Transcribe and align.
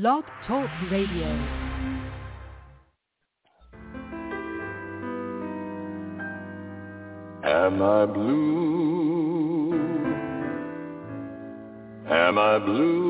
Blog 0.00 0.24
Talk 0.48 0.68
Radio. 0.90 1.28
Am 7.44 7.80
I 7.80 8.06
blue? 8.06 9.74
Am 12.10 12.38
I 12.38 12.58
blue? 12.58 13.04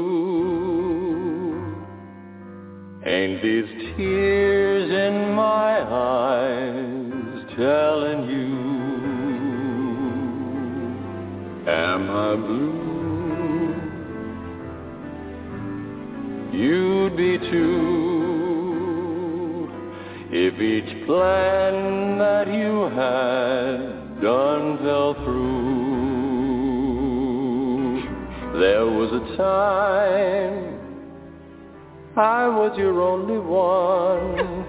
Ain't 3.06 3.42
these 3.42 3.96
tears 3.96 4.90
in 4.90 5.34
my 5.34 5.80
eyes 5.80 7.46
telling 7.56 8.28
you? 8.28 8.52
Am 11.66 12.10
I 12.10 12.36
blue? 12.36 12.83
You'd 16.56 17.16
be 17.16 17.36
too 17.36 17.68
if 20.30 20.60
each 20.60 21.04
plan 21.04 22.16
that 22.18 22.46
you 22.46 22.88
had 22.94 24.20
done 24.22 24.78
fell 24.78 25.14
through. 25.24 25.74
There 28.60 28.86
was 28.86 29.12
a 29.12 29.36
time 29.36 30.74
I 32.16 32.46
was 32.46 32.78
your 32.78 33.02
only 33.02 33.38
one, 33.38 34.64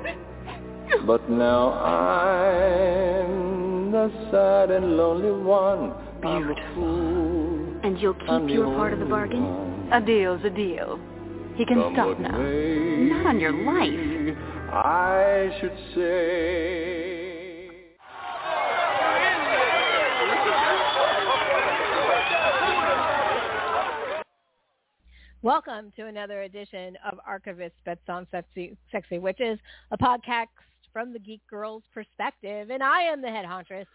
but 1.08 1.30
now 1.30 1.74
I'm 1.74 3.92
the 3.92 4.10
sad 4.32 4.72
and 4.72 4.98
lonely 4.98 5.32
one. 5.32 5.94
Beautiful. 6.20 7.78
And 7.84 8.00
you'll 8.00 8.16
keep 8.16 8.50
your 8.50 8.76
part 8.76 8.94
of 8.94 8.98
the 8.98 9.06
bargain? 9.06 9.46
A 9.92 10.02
deal's 10.02 10.44
a 10.44 10.50
deal. 10.50 11.00
He 11.56 11.66
can 11.66 11.78
stop 11.94 12.20
now. 12.20 12.38
Not 12.38 13.28
on 13.28 13.40
your 13.40 13.54
life. 13.54 14.38
I 14.74 15.58
should 15.62 15.78
say. 15.96 17.70
Welcome 25.42 25.94
to 25.96 26.08
another 26.08 26.42
edition 26.42 26.98
of 27.10 27.20
Archivist 27.26 27.76
Bets 27.86 28.02
on 28.10 28.28
Sexy, 28.32 28.76
Sexy 28.92 29.18
Witches, 29.18 29.58
a 29.92 29.98
podcast 29.98 30.48
from 30.92 31.14
the 31.14 31.20
Geek 31.20 31.42
Girls 31.50 31.84
perspective. 31.94 32.70
And 32.70 32.84
I 32.84 33.04
am 33.04 33.22
the 33.22 33.30
head 33.30 33.46
hauntress. 33.46 33.88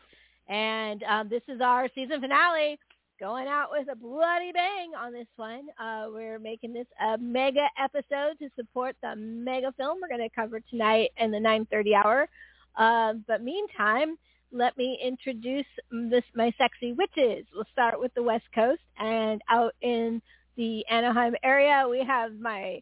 And 0.48 1.02
um, 1.02 1.28
this 1.28 1.42
is 1.47 1.61
our 1.61 1.91
season 1.95 2.22
finale, 2.22 2.78
going 3.20 3.46
out 3.46 3.68
with 3.70 3.86
a 3.92 3.96
bloody 3.96 4.50
bang 4.52 4.92
on 4.98 5.12
this 5.12 5.26
one. 5.36 5.66
Uh, 5.78 6.06
we're 6.10 6.38
making 6.38 6.72
this 6.72 6.86
a 7.06 7.18
mega 7.18 7.66
episode 7.78 8.38
to 8.38 8.48
support 8.56 8.96
the 9.02 9.14
mega 9.14 9.72
film 9.77 9.98
we're 10.00 10.08
going 10.08 10.27
to 10.27 10.34
cover 10.34 10.60
tonight 10.70 11.10
in 11.18 11.30
the 11.30 11.36
9.30 11.38 11.94
hour. 12.02 12.28
Uh, 12.77 13.14
but 13.28 13.42
meantime, 13.42 14.16
let 14.52 14.77
me 14.78 14.98
introduce 15.04 15.66
this 15.90 16.24
my 16.34 16.50
sexy 16.56 16.92
witches. 16.92 17.46
We'll 17.54 17.66
start 17.70 18.00
with 18.00 18.12
the 18.14 18.22
West 18.22 18.46
Coast 18.54 18.80
and 18.98 19.42
out 19.50 19.74
in 19.82 20.22
the 20.56 20.84
Anaheim 20.88 21.34
area, 21.42 21.86
we 21.88 22.02
have 22.05 22.32
my 22.40 22.80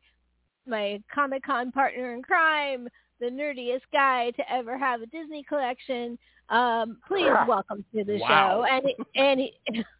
my 0.66 1.02
Comic 1.12 1.42
Con 1.44 1.72
partner 1.72 2.14
in 2.14 2.22
crime, 2.22 2.88
the 3.20 3.26
nerdiest 3.26 3.82
guy 3.92 4.30
to 4.32 4.52
ever 4.52 4.76
have 4.78 5.00
a 5.02 5.06
Disney 5.06 5.42
collection. 5.48 6.18
Um, 6.48 6.98
please 7.06 7.30
welcome 7.48 7.84
to 7.94 8.04
the 8.04 8.18
Wow. 8.18 8.64
show. 8.64 8.64
And 8.64 8.86
and 9.16 9.84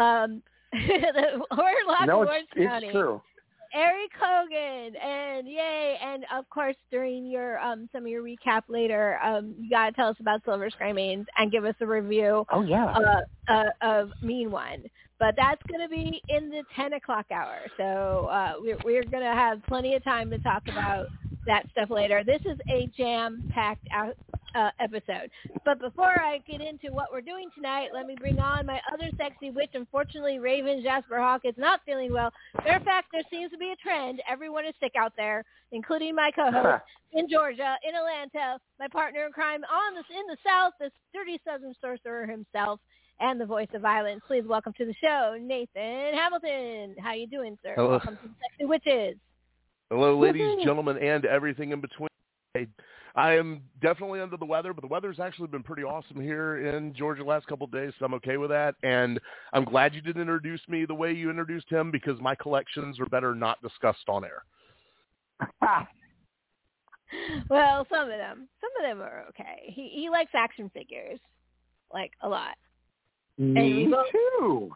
um, 0.00 0.42
Lost 1.88 2.06
no, 2.06 2.18
Orange 2.18 2.48
it's, 2.56 2.66
County. 2.68 2.86
it's 2.86 2.92
true. 2.94 3.20
Eric 3.72 4.10
Hogan, 4.20 4.96
and 4.96 5.46
yay! 5.46 5.96
And 6.02 6.24
of 6.36 6.48
course, 6.50 6.74
during 6.90 7.26
your 7.26 7.58
um 7.60 7.88
some 7.92 8.02
of 8.02 8.08
your 8.08 8.22
recap 8.24 8.62
later, 8.68 9.18
um, 9.22 9.54
you 9.60 9.70
gotta 9.70 9.92
tell 9.92 10.08
us 10.08 10.16
about 10.20 10.42
Silver 10.44 10.70
Screamings 10.70 11.26
and 11.38 11.52
give 11.52 11.64
us 11.64 11.76
a 11.80 11.86
review 11.86 12.44
Oh 12.52 12.62
yeah. 12.62 12.86
uh, 12.86 13.52
uh, 13.52 13.64
of 13.80 14.10
Mean 14.22 14.50
One. 14.50 14.84
But 15.20 15.34
that's 15.36 15.60
going 15.68 15.82
to 15.82 15.88
be 15.88 16.22
in 16.30 16.48
the 16.48 16.64
10 16.74 16.94
o'clock 16.94 17.26
hour. 17.30 17.58
So 17.76 18.24
uh, 18.32 18.54
we're, 18.58 18.78
we're 18.86 19.04
going 19.04 19.22
to 19.22 19.34
have 19.34 19.62
plenty 19.68 19.94
of 19.94 20.02
time 20.02 20.30
to 20.30 20.38
talk 20.38 20.62
about 20.66 21.08
that 21.46 21.68
stuff 21.70 21.90
later. 21.90 22.22
This 22.24 22.40
is 22.44 22.58
a 22.68 22.86
jam-packed 22.96 23.86
out, 23.92 24.16
uh, 24.54 24.70
episode. 24.80 25.30
But 25.64 25.78
before 25.80 26.20
I 26.20 26.38
get 26.48 26.60
into 26.60 26.92
what 26.92 27.08
we're 27.12 27.20
doing 27.20 27.48
tonight, 27.54 27.88
let 27.94 28.06
me 28.06 28.16
bring 28.18 28.38
on 28.38 28.66
my 28.66 28.80
other 28.92 29.10
sexy 29.16 29.50
witch. 29.50 29.70
Unfortunately, 29.74 30.38
Raven 30.38 30.82
Jasper 30.82 31.18
Hawk 31.18 31.42
is 31.44 31.54
not 31.56 31.80
feeling 31.86 32.12
well. 32.12 32.32
Matter 32.58 32.76
of 32.76 32.82
fact, 32.82 33.08
there 33.12 33.22
seems 33.30 33.50
to 33.52 33.58
be 33.58 33.72
a 33.72 33.76
trend. 33.76 34.20
Everyone 34.28 34.66
is 34.66 34.74
sick 34.80 34.92
out 34.98 35.12
there, 35.16 35.44
including 35.72 36.14
my 36.14 36.30
co-host 36.34 36.82
in 37.12 37.28
Georgia, 37.28 37.76
in 37.88 37.94
Atlanta, 37.94 38.58
my 38.78 38.88
partner 38.88 39.24
in 39.26 39.32
crime 39.32 39.62
on 39.64 39.94
this 39.94 40.04
in 40.10 40.26
the 40.26 40.36
South, 40.44 40.72
this 40.80 40.92
dirty 41.14 41.40
Southern 41.46 41.74
sorcerer 41.80 42.26
himself, 42.26 42.80
and 43.20 43.40
the 43.40 43.46
voice 43.46 43.68
of 43.74 43.82
violence. 43.82 44.20
Please 44.26 44.44
welcome 44.46 44.72
to 44.78 44.84
the 44.84 44.94
show, 45.00 45.36
Nathan 45.40 46.14
Hamilton. 46.14 46.96
How 46.98 47.12
you 47.12 47.26
doing, 47.26 47.56
sir? 47.62 47.74
Hello. 47.76 47.90
Welcome 47.90 48.16
to 48.16 48.30
Sexy 48.50 48.64
Witches. 48.64 49.16
Hello, 49.90 50.18
ladies, 50.18 50.64
gentlemen, 50.64 50.98
and 50.98 51.24
everything 51.24 51.72
in 51.72 51.80
between. 51.80 52.08
I, 52.56 52.66
I 53.16 53.32
am 53.34 53.62
definitely 53.82 54.20
under 54.20 54.36
the 54.36 54.44
weather, 54.44 54.72
but 54.72 54.82
the 54.82 54.86
weather's 54.88 55.18
actually 55.18 55.48
been 55.48 55.64
pretty 55.64 55.82
awesome 55.82 56.20
here 56.20 56.68
in 56.68 56.94
Georgia 56.94 57.22
the 57.24 57.28
last 57.28 57.46
couple 57.48 57.64
of 57.64 57.72
days, 57.72 57.92
so 57.98 58.04
I'm 58.04 58.14
okay 58.14 58.36
with 58.36 58.50
that. 58.50 58.76
And 58.84 59.18
I'm 59.52 59.64
glad 59.64 59.94
you 59.94 60.00
didn't 60.00 60.22
introduce 60.22 60.60
me 60.68 60.84
the 60.84 60.94
way 60.94 61.12
you 61.12 61.28
introduced 61.28 61.68
him 61.68 61.90
because 61.90 62.20
my 62.20 62.36
collections 62.36 63.00
are 63.00 63.06
better 63.06 63.34
not 63.34 63.60
discussed 63.62 64.08
on 64.08 64.24
air. 64.24 64.44
Well, 67.48 67.84
some 67.90 68.02
of 68.02 68.08
them, 68.18 68.46
some 68.60 68.70
of 68.78 68.88
them 68.88 69.04
are 69.04 69.24
okay. 69.30 69.62
He 69.66 69.88
he 69.92 70.08
likes 70.10 70.30
action 70.32 70.70
figures, 70.72 71.18
like 71.92 72.12
a 72.22 72.28
lot, 72.28 72.54
Me 73.36 73.84
we 73.86 73.90
both- 73.90 74.06
too. 74.12 74.70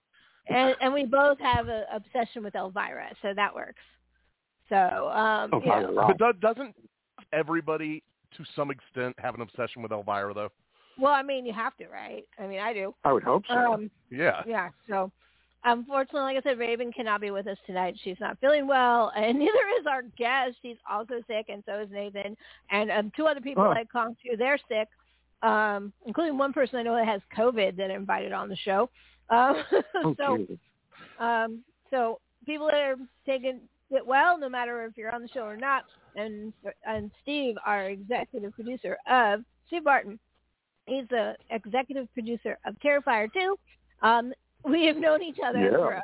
and 0.48 0.74
and 0.80 0.92
we 0.92 1.04
both 1.04 1.38
have 1.38 1.68
an 1.68 1.84
obsession 1.94 2.42
with 2.42 2.56
Elvira, 2.56 3.10
so 3.22 3.34
that 3.36 3.54
works. 3.54 3.82
So, 4.68 4.76
um, 5.10 5.50
Oh, 5.52 5.60
you 5.60 5.66
know, 5.66 6.14
But 6.18 6.18
do- 6.18 6.38
doesn't 6.40 6.74
everybody, 7.32 8.02
to 8.36 8.44
some 8.56 8.70
extent, 8.70 9.14
have 9.18 9.34
an 9.34 9.40
obsession 9.40 9.82
with 9.82 9.92
Elvira, 9.92 10.32
though? 10.34 10.50
well, 10.98 11.12
I 11.12 11.22
mean, 11.22 11.44
you 11.44 11.52
have 11.52 11.76
to, 11.78 11.88
right? 11.88 12.24
I 12.38 12.46
mean, 12.46 12.60
I 12.60 12.72
do. 12.72 12.94
I 13.04 13.12
would 13.12 13.22
hope 13.24 13.44
so. 13.48 13.74
Um, 13.74 13.90
Yeah. 14.10 14.42
yeah. 14.46 14.68
So, 14.88 15.10
unfortunately, 15.64 16.34
like 16.34 16.36
I 16.44 16.48
said, 16.50 16.58
Raven 16.58 16.92
cannot 16.92 17.20
be 17.20 17.30
with 17.30 17.46
us 17.46 17.58
tonight. 17.66 17.98
She's 18.02 18.20
not 18.20 18.38
feeling 18.40 18.66
well, 18.66 19.10
and 19.16 19.38
neither 19.38 19.58
is 19.80 19.86
our 19.86 20.02
guest. 20.16 20.56
She's 20.62 20.76
also 20.88 21.20
sick, 21.26 21.46
and 21.48 21.62
so 21.66 21.80
is 21.80 21.90
Nathan. 21.90 22.36
And 22.70 22.90
um, 22.90 23.12
two 23.16 23.26
other 23.26 23.40
people 23.40 23.64
Oh. 23.64 23.70
I 23.70 23.84
talked 23.92 24.20
to, 24.22 24.36
they're 24.36 24.58
sick, 24.68 24.88
um, 25.42 25.92
including 26.06 26.38
one 26.38 26.52
person 26.52 26.78
I 26.78 26.82
know 26.82 26.94
that 26.94 27.06
has 27.06 27.20
COVID 27.36 27.76
that 27.76 27.90
I 27.90 27.94
invited 27.94 28.32
on 28.32 28.48
the 28.48 28.56
show. 28.56 28.88
Um, 29.30 29.62
oh, 30.04 30.14
so, 30.16 30.36
geez. 30.38 30.58
um, 31.18 31.64
so 31.90 32.20
people 32.46 32.66
that 32.66 32.76
are 32.80 32.96
taking 33.26 33.60
well, 34.04 34.38
no 34.38 34.48
matter 34.48 34.84
if 34.84 34.96
you're 34.96 35.14
on 35.14 35.22
the 35.22 35.28
show 35.28 35.42
or 35.42 35.56
not, 35.56 35.84
and 36.16 36.52
and 36.86 37.10
Steve, 37.22 37.56
our 37.66 37.84
executive 37.90 38.54
producer 38.54 38.96
of 39.08 39.44
Steve 39.66 39.84
Barton, 39.84 40.18
he's 40.86 41.06
the 41.08 41.34
executive 41.50 42.12
producer 42.14 42.58
of 42.64 42.74
Terrifier 42.80 43.32
2. 43.32 43.56
Um, 44.02 44.32
we 44.64 44.86
have 44.86 44.96
known 44.96 45.22
each 45.22 45.38
other 45.44 45.60
Yeah. 45.64 45.76
for 45.76 45.92
a 45.92 46.02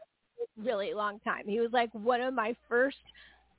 really 0.58 0.94
long 0.94 1.20
time. 1.20 1.46
He 1.46 1.60
was 1.60 1.72
like 1.72 1.90
one 1.92 2.20
of 2.20 2.34
my 2.34 2.54
first 2.68 2.98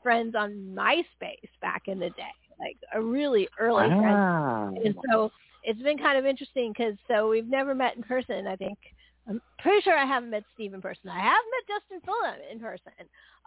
friends 0.03 0.35
on 0.35 0.53
MySpace 0.75 1.49
back 1.61 1.87
in 1.87 1.99
the 1.99 2.09
day, 2.11 2.33
like 2.59 2.77
a 2.93 3.01
really 3.01 3.47
early 3.59 3.87
friend. 3.87 4.77
And 4.85 4.95
so 5.11 5.31
it's 5.63 5.81
been 5.81 5.97
kind 5.97 6.17
of 6.17 6.25
interesting 6.25 6.73
because 6.75 6.95
so 7.07 7.29
we've 7.29 7.47
never 7.47 7.75
met 7.75 7.95
in 7.95 8.03
person. 8.03 8.47
I 8.47 8.55
think 8.55 8.77
I'm 9.27 9.41
pretty 9.59 9.81
sure 9.81 9.95
I 9.95 10.05
haven't 10.05 10.31
met 10.31 10.43
Steve 10.53 10.73
in 10.73 10.81
person. 10.81 11.09
I 11.09 11.19
have 11.19 11.41
met 11.51 11.79
Justin 11.79 12.01
Fulham 12.05 12.39
in 12.51 12.59
person, 12.59 12.91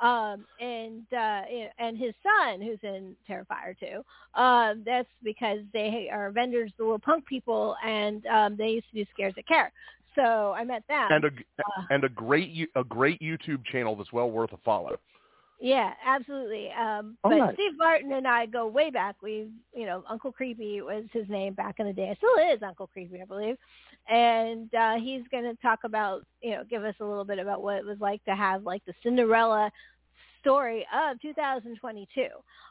um, 0.00 0.44
and 0.60 1.02
uh, 1.12 1.42
and 1.78 1.98
his 1.98 2.14
son 2.22 2.60
who's 2.60 2.78
in 2.82 3.16
Terrifier 3.28 3.76
2. 3.78 4.40
Um, 4.40 4.82
that's 4.86 5.08
because 5.22 5.60
they 5.72 6.08
are 6.12 6.30
vendors, 6.30 6.72
the 6.78 6.84
little 6.84 6.98
punk 6.98 7.26
people, 7.26 7.76
and 7.84 8.24
um, 8.26 8.56
they 8.56 8.68
used 8.68 8.86
to 8.92 9.04
do 9.04 9.10
Scares 9.12 9.34
That 9.34 9.48
Care. 9.48 9.72
So 10.14 10.54
I 10.56 10.64
met 10.64 10.84
them. 10.88 11.08
And 11.10 11.24
a 11.24 11.28
Uh, 11.28 11.82
and 11.90 12.04
a 12.04 12.08
great 12.08 12.70
a 12.76 12.84
great 12.84 13.20
YouTube 13.20 13.64
channel 13.64 13.96
that's 13.96 14.12
well 14.12 14.30
worth 14.30 14.52
a 14.52 14.58
follow. 14.58 14.96
Yeah, 15.60 15.92
absolutely. 16.04 16.70
Um, 16.72 17.16
but 17.22 17.36
nice. 17.36 17.54
Steve 17.54 17.78
Barton 17.78 18.12
and 18.12 18.26
I 18.26 18.46
go 18.46 18.66
way 18.66 18.90
back. 18.90 19.16
We, 19.22 19.48
you 19.72 19.86
know, 19.86 20.04
Uncle 20.08 20.32
Creepy 20.32 20.82
was 20.82 21.04
his 21.12 21.28
name 21.28 21.54
back 21.54 21.76
in 21.78 21.86
the 21.86 21.92
day. 21.92 22.10
It 22.10 22.18
still 22.18 22.52
is 22.52 22.62
Uncle 22.62 22.88
Creepy, 22.88 23.22
I 23.22 23.24
believe. 23.24 23.56
And 24.08 24.72
uh, 24.74 24.94
he's 25.02 25.22
going 25.30 25.44
to 25.44 25.56
talk 25.62 25.80
about, 25.84 26.22
you 26.42 26.50
know, 26.50 26.64
give 26.68 26.84
us 26.84 26.94
a 27.00 27.04
little 27.04 27.24
bit 27.24 27.38
about 27.38 27.62
what 27.62 27.76
it 27.76 27.86
was 27.86 27.98
like 28.00 28.22
to 28.24 28.36
have 28.36 28.64
like 28.64 28.84
the 28.86 28.92
Cinderella 29.02 29.70
story 30.44 30.86
of 30.94 31.20
2022. 31.22 32.26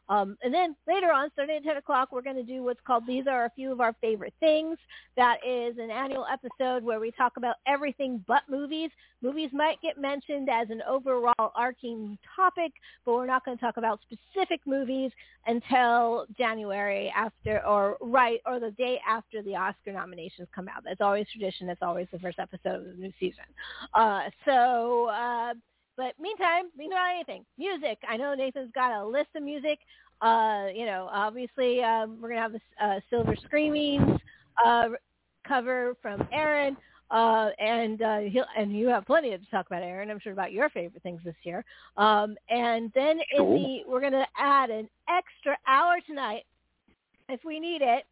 Um, 0.09 0.37
and 0.43 0.53
then 0.53 0.75
later 0.87 1.11
on, 1.11 1.29
starting 1.33 1.57
at 1.57 1.63
10 1.63 1.77
o'clock, 1.77 2.09
we're 2.11 2.21
going 2.21 2.35
to 2.35 2.43
do 2.43 2.61
what's 2.61 2.79
called 2.85 3.03
These 3.07 3.25
Are 3.27 3.45
a 3.45 3.49
Few 3.55 3.71
of 3.71 3.79
Our 3.79 3.95
Favorite 3.99 4.33
Things. 4.39 4.77
That 5.15 5.37
is 5.47 5.77
an 5.79 5.89
annual 5.89 6.25
episode 6.31 6.83
where 6.83 6.99
we 6.99 7.11
talk 7.11 7.33
about 7.37 7.55
everything 7.65 8.23
but 8.27 8.41
movies. 8.49 8.91
Movies 9.21 9.49
might 9.53 9.81
get 9.81 9.97
mentioned 9.97 10.49
as 10.51 10.69
an 10.69 10.81
overall 10.87 11.33
arcing 11.55 12.17
topic, 12.35 12.73
but 13.05 13.13
we're 13.13 13.25
not 13.25 13.45
going 13.45 13.57
to 13.57 13.61
talk 13.63 13.77
about 13.77 14.01
specific 14.01 14.59
movies 14.65 15.11
until 15.47 16.25
January 16.37 17.11
after 17.15 17.65
or 17.65 17.97
right 18.01 18.41
or 18.45 18.59
the 18.59 18.71
day 18.71 18.99
after 19.07 19.41
the 19.41 19.55
Oscar 19.55 19.93
nominations 19.93 20.47
come 20.53 20.67
out. 20.67 20.83
That's 20.83 21.01
always 21.01 21.25
tradition. 21.31 21.65
That's 21.65 21.81
always 21.81 22.07
the 22.11 22.19
first 22.19 22.39
episode 22.39 22.81
of 22.81 22.85
the 22.85 23.01
new 23.01 23.13
season. 23.19 23.45
Uh, 23.93 24.23
so, 24.45 25.07
uh, 25.07 25.53
but 25.97 26.13
meantime, 26.19 26.65
we 26.77 26.87
know 26.87 26.97
anything. 27.09 27.45
Music. 27.57 27.97
I 28.07 28.17
know 28.17 28.33
Nathan's 28.33 28.71
got 28.73 28.91
a 28.91 29.05
list 29.05 29.29
of 29.35 29.43
music. 29.43 29.79
Uh, 30.21 30.67
you 30.73 30.85
know, 30.85 31.09
obviously 31.11 31.83
um, 31.83 32.17
we're 32.21 32.29
gonna 32.29 32.41
have 32.41 32.53
the 32.53 32.85
uh, 32.85 32.99
Silver 33.09 33.35
Screamings 33.45 34.19
uh, 34.63 34.89
cover 35.47 35.95
from 36.01 36.27
Aaron. 36.31 36.77
Uh, 37.11 37.49
and 37.59 38.01
uh, 38.01 38.19
he'll, 38.19 38.45
and 38.57 38.75
you 38.75 38.87
have 38.87 39.05
plenty 39.05 39.29
to 39.29 39.37
talk 39.51 39.67
about, 39.67 39.83
Aaron. 39.83 40.09
I'm 40.09 40.19
sure 40.19 40.33
about 40.33 40.51
your 40.51 40.69
favorite 40.69 41.03
things 41.03 41.21
this 41.23 41.35
year. 41.43 41.63
Um, 41.95 42.35
and 42.49 42.91
then 42.95 43.19
in 43.37 43.53
the, 43.53 43.79
we're 43.87 43.99
going 43.99 44.13
to 44.13 44.25
add 44.35 44.71
an 44.71 44.89
extra 45.07 45.55
hour 45.67 45.97
tonight, 46.07 46.43
if 47.29 47.41
we 47.45 47.59
need 47.59 47.83
it, 47.83 48.05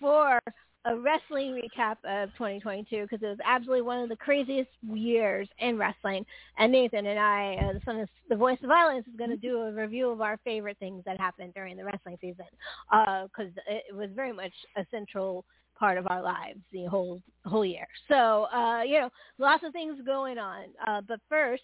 for 0.00 0.40
a 0.86 0.96
wrestling 0.96 1.52
recap 1.52 1.96
of 2.04 2.30
2022 2.32 3.02
because 3.02 3.22
it 3.22 3.26
was 3.26 3.38
absolutely 3.44 3.82
one 3.82 4.00
of 4.00 4.08
the 4.08 4.16
craziest 4.16 4.70
years 4.82 5.48
in 5.58 5.76
wrestling. 5.76 6.24
And 6.58 6.72
Nathan 6.72 7.06
and 7.06 7.18
I, 7.18 7.56
uh, 7.56 7.72
the 7.74 7.80
son 7.84 8.00
of 8.00 8.08
the 8.28 8.36
voice 8.36 8.58
of 8.62 8.68
violence, 8.68 9.06
is 9.06 9.16
going 9.16 9.30
to 9.30 9.36
do 9.36 9.58
a 9.58 9.72
review 9.72 10.08
of 10.08 10.20
our 10.20 10.38
favorite 10.42 10.78
things 10.78 11.02
that 11.04 11.20
happened 11.20 11.52
during 11.54 11.76
the 11.76 11.84
wrestling 11.84 12.16
season 12.20 12.46
because 12.90 13.52
uh, 13.58 13.74
it 13.88 13.94
was 13.94 14.08
very 14.14 14.32
much 14.32 14.52
a 14.76 14.86
central 14.90 15.44
part 15.78 15.96
of 15.96 16.06
our 16.08 16.22
lives 16.22 16.60
the 16.72 16.84
whole 16.84 17.22
whole 17.46 17.64
year. 17.64 17.86
So 18.08 18.46
uh, 18.52 18.82
you 18.82 19.00
know, 19.00 19.10
lots 19.38 19.64
of 19.64 19.72
things 19.72 19.96
going 20.04 20.38
on. 20.38 20.64
Uh, 20.86 21.00
but 21.06 21.20
first, 21.28 21.62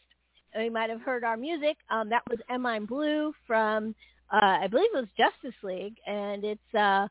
you 0.59 0.71
might 0.71 0.91
have 0.91 1.03
heard 1.03 1.25
our 1.25 1.37
music. 1.37 1.77
Um, 1.91 2.09
that 2.11 2.23
was 2.29 2.39
"Am 2.49 2.67
I 2.67 2.81
Blue" 2.81 3.33
from 3.47 3.95
uh, 4.33 4.59
I 4.63 4.67
believe 4.69 4.89
it 4.93 4.97
was 4.97 5.09
Justice 5.17 5.57
League, 5.63 5.97
and 6.07 6.45
it's 6.45 6.75
uh, 6.75 7.07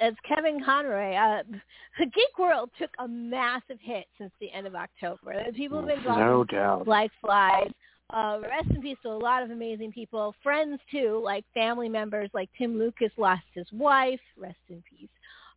as 0.00 0.14
Kevin 0.26 0.62
Conroy. 0.64 1.14
Uh, 1.14 1.42
Geek 1.98 2.38
World 2.38 2.70
took 2.78 2.90
a 2.98 3.08
massive 3.08 3.78
hit 3.80 4.06
since 4.18 4.32
the 4.40 4.50
end 4.52 4.66
of 4.66 4.74
October. 4.74 5.34
People 5.54 5.78
have 5.78 5.88
been 5.88 6.04
no 6.04 6.44
doubt. 6.44 6.86
like 6.86 7.10
flies. 7.20 7.70
Uh, 8.10 8.38
rest 8.42 8.70
in 8.70 8.80
peace 8.80 8.96
to 9.02 9.08
a 9.08 9.10
lot 9.10 9.42
of 9.42 9.50
amazing 9.50 9.92
people, 9.92 10.34
friends 10.42 10.80
too, 10.90 11.20
like 11.22 11.44
family 11.52 11.90
members, 11.90 12.30
like 12.32 12.48
Tim 12.56 12.78
Lucas 12.78 13.10
lost 13.18 13.42
his 13.54 13.66
wife. 13.70 14.20
Rest 14.38 14.56
in 14.70 14.82
peace. 14.88 15.10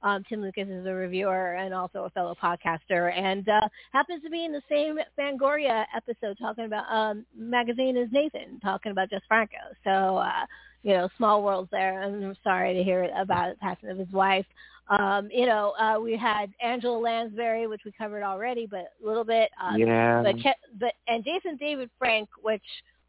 Um, 0.03 0.23
Tim 0.27 0.41
Lucas 0.41 0.67
is 0.67 0.85
a 0.85 0.93
reviewer 0.93 1.53
and 1.53 1.73
also 1.73 2.05
a 2.05 2.09
fellow 2.09 2.35
podcaster, 2.41 3.15
and 3.15 3.47
uh, 3.47 3.61
happens 3.93 4.23
to 4.23 4.29
be 4.29 4.45
in 4.45 4.51
the 4.51 4.61
same 4.67 4.97
Fangoria 5.17 5.85
episode 5.95 6.37
talking 6.39 6.65
about 6.65 6.91
um, 6.91 7.25
magazine 7.37 7.95
as 7.97 8.09
Nathan, 8.11 8.59
talking 8.61 8.91
about 8.91 9.11
Jess 9.11 9.21
Franco. 9.27 9.53
So, 9.83 10.17
uh, 10.17 10.45
you 10.83 10.93
know, 10.93 11.09
small 11.17 11.43
worlds 11.43 11.69
there. 11.71 12.01
I'm 12.01 12.35
sorry 12.43 12.73
to 12.73 12.83
hear 12.83 13.09
about 13.17 13.53
the 13.53 13.59
passing 13.59 13.89
of 13.89 13.97
his 13.97 14.11
wife. 14.11 14.45
Um, 14.89 15.29
you 15.31 15.45
know, 15.45 15.71
uh, 15.79 15.99
we 15.99 16.17
had 16.17 16.51
Angela 16.61 16.97
Lansbury, 16.97 17.67
which 17.67 17.81
we 17.85 17.91
covered 17.97 18.23
already, 18.23 18.67
but 18.69 18.91
a 19.03 19.07
little 19.07 19.23
bit. 19.23 19.49
Um, 19.61 19.77
yeah. 19.77 20.21
But, 20.21 20.35
but 20.79 20.93
and 21.07 21.23
Jason 21.23 21.55
David 21.57 21.89
Frank, 21.97 22.27
which 22.41 22.63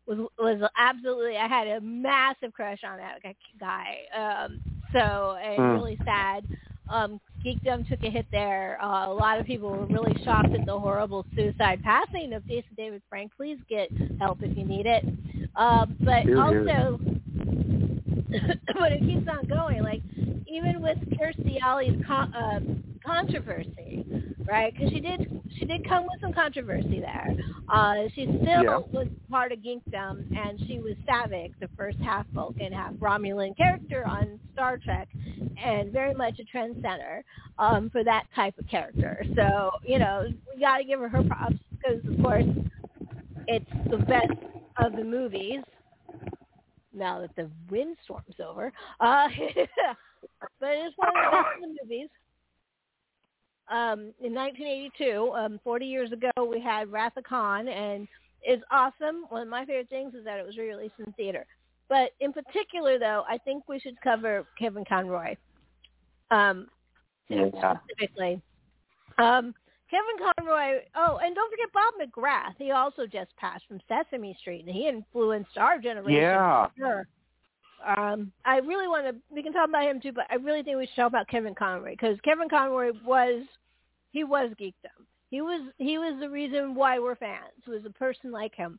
was 0.07 0.19
was 0.39 0.71
absolutely 0.79 1.37
I 1.37 1.49
had 1.49 1.67
a 1.67 1.81
massive 1.81 2.53
crush 2.53 2.81
on 2.85 2.99
that 2.99 3.19
guy. 3.59 3.99
Um, 4.17 4.61
so 4.93 5.37
and 5.43 5.59
mm. 5.59 5.75
really 5.75 5.99
sad 6.05 6.47
um, 6.93 7.21
geekdom 7.45 7.89
took 7.89 8.03
a 8.03 8.11
hit 8.11 8.27
there. 8.31 8.79
Uh, 8.83 9.09
a 9.09 9.15
lot 9.15 9.39
of 9.39 9.47
people 9.47 9.71
were 9.71 9.87
really 9.87 10.15
shocked 10.25 10.55
at 10.55 10.67
the 10.67 10.79
horrible 10.79 11.25
suicide 11.35 11.83
passing 11.83 12.33
of 12.35 12.47
Jason 12.47 12.71
David 12.77 13.03
Frank. 13.09 13.33
Please 13.37 13.59
get 13.69 13.89
help 14.21 14.39
if 14.43 14.57
you 14.57 14.65
need 14.65 14.87
it. 14.87 15.05
Um, 15.57 15.97
but 16.01 16.31
also, 16.37 17.01
but 18.79 18.93
it 18.93 19.01
keeps 19.01 19.29
on 19.29 19.47
going. 19.49 19.83
Like 19.83 20.03
even 20.49 20.81
with 20.83 20.99
Kirstie 21.19 21.61
Alley's 21.61 22.01
con- 22.07 22.35
uh, 22.35 22.61
controversy, 23.05 24.05
right? 24.47 24.73
Because 24.73 24.91
she 24.91 25.01
did 25.01 25.41
she 25.59 25.65
did 25.65 25.87
come 25.89 26.05
with 26.05 26.21
some 26.21 26.33
controversy 26.33 27.01
there. 27.01 27.37
Uh, 27.69 28.09
she 28.15 28.25
still 28.25 28.65
yeah. 28.65 28.79
was 28.93 29.07
part 29.31 29.53
of 29.53 29.59
Geekdom, 29.59 30.27
and 30.37 30.61
she 30.67 30.79
was 30.79 30.95
Saavik, 31.09 31.53
the 31.61 31.69
first 31.77 31.99
half 31.99 32.27
Vulcan, 32.35 32.73
half 32.73 32.93
Romulan 32.95 33.57
character 33.57 34.07
on 34.07 34.39
Star 34.53 34.79
Trek, 34.79 35.09
and 35.63 35.93
very 35.93 36.15
much 36.15 36.39
a 36.39 36.57
trendsetter 36.57 37.23
um, 37.59 37.91
for 37.91 38.05
that 38.05 38.25
type 38.35 38.59
of 38.59 38.69
character. 38.69 39.25
So 39.37 39.71
you 39.85 39.99
know 39.99 40.27
we 40.55 40.61
got 40.61 40.79
to 40.79 40.85
give 40.85 41.01
her 41.01 41.09
her 41.09 41.23
props 41.23 41.57
because 41.71 42.03
of 42.11 42.23
course 42.23 42.47
it's 43.47 43.71
the 43.91 43.99
best 43.99 44.33
of 44.79 44.93
the 44.93 45.05
movies 45.05 45.61
now 46.95 47.21
that 47.21 47.35
the 47.37 47.51
windstorm's 47.71 48.41
over. 48.45 48.73
Uh, 49.01 49.29
but 50.61 50.71
it's 50.71 50.97
one 50.97 51.09
of 51.09 51.15
the 51.15 51.31
best 51.31 51.47
of 51.57 51.63
the 51.63 51.77
movies. 51.83 52.09
Um, 53.71 54.13
in 54.21 54.35
1982, 54.35 55.33
um, 55.35 55.61
40 55.65 55.87
years 55.87 56.13
ago, 56.13 56.31
we 56.49 56.61
had 56.61 56.91
Wrath 56.93 57.17
of 57.17 57.25
Khan, 57.25 57.69
and 57.69 58.07
it's 58.43 58.63
awesome. 58.71 59.25
One 59.29 59.43
of 59.43 59.49
my 59.49 59.65
favorite 59.65 59.89
things 59.89 60.15
is 60.15 60.25
that 60.25 60.39
it 60.39 60.47
was 60.47 60.57
re-released 60.57 60.95
in 61.05 61.13
theater. 61.13 61.47
But 61.89 62.11
in 62.21 62.33
particular, 62.33 62.99
though, 62.99 63.25
I 63.29 63.39
think 63.39 63.65
we 63.69 63.79
should 63.79 64.01
cover 64.03 64.47
Kevin 64.59 64.85
Conroy 64.85 65.37
um, 66.31 66.67
yeah. 67.29 67.77
specifically. 67.85 68.41
Um, 69.19 69.55
Kevin 69.93 70.33
Conroy. 70.39 70.79
Oh, 70.95 71.19
and 71.23 71.35
don't 71.35 71.51
forget 71.51 71.69
Bob 71.73 71.95
McGrath. 72.01 72.55
He 72.59 72.71
also 72.71 73.07
just 73.07 73.37
passed 73.37 73.65
from 73.69 73.79
Sesame 73.89 74.35
Street, 74.41 74.65
and 74.67 74.75
he 74.75 74.89
influenced 74.89 75.59
our 75.59 75.79
generation. 75.79 76.23
Yeah. 76.23 76.69
sure. 76.79 77.07
Um, 77.85 78.33
I 78.45 78.59
really 78.59 78.89
want 78.89 79.07
to. 79.07 79.15
We 79.31 79.43
can 79.43 79.53
talk 79.53 79.69
about 79.69 79.85
him 79.85 80.01
too, 80.01 80.13
but 80.13 80.25
I 80.31 80.37
really 80.37 80.63
think 80.63 80.79
we 80.79 80.87
should 80.87 80.97
talk 80.97 81.09
about 81.09 81.29
Kevin 81.29 81.55
Conroy 81.55 81.91
because 81.91 82.17
Kevin 82.25 82.49
Conroy 82.49 82.93
was 83.05 83.43
he 84.13 84.25
was 84.25 84.51
geekdom. 84.59 85.05
He 85.31 85.43
was 85.43 85.61
he 85.79 85.99
was 85.99 86.19
the 86.21 86.31
reason 86.31 86.75
why 86.75 86.99
we're 86.99 87.17
fans. 87.17 87.67
Was 87.67 87.85
a 87.85 87.91
person 87.91 88.31
like 88.31 88.55
him, 88.55 88.79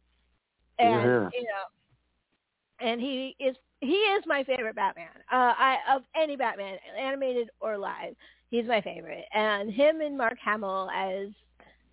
and 0.79 0.89
yeah. 0.89 1.29
you 1.33 1.43
know, 1.43 2.87
and 2.87 3.01
he 3.01 3.35
is 3.39 3.55
he 3.81 3.95
is 3.95 4.23
my 4.25 4.43
favorite 4.45 4.75
Batman. 4.75 5.07
Uh, 5.31 5.53
I 5.57 5.77
of 5.93 6.03
any 6.15 6.37
Batman, 6.37 6.77
animated 6.97 7.49
or 7.59 7.77
live. 7.77 8.15
He's 8.53 8.67
my 8.67 8.81
favorite, 8.81 9.25
and 9.33 9.73
him 9.73 10.01
and 10.01 10.15
Mark 10.15 10.37
Hamill 10.37 10.87
as 10.95 11.29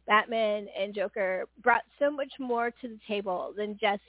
Batman 0.06 0.66
and 0.78 0.94
Joker 0.94 1.46
brought 1.62 1.84
so 1.98 2.10
much 2.10 2.30
more 2.38 2.70
to 2.70 2.86
the 2.86 2.98
table 3.08 3.54
than 3.56 3.78
just 3.80 4.02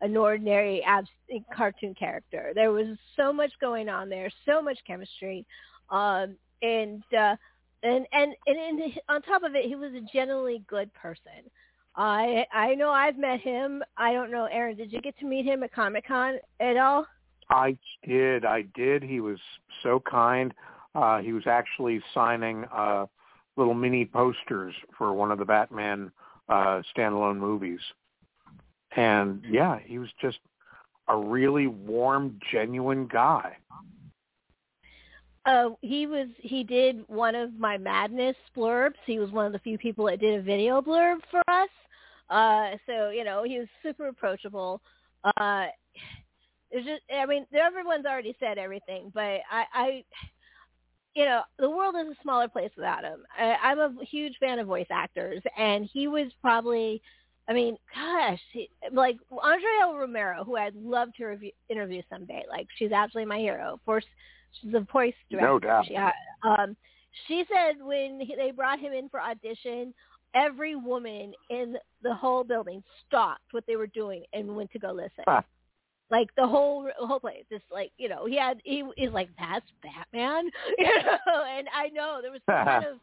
an 0.00 0.16
ordinary 0.16 0.82
abs- 0.84 1.10
cartoon 1.54 1.94
character. 1.94 2.52
There 2.54 2.72
was 2.72 2.96
so 3.14 3.30
much 3.30 3.52
going 3.60 3.90
on 3.90 4.08
there, 4.08 4.30
so 4.46 4.62
much 4.62 4.78
chemistry, 4.86 5.44
um, 5.90 6.36
and 6.62 7.02
uh, 7.12 7.36
and 7.82 8.06
and 8.12 8.34
and 8.46 8.80
in, 8.80 8.92
on 9.10 9.20
top 9.20 9.42
of 9.42 9.54
it, 9.54 9.66
he 9.66 9.74
was 9.74 9.92
a 9.92 10.00
genuinely 10.10 10.62
good 10.66 10.90
person. 10.94 11.50
I 11.94 12.46
I 12.54 12.74
know 12.74 12.88
I've 12.88 13.18
met 13.18 13.40
him. 13.42 13.82
I 13.98 14.14
don't 14.14 14.30
know, 14.30 14.46
Aaron. 14.46 14.78
Did 14.78 14.94
you 14.94 15.02
get 15.02 15.18
to 15.18 15.26
meet 15.26 15.44
him 15.44 15.62
at 15.62 15.74
Comic 15.74 16.08
Con 16.08 16.38
at 16.58 16.78
all? 16.78 17.04
I 17.50 17.76
did. 18.02 18.46
I 18.46 18.62
did. 18.74 19.02
He 19.02 19.20
was 19.20 19.38
so 19.82 20.02
kind. 20.10 20.54
Uh, 20.94 21.18
he 21.18 21.32
was 21.32 21.46
actually 21.46 22.00
signing 22.14 22.64
uh, 22.72 23.06
little 23.56 23.74
mini 23.74 24.04
posters 24.04 24.74
for 24.96 25.12
one 25.12 25.30
of 25.30 25.38
the 25.38 25.44
Batman 25.44 26.10
uh, 26.48 26.82
standalone 26.96 27.38
movies. 27.38 27.80
And 28.96 29.42
yeah, 29.48 29.78
he 29.84 29.98
was 29.98 30.08
just 30.20 30.38
a 31.08 31.16
really 31.16 31.66
warm, 31.66 32.38
genuine 32.50 33.06
guy. 33.06 33.56
Uh, 35.44 35.70
he 35.80 36.06
was 36.06 36.28
he 36.40 36.62
did 36.62 37.02
one 37.08 37.34
of 37.34 37.54
my 37.58 37.78
madness 37.78 38.36
blurbs. 38.56 38.96
He 39.06 39.18
was 39.18 39.30
one 39.30 39.46
of 39.46 39.52
the 39.52 39.58
few 39.60 39.78
people 39.78 40.04
that 40.06 40.20
did 40.20 40.38
a 40.38 40.42
video 40.42 40.82
blurb 40.82 41.20
for 41.30 41.42
us. 41.48 41.70
Uh, 42.28 42.76
so 42.86 43.10
you 43.10 43.24
know 43.24 43.44
he 43.44 43.58
was 43.58 43.68
super 43.82 44.08
approachable. 44.08 44.82
Uh, 45.24 45.66
it's 46.70 46.86
just 46.86 47.02
I 47.14 47.24
mean 47.24 47.46
everyone's 47.54 48.04
already 48.04 48.36
said 48.38 48.58
everything, 48.58 49.10
but 49.14 49.40
I, 49.50 49.64
I 49.72 50.04
you 51.18 51.24
know, 51.24 51.42
the 51.58 51.68
world 51.68 51.96
is 52.00 52.16
a 52.16 52.22
smaller 52.22 52.46
place 52.46 52.70
without 52.76 53.02
him. 53.02 53.24
I, 53.36 53.56
I'm 53.60 53.80
a 53.80 53.92
huge 54.04 54.36
fan 54.38 54.60
of 54.60 54.68
voice 54.68 54.86
actors, 54.88 55.42
and 55.58 55.84
he 55.92 56.06
was 56.06 56.30
probably, 56.40 57.02
I 57.48 57.54
mean, 57.54 57.76
gosh, 57.92 58.38
he, 58.52 58.70
like 58.92 59.16
Andrea 59.32 59.98
Romano, 59.98 60.44
who 60.44 60.56
I'd 60.56 60.76
love 60.76 61.08
to 61.16 61.24
review, 61.26 61.50
interview 61.68 62.02
someday. 62.08 62.44
Like, 62.48 62.68
she's 62.76 62.92
absolutely 62.92 63.28
my 63.28 63.38
hero. 63.38 63.72
Of 63.72 63.84
course, 63.84 64.04
she's 64.60 64.72
a 64.74 64.86
voice 64.92 65.12
director. 65.28 65.48
No 65.48 65.58
doubt. 65.58 65.86
She, 65.88 65.96
um, 65.96 66.76
she 67.26 67.44
said 67.52 67.82
when 67.82 68.20
he, 68.20 68.36
they 68.36 68.52
brought 68.52 68.78
him 68.78 68.92
in 68.92 69.08
for 69.08 69.20
audition, 69.20 69.92
every 70.36 70.76
woman 70.76 71.32
in 71.50 71.74
the 72.00 72.14
whole 72.14 72.44
building 72.44 72.80
stopped 73.08 73.42
what 73.50 73.64
they 73.66 73.74
were 73.74 73.88
doing 73.88 74.22
and 74.34 74.54
went 74.54 74.70
to 74.70 74.78
go 74.78 74.92
listen. 74.92 75.24
Like 76.10 76.28
the 76.36 76.46
whole 76.46 76.88
whole 76.98 77.20
place, 77.20 77.44
just 77.50 77.64
like 77.70 77.92
you 77.98 78.08
know, 78.08 78.24
he 78.26 78.36
had 78.38 78.60
he 78.64 78.82
is 78.96 79.12
like 79.12 79.28
that's 79.38 79.66
Batman, 79.82 80.50
you 80.78 80.84
know. 80.86 81.44
And 81.44 81.68
I 81.74 81.88
know 81.88 82.20
there 82.22 82.32
was 82.32 82.40
some 82.46 82.64
kind 82.64 82.84
of 82.92 82.98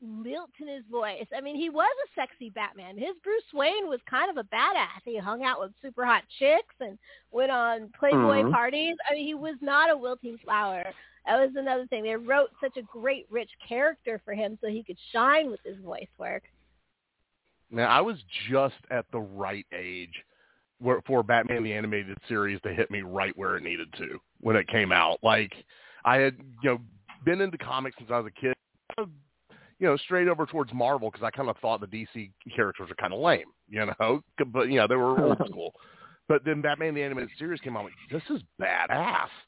lilt 0.00 0.50
in 0.60 0.68
his 0.68 0.84
voice. 0.90 1.26
I 1.36 1.40
mean, 1.40 1.56
he 1.56 1.70
was 1.70 1.90
a 2.06 2.20
sexy 2.20 2.50
Batman. 2.50 2.96
His 2.96 3.16
Bruce 3.22 3.42
Wayne 3.52 3.88
was 3.88 4.00
kind 4.08 4.30
of 4.30 4.36
a 4.36 4.48
badass. 4.54 5.02
He 5.04 5.18
hung 5.18 5.42
out 5.42 5.60
with 5.60 5.72
super 5.82 6.04
hot 6.04 6.22
chicks 6.38 6.74
and 6.80 6.98
went 7.32 7.50
on 7.50 7.90
Playboy 7.98 8.42
Mhm. 8.44 8.52
parties. 8.52 8.96
I 9.10 9.14
mean, 9.14 9.26
he 9.26 9.34
was 9.34 9.56
not 9.60 9.90
a 9.90 9.96
wilting 9.96 10.38
flower. 10.38 10.84
That 11.26 11.40
was 11.40 11.50
another 11.56 11.86
thing. 11.88 12.04
They 12.04 12.16
wrote 12.16 12.50
such 12.60 12.76
a 12.76 12.82
great, 12.82 13.26
rich 13.30 13.50
character 13.66 14.20
for 14.24 14.32
him 14.34 14.56
so 14.60 14.68
he 14.68 14.82
could 14.82 14.98
shine 15.12 15.50
with 15.50 15.60
his 15.64 15.76
voice 15.78 16.08
work. 16.16 16.44
Now, 17.70 17.88
I 17.88 18.00
was 18.00 18.16
just 18.48 18.76
at 18.90 19.04
the 19.12 19.20
right 19.20 19.66
age 19.72 20.24
for 21.06 21.22
Batman 21.22 21.62
the 21.62 21.72
Animated 21.72 22.18
Series 22.28 22.60
to 22.62 22.72
hit 22.72 22.90
me 22.90 23.02
right 23.02 23.36
where 23.36 23.56
it 23.56 23.62
needed 23.62 23.88
to 23.98 24.18
when 24.40 24.56
it 24.56 24.68
came 24.68 24.92
out. 24.92 25.18
Like, 25.22 25.52
I 26.04 26.16
had, 26.16 26.36
you 26.62 26.70
know, 26.70 26.78
been 27.24 27.40
into 27.40 27.58
comics 27.58 27.96
since 27.98 28.10
I 28.10 28.18
was 28.18 28.30
a 28.34 28.40
kid, 28.40 28.54
uh, 28.98 29.04
you 29.78 29.86
know, 29.86 29.96
straight 29.96 30.28
over 30.28 30.46
towards 30.46 30.72
Marvel 30.72 31.10
because 31.10 31.24
I 31.24 31.30
kind 31.30 31.48
of 31.48 31.56
thought 31.58 31.80
the 31.80 31.86
DC 31.86 32.30
characters 32.54 32.88
were 32.88 32.94
kind 32.96 33.12
of 33.12 33.20
lame, 33.20 33.46
you 33.68 33.84
know, 33.84 34.22
but, 34.52 34.68
you 34.68 34.76
know, 34.76 34.86
they 34.86 34.96
were 34.96 35.20
old 35.20 35.38
school. 35.48 35.72
But 36.28 36.44
then 36.44 36.60
Batman 36.60 36.94
the 36.94 37.02
Animated 37.02 37.30
Series 37.38 37.60
came 37.60 37.76
out, 37.76 37.84
like, 37.84 37.92
this 38.10 38.22
is 38.30 38.42
badass. 38.60 39.28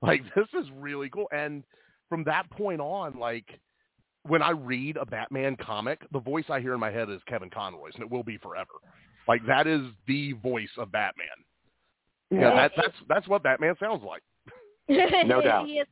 Like, 0.00 0.22
this 0.36 0.46
is 0.54 0.64
really 0.76 1.10
cool. 1.10 1.26
And 1.32 1.64
from 2.08 2.22
that 2.22 2.48
point 2.52 2.80
on, 2.80 3.18
like, 3.18 3.58
when 4.22 4.42
I 4.42 4.50
read 4.50 4.96
a 4.96 5.04
Batman 5.04 5.56
comic, 5.56 6.00
the 6.12 6.20
voice 6.20 6.44
I 6.48 6.60
hear 6.60 6.74
in 6.74 6.78
my 6.78 6.92
head 6.92 7.10
is 7.10 7.20
Kevin 7.26 7.50
Conroy's, 7.50 7.94
and 7.94 8.04
it 8.04 8.08
will 8.08 8.22
be 8.22 8.38
forever. 8.38 8.70
Like 9.28 9.44
that 9.46 9.66
is 9.66 9.82
the 10.06 10.32
voice 10.32 10.70
of 10.78 10.90
Batman. 10.90 11.26
Yeah, 12.30 12.54
that, 12.54 12.72
that's 12.76 12.94
that's 13.08 13.28
what 13.28 13.42
Batman 13.42 13.74
sounds 13.78 14.02
like. 14.02 14.22
No 15.26 15.42
doubt. 15.42 15.66
he 15.66 15.74
is, 15.74 15.86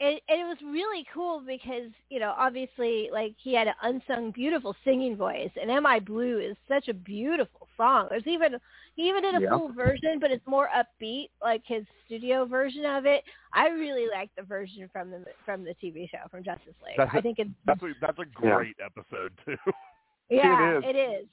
and, 0.00 0.20
and 0.28 0.40
it 0.40 0.44
was 0.44 0.56
really 0.64 1.06
cool 1.14 1.40
because 1.46 1.90
you 2.10 2.18
know 2.18 2.34
obviously 2.36 3.08
like 3.12 3.34
he 3.38 3.54
had 3.54 3.68
an 3.68 3.74
unsung 3.82 4.32
beautiful 4.32 4.74
singing 4.84 5.16
voice 5.16 5.50
and 5.60 5.70
am 5.70 5.86
i 5.86 6.00
blue 6.00 6.40
is 6.40 6.56
such 6.68 6.88
a 6.88 6.92
beautiful 6.94 7.68
song 7.76 8.08
there's 8.10 8.26
even 8.26 8.56
he 8.96 9.08
even 9.08 9.22
did 9.22 9.36
a 9.36 9.40
Yeah. 9.40 9.50
full 9.50 9.72
version 9.72 10.18
but 10.20 10.32
it's 10.32 10.44
more 10.48 10.68
upbeat 10.76 11.28
like 11.40 11.62
his 11.64 11.84
studio 12.06 12.44
version 12.44 12.84
of 12.84 13.06
it 13.06 13.22
i 13.52 13.68
really 13.68 14.08
like 14.12 14.30
the 14.36 14.42
version 14.42 14.88
from 14.92 15.12
the 15.12 15.24
from 15.44 15.62
the 15.62 15.74
tv 15.82 16.10
show 16.10 16.18
from 16.28 16.42
justice 16.42 16.74
league 16.84 16.96
That's 16.96 17.12
i 17.14 17.18
a- 17.18 17.22
think 17.22 17.38
it's 17.38 17.50
That's 17.64 17.82
a 17.82 17.92
that's 18.00 18.18
a 18.18 18.24
Yeah. 18.42 18.56
great 18.56 18.76
episode 18.84 19.32
too. 19.44 19.56
yeah 20.28 20.78
is. 20.78 20.84
it 20.84 20.96
is 20.96 21.26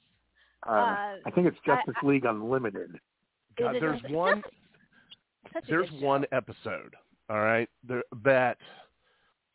Uh, 0.66 0.70
Uh, 0.70 1.16
I 1.26 1.30
think 1.34 1.46
it's 1.46 1.56
I- 1.66 1.76
Justice 1.76 2.02
League 2.02 2.24
Unlimited. 2.24 2.98
God, 3.56 3.74
there's 3.80 4.00
Justice- 4.00 4.10
one 4.10 4.42
Such 5.52 5.66
there's 5.66 5.90
one 6.00 6.24
episode, 6.32 6.94
all 7.28 7.40
right, 7.40 7.68
there, 7.82 8.02
that 8.24 8.58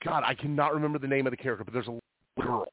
God, 0.04 0.24
I 0.24 0.36
cannot 0.36 0.74
remember 0.74 1.00
the 1.00 1.08
name 1.08 1.26
of 1.26 1.32
the 1.32 1.38
character, 1.38 1.64
but 1.64 1.74
there's 1.74 1.88
a 1.88 1.98
girl 2.40 2.68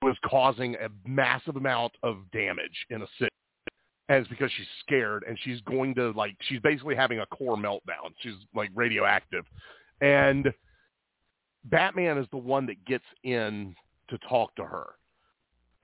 who 0.00 0.08
is 0.10 0.16
causing 0.24 0.76
a 0.76 0.88
massive 1.04 1.56
amount 1.56 1.92
of 2.04 2.30
damage 2.30 2.86
in 2.90 3.02
a 3.02 3.06
city. 3.18 3.30
And 4.08 4.20
it's 4.20 4.28
because 4.28 4.50
she's 4.52 4.66
scared 4.80 5.24
and 5.28 5.36
she's 5.42 5.60
going 5.62 5.94
to 5.96 6.12
like 6.12 6.36
she's 6.42 6.60
basically 6.60 6.94
having 6.94 7.18
a 7.20 7.26
core 7.26 7.56
meltdown. 7.56 8.14
She's 8.20 8.36
like 8.54 8.70
radioactive. 8.74 9.44
And 10.00 10.52
Batman 11.64 12.16
is 12.16 12.26
the 12.30 12.38
one 12.38 12.64
that 12.66 12.82
gets 12.86 13.04
in 13.24 13.74
to 14.08 14.18
talk 14.18 14.54
to 14.54 14.64
her. 14.64 14.94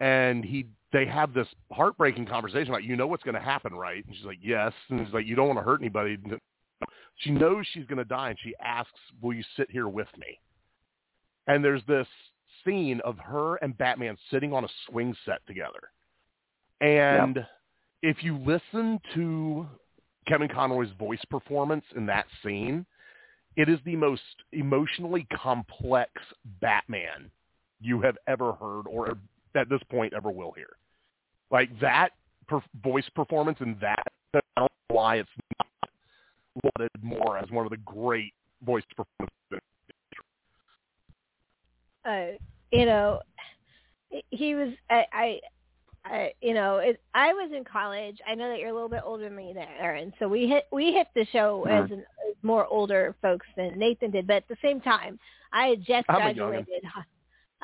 And 0.00 0.44
he 0.44 0.66
they 0.92 1.06
have 1.06 1.34
this 1.34 1.48
heartbreaking 1.72 2.26
conversation 2.26 2.72
like, 2.72 2.84
you 2.84 2.94
know 2.96 3.08
what's 3.08 3.24
going 3.24 3.34
to 3.34 3.40
happen, 3.40 3.74
right? 3.74 4.06
And 4.06 4.14
she's 4.14 4.24
like, 4.24 4.38
yes. 4.40 4.72
And 4.88 5.04
he's 5.04 5.12
like, 5.12 5.26
you 5.26 5.34
don't 5.34 5.48
want 5.48 5.58
to 5.58 5.64
hurt 5.64 5.80
anybody. 5.80 6.16
She 7.16 7.30
knows 7.30 7.66
she's 7.72 7.86
going 7.86 7.98
to 7.98 8.04
die, 8.04 8.30
and 8.30 8.38
she 8.42 8.54
asks, 8.62 8.92
will 9.20 9.34
you 9.34 9.42
sit 9.56 9.70
here 9.70 9.88
with 9.88 10.08
me? 10.18 10.38
And 11.46 11.64
there's 11.64 11.82
this 11.88 12.06
scene 12.64 13.00
of 13.04 13.18
her 13.18 13.56
and 13.56 13.76
Batman 13.76 14.16
sitting 14.30 14.52
on 14.52 14.64
a 14.64 14.68
swing 14.88 15.16
set 15.24 15.44
together. 15.46 15.90
And 16.80 17.44
if 18.02 18.22
you 18.22 18.38
listen 18.38 19.00
to 19.14 19.66
Kevin 20.26 20.48
Conroy's 20.48 20.92
voice 20.98 21.24
performance 21.30 21.84
in 21.96 22.06
that 22.06 22.26
scene, 22.42 22.86
it 23.56 23.68
is 23.68 23.78
the 23.84 23.96
most 23.96 24.22
emotionally 24.52 25.26
complex 25.34 26.10
Batman 26.60 27.30
you 27.80 28.00
have 28.00 28.16
ever 28.26 28.52
heard 28.52 28.82
or 28.88 29.18
at 29.56 29.68
this 29.68 29.80
point 29.90 30.12
ever 30.14 30.30
will 30.30 30.52
hear. 30.52 30.68
Like 31.50 31.78
that 31.80 32.11
per- 32.49 32.62
voice 32.82 33.08
performance 33.14 33.58
and 33.61 33.78
that, 33.80 34.02
I 34.34 34.40
don't 34.56 34.70
know 34.88 34.94
why 34.94 35.16
it's 35.16 35.28
not 35.58 35.90
lauded 36.64 36.90
more 37.02 37.38
as 37.38 37.50
one 37.50 37.64
of 37.66 37.70
the 37.70 37.76
great 37.78 38.32
voice 38.64 38.84
performances. 38.96 39.61
uh, 42.04 42.38
you 42.70 42.87
know, 42.87 43.20
he 44.30 44.54
was. 44.54 44.70
I, 44.90 45.04
I, 45.12 45.40
I 46.04 46.32
you 46.40 46.54
know, 46.54 46.78
it, 46.78 47.00
I 47.14 47.32
was 47.32 47.50
in 47.54 47.64
college. 47.64 48.18
I 48.28 48.34
know 48.34 48.49
that 48.49 48.58
you're 48.58 48.70
a 48.70 48.75
little 48.75 48.88
bit 48.88 49.02
older 49.04 49.25
than 49.25 49.37
me 49.37 49.52
there, 49.54 49.94
and 49.94 50.12
so 50.18 50.28
we 50.28 50.46
hit 50.46 50.66
we 50.70 50.92
hit 50.92 51.08
the 51.14 51.26
show 51.32 51.64
Mhm. 51.66 51.84
as, 51.84 51.90
an, 51.90 51.99
as 52.00 52.37
more 52.42 52.66
older 52.66 53.14
folks 53.23 53.46
than 53.56 53.78
Nathan 53.78 54.11
did. 54.11 54.26
But 54.26 54.37
at 54.37 54.49
the 54.49 54.56
same 54.62 54.80
time, 54.80 55.18
I 55.52 55.66
had 55.68 55.84
just 55.84 56.06
I'm 56.08 56.16
graduated. 56.34 56.66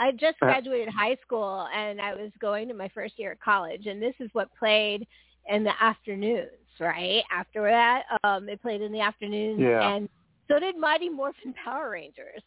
I 0.00 0.10
just 0.12 0.36
Uh. 0.42 0.46
graduated 0.46 0.88
high 0.88 1.16
school, 1.22 1.68
and 1.74 2.00
I 2.00 2.14
was 2.14 2.32
going 2.40 2.66
to 2.68 2.74
my 2.74 2.88
first 2.88 3.18
year 3.18 3.32
of 3.32 3.40
college, 3.40 3.86
and 3.86 4.02
this 4.02 4.14
is 4.18 4.30
what 4.32 4.48
played 4.58 5.06
in 5.46 5.62
the 5.62 5.74
afternoons. 5.82 6.50
Right 6.80 7.22
after 7.30 7.62
that, 7.64 8.04
um, 8.24 8.48
it 8.48 8.62
played 8.62 8.80
in 8.80 8.90
the 8.90 9.00
afternoons, 9.00 9.60
Yeah. 9.60 9.86
and 9.86 10.08
so 10.48 10.58
did 10.58 10.78
Mighty 10.78 11.10
Morphin 11.10 11.52
Power 11.52 11.90
Rangers. 11.90 12.42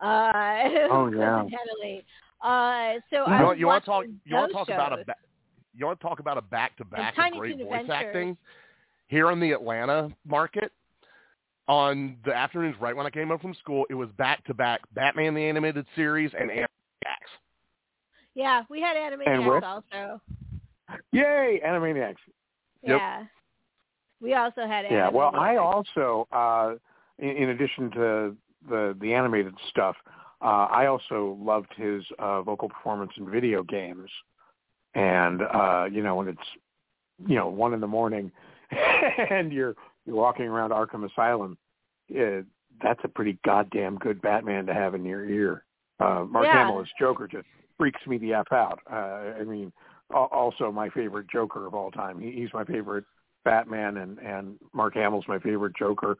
Uh, 0.00 0.32
Oh, 0.90 1.10
yeah. 1.12 1.42
Uh, 2.40 3.00
so 3.10 3.16
You 3.16 3.22
I 3.26 3.38
You 3.40 3.44
was 3.44 3.46
want, 3.46 3.58
you 3.58 3.66
want 3.66 3.82
to 3.84 3.86
talk? 3.90 4.04
You 4.24 4.34
want 4.36 4.50
to 4.50 4.54
talk 4.54 4.68
about 4.68 4.98
a? 4.98 5.04
Ba- 5.04 5.14
you 5.76 5.84
want 5.86 6.00
to 6.00 6.06
talk 6.06 6.18
about 6.20 6.38
a 6.38 6.42
back 6.42 6.76
to 6.78 6.84
back 6.86 7.14
great 7.14 7.56
voice 7.58 7.80
Adventures. 7.80 7.90
acting 7.90 8.36
here 9.08 9.30
in 9.30 9.38
the 9.40 9.52
Atlanta 9.52 10.10
market. 10.26 10.72
On 11.66 12.16
the 12.24 12.34
afternoons, 12.34 12.76
right 12.80 12.94
when 12.94 13.06
I 13.06 13.10
came 13.10 13.28
home 13.28 13.38
from 13.38 13.54
school, 13.54 13.86
it 13.88 13.94
was 13.94 14.10
back 14.18 14.44
to 14.44 14.54
back 14.54 14.80
Batman 14.92 15.34
the 15.34 15.42
Animated 15.44 15.86
Series 15.96 16.30
and 16.38 16.50
Animaniacs. 17.04 17.30
Yeah, 18.34 18.62
we 18.68 18.80
had 18.80 18.96
Animaniacs 18.96 19.62
also. 19.62 20.20
Yay, 21.12 21.60
Animaniacs. 21.64 22.16
Yep. 22.82 22.98
Yeah. 22.98 23.24
We 24.20 24.34
also 24.34 24.66
had 24.66 24.86
Yeah, 24.90 25.08
well, 25.10 25.32
I 25.34 25.56
also, 25.56 26.26
uh, 26.32 26.74
in, 27.18 27.30
in 27.30 27.48
addition 27.50 27.90
to 27.92 28.36
the 28.68 28.96
the 29.00 29.12
animated 29.12 29.54
stuff, 29.68 29.96
uh, 30.40 30.66
I 30.70 30.86
also 30.86 31.38
loved 31.40 31.72
his 31.76 32.02
uh, 32.18 32.42
vocal 32.42 32.68
performance 32.68 33.12
in 33.16 33.30
video 33.30 33.62
games. 33.62 34.10
And 34.94 35.42
uh, 35.42 35.86
you 35.90 36.02
know, 36.02 36.14
when 36.14 36.28
it's 36.28 36.48
you 37.26 37.36
know 37.36 37.48
one 37.48 37.74
in 37.74 37.80
the 37.80 37.86
morning, 37.86 38.30
and 39.30 39.52
you're 39.52 39.74
you're 40.06 40.16
walking 40.16 40.46
around 40.46 40.70
Arkham 40.70 41.10
Asylum, 41.10 41.58
uh, 42.18 42.42
that's 42.82 43.00
a 43.04 43.08
pretty 43.08 43.38
goddamn 43.44 43.98
good 43.98 44.22
Batman 44.22 44.66
to 44.66 44.74
have 44.74 44.94
in 44.94 45.04
your 45.04 45.28
ear. 45.28 45.64
Uh, 46.00 46.24
Mark 46.28 46.46
Yeah. 46.46 46.64
Hamill 46.64 46.80
as 46.80 46.88
Joker 46.98 47.26
just 47.26 47.46
freaks 47.78 48.04
me 48.06 48.18
the 48.18 48.34
f 48.34 48.52
out. 48.52 48.80
Uh, 48.90 49.40
I 49.40 49.44
mean, 49.44 49.72
also 50.10 50.70
my 50.70 50.88
favorite 50.90 51.28
Joker 51.28 51.66
of 51.66 51.74
all 51.74 51.90
time. 51.90 52.20
He, 52.20 52.32
he's 52.32 52.52
my 52.52 52.64
favorite 52.64 53.04
Batman, 53.44 53.98
and 53.98 54.18
and 54.18 54.58
Mark 54.72 54.94
Hamill's 54.94 55.26
my 55.28 55.38
favorite 55.38 55.76
Joker, 55.76 56.16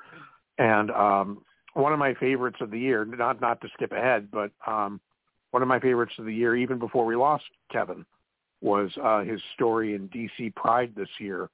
and 0.59 0.91
um, 0.91 1.43
one 1.75 1.93
of 1.93 1.99
my 1.99 2.15
favorites 2.15 2.59
of 2.61 2.71
the 2.71 2.79
year. 2.79 3.05
Not 3.05 3.41
not 3.41 3.61
to 3.63 3.69
skip 3.75 3.93
ahead, 3.93 4.29
but 4.31 4.51
um, 4.67 5.01
one 5.51 5.63
of 5.63 5.69
my 5.69 5.81
favorites 5.81 6.15
of 6.19 6.27
the 6.27 6.35
year, 6.35 6.57
even 6.57 6.79
before 6.79 7.05
we 7.05 7.17
lost 7.17 7.45
Kevin, 7.71 8.05
was 8.61 8.91
uh, 9.03 9.23
his 9.23 9.41
story 9.55 9.95
in 9.95 10.09
DC 10.09 10.55
Pride 10.55 10.93
this 10.97 11.09
year, 11.19 11.51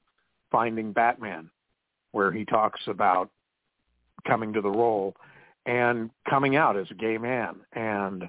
Finding 0.50 0.92
Batman, 0.92 1.50
where 2.12 2.32
he 2.32 2.44
talks 2.44 2.80
about 2.86 3.30
coming 4.26 4.52
to 4.52 4.60
the 4.60 4.70
role 4.70 5.14
and 5.66 6.10
coming 6.28 6.56
out 6.56 6.76
as 6.76 6.90
a 6.90 6.94
gay 6.94 7.18
man. 7.18 7.56
And 7.72 8.28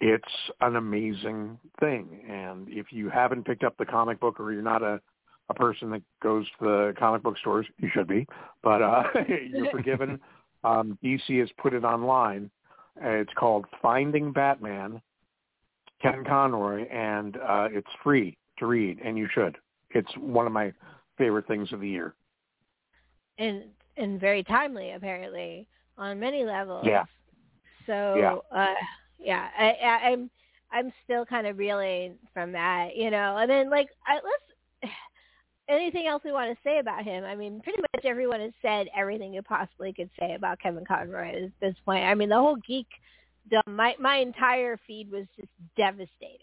it's 0.00 0.24
an 0.60 0.76
amazing 0.76 1.58
thing. 1.80 2.20
And 2.28 2.68
if 2.68 2.92
you 2.92 3.08
haven't 3.10 3.46
picked 3.46 3.64
up 3.64 3.76
the 3.78 3.86
comic 3.86 4.20
book 4.20 4.38
or 4.38 4.52
you're 4.52 4.62
not 4.62 4.82
a 4.82 5.00
a 5.50 5.54
person 5.54 5.90
that 5.90 6.02
goes 6.22 6.46
to 6.58 6.64
the 6.64 6.94
comic 6.98 7.22
book 7.22 7.38
stores 7.38 7.66
you 7.78 7.88
should 7.92 8.06
be 8.06 8.26
but 8.62 8.82
uh 8.82 9.02
you're 9.28 9.70
forgiven. 9.70 10.20
Um 10.64 10.98
dc 11.04 11.38
has 11.38 11.48
put 11.56 11.72
it 11.72 11.84
online. 11.84 12.50
Uh, 13.00 13.10
it's 13.10 13.32
called 13.34 13.64
finding 13.80 14.32
batman 14.32 15.00
Kevin 16.02 16.24
Conroy 16.24 16.86
and 16.88 17.36
uh 17.36 17.68
it's 17.70 17.88
free 18.02 18.36
to 18.58 18.66
read 18.66 18.98
and 19.04 19.16
you 19.16 19.28
should. 19.32 19.56
It's 19.90 20.10
one 20.18 20.46
of 20.46 20.52
my 20.52 20.72
favorite 21.16 21.46
things 21.46 21.72
of 21.72 21.80
the 21.80 21.88
year. 21.88 22.14
And 23.38 23.66
and 23.96 24.20
very 24.20 24.42
timely 24.42 24.90
apparently 24.90 25.68
on 25.98 26.18
many 26.18 26.44
levels. 26.44 26.86
Yeah. 26.86 27.04
So 27.86 27.92
Yeah. 28.16 28.36
uh 28.56 28.74
yeah, 29.18 29.48
I, 29.58 29.74
I 29.82 30.08
I'm 30.10 30.30
I'm 30.70 30.92
still 31.04 31.24
kind 31.24 31.46
of 31.46 31.58
reeling 31.58 32.16
from 32.32 32.52
that, 32.52 32.96
you 32.96 33.10
know. 33.10 33.36
And 33.38 33.50
then 33.50 33.70
like 33.70 33.88
I, 34.06 34.14
let's 34.14 34.92
anything 35.68 36.06
else 36.06 36.22
we 36.24 36.32
want 36.32 36.50
to 36.50 36.58
say 36.62 36.78
about 36.78 37.04
him? 37.04 37.24
I 37.24 37.34
mean, 37.34 37.60
pretty 37.62 37.80
much 37.80 38.04
everyone 38.04 38.40
has 38.40 38.52
said 38.62 38.86
everything 38.96 39.34
you 39.34 39.42
possibly 39.42 39.92
could 39.92 40.10
say 40.18 40.34
about 40.34 40.60
Kevin 40.60 40.84
Conroy 40.84 41.44
at 41.44 41.50
this 41.60 41.74
point. 41.84 42.04
I 42.04 42.14
mean, 42.14 42.28
the 42.28 42.36
whole 42.36 42.56
geek, 42.66 42.86
my 43.66 43.94
my 43.98 44.16
entire 44.16 44.78
feed 44.86 45.10
was 45.10 45.26
just 45.36 45.48
devastated. 45.76 46.42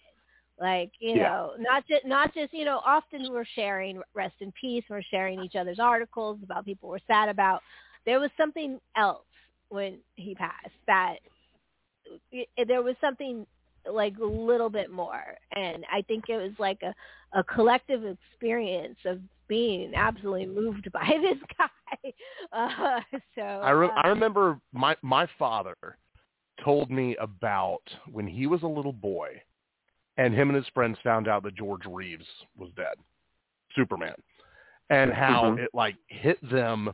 Like 0.59 0.91
you 0.99 1.15
Yeah. 1.15 1.23
know, 1.23 1.51
not 1.59 1.87
just 1.87 2.05
not 2.05 2.33
just 2.33 2.53
you 2.53 2.65
know. 2.65 2.81
Often 2.85 3.31
we're 3.31 3.45
sharing 3.55 4.01
rest 4.13 4.35
in 4.39 4.51
peace. 4.59 4.83
We're 4.89 5.01
sharing 5.01 5.41
each 5.41 5.55
other's 5.55 5.79
articles 5.79 6.39
about 6.43 6.65
people 6.65 6.89
we're 6.89 6.99
sad 7.07 7.29
about. 7.29 7.61
There 8.05 8.19
was 8.19 8.29
something 8.37 8.79
else 8.95 9.25
when 9.69 9.97
he 10.15 10.35
passed 10.35 10.69
that 10.87 11.15
it, 12.31 12.67
there 12.67 12.81
was 12.81 12.95
something 13.01 13.45
like 13.91 14.17
a 14.19 14.25
little 14.25 14.69
bit 14.69 14.89
more 14.91 15.35
and 15.55 15.85
i 15.91 16.01
think 16.03 16.25
it 16.29 16.37
was 16.37 16.53
like 16.57 16.81
a 16.83 16.93
a 17.37 17.43
collective 17.43 18.03
experience 18.05 18.97
of 19.05 19.19
being 19.47 19.93
absolutely 19.95 20.45
moved 20.45 20.91
by 20.93 21.07
this 21.21 21.37
guy 21.57 22.13
uh 22.53 22.99
so 23.35 23.41
I 23.41 23.71
re- 23.71 23.87
uh, 23.87 24.01
I 24.03 24.07
remember 24.07 24.59
my 24.73 24.95
my 25.01 25.27
father 25.37 25.75
told 26.63 26.89
me 26.89 27.15
about 27.17 27.81
when 28.11 28.27
he 28.27 28.47
was 28.47 28.63
a 28.63 28.67
little 28.67 28.93
boy, 28.93 29.41
and 30.17 30.33
him 30.33 30.49
and 30.49 30.55
his 30.55 30.67
friends 30.73 30.97
found 31.03 31.27
out 31.27 31.43
that 31.43 31.55
George 31.55 31.85
Reeves 31.85 32.25
was 32.57 32.69
dead, 32.75 32.95
Superman, 33.75 34.15
and 34.89 35.11
how 35.11 35.51
Mhm. 35.51 35.59
it 35.59 35.69
like 35.73 35.95
hit 36.07 36.39
them 36.49 36.93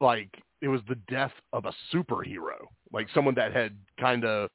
like 0.00 0.42
it 0.62 0.68
was 0.68 0.80
the 0.88 0.96
death 1.08 1.32
of 1.52 1.64
a 1.66 1.72
superhero, 1.94 2.66
like 2.92 3.08
someone 3.14 3.34
that 3.34 3.52
had 3.54 3.76
kind 4.00 4.24
of 4.24 4.48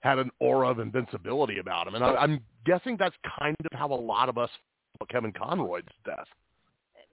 had 0.00 0.18
an 0.18 0.30
aura 0.40 0.68
of 0.70 0.78
invincibility 0.78 1.58
about 1.58 1.86
him, 1.86 1.94
and 1.94 2.04
I, 2.04 2.14
I'm 2.14 2.40
guessing 2.64 2.96
that's 2.96 3.16
kind 3.38 3.56
of 3.72 3.78
how 3.78 3.92
a 3.92 3.94
lot 3.94 4.28
of 4.28 4.38
us 4.38 4.50
felt 4.50 4.94
about 5.00 5.08
Kevin 5.08 5.32
Conroy's 5.32 5.84
death. 6.04 6.26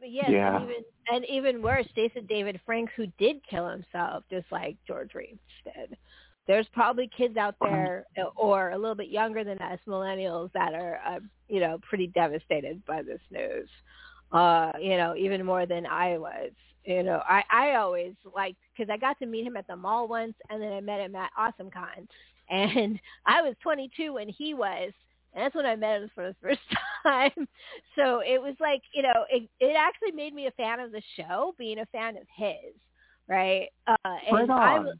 Yes, 0.02 0.30
Yeah. 0.30 0.58
and 0.58 0.64
even 0.70 0.84
and 1.12 1.26
even 1.26 1.62
worse, 1.62 1.88
Jason 1.96 2.26
David 2.26 2.60
Frank, 2.66 2.90
who 2.96 3.08
did 3.18 3.38
kill 3.50 3.68
himself, 3.70 4.24
just 4.30 4.46
like 4.52 4.78
George 4.86 5.14
Reeves 5.16 5.40
did. 5.64 5.98
There's 6.46 6.68
probably 6.74 7.10
kids 7.16 7.38
out 7.38 7.56
there, 7.62 8.06
uh, 8.18 8.26
or 8.36 8.72
a 8.72 8.78
little 8.78 8.96
bit 8.96 9.08
younger 9.08 9.46
than 9.46 9.58
us, 9.60 9.80
millennials, 9.88 10.52
that 10.52 10.74
are, 10.74 11.00
uh, 11.08 11.20
you 11.48 11.62
know, 11.62 11.80
pretty 11.88 12.08
devastated 12.08 12.86
by 12.86 13.02
this 13.02 13.22
news. 13.32 13.70
Uh, 14.34 14.74
you 14.80 14.98
know, 14.98 15.16
even 15.16 15.46
more 15.46 15.66
than 15.66 15.86
I 15.86 16.18
was. 16.18 16.52
You 16.86 17.04
know, 17.04 17.22
I 17.28 17.44
I 17.52 17.76
always 17.76 18.14
liked 18.36 18.58
because 18.76 18.92
I 18.92 18.98
got 18.98 19.18
to 19.20 19.26
meet 19.26 19.46
him 19.48 19.56
at 19.58 19.68
the 19.68 19.76
mall 19.76 20.08
once, 20.08 20.34
and 20.50 20.62
then 20.62 20.74
I 20.74 20.82
met 20.82 21.00
him 21.00 21.16
at 21.16 21.32
AwesomeCon, 21.40 22.08
and 22.50 23.00
I 23.26 23.42
was 23.42 23.56
22 23.64 24.14
when 24.14 24.28
he 24.28 24.54
was, 24.54 24.92
and 25.34 25.44
that's 25.44 25.56
when 25.56 25.66
I 25.66 25.76
met 25.76 26.02
him 26.02 26.12
for 26.14 26.28
the 26.28 26.36
first 26.42 26.60
time. 27.04 27.48
So 27.96 28.20
it 28.20 28.42
was 28.42 28.56
like, 28.60 28.82
you 28.94 29.02
know, 29.04 29.26
it 29.30 29.50
it 29.60 29.76
actually 29.78 30.12
made 30.12 30.34
me 30.34 30.48
a 30.48 30.52
fan 30.52 30.80
of 30.80 30.92
the 30.92 31.02
show, 31.16 31.56
being 31.58 31.80
a 31.80 31.86
fan 31.88 32.18
of 32.18 32.24
his, 32.36 32.74
right? 33.28 33.70
Uh, 33.88 33.96
and 34.06 34.34
Right 34.34 34.50
I 34.50 34.78
on. 34.78 34.86
was, 34.86 34.98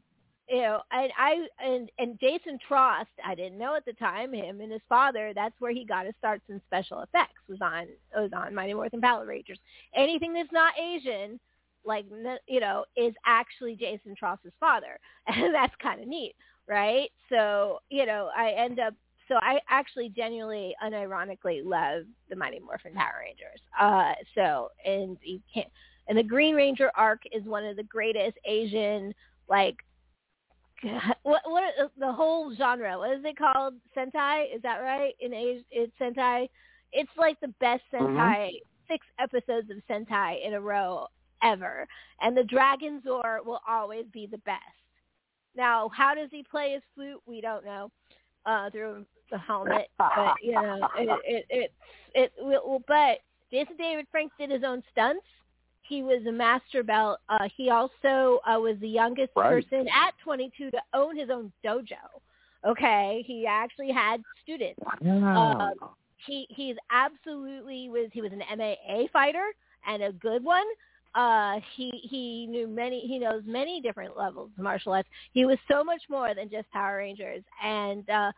you 0.48 0.62
know, 0.62 0.80
and 0.90 1.12
I 1.18 1.46
and 1.62 1.90
and 1.98 2.18
Jason 2.18 2.58
Trost, 2.68 3.06
I 3.24 3.34
didn't 3.34 3.58
know 3.58 3.76
at 3.76 3.84
the 3.84 3.92
time 3.94 4.32
him 4.32 4.60
and 4.62 4.72
his 4.72 4.82
father. 4.88 5.32
That's 5.34 5.54
where 5.58 5.72
he 5.72 5.84
got 5.84 6.06
his 6.06 6.14
starts 6.18 6.44
in 6.48 6.62
special 6.66 7.00
effects. 7.00 7.40
Was 7.48 7.60
on 7.60 7.88
was 8.14 8.30
on 8.34 8.54
Mighty 8.54 8.72
Morphin 8.72 9.02
Power 9.02 9.26
Rangers. 9.26 9.58
Anything 9.94 10.32
that's 10.32 10.52
not 10.52 10.72
Asian, 10.78 11.38
like 11.84 12.06
you 12.46 12.60
know, 12.60 12.84
is 12.96 13.14
actually 13.26 13.76
Jason 13.76 14.14
Trost's 14.16 14.52
father, 14.58 14.98
and 15.26 15.54
that's 15.54 15.74
kind 15.82 16.00
of 16.00 16.08
neat, 16.08 16.34
right? 16.68 17.10
So 17.28 17.80
you 17.90 18.06
know, 18.06 18.30
I 18.36 18.50
end 18.50 18.80
up 18.80 18.94
so 19.28 19.36
I 19.36 19.58
actually 19.68 20.10
genuinely, 20.10 20.74
unironically 20.84 21.64
love 21.64 22.04
the 22.28 22.36
Mighty 22.36 22.60
Morphin 22.60 22.92
Power 22.92 23.20
Rangers. 23.20 23.60
Uh, 23.78 24.12
so 24.34 24.68
and 24.84 25.16
you 25.22 25.40
can't, 25.52 25.68
and 26.08 26.18
the 26.18 26.22
Green 26.22 26.54
Ranger 26.54 26.90
arc 26.94 27.22
is 27.32 27.44
one 27.44 27.64
of 27.64 27.76
the 27.76 27.84
greatest 27.84 28.36
Asian 28.44 29.14
like. 29.48 29.76
What 31.22 31.40
what 31.46 31.62
the 31.98 32.12
whole 32.12 32.54
genre? 32.54 32.98
What 32.98 33.16
is 33.16 33.24
it 33.24 33.38
called? 33.38 33.74
Sentai? 33.96 34.54
Is 34.54 34.60
that 34.62 34.78
right? 34.78 35.14
In 35.18 35.32
Asia, 35.32 35.62
it's 35.70 35.92
Sentai. 35.98 36.48
It's 36.92 37.10
like 37.16 37.40
the 37.40 37.54
best 37.58 37.82
Sentai. 37.90 38.50
Six 38.86 39.06
episodes 39.18 39.70
of 39.70 39.78
Sentai 39.88 40.46
in 40.46 40.52
a 40.52 40.60
row 40.60 41.06
ever, 41.44 41.86
and 42.20 42.36
the 42.36 42.42
Dragonzord 42.42 43.44
will 43.44 43.60
always 43.68 44.06
be 44.12 44.26
the 44.26 44.38
best. 44.38 44.60
Now, 45.56 45.90
how 45.94 46.14
does 46.14 46.28
he 46.30 46.42
play 46.42 46.72
his 46.72 46.82
flute? 46.94 47.20
We 47.26 47.40
don't 47.40 47.64
know 47.64 47.90
uh, 48.46 48.70
through 48.70 49.04
the 49.30 49.38
helmet, 49.38 49.88
but 49.98 50.34
you 50.42 50.52
know, 50.52 50.88
it 50.96 51.20
it 51.24 51.46
it, 51.50 51.72
it 52.14 52.32
will. 52.40 52.82
But 52.88 53.18
Jason 53.50 53.76
David 53.76 54.06
Frank 54.10 54.32
did 54.38 54.50
his 54.50 54.64
own 54.64 54.82
stunts. 54.90 55.24
He 55.82 56.02
was 56.02 56.24
a 56.26 56.32
master 56.32 56.82
belt. 56.82 57.18
Uh, 57.28 57.46
he 57.56 57.70
also 57.70 58.40
uh, 58.46 58.58
was 58.58 58.76
the 58.80 58.88
youngest 58.88 59.30
Right. 59.36 59.50
person 59.50 59.86
at 59.88 60.12
22 60.24 60.70
to 60.70 60.78
own 60.94 61.16
his 61.16 61.28
own 61.30 61.52
dojo. 61.64 62.00
Okay, 62.66 63.22
he 63.26 63.46
actually 63.46 63.92
had 63.92 64.22
students. 64.42 64.80
Wow. 65.02 65.72
He 66.26 66.46
he's 66.48 66.76
absolutely 66.90 67.90
was 67.90 68.08
he 68.12 68.22
was 68.22 68.32
an 68.32 68.42
MMA 68.50 69.10
fighter 69.12 69.44
and 69.86 70.02
a 70.02 70.12
good 70.12 70.42
one. 70.42 70.64
Uh, 71.14 71.60
he 71.76 71.90
he 72.10 72.46
knew 72.48 72.66
many 72.66 73.00
he 73.06 73.18
knows 73.18 73.42
many 73.46 73.80
different 73.80 74.16
levels 74.16 74.50
of 74.56 74.62
martial 74.62 74.92
arts. 74.92 75.08
He 75.32 75.44
was 75.44 75.58
so 75.70 75.84
much 75.84 76.02
more 76.08 76.34
than 76.34 76.50
just 76.50 76.70
Power 76.70 76.96
Rangers, 76.98 77.42
and 77.62 78.08
uh, 78.10 78.32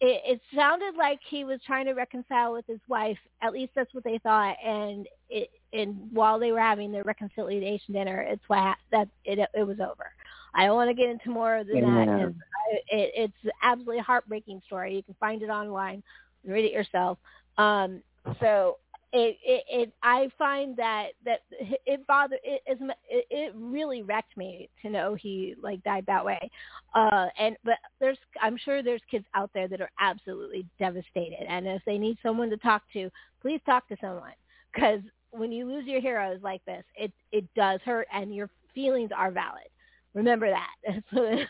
it, 0.00 0.22
it 0.26 0.40
sounded 0.54 0.94
like 0.96 1.18
he 1.28 1.44
was 1.44 1.60
trying 1.66 1.86
to 1.86 1.94
reconcile 1.94 2.52
with 2.52 2.66
his 2.66 2.80
wife. 2.88 3.16
At 3.42 3.52
least 3.52 3.72
that's 3.74 3.94
what 3.94 4.04
they 4.04 4.18
thought. 4.18 4.56
And 4.64 5.06
it 5.30 5.50
and 5.72 5.96
while 6.12 6.38
they 6.38 6.52
were 6.52 6.60
having 6.60 6.92
their 6.92 7.04
reconciliation 7.04 7.94
dinner, 7.94 8.20
it's 8.20 8.42
what 8.48 8.76
that 8.90 9.08
it 9.24 9.38
it 9.54 9.66
was 9.66 9.80
over. 9.80 10.12
I 10.54 10.66
don't 10.66 10.76
want 10.76 10.90
to 10.90 10.94
get 10.94 11.08
into 11.08 11.30
more 11.30 11.62
than 11.64 11.80
that. 11.82 12.06
Yeah. 12.18 12.24
'cause 12.26 12.34
I- 12.72 12.96
It, 12.96 13.12
it's 13.16 13.44
an 13.44 13.50
absolutely 13.62 13.98
heartbreaking 14.00 14.60
story. 14.66 14.94
You 14.94 15.02
can 15.02 15.14
find 15.14 15.42
it 15.42 15.48
online 15.48 16.02
read 16.44 16.64
it 16.64 16.72
yourself. 16.72 17.18
Um, 17.58 18.02
so 18.40 18.78
it, 19.12 19.36
it, 19.44 19.64
it, 19.68 19.92
I 20.02 20.28
find 20.38 20.76
that 20.76 21.08
that 21.24 21.40
it 21.50 22.06
bothered 22.06 22.38
it, 22.44 22.62
it, 22.66 23.26
it 23.30 23.52
really 23.56 24.02
wrecked 24.02 24.36
me 24.36 24.68
to 24.82 24.90
know 24.90 25.14
he 25.14 25.54
like 25.60 25.82
died 25.82 26.04
that 26.06 26.24
way. 26.24 26.50
Uh, 26.94 27.26
and 27.38 27.56
but 27.64 27.74
there's 27.98 28.18
I'm 28.40 28.56
sure 28.56 28.82
there's 28.82 29.02
kids 29.10 29.24
out 29.34 29.50
there 29.52 29.66
that 29.68 29.80
are 29.80 29.90
absolutely 29.98 30.64
devastated, 30.78 31.44
and 31.48 31.66
if 31.66 31.82
they 31.86 31.98
need 31.98 32.18
someone 32.22 32.50
to 32.50 32.56
talk 32.58 32.82
to, 32.92 33.10
please 33.42 33.60
talk 33.66 33.88
to 33.88 33.96
someone 34.00 34.32
because 34.72 35.00
when 35.32 35.50
you 35.50 35.66
lose 35.66 35.86
your 35.86 36.00
heroes 36.00 36.40
like 36.42 36.64
this, 36.64 36.84
it 36.94 37.12
it 37.32 37.44
does 37.56 37.80
hurt, 37.84 38.06
and 38.12 38.34
your 38.34 38.48
feelings 38.74 39.10
are 39.16 39.32
valid. 39.32 39.68
Remember 40.14 40.50
that. 40.50 41.02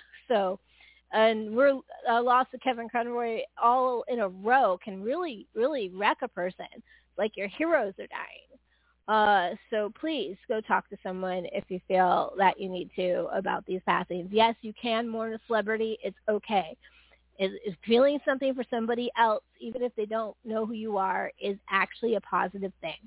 so 0.28 0.58
and 1.12 1.54
we're 1.54 1.80
a 2.08 2.22
loss 2.22 2.46
of 2.54 2.60
Kevin 2.60 2.88
Conroy 2.88 3.40
all 3.60 4.04
in 4.08 4.20
a 4.20 4.28
row 4.28 4.78
can 4.82 5.02
really, 5.02 5.46
really 5.54 5.88
wreck 5.88 6.18
a 6.22 6.28
person. 6.28 6.66
Like 7.20 7.36
your 7.36 7.48
heroes 7.48 7.94
are 8.00 8.08
dying. 8.08 8.50
Uh, 9.06 9.54
so 9.70 9.92
please 10.00 10.36
go 10.48 10.60
talk 10.60 10.88
to 10.88 10.96
someone 11.02 11.44
if 11.52 11.64
you 11.68 11.80
feel 11.86 12.32
that 12.38 12.58
you 12.58 12.68
need 12.68 12.90
to 12.96 13.26
about 13.34 13.66
these 13.66 13.80
passings. 13.86 14.28
Yes, 14.32 14.54
you 14.62 14.72
can 14.80 15.08
mourn 15.08 15.34
a 15.34 15.38
celebrity. 15.46 15.98
It's 16.02 16.16
okay. 16.28 16.76
Is, 17.38 17.50
is 17.66 17.74
feeling 17.86 18.18
something 18.24 18.54
for 18.54 18.64
somebody 18.70 19.10
else, 19.18 19.42
even 19.60 19.82
if 19.82 19.94
they 19.96 20.06
don't 20.06 20.36
know 20.44 20.64
who 20.64 20.74
you 20.74 20.96
are, 20.96 21.30
is 21.40 21.58
actually 21.70 22.14
a 22.14 22.20
positive 22.22 22.72
thing. 22.80 22.98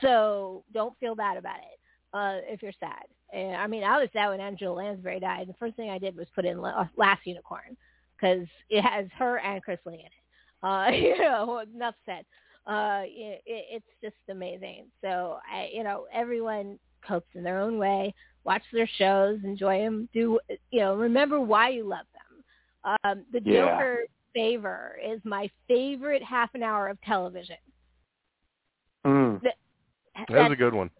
So 0.00 0.64
don't 0.74 0.98
feel 0.98 1.14
bad 1.14 1.36
about 1.36 1.58
it 1.58 1.78
uh, 2.12 2.40
if 2.52 2.62
you're 2.62 2.72
sad. 2.80 3.04
And, 3.32 3.56
I 3.56 3.66
mean, 3.66 3.84
I 3.84 3.98
was 3.98 4.08
sad 4.12 4.28
when 4.30 4.40
Angela 4.40 4.74
Lansbury 4.74 5.20
died. 5.20 5.48
The 5.48 5.54
first 5.54 5.76
thing 5.76 5.88
I 5.90 5.98
did 5.98 6.16
was 6.16 6.26
put 6.34 6.44
in 6.44 6.60
Last 6.60 7.20
Unicorn 7.24 7.76
because 8.16 8.46
it 8.70 8.82
has 8.82 9.06
her 9.18 9.38
and 9.38 9.62
Chris 9.62 9.78
Lee 9.86 9.94
in 9.94 10.00
it. 10.00 10.12
Uh, 10.62 10.88
you 10.92 11.18
know, 11.18 11.62
enough 11.74 11.94
said. 12.06 12.24
Uh, 12.66 13.02
it, 13.04 13.42
it, 13.46 13.64
it's 13.72 13.86
just 14.02 14.16
amazing. 14.30 14.86
So, 15.02 15.38
I, 15.52 15.70
you 15.72 15.84
know, 15.84 16.06
everyone 16.12 16.78
copes 17.06 17.28
in 17.34 17.42
their 17.42 17.60
own 17.60 17.78
way. 17.78 18.14
Watch 18.44 18.62
their 18.72 18.88
shows, 18.98 19.38
enjoy 19.44 19.80
them. 19.80 20.08
Do 20.12 20.38
you 20.70 20.80
know? 20.80 20.94
Remember 20.94 21.40
why 21.40 21.70
you 21.70 21.84
love 21.88 22.06
them. 22.12 22.96
Um, 23.04 23.24
the 23.32 23.40
Yeah. 23.44 23.70
Joker 23.70 23.98
Favor 24.34 24.98
is 25.04 25.20
my 25.24 25.48
favorite 25.68 26.22
half 26.22 26.54
an 26.54 26.62
hour 26.62 26.88
of 26.88 27.00
television. 27.02 27.56
Mm. 29.06 29.40
That 29.42 29.54
was 30.16 30.26
That's 30.28 30.52
a 30.52 30.56
good 30.56 30.74
one. 30.74 30.90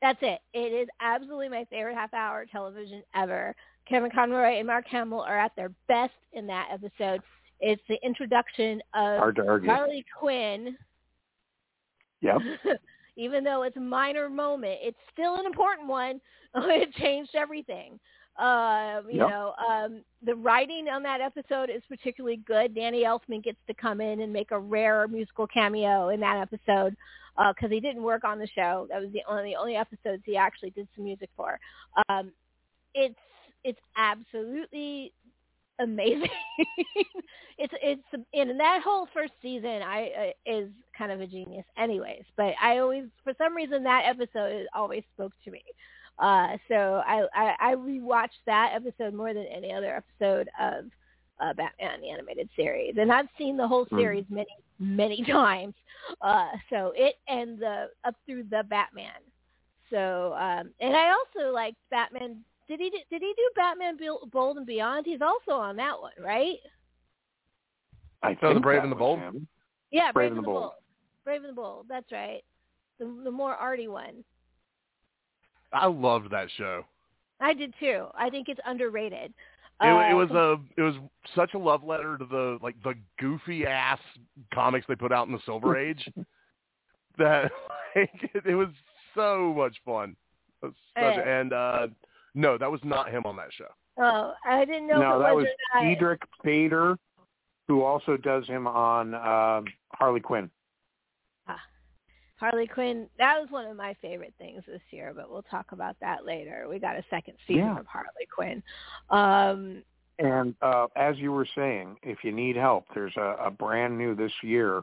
that's 0.00 0.18
it. 0.22 0.40
It 0.52 0.72
is 0.72 0.88
absolutely 1.00 1.48
my 1.48 1.64
favorite 1.70 1.94
half 1.94 2.12
hour 2.12 2.44
television 2.50 3.02
ever. 3.14 3.54
Kevin 3.88 4.10
Conroy 4.10 4.58
and 4.58 4.66
Mark 4.66 4.86
Hamill 4.88 5.20
are 5.20 5.38
at 5.38 5.52
their 5.56 5.72
best 5.88 6.12
in 6.32 6.46
that 6.48 6.68
episode. 6.72 7.22
It's 7.62 7.82
the 7.88 7.98
introduction 8.04 8.82
of 8.92 9.18
Hard 9.18 9.36
to 9.36 9.46
argue. 9.46 9.70
Harley 9.70 10.04
Quinn. 10.18 10.76
Yep. 12.20 12.38
even 13.16 13.44
though 13.44 13.62
it's 13.62 13.76
a 13.76 13.80
minor 13.80 14.28
moment, 14.28 14.78
it's 14.82 14.98
still 15.12 15.36
an 15.36 15.46
important 15.46 15.88
one. 15.88 16.20
it 16.54 16.92
changed 16.94 17.34
everything. 17.34 17.98
Uh, 18.38 19.02
you 19.08 19.18
Yep. 19.18 19.28
know, 19.28 19.54
um, 19.68 20.02
the 20.24 20.34
writing 20.34 20.88
on 20.88 21.02
that 21.04 21.20
episode 21.20 21.70
is 21.70 21.82
particularly 21.88 22.38
good. 22.46 22.74
Danny 22.74 23.04
Elfman 23.04 23.44
gets 23.44 23.58
to 23.68 23.74
come 23.74 24.00
in 24.00 24.20
and 24.22 24.32
make 24.32 24.50
a 24.50 24.58
rare 24.58 25.06
musical 25.06 25.46
cameo 25.46 26.08
in 26.08 26.18
that 26.20 26.38
episode 26.38 26.96
because 27.54 27.70
he 27.70 27.78
didn't 27.80 28.02
work 28.02 28.24
on 28.24 28.38
the 28.38 28.48
show. 28.48 28.86
That 28.90 29.00
was 29.00 29.10
the 29.12 29.22
only 29.28 29.50
the 29.52 29.56
only 29.56 29.76
episodes 29.76 30.22
he 30.26 30.36
actually 30.36 30.70
did 30.70 30.88
some 30.96 31.04
music 31.04 31.30
for. 31.36 31.60
Um, 32.08 32.32
it's 32.94 33.14
it's 33.64 33.78
absolutely 33.96 35.12
amazing. 35.80 36.28
it's 37.58 37.74
it's 37.82 38.02
and 38.32 38.58
that 38.60 38.80
whole 38.84 39.08
first 39.12 39.32
season 39.40 39.82
I 39.82 40.10
uh, 40.46 40.52
is 40.52 40.70
kind 40.96 41.12
of 41.12 41.20
a 41.20 41.26
genius, 41.26 41.64
anyways. 41.78 42.24
But 42.36 42.54
I 42.62 42.78
always, 42.78 43.04
for 43.24 43.32
some 43.38 43.54
reason, 43.54 43.82
that 43.84 44.04
episode 44.06 44.66
always 44.74 45.02
spoke 45.14 45.32
to 45.44 45.50
me. 45.50 45.62
Uh, 46.18 46.56
so 46.68 47.02
I, 47.06 47.26
I 47.34 47.54
I 47.72 47.74
rewatched 47.74 48.42
that 48.46 48.72
episode 48.74 49.14
more 49.14 49.32
than 49.34 49.46
any 49.46 49.72
other 49.72 49.96
episode 49.96 50.48
of 50.60 50.86
uh, 51.40 51.52
Batman 51.54 52.00
the 52.00 52.10
animated 52.10 52.48
series, 52.54 52.94
and 52.98 53.10
I've 53.12 53.28
seen 53.38 53.56
the 53.56 53.66
whole 53.66 53.86
Hmm. 53.86 53.98
series 53.98 54.24
many 54.28 54.46
many 54.78 55.24
times. 55.30 55.74
Uh, 56.20 56.48
so 56.70 56.92
it 56.94 57.16
and 57.28 57.58
the 57.58 57.88
up 58.04 58.14
through 58.26 58.44
the 58.44 58.64
Batman. 58.68 59.20
So 59.90 60.34
um, 60.34 60.70
and 60.80 60.96
I 60.96 61.10
also 61.12 61.52
liked 61.52 61.76
Batman. 61.90 62.44
Did 62.68 62.80
he 62.80 62.90
do, 62.90 62.98
did 63.10 63.22
he 63.22 63.32
do 63.36 63.50
Batman 63.56 63.98
Bold 64.32 64.56
and 64.56 64.66
Beyond? 64.66 65.04
He's 65.06 65.20
also 65.20 65.52
on 65.60 65.76
that 65.76 66.00
one, 66.00 66.12
right? 66.22 66.56
I 68.22 68.36
Oh, 68.42 68.54
the 68.54 68.60
Brave 68.60 68.78
that 68.78 68.84
and 68.84 68.92
the 68.92 68.96
Bold? 68.96 69.18
him. 69.18 69.46
Yeah, 69.90 70.12
Brave 70.12 70.30
Brave, 70.30 70.32
and 70.32 70.38
the 70.38 70.42
Bold. 70.42 70.72
Brave 71.24 71.40
and 71.42 71.50
the 71.50 71.54
Bold. 71.60 71.86
That's 71.88 72.10
right. 72.12 72.42
The 72.98 73.04
the 73.24 73.30
more 73.30 73.54
arty 73.54 73.88
one. 73.88 74.24
I 75.72 75.86
loved 75.86 76.30
that 76.30 76.48
show. 76.56 76.84
I 77.40 77.54
did 77.54 77.74
too. 77.80 78.06
I 78.14 78.30
think 78.30 78.48
it's 78.48 78.60
underrated. 78.64 79.32
It, 79.80 79.86
it 79.86 80.12
Uh, 80.12 80.16
was 80.16 80.30
a 80.30 80.56
it 80.76 80.82
was 80.82 80.94
such 81.34 81.54
a 81.54 81.58
love 81.58 81.82
letter 81.82 82.16
to 82.16 82.24
the 82.24 82.58
like 82.62 82.76
the 82.84 82.94
goofy 83.18 83.66
ass 83.66 83.98
comics 84.54 84.86
they 84.86 84.94
put 84.94 85.12
out 85.12 85.26
in 85.26 85.32
the 85.32 85.40
Silver 85.44 85.76
Age 85.88 86.08
that 87.18 87.50
like, 87.96 88.10
it, 88.34 88.46
it 88.46 88.54
was 88.54 88.68
so 89.14 89.52
much 89.56 89.76
fun. 89.84 90.14
Such, 90.62 90.72
Eh. 90.96 91.20
and 91.40 91.52
uh 91.52 91.86
no, 92.34 92.58
that 92.58 92.70
was 92.70 92.80
not 92.84 93.10
him 93.10 93.22
on 93.24 93.36
that 93.36 93.52
show. 93.56 93.68
Oh, 93.98 94.32
I 94.46 94.64
didn't 94.64 94.88
know 94.88 95.00
no, 95.00 95.18
that 95.20 95.34
was, 95.34 95.46
or 95.74 95.74
not. 95.74 96.98
Who 97.68 97.82
also 97.82 98.16
does 98.16 98.46
him 98.46 98.66
on 98.66 99.14
um 99.14 99.66
Harley 99.94 100.20
Quinn. 100.20 100.50
Harley 102.36 102.66
Quinn. 102.66 103.06
That 103.18 103.40
was 103.40 103.50
one 103.50 103.66
of 103.66 103.76
my 103.76 103.94
favorite 104.02 104.34
things 104.36 104.64
this 104.66 104.80
year, 104.90 105.12
but 105.14 105.30
we'll 105.30 105.44
talk 105.44 105.66
about 105.70 105.94
that 106.00 106.26
later. 106.26 106.66
We 106.68 106.80
got 106.80 106.96
a 106.96 107.04
second 107.08 107.34
season 107.46 107.66
Yeah. 107.66 107.78
of 107.78 107.86
Harley 107.86 108.26
Quinn. 108.34 108.60
Um, 109.10 109.84
And 110.18 110.54
uh, 110.60 110.88
as 110.96 111.16
you 111.18 111.30
were 111.30 111.46
saying, 111.54 111.98
if 112.02 112.24
you 112.24 112.32
need 112.32 112.56
help, 112.56 112.86
there's 112.94 113.16
a, 113.16 113.36
a 113.44 113.50
brand 113.50 113.96
new 113.96 114.16
this 114.16 114.32
year 114.42 114.82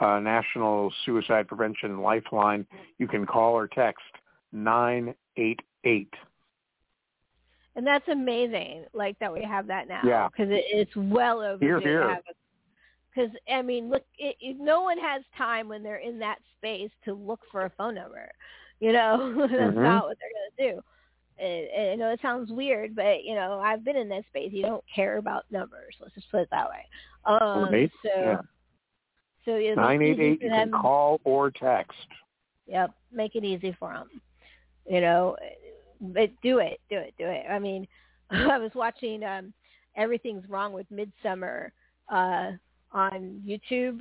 uh, 0.00 0.18
National 0.18 0.92
Suicide 1.04 1.46
Prevention 1.46 2.00
Lifeline. 2.00 2.66
You 2.98 3.06
can 3.06 3.26
call 3.26 3.52
or 3.54 3.68
text 3.68 4.02
nine 4.52 5.14
eight 5.36 5.60
eight. 5.84 6.12
And 7.78 7.86
that's 7.86 8.08
amazing, 8.08 8.86
like 8.92 9.16
that 9.20 9.32
we 9.32 9.40
have 9.44 9.68
that 9.68 9.86
now. 9.86 10.00
Yeah. 10.04 10.26
because 10.28 10.50
it, 10.52 10.64
it's 10.66 10.90
well 10.96 11.40
overdue. 11.42 11.78
Here, 11.78 11.80
here. 11.80 12.18
Because 13.14 13.30
I 13.48 13.62
mean, 13.62 13.88
look, 13.88 14.02
it, 14.18 14.34
it, 14.40 14.56
no 14.58 14.82
one 14.82 14.98
has 14.98 15.22
time 15.36 15.68
when 15.68 15.84
they're 15.84 15.96
in 15.98 16.18
that 16.18 16.38
space 16.58 16.90
to 17.04 17.14
look 17.14 17.38
for 17.52 17.66
a 17.66 17.70
phone 17.78 17.94
number. 17.94 18.28
You 18.80 18.92
know, 18.92 19.32
that's 19.48 19.52
Mhm. 19.52 19.76
not 19.82 20.06
what 20.06 20.18
they're 20.18 20.66
gonna 20.66 20.74
do. 20.74 20.82
I 21.40 21.94
know 21.94 22.10
it 22.10 22.18
sounds 22.20 22.50
weird, 22.50 22.96
but 22.96 23.22
you 23.22 23.36
know, 23.36 23.60
I've 23.60 23.84
been 23.84 23.96
in 23.96 24.08
that 24.08 24.24
space. 24.28 24.50
You 24.52 24.62
don't 24.62 24.84
care 24.92 25.18
about 25.18 25.44
numbers. 25.52 25.94
Let's 26.00 26.14
just 26.16 26.28
put 26.32 26.40
it 26.40 26.48
that 26.50 26.68
way. 26.68 26.84
Um, 27.26 27.70
so, 28.02 28.08
Yeah. 28.20 28.40
so 29.44 29.56
yeah, 29.56 29.74
Nine 29.74 30.02
eight 30.02 30.18
eight. 30.18 30.42
You 30.42 30.50
can 30.50 30.72
call 30.72 31.20
or 31.22 31.52
text. 31.52 32.08
Yep, 32.66 32.90
make 33.12 33.36
it 33.36 33.44
easy 33.44 33.70
for 33.78 33.92
them. 33.92 34.20
You 34.84 35.00
know, 35.00 35.36
but 36.00 36.30
do 36.42 36.58
it, 36.58 36.80
do 36.90 36.96
it, 36.96 37.14
do 37.18 37.26
it. 37.26 37.44
I 37.50 37.58
mean, 37.58 37.86
I 38.30 38.58
was 38.58 38.70
watching 38.74 39.22
um 39.24 39.52
Everything's 39.96 40.48
Wrong 40.48 40.72
with 40.72 40.86
Midsummer 40.90 41.72
uh 42.10 42.52
on 42.92 43.42
YouTube 43.46 44.00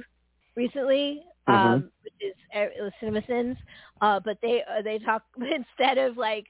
recently, 0.56 1.24
um, 1.48 1.92
which 2.04 2.14
is 2.22 2.36
uh, 2.56 2.90
CinemaSins. 3.02 3.58
Uh, 4.02 4.20
but 4.24 4.38
they 4.42 4.64
uh, 4.70 4.82
they 4.82 5.00
talk 5.00 5.24
instead 5.38 5.98
of 5.98 6.18
like 6.18 6.46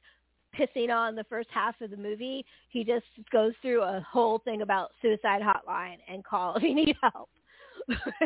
pissing 0.57 0.89
on 0.89 1.15
the 1.15 1.23
first 1.25 1.49
half 1.51 1.79
of 1.81 1.91
the 1.91 1.97
movie, 1.97 2.45
he 2.69 2.83
just 2.83 3.05
goes 3.31 3.53
through 3.61 3.81
a 3.81 4.05
whole 4.09 4.39
thing 4.39 4.61
about 4.61 4.91
suicide 5.01 5.41
hotline 5.41 5.97
and 6.11 6.23
call 6.23 6.55
if 6.55 6.63
you 6.63 6.73
need 6.73 6.95
help. 7.01 7.29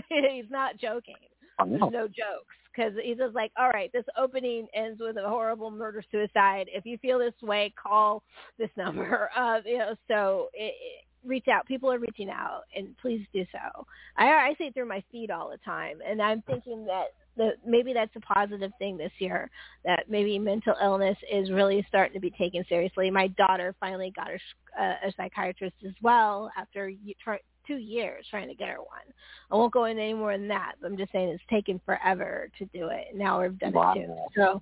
He's 0.09 0.49
not 0.49 0.77
joking 0.77 1.15
I 1.17 1.19
there's 1.19 1.29
know. 1.29 1.40
No 1.89 2.07
jokes 2.07 2.55
because 2.75 2.93
he's 3.03 3.17
just 3.17 3.35
like, 3.35 3.51
all 3.57 3.69
right, 3.69 3.91
this 3.93 4.05
opening 4.17 4.67
ends 4.73 4.99
with 4.99 5.17
a 5.17 5.27
horrible 5.27 5.71
murder 5.71 6.03
suicide. 6.11 6.67
If 6.71 6.85
you 6.85 6.97
feel 6.97 7.19
this 7.19 7.33
way, 7.41 7.73
call 7.81 8.23
this 8.57 8.69
number. 8.77 9.29
Uh, 9.35 9.59
you 9.65 9.77
know, 9.77 9.95
so 10.07 10.49
it, 10.53 10.73
it, 10.73 11.05
reach 11.27 11.47
out. 11.47 11.65
People 11.67 11.91
are 11.91 11.99
reaching 11.99 12.29
out, 12.29 12.63
and 12.75 12.95
please 12.97 13.25
do 13.33 13.45
so. 13.51 13.85
I 14.17 14.27
I 14.27 14.55
see 14.57 14.65
it 14.65 14.73
through 14.73 14.87
my 14.87 15.03
feed 15.11 15.31
all 15.31 15.49
the 15.49 15.57
time, 15.57 15.99
and 16.07 16.21
I'm 16.21 16.41
thinking 16.43 16.85
that 16.85 17.07
the, 17.37 17.51
maybe 17.65 17.93
that's 17.93 18.15
a 18.15 18.19
positive 18.21 18.71
thing 18.79 18.97
this 18.97 19.11
year. 19.19 19.49
That 19.85 20.05
maybe 20.09 20.37
mental 20.39 20.75
illness 20.81 21.17
is 21.31 21.51
really 21.51 21.85
starting 21.87 22.13
to 22.13 22.19
be 22.19 22.31
taken 22.31 22.65
seriously. 22.67 23.09
My 23.11 23.27
daughter 23.27 23.75
finally 23.79 24.11
got 24.15 24.29
a, 24.29 24.81
uh, 24.81 24.95
a 25.07 25.13
psychiatrist 25.15 25.75
as 25.85 25.93
well 26.01 26.51
after 26.57 26.89
you 26.89 27.13
try, 27.23 27.37
two 27.67 27.77
years 27.77 28.25
trying 28.29 28.47
to 28.47 28.55
get 28.55 28.69
her 28.69 28.77
one. 28.77 29.13
I 29.51 29.55
won't 29.55 29.73
go 29.73 29.85
into 29.85 30.01
any 30.01 30.13
more 30.13 30.37
than 30.37 30.47
that. 30.49 30.73
But 30.81 30.87
I'm 30.91 30.97
just 30.97 31.11
saying 31.11 31.29
it's 31.29 31.43
taken 31.49 31.79
forever 31.85 32.49
to 32.57 32.65
do 32.65 32.87
it. 32.87 33.07
Now 33.15 33.41
we've 33.41 33.57
done 33.59 33.73
Wow. 33.73 33.93
it 33.95 34.05
too. 34.05 34.15
So, 34.35 34.61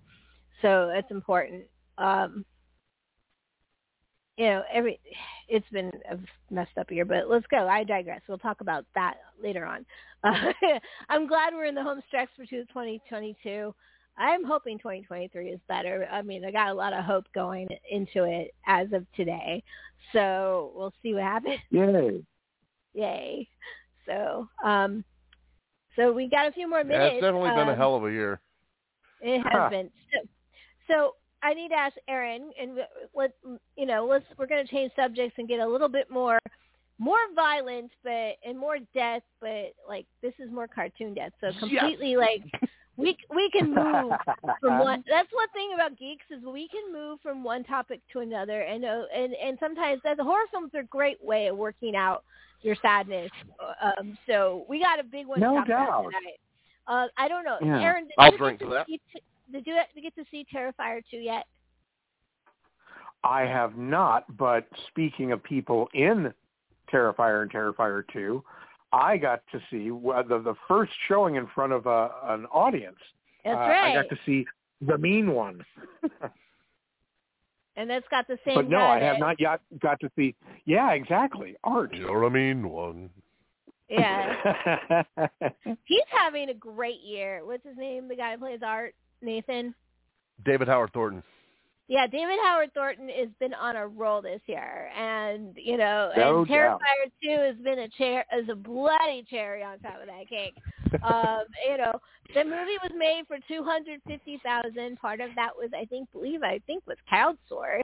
so 0.62 0.90
it's 0.94 1.12
important. 1.12 1.64
Um, 1.98 2.46
you 4.38 4.46
know, 4.46 4.64
every 4.74 5.00
it's 5.50 5.68
been 5.70 5.92
a 6.10 6.18
messed 6.50 6.78
up 6.78 6.90
year, 6.92 7.04
but 7.04 7.30
let's 7.30 7.46
go. 7.48 7.68
I 7.68 7.84
digress. 7.84 8.22
We'll 8.28 8.38
talk 8.38 8.62
about 8.62 8.86
that 8.96 9.16
later 9.42 9.66
on. 9.66 9.86
Uh, 10.22 10.52
I'm 11.08 11.28
glad 11.28 11.54
we're 11.54 11.64
in 11.64 11.76
the 11.76 11.82
home 11.82 12.02
stretch 12.10 12.28
for 12.36 12.46
2022. 12.46 13.74
I'm 14.18 14.44
hoping 14.44 14.78
2023 14.78 15.48
is 15.48 15.62
better. 15.70 16.10
I 16.12 16.22
mean, 16.22 16.44
I 16.44 16.52
got 16.52 16.68
a 16.68 16.74
lot 16.74 16.92
of 16.92 17.06
hope 17.06 17.24
going 17.34 17.70
into 17.90 18.26
it 18.26 18.54
as 18.68 18.92
of 18.92 19.06
today. 19.16 19.64
So 20.12 20.74
we'll 20.76 20.94
see 21.02 21.14
what 21.14 21.24
happens. 21.24 21.60
Yay! 21.70 22.22
Yay. 22.94 23.48
So, 24.06 24.48
um, 24.64 25.04
so 25.96 26.12
we 26.12 26.28
got 26.28 26.48
a 26.48 26.52
few 26.52 26.70
more 26.70 26.80
Yeah, 26.84 26.86
minutes. 26.86 27.18
it's 27.18 27.22
definitely 27.22 27.50
been 27.52 27.68
a 27.70 27.72
Um, 27.72 27.78
hell 27.78 27.96
of 27.96 28.06
a 28.06 28.12
year. 28.12 28.40
It 29.22 29.42
Huh. 29.42 29.50
has 29.60 29.70
been. 29.70 29.90
So, 30.12 30.28
so 30.88 31.16
I 31.44 31.54
need 31.54 31.70
to 31.70 31.76
ask 31.76 31.96
Aaron, 32.08 32.52
and 32.60 32.80
let 33.14 33.34
you 33.76 33.86
know, 33.86 34.06
let's 34.06 34.26
we're 34.38 34.48
going 34.48 34.66
to 34.66 34.72
change 34.72 34.92
subjects 34.96 35.36
and 35.38 35.48
get 35.48 35.60
a 35.60 35.68
little 35.68 35.90
bit 35.90 36.10
more, 36.10 36.40
more 37.00 37.18
violent, 37.36 37.92
but 38.04 38.36
and 38.46 38.58
more 38.58 38.78
death, 38.94 39.24
but 39.40 39.74
like 39.88 40.06
this 40.22 40.34
is 40.40 40.52
more 40.52 40.68
cartoon 40.68 41.14
death. 41.14 41.32
So 41.42 41.52
completely 41.60 42.16
like 42.16 42.44
we 42.98 43.18
we 43.34 43.50
can 43.52 43.74
move 43.74 44.18
from 44.62 44.78
one. 44.80 45.04
That's 45.10 45.30
one 45.32 45.50
thing 45.54 45.72
about 45.76 45.98
geeks 45.98 46.26
is 46.32 46.44
we 46.44 46.68
can 46.70 46.92
move 46.92 47.20
from 47.22 47.44
one 47.44 47.64
topic 47.64 48.02
to 48.14 48.20
another, 48.20 48.62
and 48.62 48.84
uh, 48.84 49.04
and 49.16 49.34
and 49.34 49.58
sometimes 49.60 50.02
that 50.04 50.20
horror 50.20 50.46
films 50.52 50.72
are 50.74 50.82
a 50.82 50.86
great 50.86 51.24
way 51.24 51.48
of 51.48 51.58
working 51.58 51.96
out 51.96 52.24
your 52.62 52.76
sadness. 52.82 53.32
Um, 53.82 54.18
so 54.28 54.66
we 54.70 54.82
got 54.82 55.00
a 55.00 55.04
big 55.04 55.28
one 55.28 55.40
No 55.40 55.52
to 55.54 55.58
talk 55.60 55.68
about 55.68 55.88
doubt. 55.88 56.04
tonight. 56.06 56.40
Uh, 56.88 57.08
I 57.18 57.28
don't 57.28 57.44
know, 57.46 57.58
Yeah. 57.62 57.82
Aaron. 57.82 58.06
Did 58.06 58.14
I'll 58.18 58.32
you 58.32 58.38
drink 58.38 58.60
to 58.60 58.68
that. 58.70 58.88
See, 58.88 59.00
did 59.52 59.66
you 59.68 59.78
get 60.02 60.16
to 60.16 60.26
see 60.32 60.46
Terrifier 60.54 61.02
two 61.10 61.18
yet? 61.18 61.46
I 63.24 63.42
have 63.42 63.78
not, 63.78 64.38
but 64.38 64.66
speaking 64.88 65.32
of 65.32 65.44
people 65.44 65.90
in 65.94 66.34
Terrifier 66.92 67.42
and 67.42 67.52
Terrifier 67.52 68.04
2, 68.14 68.44
I 68.94 69.18
got 69.18 69.42
to 69.52 69.60
see 69.70 69.90
the 69.90 70.42
the 70.44 70.56
first 70.68 70.92
showing 71.08 71.36
in 71.36 71.46
front 71.54 71.74
of 71.74 71.86
a, 71.86 72.12
an 72.24 72.46
audience. 72.48 72.98
That's 73.44 73.56
Uh, 73.56 73.60
right. 73.60 73.92
I 73.92 73.94
got 74.02 74.10
to 74.10 74.18
see 74.26 74.46
the 74.82 74.98
mean 74.98 75.34
one. 75.34 75.64
and 77.80 77.90
that's 77.90 78.08
got 78.10 78.28
the 78.28 78.38
same. 78.46 78.56
but 78.56 78.70
no, 78.70 78.78
guy 78.78 78.98
I 78.98 79.00
have 79.00 79.16
that- 79.16 79.20
not 79.20 79.40
yet 79.40 79.62
got 79.80 80.00
to 80.02 80.12
see. 80.16 80.36
Yeah, 80.66 80.92
exactly. 80.92 81.56
Art. 81.64 81.96
You're 81.96 82.24
a 82.24 82.30
mean 82.30 82.70
one. 82.70 83.10
Yeah, 83.90 85.04
he's 85.86 86.04
having 86.12 86.50
a 86.50 86.54
great 86.54 87.00
year. 87.04 87.42
What's 87.44 87.66
his 87.66 87.76
name? 87.76 88.08
The 88.08 88.16
guy 88.16 88.34
who 88.34 88.38
plays 88.38 88.60
Art, 88.64 88.94
Nathan. 89.24 89.74
David 90.46 90.68
Howard 90.68 90.92
Thornton. 90.94 91.24
Yeah, 91.90 92.06
David 92.08 92.38
Howard 92.44 92.72
Thornton 92.74 93.10
has 93.10 93.30
been 93.40 93.54
on 93.56 93.76
a 93.76 93.88
roll 93.88 94.22
this 94.22 94.40
year, 94.46 94.90
and 94.96 95.54
you 95.58 95.76
know, 95.76 96.12
No 96.16 96.40
and 96.40 96.48
doubt. 96.48 96.80
Terrifier 96.80 97.12
Two 97.22 97.42
has 97.42 97.56
been 97.58 97.80
a 97.80 97.90
chair 97.90 98.24
as 98.32 98.48
a 98.50 98.56
bloody 98.56 99.26
cherry 99.30 99.64
on 99.64 99.80
top 99.80 100.00
of 100.00 100.08
that 100.08 100.30
cake. 100.30 100.54
um, 101.04 101.44
you 101.68 101.78
know, 101.78 101.94
the 102.36 102.44
movie 102.44 102.78
was 102.84 102.92
made 102.96 103.24
for 103.28 103.38
two 103.48 103.64
hundred 103.64 104.00
fifty 104.08 104.40
thousand. 104.46 105.00
Part 105.02 105.20
of 105.20 105.32
that 105.36 105.50
was, 105.58 105.72
I 105.76 105.86
think, 105.86 106.12
believe 106.12 106.44
I 106.44 106.62
think 106.68 106.84
was 106.86 106.98
crowdsourced, 107.12 107.82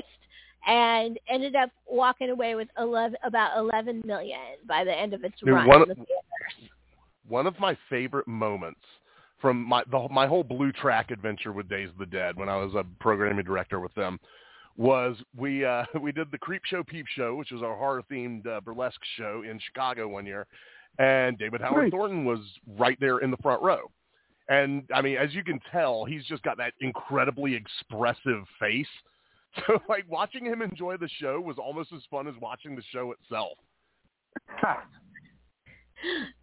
and 0.67 1.19
ended 1.27 1.55
up 1.55 1.71
walking 1.87 2.29
away 2.29 2.53
with 2.53 2.67
eleven 2.77 3.17
about 3.23 3.57
eleven 3.57 4.03
million 4.05 4.39
by 4.67 4.83
the 4.83 4.93
end 4.95 5.15
of 5.15 5.23
its 5.23 5.35
Dude, 5.39 5.49
run 5.49 5.67
one- 5.67 5.81
in 5.81 5.89
the 5.89 5.95
theaters. 5.95 6.69
One 7.27 7.47
of 7.47 7.59
my 7.59 7.75
favorite 7.89 8.27
moments 8.27 8.81
from 9.39 9.67
my 9.67 9.83
the, 9.91 10.07
my 10.09 10.27
whole 10.27 10.43
Blue 10.43 10.71
Track 10.71 11.11
adventure 11.11 11.51
with 11.51 11.69
Days 11.69 11.89
of 11.89 11.97
the 11.97 12.05
Dead 12.05 12.37
when 12.37 12.49
I 12.49 12.57
was 12.57 12.73
a 12.75 12.85
programming 12.99 13.45
director 13.45 13.79
with 13.79 13.93
them 13.95 14.19
was 14.77 15.15
we 15.35 15.65
uh, 15.65 15.85
we 16.01 16.11
did 16.11 16.31
the 16.31 16.37
Creep 16.37 16.63
Show 16.65 16.83
Peep 16.83 17.05
Show, 17.15 17.35
which 17.35 17.51
was 17.51 17.61
our 17.61 17.75
horror 17.75 18.03
themed 18.11 18.47
uh, 18.47 18.61
burlesque 18.61 18.99
show 19.17 19.43
in 19.49 19.59
Chicago 19.59 20.07
one 20.07 20.25
year, 20.25 20.47
and 20.99 21.37
David 21.37 21.61
Howard 21.61 21.83
Nice. 21.83 21.91
Thornton 21.91 22.25
was 22.25 22.39
right 22.77 22.97
there 22.99 23.19
in 23.19 23.31
the 23.31 23.37
front 23.37 23.61
row. 23.61 23.91
And 24.47 24.83
I 24.93 25.01
mean, 25.01 25.17
as 25.17 25.33
you 25.33 25.43
can 25.43 25.59
tell, 25.71 26.05
he's 26.05 26.23
just 26.25 26.43
got 26.43 26.57
that 26.57 26.73
incredibly 26.81 27.55
expressive 27.55 28.43
face. 28.59 28.87
So 29.67 29.79
like 29.87 30.03
watching 30.09 30.43
him 30.43 30.61
enjoy 30.61 30.97
the 30.97 31.07
show 31.17 31.39
was 31.39 31.55
almost 31.57 31.93
as 31.93 32.01
fun 32.11 32.27
as 32.27 32.33
watching 32.41 32.75
the 32.75 32.83
show 32.91 33.13
itself. 33.13 33.57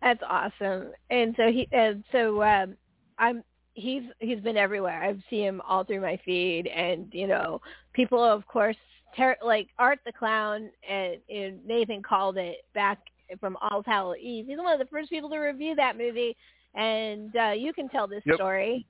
That's 0.03 0.23
awesome. 0.27 0.93
And 1.11 1.35
so 1.37 1.49
he, 1.53 1.69
and 1.73 2.05
so 2.11 2.43
um, 2.43 2.75
I'm. 3.19 3.43
He's 3.75 4.03
he's 4.19 4.41
been 4.41 4.59
everywhere. 4.59 5.03
I've 5.03 5.21
seen 5.31 5.45
him 5.45 5.63
all 5.67 5.83
through 5.85 6.03
my 6.03 6.21
feed, 6.25 6.67
and 6.67 7.09
you 7.13 7.27
know, 7.27 7.61
people 7.95 8.23
of 8.23 8.47
course, 8.47 8.77
ter- 9.17 9.39
like 9.43 9.69
Art 9.79 10.01
the 10.05 10.13
Clown, 10.13 10.71
and, 10.89 11.17
and 11.31 11.65
Nathan 11.67 12.03
called 12.03 12.37
it 12.37 12.59
back 12.75 12.99
from 13.41 13.57
All 13.63 13.83
Hallow 13.87 14.15
Eve. 14.17 14.47
He's 14.47 14.59
one 14.59 14.73
of 14.73 14.79
the 14.79 14.91
first 14.91 15.09
people 15.09 15.31
to 15.31 15.39
review 15.39 15.75
that 15.77 15.97
movie, 15.97 16.37
and 16.75 17.35
uh, 17.35 17.51
you 17.53 17.73
can 17.73 17.89
tell 17.89 18.07
this 18.07 18.23
Yep. 18.27 18.37
story. 18.37 18.87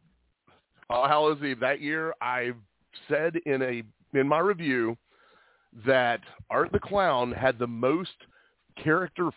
All 0.91 1.07
Hallows 1.07 1.43
Eve 1.43 1.61
that 1.61 1.81
year, 1.81 2.13
I 2.21 2.51
said 3.09 3.37
in 3.47 3.63
a 3.63 3.83
in 4.19 4.29
my 4.29 4.41
review 4.41 4.97
that 5.87 6.21
Art 6.51 6.71
the 6.73 6.81
Clown 6.81 7.33
had 7.33 7.59
the 7.59 7.67
most 7.67 8.11
character 8.73 9.31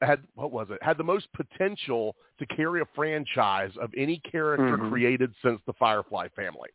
had 0.00 0.22
what 0.34 0.52
was 0.52 0.68
it 0.70 0.82
had 0.82 0.96
the 0.98 1.04
most 1.04 1.26
potential 1.32 2.16
to 2.38 2.46
carry 2.46 2.80
a 2.80 2.84
franchise 2.94 3.72
of 3.80 3.92
any 3.96 4.18
character 4.20 4.76
Mhm. 4.78 4.88
created 4.90 5.34
since 5.42 5.60
the 5.66 5.72
Firefly 5.74 6.28
family, 6.28 6.70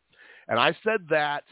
and 0.48 0.58
I 0.58 0.72
said 0.84 1.08
that 1.08 1.44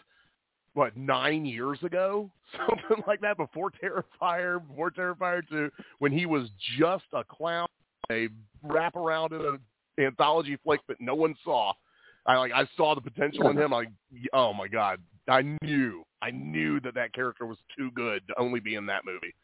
what 0.74 0.96
nine 0.96 1.44
years 1.44 1.82
ago, 1.82 2.30
something 2.68 3.02
like 3.06 3.20
that, 3.20 3.36
before 3.36 3.70
Terrifier, 3.70 4.66
before 4.66 4.90
Terrifier 4.90 5.46
two, 5.48 5.70
when 5.98 6.12
he 6.12 6.26
was 6.26 6.48
just 6.78 7.04
a 7.12 7.24
clown, 7.24 7.68
a 8.10 8.28
wrap 8.62 8.96
around 8.96 9.32
in 9.32 9.40
an 9.44 9.60
anthology 9.98 10.56
flick 10.64 10.80
that 10.88 11.00
no 11.00 11.14
one 11.14 11.34
saw. 11.44 11.72
I 12.24 12.36
like 12.36 12.52
I 12.52 12.66
saw 12.76 12.94
the 12.94 13.00
potential 13.00 13.48
in 13.48 13.58
him. 13.58 13.72
Like, 13.72 13.88
oh 14.32 14.52
my 14.52 14.68
god, 14.68 15.00
I 15.28 15.56
knew, 15.62 16.04
I 16.22 16.30
knew 16.30 16.78
that 16.80 16.94
that 16.94 17.12
character 17.12 17.46
was 17.46 17.58
too 17.76 17.90
good 17.90 18.26
to 18.28 18.38
only 18.38 18.60
be 18.60 18.76
in 18.76 18.86
that 18.86 19.04
movie. 19.04 19.34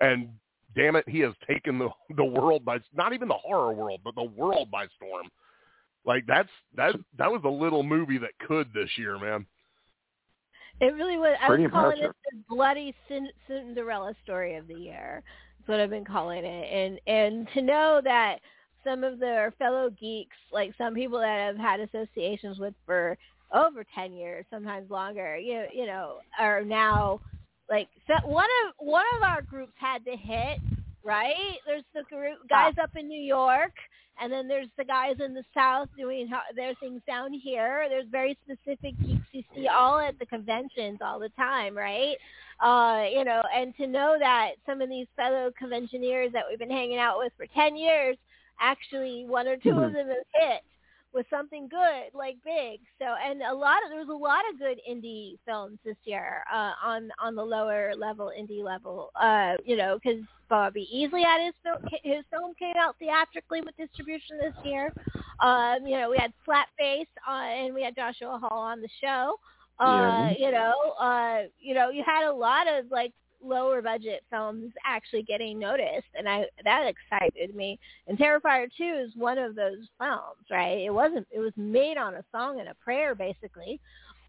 And 0.00 0.30
damn 0.74 0.96
it, 0.96 1.08
he 1.08 1.20
has 1.20 1.32
taken 1.48 1.78
the 1.78 1.88
the 2.16 2.24
world 2.24 2.64
by 2.64 2.78
not 2.94 3.12
even 3.12 3.28
the 3.28 3.34
horror 3.34 3.72
world, 3.72 4.00
but 4.04 4.14
the 4.14 4.22
world 4.22 4.70
by 4.70 4.86
storm. 4.96 5.28
Like 6.04 6.24
that's 6.26 6.48
that 6.76 6.94
that 7.18 7.30
was 7.30 7.42
a 7.44 7.48
little 7.48 7.82
movie 7.82 8.18
that 8.18 8.30
could 8.46 8.68
this 8.74 8.90
year, 8.96 9.18
man. 9.18 9.46
It 10.80 10.94
really 10.94 11.16
was. 11.16 11.36
I 11.40 11.46
Pretty 11.46 11.64
was 11.64 11.72
calling 11.72 11.98
impressive. 11.98 12.16
it 12.32 12.36
the 12.48 12.54
bloody 12.54 12.94
Cin- 13.08 13.30
Cinderella 13.46 14.14
story 14.24 14.56
of 14.56 14.66
the 14.66 14.74
year. 14.74 15.22
That's 15.58 15.68
what 15.68 15.80
I've 15.80 15.90
been 15.90 16.04
calling 16.04 16.44
it. 16.44 16.48
And 16.72 17.00
and 17.06 17.48
to 17.54 17.62
know 17.62 18.00
that 18.02 18.38
some 18.82 19.04
of 19.04 19.20
their 19.20 19.52
fellow 19.58 19.90
geeks, 19.90 20.36
like 20.52 20.74
some 20.76 20.94
people 20.94 21.20
that 21.20 21.38
have 21.38 21.56
had 21.56 21.78
associations 21.80 22.58
with 22.58 22.74
for 22.84 23.16
over 23.54 23.84
ten 23.94 24.12
years, 24.12 24.44
sometimes 24.50 24.90
longer, 24.90 25.36
you 25.36 25.66
you 25.72 25.86
know, 25.86 26.16
are 26.40 26.64
now 26.64 27.20
like 27.72 27.88
so 28.08 28.14
one 28.28 28.50
of 28.68 28.74
one 28.86 29.06
of 29.18 29.24
our 29.24 29.42
groups 29.42 29.74
had 29.76 30.04
to 30.06 30.16
hit 30.16 30.60
right. 31.04 31.58
There's 31.66 31.84
the 31.94 32.04
group 32.04 32.40
guys 32.50 32.74
up 32.82 32.92
in 32.96 33.08
New 33.08 33.22
York, 33.22 33.72
and 34.22 34.32
then 34.32 34.48
there's 34.48 34.68
the 34.78 34.84
guys 34.86 35.16
in 35.24 35.34
the 35.34 35.44
South 35.56 35.88
doing 35.98 36.30
their 36.56 36.74
things 36.76 37.02
down 37.08 37.32
here. 37.34 37.86
There's 37.90 38.08
very 38.12 38.38
specific 38.44 38.94
geeks 39.00 39.26
you 39.32 39.44
see 39.56 39.68
all 39.68 40.00
at 40.00 40.18
the 40.20 40.26
conventions 40.26 41.00
all 41.04 41.20
the 41.20 41.30
time, 41.30 41.76
right? 41.76 42.16
Uh, 42.60 43.06
you 43.12 43.24
know, 43.24 43.42
and 43.56 43.76
to 43.78 43.88
know 43.88 44.16
that 44.20 44.52
some 44.66 44.82
of 44.82 44.90
these 44.90 45.08
fellow 45.16 45.52
conventioneers 45.58 46.32
that 46.34 46.44
we've 46.50 46.60
been 46.60 46.70
hanging 46.70 46.98
out 47.00 47.18
with 47.18 47.32
for 47.38 47.46
10 47.54 47.76
years, 47.76 48.16
actually 48.60 49.26
one 49.26 49.48
or 49.48 49.58
2 49.58 49.80
of 49.80 49.92
Mhm. 49.92 49.94
them 49.94 50.08
have 50.08 50.26
hit 50.34 50.62
with 51.12 51.26
something 51.30 51.68
good 51.68 52.14
like 52.14 52.36
big. 52.44 52.80
So 52.98 53.06
and 53.24 53.42
a 53.42 53.52
lot 53.54 53.78
of 53.84 53.90
there 53.90 53.98
was 53.98 54.08
a 54.08 54.12
lot 54.12 54.42
of 54.52 54.58
good 54.58 54.80
indie 54.88 55.38
films 55.46 55.78
this 55.84 55.96
year 56.04 56.42
uh 56.52 56.72
on 56.84 57.10
on 57.20 57.34
the 57.34 57.42
lower 57.44 57.92
level 57.96 58.30
indie 58.38 58.62
level 58.62 59.10
uh 59.20 59.54
you 59.64 59.76
know 59.76 59.98
because 60.02 60.20
bobby 60.48 60.88
easley 60.94 61.22
had 61.24 61.44
his 61.44 61.54
film 61.62 61.76
his 62.02 62.24
film 62.30 62.52
came 62.58 62.74
out 62.76 62.96
theatrically 62.98 63.60
with 63.62 63.76
distribution 63.76 64.38
this 64.38 64.54
year. 64.64 64.92
Um 65.42 65.86
you 65.86 65.98
know 65.98 66.10
we 66.10 66.18
had 66.18 66.32
Flatface 66.46 67.06
on 67.26 67.44
and 67.48 67.74
we 67.74 67.82
had 67.82 67.94
joshua 67.96 68.38
hall 68.38 68.58
on 68.60 68.80
the 68.80 68.88
show. 69.02 69.36
Uh 69.78 70.28
Yeah. 70.28 70.34
you 70.36 70.50
know 70.50 70.74
uh 71.00 71.42
you 71.60 71.74
know 71.74 71.90
you 71.90 72.02
had 72.04 72.28
a 72.28 72.32
lot 72.32 72.66
of 72.68 72.90
like 72.90 73.12
lower 73.44 73.82
budget 73.82 74.22
films 74.30 74.72
actually 74.86 75.22
getting 75.22 75.58
noticed 75.58 76.06
and 76.14 76.28
i 76.28 76.44
that 76.64 76.86
excited 76.86 77.54
me 77.54 77.78
and 78.06 78.18
Terrifier 78.18 78.68
2 78.76 78.84
is 79.06 79.12
one 79.16 79.38
of 79.38 79.54
those 79.54 79.78
films, 79.98 80.46
right? 80.50 80.78
It 80.78 80.90
wasn't. 80.92 81.26
It 81.30 81.38
was 81.38 81.52
made 81.56 81.96
on 81.96 82.14
a 82.14 82.24
song 82.32 82.60
and 82.60 82.68
a 82.68 82.74
prayer, 82.74 83.14
basically. 83.14 83.80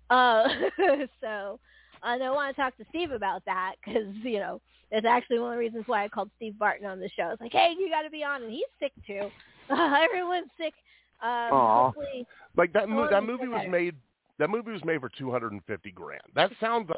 Uh, 0.09 0.47
so, 1.21 1.59
and 2.03 2.23
I 2.23 2.31
want 2.31 2.55
to 2.55 2.61
talk 2.61 2.77
to 2.77 2.85
Steve 2.89 3.11
about 3.11 3.43
that 3.45 3.75
because 3.83 4.13
you 4.23 4.39
know 4.39 4.61
that's 4.91 5.05
actually 5.05 5.39
one 5.39 5.53
of 5.53 5.55
the 5.55 5.59
reasons 5.59 5.83
why 5.87 6.03
I 6.03 6.07
called 6.07 6.29
Steve 6.37 6.57
Barton 6.59 6.85
on 6.85 6.99
the 6.99 7.09
show. 7.09 7.29
It's 7.31 7.41
like, 7.41 7.51
hey, 7.51 7.73
you 7.77 7.89
got 7.89 8.03
to 8.03 8.09
be 8.09 8.23
on, 8.23 8.43
and 8.43 8.51
he's 8.51 8.63
sick 8.79 8.91
too. 9.07 9.29
everyone's 9.69 10.49
sick. 10.57 10.73
Um, 11.21 11.93
Like 12.55 12.73
that 12.73 12.89
mo- 12.89 13.09
that 13.09 13.23
movie 13.23 13.47
was 13.47 13.59
better. 13.59 13.69
made 13.69 13.95
that 14.39 14.49
movie 14.49 14.71
was 14.71 14.83
made 14.83 14.99
for 14.99 15.09
250 15.17 15.91
grand. 15.91 16.21
That 16.35 16.51
sounds 16.59 16.89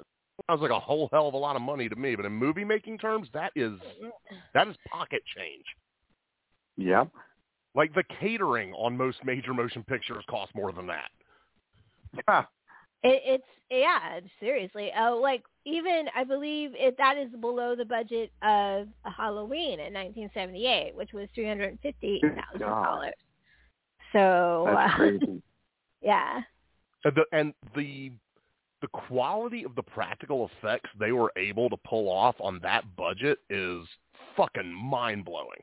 sounds 0.47 0.61
like 0.61 0.71
a 0.71 0.79
whole 0.79 1.09
hell 1.11 1.27
of 1.27 1.33
a 1.33 1.37
lot 1.37 1.55
of 1.55 1.61
money 1.61 1.89
to 1.89 1.95
me, 1.95 2.15
but 2.15 2.25
in 2.25 2.31
movie 2.31 2.65
making 2.65 2.97
terms, 2.97 3.27
that 3.33 3.51
is 3.55 3.73
that 4.53 4.67
is 4.67 4.75
pocket 4.89 5.21
change. 5.35 5.65
Yep. 6.77 7.09
Like 7.73 7.93
the 7.93 8.03
catering 8.19 8.73
on 8.73 8.97
most 8.97 9.17
major 9.25 9.53
motion 9.53 9.83
pictures 9.83 10.23
costs 10.29 10.55
more 10.55 10.71
than 10.71 10.87
that. 10.87 11.09
Ha. 12.27 12.47
It, 13.03 13.21
it's 13.25 13.43
yeah, 13.69 14.19
seriously. 14.39 14.91
Uh, 14.91 15.15
like 15.15 15.43
even 15.65 16.05
I 16.15 16.23
believe 16.23 16.71
it 16.73 16.95
that 16.97 17.17
is 17.17 17.29
below 17.39 17.75
the 17.75 17.85
budget 17.85 18.31
of 18.41 18.87
Halloween 19.03 19.79
in 19.79 19.93
1978, 19.93 20.95
which 20.95 21.13
was 21.13 21.27
three 21.35 21.47
hundred 21.47 21.77
fifty 21.81 22.21
thousand 22.21 22.67
dollars. 22.67 23.13
So 24.13 24.63
That's 24.67 24.93
uh, 24.93 24.95
crazy. 24.95 25.41
yeah, 26.01 26.41
And 27.03 27.15
the, 27.15 27.37
and 27.37 27.53
the 27.75 28.11
the 28.85 28.99
quality 29.07 29.63
of 29.63 29.73
the 29.73 29.81
practical 29.81 30.47
effects 30.59 30.89
they 30.99 31.11
were 31.11 31.31
able 31.37 31.69
to 31.71 31.77
pull 31.77 32.07
off 32.07 32.35
on 32.39 32.59
that 32.61 32.83
budget 32.95 33.39
is 33.49 33.83
fucking 34.37 34.71
mind 34.71 35.25
blowing. 35.25 35.59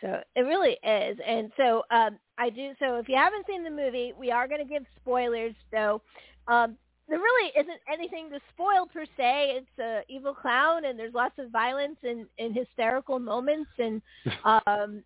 so 0.00 0.18
it 0.34 0.40
really 0.40 0.78
is. 0.82 1.18
And 1.26 1.52
so 1.58 1.82
um, 1.90 2.18
I 2.38 2.48
do. 2.48 2.72
So 2.78 2.96
if 2.96 3.06
you 3.08 3.16
haven't 3.16 3.46
seen 3.46 3.64
the 3.64 3.70
movie, 3.70 4.14
we 4.18 4.30
are 4.30 4.48
going 4.48 4.66
to 4.66 4.66
give 4.72 4.84
spoilers. 5.02 5.54
Though 5.70 6.00
um, 6.48 6.76
there 7.06 7.18
really 7.18 7.52
isn't 7.58 7.80
anything 7.92 8.30
to 8.30 8.40
spoil 8.54 8.86
per 8.90 9.04
se. 9.04 9.56
It's 9.58 9.78
a 9.78 10.00
evil 10.08 10.32
clown, 10.34 10.86
and 10.86 10.98
there's 10.98 11.12
lots 11.12 11.38
of 11.38 11.50
violence 11.50 11.98
and, 12.02 12.26
and 12.38 12.54
hysterical 12.54 13.18
moments, 13.18 13.70
and 13.78 14.00
um, 14.44 15.02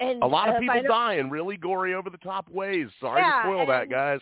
and 0.00 0.22
A 0.22 0.26
lot 0.26 0.48
uh, 0.48 0.52
of 0.52 0.60
people 0.60 0.76
final- 0.76 0.88
die 0.88 1.14
in 1.16 1.28
really 1.28 1.58
gory 1.58 1.92
over 1.94 2.08
the 2.08 2.18
top 2.18 2.48
ways. 2.48 2.86
Sorry 3.00 3.20
Yeah, 3.20 3.42
to 3.42 3.48
spoil 3.48 3.66
that, 3.66 3.90
guys. 3.90 4.20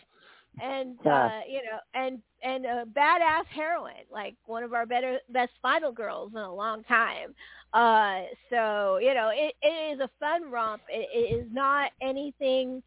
And 0.61 0.99
uh 1.07 1.40
you 1.49 1.61
know 1.62 1.79
and 1.95 2.23
and 2.42 2.64
a 2.64 2.85
badass 2.87 3.47
heroine 3.51 4.07
like 4.12 4.37
one 4.47 4.62
of 4.62 4.73
our 4.73 4.87
better 4.87 5.19
best 5.31 5.53
final 5.62 5.92
girls 5.92 6.33
in 6.33 6.40
a 6.40 6.55
long 6.55 6.83
time. 6.85 7.35
Uh 7.73 8.23
so 8.51 8.99
you 8.99 9.14
know 9.14 9.31
it, 9.35 9.55
it 9.62 9.95
is 9.95 10.01
a 10.01 10.11
fun 10.21 10.51
romp. 10.51 10.83
It, 10.88 11.09
it 11.12 11.40
is 11.40 11.49
not 11.53 11.90
anything 12.03 12.83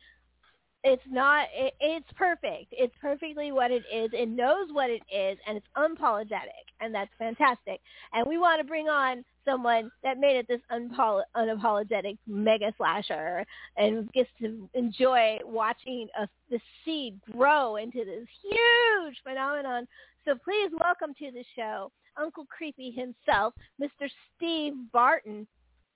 it's 0.84 1.04
not 1.10 1.48
it, 1.54 1.74
it's 1.80 2.08
perfect. 2.16 2.68
It's 2.72 2.94
perfectly 3.02 3.52
what 3.52 3.72
it 3.72 3.84
is. 3.94 4.12
It 4.14 4.30
knows 4.30 4.70
what 4.72 4.90
it 4.90 5.02
is 5.14 5.38
and 5.46 5.58
it's 5.58 5.68
unapologetic 5.78 6.66
and 6.80 6.94
that's 6.94 7.12
fantastic. 7.18 7.82
And 8.14 8.26
we 8.28 8.38
want 8.38 8.62
to 8.62 8.68
bring 8.68 8.88
on 8.88 9.26
someone 9.44 9.92
that 10.04 10.20
made 10.20 10.38
it 10.38 10.48
this 10.48 10.62
unapologetic 10.72 12.18
mega 12.28 12.74
slasher 12.78 13.46
and 13.76 14.12
gets 14.14 14.30
to 14.42 14.70
enjoy 14.74 15.40
watching 15.44 16.08
a, 16.18 16.28
the 16.50 16.60
seed 16.86 17.20
grow 17.32 17.76
into 17.76 18.06
this 18.06 18.28
huge 18.42 19.18
phenomenon. 19.24 19.86
So 20.26 20.36
please 20.44 20.72
welcome 20.80 21.14
to 21.20 21.32
the 21.32 21.44
show 21.56 21.92
uncle 22.18 22.46
creepy 22.46 22.92
himself 22.92 23.54
mr 23.82 24.10
steve 24.36 24.74
barton. 24.94 25.46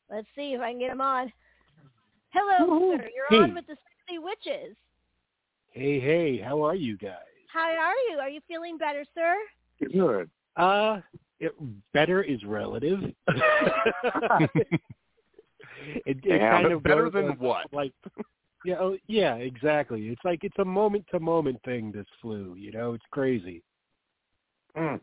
Let's 0.10 0.28
see 0.36 0.54
if 0.54 0.62
i 0.62 0.72
can 0.72 0.80
get 0.80 0.92
him 0.92 1.02
on. 1.02 1.32
Hello 2.32 2.98
sir. 2.98 3.10
You're 3.16 3.28
hey. 3.30 3.44
on 3.44 3.56
with 3.56 3.68
the 3.68 3.78
Sexy 4.08 4.20
Witches. 4.20 4.76
Hey, 5.72 6.00
hey, 6.00 6.40
how 6.40 6.62
are 6.62 6.76
you 6.76 6.98
guys? 6.98 7.18
How 7.52 7.70
are 7.70 7.94
you? 8.10 8.20
Are 8.20 8.30
you 8.30 8.42
feeling 8.48 8.78
better, 8.78 9.04
sir? 9.14 9.36
Good. 9.92 10.30
Uh, 10.56 11.00
it, 11.40 11.54
better 11.94 12.22
is 12.24 12.44
relative. 12.46 13.00
it, 13.28 14.82
it 16.06 16.18
yeah, 16.24 16.52
kind 16.52 16.72
of 16.72 16.84
better 16.84 17.10
than 17.10 17.30
like, 17.30 17.42
what? 17.42 17.74
Like, 17.74 17.92
yeah, 18.66 18.76
oh, 18.80 18.98
yeah, 19.08 19.36
exactly. 19.36 20.08
It's 20.10 20.22
like 20.24 20.44
it's 20.44 20.60
a 20.60 20.66
moment 20.66 21.06
to 21.12 21.20
moment 21.20 21.60
thing. 21.66 21.92
This 21.92 22.06
flu, 22.22 22.56
you 22.56 22.72
know, 22.72 22.94
it's 22.94 23.06
crazy. 23.12 23.64
Mm. 24.78 25.00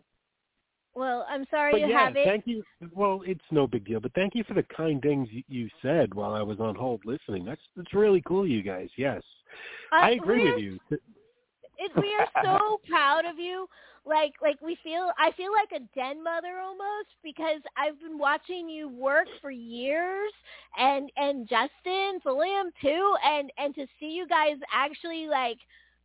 Well, 0.95 1.25
I'm 1.29 1.45
sorry 1.51 1.73
But 1.73 1.81
you 1.83 1.89
yeah, 1.89 2.07
have 2.07 2.17
it. 2.17 2.27
thank 2.27 2.47
you. 2.47 2.65
Well, 2.93 3.23
it's 3.25 3.41
no 3.51 3.67
big 3.67 3.85
deal, 3.87 4.01
but 4.01 4.13
thank 4.15 4.35
you 4.35 4.45
for 4.45 4.55
the 4.55 4.65
kind 4.65 5.01
things 5.01 5.29
you, 5.31 5.43
you 5.49 5.69
said 5.83 6.13
while 6.15 6.35
I 6.35 6.43
was 6.43 6.59
on 6.61 6.75
hold 6.75 7.03
listening. 7.05 7.45
That's 7.45 7.61
that's 7.77 7.95
really 7.95 8.23
cool, 8.27 8.47
you 8.47 8.63
guys. 8.63 8.89
Yes, 8.97 9.23
Uh, 9.93 9.97
I 10.03 10.11
agree 10.11 10.45
with 10.45 10.59
you. 10.59 10.79
It, 10.91 11.93
we 11.97 12.15
are 12.19 12.29
so 12.43 12.81
proud 12.89 13.25
of 13.25 13.39
you. 13.39 13.67
Like, 14.05 14.33
like 14.43 14.61
we 14.61 14.77
feel. 14.83 15.11
I 15.19 15.31
feel 15.33 15.53
like 15.53 15.81
a 15.81 15.85
den 15.95 16.25
mother 16.25 16.59
almost 16.59 17.09
because 17.23 17.61
I've 17.77 18.01
been 18.01 18.19
watching 18.19 18.69
you 18.69 18.89
work 18.89 19.27
for 19.41 19.51
years, 19.51 20.33
and 20.77 21.11
and 21.17 21.49
Justin, 21.49 22.21
William 22.25 22.71
too, 22.83 23.15
and 23.25 23.53
and 23.59 23.75
to 23.75 23.87
see 24.01 24.07
you 24.07 24.27
guys 24.27 24.57
actually 24.75 25.27
like 25.27 25.59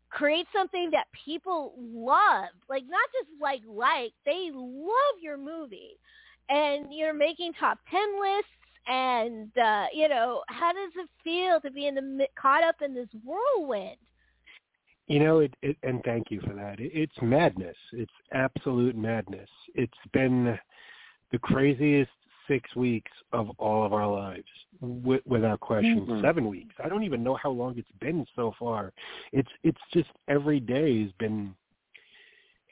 create 0.09 0.47
something 0.55 0.89
that 0.91 1.05
people 1.25 1.73
love 1.77 2.49
like 2.69 2.83
not 2.89 3.07
just 3.11 3.29
like 3.41 3.61
like 3.67 4.13
they 4.25 4.49
love 4.53 5.15
your 5.21 5.37
movie 5.37 5.97
and 6.49 6.93
you're 6.93 7.13
making 7.13 7.51
top 7.59 7.79
10 7.91 7.99
lists 8.21 8.49
and 8.87 9.57
uh 9.57 9.85
you 9.93 10.07
know 10.07 10.43
how 10.47 10.71
does 10.71 10.91
it 10.95 11.09
feel 11.23 11.59
to 11.59 11.71
be 11.71 11.87
in 11.87 11.95
the 11.95 12.27
caught 12.39 12.63
up 12.63 12.75
in 12.83 12.93
this 12.93 13.09
whirlwind 13.23 13.97
You 15.07 15.19
know, 15.19 15.39
it, 15.39 15.53
it 15.61 15.77
and 15.83 16.01
thank 16.03 16.31
you 16.31 16.41
for 16.41 16.53
that. 16.53 16.79
It, 16.79 16.91
it's 16.93 17.21
madness. 17.21 17.77
It's 17.93 18.13
absolute 18.31 18.95
madness. 18.95 19.49
It's 19.73 19.93
been 20.13 20.57
the 21.31 21.39
craziest 21.39 22.11
six 22.47 22.75
weeks 22.75 23.11
of 23.33 23.49
all 23.57 23.85
of 23.85 23.93
our 23.93 24.07
lives, 24.07 24.47
w- 24.81 25.21
without 25.25 25.59
question. 25.59 26.05
Mhm. 26.05 26.21
Seven 26.21 26.47
weeks. 26.47 26.75
I 26.83 26.89
don't 26.89 27.03
even 27.03 27.23
know 27.23 27.35
how 27.35 27.49
long 27.49 27.77
it's 27.77 27.91
been 27.99 28.25
so 28.35 28.53
far. 28.59 28.93
It's 29.31 29.49
it's 29.63 29.81
just 29.93 30.09
every 30.27 30.59
day 30.59 31.03
has 31.03 31.11
been 31.13 31.55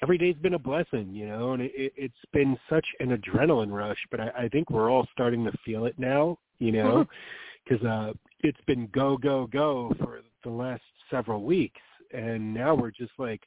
every 0.01 0.17
day's 0.17 0.36
been 0.38 0.55
a 0.55 0.59
blessing, 0.59 1.09
you 1.13 1.25
know, 1.25 1.53
and 1.53 1.62
it, 1.62 1.71
it, 1.75 1.93
it's 1.95 2.25
been 2.33 2.57
such 2.69 2.86
an 2.99 3.15
adrenaline 3.17 3.71
rush. 3.71 3.99
But 4.12 4.19
I, 4.19 4.29
I 4.38 4.47
think 4.49 4.69
we're 4.69 4.89
all 4.89 5.07
starting 5.13 5.45
to 5.45 5.51
feel 5.65 5.86
it 5.86 5.97
now, 5.97 6.38
you 6.59 6.71
know, 6.73 7.05
because 7.63 7.86
uh, 7.86 8.13
it's 8.41 8.59
been 8.67 8.88
go 8.93 9.17
go 9.17 9.47
go 9.47 9.93
for 9.99 10.19
the 10.43 10.49
last 10.49 10.81
several 11.09 11.43
weeks, 11.43 11.79
and 12.13 12.53
now 12.53 12.75
we're 12.75 12.91
just 12.91 13.13
like, 13.17 13.41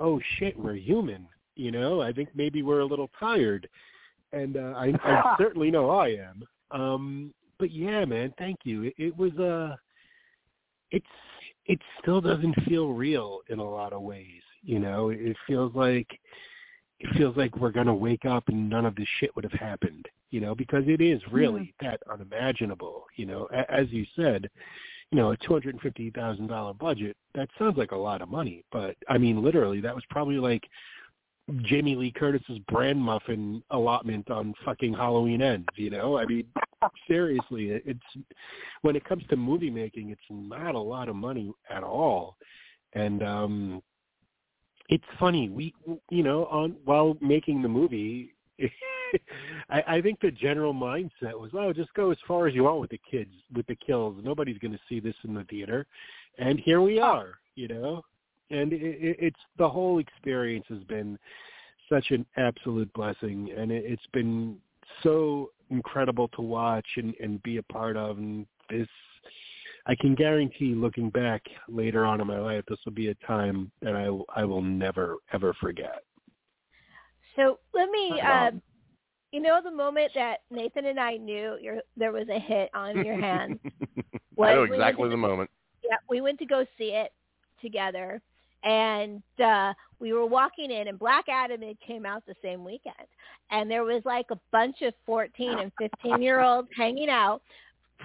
oh 0.00 0.20
shit, 0.38 0.58
we're 0.58 0.74
human, 0.74 1.26
you 1.54 1.70
know. 1.70 2.02
I 2.02 2.12
think 2.12 2.30
maybe 2.34 2.62
we're 2.62 2.80
a 2.80 2.84
little 2.86 3.10
tired, 3.20 3.68
and 4.32 4.56
uh, 4.56 4.74
I, 4.76 4.92
I 5.04 5.34
certainly 5.38 5.70
know 5.70 5.90
I 5.90 6.08
am. 6.08 6.44
Um, 6.70 7.34
but 7.58 7.70
yeah, 7.70 8.04
man, 8.04 8.32
thank 8.38 8.58
you. 8.64 8.84
It, 8.84 8.94
it 8.98 9.16
was 9.16 9.32
uh, 9.38 9.76
it's 10.90 11.06
it 11.66 11.78
still 12.00 12.20
doesn't 12.20 12.54
feel 12.64 12.88
real 12.92 13.40
in 13.48 13.58
a 13.58 13.70
lot 13.70 13.92
of 13.92 14.02
ways, 14.02 14.42
you 14.62 14.78
know. 14.78 15.10
It 15.10 15.36
feels 15.46 15.74
like 15.74 16.08
it 16.98 17.16
feels 17.16 17.36
like 17.36 17.56
we're 17.56 17.70
gonna 17.70 17.94
wake 17.94 18.24
up 18.24 18.48
and 18.48 18.68
none 18.68 18.86
of 18.86 18.94
this 18.96 19.08
shit 19.20 19.34
would 19.36 19.44
have 19.44 19.52
happened, 19.52 20.06
you 20.30 20.40
know, 20.40 20.54
because 20.54 20.84
it 20.86 21.00
is 21.00 21.20
really 21.30 21.74
that 21.80 22.00
unimaginable, 22.10 23.04
you 23.16 23.26
know. 23.26 23.48
A- 23.52 23.70
As 23.70 23.88
you 23.90 24.04
said, 24.16 24.48
you 25.10 25.18
know, 25.18 25.32
a 25.32 25.36
two 25.36 25.52
hundred 25.52 25.74
and 25.74 25.82
fifty 25.82 26.10
thousand 26.10 26.48
dollar 26.48 26.74
budget. 26.74 27.16
That 27.34 27.48
sounds 27.58 27.76
like 27.76 27.92
a 27.92 27.96
lot 27.96 28.22
of 28.22 28.28
money, 28.28 28.64
but 28.72 28.96
I 29.08 29.18
mean, 29.18 29.42
literally, 29.42 29.80
that 29.82 29.94
was 29.94 30.04
probably 30.10 30.36
like 30.36 30.64
Jamie 31.62 31.96
Lee 31.96 32.10
Curtis's 32.12 32.58
brand 32.70 33.00
muffin 33.00 33.62
allotment 33.70 34.30
on 34.30 34.54
fucking 34.64 34.94
Halloween 34.94 35.42
ends. 35.42 35.68
You 35.76 35.90
know, 35.90 36.16
I 36.18 36.24
mean, 36.24 36.46
seriously, 37.06 37.70
it- 37.70 37.82
it's 37.86 38.26
when 38.82 38.96
it 38.96 39.04
comes 39.04 39.26
to 39.28 39.36
movie 39.36 39.70
making, 39.70 40.10
it's 40.10 40.20
not 40.30 40.74
a 40.74 40.80
lot 40.80 41.08
of 41.08 41.16
money 41.16 41.52
at 41.68 41.82
all, 41.82 42.36
and 42.94 43.22
um 43.22 43.82
it's 44.88 45.04
funny. 45.18 45.48
We, 45.48 45.74
you 46.10 46.22
know, 46.22 46.46
on 46.46 46.76
while 46.84 47.16
making 47.20 47.62
the 47.62 47.68
movie. 47.68 48.34
I, 49.70 49.82
I 49.86 50.00
think 50.00 50.20
the 50.20 50.30
general 50.30 50.72
mindset 50.72 51.38
was, 51.38 51.50
oh, 51.54 51.72
just 51.72 51.92
go 51.94 52.10
as 52.10 52.16
far 52.26 52.46
as 52.46 52.54
you 52.54 52.64
want 52.64 52.80
with 52.80 52.90
the 52.90 53.00
kids, 53.10 53.30
with 53.54 53.66
the 53.66 53.76
kills. 53.76 54.16
Nobody's 54.22 54.58
going 54.58 54.72
to 54.72 54.80
see 54.88 55.00
this 55.00 55.14
in 55.24 55.34
the 55.34 55.44
theater, 55.44 55.86
and 56.38 56.58
here 56.58 56.80
we 56.80 56.98
are, 56.98 57.38
you 57.54 57.68
know. 57.68 58.02
And 58.52 58.72
it, 58.72 58.82
it, 58.82 59.16
it's 59.18 59.40
the 59.58 59.68
whole 59.68 59.98
experience 59.98 60.66
has 60.68 60.82
been 60.84 61.18
such 61.88 62.10
an 62.10 62.24
absolute 62.36 62.92
blessing, 62.92 63.50
and 63.56 63.72
it, 63.72 63.84
it's 63.86 64.06
been 64.12 64.56
so 65.02 65.50
incredible 65.70 66.28
to 66.28 66.42
watch 66.42 66.86
and, 66.96 67.14
and 67.20 67.42
be 67.42 67.56
a 67.56 67.62
part 67.64 67.96
of. 67.96 68.18
And 68.18 68.46
this, 68.70 68.88
I 69.86 69.94
can 69.96 70.14
guarantee, 70.14 70.74
looking 70.74 71.10
back 71.10 71.42
later 71.68 72.04
on 72.04 72.20
in 72.20 72.26
my 72.26 72.38
life, 72.38 72.64
this 72.68 72.78
will 72.84 72.92
be 72.92 73.08
a 73.08 73.14
time 73.26 73.72
that 73.82 73.96
I 73.96 74.40
I 74.40 74.44
will 74.44 74.62
never 74.62 75.16
ever 75.32 75.54
forget. 75.60 76.02
so 77.36 77.58
let 77.72 77.90
me 77.90 78.20
uh 78.20 78.50
you 79.32 79.40
know 79.40 79.60
the 79.62 79.70
moment 79.70 80.12
that 80.14 80.40
nathan 80.50 80.86
and 80.86 81.00
i 81.00 81.16
knew 81.16 81.56
your 81.60 81.78
there 81.96 82.12
was 82.12 82.28
a 82.28 82.38
hit 82.38 82.68
on 82.74 83.04
your 83.04 83.18
hands 83.18 83.58
was 84.36 84.48
I 84.50 84.54
know 84.54 84.60
we 84.62 84.76
exactly 84.76 85.04
to 85.04 85.10
the 85.10 85.16
moment. 85.16 85.50
yeah, 85.82 85.96
we 86.08 86.20
went 86.20 86.38
to 86.40 86.46
go 86.46 86.64
see 86.78 86.90
it 86.92 87.12
together 87.60 88.20
and 88.64 89.22
uh 89.44 89.72
we 89.98 90.12
were 90.12 90.26
walking 90.26 90.70
in 90.70 90.88
and 90.88 90.98
Black 90.98 91.26
Adam 91.28 91.62
it 91.62 91.78
came 91.86 92.04
out 92.04 92.24
the 92.26 92.34
same 92.42 92.64
weekend. 92.64 93.06
And 93.50 93.70
there 93.70 93.84
was 93.84 94.02
like 94.04 94.26
a 94.30 94.38
bunch 94.50 94.82
of 94.82 94.94
14 95.06 95.58
and 95.58 95.72
15 95.78 96.20
year 96.20 96.40
olds 96.40 96.68
hanging 96.76 97.08
out 97.08 97.42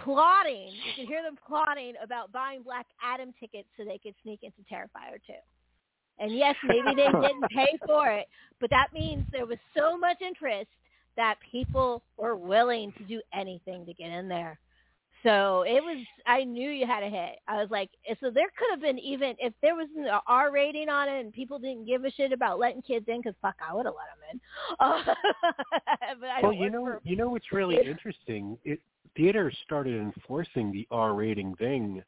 plotting. 0.04 0.68
You 0.68 0.92
could 0.96 1.08
hear 1.08 1.24
them 1.24 1.38
plotting 1.48 1.94
about 2.04 2.32
buying 2.32 2.62
Black 2.62 2.86
Adam 3.04 3.34
tickets 3.40 3.68
so 3.78 3.84
they 3.84 3.98
could 3.98 4.14
sneak 4.24 4.42
into 4.44 4.62
Terrifier 4.72 5.18
2. 5.26 5.34
And 6.20 6.36
yes, 6.36 6.56
maybe 6.64 6.96
they 6.96 7.12
didn't 7.22 7.50
pay 7.50 7.78
for 7.86 8.08
it, 8.10 8.28
but 8.60 8.70
that 8.70 8.88
means 8.94 9.26
there 9.32 9.46
was 9.46 9.58
so 9.76 9.98
much 9.98 10.18
interest 10.22 10.70
that 11.16 11.36
people 11.52 12.04
were 12.18 12.36
willing 12.36 12.94
to 12.98 13.04
do 13.04 13.22
anything 13.34 13.86
to 13.86 13.94
get 13.94 14.12
in 14.12 14.28
there. 14.28 14.60
So 15.28 15.64
it 15.68 15.84
was, 15.84 15.98
I 16.26 16.46
knew 16.46 16.70
you 16.70 16.88
had 16.88 17.04
a 17.04 17.10
hit. 17.10 17.40
I 17.50 17.58
was 17.58 17.68
like, 17.70 17.90
eh, 18.08 18.16
so 18.22 18.30
there 18.30 18.48
could 18.58 18.70
have 18.72 18.80
been 18.80 18.98
even, 18.98 19.36
if 19.40 19.52
there 19.62 19.76
was 19.76 19.90
an 19.98 20.08
R 20.26 20.52
rating 20.54 20.88
on 20.88 21.10
it 21.10 21.20
and 21.20 21.34
people 21.34 21.60
didn't 21.60 21.86
give 21.86 22.06
a 22.06 22.12
shit 22.12 22.32
about 22.32 22.60
letting 22.60 22.82
kids 22.82 23.06
in, 23.10 23.18
because 23.18 23.36
fuck, 23.42 23.56
I 23.68 23.74
would 23.74 23.86
have 23.86 23.96
let 23.96 24.08
them 24.08 24.22
in. 24.32 24.40
But 26.22 26.30
I 26.30 26.40
well, 26.42 26.54
you 26.54 26.70
know, 26.70 26.86
for, 26.86 27.02
you 27.04 27.18
know 27.18 27.30
what's 27.30 27.52
really 27.52 27.76
interesting? 27.86 28.58
It 28.64 28.80
theaters 29.18 29.56
started 29.66 30.00
enforcing 30.00 30.72
the 30.72 30.88
R 30.92 31.14
rating 31.14 31.56
thing, 31.56 32.02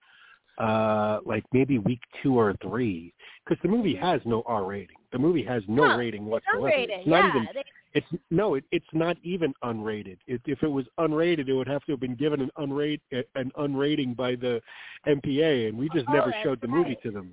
uh, 0.60 1.20
like 1.26 1.44
maybe 1.54 1.80
week 1.80 2.02
two 2.22 2.38
or 2.38 2.56
three, 2.62 3.14
because 3.46 3.62
the 3.64 3.70
movie 3.70 3.96
has 3.96 4.22
no 4.26 4.44
R 4.46 4.66
rating. 4.66 4.98
The 5.12 5.20
movie 5.20 5.44
has 5.44 5.64
no 5.68 5.88
No, 5.88 5.98
rating 5.98 6.24
it's 6.24 6.32
whatsoever. 6.32 6.70
unrated. 6.70 7.00
It's 7.00 7.08
not 7.08 7.24
yeah, 7.24 7.30
even. 7.30 7.48
they, 7.54 7.64
It's 7.94 8.08
no. 8.30 8.56
It, 8.56 8.64
it's 8.72 8.86
not 8.94 9.18
even 9.24 9.54
unrated. 9.64 10.18
It, 10.28 10.42
if 10.46 10.62
it 10.62 10.68
was 10.68 10.86
unrated, 11.00 11.48
it 11.48 11.54
would 11.54 11.68
have 11.68 11.84
to 11.86 11.94
have 11.94 12.00
been 12.00 12.16
given 12.16 12.42
an 12.42 12.52
unrate 12.58 13.02
an 13.12 13.52
unrating 13.58 14.16
by 14.16 14.36
the 14.36 14.62
MPA, 15.08 15.70
and 15.70 15.78
we 15.78 15.90
just 15.94 16.06
Oh, 16.10 16.14
never 16.14 16.34
showed 16.44 16.62
the 16.62 16.68
movie 16.68 16.98
to 17.04 17.10
them. 17.12 17.32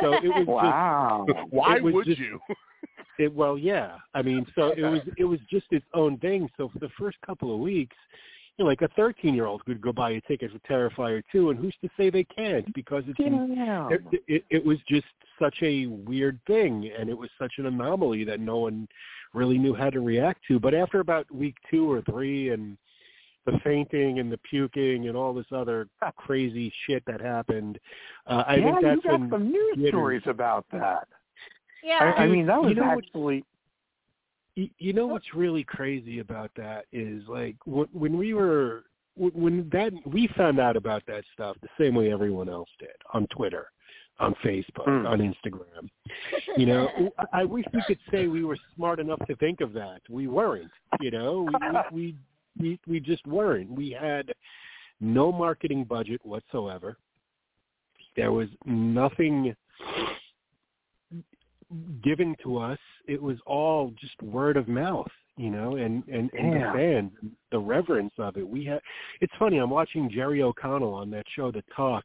So 0.00 0.14
it 0.14 0.24
was 0.24 0.46
Wow. 0.48 1.26
Why 1.50 1.76
It 1.76 1.82
was 1.84 1.94
would 1.94 2.06
just- 2.06 2.18
you? 2.20 2.40
It, 3.20 3.34
well, 3.34 3.58
yeah. 3.58 3.96
I 4.14 4.22
mean, 4.22 4.46
so 4.54 4.68
it 4.76 4.82
was 4.82 5.00
it 5.16 5.24
was 5.24 5.40
just 5.50 5.66
its 5.72 5.84
own 5.92 6.18
thing. 6.18 6.48
So 6.56 6.68
for 6.68 6.78
the 6.78 6.88
first 6.96 7.16
couple 7.26 7.52
of 7.52 7.58
weeks, 7.58 7.96
you 8.58 8.64
know, 8.64 8.68
like 8.68 8.82
a 8.82 8.88
13 8.88 9.34
year 9.34 9.46
old 9.46 9.64
could 9.64 9.80
go 9.80 9.92
buy 9.92 10.10
a 10.12 10.20
ticket 10.22 10.50
for 10.50 10.58
Terrifier 10.68 11.22
2, 11.30 11.50
and 11.50 11.58
who's 11.58 11.74
to 11.82 11.88
say 11.96 12.10
they 12.10 12.24
can't? 12.24 12.72
Because 12.74 13.04
it's 13.06 13.18
Yeah. 13.18 13.88
it, 13.90 14.22
it, 14.26 14.44
it 14.50 14.64
was 14.64 14.78
just 14.88 15.06
such 15.38 15.56
a 15.62 15.86
weird 15.86 16.40
thing, 16.46 16.90
and 16.98 17.08
it 17.08 17.16
was 17.16 17.30
such 17.38 17.52
an 17.58 17.66
anomaly 17.66 18.24
that 18.24 18.40
no 18.40 18.58
one 18.58 18.88
really 19.32 19.58
knew 19.58 19.74
how 19.74 19.90
to 19.90 20.00
react 20.00 20.40
to. 20.48 20.58
But 20.58 20.74
after 20.74 20.98
about 21.00 21.30
week 21.32 21.54
two 21.70 21.90
or 21.90 22.02
three, 22.02 22.50
and 22.50 22.76
the 23.46 23.58
fainting 23.64 24.18
and 24.18 24.30
the 24.30 24.38
puking 24.38 25.06
and 25.08 25.16
all 25.16 25.32
this 25.32 25.46
other 25.52 25.88
crazy 26.16 26.70
shit 26.86 27.02
that 27.06 27.20
happened. 27.20 27.78
Uh, 28.26 28.42
I 28.46 28.56
yeah, 28.56 28.64
think 28.64 28.82
that's 28.82 29.04
you 29.04 29.10
got 29.10 29.30
some 29.30 29.50
news 29.52 29.74
theaters- 29.76 29.90
stories 29.90 30.22
about 30.26 30.66
that. 30.72 31.08
Yeah. 31.82 32.12
I, 32.18 32.24
I 32.24 32.26
mean, 32.26 32.44
that 32.46 32.60
was 32.60 32.70
You 32.70 32.74
know 32.74 32.88
what- 32.88 32.98
actually 33.04 33.44
You, 34.78 34.92
know 34.92 35.06
what's 35.06 35.34
really 35.34 35.62
crazy 35.62 36.18
about 36.18 36.50
that 36.56 36.86
is 36.92 37.22
like 37.28 37.54
when, 37.64 38.18
we 38.18 38.34
were 38.34 38.84
when- 39.16 39.68
that 39.70 39.92
we 40.04 40.28
found 40.36 40.58
out 40.58 40.76
about 40.76 41.04
that 41.06 41.22
stuff 41.32 41.56
the 41.62 41.68
same 41.78 41.94
way 41.94 42.12
everyone 42.12 42.48
else 42.48 42.68
did 42.80 42.88
on 43.14 43.28
Twitter, 43.28 43.68
on 44.18 44.34
Facebook, 44.44 44.84
Hmm. 44.84 45.06
on 45.06 45.20
Instagram. 45.20 45.88
You 46.56 46.66
know, 46.66 46.88
I, 47.18 47.42
I 47.42 47.44
wish 47.44 47.64
we 47.72 47.82
could 47.86 48.00
say 48.10 48.26
we 48.26 48.44
were 48.44 48.58
smart 48.74 48.98
enough 48.98 49.20
to 49.28 49.36
think 49.36 49.60
of 49.60 49.72
that. 49.74 50.00
We 50.10 50.26
weren't. 50.26 50.72
You 51.00 51.12
know, 51.12 51.48
we 51.92 51.96
we 51.96 52.16
we, 52.58 52.80
we 52.88 53.00
just 53.00 53.24
weren't. 53.28 53.70
We 53.70 53.90
had 53.90 54.32
no 55.00 55.30
marketing 55.30 55.84
budget 55.84 56.20
whatsoever. 56.24 56.96
There 58.16 58.32
was 58.32 58.48
nothing 58.64 59.54
given 62.02 62.34
to 62.42 62.58
us. 62.58 62.78
It 63.06 63.20
was 63.22 63.36
all 63.46 63.92
just 64.00 64.20
word 64.22 64.56
of 64.56 64.68
mouth, 64.68 65.10
you 65.36 65.50
know, 65.50 65.76
and 65.76 66.02
and, 66.08 66.30
and 66.32 66.52
Yeah. 66.52 66.72
the 66.72 66.78
fans, 66.78 67.12
the 67.50 67.58
reverence 67.58 68.12
of 68.18 68.36
it. 68.36 68.46
We 68.48 68.64
had. 68.64 68.80
It's 69.20 69.32
funny. 69.38 69.58
I'm 69.58 69.70
watching 69.70 70.10
Jerry 70.10 70.42
O'Connell 70.42 70.94
on 70.94 71.10
that 71.10 71.24
show, 71.34 71.50
The 71.50 71.62
Talk, 71.74 72.04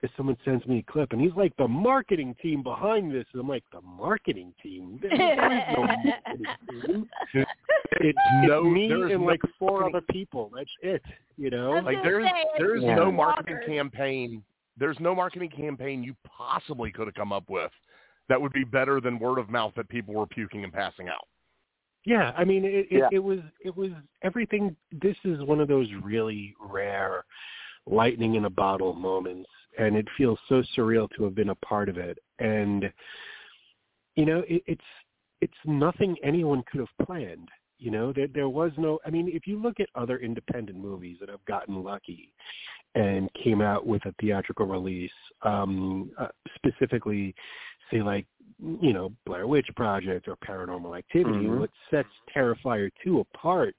because 0.00 0.14
someone 0.16 0.36
sends 0.44 0.64
me 0.66 0.78
a 0.86 0.92
clip, 0.92 1.12
and 1.12 1.20
he's 1.20 1.34
like, 1.36 1.54
"The 1.56 1.68
marketing 1.68 2.34
team 2.40 2.62
behind 2.62 3.12
this." 3.12 3.26
And 3.32 3.40
I'm 3.42 3.48
like, 3.48 3.64
"The 3.72 3.80
marketing 3.82 4.54
team? 4.62 4.98
There- 5.02 5.10
there 5.16 5.52
is 5.58 5.76
no 5.76 5.82
marketing 5.84 6.46
team. 6.86 7.10
It's, 7.34 7.50
it's 8.00 8.18
No- 8.42 8.62
me 8.64 8.88
there 8.88 9.06
is 9.08 9.12
and 9.14 9.22
no 9.22 9.26
like 9.26 9.40
four 9.58 9.80
marketing- 9.80 9.96
other 9.96 10.06
people. 10.12 10.50
That's 10.54 10.70
it. 10.82 11.02
You 11.36 11.50
know, 11.50 11.70
Like 11.84 12.02
there's 12.02 12.24
say, 12.26 12.44
there's 12.58 12.82
Yeah. 12.82 12.94
no 12.96 13.10
marketing 13.10 13.58
campaign. 13.66 14.42
There's 14.76 14.98
no 15.00 15.14
marketing 15.14 15.50
campaign 15.50 16.02
you 16.02 16.14
possibly 16.24 16.90
could 16.92 17.06
have 17.08 17.14
come 17.14 17.32
up 17.32 17.48
with 17.48 17.70
that 18.28 18.40
would 18.40 18.52
be 18.52 18.64
better 18.64 19.00
than 19.00 19.18
word 19.18 19.38
of 19.38 19.48
mouth 19.48 19.72
that 19.76 19.88
people 19.88 20.14
were 20.14 20.26
puking 20.26 20.64
and 20.64 20.72
passing 20.72 21.08
out. 21.08 21.26
Yeah, 22.04 22.32
I 22.36 22.44
mean, 22.44 22.64
it, 22.64 22.86
it, 22.90 22.98
Yeah. 22.98 23.08
it 23.12 23.18
was 23.18 23.40
it 23.64 23.76
was 23.76 23.90
everything. 24.22 24.74
This 24.92 25.16
is 25.24 25.42
one 25.42 25.60
of 25.60 25.68
those 25.68 25.88
really 26.02 26.54
rare 26.60 27.24
lightning 27.86 28.34
in 28.36 28.44
a 28.44 28.50
bottle 28.50 28.94
moments, 28.94 29.50
and 29.78 29.96
it 29.96 30.06
feels 30.16 30.38
so 30.48 30.62
surreal 30.76 31.08
to 31.16 31.24
have 31.24 31.34
been 31.34 31.50
a 31.50 31.54
part 31.56 31.88
of 31.88 31.98
it. 31.98 32.18
And 32.38 32.90
you 34.16 34.24
know, 34.24 34.42
it, 34.48 34.62
it's 34.66 34.80
it's 35.40 35.52
nothing 35.64 36.16
anyone 36.22 36.62
could 36.70 36.80
have 36.80 37.06
planned. 37.06 37.48
You 37.78 37.90
know, 37.90 38.12
there 38.12 38.26
there 38.26 38.48
was 38.48 38.72
no. 38.76 38.98
I 39.06 39.10
mean, 39.10 39.30
if 39.32 39.46
you 39.46 39.60
look 39.60 39.78
at 39.78 39.88
other 39.94 40.18
independent 40.18 40.78
movies 40.78 41.18
that 41.20 41.28
have 41.28 41.44
gotten 41.44 41.82
lucky 41.82 42.32
and 42.94 43.30
came 43.34 43.60
out 43.60 43.86
with 43.86 44.04
a 44.06 44.14
theatrical 44.20 44.66
release, 44.66 45.12
um, 45.42 46.10
uh, 46.18 46.28
specifically, 46.56 47.34
say 47.90 48.02
like 48.02 48.26
you 48.60 48.92
know 48.92 49.12
Blair 49.24 49.46
Witch 49.46 49.68
Project 49.76 50.28
or 50.28 50.36
Paranormal 50.36 50.96
Activity, 50.98 51.46
Mhm. 51.46 51.60
what 51.60 51.70
sets 51.90 52.08
Terrifier 52.34 52.90
two 53.02 53.20
apart 53.20 53.74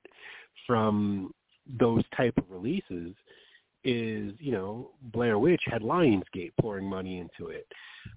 from 0.66 1.34
those 1.80 2.03
type 2.16 2.38
of 2.38 2.49
releases 2.49 3.14
is 3.86 4.34
you 4.39 4.51
know 4.51 4.91
Blair 5.14 5.39
Witch 5.39 5.62
had 5.66 5.82
Lionsgate 5.82 6.51
pouring 6.60 6.86
money 6.86 7.20
into 7.20 7.47
it. 7.51 7.68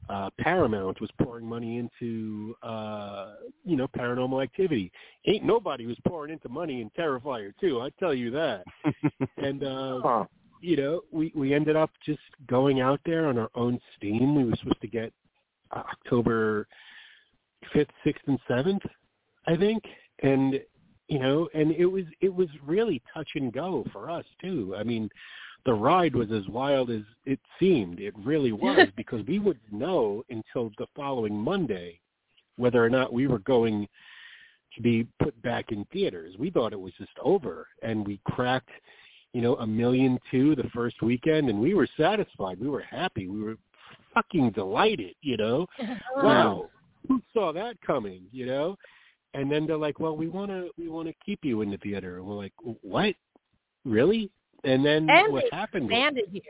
Uh, 0.09 0.31
Paramount 0.39 1.01
was 1.01 1.11
pouring 1.23 1.47
money 1.47 1.79
into 1.79 2.55
uh, 2.63 3.35
you 3.65 3.77
know 3.77 3.89
Paranormal 3.89 4.43
Activity. 4.43 4.91
Ain't 5.27 5.45
nobody 5.45 5.87
was 5.87 5.97
pouring 6.07 6.33
into 6.33 6.49
money 6.49 6.81
in 6.81 6.91
Terrifier 6.91 7.53
two. 7.61 7.81
I 7.81 7.91
tell 7.99 8.15
you 8.15 8.31
that. 8.33 8.65
and 9.37 9.63
uh, 9.65 10.01
huh. 10.03 10.25
you 10.61 10.77
know, 10.77 11.03
we 11.11 11.33
we 11.35 11.55
ended 11.55 11.77
up 11.77 11.91
just 12.05 12.21
going 12.47 12.81
out 12.81 13.01
there 13.05 13.27
on 13.27 13.39
our 13.39 13.51
own 13.55 13.81
steam. 13.97 14.35
We 14.35 14.45
were 14.45 14.57
supposed 14.57 14.81
to 14.81 14.89
get 14.89 15.13
October 15.73 16.67
fifth, 17.73 17.91
sixth, 18.05 18.23
and 18.27 18.39
seventh, 18.49 18.83
I 19.47 19.57
think, 19.57 19.83
and 20.23 20.61
you 21.09 21.19
know, 21.19 21.49
and 21.55 21.73
it 21.73 21.87
was 21.87 22.05
it 22.21 22.35
was 22.35 22.49
really 22.65 23.03
touch 23.13 23.29
and 23.35 23.53
go 23.53 23.85
for 23.93 24.11
us 24.11 24.25
too. 24.41 24.75
I 24.77 24.83
mean, 24.83 25.09
the 25.65 25.75
ride 25.75 26.15
was 26.15 26.31
as 26.33 26.47
wild 26.49 26.91
as 26.91 27.03
it 27.25 27.41
seemed. 27.59 28.01
It 28.01 28.15
really 28.19 28.53
was 28.53 28.89
because 28.97 29.25
we 29.27 29.39
wouldn't 29.39 29.73
know 29.73 30.25
until 30.31 30.71
the 30.79 30.87
following 30.97 31.35
Monday 31.35 32.01
whether 32.57 32.85
or 32.85 32.91
not 32.91 33.13
we 33.13 33.27
were 33.27 33.39
going 33.41 33.89
to 34.75 34.83
be 34.83 35.07
put 35.23 35.41
back 35.43 35.71
in 35.71 35.85
theaters. 35.93 36.35
We 36.39 36.51
thought 36.51 36.73
it 36.73 36.81
was 36.81 36.93
just 36.99 37.13
over, 37.23 37.67
and 37.83 38.07
we 38.07 38.21
cracked 38.25 38.71
you 39.33 39.41
know, 39.41 39.57
a 39.57 39.67
million 39.67 40.19
two 40.31 40.55
the 40.55 40.69
first 40.75 41.01
weekend, 41.03 41.49
and 41.49 41.59
we 41.59 41.75
were 41.75 41.89
satisfied. 41.97 42.61
We 42.61 42.69
were 42.69 42.83
happy. 42.83 43.29
We 43.29 43.43
were 43.43 43.57
fucking 44.15 44.51
delighted. 44.51 45.15
You 45.23 45.37
know, 45.37 45.67
wow, 46.17 46.69
who 47.09 47.21
saw 47.33 47.53
that 47.53 47.81
coming? 47.87 48.23
You 48.33 48.47
know, 48.47 48.77
and 49.35 49.51
then 49.51 49.67
they're 49.67 49.77
like, 49.77 50.01
well, 50.01 50.17
we 50.17 50.29
want 50.29 50.51
to 50.51 50.71
we 50.79 50.89
want 50.89 51.09
to 51.09 51.15
keep 51.25 51.41
you 51.45 51.63
in 51.63 51.71
the 51.71 51.79
theater, 51.79 52.19
and 52.19 52.27
we're 52.27 52.35
like, 52.35 52.53
what? 52.83 53.15
Really? 53.85 54.31
And 54.65 54.85
then 54.85 55.09
And 55.11 55.33
what 55.33 55.45
happened? 55.53 55.87
was- 55.87 55.91
Banded 55.93 56.29
you. 56.31 56.41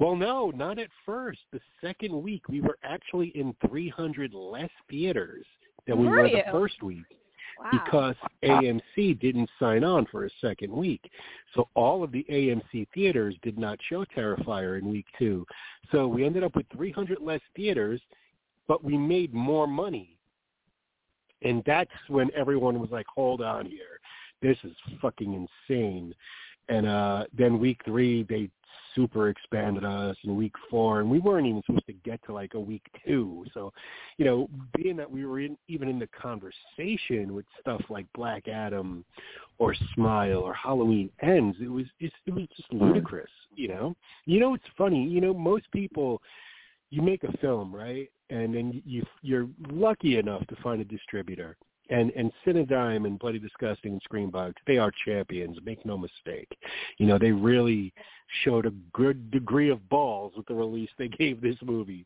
well, 0.00 0.16
no, 0.16 0.50
not 0.50 0.78
at 0.78 0.88
first. 1.04 1.40
The 1.52 1.60
second 1.82 2.22
week, 2.22 2.48
we 2.48 2.60
were 2.62 2.78
actually 2.82 3.28
in 3.34 3.54
300 3.68 4.32
less 4.32 4.70
theaters 4.88 5.44
than 5.86 5.98
we 5.98 6.06
Were 6.06 6.22
were 6.22 6.28
the 6.28 6.44
first 6.50 6.82
week 6.82 7.04
Wow. 7.58 7.70
because 7.72 8.14
AMC 8.44 9.18
didn't 9.20 9.50
sign 9.58 9.82
on 9.82 10.06
for 10.06 10.26
a 10.26 10.30
second 10.40 10.72
week. 10.72 11.10
So 11.54 11.68
all 11.74 12.04
of 12.04 12.12
the 12.12 12.24
AMC 12.30 12.86
theaters 12.94 13.34
did 13.42 13.58
not 13.58 13.78
show 13.88 14.04
Terrifier 14.04 14.78
in 14.78 14.88
week 14.88 15.06
two. 15.18 15.44
So 15.90 16.06
we 16.06 16.24
ended 16.24 16.44
up 16.44 16.54
with 16.54 16.66
300 16.72 17.18
less 17.20 17.40
theaters, 17.56 18.00
but 18.68 18.84
we 18.84 18.96
made 18.96 19.34
more 19.34 19.66
money. 19.66 20.16
And 21.42 21.62
that's 21.66 21.90
when 22.08 22.30
everyone 22.36 22.78
was 22.78 22.90
like, 22.90 23.06
hold 23.06 23.40
on 23.40 23.66
here. 23.66 24.00
This 24.40 24.56
is 24.62 24.72
fucking 25.00 25.48
insane. 25.68 26.14
And 26.68 26.86
uh 26.86 27.24
then 27.36 27.58
week 27.58 27.80
three, 27.84 28.24
they 28.24 28.50
super 28.94 29.28
expanded 29.28 29.84
us 29.84 30.16
in 30.24 30.36
week 30.36 30.54
four, 30.70 31.00
and 31.00 31.10
we 31.10 31.18
weren't 31.18 31.46
even 31.46 31.62
supposed 31.66 31.86
to 31.86 31.92
get 31.92 32.22
to 32.24 32.32
like 32.32 32.54
a 32.54 32.60
week 32.60 32.82
two. 33.06 33.44
So, 33.54 33.72
you 34.16 34.24
know, 34.24 34.48
being 34.74 34.96
that 34.96 35.10
we 35.10 35.24
were 35.24 35.40
in, 35.40 35.56
even 35.68 35.88
in 35.88 35.98
the 35.98 36.08
conversation 36.08 37.34
with 37.34 37.46
stuff 37.60 37.82
like 37.88 38.06
Black 38.14 38.48
Adam 38.48 39.04
or 39.58 39.74
Smile 39.94 40.38
or 40.38 40.54
Halloween 40.54 41.10
Ends, 41.22 41.56
it 41.60 41.68
was 41.68 41.86
it 42.00 42.12
was 42.28 42.46
just 42.56 42.72
ludicrous. 42.72 43.30
You 43.54 43.68
know, 43.68 43.96
you 44.24 44.40
know, 44.40 44.54
it's 44.54 44.64
funny. 44.76 45.06
You 45.06 45.20
know, 45.20 45.34
most 45.34 45.70
people, 45.72 46.20
you 46.90 47.02
make 47.02 47.24
a 47.24 47.36
film, 47.38 47.74
right, 47.74 48.10
and 48.30 48.54
then 48.54 48.82
you 48.84 49.04
you're 49.22 49.48
lucky 49.70 50.18
enough 50.18 50.46
to 50.48 50.56
find 50.62 50.80
a 50.80 50.84
distributor. 50.84 51.56
And 51.90 52.10
and 52.16 52.30
Cinedigm 52.46 53.06
and 53.06 53.18
Bloody 53.18 53.38
Disgusting 53.38 53.92
and 53.92 54.02
Screambox, 54.02 54.54
they 54.66 54.76
are 54.78 54.92
champions. 55.06 55.58
Make 55.64 55.84
no 55.86 55.96
mistake. 55.96 56.48
You 56.98 57.06
know, 57.06 57.18
they 57.18 57.32
really 57.32 57.92
showed 58.44 58.66
a 58.66 58.72
good 58.92 59.30
degree 59.30 59.70
of 59.70 59.88
balls 59.88 60.34
with 60.36 60.46
the 60.46 60.54
release 60.54 60.90
they 60.98 61.08
gave 61.18 61.40
this 61.40 61.56
movie. 61.62 62.04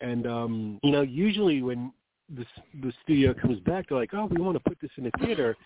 And 0.00 0.26
um, 0.26 0.78
you 0.82 0.90
know, 0.90 1.02
usually 1.02 1.62
when 1.62 1.92
the 2.34 2.44
the 2.82 2.92
studio 3.02 3.34
comes 3.34 3.60
back, 3.60 3.88
they're 3.88 3.98
like, 3.98 4.12
"Oh, 4.12 4.26
we 4.26 4.40
want 4.40 4.56
to 4.56 4.60
put 4.68 4.78
this 4.80 4.90
in 4.96 5.04
the 5.04 5.12
theater." 5.24 5.56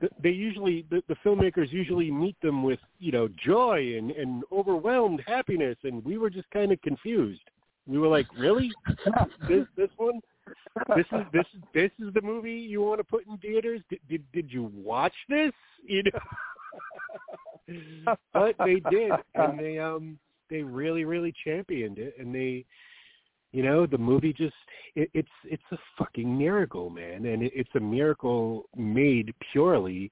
Th- 0.00 0.12
They 0.22 0.30
usually 0.30 0.84
the, 0.90 1.02
the 1.08 1.16
filmmakers 1.24 1.72
usually 1.72 2.10
meet 2.10 2.36
them 2.42 2.62
with 2.62 2.80
you 2.98 3.12
know 3.12 3.28
joy 3.42 3.94
and 3.96 4.10
and 4.10 4.42
overwhelmed 4.52 5.22
happiness, 5.26 5.76
and 5.84 6.04
we 6.04 6.18
were 6.18 6.30
just 6.30 6.50
kind 6.50 6.72
of 6.72 6.82
confused. 6.82 7.42
We 7.86 7.98
were 7.98 8.08
like, 8.08 8.26
"Really? 8.38 8.70
this 9.48 9.66
this 9.76 9.90
one? 9.96 10.20
This 10.96 11.06
is 11.12 11.20
this 11.32 11.46
is 11.54 11.62
this 11.74 11.90
is 11.98 12.14
the 12.14 12.22
movie 12.22 12.52
you 12.52 12.82
want 12.82 12.98
to 13.00 13.04
put 13.04 13.26
in 13.26 13.38
theaters? 13.38 13.80
Did 13.90 14.00
did, 14.08 14.32
did 14.32 14.52
you 14.52 14.70
watch 14.74 15.14
this? 15.28 15.52
You 15.84 16.02
know." 16.04 16.20
but 18.32 18.54
they 18.64 18.80
did, 18.90 19.12
and 19.34 19.58
they 19.58 19.78
um 19.78 20.18
they 20.48 20.62
really 20.62 21.04
really 21.04 21.32
championed 21.44 21.98
it, 21.98 22.14
and 22.18 22.34
they, 22.34 22.64
you 23.52 23.62
know, 23.62 23.86
the 23.86 23.98
movie 23.98 24.32
just 24.32 24.54
it, 24.94 25.10
it's 25.14 25.28
it's 25.44 25.62
a 25.72 25.78
fucking 25.98 26.36
miracle, 26.36 26.90
man, 26.90 27.26
and 27.26 27.42
it, 27.42 27.52
it's 27.54 27.70
a 27.76 27.80
miracle 27.80 28.68
made 28.76 29.32
purely 29.52 30.10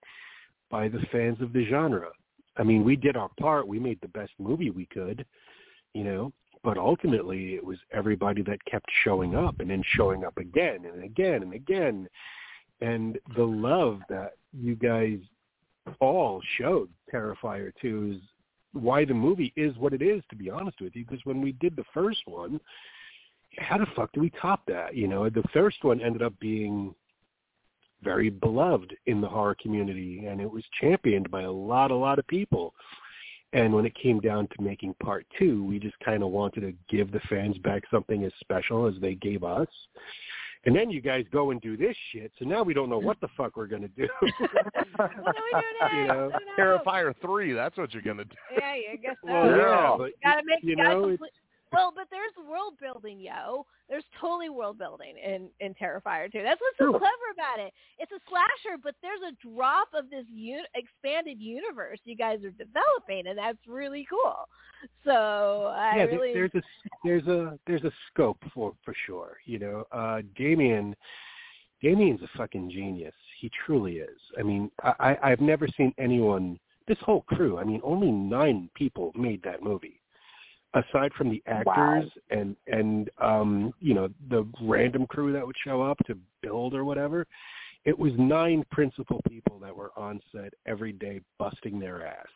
by 0.70 0.88
the 0.88 1.00
fans 1.10 1.40
of 1.40 1.52
the 1.52 1.64
genre. 1.68 2.08
I 2.56 2.62
mean, 2.62 2.84
we 2.84 2.96
did 2.96 3.16
our 3.16 3.30
part. 3.40 3.66
We 3.66 3.78
made 3.78 4.00
the 4.00 4.08
best 4.08 4.32
movie 4.38 4.70
we 4.70 4.86
could, 4.86 5.24
you 5.94 6.04
know, 6.04 6.32
but 6.62 6.76
ultimately 6.76 7.54
it 7.54 7.64
was 7.64 7.78
everybody 7.92 8.42
that 8.42 8.64
kept 8.64 8.86
showing 9.04 9.34
up 9.34 9.60
and 9.60 9.70
then 9.70 9.82
showing 9.94 10.24
up 10.24 10.36
again 10.38 10.84
and 10.84 11.04
again 11.04 11.42
and 11.42 11.52
again, 11.52 12.08
and 12.80 13.18
the 13.36 13.44
love 13.44 14.00
that 14.08 14.32
you 14.52 14.74
guys 14.74 15.18
all 16.00 16.40
showed 16.58 16.88
Terrifier 17.12 17.72
2 17.80 18.16
is 18.16 18.22
why 18.72 19.04
the 19.04 19.14
movie 19.14 19.52
is 19.56 19.76
what 19.78 19.92
it 19.92 20.02
is, 20.02 20.22
to 20.30 20.36
be 20.36 20.50
honest 20.50 20.80
with 20.80 20.94
you, 20.94 21.04
because 21.04 21.24
when 21.24 21.40
we 21.40 21.52
did 21.52 21.74
the 21.74 21.84
first 21.94 22.20
one, 22.26 22.60
how 23.56 23.78
the 23.78 23.86
fuck 23.96 24.12
do 24.12 24.20
we 24.20 24.30
top 24.40 24.62
that? 24.66 24.94
You 24.94 25.08
know, 25.08 25.28
the 25.28 25.44
first 25.52 25.82
one 25.82 26.00
ended 26.00 26.22
up 26.22 26.38
being 26.38 26.94
very 28.02 28.30
beloved 28.30 28.94
in 29.06 29.20
the 29.20 29.28
horror 29.28 29.56
community, 29.60 30.26
and 30.26 30.40
it 30.40 30.50
was 30.50 30.62
championed 30.80 31.30
by 31.30 31.42
a 31.42 31.50
lot, 31.50 31.90
a 31.90 31.96
lot 31.96 32.18
of 32.18 32.26
people. 32.26 32.74
And 33.52 33.72
when 33.72 33.86
it 33.86 33.94
came 33.94 34.20
down 34.20 34.46
to 34.48 34.62
making 34.62 34.94
part 35.02 35.24
two, 35.38 35.64
we 35.64 35.78
just 35.78 35.98
kind 36.00 36.22
of 36.22 36.28
wanted 36.30 36.60
to 36.60 36.74
give 36.94 37.10
the 37.12 37.20
fans 37.30 37.56
back 37.58 37.82
something 37.90 38.24
as 38.24 38.32
special 38.40 38.86
as 38.86 38.94
they 39.00 39.14
gave 39.14 39.42
us. 39.42 39.68
And 40.66 40.74
then 40.76 40.90
you 40.90 41.00
guys 41.00 41.24
go 41.32 41.50
and 41.50 41.60
do 41.60 41.76
this 41.76 41.96
shit, 42.12 42.30
so 42.38 42.44
now 42.44 42.62
we 42.62 42.74
don't 42.74 42.90
know 42.90 42.98
what 42.98 43.18
the 43.20 43.28
fuck 43.36 43.56
we're 43.56 43.68
gonna 43.68 43.88
do. 43.88 44.08
what 44.20 44.30
are 44.98 45.10
we 45.16 45.32
doing 45.32 45.62
next? 45.80 45.94
You 45.94 46.06
know, 46.08 46.30
Terrifier 46.58 47.14
three. 47.22 47.52
That's 47.52 47.76
what 47.78 47.94
you're 47.94 48.02
gonna 48.02 48.24
do. 48.24 48.34
Yeah, 48.52 48.66
I 48.92 48.96
guess 49.00 49.16
so. 49.24 49.32
Well, 49.32 49.56
yeah, 49.56 49.94
but 49.96 50.10
gotta 50.22 50.42
make 50.44 50.58
you 50.62 50.76
gotta 50.76 50.88
know, 50.90 51.06
complete- 51.08 51.30
well, 51.72 51.92
but 51.94 52.08
there's 52.10 52.32
world 52.48 52.74
building, 52.80 53.20
yo. 53.20 53.66
There's 53.88 54.04
totally 54.20 54.48
world 54.48 54.78
building 54.78 55.14
in 55.22 55.48
in 55.60 55.74
Terrifier 55.74 56.30
2. 56.30 56.42
That's 56.42 56.60
what's 56.60 56.78
so 56.78 56.92
Sure. 56.92 56.98
clever 56.98 57.28
about 57.32 57.58
it. 57.66 57.72
It's 57.98 58.12
a 58.12 58.20
slasher, 58.28 58.78
but 58.82 58.94
there's 59.02 59.20
a 59.22 59.32
drop 59.46 59.88
of 59.94 60.10
this 60.10 60.26
un- 60.28 60.66
expanded 60.74 61.40
universe 61.40 61.98
you 62.04 62.16
guys 62.16 62.44
are 62.44 62.50
developing, 62.50 63.26
and 63.28 63.38
that's 63.38 63.66
really 63.66 64.06
cool. 64.08 64.48
So 65.04 65.72
I 65.74 65.96
yeah, 65.96 66.02
really 66.04 66.32
there's 66.34 66.54
a 66.54 66.62
there's 67.04 67.26
a 67.26 67.58
there's 67.66 67.84
a 67.84 67.92
scope 68.10 68.38
for 68.54 68.74
for 68.84 68.94
sure. 69.06 69.38
You 69.44 69.58
know, 69.58 69.84
uh, 69.92 70.22
Damien, 70.36 70.94
Damien's 71.82 72.22
a 72.22 72.28
fucking 72.36 72.70
genius. 72.70 73.14
He 73.40 73.50
truly 73.64 73.98
is. 73.98 74.18
I 74.38 74.42
mean, 74.42 74.70
I, 74.82 74.92
I 75.22 75.30
I've 75.32 75.40
never 75.40 75.66
seen 75.76 75.92
anyone. 75.98 76.58
This 76.86 76.98
whole 77.02 77.22
crew. 77.22 77.58
I 77.58 77.64
mean, 77.64 77.80
only 77.84 78.10
nine 78.10 78.70
people 78.74 79.12
made 79.14 79.42
that 79.42 79.62
movie, 79.62 79.97
aside 80.74 81.12
from 81.16 81.30
the 81.30 81.42
actors 81.46 82.10
and 82.30 82.54
and 82.66 83.10
um 83.18 83.72
you 83.80 83.94
know 83.94 84.08
the 84.28 84.46
random 84.62 85.06
crew 85.06 85.32
that 85.32 85.46
would 85.46 85.56
show 85.64 85.82
up 85.82 85.98
to 86.06 86.16
build 86.42 86.74
or 86.74 86.84
whatever. 86.84 87.26
It 87.84 87.98
was 87.98 88.12
nine 88.18 88.64
principal 88.70 89.20
people 89.28 89.58
that 89.60 89.74
were 89.74 89.92
on 89.96 90.20
set 90.32 90.52
every 90.66 90.92
day 90.92 91.20
busting 91.38 91.78
their 91.78 92.06
ass. 92.06 92.26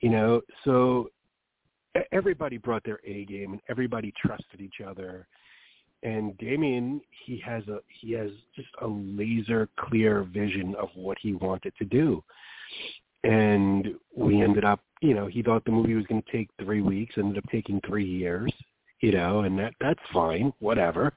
You 0.00 0.10
know, 0.10 0.40
so 0.64 1.10
everybody 2.12 2.56
brought 2.56 2.84
their 2.84 3.00
A 3.04 3.24
game 3.24 3.52
and 3.52 3.60
everybody 3.68 4.12
trusted 4.24 4.60
each 4.60 4.80
other. 4.86 5.26
And 6.02 6.36
Damien, 6.38 7.00
he 7.24 7.38
has 7.44 7.66
a 7.68 7.78
he 7.88 8.12
has 8.12 8.30
just 8.54 8.68
a 8.82 8.86
laser 8.86 9.68
clear 9.78 10.22
vision 10.24 10.74
of 10.78 10.88
what 10.94 11.18
he 11.20 11.34
wanted 11.34 11.72
to 11.78 11.84
do. 11.84 12.22
And 13.24 13.94
we 14.16 14.42
ended 14.42 14.64
up, 14.64 14.80
you 15.00 15.14
know, 15.14 15.26
he 15.26 15.42
thought 15.42 15.64
the 15.64 15.70
movie 15.72 15.94
was 15.94 16.06
going 16.06 16.22
to 16.22 16.32
take 16.32 16.50
three 16.62 16.82
weeks, 16.82 17.14
ended 17.16 17.38
up 17.38 17.50
taking 17.50 17.80
three 17.86 18.04
years, 18.06 18.52
you 19.00 19.12
know, 19.12 19.40
and 19.40 19.58
that 19.58 19.74
that's 19.80 20.00
fine, 20.12 20.52
whatever. 20.60 21.12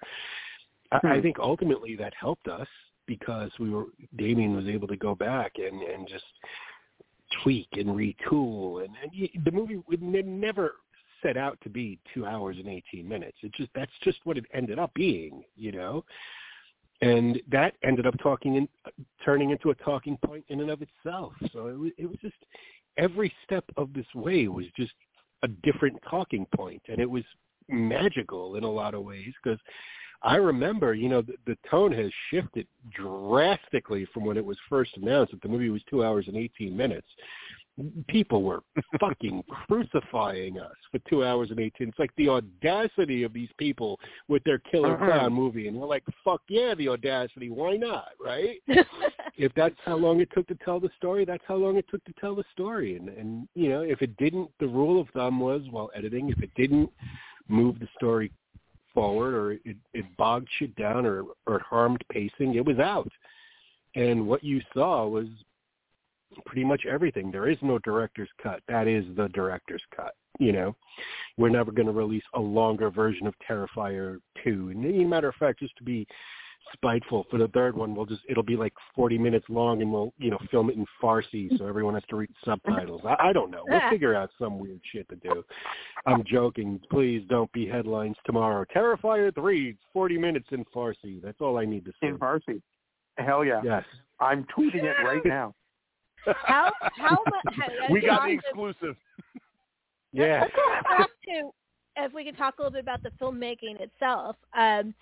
I, 0.92 1.00
I 1.04 1.16
Hmm. 1.18 1.22
think 1.22 1.40
ultimately 1.40 1.96
that 1.98 2.14
helped 2.20 2.48
us 2.48 2.68
because 3.08 3.52
we 3.60 3.70
were 3.70 3.86
Damien 4.18 4.56
was 4.56 4.68
able 4.68 4.88
to 4.88 4.98
go 4.98 5.16
back 5.16 5.54
and 5.58 5.82
and 5.82 6.08
just 6.08 6.26
tweak 7.44 7.68
and 7.74 7.90
retool 7.90 8.84
and, 8.86 8.94
and 9.02 9.12
y- 9.18 9.30
the 9.44 9.52
movie 9.52 9.82
would 9.88 10.02
ne- 10.02 10.22
never 10.22 10.76
set 11.22 11.36
out 11.36 11.58
to 11.62 11.70
be 11.70 12.00
two 12.14 12.26
hours 12.26 12.56
and 12.58 12.68
18 12.68 13.08
minutes 13.08 13.38
it 13.42 13.52
just 13.54 13.70
that's 13.76 13.92
just 14.04 14.20
what 14.24 14.38
it 14.38 14.46
ended 14.54 14.80
up 14.80 14.94
being 14.94 15.44
you 15.56 15.72
know 15.72 16.06
and 17.02 17.40
that 17.52 17.76
ended 17.84 18.08
up 18.08 18.16
talking 18.22 18.56
in 18.56 18.68
turning 19.24 19.52
into 19.52 19.70
a 19.70 19.76
talking 19.76 20.18
point 20.26 20.44
in 20.50 20.62
and 20.62 20.70
of 20.70 20.82
itself 20.82 21.34
so 21.54 21.68
it 21.68 21.78
was 21.78 21.92
it 21.98 22.06
was 22.08 22.18
just 22.22 22.36
every 22.98 23.32
step 23.44 23.64
of 23.78 23.94
this 23.94 24.06
way 24.16 24.48
was 24.48 24.66
just 24.76 24.94
a 25.44 25.48
different 25.48 25.98
talking 26.10 26.46
point 26.56 26.82
and 26.88 27.00
it 27.00 27.10
was 27.10 27.24
magical 27.70 28.56
in 28.56 28.64
a 28.64 28.72
lot 28.72 28.94
of 28.94 29.04
ways 29.04 29.34
because 29.44 29.60
I 30.24 30.38
remember, 30.38 30.94
you 30.94 31.10
know, 31.10 31.22
the, 31.22 31.36
the 31.46 31.58
tone 31.70 31.92
has 31.92 32.12
shifted 32.32 32.68
drastically 32.92 34.08
from 34.14 34.26
when 34.26 34.38
it 34.38 34.46
was 34.46 34.58
first 34.68 34.92
announced 34.98 35.32
that 35.32 35.42
the 35.42 35.48
movie 35.48 35.70
was 35.70 35.82
two 35.90 36.04
hours 36.04 36.26
and 36.28 36.36
18 36.36 36.76
minutes. 36.76 37.08
People 38.08 38.44
were 38.44 38.64
fucking 39.00 39.44
crucifying 39.68 40.60
us 40.60 40.74
for 40.92 41.00
two 41.10 41.24
hours 41.24 41.52
and 41.52 41.60
18. 41.60 41.90
It's 41.90 42.00
like 42.00 42.12
the 42.18 42.30
audacity 42.30 43.24
of 43.24 43.34
these 43.34 43.50
people 43.58 44.00
with 44.28 44.44
their 44.44 44.58
killer 44.60 44.98
Uh-uh. 44.98 45.06
clown 45.06 45.34
movie. 45.34 45.68
And 45.68 45.78
we're 45.78 45.88
like, 45.88 46.04
fuck 46.24 46.42
yeah, 46.50 46.74
the 46.76 46.90
audacity. 46.90 47.50
Why 47.50 47.78
not, 47.78 48.10
right? 48.24 48.58
if 49.38 49.52
that's 49.56 49.76
how 49.86 49.96
long 49.96 50.20
it 50.22 50.30
took 50.34 50.48
to 50.48 50.56
tell 50.66 50.80
the 50.80 50.90
story, 50.98 51.26
that's 51.26 51.44
how 51.48 51.56
long 51.56 51.78
it 51.78 51.86
took 51.90 52.04
to 52.06 52.14
tell 52.20 52.36
the 52.36 52.46
story. 52.52 52.96
And, 52.98 53.10
and 53.10 53.48
you 53.54 53.70
know, 53.70 53.82
if 53.82 54.02
it 54.02 54.16
didn't, 54.18 54.50
the 54.60 54.68
rule 54.68 55.00
of 55.00 55.08
thumb 55.10 55.40
was 55.40 55.62
while 55.70 55.92
editing, 55.96 56.30
if 56.30 56.42
it 56.42 56.52
didn't 56.56 56.90
move 57.48 57.80
the 57.80 57.88
story 57.96 58.32
forward 58.94 59.36
or 59.36 59.52
it, 59.52 59.78
it 59.94 60.06
bogged 60.18 60.48
shit 60.58 60.76
down 60.76 61.06
or, 61.06 61.24
or 61.46 61.60
harmed 61.60 62.04
pacing, 62.12 62.56
it 62.56 62.66
was 62.66 62.80
out. 62.80 63.12
And 63.96 64.28
what 64.28 64.44
you 64.44 64.62
saw 64.74 65.08
was 65.08 65.28
pretty 66.46 66.64
much 66.64 66.86
everything. 66.86 67.32
There 67.32 67.50
is 67.50 67.58
no 67.62 67.80
director's 67.80 68.30
cut. 68.42 68.62
That 68.68 68.88
is 68.88 69.06
the 69.16 69.28
director's 69.30 69.84
cut. 69.96 70.14
You 70.40 70.52
know, 70.52 70.76
we're 71.38 71.50
never 71.50 71.72
going 71.72 71.88
to 71.88 71.94
release 71.94 72.24
a 72.36 72.40
longer 72.40 72.90
version 72.92 73.26
of 73.28 73.34
Terrifier 73.50 74.20
2. 74.44 74.70
And 74.70 74.86
as 74.86 74.92
a 75.02 75.06
matter 75.06 75.30
of 75.30 75.36
fact, 75.36 75.60
just 75.60 75.76
to 75.78 75.84
be 75.84 76.06
spiteful 76.74 77.26
for 77.32 77.38
the 77.38 77.48
third 77.50 77.76
one, 77.76 77.96
we'll 77.96 78.06
just 78.06 78.22
it'll 78.30 78.44
be 78.44 78.56
like 78.56 78.74
40 78.96 79.18
minutes 79.18 79.46
long, 79.50 79.82
and 79.82 79.92
we'll 79.92 80.14
you 80.18 80.30
know 80.30 80.38
film 80.52 80.70
it 80.70 80.76
in 80.76 80.86
Farsi, 81.02 81.58
so 81.58 81.66
everyone 81.66 81.94
has 81.96 82.04
to 82.10 82.18
read 82.18 82.30
subtitles. 82.46 83.02
I, 83.06 83.30
I 83.30 83.34
don't 83.34 83.50
know. 83.50 83.64
We'll 83.68 83.82
figure 83.90 84.16
out 84.16 84.30
some 84.40 84.60
weird 84.60 84.82
shit 84.92 85.08
to 85.10 85.16
do. 85.16 85.44
I'm 86.06 86.24
joking. 86.26 86.80
Please 86.92 87.24
don't 87.30 87.52
be 87.52 87.68
headlines 87.68 88.18
tomorrow. 88.26 88.66
Terrifier 88.76 89.34
3, 89.34 89.76
40 89.94 90.18
minutes 90.18 90.48
in 90.52 90.66
Farsi. 90.66 91.22
That's 91.22 91.40
all 91.42 91.58
I 91.58 91.66
need 91.66 91.86
to 91.86 91.92
say. 92.02 92.08
in 92.10 92.18
Farsi. 92.18 92.62
Hell 93.18 93.44
yeah. 93.44 93.62
Yes. 93.64 93.84
I'm 94.20 94.46
tweeting 94.56 94.84
it 94.84 94.96
right 95.04 95.22
now. 95.26 95.54
How 96.36 96.72
how 96.98 97.24
much 97.26 97.56
We 97.92 98.02
got 98.02 98.24
the 98.26 98.34
exclusive. 98.34 98.96
Yeah. 100.14 100.42
Let's 100.42 100.54
go 100.56 100.82
back 100.84 101.10
to 101.28 101.52
if 101.98 102.14
we 102.14 102.24
can 102.24 102.36
talk 102.36 102.56
a 102.60 102.62
little 102.62 102.74
bit 102.74 102.82
about 102.82 103.04
the 103.04 103.12
filmmaking 103.22 103.80
itself. 103.82 104.36
Um, 104.58 104.94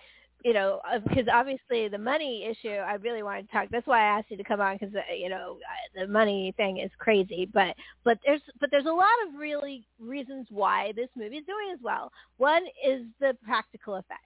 you 0.44 0.52
know, 0.52 0.80
because 1.08 1.26
obviously 1.32 1.88
the 1.88 1.98
money 1.98 2.44
issue, 2.44 2.68
I 2.76 2.94
really 2.94 3.22
wanted 3.22 3.46
to 3.48 3.52
talk. 3.52 3.68
That's 3.70 3.86
why 3.86 4.00
I 4.00 4.18
asked 4.18 4.30
you 4.30 4.36
to 4.36 4.44
come 4.44 4.60
on 4.60 4.76
because 4.78 4.94
you 5.18 5.28
know 5.28 5.58
the 5.94 6.06
money 6.06 6.52
thing 6.56 6.78
is 6.78 6.90
crazy. 6.98 7.48
But 7.52 7.74
but 8.04 8.18
there's 8.24 8.42
but 8.60 8.70
there's 8.70 8.86
a 8.86 8.92
lot 8.92 9.08
of 9.26 9.38
really 9.38 9.84
reasons 9.98 10.46
why 10.50 10.92
this 10.94 11.08
movie 11.16 11.38
is 11.38 11.46
doing 11.46 11.70
as 11.72 11.80
well. 11.82 12.12
One 12.36 12.62
is 12.86 13.02
the 13.18 13.36
practical 13.44 13.96
effects. 13.96 14.20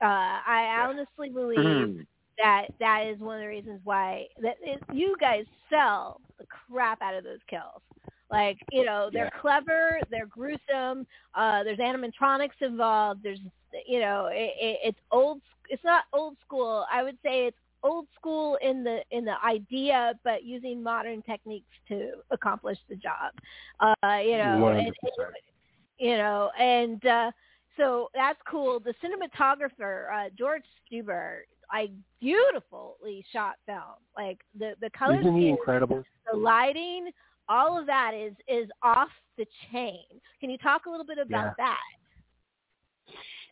Uh, 0.00 0.40
I 0.46 0.84
honestly 0.86 1.30
believe 1.30 1.58
Mhm. 1.58 2.06
That 2.38 2.66
that 2.80 3.04
is 3.06 3.18
one 3.18 3.36
of 3.36 3.42
the 3.42 3.48
reasons 3.48 3.80
why 3.84 4.26
that 4.42 4.56
it, 4.60 4.82
you 4.92 5.16
guys 5.20 5.44
sell 5.70 6.20
the 6.38 6.44
crap 6.46 7.00
out 7.02 7.14
of 7.14 7.24
those 7.24 7.38
kills. 7.48 7.82
Like 8.30 8.58
you 8.70 8.84
know, 8.84 9.10
they're 9.12 9.30
Yeah. 9.32 9.40
clever, 9.40 9.98
they're 10.10 10.26
gruesome. 10.26 11.06
Uh, 11.34 11.62
there's 11.64 11.78
animatronics 11.78 12.60
involved. 12.60 13.22
There's 13.22 13.40
you 13.86 14.00
know, 14.00 14.26
it, 14.32 14.52
it, 14.60 14.78
it's 14.84 14.98
old. 15.10 15.40
It's 15.68 15.84
not 15.84 16.04
old 16.12 16.36
school. 16.44 16.84
I 16.92 17.02
would 17.02 17.18
say 17.22 17.46
it's 17.46 17.56
old 17.82 18.06
school 18.14 18.58
in 18.62 18.82
the 18.84 19.00
in 19.10 19.24
the 19.24 19.34
idea, 19.44 20.14
but 20.24 20.44
using 20.44 20.82
modern 20.82 21.22
techniques 21.22 21.66
to 21.88 22.12
accomplish 22.30 22.78
the 22.88 22.96
job. 22.96 23.32
Uh, 23.80 24.16
you 24.18 24.38
know, 24.38 24.68
and- 24.76 24.92
you 25.98 26.16
know, 26.16 26.50
and 26.58 27.04
uh, 27.06 27.30
so 27.76 28.08
that's 28.14 28.38
cool. 28.48 28.80
The 28.80 28.94
cinematographer 29.02 30.06
uh, 30.12 30.30
George 30.38 30.62
Steuber, 30.90 31.38
like 31.72 31.90
beautifully 32.20 33.24
shot 33.32 33.54
film. 33.66 33.98
Like 34.16 34.38
the 34.58 34.74
the 34.80 34.90
color 34.90 35.20
Isn't 35.20 35.32
scheme, 35.32 35.56
incredible? 35.56 36.04
the 36.30 36.36
lighting, 36.38 37.10
all 37.48 37.78
of 37.78 37.86
that 37.86 38.12
is 38.14 38.32
is 38.48 38.68
off 38.82 39.08
the 39.36 39.46
chain. 39.72 40.04
Can 40.40 40.50
you 40.50 40.58
talk 40.58 40.86
a 40.86 40.90
little 40.90 41.06
bit 41.06 41.18
about 41.18 41.54
Yeah. 41.58 41.64
that? 41.66 41.80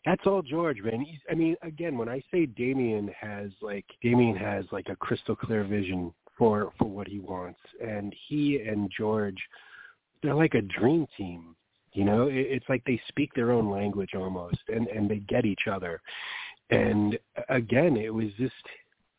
That's 0.05 0.21
all 0.25 0.41
George, 0.41 0.81
man. 0.81 1.01
He's, 1.01 1.19
I 1.31 1.33
mean, 1.33 1.55
again, 1.61 1.97
when 1.97 2.09
I 2.09 2.21
say 2.29 2.45
Damien 2.45 3.09
has 3.19 3.51
like 3.61 3.85
Damien 4.01 4.35
has 4.35 4.65
like 4.71 4.89
a 4.89 4.95
crystal 4.95 5.35
clear 5.35 5.63
vision 5.63 6.13
for 6.37 6.73
for 6.77 6.85
what 6.85 7.07
he 7.07 7.19
wants, 7.19 7.59
and 7.81 8.13
he 8.27 8.61
and 8.61 8.91
George, 8.95 9.37
they're 10.21 10.35
like 10.35 10.55
a 10.55 10.61
dream 10.61 11.07
team. 11.17 11.55
You 11.93 12.05
know, 12.05 12.27
it, 12.27 12.35
it's 12.35 12.69
like 12.69 12.83
they 12.85 13.01
speak 13.07 13.33
their 13.33 13.51
own 13.51 13.69
language 13.69 14.11
almost, 14.15 14.61
and 14.67 14.87
and 14.87 15.09
they 15.09 15.19
get 15.19 15.45
each 15.45 15.67
other. 15.71 16.01
And 16.69 17.17
again, 17.49 17.97
it 17.97 18.13
was 18.13 18.27
just 18.37 18.53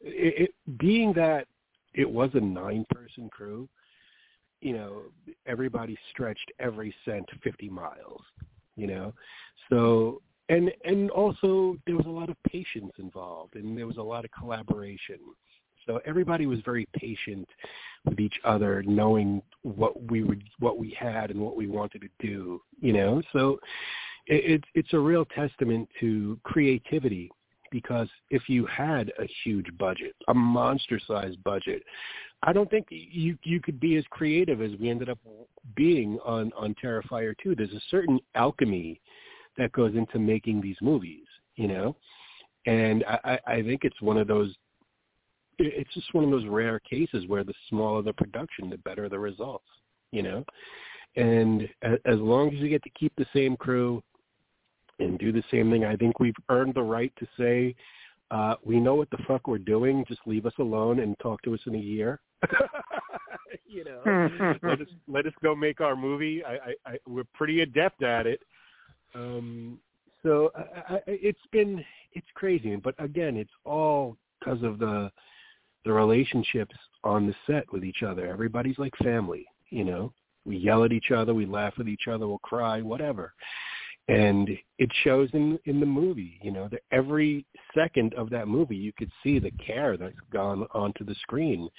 it, 0.01 0.49
it 0.49 0.79
being 0.79 1.12
that 1.14 1.47
it 1.95 2.09
was 2.09 2.31
a 2.35 2.41
nine 2.41 2.85
person 2.91 3.29
crew. 3.31 3.68
You 4.61 4.72
know, 4.75 5.03
everybody 5.47 5.97
stretched 6.11 6.51
every 6.59 6.95
cent 7.05 7.29
fifty 7.43 7.68
miles. 7.68 8.22
You 8.77 8.89
know, 8.89 9.14
so 9.70 10.20
and 10.49 10.70
and 10.85 11.11
also 11.11 11.77
there 11.87 11.97
was 11.97 12.07
a 12.07 12.11
lot 12.11 12.29
of 12.29 12.37
patience 12.45 12.93
involved 12.99 13.57
and 13.57 13.77
there 13.77 13.87
was 13.87 13.97
a 13.97 14.03
lot 14.03 14.25
of 14.25 14.31
collaboration 14.33 15.18
so 15.87 16.01
everybody 16.05 16.47
was 16.47 16.61
very 16.64 16.87
patient 16.97 17.49
with 18.05 18.20
each 18.20 18.39
other 18.45 18.82
knowing 18.87 19.43
what 19.62 20.11
we 20.11 20.22
would 20.22 20.43
what 20.59 20.78
we 20.78 20.97
had 20.99 21.30
and 21.30 21.41
what 21.41 21.57
we 21.57 21.66
wanted 21.66 22.03
to 22.03 22.09
do 22.26 22.61
you 22.80 22.93
know 22.93 23.22
so 23.32 23.59
it, 24.26 24.45
it's 24.45 24.68
it's 24.74 24.93
a 24.93 24.99
real 24.99 25.24
testament 25.24 25.89
to 26.01 26.39
creativity 26.45 27.30
because 27.74 28.09
if 28.30 28.49
you 28.49 28.64
had 28.66 29.12
a 29.18 29.26
huge 29.43 29.66
budget, 29.78 30.14
a 30.28 30.35
monster-sized 30.35 31.43
budget, 31.43 31.82
I 32.45 32.53
don't 32.53 32.70
think 32.70 32.87
you 32.89 33.37
you 33.43 33.61
could 33.61 33.80
be 33.80 33.97
as 33.97 34.05
creative 34.11 34.62
as 34.62 34.70
we 34.78 34.91
ended 34.91 35.09
up 35.09 35.18
being 35.74 36.18
on 36.24 36.53
on 36.57 36.76
Terrifier 36.82 37.35
2. 37.43 37.57
There's 37.57 37.72
a 37.72 37.80
certain 37.91 38.20
alchemy 38.37 39.01
that 39.59 39.72
goes 39.72 39.97
into 39.97 40.20
making 40.20 40.61
these 40.61 40.76
movies, 40.80 41.26
you 41.57 41.66
know, 41.66 41.97
and 42.66 43.05
I, 43.09 43.41
I 43.45 43.62
think 43.62 43.85
it's 43.85 44.01
one 44.01 44.18
of 44.18 44.28
those. 44.28 44.55
It's 45.59 45.92
just 45.94 46.12
one 46.14 46.24
of 46.24 46.30
those 46.30 46.46
rare 46.46 46.80
cases 46.80 47.24
where 47.26 47.44
the 47.44 47.55
smaller 47.68 48.02
the 48.02 48.12
production, 48.12 48.70
the 48.70 48.78
better 48.78 49.09
the 49.09 49.18
results, 49.18 49.66
you 50.12 50.22
know. 50.22 50.44
And 51.16 51.68
as 51.82 52.18
long 52.18 52.48
as 52.48 52.55
you 52.55 52.68
get 52.68 52.82
to 52.82 52.90
keep 52.90 53.12
the 53.16 53.26
same 53.32 53.57
crew 53.57 54.02
and 54.98 55.18
do 55.18 55.32
the 55.32 55.44
same 55.50 55.70
thing, 55.70 55.84
I 55.84 55.96
think 55.96 56.18
we've 56.18 56.34
earned 56.48 56.74
the 56.74 56.82
right 56.82 57.12
to 57.18 57.26
say, 57.38 57.74
uh, 58.30 58.57
we 58.64 58.80
know 58.80 58.94
what 58.94 59.11
the 59.11 59.22
fuck 59.28 59.46
we're 59.46 59.59
doing. 59.59 60.05
Just 60.09 60.20
leave 60.26 60.46
us 60.46 60.55
alone 60.59 61.00
and 61.00 61.16
talk 61.20 61.40
to 61.42 61.55
us 61.55 61.61
in 61.66 61.74
a 61.74 61.78
year. 61.78 62.20
you 63.66 63.84
know, 63.84 64.57
let 64.62 64.80
us 64.80 64.88
let 65.07 65.26
us 65.26 65.32
go 65.42 65.55
make 65.55 65.80
our 65.80 65.94
movie. 65.94 66.42
I, 66.44 66.52
I, 66.52 66.74
I 66.86 66.98
we're 67.07 67.24
pretty 67.34 67.61
adept 67.61 68.02
at 68.02 68.26
it. 68.26 68.40
Um, 69.14 69.78
so 70.22 70.50
I, 70.57 70.94
I, 70.94 71.00
it's 71.07 71.38
been 71.52 71.84
it's 72.12 72.26
crazy, 72.34 72.74
but 72.76 72.94
again, 72.98 73.36
it's 73.36 73.52
all 73.64 74.16
because 74.40 74.62
of 74.62 74.78
the 74.78 75.11
the 75.85 75.93
relationships 75.93 76.74
on 77.03 77.26
the 77.26 77.35
set 77.47 77.70
with 77.72 77.85
each 77.85 78.03
other. 78.03 78.26
Everybody's 78.26 78.78
like 78.78 78.97
family, 79.03 79.47
you 79.70 79.85
know. 79.85 80.12
We 80.47 80.57
yell 80.57 80.85
at 80.85 80.93
each 80.93 81.11
other, 81.11 81.32
we 81.32 81.47
laugh 81.47 81.74
with 81.78 81.89
each 81.89 82.07
other, 82.07 82.26
we'll 82.26 82.39
cry, 82.39 82.82
whatever. 82.82 83.32
And 84.09 84.51
it 84.78 84.91
shows 85.03 85.30
in 85.32 85.59
in 85.64 85.80
the 85.80 85.87
movie 85.87 86.39
you 86.43 86.51
know 86.51 86.68
that 86.68 86.82
every 86.93 87.47
second 87.74 88.12
of 88.14 88.28
that 88.30 88.49
movie 88.49 88.76
you 88.76 88.93
could 88.93 89.11
see 89.22 89.39
the 89.39 89.51
care 89.53 89.97
that's 89.97 90.14
gone 90.30 90.66
onto 90.74 91.05
the 91.05 91.14
screen. 91.22 91.70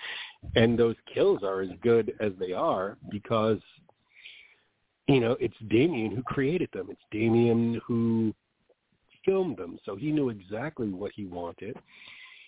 And 0.56 0.78
those 0.78 0.96
kills 1.14 1.44
are 1.44 1.62
as 1.62 1.70
good 1.84 2.14
as 2.20 2.32
they 2.40 2.52
are 2.52 2.98
because 3.12 3.60
you 5.08 5.20
know 5.20 5.38
it's 5.40 5.58
Damien 5.70 6.16
who 6.16 6.24
created 6.24 6.70
them. 6.74 6.88
It's 6.90 7.02
Damien 7.12 7.80
who 7.86 8.34
filmed 9.24 9.58
them. 9.58 9.78
So 9.86 9.96
he 9.96 10.12
knew 10.12 10.30
exactly 10.30 10.90
what 10.90 11.12
he 11.16 11.26
wanted 11.26 11.78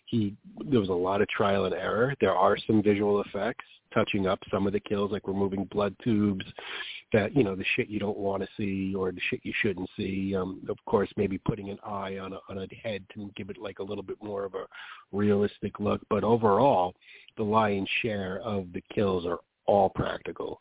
he 0.07 0.35
there 0.69 0.79
was 0.79 0.89
a 0.89 0.93
lot 0.93 1.21
of 1.21 1.27
trial 1.29 1.65
and 1.65 1.75
error 1.75 2.15
there 2.19 2.35
are 2.35 2.57
some 2.65 2.81
visual 2.81 3.21
effects 3.21 3.65
touching 3.93 4.27
up 4.27 4.39
some 4.51 4.67
of 4.67 4.73
the 4.73 4.79
kills 4.79 5.11
like 5.11 5.27
removing 5.27 5.65
blood 5.65 5.95
tubes 6.03 6.45
that 7.13 7.35
you 7.35 7.43
know 7.43 7.55
the 7.55 7.65
shit 7.75 7.89
you 7.89 7.99
don't 7.99 8.17
want 8.17 8.43
to 8.43 8.49
see 8.57 8.93
or 8.93 9.11
the 9.11 9.21
shit 9.29 9.39
you 9.43 9.53
shouldn't 9.61 9.89
see. 9.95 10.35
Um, 10.35 10.61
of 10.69 10.77
course, 10.85 11.09
maybe 11.15 11.37
putting 11.37 11.69
an 11.69 11.79
eye 11.85 12.17
on 12.17 12.33
a 12.33 12.39
on 12.49 12.57
a 12.57 12.67
head 12.75 13.03
to 13.13 13.31
give 13.35 13.49
it 13.49 13.57
like 13.57 13.79
a 13.79 13.83
little 13.83 14.03
bit 14.03 14.17
more 14.21 14.43
of 14.43 14.55
a 14.55 14.65
realistic 15.11 15.79
look. 15.79 16.01
But 16.09 16.23
overall, 16.23 16.95
the 17.37 17.43
lion's 17.43 17.89
share 18.01 18.39
of 18.43 18.67
the 18.73 18.83
kills 18.93 19.25
are 19.25 19.39
all 19.65 19.89
practical, 19.89 20.59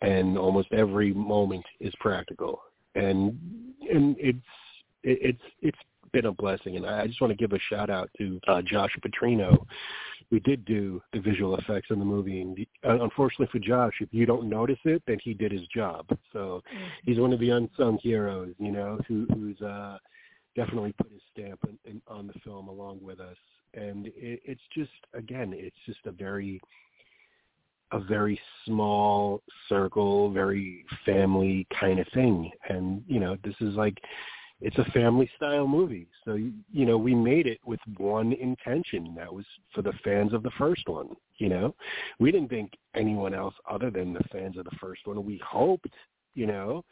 and 0.00 0.38
almost 0.38 0.72
every 0.72 1.12
moment 1.12 1.64
is 1.80 1.92
practical. 2.00 2.60
And 2.94 3.38
and 3.90 4.16
it's 4.18 4.38
it's 5.02 5.42
it's 5.60 5.78
been 6.14 6.26
a 6.26 6.32
blessing. 6.32 6.76
And 6.76 6.86
I 6.86 7.06
just 7.06 7.20
want 7.20 7.30
to 7.30 7.36
give 7.36 7.52
a 7.52 7.58
shout 7.68 7.90
out 7.90 8.08
to 8.18 8.40
uh, 8.48 8.62
Josh 8.62 8.96
Petrino 9.04 9.66
we 10.30 10.40
did 10.40 10.64
do 10.64 11.02
the 11.12 11.20
visual 11.20 11.56
effects 11.56 11.88
in 11.90 11.98
the 11.98 12.04
movie. 12.04 12.40
And 12.40 12.58
uh, 12.84 13.02
unfortunately 13.02 13.48
for 13.52 13.58
Josh, 13.58 13.94
if 14.00 14.08
you 14.12 14.26
don't 14.26 14.48
notice 14.48 14.78
it, 14.84 15.02
then 15.06 15.18
he 15.22 15.34
did 15.34 15.52
his 15.52 15.66
job. 15.68 16.06
So 16.32 16.62
mm-hmm. 16.74 16.84
he's 17.04 17.18
one 17.18 17.32
of 17.32 17.40
the 17.40 17.50
unsung 17.50 17.98
heroes, 18.02 18.54
you 18.58 18.72
know, 18.72 18.98
who, 19.06 19.26
who's 19.32 19.60
uh, 19.60 19.98
definitely 20.56 20.92
put 20.92 21.12
his 21.12 21.22
stamp 21.32 21.60
in, 21.68 21.78
in, 21.90 22.02
on 22.08 22.26
the 22.26 22.38
film 22.44 22.68
along 22.68 23.00
with 23.02 23.20
us. 23.20 23.36
And 23.74 24.06
it, 24.08 24.40
it's 24.44 24.60
just, 24.74 24.90
again, 25.14 25.52
it's 25.54 25.76
just 25.86 26.00
a 26.06 26.12
very 26.12 26.60
a 27.92 28.00
very 28.00 28.40
small 28.64 29.40
circle, 29.68 30.32
very 30.32 30.84
family 31.06 31.64
kind 31.78 32.00
of 32.00 32.06
thing. 32.12 32.50
And, 32.68 33.04
you 33.06 33.20
know, 33.20 33.36
this 33.44 33.54
is 33.60 33.74
like 33.74 33.98
it's 34.64 34.78
a 34.78 34.90
family 34.92 35.30
style 35.36 35.68
movie. 35.68 36.08
So 36.24 36.34
you 36.34 36.86
know, 36.86 36.96
we 36.96 37.14
made 37.14 37.46
it 37.46 37.60
with 37.66 37.80
one 37.98 38.32
intention. 38.32 39.14
That 39.14 39.32
was 39.32 39.44
for 39.74 39.82
the 39.82 39.92
fans 40.02 40.32
of 40.32 40.42
the 40.42 40.50
first 40.56 40.88
one. 40.88 41.10
You 41.36 41.50
know, 41.50 41.74
we 42.18 42.32
didn't 42.32 42.48
think 42.48 42.72
anyone 42.96 43.34
else 43.34 43.54
other 43.70 43.90
than 43.90 44.14
the 44.14 44.24
fans 44.32 44.56
of 44.56 44.64
the 44.64 44.76
first 44.80 45.06
one. 45.06 45.22
We 45.22 45.38
hoped, 45.46 45.92
you 46.34 46.46
know, 46.46 46.82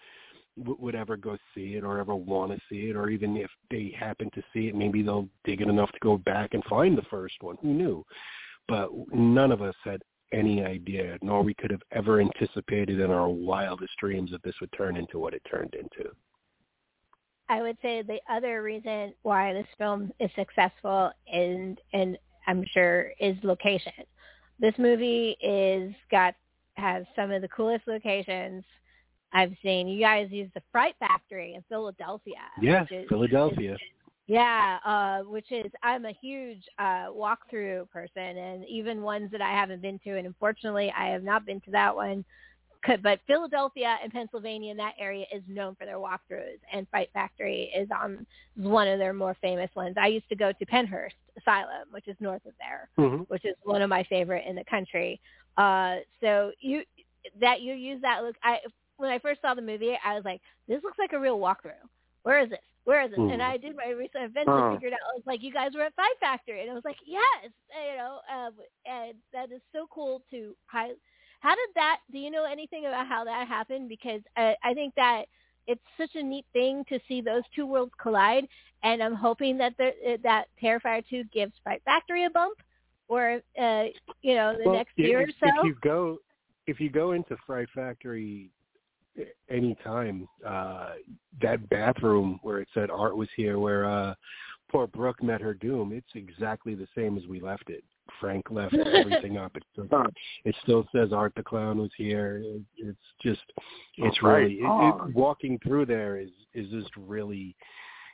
would 0.57 0.95
ever 0.95 1.16
go 1.16 1.39
see 1.55 1.77
it 1.77 1.83
or 1.83 1.99
ever 1.99 2.14
want 2.14 2.53
to 2.53 2.59
see 2.68 2.91
it, 2.91 2.97
or 2.97 3.09
even 3.09 3.39
if 3.39 3.51
they 3.70 3.95
happen 3.99 4.31
to 4.35 4.43
see 4.53 4.68
it, 4.68 4.75
maybe 4.75 5.01
they'll 5.01 5.29
dig 5.45 5.62
it 5.62 5.68
enough 5.68 5.91
to 5.93 5.99
go 6.03 6.18
back 6.18 6.53
and 6.53 6.62
find 6.64 6.97
the 6.97 7.07
first 7.11 7.37
one. 7.41 7.57
Who 7.62 7.68
knew? 7.68 8.05
But 8.68 8.91
none 9.14 9.51
of 9.51 9.62
us 9.62 9.75
had 9.83 10.03
any 10.31 10.62
idea, 10.62 11.16
nor 11.23 11.43
we 11.43 11.55
could 11.55 11.70
have 11.70 11.83
ever 11.91 12.20
anticipated 12.20 13.01
in 13.01 13.11
our 13.11 13.31
wildest 13.31 13.95
dreams 13.99 14.31
that 14.33 14.43
this 14.43 14.55
would 14.61 14.73
turn 14.77 14.99
into 14.99 15.18
what 15.18 15.33
it 15.33 15.43
turned 15.51 15.75
into. 15.75 16.11
I 17.53 17.61
would 17.61 17.76
say 17.82 18.00
the 18.00 18.18
other 18.30 18.62
reason 18.62 19.12
why 19.24 19.53
this 19.53 19.66
film 19.76 20.11
is 20.18 20.30
successful 20.34 21.12
and 21.30 21.78
and 21.92 22.16
I'm 22.46 22.64
sure 22.72 23.12
is 23.20 23.36
location. 23.42 23.92
This 24.59 24.72
movie 24.78 25.36
is 25.42 25.92
got 26.11 26.34
has 26.78 27.05
some 27.14 27.30
of 27.30 27.42
the 27.42 27.48
coolest 27.48 27.86
locations 27.86 28.64
I've 29.34 29.53
seen. 29.62 29.86
You 29.86 30.00
guys 30.00 30.28
use 30.30 30.48
the 30.55 30.62
Fright 30.72 30.94
Factory 30.98 31.53
in 31.53 31.62
Philadelphia. 31.68 32.36
Yeah, 32.59 32.86
is, 32.90 33.07
Philadelphia. 33.11 33.74
Is, 33.74 33.80
yeah, 34.26 34.78
uh, 34.86 35.18
which 35.28 35.53
is 35.53 35.70
I'm 35.82 36.07
a 36.07 36.12
huge 36.22 36.62
uh, 36.78 37.09
walkthrough 37.11 37.90
person, 37.90 38.38
and 38.38 38.64
even 38.66 39.03
ones 39.03 39.30
that 39.30 39.42
I 39.42 39.50
haven't 39.50 39.82
been 39.82 39.98
to, 40.05 40.16
and 40.16 40.26
unfortunately 40.26 40.90
I 40.98 41.09
have 41.09 41.22
not 41.22 41.44
been 41.44 41.61
to 41.62 41.70
that 41.72 41.94
one 41.94 42.24
but 43.03 43.20
Philadelphia 43.26 43.97
and 44.03 44.12
Pennsylvania 44.12 44.70
in 44.70 44.76
that 44.78 44.95
area 44.99 45.24
is 45.33 45.43
known 45.47 45.74
for 45.76 45.85
their 45.85 45.99
walkthroughs, 45.99 46.59
and 46.72 46.89
Fright 46.89 47.11
Factory 47.12 47.70
is 47.76 47.89
on 47.91 48.26
one 48.57 48.89
of 48.89 48.99
their 48.99 49.12
more 49.12 49.37
famous 49.41 49.70
ones. 49.74 49.97
I 50.01 50.09
used 50.09 50.28
to 50.28 50.37
go 50.37 50.53
to 50.53 50.66
Pennhurst 50.66 51.11
Asylum, 51.39 51.89
which 51.91 52.09
is 52.09 52.16
north 52.20 52.45
of 52.47 52.53
there, 52.59 52.89
mm-hmm. 52.99 53.22
which 53.24 53.45
is 53.45 53.55
one 53.62 53.83
of 53.83 53.89
my 53.89 54.05
favorite 54.05 54.45
in 54.47 54.57
the 54.57 54.64
country. 54.64 55.20
Uh, 55.57 55.97
so 56.20 56.51
you 56.61 56.83
that 57.41 57.61
you 57.61 57.74
use 57.74 58.01
that 58.03 58.22
look. 58.22 58.37
I 58.43 58.59
when 58.97 59.11
I 59.11 59.18
first 59.18 59.41
saw 59.43 59.55
the 59.55 59.62
movie, 59.62 59.97
I 60.05 60.14
was 60.14 60.24
like, 60.24 60.41
this 60.68 60.83
looks 60.83 60.99
like 60.99 61.12
a 61.12 61.20
real 61.20 61.39
walkthrough. 61.39 61.83
Where 62.22 62.41
is 62.41 62.51
this? 62.51 62.59
Where 62.85 63.05
is 63.05 63.11
this? 63.11 63.18
Mm. 63.18 63.33
And 63.33 63.43
I 63.43 63.57
did 63.57 63.76
my 63.76 63.91
research 63.91 64.22
and 64.22 64.30
eventually 64.30 64.76
figured 64.76 64.93
out. 64.93 64.99
I 65.12 65.14
was 65.14 65.22
like, 65.26 65.43
you 65.43 65.53
guys 65.53 65.70
were 65.74 65.83
at 65.83 65.95
Fright 65.95 66.18
Factory, 66.20 66.62
and 66.62 66.70
I 66.70 66.74
was 66.74 66.85
like, 66.85 66.97
yes, 67.07 67.53
you 67.70 67.97
know, 67.97 68.18
uh, 68.33 68.51
and 68.87 69.14
that 69.33 69.53
is 69.55 69.61
so 69.72 69.87
cool 69.93 70.22
to 70.30 70.55
highlight 70.66 70.97
how 71.43 71.57
did 71.57 71.68
that? 71.74 71.99
Do 72.12 72.18
you 72.18 72.30
know 72.30 72.45
anything 72.45 72.86
about 72.86 73.09
how 73.09 73.24
that 73.24 73.49
happened? 73.49 73.88
Because 73.88 74.20
I, 74.36 74.55
I 74.62 74.74
think 74.74 74.95
that 74.95 75.24
it's 75.66 75.82
such 75.99 76.11
a 76.14 76.22
neat 76.22 76.47
thing 76.53 76.84
to 76.88 77.01
see 77.09 77.20
those 77.20 77.43
two 77.55 77.66
worlds 77.66 77.90
collide, 78.01 78.47
and 78.84 79.03
I'm 79.03 79.14
hoping 79.14 79.59
that 79.59 79.76
the, 79.76 80.18
that 80.22 80.47
Terrifier 80.62 81.03
2 81.11 81.24
gives 81.34 81.53
Fright 81.64 81.82
Factory 81.84 82.24
a 82.26 82.30
bump, 82.30 82.59
or 83.09 83.40
uh, 83.61 83.84
you 84.22 84.36
know, 84.36 84.57
the 84.57 84.64
well, 84.66 84.76
next 84.76 84.93
year 84.97 85.22
if, 85.22 85.30
or 85.30 85.32
so. 85.40 85.61
If 85.61 85.64
you 85.66 85.76
go, 85.82 86.18
if 86.68 86.78
you 86.78 86.90
go 86.90 87.11
into 87.11 87.36
Fright 87.45 87.68
Factory 87.74 88.51
anytime, 89.51 90.28
uh, 90.47 90.90
that 91.40 91.68
bathroom 91.68 92.38
where 92.43 92.61
it 92.61 92.68
said 92.72 92.88
Art 92.88 93.16
was 93.16 93.28
here, 93.36 93.59
where 93.59 93.84
uh, 93.84 94.14
poor 94.70 94.86
Brooke 94.86 95.20
met 95.24 95.40
her 95.40 95.55
doom, 95.55 95.93
it's 95.93 96.07
exactly 96.14 96.76
the 96.76 96.88
same 96.97 97.18
as 97.18 97.26
we 97.26 97.40
left 97.40 97.68
it. 97.68 97.82
Frank 98.20 98.50
left 98.50 98.74
everything 98.94 99.36
up. 99.36 99.57
It 99.57 99.64
still, 99.72 99.88
it 100.44 100.55
still 100.62 100.86
says 100.94 101.12
Art 101.12 101.32
the 101.36 101.42
Clown 101.42 101.78
was 101.78 101.90
here. 101.96 102.42
It, 102.44 102.62
it's 102.76 102.98
just, 103.22 103.42
it's 103.96 104.18
oh, 104.22 104.28
really 104.28 104.55
it, 104.55 104.64
it, 104.64 105.14
walking 105.14 105.59
through 105.62 105.86
there 105.86 106.18
is 106.18 106.30
is 106.55 106.68
just 106.70 106.90
really, 106.96 107.55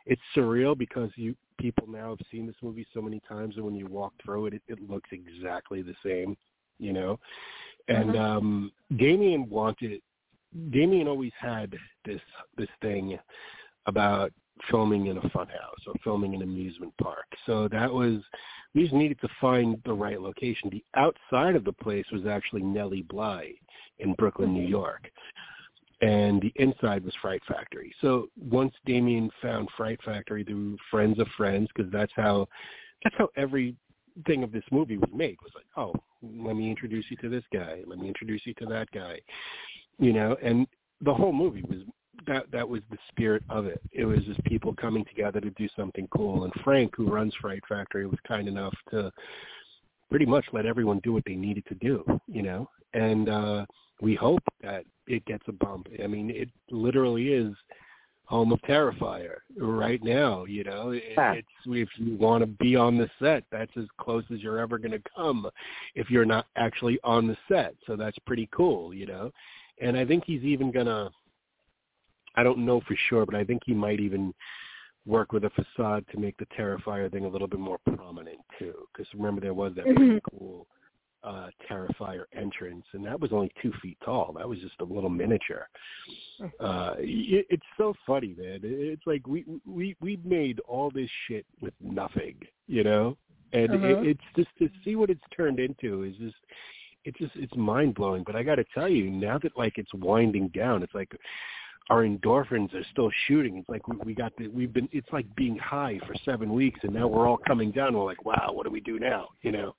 it's 0.06 0.22
surreal 0.36 0.76
because 0.76 1.10
you 1.16 1.34
people 1.58 1.86
now 1.88 2.10
have 2.10 2.26
seen 2.30 2.46
this 2.46 2.56
movie 2.62 2.86
so 2.94 3.02
many 3.02 3.20
times, 3.28 3.56
and 3.56 3.64
when 3.64 3.74
you 3.74 3.86
walk 3.86 4.12
through 4.24 4.46
it, 4.46 4.54
it, 4.54 4.62
it 4.68 4.78
looks 4.88 5.10
exactly 5.12 5.82
the 5.82 5.94
same, 6.04 6.36
you 6.78 6.92
know. 6.92 7.18
And 7.88 8.10
mm-hmm. 8.10 8.18
um 8.20 8.72
Damien 8.96 9.48
wanted, 9.48 10.00
Damien 10.70 11.08
always 11.08 11.32
had 11.38 11.74
this 12.04 12.20
this 12.56 12.68
thing 12.80 13.18
about 13.86 14.32
filming 14.70 15.06
in 15.06 15.16
a 15.16 15.22
funhouse 15.22 15.86
or 15.86 15.94
filming 16.04 16.34
an 16.34 16.42
amusement 16.42 16.92
park. 17.00 17.26
So 17.46 17.68
that 17.68 17.92
was 17.92 18.20
we 18.74 18.82
just 18.82 18.94
needed 18.94 19.20
to 19.20 19.28
find 19.40 19.80
the 19.84 19.92
right 19.92 20.20
location. 20.20 20.70
The 20.70 20.84
outside 20.94 21.56
of 21.56 21.64
the 21.64 21.72
place 21.72 22.06
was 22.12 22.26
actually 22.26 22.62
Nellie 22.62 23.02
Bly 23.02 23.52
in 23.98 24.14
Brooklyn, 24.14 24.52
New 24.52 24.62
mm-hmm. 24.62 24.70
York. 24.70 25.10
And 26.00 26.40
the 26.40 26.52
inside 26.56 27.04
was 27.04 27.14
Fright 27.20 27.42
Factory. 27.48 27.92
So 28.00 28.28
once 28.38 28.72
Damien 28.86 29.30
found 29.42 29.68
Fright 29.76 29.98
Factory 30.04 30.44
through 30.44 30.76
friends 30.90 31.18
of 31.18 31.26
friends, 31.36 31.68
because 31.74 31.90
that's 31.90 32.12
how 32.14 32.46
that's 33.02 33.16
how 33.18 33.28
every 33.36 33.74
thing 34.26 34.44
of 34.44 34.52
this 34.52 34.64
movie 34.70 34.96
was 34.96 35.10
made. 35.12 35.38
Was 35.42 35.52
like, 35.56 35.66
oh, 35.76 35.92
let 36.22 36.54
me 36.54 36.70
introduce 36.70 37.04
you 37.10 37.16
to 37.18 37.28
this 37.28 37.44
guy. 37.52 37.82
Let 37.84 37.98
me 37.98 38.06
introduce 38.06 38.42
you 38.44 38.54
to 38.54 38.66
that 38.66 38.90
guy. 38.92 39.20
You 39.98 40.12
know, 40.12 40.36
and 40.40 40.68
the 41.00 41.14
whole 41.14 41.32
movie 41.32 41.64
was 41.68 41.78
that 42.26 42.50
that 42.52 42.68
was 42.68 42.80
the 42.90 42.98
spirit 43.08 43.42
of 43.48 43.66
it. 43.66 43.80
It 43.92 44.04
was 44.04 44.20
just 44.24 44.42
people 44.44 44.74
coming 44.74 45.04
together 45.04 45.40
to 45.40 45.50
do 45.50 45.68
something 45.76 46.08
cool. 46.08 46.44
And 46.44 46.52
Frank, 46.64 46.92
who 46.96 47.10
runs 47.10 47.34
Fright 47.40 47.62
Factory, 47.68 48.06
was 48.06 48.18
kind 48.26 48.48
enough 48.48 48.74
to 48.90 49.12
pretty 50.10 50.26
much 50.26 50.44
let 50.52 50.66
everyone 50.66 51.00
do 51.02 51.12
what 51.12 51.24
they 51.26 51.34
needed 51.34 51.64
to 51.66 51.74
do, 51.76 52.04
you 52.26 52.42
know. 52.42 52.68
And 52.94 53.28
uh 53.28 53.66
we 54.00 54.14
hope 54.14 54.42
that 54.62 54.84
it 55.06 55.24
gets 55.24 55.42
a 55.48 55.52
bump. 55.52 55.88
I 56.02 56.06
mean, 56.06 56.30
it 56.30 56.48
literally 56.70 57.32
is 57.32 57.52
home 58.28 58.52
of 58.52 58.60
Terrifier 58.62 59.38
right 59.56 60.02
now. 60.04 60.44
You 60.44 60.62
know, 60.64 60.90
it, 60.90 61.02
it's 61.38 61.48
if 61.66 61.88
you 61.96 62.16
want 62.16 62.42
to 62.42 62.46
be 62.46 62.76
on 62.76 62.98
the 62.98 63.08
set, 63.18 63.44
that's 63.50 63.72
as 63.76 63.86
close 63.98 64.24
as 64.32 64.40
you're 64.40 64.58
ever 64.58 64.78
going 64.78 64.92
to 64.92 65.02
come 65.16 65.48
if 65.94 66.10
you're 66.10 66.26
not 66.26 66.46
actually 66.56 66.98
on 67.04 67.26
the 67.26 67.36
set. 67.48 67.74
So 67.86 67.96
that's 67.96 68.18
pretty 68.26 68.48
cool. 68.52 68.92
You 68.92 69.06
know, 69.06 69.32
and 69.80 69.96
I 69.96 70.04
think 70.04 70.24
he's 70.26 70.42
even 70.42 70.70
gonna. 70.70 71.10
I 72.38 72.44
don't 72.44 72.64
know 72.64 72.80
for 72.86 72.96
sure, 73.08 73.26
but 73.26 73.34
I 73.34 73.42
think 73.42 73.62
he 73.66 73.74
might 73.74 73.98
even 73.98 74.32
work 75.06 75.32
with 75.32 75.44
a 75.44 75.50
facade 75.50 76.04
to 76.12 76.20
make 76.20 76.36
the 76.36 76.46
Terrifier 76.56 77.10
thing 77.10 77.24
a 77.24 77.28
little 77.28 77.48
bit 77.48 77.58
more 77.58 77.78
prominent 77.96 78.38
too. 78.58 78.74
Because 78.92 79.12
remember, 79.12 79.40
there 79.40 79.54
was 79.54 79.72
that 79.74 79.86
mm-hmm. 79.86 80.18
cool 80.30 80.66
uh 81.24 81.48
Terrifier 81.68 82.24
entrance, 82.36 82.84
and 82.92 83.04
that 83.04 83.18
was 83.18 83.32
only 83.32 83.50
two 83.60 83.72
feet 83.82 83.98
tall. 84.04 84.32
That 84.38 84.48
was 84.48 84.60
just 84.60 84.80
a 84.80 84.84
little 84.84 85.10
miniature. 85.10 85.66
Uh, 86.60 86.94
it, 86.98 87.46
it's 87.50 87.66
so 87.76 87.92
funny, 88.06 88.36
man. 88.38 88.60
It's 88.62 89.02
like 89.04 89.26
we 89.26 89.44
we 89.66 89.96
we 90.00 90.20
made 90.24 90.60
all 90.60 90.92
this 90.92 91.10
shit 91.26 91.44
with 91.60 91.74
nothing, 91.80 92.36
you 92.68 92.84
know, 92.84 93.16
and 93.52 93.70
uh-huh. 93.72 93.86
it, 93.86 94.06
it's 94.06 94.28
just 94.36 94.50
to 94.58 94.68
see 94.84 94.94
what 94.94 95.10
it's 95.10 95.20
turned 95.36 95.58
into 95.58 96.04
is 96.04 96.14
just 96.18 96.36
it's 97.04 97.18
just 97.18 97.32
it's 97.34 97.56
mind 97.56 97.96
blowing. 97.96 98.22
But 98.24 98.36
I 98.36 98.44
got 98.44 98.56
to 98.56 98.64
tell 98.72 98.88
you, 98.88 99.10
now 99.10 99.38
that 99.38 99.56
like 99.56 99.78
it's 99.78 99.92
winding 99.94 100.48
down, 100.48 100.84
it's 100.84 100.94
like 100.94 101.10
our 101.90 102.04
endorphins 102.04 102.74
are 102.74 102.84
still 102.92 103.10
shooting. 103.26 103.56
It's 103.56 103.68
like 103.68 103.86
we, 103.88 103.96
we 104.04 104.14
got 104.14 104.32
the 104.36 104.48
we've 104.48 104.72
been 104.72 104.88
it's 104.92 105.08
like 105.12 105.26
being 105.36 105.56
high 105.56 105.98
for 106.06 106.14
seven 106.24 106.52
weeks, 106.52 106.80
and 106.82 106.92
now 106.92 107.06
we're 107.06 107.26
all 107.26 107.38
coming 107.46 107.70
down. 107.70 107.94
We're 107.96 108.04
like, 108.04 108.24
wow, 108.24 108.50
what 108.52 108.64
do 108.64 108.70
we 108.70 108.80
do 108.80 108.98
now? 108.98 109.28
You 109.42 109.52
know. 109.52 109.74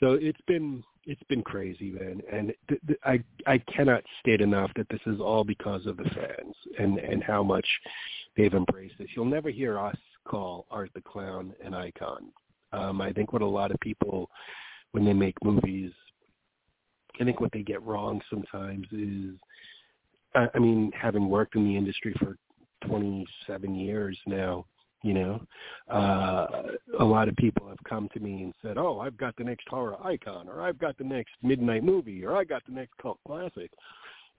So 0.00 0.12
it's 0.12 0.40
been 0.46 0.82
it's 1.06 1.22
been 1.28 1.42
crazy, 1.42 1.90
man, 1.90 2.20
and 2.32 2.52
th- 2.68 2.80
th- 2.86 2.98
I 3.04 3.22
I 3.46 3.58
cannot 3.58 4.02
state 4.20 4.40
enough 4.40 4.70
that 4.76 4.88
this 4.88 5.00
is 5.06 5.20
all 5.20 5.44
because 5.44 5.86
of 5.86 5.96
the 5.96 6.04
fans 6.04 6.54
and 6.78 6.98
and 6.98 7.22
how 7.22 7.42
much 7.42 7.66
they've 8.36 8.54
embraced 8.54 8.94
this. 8.98 9.08
You'll 9.14 9.24
never 9.26 9.50
hear 9.50 9.78
us 9.78 9.96
call 10.26 10.66
Art 10.70 10.90
the 10.94 11.00
Clown 11.02 11.54
an 11.62 11.74
icon. 11.74 12.28
Um, 12.72 13.00
I 13.00 13.12
think 13.12 13.32
what 13.32 13.42
a 13.42 13.46
lot 13.46 13.70
of 13.70 13.78
people 13.80 14.30
when 14.94 15.04
they 15.04 15.12
make 15.12 15.36
movies, 15.44 15.90
I 17.20 17.24
think 17.24 17.40
what 17.40 17.52
they 17.52 17.62
get 17.62 17.82
wrong 17.82 18.20
sometimes 18.30 18.86
is, 18.92 19.34
I, 20.34 20.48
I 20.54 20.58
mean, 20.58 20.90
having 21.00 21.28
worked 21.28 21.56
in 21.56 21.64
the 21.64 21.76
industry 21.76 22.14
for 22.18 22.36
27 22.86 23.74
years 23.74 24.18
now, 24.26 24.66
you 25.02 25.12
know, 25.12 25.40
uh, 25.90 26.46
a 26.98 27.04
lot 27.04 27.28
of 27.28 27.36
people 27.36 27.68
have 27.68 27.82
come 27.86 28.08
to 28.14 28.20
me 28.20 28.42
and 28.42 28.54
said, 28.62 28.78
"Oh, 28.78 29.00
I've 29.00 29.18
got 29.18 29.36
the 29.36 29.44
next 29.44 29.68
horror 29.68 29.96
icon, 30.02 30.48
or 30.48 30.62
I've 30.62 30.78
got 30.78 30.96
the 30.96 31.04
next 31.04 31.32
midnight 31.42 31.84
movie, 31.84 32.24
or 32.24 32.36
I 32.36 32.44
got 32.44 32.64
the 32.66 32.72
next 32.72 32.96
cult 33.00 33.18
classic," 33.26 33.70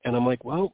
and 0.05 0.15
I'm 0.15 0.25
like, 0.25 0.43
"Well, 0.43 0.73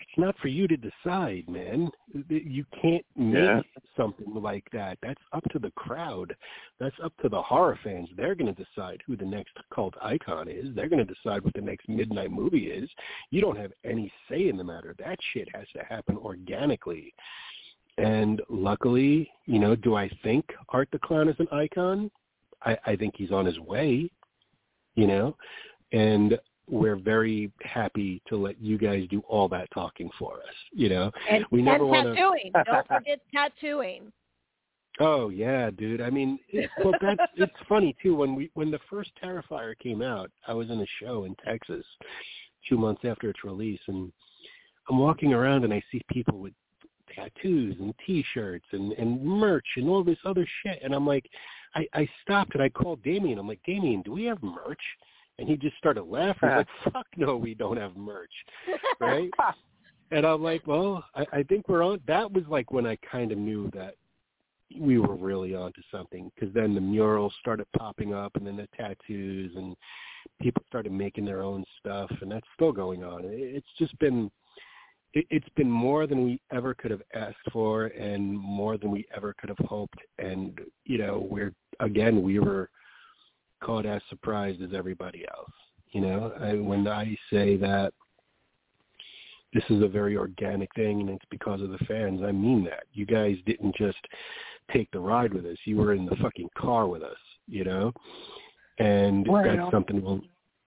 it's 0.00 0.18
not 0.18 0.36
for 0.38 0.48
you 0.48 0.66
to 0.66 0.76
decide, 0.76 1.48
man. 1.48 1.90
You 2.28 2.64
can't 2.80 3.04
make 3.16 3.34
yeah. 3.34 3.60
something 3.96 4.32
like 4.34 4.64
that. 4.72 4.98
That's 5.02 5.20
up 5.32 5.44
to 5.52 5.58
the 5.58 5.70
crowd. 5.72 6.34
That's 6.78 6.96
up 7.02 7.12
to 7.22 7.28
the 7.28 7.40
horror 7.40 7.78
fans. 7.84 8.08
They're 8.16 8.34
going 8.34 8.52
to 8.52 8.64
decide 8.64 9.02
who 9.06 9.16
the 9.16 9.24
next 9.24 9.52
cult 9.74 9.94
icon 10.02 10.48
is. 10.48 10.74
They're 10.74 10.88
going 10.88 11.06
to 11.06 11.14
decide 11.14 11.44
what 11.44 11.54
the 11.54 11.60
next 11.60 11.88
midnight 11.88 12.30
movie 12.30 12.66
is. 12.66 12.88
You 13.30 13.40
don't 13.40 13.58
have 13.58 13.72
any 13.84 14.10
say 14.28 14.48
in 14.48 14.56
the 14.56 14.64
matter. 14.64 14.94
That 14.98 15.18
shit 15.32 15.48
has 15.54 15.66
to 15.76 15.84
happen 15.84 16.16
organically. 16.16 17.14
And 17.98 18.40
luckily, 18.48 19.30
you 19.46 19.58
know, 19.58 19.76
do 19.76 19.94
I 19.94 20.10
think 20.22 20.46
Art 20.70 20.88
the 20.92 20.98
Clown 20.98 21.28
is 21.28 21.36
an 21.38 21.48
icon? 21.52 22.10
I, 22.62 22.76
I 22.86 22.96
think 22.96 23.14
he's 23.16 23.32
on 23.32 23.46
his 23.46 23.58
way, 23.58 24.10
you 24.94 25.06
know, 25.06 25.36
and 25.92 26.38
we're 26.70 26.96
very 26.96 27.50
happy 27.62 28.22
to 28.28 28.36
let 28.36 28.60
you 28.60 28.78
guys 28.78 29.06
do 29.10 29.22
all 29.28 29.48
that 29.48 29.68
talking 29.74 30.08
for 30.18 30.34
us, 30.34 30.54
you 30.72 30.88
know. 30.88 31.10
And, 31.28 31.44
we 31.50 31.62
never 31.62 31.84
and 31.94 32.14
tattooing. 32.14 32.52
Wanna... 32.54 32.64
Don't 32.70 32.86
forget 32.86 33.20
tattooing. 33.34 34.12
Oh 35.00 35.30
yeah, 35.30 35.70
dude. 35.70 36.00
I 36.00 36.10
mean, 36.10 36.38
it, 36.48 36.70
well, 36.84 36.94
that's 37.00 37.20
it's 37.36 37.52
funny 37.68 37.96
too. 38.02 38.14
When 38.14 38.34
we 38.34 38.50
when 38.54 38.70
the 38.70 38.80
first 38.88 39.10
Terrifier 39.22 39.78
came 39.78 40.02
out, 40.02 40.30
I 40.46 40.52
was 40.52 40.70
in 40.70 40.80
a 40.80 40.86
show 41.00 41.24
in 41.24 41.34
Texas, 41.44 41.84
two 42.68 42.76
months 42.76 43.02
after 43.04 43.30
its 43.30 43.44
release, 43.44 43.80
and 43.88 44.12
I'm 44.88 44.98
walking 44.98 45.32
around 45.32 45.64
and 45.64 45.72
I 45.72 45.82
see 45.90 46.00
people 46.10 46.38
with 46.38 46.52
tattoos 47.14 47.76
and 47.80 47.94
T-shirts 48.06 48.66
and 48.72 48.92
and 48.92 49.24
merch 49.24 49.66
and 49.76 49.88
all 49.88 50.04
this 50.04 50.18
other 50.24 50.46
shit. 50.62 50.80
And 50.84 50.94
I'm 50.94 51.06
like, 51.06 51.28
I 51.74 51.86
I 51.94 52.08
stopped 52.22 52.54
and 52.54 52.62
I 52.62 52.68
called 52.68 53.02
Damien. 53.02 53.38
I'm 53.38 53.48
like, 53.48 53.62
Damien, 53.64 54.02
do 54.02 54.12
we 54.12 54.24
have 54.24 54.42
merch? 54.42 54.82
And 55.40 55.48
he 55.48 55.56
just 55.56 55.76
started 55.78 56.04
laughing. 56.04 56.48
He's 56.48 56.50
like, 56.50 56.66
fuck 56.92 57.06
no, 57.16 57.36
we 57.36 57.54
don't 57.54 57.78
have 57.78 57.96
merch, 57.96 58.30
right? 59.00 59.30
and 60.12 60.24
I'm 60.26 60.42
like, 60.42 60.66
well, 60.66 61.04
I, 61.14 61.26
I 61.32 61.42
think 61.42 61.68
we're 61.68 61.82
on. 61.82 62.00
That 62.06 62.30
was 62.30 62.44
like 62.48 62.70
when 62.70 62.86
I 62.86 62.96
kind 63.10 63.32
of 63.32 63.38
knew 63.38 63.70
that 63.74 63.94
we 64.78 64.98
were 64.98 65.16
really 65.16 65.54
onto 65.54 65.80
something 65.90 66.30
because 66.34 66.54
then 66.54 66.74
the 66.74 66.80
murals 66.80 67.34
started 67.40 67.66
popping 67.76 68.14
up 68.14 68.36
and 68.36 68.46
then 68.46 68.56
the 68.56 68.68
tattoos 68.76 69.52
and 69.56 69.74
people 70.40 70.62
started 70.68 70.92
making 70.92 71.24
their 71.24 71.42
own 71.42 71.64
stuff 71.80 72.10
and 72.20 72.30
that's 72.30 72.46
still 72.54 72.70
going 72.70 73.02
on. 73.02 73.22
It's 73.24 73.66
just 73.78 73.98
been 73.98 74.30
it, 75.12 75.26
it's 75.30 75.48
been 75.56 75.70
more 75.70 76.06
than 76.06 76.24
we 76.24 76.40
ever 76.52 76.74
could 76.74 76.90
have 76.90 77.02
asked 77.14 77.36
for 77.52 77.86
and 77.86 78.38
more 78.38 78.78
than 78.78 78.90
we 78.90 79.06
ever 79.16 79.34
could 79.38 79.48
have 79.48 79.66
hoped. 79.66 79.98
And, 80.18 80.60
you 80.84 80.98
know, 80.98 81.26
we're, 81.30 81.52
again, 81.80 82.22
we 82.22 82.38
were 82.38 82.70
caught 83.60 83.86
as 83.86 84.02
surprised 84.08 84.62
as 84.62 84.70
everybody 84.74 85.24
else. 85.36 85.50
You 85.92 86.02
know, 86.02 86.32
I, 86.40 86.54
when 86.54 86.86
I 86.86 87.16
say 87.32 87.56
that 87.56 87.92
this 89.52 89.64
is 89.70 89.82
a 89.82 89.88
very 89.88 90.16
organic 90.16 90.72
thing 90.74 91.00
and 91.00 91.10
it's 91.10 91.24
because 91.30 91.60
of 91.60 91.70
the 91.70 91.78
fans, 91.86 92.20
I 92.24 92.32
mean 92.32 92.64
that. 92.64 92.84
You 92.92 93.06
guys 93.06 93.36
didn't 93.46 93.74
just 93.76 93.98
take 94.72 94.90
the 94.92 95.00
ride 95.00 95.34
with 95.34 95.44
us. 95.46 95.56
You 95.64 95.76
were 95.76 95.92
in 95.94 96.06
the 96.06 96.16
fucking 96.16 96.50
car 96.56 96.86
with 96.86 97.02
us, 97.02 97.18
you 97.48 97.64
know? 97.64 97.92
And 98.78 99.26
well, 99.26 99.42
that's 99.44 99.70
something 99.72 100.02
we'll, 100.02 100.20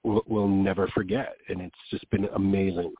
we'll, 0.03 0.23
we'll 0.27 0.47
never 0.47 0.87
forget. 0.89 1.35
And 1.47 1.61
it's 1.61 1.75
just 1.89 2.09
been 2.09 2.25
amazing. 2.35 2.93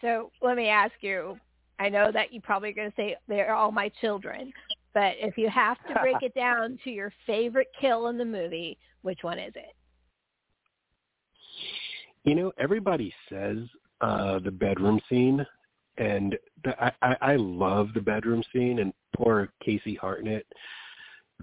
So 0.00 0.30
let 0.42 0.56
me 0.56 0.68
ask 0.68 0.94
you. 1.00 1.38
I 1.78 1.88
know 1.88 2.12
that 2.12 2.32
you're 2.32 2.42
probably 2.42 2.72
going 2.72 2.90
to 2.90 2.96
say 2.96 3.16
they're 3.26 3.54
all 3.54 3.72
my 3.72 3.90
children, 4.00 4.52
but 4.94 5.14
if 5.18 5.36
you 5.36 5.48
have 5.50 5.76
to 5.88 5.94
break 6.00 6.16
it 6.22 6.34
down 6.34 6.78
to 6.84 6.90
your 6.90 7.12
favorite 7.26 7.68
kill 7.80 8.08
in 8.08 8.16
the 8.16 8.24
movie, 8.24 8.78
which 9.02 9.18
one 9.22 9.38
is 9.38 9.52
it? 9.54 9.74
You 12.24 12.34
know, 12.34 12.52
everybody 12.58 13.12
says 13.28 13.58
uh 14.00 14.38
the 14.38 14.50
bedroom 14.50 15.00
scene, 15.08 15.44
and 15.98 16.36
the, 16.64 16.82
I, 16.82 16.92
I 17.02 17.16
I 17.20 17.36
love 17.36 17.88
the 17.94 18.00
bedroom 18.00 18.42
scene. 18.52 18.78
And 18.78 18.92
poor 19.14 19.50
Casey 19.62 19.94
Hartnett, 19.94 20.46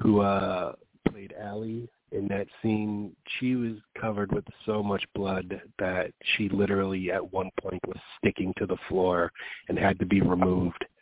who 0.02 0.22
uh 0.22 0.74
played 1.08 1.36
Allie, 1.40 1.88
in 2.12 2.28
that 2.28 2.48
scene, 2.62 3.16
she 3.40 3.56
was 3.56 3.74
covered 4.00 4.32
with 4.34 4.44
so 4.66 4.84
much 4.84 5.04
blood 5.16 5.62
that 5.80 6.12
she 6.36 6.50
literally 6.50 7.12
at 7.12 7.32
one 7.32 7.50
point 7.62 7.80
was 7.88 7.98
sticking 8.18 8.54
to 8.58 8.66
the 8.66 8.78
floor 8.90 9.32
and 9.70 9.78
had 9.78 10.00
to 10.00 10.06
be 10.06 10.22
removed. 10.22 10.86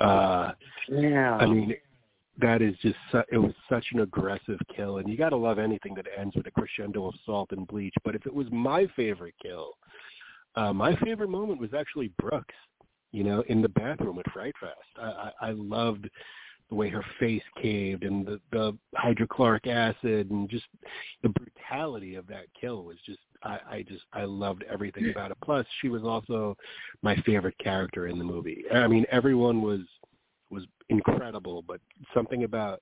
Uh, 0.00 0.52
yeah. 0.88 1.34
I 1.34 1.46
mean, 1.46 1.74
that 2.40 2.62
is 2.62 2.74
just 2.82 2.96
su- 3.10 3.22
it 3.30 3.38
was 3.38 3.52
such 3.68 3.86
an 3.92 4.00
aggressive 4.00 4.58
kill, 4.74 4.98
and 4.98 5.08
you 5.08 5.16
got 5.16 5.30
to 5.30 5.36
love 5.36 5.58
anything 5.58 5.94
that 5.94 6.06
ends 6.16 6.36
with 6.36 6.46
a 6.46 6.50
crescendo 6.50 7.06
of 7.06 7.14
salt 7.24 7.50
and 7.52 7.66
bleach. 7.66 7.94
But 8.04 8.14
if 8.14 8.26
it 8.26 8.34
was 8.34 8.46
my 8.50 8.86
favorite 8.96 9.34
kill, 9.42 9.72
uh, 10.56 10.72
my 10.72 10.96
favorite 10.96 11.30
moment 11.30 11.60
was 11.60 11.74
actually 11.74 12.12
Brooks. 12.18 12.54
You 13.12 13.24
know, 13.24 13.42
in 13.48 13.60
the 13.60 13.68
bathroom 13.68 14.20
at 14.20 14.32
Fright 14.32 14.54
Fest. 14.60 14.76
I, 14.96 15.02
I, 15.40 15.48
I 15.48 15.50
loved 15.50 16.08
the 16.70 16.76
way 16.76 16.88
her 16.88 17.04
face 17.18 17.42
caved 17.60 18.04
and 18.04 18.24
the, 18.24 18.40
the 18.52 18.76
hydrochloric 18.94 19.66
acid 19.66 20.30
and 20.30 20.48
just 20.48 20.66
the 21.22 21.28
brutality 21.28 22.14
of 22.14 22.26
that 22.28 22.44
kill 22.58 22.84
was 22.84 22.96
just 23.04 23.18
I, 23.42 23.58
I 23.68 23.84
just 23.86 24.04
I 24.12 24.24
loved 24.24 24.64
everything 24.70 25.10
about 25.10 25.32
it. 25.32 25.36
Plus 25.42 25.66
she 25.80 25.88
was 25.88 26.04
also 26.04 26.56
my 27.02 27.16
favorite 27.26 27.58
character 27.58 28.06
in 28.06 28.18
the 28.18 28.24
movie. 28.24 28.64
I 28.72 28.86
mean 28.86 29.04
everyone 29.10 29.60
was 29.60 29.80
was 30.50 30.64
incredible, 30.88 31.62
but 31.66 31.80
something 32.14 32.44
about 32.44 32.80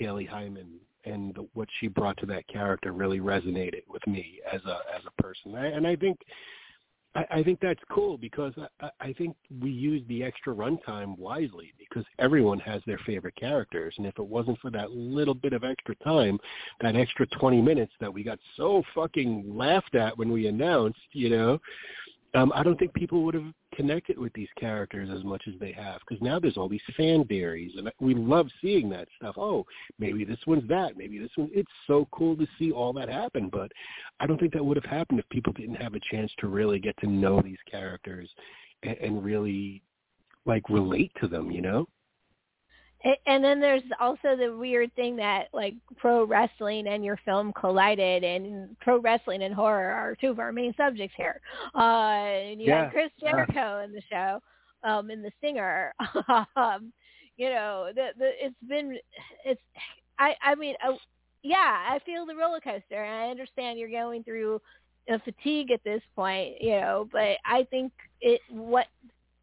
Kailey 0.00 0.28
Hyman 0.28 0.68
and 1.04 1.34
the, 1.34 1.46
what 1.54 1.68
she 1.78 1.88
brought 1.88 2.16
to 2.18 2.26
that 2.26 2.46
character 2.48 2.92
really 2.92 3.20
resonated 3.20 3.82
with 3.88 4.06
me 4.06 4.40
as 4.52 4.60
a 4.66 4.78
as 4.94 5.02
a 5.06 5.22
person. 5.22 5.54
I, 5.54 5.66
and 5.66 5.86
I 5.86 5.96
think 5.96 6.18
I, 7.14 7.24
I 7.30 7.42
think 7.42 7.60
that's 7.60 7.80
cool 7.90 8.18
because 8.18 8.52
I, 8.80 8.90
I 9.00 9.12
think 9.14 9.36
we 9.60 9.70
use 9.70 10.02
the 10.08 10.22
extra 10.22 10.54
runtime 10.54 11.16
wisely 11.18 11.72
because 11.78 12.04
everyone 12.18 12.58
has 12.60 12.82
their 12.86 12.98
favorite 13.06 13.36
characters, 13.36 13.94
and 13.96 14.06
if 14.06 14.18
it 14.18 14.26
wasn't 14.26 14.58
for 14.60 14.70
that 14.72 14.90
little 14.90 15.34
bit 15.34 15.52
of 15.52 15.64
extra 15.64 15.94
time, 15.96 16.38
that 16.80 16.96
extra 16.96 17.26
twenty 17.28 17.62
minutes 17.62 17.92
that 18.00 18.12
we 18.12 18.22
got 18.22 18.38
so 18.56 18.82
fucking 18.94 19.56
laughed 19.56 19.94
at 19.94 20.16
when 20.18 20.30
we 20.30 20.48
announced, 20.48 20.98
you 21.12 21.30
know, 21.30 21.58
um, 22.34 22.52
I 22.54 22.62
don't 22.62 22.78
think 22.78 22.92
people 22.92 23.22
would 23.24 23.34
have 23.34 23.52
connected 23.74 24.18
with 24.18 24.32
these 24.34 24.48
characters 24.58 25.08
as 25.14 25.24
much 25.24 25.44
as 25.48 25.54
they 25.58 25.72
have 25.72 26.00
because 26.06 26.22
now 26.22 26.38
there's 26.38 26.56
all 26.56 26.68
these 26.68 26.80
fan 26.96 27.24
theories, 27.24 27.72
and 27.76 27.90
we 28.00 28.14
love 28.14 28.48
seeing 28.60 28.90
that 28.90 29.08
stuff. 29.16 29.36
Oh, 29.38 29.64
maybe 29.98 30.24
this 30.24 30.38
one's 30.46 30.68
that, 30.68 30.96
maybe 30.96 31.18
this 31.18 31.30
one. 31.36 31.50
It's 31.52 31.70
so 31.86 32.06
cool 32.10 32.36
to 32.36 32.46
see 32.58 32.70
all 32.70 32.92
that 32.94 33.08
happen, 33.08 33.48
but 33.50 33.72
I 34.20 34.26
don't 34.26 34.38
think 34.38 34.52
that 34.52 34.64
would 34.64 34.76
have 34.76 34.90
happened 34.90 35.20
if 35.20 35.28
people 35.30 35.52
didn't 35.54 35.76
have 35.76 35.94
a 35.94 36.00
chance 36.10 36.30
to 36.38 36.48
really 36.48 36.78
get 36.78 36.96
to 36.98 37.06
know 37.06 37.40
these 37.40 37.58
characters 37.70 38.28
and, 38.82 38.96
and 38.98 39.24
really 39.24 39.82
like 40.44 40.68
relate 40.68 41.12
to 41.20 41.28
them. 41.28 41.50
You 41.50 41.62
know? 41.62 41.88
And 43.26 43.44
then 43.44 43.60
there's 43.60 43.82
also 44.00 44.36
the 44.36 44.56
weird 44.56 44.92
thing 44.96 45.14
that 45.16 45.48
like 45.52 45.74
pro 45.96 46.24
wrestling 46.24 46.88
and 46.88 47.04
your 47.04 47.18
film 47.24 47.52
collided, 47.52 48.24
and 48.24 48.76
pro 48.80 48.98
wrestling 49.00 49.42
and 49.44 49.54
horror 49.54 49.92
are 49.92 50.16
two 50.16 50.30
of 50.30 50.40
our 50.40 50.50
main 50.50 50.74
subjects 50.76 51.14
here. 51.16 51.40
Uh, 51.76 51.78
and 51.78 52.60
you 52.60 52.66
yeah. 52.66 52.84
had 52.84 52.92
Chris 52.92 53.10
Jericho 53.20 53.84
in 53.84 53.92
the 53.92 54.02
show, 54.10 54.40
um, 54.82 55.12
in 55.12 55.22
the 55.22 55.30
singer. 55.40 55.94
um, 56.56 56.92
you 57.36 57.50
know, 57.50 57.90
the 57.94 58.08
the 58.18 58.30
it's 58.44 58.56
been 58.68 58.98
it's 59.44 59.60
I 60.18 60.34
I 60.42 60.56
mean 60.56 60.74
uh, 60.84 60.94
yeah, 61.44 61.86
I 61.88 62.00
feel 62.04 62.26
the 62.26 62.34
roller 62.34 62.60
coaster, 62.60 63.04
and 63.04 63.14
I 63.14 63.30
understand 63.30 63.78
you're 63.78 63.90
going 63.90 64.24
through 64.24 64.60
a 65.08 65.20
fatigue 65.20 65.70
at 65.70 65.84
this 65.84 66.02
point, 66.16 66.60
you 66.60 66.72
know, 66.72 67.08
but 67.12 67.38
I 67.46 67.64
think 67.70 67.92
it 68.20 68.40
what 68.50 68.86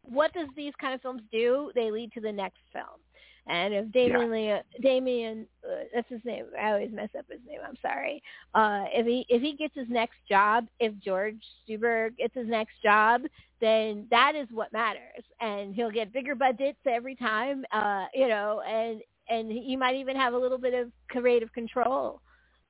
what 0.02 0.34
does 0.34 0.48
these 0.56 0.74
kind 0.78 0.92
of 0.92 1.00
films 1.00 1.22
do? 1.32 1.72
They 1.74 1.90
lead 1.90 2.12
to 2.12 2.20
the 2.20 2.30
next 2.30 2.60
film 2.70 3.00
and 3.46 3.72
if 3.74 3.92
Damien, 3.92 4.32
yeah. 4.32 4.60
Damien, 4.82 5.46
uh, 5.64 5.84
that's 5.94 6.08
his 6.08 6.20
name. 6.24 6.46
I 6.60 6.70
always 6.72 6.90
mess 6.92 7.10
up 7.16 7.26
his 7.30 7.40
name. 7.46 7.60
I'm 7.66 7.76
sorry. 7.80 8.22
Uh, 8.54 8.84
if 8.92 9.06
he 9.06 9.24
if 9.28 9.42
he 9.42 9.54
gets 9.54 9.74
his 9.74 9.88
next 9.88 10.16
job, 10.28 10.66
if 10.80 10.92
George 11.00 11.40
Steuber 11.64 12.16
gets 12.16 12.34
his 12.34 12.48
next 12.48 12.74
job, 12.82 13.22
then 13.60 14.06
that 14.10 14.34
is 14.34 14.48
what 14.50 14.72
matters, 14.72 15.24
and 15.40 15.74
he'll 15.74 15.90
get 15.90 16.12
bigger 16.12 16.34
budgets 16.34 16.78
every 16.86 17.14
time. 17.14 17.64
Uh, 17.72 18.06
you 18.14 18.28
know, 18.28 18.62
and 18.68 19.00
and 19.28 19.50
he 19.50 19.76
might 19.76 19.96
even 19.96 20.16
have 20.16 20.34
a 20.34 20.38
little 20.38 20.58
bit 20.58 20.74
of 20.74 20.90
creative 21.08 21.52
control 21.52 22.20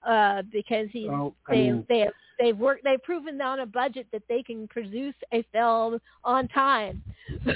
uh, 0.04 0.42
because 0.52 0.88
he's 0.92 1.08
well, 1.08 1.34
they 1.48 1.70
mean, 1.70 1.86
they 1.88 2.00
have 2.00 2.12
they've 2.38 2.56
worked 2.56 2.84
they've 2.84 3.02
proven 3.02 3.40
on 3.40 3.60
a 3.60 3.66
budget 3.66 4.06
that 4.12 4.22
they 4.28 4.42
can 4.42 4.68
produce 4.68 5.14
a 5.32 5.44
film 5.52 5.98
on 6.24 6.48
time. 6.48 7.02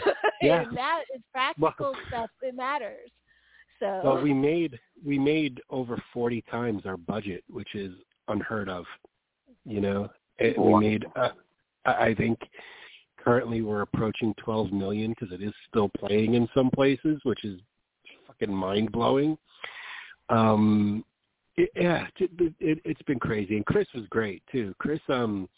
Yeah. 0.42 0.62
and 0.62 0.74
that 0.74 1.02
is 1.14 1.20
practical 1.34 1.92
well, 1.92 1.94
stuff 2.08 2.30
It 2.40 2.56
matters. 2.56 3.10
So 3.78 4.00
Well 4.02 4.22
we 4.22 4.32
made 4.32 4.78
we 5.04 5.18
made 5.18 5.60
over 5.68 6.02
forty 6.14 6.42
times 6.50 6.86
our 6.86 6.96
budget, 6.96 7.44
which 7.50 7.74
is 7.74 7.92
unheard 8.28 8.70
of. 8.70 8.86
You 9.66 9.82
know? 9.82 10.08
It, 10.38 10.58
we 10.58 10.74
made 10.80 11.04
uh, 11.14 11.28
I 11.84 12.14
think 12.14 12.38
currently 13.22 13.62
we're 13.62 13.82
approaching 13.82 14.34
12 14.42 14.72
million 14.72 15.10
because 15.10 15.32
it 15.32 15.42
is 15.42 15.52
still 15.68 15.90
playing 15.98 16.34
in 16.34 16.48
some 16.54 16.70
places, 16.70 17.20
which 17.24 17.44
is 17.44 17.60
fucking 18.26 18.54
mind 18.54 18.92
blowing. 18.92 19.36
Um, 20.28 21.04
it, 21.60 21.70
yeah, 21.74 22.06
it, 22.18 22.54
it, 22.60 22.78
it's 22.84 23.02
been 23.02 23.18
crazy, 23.18 23.56
and 23.56 23.66
Chris 23.66 23.86
was 23.94 24.04
great 24.10 24.42
too. 24.50 24.74
Chris, 24.78 25.00
um, 25.08 25.48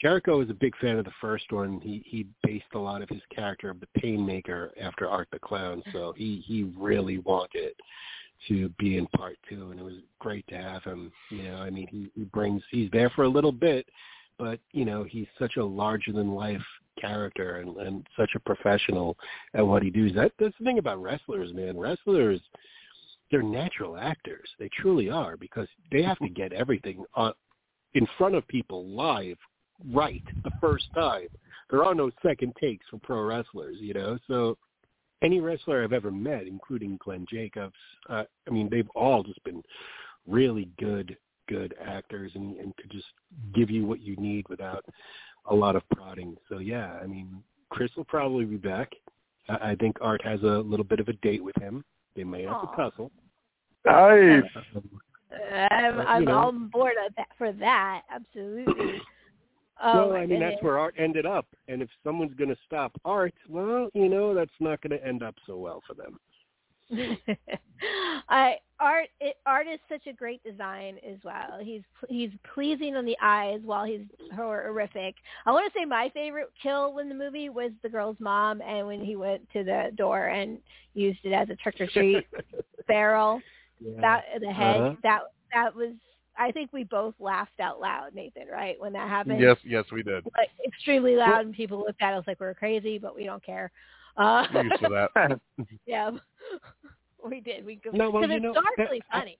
Jericho 0.00 0.38
was 0.38 0.50
a 0.50 0.54
big 0.54 0.76
fan 0.78 0.98
of 0.98 1.04
the 1.04 1.12
first 1.20 1.50
one. 1.50 1.80
He 1.80 2.02
he 2.06 2.26
based 2.42 2.64
a 2.74 2.78
lot 2.78 3.02
of 3.02 3.08
his 3.08 3.22
character 3.34 3.70
of 3.70 3.80
the 3.80 4.00
Painmaker 4.00 4.70
after 4.80 5.08
Art 5.08 5.28
the 5.32 5.38
Clown, 5.38 5.82
so 5.92 6.12
he 6.16 6.42
he 6.46 6.64
really 6.76 7.18
wanted 7.18 7.72
to 8.48 8.68
be 8.78 8.98
in 8.98 9.06
part 9.08 9.38
two, 9.48 9.70
and 9.70 9.80
it 9.80 9.84
was 9.84 9.94
great 10.18 10.46
to 10.48 10.56
have 10.56 10.82
him. 10.82 11.10
You 11.30 11.44
know, 11.44 11.56
I 11.56 11.70
mean, 11.70 11.86
he, 11.90 12.10
he 12.14 12.24
brings 12.24 12.62
he's 12.70 12.90
there 12.92 13.10
for 13.10 13.24
a 13.24 13.28
little 13.28 13.52
bit, 13.52 13.86
but 14.38 14.58
you 14.72 14.84
know, 14.84 15.04
he's 15.04 15.28
such 15.38 15.56
a 15.56 15.64
larger 15.64 16.12
than 16.12 16.34
life 16.34 16.62
character 17.00 17.56
and, 17.56 17.76
and 17.76 18.06
such 18.16 18.30
a 18.34 18.40
professional 18.40 19.16
at 19.54 19.66
what 19.66 19.82
he 19.82 19.90
does. 19.90 20.12
That 20.14 20.32
that's 20.38 20.54
the 20.58 20.64
thing 20.64 20.78
about 20.78 21.00
wrestlers, 21.00 21.52
man. 21.54 21.78
Wrestlers 21.78 22.40
they're 23.34 23.42
natural 23.42 23.96
actors. 23.96 24.48
They 24.60 24.70
truly 24.80 25.10
are 25.10 25.36
because 25.36 25.66
they 25.90 26.02
have 26.02 26.18
to 26.20 26.28
get 26.28 26.52
everything 26.52 27.04
on, 27.14 27.32
in 27.94 28.06
front 28.16 28.36
of 28.36 28.46
people 28.46 28.86
live 28.86 29.36
right 29.92 30.22
the 30.44 30.52
first 30.60 30.84
time. 30.94 31.26
There 31.68 31.84
are 31.84 31.96
no 31.96 32.12
second 32.24 32.54
takes 32.60 32.86
for 32.88 32.98
pro 32.98 33.22
wrestlers, 33.22 33.78
you 33.80 33.92
know. 33.92 34.20
So 34.28 34.56
any 35.20 35.40
wrestler 35.40 35.82
I've 35.82 35.92
ever 35.92 36.12
met, 36.12 36.46
including 36.46 36.96
Glenn 37.02 37.26
Jacobs, 37.28 37.74
uh, 38.08 38.22
I 38.46 38.50
mean, 38.52 38.68
they've 38.70 38.88
all 38.94 39.24
just 39.24 39.42
been 39.42 39.64
really 40.28 40.68
good, 40.78 41.16
good 41.48 41.74
actors 41.84 42.30
and, 42.36 42.56
and 42.58 42.76
could 42.76 42.92
just 42.92 43.08
give 43.52 43.68
you 43.68 43.84
what 43.84 44.00
you 44.00 44.14
need 44.14 44.48
without 44.48 44.84
a 45.46 45.54
lot 45.54 45.74
of 45.74 45.82
prodding. 45.90 46.36
So 46.48 46.58
yeah, 46.58 47.00
I 47.02 47.08
mean, 47.08 47.42
Chris 47.70 47.90
will 47.96 48.04
probably 48.04 48.44
be 48.44 48.58
back. 48.58 48.92
I, 49.48 49.70
I 49.70 49.74
think 49.74 49.96
Art 50.00 50.24
has 50.24 50.40
a 50.44 50.62
little 50.64 50.84
bit 50.84 51.00
of 51.00 51.08
a 51.08 51.14
date 51.14 51.42
with 51.42 51.56
him. 51.60 51.84
They 52.14 52.22
may 52.22 52.44
have 52.44 52.60
to 52.60 52.76
tussle. 52.76 53.10
Nice. 53.84 54.42
I'm, 55.52 56.00
I'm 56.00 56.22
you 56.22 56.28
know. 56.28 56.38
on 56.38 56.68
board 56.68 56.94
that, 57.16 57.28
for 57.36 57.52
that. 57.52 58.02
Absolutely. 58.10 59.00
Um, 59.82 59.96
oh, 59.96 60.08
well, 60.10 60.16
I 60.16 60.20
mean, 60.20 60.28
goodness. 60.28 60.52
that's 60.52 60.62
where 60.62 60.78
art 60.78 60.94
ended 60.96 61.26
up. 61.26 61.46
And 61.66 61.82
if 61.82 61.88
someone's 62.04 62.34
going 62.34 62.48
to 62.48 62.56
stop 62.64 62.92
art, 63.04 63.34
well, 63.48 63.90
you 63.92 64.08
know, 64.08 64.32
that's 64.32 64.52
not 64.60 64.80
going 64.80 64.96
to 64.96 65.04
end 65.04 65.24
up 65.24 65.34
so 65.48 65.56
well 65.56 65.82
for 65.84 65.94
them. 65.94 66.20
I 68.28 68.58
art 68.78 69.08
it, 69.20 69.36
art 69.46 69.66
is 69.66 69.80
such 69.88 70.06
a 70.06 70.12
great 70.12 70.42
design 70.44 70.98
as 71.08 71.16
well. 71.24 71.58
He's 71.60 71.82
he's 72.08 72.30
pleasing 72.52 72.94
on 72.94 73.04
the 73.04 73.16
eyes 73.22 73.60
while 73.64 73.84
he's 73.84 74.02
horrific. 74.34 75.14
I 75.46 75.50
want 75.50 75.70
to 75.72 75.78
say 75.78 75.84
my 75.84 76.10
favorite 76.12 76.50
kill 76.62 76.98
in 76.98 77.08
the 77.08 77.14
movie 77.14 77.48
was 77.48 77.70
the 77.82 77.88
girl's 77.88 78.20
mom, 78.20 78.60
and 78.60 78.86
when 78.86 79.04
he 79.04 79.16
went 79.16 79.50
to 79.52 79.64
the 79.64 79.90
door 79.96 80.26
and 80.26 80.58
used 80.94 81.20
it 81.24 81.32
as 81.32 81.48
a 81.50 81.56
trick 81.56 81.80
or 81.80 81.86
treat 81.86 82.26
barrel. 82.88 83.40
Yeah. 83.80 84.00
That 84.00 84.24
the 84.40 84.52
head 84.52 84.76
Uh-huh. 84.80 84.94
that 85.02 85.20
that 85.52 85.74
was. 85.74 85.92
I 86.36 86.50
think 86.50 86.72
we 86.72 86.82
both 86.82 87.14
laughed 87.20 87.60
out 87.60 87.80
loud, 87.80 88.12
Nathan. 88.14 88.48
Right 88.50 88.80
when 88.80 88.92
that 88.94 89.08
happened. 89.08 89.40
Yes, 89.40 89.56
yes, 89.64 89.84
we 89.92 90.02
did. 90.02 90.24
Like 90.36 90.48
extremely 90.66 91.14
loud, 91.16 91.44
and 91.46 91.54
people 91.54 91.78
looked 91.78 92.02
at 92.02 92.14
us 92.14 92.24
like 92.26 92.40
we 92.40 92.46
were 92.46 92.54
crazy, 92.54 92.98
but 92.98 93.14
we 93.14 93.24
don't 93.24 93.44
care. 93.44 93.70
Uh, 94.16 94.44
We're 94.52 94.64
used 94.64 94.82
to 94.82 95.08
that. 95.14 95.40
yeah, 95.86 96.10
we 97.28 97.40
did. 97.40 97.64
We 97.64 97.80
No, 97.92 98.10
well, 98.10 98.22
because 98.22 98.30
you 98.30 98.36
it's 98.36 98.42
know, 98.44 98.52
darkly 98.76 99.00
that- 99.10 99.16
I- 99.16 99.20
funny. 99.20 99.38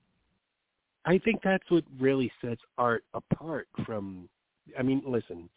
I 1.07 1.19
think 1.19 1.41
that's 1.43 1.71
what 1.71 1.85
really 2.01 2.33
sets 2.41 2.63
art 2.79 3.05
apart 3.13 3.69
from. 3.85 4.29
I 4.79 4.83
mean, 4.83 5.03
listen, 5.07 5.51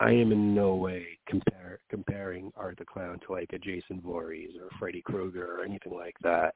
I 0.00 0.10
am 0.10 0.32
in 0.32 0.54
no 0.54 0.74
way 0.74 1.06
compare, 1.28 1.78
comparing 1.88 2.50
Art 2.56 2.78
the 2.78 2.84
Clown 2.84 3.20
to 3.26 3.32
like 3.32 3.52
a 3.52 3.58
Jason 3.58 4.00
Voorhees 4.00 4.50
or 4.60 4.68
Freddy 4.80 5.00
Krueger 5.02 5.58
or 5.60 5.64
anything 5.64 5.94
like 5.94 6.16
that, 6.22 6.54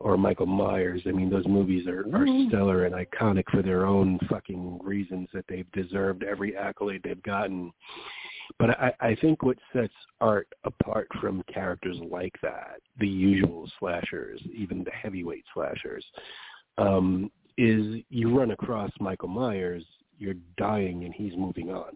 or 0.00 0.16
Michael 0.16 0.46
Myers. 0.46 1.02
I 1.06 1.12
mean, 1.12 1.30
those 1.30 1.46
movies 1.46 1.86
are, 1.86 2.06
are 2.14 2.26
stellar 2.48 2.86
and 2.86 2.94
iconic 2.94 3.44
for 3.50 3.62
their 3.62 3.86
own 3.86 4.18
fucking 4.28 4.80
reasons 4.82 5.28
that 5.34 5.44
they've 5.48 5.70
deserved 5.72 6.24
every 6.24 6.56
accolade 6.56 7.02
they've 7.04 7.22
gotten. 7.22 7.70
But 8.58 8.70
I, 8.70 8.92
I 9.00 9.14
think 9.20 9.42
what 9.42 9.58
sets 9.72 9.92
art 10.20 10.48
apart 10.64 11.06
from 11.20 11.44
characters 11.52 11.96
like 12.10 12.34
that, 12.42 12.80
the 12.98 13.06
usual 13.06 13.70
slashers, 13.78 14.40
even 14.52 14.82
the 14.82 14.90
heavyweight 14.90 15.44
slashers, 15.54 16.04
um, 16.78 17.30
is 17.58 18.02
you 18.08 18.36
run 18.36 18.52
across 18.52 18.90
Michael 19.00 19.28
Myers, 19.28 19.84
you're 20.18 20.34
dying 20.56 21.04
and 21.04 21.14
he's 21.14 21.36
moving 21.36 21.70
on. 21.70 21.92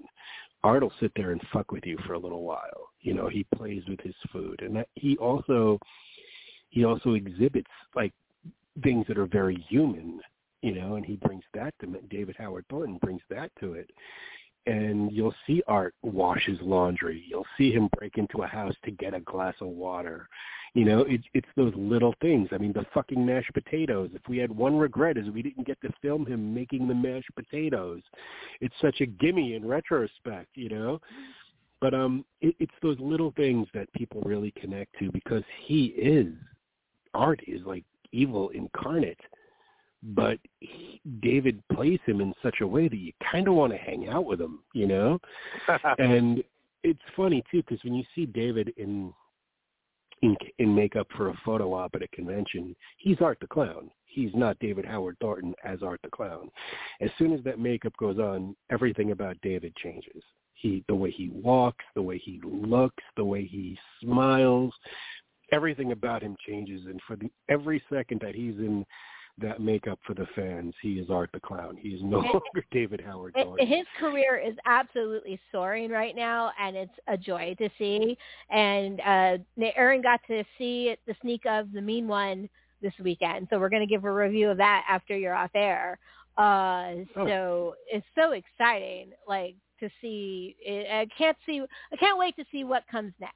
Art 0.63 0.83
will 0.83 0.93
sit 1.01 1.13
there 1.17 1.33
and 1.33 1.41
fuck 1.53 1.73
with 1.73 1.85
you 1.85 1.99
for 2.07 2.15
a 2.15 2.19
little 2.19 2.43
while. 2.43 2.89
You 3.01 3.15
know, 3.15 3.29
he 3.29 3.45
plays 3.55 3.83
with 3.89 4.01
his 4.01 4.15
food, 4.33 4.63
and 4.63 4.77
that, 4.77 4.89
he 4.95 5.17
also 5.19 5.79
he 6.75 6.85
also 6.85 7.15
exhibits 7.15 7.71
like 7.95 8.13
things 8.83 9.07
that 9.07 9.17
are 9.17 9.27
very 9.27 9.65
human. 9.69 10.21
You 10.61 10.75
know, 10.75 10.97
and 10.97 11.07
he 11.07 11.17
brings 11.17 11.45
that 11.55 11.75
to 11.81 11.87
David 12.11 12.35
Howard 12.39 12.65
Thornton 12.69 12.99
brings 13.01 13.21
that 13.31 13.53
to 13.61 13.75
it. 13.75 13.91
And 14.67 15.13
you'll 15.13 15.35
see 15.47 15.63
Art 15.69 15.95
wash 16.03 16.43
his 16.47 16.59
laundry. 16.63 17.23
You'll 17.29 17.47
see 17.57 17.71
him 17.71 17.89
break 17.99 18.17
into 18.17 18.43
a 18.43 18.47
house 18.47 18.75
to 18.85 18.91
get 18.91 19.13
a 19.13 19.21
glass 19.21 19.55
of 19.61 19.69
water. 19.69 20.27
You 20.73 20.87
know, 20.87 21.01
it, 21.03 21.21
it's 21.35 21.49
those 21.55 21.75
little 21.77 22.15
things. 22.21 22.49
I 22.51 22.59
mean, 22.59 22.73
the 22.73 22.87
fucking 22.95 23.25
mashed 23.25 23.53
potatoes. 23.53 24.11
If 24.15 24.23
we 24.27 24.39
had 24.39 24.51
one 24.51 24.77
regret 24.77 25.19
is 25.19 25.29
we 25.29 25.43
didn't 25.43 25.67
get 25.67 25.81
to 25.83 25.93
film 26.03 26.27
him 26.27 26.53
making 26.55 26.89
the 26.89 26.95
mashed 26.95 27.33
potatoes. 27.37 28.01
It's 28.61 28.75
such 28.81 29.01
a 29.01 29.07
gimme 29.07 29.55
in 29.55 29.69
retrospect, 29.69 30.49
you 30.55 30.71
know. 30.71 31.01
But 31.81 31.93
um, 31.93 32.25
it, 32.41 32.57
it's 32.59 32.73
those 32.83 32.97
little 32.99 33.33
things 33.37 33.69
that 33.75 33.93
people 33.93 34.23
really 34.25 34.53
connect 34.61 34.99
to 34.99 35.13
because 35.13 35.45
he 35.67 35.87
is 35.89 36.33
art 37.15 37.41
is 37.47 37.61
like 37.65 37.85
evil 38.13 38.51
incarnate. 38.51 39.21
But 40.03 40.39
he, 40.61 41.01
David 41.23 41.63
plays 41.73 42.01
him 42.05 42.21
in 42.21 42.35
such 42.43 42.61
a 42.61 42.67
way 42.67 42.89
that 42.89 42.97
you 42.97 43.13
kind 43.31 43.49
of 43.49 43.55
want 43.55 43.73
to 43.73 43.79
hang 43.79 44.09
out 44.09 44.27
with 44.27 44.41
him, 44.41 44.61
you 44.75 44.87
know. 44.87 45.19
and 45.99 46.45
it's 46.83 47.01
funny 47.17 47.43
too 47.51 47.63
because 47.63 47.83
when 47.83 47.95
you 47.95 48.05
see 48.15 48.27
David 48.27 48.73
in 48.77 49.13
in 50.23 50.37
in 50.59 50.75
makeup 50.75 51.07
for 51.17 51.31
a 51.31 51.41
photo 51.45 51.73
op 51.73 51.95
at 51.95 52.03
a 52.03 52.09
convention, 52.09 52.77
he's 52.99 53.21
Art 53.21 53.39
the 53.41 53.47
Clown. 53.47 53.91
He's 54.05 54.31
not 54.35 54.59
David 54.61 54.85
Howard 54.85 55.17
Thornton 55.21 55.55
as 55.65 55.83
Art 55.83 56.01
the 56.05 56.11
Clown. 56.11 56.51
As 57.01 57.11
soon 57.19 57.33
as 57.33 57.43
that 57.45 57.59
makeup 57.59 57.97
goes 57.99 58.19
on, 58.19 58.55
everything 58.71 59.11
about 59.11 59.37
David 59.43 59.75
changes. 59.77 60.23
he 60.53 60.85
the 60.87 60.95
way 60.95 61.11
he 61.11 61.31
walks, 61.31 61.85
the 61.95 62.03
way 62.03 62.19
he 62.19 62.41
looks, 62.45 63.03
the 63.17 63.25
way 63.25 63.45
he 63.45 63.77
smiles, 64.01 64.73
everything 65.55 65.93
about 65.93 66.23
him 66.23 66.37
changes. 66.47 66.83
And 66.87 67.01
for 67.07 67.17
the 67.17 67.31
every 67.49 67.83
second 67.91 68.21
that 68.23 68.35
he's 68.35 68.57
in 68.59 68.85
that 69.39 69.61
makeup 69.61 69.99
for 70.07 70.15
the 70.15 70.27
fans, 70.35 70.75
he 70.81 70.95
is 70.95 71.11
Art 71.11 71.31
the 71.33 71.41
Clown. 71.41 71.77
He 71.77 71.91
is 71.91 72.01
no 72.03 72.19
longer 72.19 72.65
David 72.71 73.01
Howard. 73.05 73.35
Thornton. 73.35 73.67
His 73.67 73.87
career 73.99 74.37
is 74.37 74.55
absolutely 74.67 75.41
soaring 75.51 75.91
right 75.91 76.15
now, 76.15 76.53
and 76.61 76.77
it's 76.77 76.93
a 77.09 77.17
joy 77.17 77.55
to 77.59 77.69
see. 77.79 78.17
And 78.51 79.01
uh 79.01 79.39
Aaron 79.77 80.03
got 80.03 80.21
to 80.29 80.45
see 80.59 80.95
the 81.07 81.15
sneak 81.23 81.43
of 81.47 81.73
the 81.73 81.81
Mean 81.81 82.07
One 82.07 82.49
this 82.83 82.95
weekend, 83.03 83.49
so 83.51 83.59
we're 83.59 83.71
going 83.71 83.87
to 83.87 83.93
give 83.93 84.05
a 84.05 84.13
review 84.13 84.51
of 84.51 84.59
that 84.59 84.85
after 84.89 85.17
you're 85.17 85.35
off 85.35 85.51
air. 85.55 85.99
Uh, 86.37 87.07
oh. 87.17 87.27
so 87.27 87.75
it's 87.87 88.07
so 88.17 88.33
exciting, 88.33 89.13
like 89.27 89.55
to 89.81 89.89
see. 90.01 90.57
It, 90.61 90.87
I 90.91 91.07
can't 91.17 91.37
see. 91.47 91.63
I 91.93 91.97
can't 91.97 92.19
wait 92.19 92.37
to 92.37 92.45
see 92.53 92.65
what 92.65 92.83
comes 92.91 93.13
next 93.21 93.35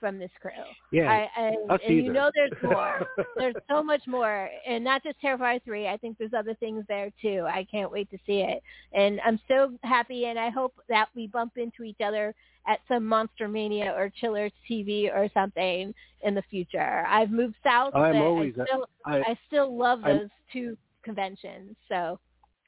from 0.00 0.18
this 0.18 0.30
crew. 0.40 0.50
Yeah, 0.92 1.10
I, 1.10 1.40
I, 1.40 1.78
and 1.86 2.04
you 2.04 2.12
know 2.12 2.30
there's 2.34 2.52
more. 2.62 3.06
there's 3.36 3.54
so 3.68 3.82
much 3.82 4.02
more, 4.06 4.48
and 4.66 4.82
not 4.82 5.02
just 5.02 5.20
Terrifier 5.22 5.62
three. 5.64 5.88
I 5.88 5.96
think 5.96 6.18
there's 6.18 6.34
other 6.36 6.54
things 6.54 6.84
there 6.88 7.10
too. 7.20 7.46
I 7.48 7.66
can't 7.70 7.90
wait 7.90 8.10
to 8.10 8.18
see 8.26 8.40
it, 8.40 8.62
and 8.92 9.20
I'm 9.24 9.40
so 9.48 9.72
happy, 9.82 10.26
and 10.26 10.38
I 10.38 10.50
hope 10.50 10.74
that 10.88 11.08
we 11.14 11.26
bump 11.26 11.56
into 11.56 11.82
each 11.82 12.00
other 12.04 12.34
at 12.66 12.80
some 12.86 13.04
Monster 13.04 13.48
Mania 13.48 13.94
or 13.96 14.10
Chiller 14.20 14.50
TV 14.70 15.12
or 15.12 15.28
something 15.32 15.94
in 16.22 16.34
the 16.34 16.42
future. 16.50 17.04
I've 17.08 17.30
moved 17.30 17.54
south, 17.64 17.94
I'm 17.94 18.12
but 18.12 18.22
always, 18.22 18.54
I 18.60 18.64
still, 18.64 18.86
I, 19.06 19.16
I 19.18 19.38
still 19.46 19.76
love 19.76 20.02
those 20.02 20.22
I'm, 20.22 20.30
two 20.52 20.76
conventions. 21.02 21.74
So 21.88 22.18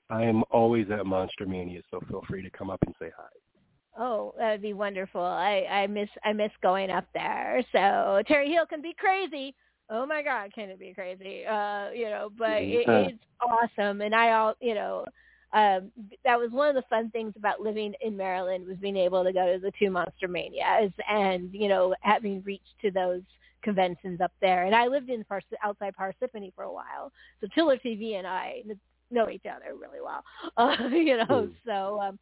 I 0.08 0.22
am 0.22 0.42
always 0.50 0.90
at 0.90 1.04
Monster 1.06 1.46
Mania, 1.46 1.82
so 1.90 2.00
feel 2.08 2.22
free 2.26 2.42
to 2.42 2.50
come 2.50 2.70
up 2.70 2.80
and 2.86 2.94
say 2.98 3.10
hi. 3.16 3.28
Oh, 3.99 4.34
that 4.38 4.53
would 4.53 4.62
be 4.62 4.72
wonderful. 4.72 5.20
I 5.20 5.66
I 5.70 5.86
miss 5.86 6.09
I 6.24 6.32
miss 6.32 6.53
going 6.62 6.91
up 6.91 7.07
there. 7.12 7.62
So 7.72 8.22
Cherry 8.26 8.51
Hill 8.51 8.66
can 8.66 8.82
be 8.82 8.95
crazy. 8.97 9.55
Oh 9.88 10.07
my 10.07 10.22
God, 10.22 10.53
can 10.55 10.70
it 10.70 10.78
be 10.78 10.95
crazy? 10.95 11.45
Uh, 11.45 11.91
you 11.91 12.05
know, 12.05 12.30
but 12.38 12.62
it, 12.62 12.84
it's 12.86 13.18
awesome, 13.41 14.01
and 14.01 14.14
I 14.14 14.32
all 14.32 14.55
you 14.61 14.74
know. 14.74 15.05
Um, 15.53 15.91
that 16.24 16.38
was 16.38 16.53
one 16.53 16.68
of 16.68 16.76
the 16.76 16.88
fun 16.88 17.11
things 17.11 17.32
about 17.36 17.61
living 17.61 17.93
in 18.03 18.16
Maryland 18.16 18.68
was 18.68 18.76
being 18.76 18.97
able 18.97 19.24
to 19.24 19.32
go 19.32 19.53
to 19.53 19.59
the 19.59 19.72
two 19.76 19.91
Monster 19.91 20.28
Manias 20.28 20.93
and 21.09 21.53
you 21.53 21.68
know 21.68 21.93
having 22.03 22.41
reached 22.45 22.78
to 22.82 22.93
those 22.93 23.22
conventions 23.62 24.20
up 24.20 24.30
there. 24.41 24.66
And 24.66 24.76
I 24.76 24.86
lived 24.86 25.11
in 25.11 25.24
Pars- 25.24 25.43
outside 25.64 25.95
Parsippany 25.99 26.55
for 26.55 26.62
a 26.62 26.72
while, 26.72 27.11
so 27.41 27.49
Chiller 27.53 27.78
TV 27.84 28.14
and 28.14 28.28
I 28.28 28.62
know 29.11 29.28
each 29.28 29.45
other 29.45 29.74
really 29.74 30.01
well. 30.03 30.22
Uh, 30.57 30.88
you 30.88 31.16
know, 31.16 31.24
mm. 31.26 31.55
so 31.64 32.01
um, 32.01 32.18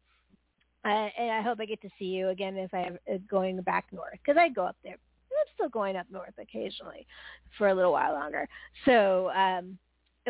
uh, 0.85 1.09
and 1.17 1.31
I 1.31 1.41
hope 1.41 1.59
I 1.59 1.65
get 1.65 1.81
to 1.81 1.89
see 1.99 2.05
you 2.05 2.29
again 2.29 2.55
if 2.57 2.73
I 2.73 2.83
am 2.83 2.97
uh, 3.11 3.17
going 3.29 3.59
back 3.61 3.87
north 3.91 4.17
because 4.23 4.37
I 4.39 4.49
go 4.49 4.63
up 4.63 4.77
there. 4.83 4.93
I'm 4.93 5.45
still 5.53 5.69
going 5.69 5.95
up 5.95 6.07
north 6.11 6.33
occasionally 6.39 7.05
for 7.57 7.69
a 7.69 7.73
little 7.73 7.91
while 7.91 8.13
longer. 8.13 8.47
So, 8.85 9.29
um, 9.31 9.77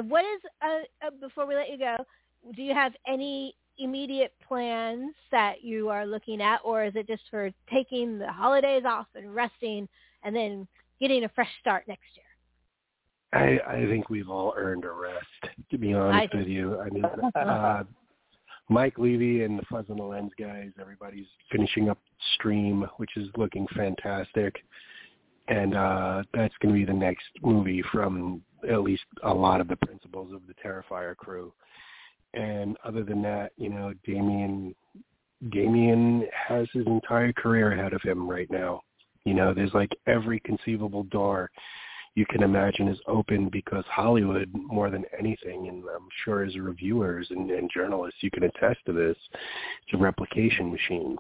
what 0.08 0.24
is 0.24 0.42
uh, 0.62 1.08
uh, 1.08 1.10
before 1.20 1.46
we 1.46 1.56
let 1.56 1.70
you 1.70 1.78
go? 1.78 1.96
Do 2.56 2.62
you 2.62 2.74
have 2.74 2.94
any 3.08 3.56
immediate 3.78 4.34
plans 4.48 5.14
that 5.32 5.64
you 5.64 5.90
are 5.90 6.06
looking 6.06 6.42
at, 6.42 6.60
or 6.64 6.84
is 6.84 6.94
it 6.96 7.08
just 7.08 7.24
for 7.30 7.50
taking 7.72 8.20
the 8.20 8.32
holidays 8.32 8.84
off 8.86 9.08
and 9.16 9.34
resting, 9.34 9.88
and 10.24 10.36
then 10.36 10.68
getting 11.00 11.24
a 11.24 11.30
fresh 11.30 11.50
start 11.60 11.88
next 11.88 12.08
year? 12.16 12.26
I, 13.32 13.76
I 13.76 13.86
think 13.86 14.10
we've 14.10 14.30
all 14.30 14.54
earned 14.58 14.86
a 14.86 14.92
rest, 14.92 15.26
to 15.70 15.78
be 15.78 15.94
honest 15.94 16.34
with 16.34 16.48
you. 16.48 16.80
I 16.80 16.90
mean, 16.90 17.06
uh, 17.36 17.84
Mike 18.70 18.98
Leavy 18.98 19.44
and 19.44 19.58
the 19.58 19.64
Fuzz 19.70 19.86
on 19.90 19.98
the 19.98 20.04
Lens 20.04 20.32
guys, 20.40 20.70
everybody's 20.80 21.26
finishing 21.52 21.90
up 21.90 21.98
Stream, 22.36 22.86
which 22.98 23.18
is 23.18 23.28
looking 23.36 23.68
fantastic. 23.76 24.56
And 25.48 25.76
uh 25.76 26.24
that's 26.34 26.54
going 26.62 26.74
to 26.76 26.80
be 26.80 26.86
the 26.86 26.98
next 26.98 27.26
movie 27.42 27.84
from 27.92 28.42
at 28.70 28.82
least 28.82 29.04
a 29.24 29.34
lot 29.34 29.62
of 29.62 29.68
the 29.68 29.78
principals 29.78 30.32
of 30.34 30.42
the 30.48 30.54
Terrifier 30.64 31.16
crew. 31.16 31.52
And 32.36 32.78
other 32.84 33.04
than 33.04 33.22
that, 33.24 33.52
you 33.58 33.70
know, 33.70 33.94
Damien 34.06 34.76
Damien 35.52 36.28
has 36.48 36.68
his 36.74 36.86
entire 36.86 37.34
career 37.34 37.72
ahead 37.72 37.94
of 37.94 38.02
him 38.04 38.30
right 38.30 38.50
now. 38.52 38.82
You 39.26 39.34
know, 39.34 39.54
there's 39.54 39.74
like 39.74 39.92
every 40.06 40.40
conceivable 40.42 41.04
door 41.06 41.50
you 42.20 42.26
can 42.26 42.44
imagine 42.44 42.90
is 42.90 43.00
open 43.08 43.48
because 43.50 43.86
Hollywood, 43.88 44.50
more 44.54 44.90
than 44.90 45.06
anything, 45.18 45.70
and 45.70 45.82
I'm 45.86 46.10
sure 46.26 46.44
as 46.44 46.58
reviewers 46.58 47.26
and, 47.30 47.50
and 47.50 47.72
journalists, 47.74 48.22
you 48.22 48.30
can 48.30 48.44
attest 48.44 48.80
to 48.88 48.94
this, 48.94 49.16
it's 49.32 49.94
a 49.94 49.98
replication 49.98 50.70
machine. 50.70 51.18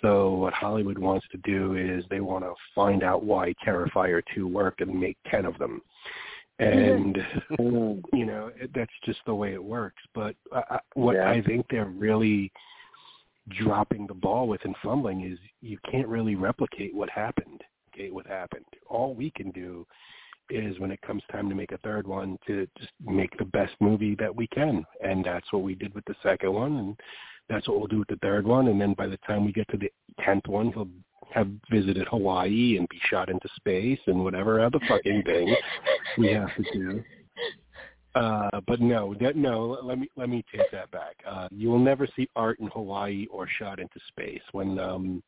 So 0.00 0.30
what 0.32 0.54
Hollywood 0.54 0.96
wants 0.96 1.26
to 1.32 1.38
do 1.38 1.76
is 1.76 2.02
they 2.08 2.20
want 2.20 2.44
to 2.44 2.54
find 2.74 3.02
out 3.02 3.24
why 3.24 3.52
Terrifier 3.64 4.22
2 4.34 4.48
worked 4.48 4.80
and 4.80 4.98
make 4.98 5.18
10 5.30 5.44
of 5.44 5.58
them. 5.58 5.82
And, 6.60 7.18
you 7.58 8.24
know, 8.24 8.50
that's 8.74 8.90
just 9.04 9.20
the 9.26 9.34
way 9.34 9.52
it 9.52 9.62
works. 9.62 10.02
But 10.14 10.34
uh, 10.50 10.78
what 10.94 11.16
yeah. 11.16 11.30
I 11.30 11.42
think 11.42 11.66
they're 11.68 11.84
really 11.84 12.50
dropping 13.50 14.06
the 14.06 14.14
ball 14.14 14.48
with 14.48 14.64
and 14.64 14.74
fumbling 14.82 15.30
is 15.30 15.38
you 15.60 15.76
can't 15.90 16.08
really 16.08 16.36
replicate 16.36 16.94
what 16.94 17.10
happened 17.10 17.62
replicate 17.96 18.14
what 18.14 18.26
happened. 18.26 18.64
All 18.88 19.14
we 19.14 19.30
can 19.30 19.50
do 19.50 19.86
is 20.50 20.78
when 20.78 20.90
it 20.90 21.00
comes 21.02 21.22
time 21.32 21.48
to 21.48 21.54
make 21.54 21.72
a 21.72 21.78
third 21.78 22.06
one 22.06 22.38
to 22.46 22.68
just 22.78 22.92
make 23.04 23.36
the 23.38 23.44
best 23.44 23.74
movie 23.80 24.14
that 24.16 24.34
we 24.34 24.46
can. 24.48 24.84
And 25.02 25.24
that's 25.24 25.52
what 25.52 25.62
we 25.62 25.74
did 25.74 25.94
with 25.94 26.04
the 26.04 26.14
second 26.22 26.52
one 26.52 26.76
and 26.76 27.00
that's 27.48 27.68
what 27.68 27.78
we'll 27.78 27.88
do 27.88 27.98
with 28.00 28.08
the 28.08 28.18
third 28.22 28.46
one 28.46 28.68
and 28.68 28.80
then 28.80 28.94
by 28.94 29.06
the 29.06 29.18
time 29.18 29.44
we 29.44 29.52
get 29.52 29.68
to 29.70 29.76
the 29.76 29.90
tenth 30.24 30.46
one 30.46 30.72
he'll 30.72 30.88
have 31.32 31.48
visited 31.70 32.06
Hawaii 32.08 32.76
and 32.78 32.88
be 32.88 33.00
shot 33.10 33.28
into 33.28 33.48
space 33.56 33.98
and 34.06 34.22
whatever 34.22 34.64
other 34.64 34.78
fucking 34.88 35.22
thing 35.24 35.54
we 36.18 36.32
have 36.32 36.54
to 36.56 36.62
do. 36.72 37.04
Uh, 38.14 38.60
but 38.66 38.80
no, 38.80 39.14
that, 39.20 39.36
no. 39.36 39.78
Let 39.82 39.98
me 39.98 40.08
let 40.16 40.30
me 40.30 40.42
take 40.50 40.70
that 40.72 40.90
back. 40.90 41.16
Uh, 41.28 41.48
you 41.50 41.68
will 41.68 41.78
never 41.78 42.08
see 42.16 42.26
art 42.34 42.58
in 42.60 42.68
Hawaii 42.68 43.26
or 43.30 43.46
shot 43.58 43.78
into 43.78 44.00
space. 44.08 44.40
When 44.52 44.78
um, 44.78 45.22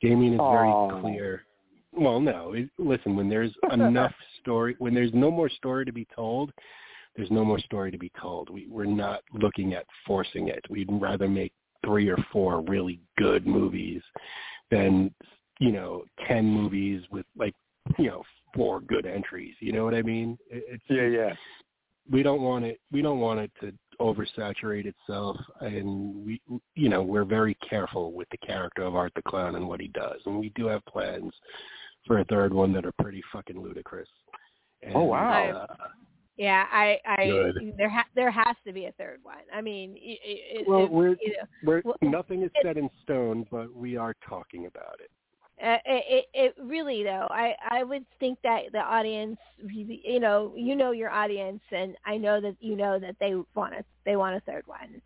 Damien 0.00 0.34
is 0.34 0.38
very 0.38 1.00
clear 1.00 1.44
well, 1.92 2.20
no. 2.20 2.52
It, 2.52 2.70
listen, 2.78 3.16
when 3.16 3.28
there's 3.28 3.52
enough 3.72 4.12
story, 4.40 4.76
when 4.78 4.94
there's 4.94 5.12
no 5.14 5.30
more 5.30 5.48
story 5.48 5.84
to 5.84 5.92
be 5.92 6.06
told, 6.14 6.52
there's 7.16 7.30
no 7.30 7.44
more 7.44 7.58
story 7.58 7.90
to 7.90 7.98
be 7.98 8.10
told. 8.20 8.48
We, 8.48 8.66
we're 8.68 8.84
not 8.84 9.22
looking 9.34 9.74
at 9.74 9.86
forcing 10.06 10.48
it. 10.48 10.64
We'd 10.70 10.88
rather 10.90 11.28
make 11.28 11.52
three 11.84 12.08
or 12.08 12.18
four 12.32 12.62
really 12.62 13.00
good 13.18 13.46
movies 13.46 14.02
than, 14.70 15.14
you 15.58 15.72
know, 15.72 16.04
ten 16.26 16.46
movies 16.46 17.02
with 17.10 17.26
like, 17.36 17.54
you 17.98 18.06
know, 18.06 18.22
four 18.54 18.80
good 18.80 19.06
entries. 19.06 19.54
You 19.60 19.72
know 19.72 19.84
what 19.84 19.94
I 19.94 20.02
mean? 20.02 20.38
It's, 20.48 20.82
yeah, 20.88 21.06
yeah. 21.06 21.34
We 22.10 22.22
don't 22.22 22.42
want 22.42 22.64
it. 22.64 22.80
We 22.90 23.02
don't 23.02 23.20
want 23.20 23.40
it 23.40 23.50
to 23.60 23.72
oversaturate 24.00 24.86
itself 24.86 25.36
and 25.60 26.24
we 26.24 26.40
you 26.74 26.88
know 26.88 27.02
we're 27.02 27.24
very 27.24 27.56
careful 27.68 28.12
with 28.12 28.28
the 28.30 28.38
character 28.38 28.82
of 28.82 28.96
art 28.96 29.12
the 29.14 29.22
clown 29.22 29.54
and 29.54 29.68
what 29.68 29.80
he 29.80 29.88
does 29.88 30.20
and 30.26 30.38
we 30.38 30.50
do 30.56 30.66
have 30.66 30.84
plans 30.86 31.32
for 32.06 32.18
a 32.18 32.24
third 32.24 32.52
one 32.52 32.72
that 32.72 32.84
are 32.84 32.92
pretty 33.00 33.22
fucking 33.32 33.60
ludicrous. 33.60 34.08
And, 34.82 34.94
oh 34.96 35.04
wow! 35.04 35.66
Uh, 35.68 35.76
yeah, 36.36 36.66
I, 36.72 36.98
I 37.06 37.26
good. 37.26 37.74
there 37.76 37.90
ha- 37.90 38.08
there 38.14 38.30
has 38.30 38.56
to 38.66 38.72
be 38.72 38.86
a 38.86 38.92
third 38.92 39.20
one. 39.22 39.36
I 39.54 39.60
mean, 39.60 39.96
it, 39.96 40.18
it, 40.24 40.68
well, 40.68 40.84
it, 40.84 40.90
we're, 40.90 41.16
you 41.20 41.34
know, 41.36 41.46
we're 41.64 41.82
well, 41.84 41.96
nothing 42.02 42.42
is 42.42 42.50
set 42.62 42.76
in 42.76 42.88
stone, 43.02 43.46
but 43.50 43.72
we 43.74 43.96
are 43.96 44.14
talking 44.28 44.66
about 44.66 44.98
it. 45.00 45.10
Uh, 45.62 45.78
it, 45.84 46.24
it 46.34 46.54
really 46.60 47.04
though, 47.04 47.28
I 47.30 47.54
I 47.70 47.84
would 47.84 48.04
think 48.18 48.38
that 48.42 48.62
the 48.72 48.80
audience, 48.80 49.38
you 49.62 50.18
know, 50.18 50.52
you 50.56 50.74
know 50.74 50.90
your 50.90 51.10
audience, 51.10 51.60
and 51.70 51.96
I 52.04 52.16
know 52.16 52.40
that 52.40 52.56
you 52.58 52.76
know 52.76 52.98
that 52.98 53.16
they 53.20 53.34
want 53.54 53.74
a 53.74 53.84
they 54.04 54.16
want 54.16 54.34
a 54.34 54.40
third 54.40 54.66
one. 54.66 55.00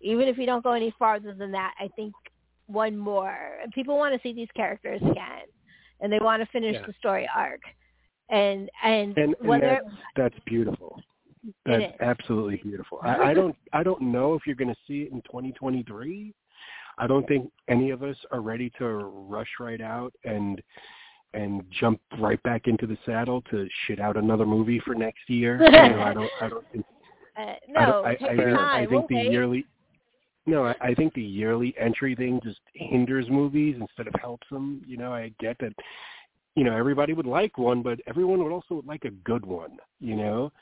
Even 0.00 0.26
if 0.26 0.36
you 0.36 0.46
don't 0.46 0.64
go 0.64 0.72
any 0.72 0.92
farther 0.98 1.32
than 1.32 1.52
that, 1.52 1.74
I 1.78 1.88
think 1.94 2.12
one 2.66 2.98
more. 2.98 3.38
People 3.72 3.96
want 3.96 4.14
to 4.14 4.20
see 4.22 4.34
these 4.34 4.48
characters 4.54 5.00
again 5.00 5.46
and 6.02 6.12
they 6.12 6.18
want 6.20 6.42
to 6.42 6.46
finish 6.46 6.74
yeah. 6.74 6.86
the 6.86 6.92
story 6.98 7.28
arc. 7.34 7.60
And 8.28 8.70
and, 8.82 9.16
and, 9.16 9.34
and 9.38 9.48
whether 9.48 9.80
that's, 9.82 9.96
that's 10.16 10.44
beautiful. 10.46 11.00
That's 11.66 11.92
absolutely 12.00 12.60
beautiful. 12.62 12.98
I, 13.02 13.30
I 13.30 13.34
don't 13.34 13.56
I 13.72 13.82
don't 13.82 14.02
know 14.02 14.34
if 14.34 14.42
you're 14.46 14.56
going 14.56 14.68
to 14.68 14.80
see 14.86 15.02
it 15.02 15.12
in 15.12 15.22
2023. 15.22 16.34
I 16.98 17.06
don't 17.06 17.26
think 17.26 17.50
any 17.68 17.90
of 17.90 18.02
us 18.02 18.16
are 18.30 18.40
ready 18.40 18.70
to 18.78 18.86
rush 18.86 19.48
right 19.58 19.80
out 19.80 20.12
and 20.24 20.62
and 21.34 21.64
jump 21.80 22.00
right 22.18 22.42
back 22.42 22.66
into 22.66 22.86
the 22.86 22.98
saddle 23.06 23.40
to 23.50 23.66
shit 23.86 23.98
out 23.98 24.16
another 24.16 24.44
movie 24.44 24.80
for 24.80 24.94
next 24.94 25.28
year. 25.28 25.60
you 25.62 25.70
know, 25.70 26.02
I 26.02 26.14
don't 26.14 26.30
I 26.40 26.48
don't 26.48 26.66
think 26.72 26.84
uh, 27.38 27.54
no, 27.68 28.02
I, 28.04 28.10
I, 28.10 28.14
take 28.14 28.40
I. 28.40 28.76
I 28.76 28.78
think 28.80 28.90
we'll 28.90 29.06
the 29.08 29.14
wait. 29.16 29.32
yearly 29.32 29.66
no, 30.46 30.64
I, 30.66 30.74
I 30.80 30.94
think 30.94 31.14
the 31.14 31.22
yearly 31.22 31.74
entry 31.78 32.14
thing 32.14 32.40
just 32.42 32.60
hinders 32.74 33.26
movies 33.30 33.76
instead 33.80 34.06
of 34.08 34.14
helps 34.20 34.46
them. 34.50 34.82
You 34.86 34.96
know, 34.96 35.12
I 35.12 35.32
get 35.40 35.56
that. 35.60 35.72
You 36.54 36.64
know, 36.64 36.76
everybody 36.76 37.14
would 37.14 37.26
like 37.26 37.56
one, 37.56 37.82
but 37.82 37.98
everyone 38.06 38.42
would 38.44 38.52
also 38.52 38.82
like 38.86 39.04
a 39.04 39.10
good 39.10 39.46
one. 39.46 39.78
You 40.00 40.16
know. 40.16 40.52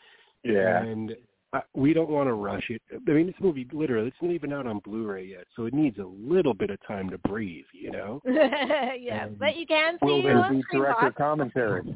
Yeah. 0.45 0.83
And 0.83 1.17
uh, 1.53 1.61
we 1.75 1.93
don't 1.93 2.11
want 2.11 2.29
to 2.29 2.35
rush 2.35 2.71
it. 2.71 2.81
I 2.93 3.11
mean, 3.11 3.27
this 3.27 3.35
movie 3.41 3.67
literally 3.73 4.09
it's 4.09 4.17
not 4.23 4.31
even 4.31 4.53
out 4.53 4.67
on 4.69 4.79
Blu-ray 4.85 5.27
yet, 5.27 5.47
so 5.57 5.65
it 5.65 5.75
needs 5.75 5.99
a 5.99 6.05
little 6.05 6.55
bit 6.55 6.71
of 6.71 6.79
time 6.87 7.11
to 7.11 7.19
breathe. 7.19 7.65
You 7.73 7.91
know. 7.91 8.23
yeah, 8.27 9.25
Um, 9.25 9.37
but 9.39 9.57
you 9.57 9.67
can 9.67 9.95
see 9.95 10.07
Will 10.07 10.21
it 10.21 10.23
there 10.23 10.51
be 10.51 10.63
director 10.73 11.11
Screambox. 11.11 11.17
commentary? 11.17 11.95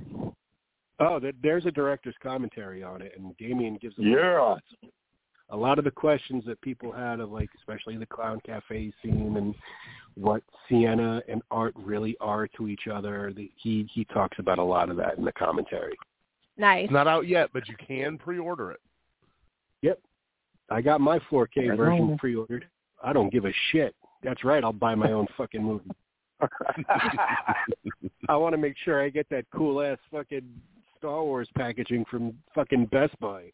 Oh, 1.01 1.21
there's 1.43 1.67
a 1.67 1.71
director's 1.71 2.15
commentary 2.23 2.83
on 2.83 3.03
it, 3.03 3.13
and 3.17 3.37
Damien 3.37 3.79
gives 3.81 3.97
a 3.99 4.03
Yeah. 4.03 4.57
A 5.51 5.57
lot 5.57 5.79
of 5.79 5.85
the 5.85 5.91
questions 5.91 6.45
that 6.47 6.61
people 6.63 6.91
had 6.91 7.21
of 7.21 7.31
like, 7.31 7.51
especially 7.59 7.97
the 7.97 8.07
clown 8.07 8.41
cafe 8.47 8.93
scene 9.03 9.37
and 9.37 9.55
what 10.15 10.43
Sienna 10.69 11.23
and 11.29 11.43
Art 11.51 11.75
really 11.77 12.17
are 12.21 12.47
to 12.57 12.69
each 12.69 12.87
other. 12.93 13.33
The, 13.35 13.51
he 13.57 13.89
he 13.93 14.05
talks 14.07 14.39
about 14.39 14.59
a 14.59 14.65
lot 14.65 14.89
of 14.91 14.97
that 14.97 15.19
in 15.19 15.25
the 15.25 15.33
commentary. 15.33 15.97
Nice. 16.57 16.85
It's 16.85 16.93
not 16.93 17.09
out 17.09 17.27
yet, 17.27 17.51
but 17.53 17.69
you 17.69 17.75
can 17.77 18.17
pre-order 18.17 18.71
it. 18.71 18.81
Yep, 19.83 20.01
I 20.71 20.81
got 20.81 21.01
my 21.01 21.19
4K 21.31 21.69
Right 21.69 21.77
version 21.77 22.11
on. 22.11 22.19
pre-ordered. 22.19 22.67
I 23.03 23.13
don't 23.13 23.33
give 23.33 23.45
a 23.45 23.53
shit. 23.71 23.95
That's 24.23 24.45
right. 24.45 24.65
I'll 24.65 24.73
buy 24.73 24.95
my 24.95 25.13
own 25.13 25.27
fucking 25.37 25.63
movie. 25.63 25.91
I 28.29 28.37
want 28.37 28.55
to 28.55 28.59
make 28.59 28.77
sure 28.85 29.03
I 29.03 29.09
get 29.11 29.29
that 29.31 29.45
cool 29.55 29.83
ass 29.83 29.99
fucking 30.11 30.49
Star 30.97 31.23
Wars 31.23 31.49
packaging 31.57 32.05
from 32.11 32.33
fucking 32.55 32.87
Best 32.87 33.19
Buy. 33.21 33.51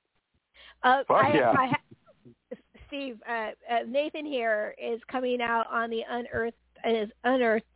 Uh, 0.83 1.03
Fuck 1.09 1.25
I, 1.25 1.37
yeah. 1.37 1.55
I 1.59 1.67
ha- 1.67 2.57
Steve, 2.89 3.21
uh, 3.29 3.51
uh, 3.71 3.79
Nathan 3.87 4.27
here 4.27 4.75
is 4.83 5.01
coming 5.11 5.41
out 5.41 5.67
on 5.71 5.91
the 5.91 6.03
Unearthed, 6.09 6.57
is 6.85 7.11
Unearthed, 7.25 7.67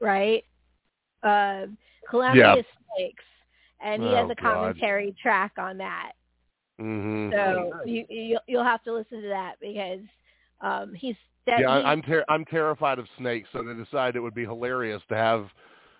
right? 0.00 0.44
Uh, 1.22 1.66
Calamity 2.08 2.40
Yeah. 2.40 2.54
Snakes, 2.96 3.24
and 3.80 4.02
he 4.02 4.08
has 4.14 4.26
Oh, 4.28 4.32
a 4.32 4.34
God. 4.34 4.42
commentary 4.42 5.14
track 5.20 5.52
on 5.58 5.78
that. 5.78 6.12
hmm 6.78 7.30
So 7.30 7.72
you, 7.84 8.04
you 8.08 8.38
you'll 8.46 8.64
have 8.64 8.82
to 8.84 8.92
listen 8.92 9.22
to 9.22 9.28
that 9.28 9.54
because 9.60 10.00
um, 10.60 10.94
he's 10.94 11.16
that 11.46 11.60
Yeah, 11.60 11.70
I, 11.70 11.92
I'm 11.92 12.02
ter- 12.02 12.24
I'm 12.28 12.44
terrified 12.44 12.98
of 12.98 13.06
snakes, 13.16 13.48
so 13.52 13.62
they 13.62 13.74
decided 13.74 14.16
it 14.16 14.20
would 14.20 14.34
be 14.34 14.44
hilarious 14.44 15.02
to 15.08 15.16
have 15.16 15.46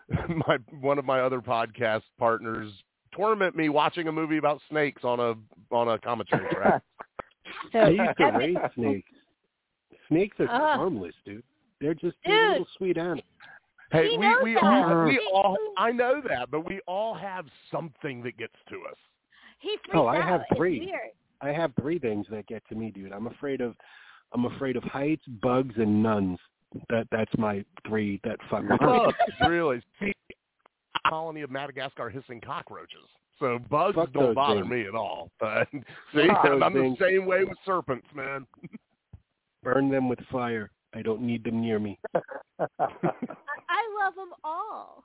my 0.46 0.58
one 0.80 0.98
of 0.98 1.04
my 1.04 1.20
other 1.20 1.40
podcast 1.40 2.02
partners 2.18 2.70
torment 3.18 3.56
me 3.56 3.68
watching 3.68 4.08
a 4.08 4.12
movie 4.12 4.36
about 4.38 4.60
snakes 4.70 5.02
on 5.04 5.18
a 5.20 5.34
on 5.74 5.88
a 5.88 5.98
commentary 5.98 6.48
track. 6.54 6.82
so 7.72 7.78
I 7.80 7.88
used 7.90 8.16
to 8.18 8.24
Evan- 8.24 8.38
raise 8.38 8.56
snakes. 8.74 9.10
Snakes 10.08 10.36
are 10.40 10.48
Ah. 10.50 10.76
harmless, 10.76 11.14
dude. 11.24 11.42
They're 11.80 11.94
just 11.94 12.16
Dude. 12.24 12.34
little 12.50 12.66
sweet 12.76 12.96
animals. 12.98 13.24
Hey, 13.92 14.10
He 14.10 14.18
we 14.18 14.36
we 14.42 14.54
that. 14.54 14.62
all 14.64 15.04
we 15.04 15.18
all 15.32 15.56
I 15.76 15.92
know 15.92 16.20
that, 16.28 16.50
but 16.50 16.66
we 16.66 16.80
all 16.86 17.14
have 17.14 17.46
something 17.70 18.22
that 18.22 18.36
gets 18.36 18.54
to 18.70 18.76
us. 18.90 18.96
he 19.60 19.76
freaks 19.84 19.90
Oh, 19.94 20.06
I 20.06 20.18
out. 20.18 20.28
have 20.28 20.40
It's 20.50 20.56
three. 20.58 20.80
weird. 20.80 21.10
I 21.40 21.48
have 21.52 21.72
three 21.80 21.98
things 21.98 22.26
that 22.30 22.46
get 22.46 22.62
to 22.68 22.74
me, 22.74 22.90
dude. 22.90 23.12
I'm 23.12 23.26
afraid 23.28 23.60
of 23.60 23.76
I'm 24.32 24.44
afraid 24.44 24.76
of 24.76 24.82
heights, 24.84 25.24
bugs, 25.42 25.74
and 25.78 26.02
nuns. 26.02 26.38
That 26.90 27.06
that's 27.10 27.32
my 27.38 27.64
three 27.86 28.20
that 28.24 28.38
fuck 28.50 28.62
with 28.62 28.72
me. 28.72 28.86
Bugs, 28.86 29.16
really. 29.48 29.80
See, 30.00 30.12
colony 31.08 31.42
of 31.42 31.50
Madagascar 31.50 32.08
hissing 32.10 32.40
cockroaches. 32.40 33.08
So 33.38 33.58
bugs 33.70 33.94
Fuck 33.94 34.12
don't 34.12 34.34
bother 34.34 34.60
things. 34.62 34.70
me 34.70 34.82
at 34.86 34.94
all. 34.94 35.30
But 35.40 35.68
see, 36.14 36.26
Fuck 36.28 36.44
those 36.44 36.62
I'm 36.62 36.74
the 36.74 36.96
same 37.00 37.26
way 37.26 37.44
with 37.44 37.56
serpents, 37.64 38.06
man. 38.14 38.46
Burn 39.62 39.90
them 39.90 40.08
with 40.08 40.18
fire. 40.30 40.70
I 40.94 41.02
don't 41.02 41.20
need 41.22 41.44
them 41.44 41.60
near 41.60 41.78
me. 41.78 41.98
I, 42.14 42.20
I 42.80 44.04
love 44.04 44.14
them 44.16 44.32
all. 44.42 45.04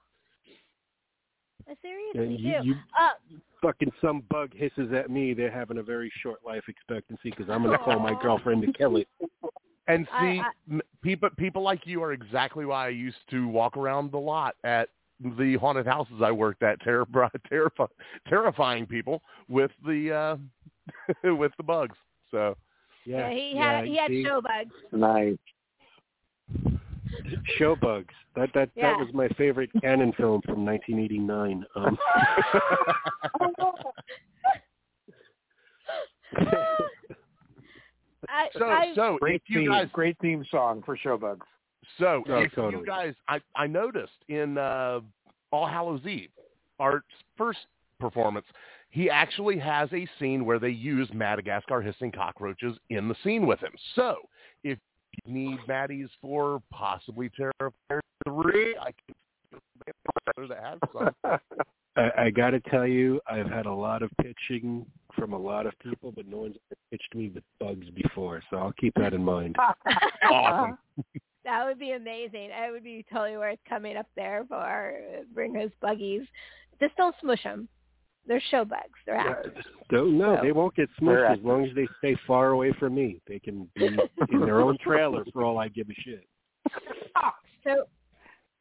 I 1.67 1.71
Yeah, 1.71 1.75
seriously 1.81 2.35
you, 2.37 2.61
do. 2.61 2.67
you 2.69 2.75
Uh, 2.99 3.09
fucking 3.61 3.91
some 4.01 4.23
bug 4.29 4.51
hisses 4.53 4.91
at 4.93 5.09
me, 5.09 5.33
they're 5.33 5.51
having 5.51 5.77
a 5.77 5.83
very 5.83 6.11
short 6.21 6.39
life 6.45 6.63
expectancy 6.67 7.29
because 7.29 7.49
I'm 7.49 7.63
gonna 7.63 7.77
call 7.77 7.99
my 7.99 8.19
girlfriend 8.21 8.61
to 8.63 8.73
kill 8.73 8.97
it. 8.97 9.07
And 9.87 10.07
I- 10.11 10.43
see, 10.69 10.79
people 11.01 11.29
people 11.37 11.61
like 11.61 11.85
you 11.85 12.01
are 12.03 12.13
exactly 12.13 12.65
why 12.65 12.85
I 12.85 12.89
used 12.89 13.17
to 13.31 13.47
walk 13.47 13.75
around 13.77 14.11
the 14.11 14.19
lot 14.19 14.55
at 14.63 14.89
the 15.37 15.55
haunted 15.57 15.85
houses 15.85 16.21
I 16.23 16.31
worked 16.31 16.63
at, 16.63 16.79
terror, 16.81 17.05
terrifi- 17.51 17.87
terrifying 18.27 18.85
people 18.85 19.21
with 19.49 19.71
the 19.85 20.11
uh 20.13 20.37
with 21.35 21.51
the 21.57 21.63
bugs. 21.63 21.97
So 22.31 22.55
Yeah, 23.05 23.29
yeah, 23.29 23.35
he 23.35 23.51
yeah, 23.55 23.75
had 23.77 23.85
he 23.85 23.97
had 23.97 24.09
see? 24.09 24.23
show 24.25 24.41
bugs. 24.41 24.73
nice. 24.91 25.37
show 27.57 27.75
bugs. 27.75 28.13
That 28.35 28.49
that 28.53 28.69
Yeah. 28.75 28.91
that 28.91 28.99
was 28.99 29.13
my 29.13 29.27
favorite 29.29 29.69
Cannon 29.81 30.11
film 30.13 30.41
from 30.41 30.65
1989. 30.65 31.65
Um, 31.75 31.97
I, 38.29 38.49
so 38.57 38.65
I, 38.65 38.91
so 38.95 39.17
Great 39.19 39.35
if 39.45 39.49
you 39.49 39.59
theme, 39.61 39.69
guys 39.69 39.89
great 39.93 40.17
theme 40.19 40.45
song 40.49 40.81
for 40.85 40.97
Showbugs. 40.97 41.41
So 41.97 42.23
Oh, 42.27 42.35
if 42.41 42.51
totally. 42.53 42.81
you 42.81 42.85
guys, 42.85 43.13
I, 43.27 43.39
I 43.55 43.67
noticed 43.67 44.11
in 44.29 44.57
uh, 44.57 45.01
All 45.51 45.67
Hallows 45.67 46.05
Eve, 46.05 46.29
Art's 46.79 47.05
first 47.37 47.59
performance, 47.99 48.45
he 48.89 49.09
actually 49.09 49.57
has 49.59 49.89
a 49.93 50.07
scene 50.19 50.45
where 50.45 50.59
they 50.59 50.69
use 50.69 51.09
Madagascar 51.13 51.81
hissing 51.81 52.11
cockroaches 52.11 52.77
in 52.89 53.07
the 53.07 53.15
scene 53.23 53.45
with 53.47 53.59
him. 53.59 53.71
So 53.95 54.17
if 54.63 54.77
you 55.25 55.33
need 55.33 55.59
Maddie's 55.67 56.09
for 56.21 56.61
possibly 56.71 57.29
Terrifier 57.29 57.99
3, 58.27 58.77
I 58.79 58.91
can 58.91 59.15
that 60.49 60.59
has 60.63 60.79
some. 60.93 61.39
I, 61.95 62.23
I 62.25 62.29
got 62.31 62.51
to 62.51 62.59
tell 62.61 62.87
you, 62.87 63.21
I've 63.27 63.49
had 63.49 63.67
a 63.67 63.73
lot 63.73 64.01
of 64.01 64.09
pitching 64.21 64.85
from 65.15 65.33
a 65.33 65.37
lot 65.37 65.67
of 65.67 65.73
people, 65.79 66.11
but 66.11 66.27
no 66.27 66.37
one's 66.37 66.55
pitched 66.89 67.13
me 67.13 67.29
with 67.29 67.43
bugs 67.59 67.87
before, 67.91 68.41
so 68.49 68.57
I'll 68.57 68.73
keep 68.73 68.93
that 68.95 69.13
in 69.13 69.23
mind. 69.23 69.55
Awesome. 70.31 70.77
That 71.45 71.65
would 71.65 71.79
be 71.79 71.91
amazing. 71.91 72.49
It 72.51 72.71
would 72.71 72.83
be 72.83 73.05
totally 73.11 73.37
worth 73.37 73.59
coming 73.67 73.97
up 73.97 74.07
there 74.15 74.45
for 74.47 74.93
bring 75.33 75.53
those 75.53 75.71
buggies. 75.81 76.23
Just 76.79 76.95
don't 76.97 77.15
smush 77.21 77.43
them. 77.43 77.67
They're 78.25 78.41
show 78.51 78.63
bugs. 78.63 78.99
They're 79.05 79.17
actors. 79.17 79.65
Don't 79.89 80.17
no, 80.17 80.37
So- 80.37 80.43
they 80.43 80.51
won't 80.51 80.75
get 80.75 80.89
They're 80.99 81.27
smushed 81.27 81.39
as 81.39 81.43
long 81.43 81.65
as 81.65 81.75
they 81.75 81.87
stay 81.99 82.15
far 82.25 82.49
away 82.51 82.71
from 82.79 82.95
me. 82.95 83.19
They 83.27 83.39
can 83.39 83.69
be 83.75 83.85
in 83.87 84.39
their 84.39 84.61
own 84.61 84.77
trailer 84.77 85.25
for 85.33 85.43
all 85.43 85.57
I 85.57 85.67
give 85.67 85.89
a 85.89 85.93
shit. 86.01 86.27
So 87.65 87.85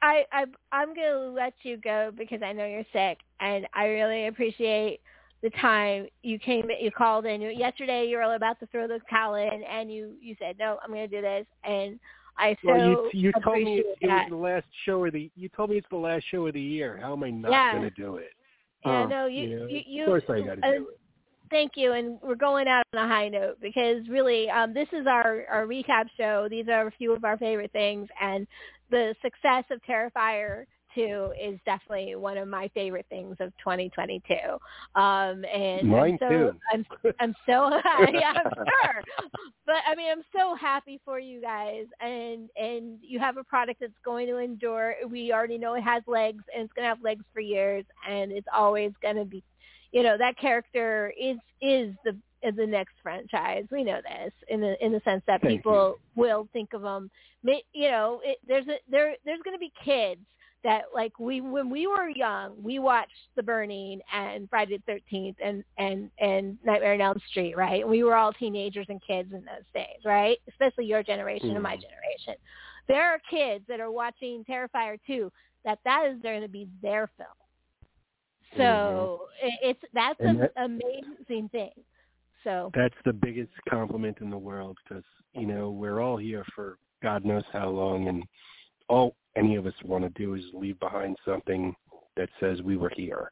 I, 0.01 0.25
I 0.31 0.45
I'm 0.71 0.95
gonna 0.95 1.33
let 1.33 1.55
you 1.63 1.77
go 1.77 2.13
because 2.17 2.41
I 2.41 2.53
know 2.53 2.65
you're 2.65 2.85
sick, 2.93 3.19
and 3.41 3.67
I 3.75 3.87
really 3.87 4.29
appreciate 4.29 5.01
the 5.43 5.51
time 5.61 6.07
you 6.23 6.39
came. 6.39 6.69
You 6.81 6.93
called 6.93 7.27
in 7.27 7.41
yesterday. 7.41 8.07
You 8.07 8.19
were 8.19 8.35
about 8.35 8.61
to 8.61 8.67
throw 8.67 8.87
the 8.87 9.01
towel 9.11 9.35
in, 9.35 9.65
and 9.69 9.93
you 9.93 10.15
you 10.21 10.37
said 10.39 10.57
no, 10.57 10.79
I'm 10.85 10.91
gonna 10.91 11.09
do 11.09 11.21
this, 11.21 11.47
and 11.65 11.99
I 12.39 12.57
so 12.63 12.75
Well, 12.75 12.79
you 12.79 13.11
you 13.13 13.33
told 13.45 13.63
me 13.63 13.83
it 14.01 14.07
was 14.09 14.27
the 14.31 14.37
last 14.37 14.67
show 14.85 15.05
of 15.05 15.13
the. 15.13 15.31
You 15.37 15.49
told 15.51 15.71
me 15.71 15.77
it's 15.77 15.87
the 15.91 15.97
last 15.97 16.25
show 16.31 16.47
of 16.47 16.55
the 16.55 16.61
year. 16.61 16.99
How 17.01 17.13
am 17.13 17.23
I 17.23 17.31
not 17.31 17.53
Yeah. 17.53 17.73
going 17.73 17.83
to 17.83 17.91
do 17.91 18.17
it? 18.17 18.31
Yeah, 18.85 19.07
no, 19.07 19.27
you 19.27 19.49
You 19.49 19.61
know, 19.61 19.67
you, 19.67 19.81
you 19.87 20.03
of 20.03 20.09
course 20.09 20.25
I 20.29 20.41
got 20.41 20.55
to 20.57 20.69
uh, 20.69 20.73
do 20.73 20.89
it. 20.89 21.01
Thank 21.51 21.73
you, 21.77 21.93
and 21.93 22.19
we're 22.23 22.35
going 22.35 22.67
out 22.67 22.83
on 22.95 23.05
a 23.05 23.09
high 23.09 23.29
note 23.29 23.59
because 23.61 24.09
really, 24.09 24.49
um, 24.51 24.73
this 24.73 24.89
is 24.93 25.07
our 25.07 25.45
our 25.51 25.67
recap 25.67 26.07
show. 26.17 26.49
These 26.51 26.69
are 26.69 26.87
a 26.87 26.91
few 26.93 27.13
of 27.13 27.25
our 27.25 27.37
favorite 27.37 27.73
things, 27.73 28.09
and 28.21 28.47
the 28.91 29.15
success 29.23 29.65
of 29.71 29.81
Terrifier 29.89 30.65
2 30.95 31.33
is 31.41 31.59
definitely 31.65 32.15
one 32.17 32.37
of 32.37 32.49
my 32.49 32.69
favorite 32.75 33.07
things 33.09 33.37
of 33.41 33.53
2022. 33.59 34.35
Um, 34.95 35.45
and 35.45 35.89
Mine 35.89 36.13
I'm 36.13 36.19
so, 36.21 36.29
too. 36.29 36.53
I'm 36.73 36.87
I'm 37.21 37.35
so 37.47 37.71
yeah, 38.13 38.35
I'm 38.45 38.53
sure. 38.55 39.03
But 39.67 39.77
I 39.87 39.95
mean, 39.95 40.11
I'm 40.11 40.25
so 40.35 40.55
happy 40.55 41.01
for 41.05 41.19
you 41.19 41.41
guys, 41.41 41.87
and 42.01 42.49
and 42.57 42.99
you 43.03 43.19
have 43.19 43.37
a 43.37 43.45
product 43.45 43.81
that's 43.81 43.93
going 44.05 44.27
to 44.27 44.39
endure. 44.39 44.95
We 45.09 45.33
already 45.33 45.59
know 45.59 45.75
it 45.75 45.83
has 45.83 46.03
legs, 46.07 46.43
and 46.55 46.65
it's 46.65 46.73
going 46.73 46.85
to 46.85 46.89
have 46.89 47.03
legs 47.03 47.25
for 47.33 47.41
years, 47.41 47.85
and 48.09 48.33
it's 48.33 48.49
always 48.55 48.93
going 49.03 49.17
to 49.17 49.25
be, 49.25 49.43
you 49.93 50.03
know, 50.03 50.17
that 50.19 50.39
character 50.39 51.13
is 51.21 51.37
is 51.61 51.95
the 52.05 52.17
is 52.43 52.57
the 52.57 52.67
next 52.67 52.95
franchise. 53.03 53.65
We 53.71 53.85
know 53.85 54.01
this 54.03 54.33
in 54.49 54.61
the 54.61 54.85
in 54.85 54.93
the 54.93 55.01
sense 55.05 55.23
that 55.27 55.43
Thank 55.43 55.61
people 55.61 55.99
will 56.17 56.49
think 56.53 56.73
of 56.73 56.83
them. 56.83 57.11
You 57.45 57.91
know, 57.91 58.21
it, 58.25 58.39
there's 58.47 58.67
a 58.69 58.79
there 58.91 59.15
there's 59.25 59.43
going 59.43 59.57
to 59.57 59.61
be 59.61 59.73
kids 59.85 60.21
that 60.65 60.85
like 60.95 61.19
we 61.19 61.41
when 61.41 61.71
we 61.71 61.87
were 61.87 62.09
young, 62.09 62.55
we 62.63 62.79
watched 62.79 63.11
The 63.37 63.43
Burning 63.43 64.01
and 64.13 64.49
Friday 64.49 64.79
the 64.79 64.93
Thirteenth 64.93 65.37
and 65.43 65.65
and 65.79 66.11
and 66.21 66.57
Nightmare 66.65 66.95
on 66.95 67.01
Elm 67.01 67.19
Street, 67.31 67.57
right? 67.57 67.87
We 67.87 68.05
were 68.05 68.15
all 68.15 68.33
teenagers 68.33 68.87
and 68.89 69.01
kids 69.07 69.33
in 69.33 69.41
those 69.45 69.67
days, 69.75 70.05
right? 70.05 70.39
Especially 70.49 70.85
your 70.87 71.03
generation 71.03 71.51
and 71.51 71.63
my 71.63 71.77
Mhm. 71.77 71.83
generation. 71.83 72.35
There 72.89 73.05
are 73.05 73.19
kids 73.31 73.65
that 73.69 73.81
are 73.81 73.91
watching 73.91 74.45
Terrifier 74.45 74.99
two 75.07 75.31
that 75.65 75.79
that 75.85 76.07
is 76.07 76.21
going 76.21 76.43
to 76.43 76.49
be 76.49 76.69
their 76.81 77.09
film. 77.17 77.29
So 78.57 79.29
it, 79.43 79.59
it's 79.63 79.81
that's 79.93 80.21
And 80.21 80.31
an 80.31 80.39
that- 80.39 80.53
amazing 80.65 81.49
thing. 81.51 81.73
So 82.45 82.71
That's 82.75 82.95
the 83.05 83.13
biggest 83.13 83.53
compliment 83.69 84.19
in 84.21 84.29
the 84.31 84.39
world 84.39 84.77
because 84.83 85.05
you 85.33 85.47
know 85.47 85.71
we're 85.71 86.01
all 86.01 86.17
here 86.17 86.45
for 86.55 86.79
God 87.03 87.25
knows 87.25 87.45
how 87.53 87.69
long, 87.69 88.09
and 88.09 88.25
all 88.89 89.17
any 89.37 89.57
of 89.57 89.67
us 89.67 89.75
want 89.85 90.05
to 90.05 90.11
do 90.11 90.35
is 90.35 90.43
leave 90.53 90.79
behind 90.81 91.17
something 91.25 91.75
that 92.17 92.29
says 92.41 92.61
we 92.63 92.77
were 92.77 92.93
here. 92.95 93.31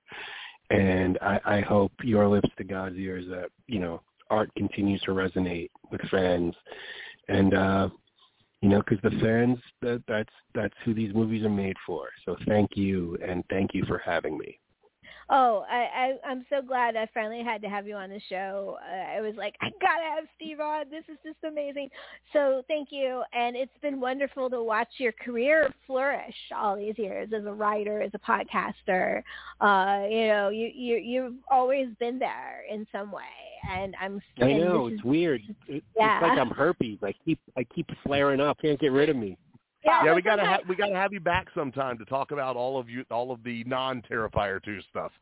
And 0.71 1.19
I, 1.21 1.41
I 1.45 1.61
hope 1.61 1.93
your 2.03 2.29
lips 2.29 2.49
to 2.59 2.65
God's 2.65 2.97
ears 2.97 3.27
that 3.29 3.49
you 3.67 3.81
know 3.81 4.01
art 4.31 4.51
continues 4.57 5.01
to 5.03 5.11
resonate 5.11 5.71
with 5.91 6.01
fans, 6.11 6.55
and 7.29 7.55
uh, 7.55 7.89
you 8.63 8.69
know, 8.69 8.83
because 8.83 9.01
the 9.03 9.19
fans 9.21 9.59
that 9.83 10.03
that's 10.07 10.33
that's 10.55 10.75
who 10.85 10.95
these 10.95 11.13
movies 11.15 11.45
are 11.45 11.51
made 11.51 11.77
for. 11.85 12.09
So 12.25 12.37
thank 12.47 12.77
you, 12.77 13.19
and 13.27 13.43
thank 13.51 13.75
you 13.75 13.85
for 13.87 13.99
having 13.99 14.39
me. 14.39 14.60
Oh, 15.33 15.65
I, 15.71 16.17
I 16.27 16.29
I'm 16.29 16.45
so 16.51 16.61
glad 16.61 16.97
I 16.97 17.09
finally 17.15 17.45
had 17.45 17.63
to 17.63 17.69
have 17.69 17.87
you 17.87 17.95
on 17.95 18.11
the 18.11 18.21
show. 18.29 18.79
Uh, 18.85 19.17
I 19.17 19.21
was 19.21 19.35
like, 19.37 19.55
I 19.61 19.71
gotta 19.81 20.05
have 20.17 20.25
Steve 20.35 20.59
on. 20.59 20.91
This 20.91 21.05
is 21.09 21.19
just 21.25 21.37
amazing. 21.47 21.89
So 22.33 22.63
thank 22.67 22.89
you, 22.91 23.23
and 23.33 23.55
it's 23.55 23.71
been 23.81 24.01
wonderful 24.01 24.51
to 24.51 24.63
watch 24.63 24.89
your 24.99 25.13
career 25.13 25.73
flourish 25.87 26.35
all 26.57 26.77
these 26.77 26.99
years 26.99 27.29
as 27.33 27.45
a 27.47 27.53
writer, 27.53 28.03
as 28.03 28.11
a 28.15 28.19
podcaster. 28.19 29.23
Uh, 29.61 30.09
you 30.09 30.27
know, 30.27 30.49
you 30.49 30.69
you 30.75 30.97
you've 30.97 31.37
always 31.49 31.87
been 32.01 32.19
there 32.19 32.65
in 32.69 32.85
some 32.91 33.13
way, 33.13 33.23
and 33.71 33.95
I'm. 34.01 34.21
I 34.43 34.55
know 34.55 34.89
it's 34.89 34.97
is, 34.97 35.05
weird. 35.05 35.43
It, 35.69 35.85
yeah. 35.97 36.17
It's 36.17 36.23
like 36.29 36.39
I'm 36.39 36.51
herpes. 36.51 36.99
I 37.05 37.15
keep 37.25 37.39
I 37.57 37.63
keep 37.63 37.89
flaring 38.03 38.41
up. 38.41 38.59
Can't 38.61 38.81
get 38.81 38.91
rid 38.91 39.09
of 39.09 39.17
me. 39.17 39.39
Yeah, 39.85 40.05
yeah 40.05 40.15
we 40.15 40.23
gotta 40.23 40.45
have 40.45 40.61
we 40.69 40.77
gotta 40.77 40.95
have 40.95 41.13
you 41.13 41.21
back 41.21 41.49
sometime 41.55 41.97
to 41.99 42.05
talk 42.05 42.33
about 42.33 42.57
all 42.57 42.79
of 42.79 42.89
you 42.89 43.05
all 43.11 43.33
of 43.33 43.43
the 43.45 43.65
non 43.65 44.03
Terrifier 44.03 44.63
two 44.63 44.81
stuff. 44.91 45.13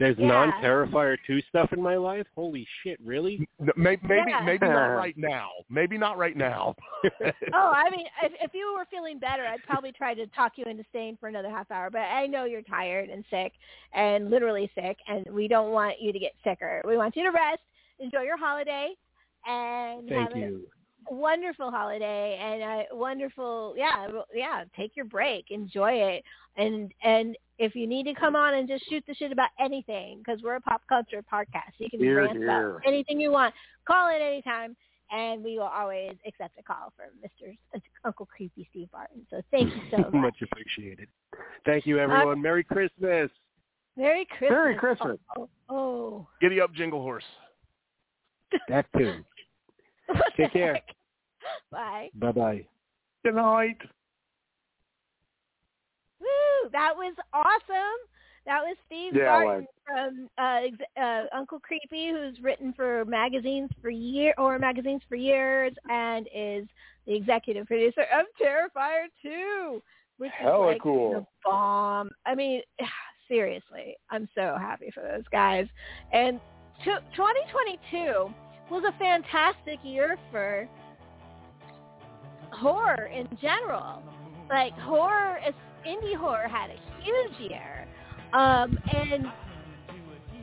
There's 0.00 0.16
yeah. 0.18 0.26
non 0.26 0.52
Terrifier 0.62 1.16
two 1.26 1.40
stuff 1.48 1.72
in 1.72 1.80
my 1.80 1.96
life. 1.96 2.26
Holy 2.34 2.66
shit! 2.82 2.98
Really? 3.04 3.46
Maybe 3.76 4.00
maybe, 4.02 4.30
yeah. 4.30 4.40
maybe 4.44 4.66
not 4.66 4.86
right 4.96 5.16
now. 5.16 5.50
Maybe 5.70 5.96
not 5.98 6.18
right 6.18 6.36
now. 6.36 6.74
oh, 7.04 7.72
I 7.72 7.90
mean, 7.90 8.06
if, 8.22 8.32
if 8.40 8.54
you 8.54 8.74
were 8.76 8.86
feeling 8.90 9.18
better, 9.18 9.46
I'd 9.46 9.62
probably 9.62 9.92
try 9.92 10.14
to 10.14 10.26
talk 10.28 10.52
you 10.56 10.64
into 10.64 10.84
staying 10.90 11.18
for 11.20 11.28
another 11.28 11.50
half 11.50 11.70
hour. 11.70 11.90
But 11.90 12.00
I 12.00 12.26
know 12.26 12.44
you're 12.44 12.62
tired 12.62 13.08
and 13.08 13.24
sick, 13.30 13.52
and 13.92 14.30
literally 14.30 14.70
sick, 14.74 14.96
and 15.06 15.26
we 15.30 15.46
don't 15.46 15.70
want 15.70 16.00
you 16.00 16.12
to 16.12 16.18
get 16.18 16.32
sicker. 16.42 16.82
We 16.84 16.96
want 16.96 17.14
you 17.14 17.22
to 17.22 17.30
rest, 17.30 17.62
enjoy 18.00 18.22
your 18.22 18.38
holiday, 18.38 18.94
and 19.46 20.08
Thank 20.08 20.30
have 20.30 20.36
you. 20.36 20.66
A, 20.66 20.83
wonderful 21.08 21.70
holiday 21.70 22.38
and 22.40 22.62
a 22.62 22.96
wonderful 22.96 23.74
yeah 23.76 24.08
yeah 24.34 24.64
take 24.76 24.92
your 24.96 25.04
break 25.04 25.50
enjoy 25.50 25.92
it 25.92 26.22
and 26.56 26.92
and 27.02 27.36
if 27.58 27.74
you 27.74 27.86
need 27.86 28.04
to 28.04 28.14
come 28.14 28.34
on 28.34 28.54
and 28.54 28.68
just 28.68 28.88
shoot 28.88 29.04
the 29.06 29.14
shit 29.14 29.32
about 29.32 29.50
anything 29.60 30.18
because 30.18 30.42
we're 30.42 30.56
a 30.56 30.60
pop 30.60 30.82
culture 30.88 31.22
podcast 31.32 31.72
you 31.78 31.88
can 31.90 32.00
rant 32.14 32.42
about 32.42 32.80
anything 32.86 33.20
you 33.20 33.30
want 33.30 33.54
call 33.86 34.14
in 34.14 34.20
anytime 34.20 34.76
and 35.10 35.44
we 35.44 35.58
will 35.58 35.64
always 35.64 36.12
accept 36.26 36.58
a 36.58 36.62
call 36.62 36.92
from 36.96 37.06
Mr. 37.22 37.56
Uncle 38.04 38.26
Creepy 38.26 38.66
Steve 38.70 38.90
Barton. 38.90 39.26
So 39.30 39.42
thank 39.50 39.72
you 39.74 39.82
so 39.90 39.98
much. 39.98 40.12
much 40.12 40.36
appreciated. 40.42 41.08
Thank 41.64 41.86
you, 41.86 41.98
everyone. 41.98 42.38
Uh, 42.38 42.40
Merry 42.40 42.64
Christmas. 42.64 43.30
Merry 43.96 44.26
Christmas. 44.26 44.50
Merry 44.50 44.76
Christmas. 44.76 45.18
Oh, 45.36 45.48
oh. 45.68 46.26
Giddy 46.40 46.60
up, 46.60 46.72
Jingle 46.74 47.02
Horse. 47.02 47.24
That 48.68 48.86
too. 48.96 49.24
Take 50.36 50.52
care. 50.52 50.78
Bye 52.14 52.32
bye. 52.32 52.64
Good 53.24 53.34
night. 53.34 53.78
Woo! 56.20 56.70
That 56.72 56.94
was 56.96 57.14
awesome. 57.32 57.98
That 58.46 58.60
was 58.60 58.76
Steve 58.86 59.14
yeah, 59.14 59.24
Barton 59.24 59.66
from 59.86 60.28
uh, 60.36 61.00
uh, 61.00 61.24
Uncle 61.34 61.58
Creepy, 61.60 62.10
who's 62.10 62.38
written 62.42 62.74
for 62.74 63.04
magazines 63.06 63.70
for 63.80 63.88
year 63.88 64.34
or 64.36 64.58
magazines 64.58 65.00
for 65.08 65.16
years, 65.16 65.72
and 65.88 66.28
is 66.34 66.66
the 67.06 67.14
executive 67.14 67.66
producer 67.66 68.02
of 68.02 68.26
Terrifier 68.40 69.06
2, 69.22 69.82
which 70.18 70.30
Hella 70.38 70.68
is 70.68 70.72
like 70.74 70.82
cool. 70.82 71.12
the 71.12 71.26
bomb. 71.42 72.10
I 72.26 72.34
mean, 72.34 72.60
seriously, 73.28 73.96
I'm 74.10 74.28
so 74.34 74.56
happy 74.58 74.90
for 74.92 75.02
those 75.02 75.24
guys. 75.32 75.66
And 76.12 76.38
2022 76.84 78.32
was 78.70 78.84
a 78.86 78.98
fantastic 78.98 79.78
year 79.82 80.18
for 80.30 80.68
horror 82.54 83.10
in 83.14 83.28
general. 83.40 84.02
Like 84.48 84.72
horror, 84.74 85.38
is 85.46 85.54
indie 85.86 86.16
horror 86.16 86.48
had 86.48 86.70
a 86.70 86.78
huge 87.02 87.50
year, 87.50 87.86
um, 88.32 88.78
and 88.94 89.26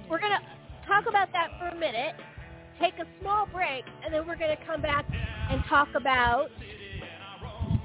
we're 0.10 0.20
gonna 0.20 0.42
talk 0.88 1.06
about 1.08 1.32
that 1.34 1.50
for 1.60 1.68
a 1.68 1.76
minute. 1.76 2.16
Take 2.80 2.96
a 3.00 3.06
small 3.22 3.46
break, 3.46 3.86
and 4.04 4.14
then 4.14 4.26
we're 4.28 4.38
gonna 4.38 4.58
come 4.66 4.82
back 4.82 5.06
and 5.50 5.64
talk 5.70 5.90
about 5.96 6.50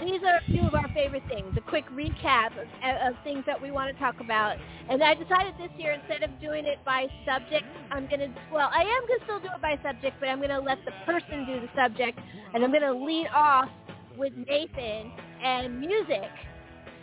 these 0.01 0.20
are 0.23 0.36
a 0.36 0.44
few 0.44 0.61
of 0.61 0.74
our 0.74 0.89
favorite 0.93 1.23
things. 1.28 1.57
A 1.57 1.61
quick 1.61 1.86
recap 1.90 2.53
of, 2.53 2.69
of 2.85 3.15
things 3.24 3.44
that 3.47 3.61
we 3.61 3.70
want 3.70 3.93
to 3.93 3.98
talk 3.98 4.20
about. 4.20 4.57
And 4.90 5.03
I 5.03 5.15
decided 5.15 5.55
this 5.59 5.70
year, 5.78 5.93
instead 5.93 6.23
of 6.23 6.31
doing 6.40 6.66
it 6.66 6.78
by 6.85 7.07
subject, 7.24 7.65
I'm 7.90 8.07
going 8.07 8.20
to, 8.20 8.28
well, 8.53 8.70
I 8.73 8.82
am 8.82 9.07
going 9.09 9.19
to 9.19 9.24
still 9.24 9.40
do 9.40 9.48
it 9.55 9.62
by 9.62 9.78
subject, 9.82 10.16
but 10.20 10.28
I'm 10.28 10.39
going 10.39 10.51
to 10.51 10.61
let 10.61 10.78
the 10.85 10.93
person 11.07 11.47
do 11.47 11.61
the 11.61 11.69
subject. 11.74 12.19
And 12.53 12.62
I'm 12.62 12.70
going 12.70 12.82
to 12.82 12.93
lead 12.93 13.27
off 13.35 13.69
with 14.17 14.33
Nathan 14.37 15.13
and 15.43 15.81
music. 15.81 16.31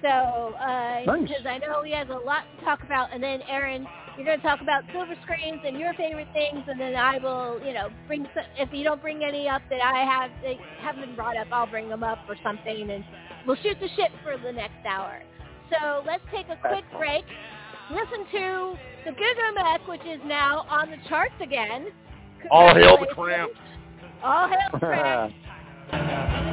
So, 0.01 0.09
uh, 0.09 1.03
nice. 1.05 1.21
because 1.21 1.45
I 1.47 1.59
know 1.59 1.81
he 1.83 1.93
has 1.93 2.09
a 2.09 2.25
lot 2.25 2.43
to 2.59 2.65
talk 2.65 2.83
about. 2.83 3.13
And 3.13 3.23
then 3.23 3.41
Aaron, 3.49 3.87
you're 4.17 4.25
going 4.25 4.39
to 4.39 4.45
talk 4.45 4.61
about 4.61 4.83
silver 4.91 5.15
screens 5.23 5.61
and 5.65 5.79
your 5.79 5.93
favorite 5.93 6.27
things, 6.33 6.61
and 6.67 6.79
then 6.79 6.93
I 6.95 7.19
will, 7.19 7.61
you 7.65 7.73
know, 7.73 7.87
bring 8.05 8.27
some, 8.35 8.43
if 8.57 8.69
you 8.73 8.83
don't 8.83 9.01
bring 9.01 9.23
any 9.23 9.47
up 9.47 9.61
that 9.69 9.81
I 9.81 10.03
have 10.03 10.29
that 10.43 10.55
haven't 10.81 11.05
been 11.05 11.15
brought 11.15 11.37
up, 11.37 11.47
I'll 11.51 11.67
bring 11.67 11.87
them 11.87 12.03
up 12.03 12.19
or 12.27 12.35
something, 12.43 12.91
and 12.91 13.03
we'll 13.47 13.55
shoot 13.57 13.77
the 13.79 13.87
shit 13.95 14.11
for 14.23 14.37
the 14.37 14.51
next 14.51 14.85
hour. 14.85 15.21
So 15.71 16.03
let's 16.05 16.23
take 16.35 16.47
a 16.49 16.57
quick 16.57 16.83
break. 16.97 17.23
Listen 17.89 18.25
to 18.31 18.75
the 19.05 19.11
Gigamech, 19.11 19.87
which 19.87 20.01
is 20.01 20.19
now 20.25 20.65
on 20.69 20.91
the 20.91 20.97
charts 21.07 21.33
again. 21.41 21.87
All 22.51 22.75
hail 22.75 22.97
the 22.99 23.07
cramps. 23.13 23.57
All 24.21 24.49
hail 24.49 24.69
the 24.73 24.79
cramps. 25.91 26.52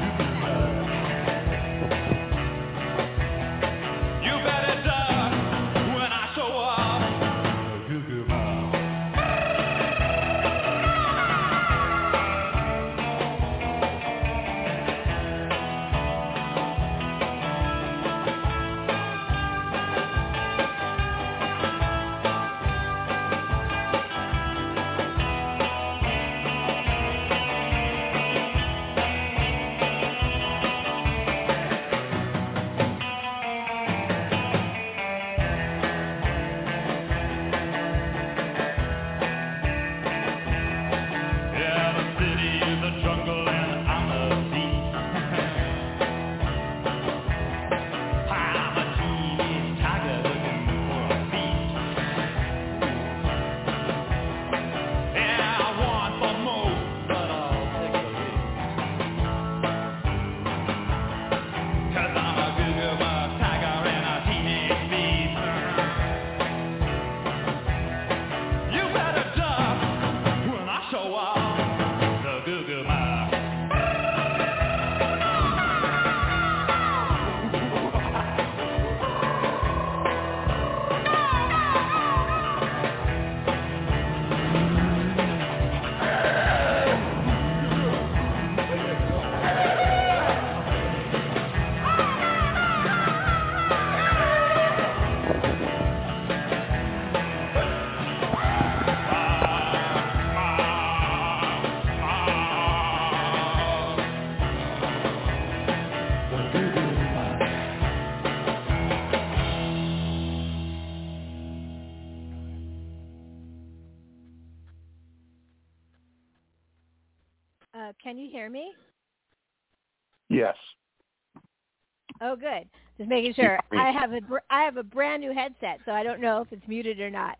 Just 123.01 123.09
making 123.09 123.32
sure. 123.32 123.59
I 123.72 123.90
have 123.93 124.12
a 124.12 124.20
I 124.51 124.62
have 124.62 124.77
a 124.77 124.82
brand 124.82 125.22
new 125.22 125.32
headset, 125.32 125.81
so 125.86 125.93
I 125.93 126.02
don't 126.02 126.20
know 126.20 126.43
if 126.43 126.48
it's 126.52 126.68
muted 126.68 127.01
or 127.01 127.09
not. 127.09 127.39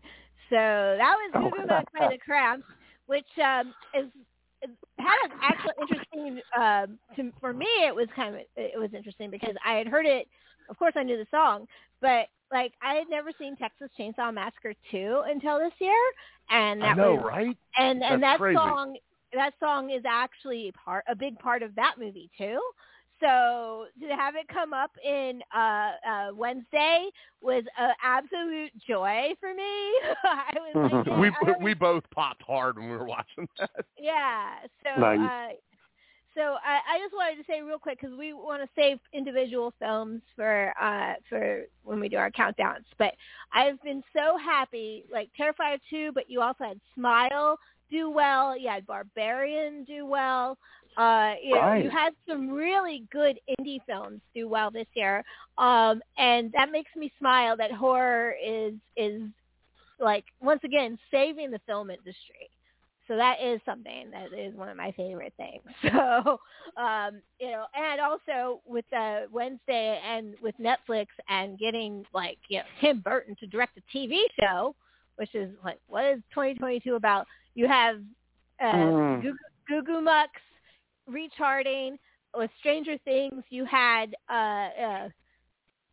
So 0.49 0.55
that 0.55 1.15
was 1.15 1.31
Oh. 1.35 1.65
Muck 1.67 1.85
by 1.93 2.07
the 2.09 2.17
Cramps, 2.17 2.65
which 3.05 3.27
um, 3.37 3.71
is 3.93 4.07
had 4.97 5.17
an 5.25 5.31
actual 5.39 5.71
interesting. 5.79 6.41
Um, 6.59 6.97
to, 7.15 7.31
for 7.39 7.53
me, 7.53 7.67
it 7.85 7.93
was 7.93 8.07
kind 8.15 8.33
of 8.33 8.41
it 8.55 8.79
was 8.79 8.89
interesting 8.95 9.29
because 9.29 9.53
I 9.63 9.73
had 9.73 9.85
heard 9.85 10.07
it. 10.07 10.27
Of 10.67 10.79
course, 10.79 10.93
I 10.95 11.03
knew 11.03 11.17
the 11.17 11.27
song, 11.29 11.67
but 12.01 12.25
like 12.51 12.73
I 12.81 12.95
had 12.95 13.07
never 13.07 13.29
seen 13.37 13.55
Texas 13.55 13.89
Chainsaw 13.99 14.33
Massacre 14.33 14.73
two 14.89 15.21
until 15.27 15.59
this 15.59 15.73
year, 15.77 15.93
and 16.49 16.81
that 16.81 16.93
I 16.93 16.93
know, 16.95 17.13
was 17.13 17.23
right? 17.23 17.57
and 17.77 18.01
and 18.03 18.23
that 18.23 18.39
crazy. 18.39 18.55
song 18.55 18.97
that 19.31 19.53
song 19.59 19.91
is 19.91 20.01
actually 20.07 20.69
a 20.69 20.73
part 20.73 21.05
a 21.07 21.15
big 21.15 21.37
part 21.37 21.61
of 21.61 21.75
that 21.75 21.95
movie 21.99 22.31
too. 22.35 22.59
So 23.21 23.85
to 24.01 24.15
have 24.15 24.35
it 24.35 24.47
come 24.47 24.73
up 24.73 24.91
in 25.03 25.41
uh, 25.55 25.91
uh, 26.07 26.27
Wednesday 26.35 27.07
was 27.41 27.63
an 27.77 27.91
absolute 28.03 28.71
joy 28.87 29.33
for 29.39 29.53
me. 29.53 29.63
I 30.23 30.53
was 30.55 31.05
like, 31.07 31.17
we 31.19 31.27
I 31.29 31.55
we 31.61 31.73
both 31.73 32.03
popped 32.13 32.41
hard 32.41 32.77
when 32.77 32.89
we 32.89 32.97
were 32.97 33.05
watching 33.05 33.47
that. 33.59 33.69
yeah. 33.97 34.55
So 34.83 34.99
Nice. 34.99 35.19
uh, 35.19 35.53
so 36.33 36.41
I, 36.65 36.79
I 36.95 36.99
just 36.99 37.13
wanted 37.13 37.37
to 37.37 37.43
say 37.45 37.61
real 37.61 37.77
quick 37.77 37.99
because 37.99 38.17
we 38.17 38.33
want 38.33 38.63
to 38.63 38.69
save 38.75 38.99
individual 39.13 39.73
films 39.79 40.21
for 40.35 40.73
uh, 40.81 41.13
for 41.29 41.63
when 41.83 41.99
we 41.99 42.09
do 42.09 42.17
our 42.17 42.31
countdowns. 42.31 42.85
But 42.97 43.13
I've 43.53 43.81
been 43.83 44.03
so 44.13 44.37
happy, 44.37 45.05
like 45.11 45.29
Terrifier 45.39 45.79
two, 45.89 46.11
but 46.13 46.29
you 46.29 46.41
also 46.41 46.63
had 46.63 46.79
Smile 46.95 47.57
do 47.91 48.09
well. 48.09 48.57
You 48.57 48.69
had 48.69 48.87
Barbarian 48.87 49.83
do 49.83 50.05
well. 50.05 50.57
Uh, 50.97 51.33
you 51.41 51.55
know, 51.55 51.61
you 51.83 51.89
had 51.89 52.13
some 52.27 52.49
really 52.49 53.03
good 53.11 53.39
indie 53.59 53.79
films 53.87 54.19
do 54.35 54.47
well 54.49 54.69
this 54.71 54.87
year, 54.93 55.23
um, 55.57 56.01
and 56.17 56.51
that 56.53 56.71
makes 56.71 56.91
me 56.95 57.11
smile. 57.17 57.55
That 57.57 57.71
horror 57.71 58.35
is 58.45 58.73
is 58.97 59.21
like 59.99 60.25
once 60.41 60.61
again 60.63 60.97
saving 61.11 61.51
the 61.51 61.59
film 61.65 61.89
industry. 61.89 62.49
So 63.07 63.15
that 63.17 63.41
is 63.43 63.59
something 63.65 64.09
that 64.11 64.31
is 64.37 64.55
one 64.55 64.69
of 64.69 64.77
my 64.77 64.91
favorite 64.91 65.33
things. 65.37 65.61
So, 65.91 66.39
um, 66.81 67.21
you 67.39 67.51
know, 67.51 67.65
and 67.75 67.99
also 67.99 68.61
with 68.65 68.85
uh, 68.93 69.21
Wednesday 69.31 69.99
and 70.05 70.35
with 70.41 70.55
Netflix 70.59 71.07
and 71.27 71.57
getting 71.59 72.05
like 72.13 72.37
you 72.49 72.59
know 72.59 72.63
Tim 72.79 72.99
Burton 73.01 73.35
to 73.39 73.47
direct 73.47 73.77
a 73.77 73.97
TV 73.97 74.21
show, 74.39 74.75
which 75.17 75.33
is 75.35 75.49
like 75.63 75.79
what 75.87 76.05
is 76.05 76.19
2022 76.33 76.95
about? 76.95 77.27
You 77.55 77.67
have 77.67 77.97
uh, 78.61 78.65
Mm. 78.73 79.21
Goo 79.23 79.33
Goo 79.67 79.83
Goo 79.83 80.01
Mucks 80.01 80.41
recharting 81.07 81.97
with 82.35 82.49
Stranger 82.59 82.97
Things. 83.03 83.43
You 83.49 83.65
had 83.65 84.15
uh, 84.29 84.33
uh, 84.33 85.09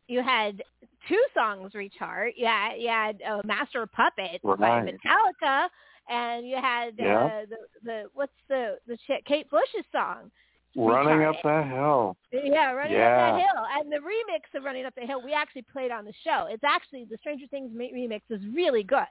you 0.07 0.23
had 0.23 0.63
two 1.09 1.23
songs 1.35 1.73
rechart. 1.75 2.33
You 2.37 2.47
had, 2.47 2.75
you 2.79 2.89
had 2.89 3.21
uh, 3.23 3.41
Master 3.45 3.83
of 3.83 3.93
Puppets 3.93 4.43
by 4.43 4.81
Metallica, 4.81 5.69
and 6.09 6.49
you 6.49 6.57
had 6.57 6.95
uh, 7.17 7.47
the 7.49 7.57
the 7.85 8.03
what's 8.15 8.33
the 8.49 8.79
the 8.87 8.97
Kate 9.27 9.51
Bush's 9.51 9.85
song. 9.93 10.31
Running 10.77 11.25
up 11.25 11.37
that 11.45 11.67
hill. 11.67 12.17
Yeah, 12.31 12.73
running 12.73 12.97
up 12.97 13.01
that 13.01 13.35
hill, 13.41 13.65
and 13.81 13.91
the 13.91 13.97
remix 13.97 14.57
of 14.57 14.65
Running 14.65 14.85
Up 14.85 14.95
the 14.95 15.07
Hill 15.07 15.23
we 15.25 15.33
actually 15.33 15.65
played 15.73 15.91
on 15.91 16.05
the 16.05 16.13
show. 16.23 16.47
It's 16.49 16.63
actually 16.63 17.07
the 17.11 17.17
Stranger 17.21 17.47
Things 17.51 17.73
remix 17.73 18.21
is 18.31 18.41
really 18.55 18.83
good. 18.83 19.07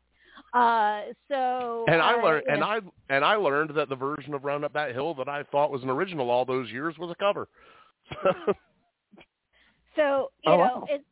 Uh, 0.53 1.01
so 1.29 1.85
And 1.87 2.01
I 2.01 2.13
uh, 2.19 2.23
learned, 2.23 2.43
and. 2.47 2.63
I 2.63 2.79
and 3.09 3.23
I 3.25 3.35
learned 3.35 3.71
that 3.75 3.89
the 3.89 3.95
version 3.95 4.33
of 4.33 4.43
Round 4.45 4.63
Up 4.65 4.73
That 4.73 4.93
Hill 4.93 5.13
that 5.15 5.27
I 5.29 5.43
thought 5.43 5.71
was 5.71 5.83
an 5.83 5.89
original 5.89 6.29
all 6.29 6.45
those 6.45 6.69
years 6.71 6.95
was 6.97 7.11
a 7.11 7.15
cover. 7.15 7.47
so 9.95 10.31
you 10.43 10.51
Oh, 10.51 10.57
know 10.57 10.63
wow. 10.63 10.85
it's 10.89 11.03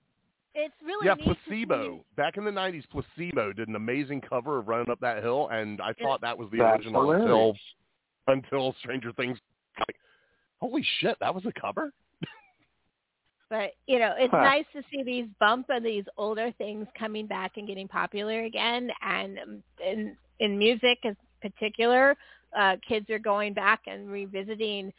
it's 0.58 0.74
really 0.86 1.06
yeah, 1.08 1.16
neat 1.16 1.26
to 1.28 1.36
Placebo. 1.46 1.98
see- 1.98 2.04
Back 2.16 2.38
in 2.38 2.46
the 2.46 2.52
'90s, 2.52 2.84
Placebo 2.90 3.52
did 3.52 3.68
an 3.68 3.76
amazing 3.76 4.22
cover 4.22 4.58
of 4.60 4.68
Running 4.70 4.90
Up 4.90 5.00
That 5.02 5.22
Hill, 5.22 5.50
and 5.52 5.82
I 5.82 5.92
thought 6.02 6.22
that 6.22 6.38
was 6.38 6.50
the 6.52 6.60
That's 6.60 6.78
original 6.86 7.12
until 7.12 7.28
hilarious. 7.28 7.58
until 8.28 8.76
Stranger 8.80 9.12
Things. 9.14 9.38
Like, 9.80 9.98
holy 10.62 10.86
shit, 11.00 11.18
that 11.20 11.36
was 11.36 11.46
a 11.46 11.52
cover. 11.60 11.92
But 13.50 13.72
you 13.88 14.00
know, 14.00 14.14
it's 14.18 14.34
Huh. 14.34 14.40
nice 14.40 14.66
to 14.74 14.82
see 14.92 15.04
these 15.04 15.28
bump 15.40 15.68
and 15.70 15.86
these 15.86 16.06
older 16.18 16.52
things 16.58 16.88
coming 16.98 17.28
back 17.28 17.54
and 17.58 17.68
getting 17.68 17.88
popular 17.88 18.44
again. 18.44 18.90
And 19.02 19.40
um, 19.40 19.64
in 19.86 20.18
in 20.40 20.58
music, 20.58 21.00
in 21.04 21.16
particular, 21.42 22.16
uh, 22.58 22.78
kids 22.88 23.10
are 23.10 23.20
going 23.20 23.54
back 23.54 23.82
and 23.88 24.10
revisiting, 24.10 24.92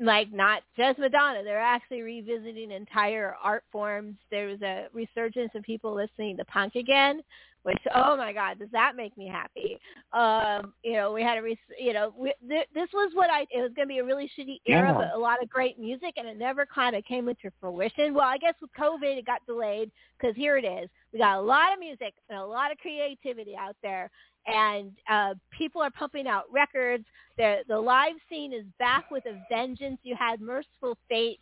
like 0.00 0.32
not 0.32 0.62
just 0.76 0.98
Madonna. 0.98 1.42
They're 1.44 1.60
actually 1.60 2.02
revisiting 2.02 2.70
entire 2.70 3.36
art 3.42 3.64
forms. 3.70 4.16
There 4.30 4.48
was 4.48 4.60
a 4.62 4.86
resurgence 4.92 5.50
of 5.54 5.62
people 5.62 5.94
listening 5.94 6.36
to 6.38 6.44
punk 6.46 6.74
again, 6.74 7.22
which 7.62 7.78
oh 7.94 8.16
my 8.16 8.32
god, 8.32 8.58
does 8.58 8.70
that 8.72 8.96
make 8.96 9.16
me 9.16 9.28
happy? 9.28 9.78
Um, 10.12 10.72
you 10.82 10.94
know, 10.94 11.12
we 11.12 11.22
had 11.22 11.38
a, 11.38 11.42
res- 11.42 11.56
you 11.78 11.92
know, 11.92 12.12
we, 12.18 12.32
th- 12.48 12.66
this 12.74 12.88
was 12.92 13.12
what 13.14 13.30
I. 13.30 13.42
It 13.50 13.62
was 13.62 13.70
going 13.76 13.86
to 13.86 13.92
be 13.94 13.98
a 13.98 14.04
really 14.04 14.30
shitty 14.38 14.60
era, 14.66 14.88
Yeah. 14.88 14.94
but 14.94 15.14
a 15.14 15.18
lot 15.18 15.42
of 15.42 15.48
great 15.48 15.78
music, 15.78 16.14
and 16.16 16.26
it 16.26 16.38
never 16.38 16.66
kind 16.66 16.96
of 16.96 17.04
came 17.04 17.28
into 17.28 17.50
fruition. 17.60 18.12
Well, 18.14 18.26
I 18.28 18.38
guess 18.38 18.54
with 18.60 18.70
COVID, 18.78 19.16
it 19.18 19.26
got 19.26 19.46
delayed 19.46 19.90
because 20.18 20.34
here 20.36 20.56
it 20.56 20.64
is. 20.64 20.88
We 21.12 21.18
got 21.20 21.38
a 21.38 21.42
lot 21.42 21.72
of 21.72 21.78
music 21.78 22.14
and 22.28 22.38
a 22.38 22.44
lot 22.44 22.72
of 22.72 22.78
creativity 22.78 23.54
out 23.56 23.76
there, 23.82 24.10
and 24.46 24.92
uh, 25.10 25.34
people 25.56 25.82
are 25.82 25.90
pumping 25.90 26.26
out 26.26 26.44
records. 26.52 27.04
The 27.38 27.58
the 27.68 27.78
live 27.78 28.14
scene 28.28 28.52
is 28.52 28.64
back 28.78 29.10
with 29.10 29.24
a 29.26 29.40
vengeance. 29.48 29.98
You 30.02 30.16
had 30.18 30.40
Mercyful 30.40 30.98
Fate 31.08 31.40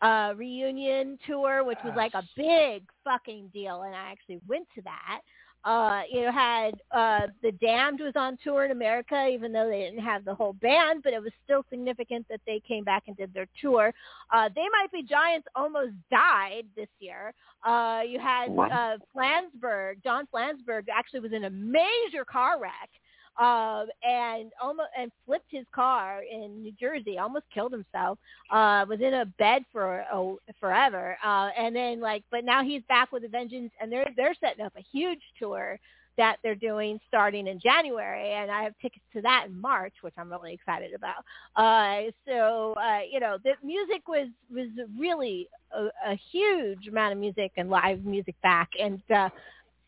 uh 0.00 0.32
reunion 0.36 1.18
tour 1.26 1.64
which 1.64 1.78
was 1.84 1.92
like 1.96 2.14
a 2.14 2.22
big 2.36 2.84
fucking 3.02 3.50
deal 3.52 3.82
and 3.82 3.96
I 3.96 4.12
actually 4.12 4.40
went 4.46 4.68
to 4.76 4.82
that 4.82 5.22
uh 5.64 6.02
you 6.10 6.22
know 6.22 6.32
had 6.32 6.70
uh 6.92 7.26
the 7.42 7.50
damned 7.52 7.98
was 8.00 8.12
on 8.16 8.38
tour 8.42 8.64
in 8.64 8.70
america 8.70 9.26
even 9.28 9.52
though 9.52 9.68
they 9.68 9.80
didn't 9.80 9.98
have 10.04 10.24
the 10.24 10.34
whole 10.34 10.52
band 10.54 11.02
but 11.02 11.12
it 11.12 11.20
was 11.20 11.32
still 11.44 11.64
significant 11.68 12.24
that 12.30 12.40
they 12.46 12.60
came 12.66 12.84
back 12.84 13.04
and 13.08 13.16
did 13.16 13.32
their 13.34 13.46
tour 13.60 13.92
uh 14.32 14.48
they 14.54 14.66
might 14.72 14.90
be 14.92 15.02
giants 15.02 15.48
almost 15.56 15.92
died 16.10 16.62
this 16.76 16.88
year 17.00 17.32
uh 17.66 18.00
you 18.06 18.18
had 18.20 18.50
Wow. 18.50 18.68
uh 18.68 18.98
flansburgh 19.16 20.02
john 20.02 20.28
flansburgh 20.32 20.84
actually 20.94 21.20
was 21.20 21.32
in 21.32 21.44
a 21.44 21.50
major 21.50 22.24
car 22.24 22.60
wreck 22.60 22.90
um 23.38 23.86
and 24.02 24.50
almost 24.60 24.88
and 24.98 25.10
flipped 25.24 25.50
his 25.50 25.64
car 25.74 26.22
in 26.30 26.62
new 26.62 26.72
jersey 26.72 27.18
almost 27.18 27.44
killed 27.52 27.72
himself 27.72 28.18
uh 28.50 28.84
was 28.88 29.00
in 29.00 29.14
a 29.14 29.24
bed 29.38 29.62
for 29.72 30.04
oh, 30.12 30.38
forever 30.60 31.16
uh 31.24 31.48
and 31.56 31.74
then 31.74 32.00
like 32.00 32.24
but 32.30 32.44
now 32.44 32.62
he's 32.62 32.82
back 32.88 33.12
with 33.12 33.24
a 33.24 33.28
vengeance 33.28 33.70
and 33.80 33.90
they're 33.90 34.10
they're 34.16 34.34
setting 34.40 34.64
up 34.64 34.72
a 34.76 34.84
huge 34.92 35.22
tour 35.38 35.78
that 36.16 36.38
they're 36.42 36.56
doing 36.56 36.98
starting 37.06 37.46
in 37.46 37.60
January 37.60 38.32
and 38.32 38.50
I 38.50 38.64
have 38.64 38.74
tickets 38.82 39.04
to 39.12 39.22
that 39.22 39.44
in 39.46 39.58
March 39.58 39.94
which 40.00 40.14
I'm 40.18 40.30
really 40.30 40.52
excited 40.52 40.92
about. 40.92 41.24
Uh 41.54 42.10
so 42.26 42.74
uh 42.74 43.00
you 43.10 43.20
know 43.20 43.38
the 43.44 43.52
music 43.62 44.08
was 44.08 44.28
was 44.52 44.68
really 44.98 45.48
a, 45.72 45.84
a 46.12 46.18
huge 46.32 46.88
amount 46.88 47.12
of 47.12 47.18
music 47.18 47.52
and 47.56 47.70
live 47.70 48.04
music 48.04 48.34
back 48.42 48.70
and 48.80 49.00
uh 49.14 49.28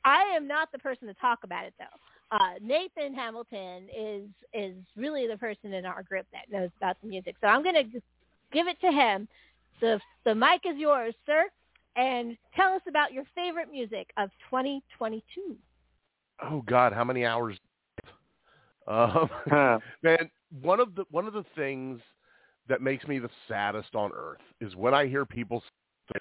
I 0.05 0.23
am 0.35 0.47
not 0.47 0.73
the 0.73 0.79
person 0.79 1.09
to 1.09 1.15
talk 1.15 1.41
about 1.43 1.67
it 1.67 1.75
though. 1.79 1.85
Uh, 2.33 2.55
Nathan 2.63 3.13
Hamilton 3.13 3.89
is 3.97 4.29
is 4.55 4.77
really 4.97 5.27
the 5.27 5.37
person 5.37 5.73
in 5.73 5.85
our 5.85 6.03
group 6.03 6.27
that 6.33 6.51
knows 6.51 6.71
about 6.77 6.97
the 7.03 7.09
music. 7.09 7.35
So 7.41 7.49
I'm 7.49 7.63
going 7.63 7.75
to 7.75 8.01
give 8.53 8.69
it 8.69 8.81
to 8.83 8.93
him. 8.93 9.27
The 9.81 10.01
the 10.25 10.35
mic 10.35 10.63
is 10.65 10.77
yours, 10.77 11.15
sir, 11.27 11.47
and 11.97 12.37
tell 12.55 12.73
us 12.73 12.83
about 12.89 13.13
your 13.13 13.25
favorite 13.35 13.71
music 13.71 14.11
of 14.17 14.31
2022. 14.49 15.57
Oh 16.43 16.63
God, 16.67 16.93
how 16.93 17.05
many 17.05 17.25
hours? 17.25 17.59
Um, 18.87 19.31
Huh. 19.49 19.79
man, 20.03 20.31
one 20.63 20.81
of 20.81 20.95
the 20.95 21.05
one 21.11 21.27
of 21.27 21.33
the 21.33 21.45
things 21.57 22.01
that 22.69 22.81
makes 22.81 23.07
me 23.07 23.19
the 23.19 23.31
saddest 23.49 23.95
on 23.95 24.13
earth 24.15 24.41
is 24.61 24.77
when 24.77 24.95
I 24.95 25.07
hear 25.07 25.25
people 25.27 25.63
say, 26.13 26.21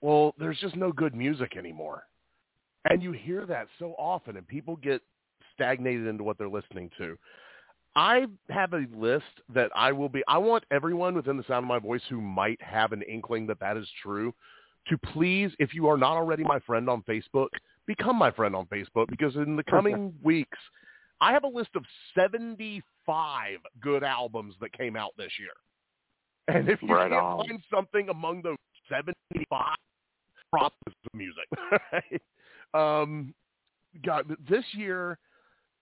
"Well, 0.00 0.34
there's 0.38 0.58
just 0.58 0.76
no 0.76 0.90
good 0.92 1.14
music 1.14 1.56
anymore," 1.56 2.04
and 2.90 3.02
you 3.02 3.12
hear 3.12 3.46
that 3.46 3.68
so 3.78 3.94
often, 3.98 4.36
and 4.36 4.46
people 4.46 4.76
get 4.76 5.02
stagnated 5.56 6.06
into 6.06 6.22
what 6.24 6.38
they're 6.38 6.48
listening 6.48 6.90
to. 6.98 7.16
I 7.96 8.26
have 8.50 8.74
a 8.74 8.84
list 8.94 9.24
that 9.54 9.70
I 9.74 9.90
will 9.90 10.10
be. 10.10 10.22
I 10.28 10.38
want 10.38 10.64
everyone 10.70 11.14
within 11.14 11.36
the 11.36 11.44
sound 11.44 11.64
of 11.64 11.68
my 11.68 11.78
voice 11.78 12.02
who 12.08 12.20
might 12.20 12.60
have 12.62 12.92
an 12.92 13.02
inkling 13.02 13.46
that 13.48 13.58
that 13.60 13.76
is 13.76 13.88
true 14.02 14.34
to 14.88 14.98
please, 14.98 15.50
if 15.58 15.74
you 15.74 15.88
are 15.88 15.96
not 15.96 16.12
already 16.12 16.44
my 16.44 16.60
friend 16.60 16.88
on 16.88 17.02
Facebook, 17.02 17.48
become 17.86 18.16
my 18.16 18.30
friend 18.30 18.54
on 18.54 18.66
Facebook 18.66 19.06
because 19.08 19.34
in 19.36 19.56
the 19.56 19.64
coming 19.64 20.14
weeks, 20.22 20.58
I 21.20 21.32
have 21.32 21.44
a 21.44 21.48
list 21.48 21.70
of 21.74 21.84
75 22.14 23.58
good 23.80 24.04
albums 24.04 24.54
that 24.60 24.72
came 24.72 24.96
out 24.96 25.12
this 25.16 25.32
year. 25.38 25.48
And 26.48 26.68
if 26.68 26.80
you 26.82 26.94
Right 26.94 27.10
can't 27.10 27.22
on. 27.22 27.46
find 27.46 27.62
something 27.72 28.08
among 28.08 28.42
those 28.42 28.56
75, 28.88 29.74
props 30.50 30.76
to 30.86 31.16
music. 31.16 31.46
right? 31.92 32.22
um, 33.02 33.34
God, 34.04 34.36
this 34.48 34.64
year, 34.72 35.18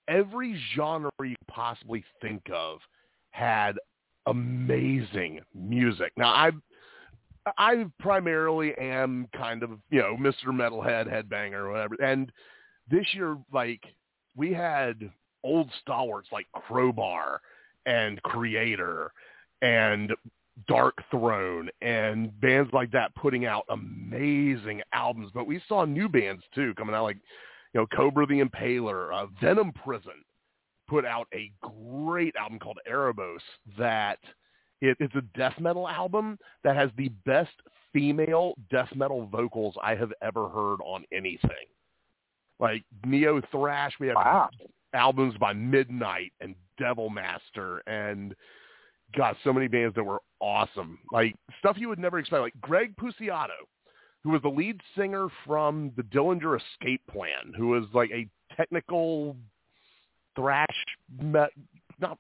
every 0.08 0.60
genre 0.74 1.10
you 1.22 1.36
possibly 1.48 2.04
think 2.20 2.42
of 2.52 2.80
had 3.30 3.76
amazing 4.26 5.40
music. 5.54 6.12
Now 6.16 6.28
I 6.28 6.50
I 7.58 7.84
primarily 8.00 8.72
am 8.78 9.28
kind 9.36 9.62
of, 9.62 9.72
you 9.90 10.00
know, 10.00 10.16
Mr. 10.16 10.46
Metalhead 10.46 11.12
headbanger 11.12 11.54
or 11.54 11.70
whatever. 11.72 11.96
And 12.02 12.32
this 12.90 13.06
year 13.12 13.36
like 13.52 13.82
we 14.36 14.52
had 14.52 15.10
old 15.42 15.70
stalwarts 15.80 16.28
like 16.32 16.46
Crowbar 16.54 17.40
and 17.86 18.22
Kreator 18.22 19.08
and 19.62 20.12
Darkthrone 20.68 21.68
and 21.82 22.40
bands 22.40 22.72
like 22.72 22.90
that 22.92 23.14
putting 23.14 23.44
out 23.44 23.64
amazing 23.68 24.80
albums. 24.92 25.30
But 25.34 25.46
we 25.46 25.60
saw 25.68 25.84
new 25.84 26.08
bands 26.08 26.42
too 26.54 26.74
coming 26.74 26.94
out 26.94 27.04
like, 27.04 27.18
you 27.74 27.80
know, 27.80 27.86
Cobra 27.94 28.26
the 28.26 28.40
Impaler, 28.40 29.12
uh, 29.12 29.26
Venom 29.40 29.72
Prison 29.72 30.12
put 30.88 31.04
out 31.04 31.26
a 31.34 31.50
great 31.60 32.34
album 32.36 32.58
called 32.58 32.78
Erebos 32.88 33.40
that 33.76 34.18
it, 34.80 34.96
it's 35.00 35.14
a 35.16 35.22
death 35.36 35.54
metal 35.58 35.88
album 35.88 36.38
that 36.62 36.76
has 36.76 36.90
the 36.96 37.08
best 37.26 37.52
female 37.92 38.54
death 38.70 38.90
metal 38.94 39.26
vocals 39.26 39.74
I 39.82 39.94
have 39.94 40.12
ever 40.22 40.48
heard 40.48 40.80
on 40.84 41.04
anything. 41.12 41.66
Like 42.60 42.84
neo 43.04 43.40
thrash, 43.50 43.92
we 43.98 44.08
have 44.08 44.16
wow. 44.16 44.48
albums 44.92 45.34
by 45.38 45.52
Midnight 45.52 46.32
and 46.40 46.54
Devil 46.78 47.10
Master 47.10 47.82
and 47.86 48.34
got 49.16 49.36
so 49.42 49.52
many 49.52 49.68
bands 49.68 49.94
that 49.96 50.04
were 50.04 50.20
awesome. 50.40 50.98
Like 51.12 51.34
stuff 51.58 51.76
you 51.78 51.88
would 51.88 51.98
never 51.98 52.18
expect. 52.18 52.42
Like 52.42 52.60
Greg 52.60 52.94
Puciato, 52.96 53.48
who 54.24 54.30
was 54.30 54.42
the 54.42 54.48
lead 54.48 54.80
singer 54.96 55.28
from 55.46 55.92
the 55.96 56.02
Dillinger 56.02 56.58
Escape 56.58 57.02
Plan, 57.10 57.52
who 57.56 57.68
was 57.68 57.84
like 57.92 58.10
a 58.10 58.26
technical 58.56 59.36
thrash, 60.34 60.66
met, 61.22 61.50
not 62.00 62.18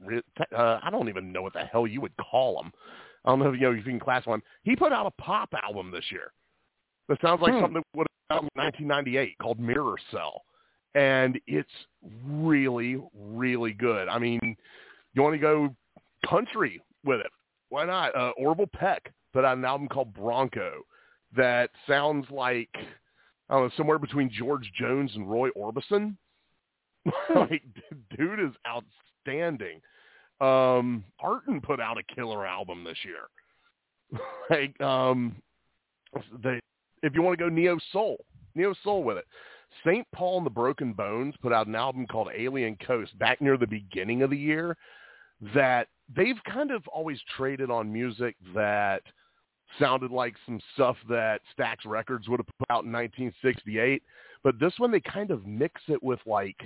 uh, 0.56 0.80
I 0.82 0.90
don't 0.90 1.08
even 1.08 1.32
know 1.32 1.42
what 1.42 1.54
the 1.54 1.64
hell 1.64 1.86
you 1.86 2.02
would 2.02 2.16
call 2.18 2.60
him. 2.62 2.72
I 3.24 3.30
don't 3.30 3.38
know 3.38 3.48
if 3.48 3.54
you 3.54 3.62
know 3.62 3.72
if 3.72 3.78
you 3.78 3.82
can 3.84 3.98
classify 3.98 4.34
him. 4.34 4.42
He 4.62 4.76
put 4.76 4.92
out 4.92 5.06
a 5.06 5.22
pop 5.22 5.48
album 5.64 5.90
this 5.90 6.04
year 6.12 6.30
that 7.08 7.20
sounds 7.22 7.40
like 7.40 7.54
hmm. 7.54 7.60
something 7.60 7.74
that 7.74 7.98
would 7.98 8.06
have 8.30 8.38
come 8.38 8.48
in 8.54 8.62
1998 8.62 9.38
called 9.38 9.58
Mirror 9.58 9.96
Cell, 10.10 10.42
and 10.94 11.40
it's 11.46 11.68
really 12.26 12.98
really 13.14 13.72
good. 13.72 14.08
I 14.08 14.18
mean, 14.18 14.56
you 15.14 15.22
want 15.22 15.34
to 15.34 15.38
go 15.38 15.74
country 16.28 16.82
with 17.02 17.20
it? 17.20 17.32
Why 17.70 17.86
not? 17.86 18.14
Uh, 18.14 18.32
Orville 18.36 18.68
Peck 18.72 19.10
put 19.32 19.44
out 19.44 19.56
an 19.56 19.64
album 19.64 19.88
called 19.88 20.12
Bronco 20.12 20.84
that 21.36 21.70
sounds 21.86 22.26
like 22.30 22.70
I 23.48 23.54
don't 23.54 23.64
know 23.64 23.70
somewhere 23.76 23.98
between 23.98 24.30
George 24.30 24.70
Jones 24.78 25.10
and 25.14 25.30
Roy 25.30 25.50
Orbison. 25.50 26.16
like, 27.34 27.62
dude 28.16 28.40
is 28.40 28.54
outstanding. 28.66 29.80
Um, 30.40 31.04
Arton 31.20 31.60
put 31.60 31.80
out 31.80 31.98
a 31.98 32.14
killer 32.14 32.46
album 32.46 32.84
this 32.84 32.98
year. 33.04 34.20
like, 34.50 34.80
um, 34.80 35.36
they, 36.42 36.58
if 37.02 37.14
you 37.14 37.22
want 37.22 37.38
to 37.38 37.44
go 37.44 37.50
neo 37.50 37.78
soul, 37.92 38.24
neo 38.54 38.74
soul 38.82 39.04
with 39.04 39.18
it. 39.18 39.26
St. 39.84 40.06
Paul 40.14 40.38
and 40.38 40.46
the 40.46 40.50
Broken 40.50 40.92
Bones 40.92 41.34
put 41.42 41.52
out 41.52 41.66
an 41.66 41.74
album 41.74 42.06
called 42.06 42.28
Alien 42.34 42.76
Coast 42.86 43.18
back 43.18 43.40
near 43.40 43.56
the 43.56 43.66
beginning 43.66 44.22
of 44.22 44.30
the 44.30 44.36
year 44.36 44.76
that 45.54 45.88
they've 46.14 46.42
kind 46.50 46.70
of 46.70 46.86
always 46.88 47.18
traded 47.36 47.70
on 47.70 47.92
music 47.92 48.36
that 48.54 49.02
sounded 49.78 50.10
like 50.10 50.34
some 50.46 50.60
stuff 50.74 50.96
that 51.08 51.40
Stax 51.56 51.76
Records 51.84 52.28
would 52.28 52.40
have 52.40 52.46
put 52.58 52.70
out 52.70 52.84
in 52.84 52.92
1968. 52.92 54.02
But 54.42 54.58
this 54.58 54.72
one, 54.78 54.90
they 54.90 55.00
kind 55.00 55.30
of 55.30 55.46
mix 55.46 55.80
it 55.88 56.02
with 56.02 56.20
like 56.26 56.56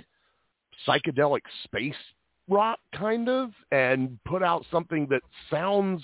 psychedelic 0.87 1.41
space 1.63 1.95
rock 2.49 2.79
kind 2.95 3.29
of 3.29 3.51
and 3.71 4.17
put 4.25 4.43
out 4.43 4.65
something 4.71 5.07
that 5.09 5.21
sounds 5.51 6.03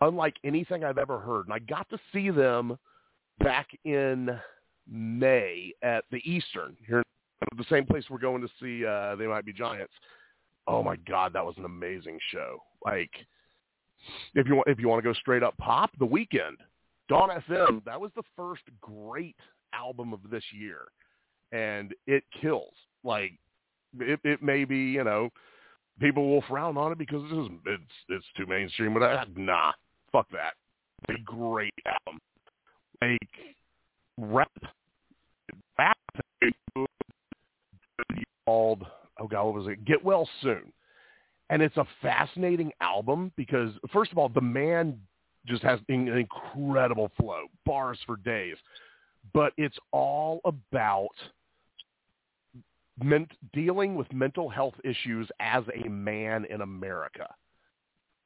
unlike 0.00 0.36
anything 0.44 0.84
I've 0.84 0.98
ever 0.98 1.18
heard. 1.18 1.46
And 1.46 1.54
I 1.54 1.60
got 1.60 1.88
to 1.90 1.98
see 2.12 2.30
them 2.30 2.76
back 3.38 3.68
in 3.84 4.38
May 4.90 5.72
at 5.82 6.04
the 6.10 6.20
Eastern 6.24 6.76
here, 6.86 7.02
the 7.56 7.64
same 7.70 7.86
place 7.86 8.04
we're 8.10 8.18
going 8.18 8.42
to 8.42 8.48
see 8.60 8.84
uh, 8.84 9.16
They 9.16 9.26
Might 9.26 9.44
Be 9.44 9.52
Giants. 9.52 9.92
Oh 10.66 10.82
my 10.82 10.96
God, 11.08 11.32
that 11.32 11.44
was 11.44 11.54
an 11.56 11.64
amazing 11.64 12.18
show. 12.30 12.58
Like, 12.84 13.10
if 14.34 14.46
you 14.46 14.56
want, 14.56 14.68
if 14.68 14.78
you 14.78 14.88
want 14.88 15.02
to 15.02 15.08
go 15.08 15.14
straight 15.14 15.42
up 15.42 15.56
pop, 15.58 15.90
The 15.98 16.06
Weeknd, 16.06 16.56
Dawn 17.08 17.30
FM, 17.48 17.84
that 17.84 18.00
was 18.00 18.10
the 18.16 18.22
first 18.36 18.62
great 18.80 19.36
album 19.72 20.12
of 20.12 20.20
this 20.30 20.44
year, 20.52 20.82
and 21.52 21.94
it 22.06 22.24
kills. 22.40 22.74
Like, 23.04 23.32
it, 23.98 24.20
it 24.24 24.42
may 24.42 24.64
be, 24.64 24.76
you 24.76 25.04
know, 25.04 25.30
people 26.00 26.28
will 26.28 26.42
frown 26.48 26.76
on 26.76 26.92
it 26.92 26.98
because 26.98 27.22
it's 27.24 27.54
it's 27.66 27.82
it's 28.08 28.26
too 28.36 28.46
mainstream. 28.46 28.94
But 28.94 29.02
I, 29.02 29.24
nah, 29.36 29.72
fuck 30.12 30.28
that. 30.30 30.54
It's 31.08 31.20
a 31.20 31.22
great 31.24 31.74
album. 31.86 32.20
Like 33.00 33.18
rap, 34.18 34.50
rap 35.78 35.96
called 38.44 38.84
oh 39.20 39.26
god, 39.26 39.44
what 39.44 39.54
was 39.54 39.66
it? 39.68 39.84
Get 39.84 40.04
well 40.04 40.28
soon. 40.42 40.72
And 41.50 41.62
it's 41.62 41.76
a 41.76 41.86
fascinating 42.02 42.72
album 42.80 43.32
because 43.36 43.72
first 43.92 44.12
of 44.12 44.18
all, 44.18 44.28
the 44.28 44.40
man 44.40 44.98
just 45.46 45.62
has 45.62 45.80
an 45.88 46.08
incredible 46.08 47.10
flow, 47.18 47.44
bars 47.64 47.98
for 48.04 48.16
days. 48.16 48.56
But 49.32 49.52
it's 49.56 49.78
all 49.92 50.40
about 50.44 51.08
ment- 53.02 53.32
dealing 53.52 53.94
with 53.94 54.12
mental 54.12 54.48
health 54.48 54.74
issues 54.84 55.28
as 55.40 55.64
a 55.74 55.88
man 55.88 56.44
in 56.46 56.60
America 56.60 57.26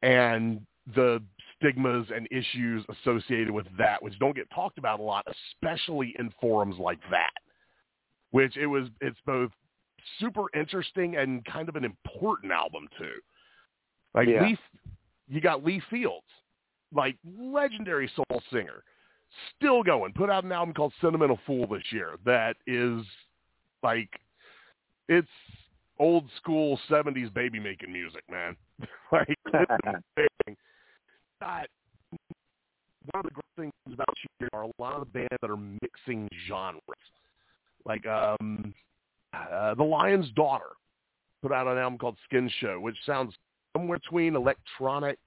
and 0.02 0.60
the 0.94 1.22
stigmas 1.56 2.06
and 2.14 2.26
issues 2.30 2.84
associated 2.88 3.50
with 3.50 3.66
that, 3.78 4.02
which 4.02 4.18
don't 4.18 4.34
get 4.34 4.50
talked 4.50 4.78
about 4.78 4.98
a 4.98 5.02
lot, 5.02 5.24
especially 5.54 6.14
in 6.18 6.32
forums 6.40 6.76
like 6.78 6.98
that. 7.10 7.30
Which 8.32 8.56
it 8.56 8.66
was, 8.66 8.88
it's 9.00 9.18
both 9.26 9.50
super 10.18 10.44
interesting 10.54 11.16
and 11.16 11.44
kind 11.44 11.68
of 11.68 11.76
an 11.76 11.84
important 11.84 12.52
album 12.52 12.88
too. 12.98 13.20
Like 14.14 14.28
yeah. 14.28 14.42
Lee, 14.42 14.58
you 15.28 15.40
got 15.40 15.64
Lee 15.64 15.82
Fields, 15.90 16.26
like 16.94 17.16
legendary 17.24 18.10
soul 18.14 18.42
singer, 18.52 18.82
still 19.56 19.82
going. 19.82 20.12
Put 20.12 20.30
out 20.30 20.44
an 20.44 20.52
album 20.52 20.74
called 20.74 20.92
Sentimental 21.00 21.38
Fool 21.46 21.66
this 21.66 21.84
year 21.90 22.16
that 22.24 22.56
is 22.66 23.02
like 23.82 24.10
it's 25.08 25.28
old 25.98 26.28
school 26.36 26.78
'70s 26.90 27.32
baby 27.32 27.58
making 27.58 27.92
music, 27.92 28.22
man. 28.30 28.56
like 29.12 29.36
that. 31.40 31.68
One 33.10 33.24
of 33.24 33.24
the 33.24 33.30
great 33.32 33.44
things 33.56 33.72
about 33.92 34.14
you 34.38 34.48
are 34.52 34.62
a 34.62 34.70
lot 34.78 35.02
of 35.02 35.12
bands 35.12 35.36
that 35.40 35.50
are 35.50 35.56
mixing 35.56 36.28
genres. 36.46 36.80
Like 37.84 38.06
um, 38.06 38.72
uh, 39.32 39.74
the 39.74 39.82
Lion's 39.82 40.30
Daughter 40.32 40.70
put 41.42 41.52
out 41.52 41.66
an 41.66 41.78
album 41.78 41.98
called 41.98 42.16
Skin 42.24 42.50
Show, 42.60 42.80
which 42.80 42.96
sounds 43.04 43.34
somewhere 43.76 43.98
between 43.98 44.36
electronic, 44.36 45.18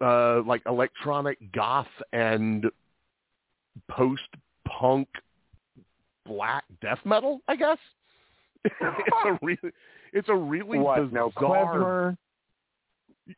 uh, 0.00 0.42
like 0.42 0.62
electronic 0.66 1.38
goth 1.52 1.86
and 2.12 2.66
post-punk 3.90 5.08
black 6.26 6.64
death 6.80 7.00
metal, 7.04 7.40
I 7.48 7.56
guess. 7.56 7.78
it's 8.64 8.76
a 9.24 9.38
really, 9.42 9.72
it's 10.12 10.28
a 10.28 10.34
really 10.34 10.78
what, 10.78 11.10
bizarre. 11.10 12.10
No 12.10 12.16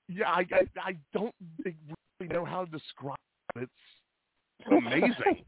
yeah, 0.09 0.29
I, 0.29 0.41
I 0.41 0.67
I 0.81 0.97
don't 1.13 1.35
really 1.65 2.33
know 2.33 2.45
how 2.45 2.65
to 2.65 2.71
describe 2.71 3.17
it. 3.57 3.69
It's 4.61 4.69
amazing. 4.71 5.45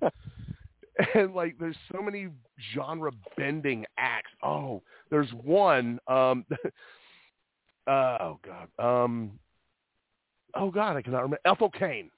and 1.14 1.34
like 1.34 1.56
there's 1.58 1.76
so 1.92 2.02
many 2.02 2.28
genre 2.74 3.10
bending 3.36 3.84
acts. 3.98 4.30
Oh, 4.42 4.82
there's 5.10 5.30
one 5.42 5.98
um 6.06 6.44
uh, 7.86 8.18
oh 8.20 8.38
god. 8.44 8.68
Um 8.78 9.32
oh 10.54 10.70
god, 10.70 10.96
I 10.96 11.02
cannot 11.02 11.22
remember 11.22 11.40
Ethel 11.44 11.70
Cain. 11.70 12.10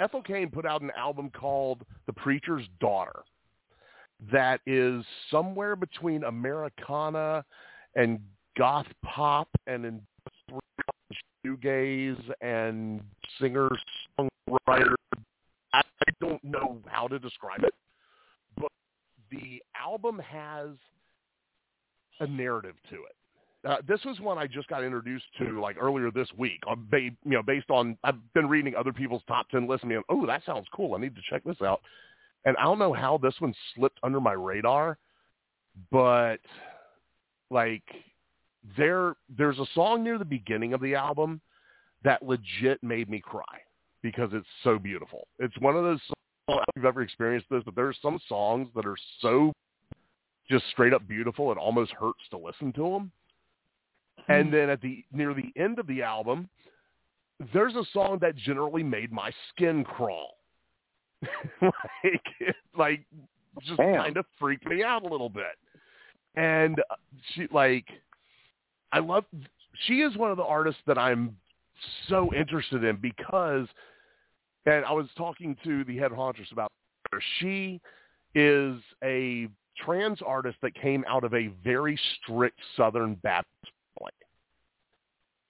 Ethel 0.00 0.22
Cain 0.22 0.50
put 0.50 0.66
out 0.66 0.82
an 0.82 0.90
album 0.96 1.30
called 1.30 1.82
The 2.06 2.12
Preacher's 2.12 2.66
Daughter 2.80 3.22
that 4.30 4.60
is 4.66 5.04
somewhere 5.30 5.74
between 5.74 6.24
Americana 6.24 7.44
and 7.96 8.20
goth 8.56 8.86
pop 9.04 9.48
and 9.66 9.84
in 9.84 10.00
shoegaze 11.44 12.22
and 12.40 13.00
singer 13.40 13.68
songwriter. 14.18 14.94
I 15.72 15.82
don't 16.20 16.42
know 16.44 16.78
how 16.86 17.08
to 17.08 17.18
describe 17.18 17.64
it, 17.64 17.74
the 19.32 19.62
album 19.80 20.20
has 20.20 20.70
a 22.20 22.26
narrative 22.26 22.74
to 22.90 22.96
it. 22.96 23.16
Uh, 23.68 23.76
this 23.86 24.00
was 24.04 24.18
one 24.20 24.38
I 24.38 24.46
just 24.46 24.68
got 24.68 24.82
introduced 24.82 25.24
to 25.38 25.60
like 25.60 25.76
earlier 25.80 26.10
this 26.10 26.28
week. 26.36 26.60
On 26.66 26.72
uh, 26.72 26.82
ba- 26.90 27.00
you 27.00 27.16
know, 27.24 27.42
based 27.42 27.70
on 27.70 27.96
I've 28.04 28.32
been 28.34 28.48
reading 28.48 28.74
other 28.74 28.92
people's 28.92 29.22
top 29.28 29.48
ten 29.50 29.68
lists 29.68 29.84
and 29.84 30.04
oh, 30.08 30.26
that 30.26 30.42
sounds 30.44 30.66
cool. 30.74 30.94
I 30.94 30.98
need 30.98 31.14
to 31.14 31.22
check 31.30 31.42
this 31.44 31.60
out. 31.62 31.80
And 32.44 32.56
I 32.56 32.64
don't 32.64 32.78
know 32.78 32.92
how 32.92 33.18
this 33.18 33.34
one 33.38 33.54
slipped 33.74 34.00
under 34.02 34.20
my 34.20 34.32
radar, 34.32 34.98
but 35.92 36.40
like 37.50 37.84
there 38.76 39.14
there's 39.36 39.58
a 39.58 39.66
song 39.74 40.02
near 40.02 40.18
the 40.18 40.24
beginning 40.24 40.74
of 40.74 40.80
the 40.80 40.96
album 40.96 41.40
that 42.02 42.22
legit 42.24 42.82
made 42.82 43.08
me 43.08 43.20
cry 43.20 43.42
because 44.02 44.30
it's 44.32 44.46
so 44.64 44.76
beautiful. 44.76 45.28
It's 45.38 45.56
one 45.60 45.76
of 45.76 45.84
those 45.84 46.00
know 46.48 46.58
if 46.58 46.76
you've 46.76 46.84
ever 46.84 47.02
experienced 47.02 47.48
this, 47.50 47.62
but 47.64 47.74
there 47.74 47.86
are 47.86 47.94
some 48.00 48.18
songs 48.28 48.68
that 48.74 48.86
are 48.86 48.96
so 49.20 49.52
just 50.50 50.64
straight 50.70 50.92
up 50.92 51.06
beautiful 51.06 51.52
it 51.52 51.58
almost 51.58 51.92
hurts 51.92 52.20
to 52.30 52.38
listen 52.38 52.72
to 52.74 52.82
them. 52.82 53.12
And 54.28 54.52
then 54.52 54.70
at 54.70 54.80
the 54.80 55.04
near 55.12 55.34
the 55.34 55.52
end 55.60 55.78
of 55.78 55.86
the 55.86 56.02
album, 56.02 56.48
there's 57.52 57.74
a 57.74 57.84
song 57.92 58.18
that 58.20 58.36
generally 58.36 58.82
made 58.82 59.10
my 59.12 59.30
skin 59.50 59.84
crawl. 59.84 60.36
like 61.62 62.22
it, 62.40 62.56
like 62.76 63.04
just 63.60 63.76
Damn. 63.78 63.96
kind 63.96 64.16
of 64.16 64.26
freaked 64.38 64.66
me 64.66 64.82
out 64.82 65.02
a 65.02 65.08
little 65.08 65.28
bit. 65.28 65.56
And 66.34 66.78
uh, 66.90 66.94
she 67.34 67.48
like 67.52 67.86
I 68.92 69.00
love 69.00 69.24
she 69.86 70.00
is 70.00 70.16
one 70.16 70.30
of 70.30 70.36
the 70.36 70.44
artists 70.44 70.80
that 70.86 70.98
I'm 70.98 71.36
so 72.08 72.32
interested 72.34 72.84
in 72.84 72.96
because 72.96 73.66
and 74.66 74.84
I 74.84 74.92
was 74.92 75.06
talking 75.16 75.56
to 75.64 75.84
the 75.84 75.96
head 75.96 76.12
honchos 76.12 76.50
about 76.52 76.70
her. 77.12 77.20
She 77.38 77.80
is 78.34 78.76
a 79.02 79.48
trans 79.84 80.20
artist 80.24 80.58
that 80.62 80.74
came 80.74 81.04
out 81.08 81.24
of 81.24 81.34
a 81.34 81.48
very 81.64 81.98
strict 82.22 82.58
Southern 82.76 83.14
Baptist 83.16 83.72
family. 83.98 84.12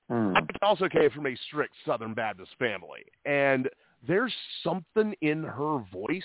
Hmm. 0.09 0.36
I 0.36 0.66
also 0.66 0.89
came 0.89 1.10
from 1.10 1.26
a 1.26 1.36
strict 1.48 1.74
Southern 1.86 2.14
Baptist 2.14 2.51
family, 2.59 3.05
and 3.24 3.68
there's 4.06 4.34
something 4.62 5.14
in 5.20 5.43
her 5.44 5.84
voice 5.93 6.22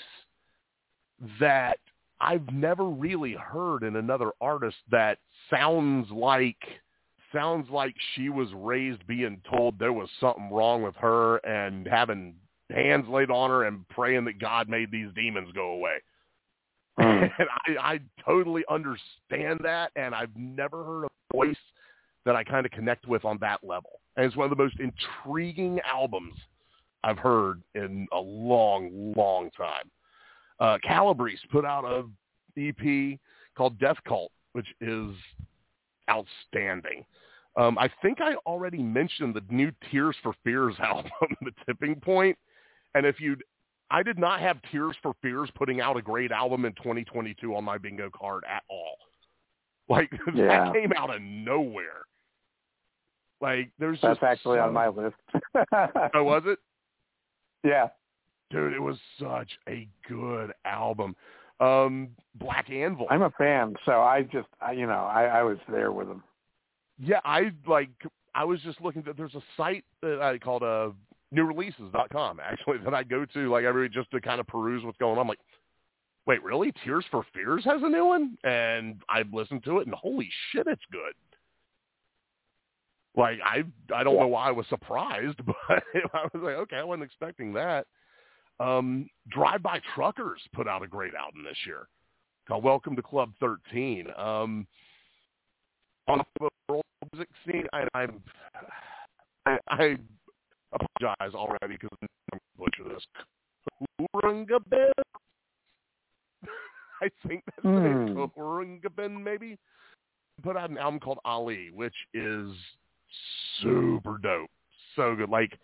that 1.39 1.79
I've 2.19 2.51
never 2.51 2.85
really 2.85 3.33
heard 3.33 3.83
in 3.83 3.95
another 3.95 4.31
artist 4.41 4.77
that 4.89 5.19
sounds 5.49 6.09
like 6.11 6.57
sounds 7.33 7.69
like 7.69 7.93
she 8.15 8.29
was 8.29 8.47
raised 8.55 9.05
being 9.05 9.41
told 9.49 9.77
there 9.77 9.93
was 9.93 10.09
something 10.19 10.49
wrong 10.49 10.81
with 10.81 10.95
her 10.95 11.37
and 11.37 11.85
having 11.85 12.33
hands 12.71 13.05
laid 13.07 13.31
on 13.31 13.49
her 13.49 13.65
and 13.65 13.87
praying 13.89 14.25
that 14.25 14.39
God 14.39 14.69
made 14.69 14.91
these 14.91 15.07
demons 15.15 15.49
go 15.53 15.71
away. 15.71 15.95
Hmm. 16.97 17.03
and 17.39 17.77
I, 17.79 17.93
I 17.93 17.99
totally 18.25 18.63
understand 18.69 19.59
that, 19.63 19.91
and 19.95 20.13
I've 20.13 20.35
never 20.35 20.83
heard 20.83 21.05
a 21.05 21.35
voice 21.35 21.55
that 22.25 22.35
I 22.35 22.43
kind 22.43 22.65
of 22.65 22.71
connect 22.71 23.07
with 23.07 23.23
on 23.23 23.37
that 23.41 23.63
level. 23.63 24.01
And 24.15 24.25
it's 24.25 24.35
one 24.35 24.51
of 24.51 24.57
the 24.57 24.61
most 24.61 24.75
intriguing 24.79 25.79
albums 25.85 26.33
I've 27.03 27.19
heard 27.19 27.61
in 27.75 28.07
a 28.11 28.19
long, 28.19 29.13
long 29.15 29.49
time. 29.51 29.89
Uh, 30.59 30.77
Calabrese 30.83 31.39
put 31.51 31.65
out 31.65 31.85
a 31.85 32.03
EP 32.59 33.19
called 33.55 33.79
Death 33.79 33.97
Cult, 34.07 34.31
which 34.53 34.67
is 34.81 35.11
outstanding. 36.09 37.05
Um, 37.55 37.77
I 37.77 37.89
think 38.01 38.21
I 38.21 38.35
already 38.45 38.81
mentioned 38.81 39.35
the 39.35 39.43
new 39.49 39.71
Tears 39.91 40.15
for 40.21 40.33
Fears 40.43 40.75
album, 40.79 41.11
The 41.41 41.51
Tipping 41.65 41.95
Point. 41.99 42.37
And 42.97 43.05
if 43.05 43.19
you'd 43.21 43.43
I 43.89 44.03
did 44.03 44.17
not 44.19 44.41
have 44.41 44.57
Tears 44.71 44.95
for 45.01 45.13
Fears 45.21 45.49
putting 45.55 45.79
out 45.79 45.95
a 45.95 46.01
great 46.01 46.31
album 46.31 46.65
in 46.65 46.73
2022 46.73 47.55
on 47.55 47.63
my 47.63 47.77
bingo 47.77 48.09
card 48.13 48.43
at 48.49 48.63
all. 48.69 48.97
Like 49.89 50.11
Yeah. 50.35 50.65
that 50.65 50.73
came 50.73 50.91
out 50.97 51.15
of 51.15 51.21
nowhere. 51.21 52.01
Like 53.39 53.71
there's 53.79 53.99
That's 54.01 54.21
actually 54.23 54.57
so- 54.57 54.63
on 54.63 54.73
my 54.73 54.87
list. 54.89 55.15
Oh, 56.13 56.23
was 56.23 56.43
it? 56.45 56.59
yeah. 57.63 57.87
Dude, 58.49 58.73
it 58.73 58.79
was 58.81 58.97
such 59.19 59.49
a 59.69 59.87
good 60.07 60.51
album. 60.65 61.15
Um, 61.59 62.09
Black 62.35 62.69
Anvil. 62.69 63.07
I'm 63.09 63.21
a 63.23 63.29
fan, 63.31 63.75
so 63.85 64.01
I 64.01 64.21
just, 64.23 64.47
I, 64.61 64.71
you 64.73 64.87
know, 64.87 65.05
I, 65.05 65.23
I 65.25 65.43
was 65.43 65.57
there 65.69 65.91
with 65.91 66.07
them. 66.07 66.23
Yeah, 66.99 67.19
I 67.25 67.51
like. 67.67 67.89
I 68.35 68.43
was 68.43 68.61
just 68.61 68.79
looking. 68.81 69.01
That 69.03 69.17
there's 69.17 69.35
a 69.35 69.41
site 69.57 69.83
that 70.01 70.21
I 70.21 70.37
called 70.37 70.63
uh, 70.63 70.89
newreleases.com 71.33 72.39
actually 72.43 72.77
that 72.79 72.93
I 72.93 73.03
go 73.03 73.25
to 73.25 73.51
like 73.51 73.65
every 73.65 73.89
just 73.89 74.11
to 74.11 74.21
kind 74.21 74.39
of 74.39 74.47
peruse 74.47 74.83
what's 74.83 74.97
going 74.97 75.13
on. 75.13 75.19
I'm 75.19 75.27
like, 75.27 75.39
wait, 76.25 76.43
really? 76.43 76.73
Tears 76.83 77.05
for 77.09 77.23
Fears 77.33 77.63
has 77.65 77.81
a 77.83 77.89
new 77.89 78.05
one, 78.05 78.37
and 78.43 79.01
I've 79.09 79.33
listened 79.33 79.63
to 79.65 79.79
it, 79.79 79.87
and 79.87 79.95
holy 79.95 80.29
shit, 80.51 80.67
it's 80.67 80.81
good. 80.91 81.13
Like 83.15 83.39
I, 83.43 83.63
I 83.93 84.03
don't 84.03 84.19
know 84.19 84.27
why 84.27 84.47
I 84.47 84.51
was 84.51 84.67
surprised, 84.69 85.39
but 85.45 85.83
I 86.13 86.27
was 86.33 86.43
like, 86.43 86.55
okay, 86.55 86.77
I 86.77 86.83
wasn't 86.83 87.05
expecting 87.05 87.53
that. 87.53 87.87
Um, 88.59 89.07
Drive 89.29 89.61
By 89.61 89.79
Truckers 89.95 90.41
put 90.53 90.67
out 90.67 90.83
a 90.83 90.87
great 90.87 91.13
album 91.13 91.43
this 91.43 91.57
year 91.65 91.87
called 92.47 92.63
Welcome 92.63 92.95
to 92.95 93.01
Club 93.01 93.31
13. 93.39 94.07
Um, 94.17 94.67
on 96.07 96.21
the 96.39 96.49
world 96.69 96.83
music 97.11 97.29
scene, 97.45 97.65
I, 97.73 97.87
I'm, 97.93 98.21
I, 99.45 99.57
I 99.69 99.97
apologize 100.73 101.33
already 101.33 101.77
because 101.79 101.89
I'm 102.01 102.07
going 102.31 102.41
to 102.41 102.41
butcher 102.57 102.93
this. 102.93 103.05
I 107.01 107.09
think 107.27 107.43
that's 107.45 107.63
name. 107.65 108.07
Hmm. 108.15 108.39
Khruangbin, 108.39 109.23
maybe? 109.23 109.57
Put 110.43 110.57
out 110.57 110.69
an 110.69 110.77
album 110.77 110.99
called 110.99 111.19
Ali, 111.25 111.69
which 111.73 111.95
is 112.13 112.51
super 113.61 114.17
dope. 114.21 114.49
So 114.95 115.15
good. 115.15 115.29
Like, 115.29 115.57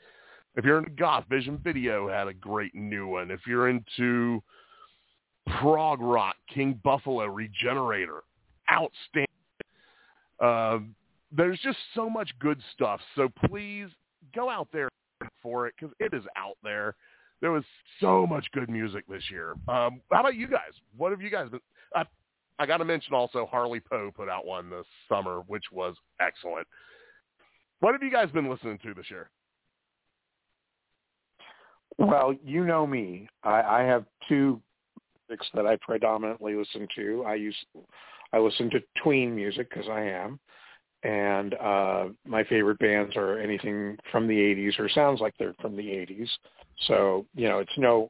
if 0.55 0.65
you're 0.65 0.77
into 0.77 0.91
goth, 0.91 1.25
Vision 1.30 1.59
Video 1.63 2.09
had 2.09 2.27
a 2.27 2.34
great 2.34 2.73
new 2.75 3.07
one. 3.07 3.31
If 3.31 3.41
you're 3.47 3.69
into 3.69 4.41
prog 5.59 5.99
rock, 6.01 6.35
King 6.53 6.80
Buffalo, 6.84 7.25
Regenerator, 7.25 8.23
outstanding. 8.71 9.27
Uh, 10.39 10.80
there's 11.35 11.59
just 11.63 11.77
so 11.95 12.09
much 12.09 12.31
good 12.39 12.61
stuff. 12.73 12.99
So 13.15 13.30
please 13.47 13.88
go 14.35 14.49
out 14.49 14.67
there 14.71 14.89
for 15.43 15.67
it 15.67 15.75
because 15.79 15.93
it 15.99 16.13
is 16.13 16.23
out 16.35 16.57
there. 16.63 16.95
There 17.41 17.51
was 17.51 17.63
so 17.99 18.25
much 18.25 18.47
good 18.53 18.69
music 18.69 19.03
this 19.07 19.23
year. 19.29 19.51
Um, 19.67 20.01
how 20.11 20.21
about 20.21 20.35
you 20.35 20.47
guys? 20.47 20.71
What 20.97 21.11
have 21.11 21.21
you 21.21 21.29
guys 21.29 21.49
been? 21.49 21.59
I, 21.93 22.05
I 22.57 22.65
got 22.65 22.77
to 22.77 22.85
mention 22.85 23.13
also 23.13 23.45
Harley 23.45 23.81
Poe 23.81 24.11
put 24.15 24.29
out 24.29 24.45
one 24.45 24.69
this 24.69 24.85
summer, 25.09 25.41
which 25.47 25.65
was 25.71 25.95
excellent. 26.21 26.65
What 27.81 27.93
have 27.93 28.01
you 28.01 28.11
guys 28.11 28.31
been 28.31 28.49
listening 28.49 28.79
to 28.83 28.93
this 28.93 29.11
year? 29.11 29.29
Well, 31.97 32.33
you 32.43 32.65
know 32.65 32.87
me. 32.87 33.27
I, 33.43 33.61
I 33.61 33.81
have 33.81 34.05
two 34.29 34.61
that 35.53 35.65
I 35.65 35.77
predominantly 35.77 36.55
listen 36.55 36.87
to. 36.95 37.23
I 37.25 37.35
use, 37.35 37.55
I 38.31 38.39
listen 38.39 38.69
to 38.71 38.79
tween 39.03 39.35
music 39.35 39.69
because 39.69 39.89
I 39.89 40.01
am, 40.01 40.39
and 41.03 41.53
uh, 41.55 42.05
my 42.25 42.43
favorite 42.45 42.80
bands 42.80 43.15
are 43.15 43.38
anything 43.39 43.97
from 44.11 44.27
the 44.27 44.34
'80s 44.35 44.80
or 44.80 44.89
sounds 44.89 45.19
like 45.21 45.34
they're 45.38 45.55
from 45.61 45.75
the 45.75 45.84
'80s. 45.84 46.30
So 46.88 47.25
you 47.35 47.47
know, 47.49 47.59
it's 47.59 47.77
no 47.77 48.09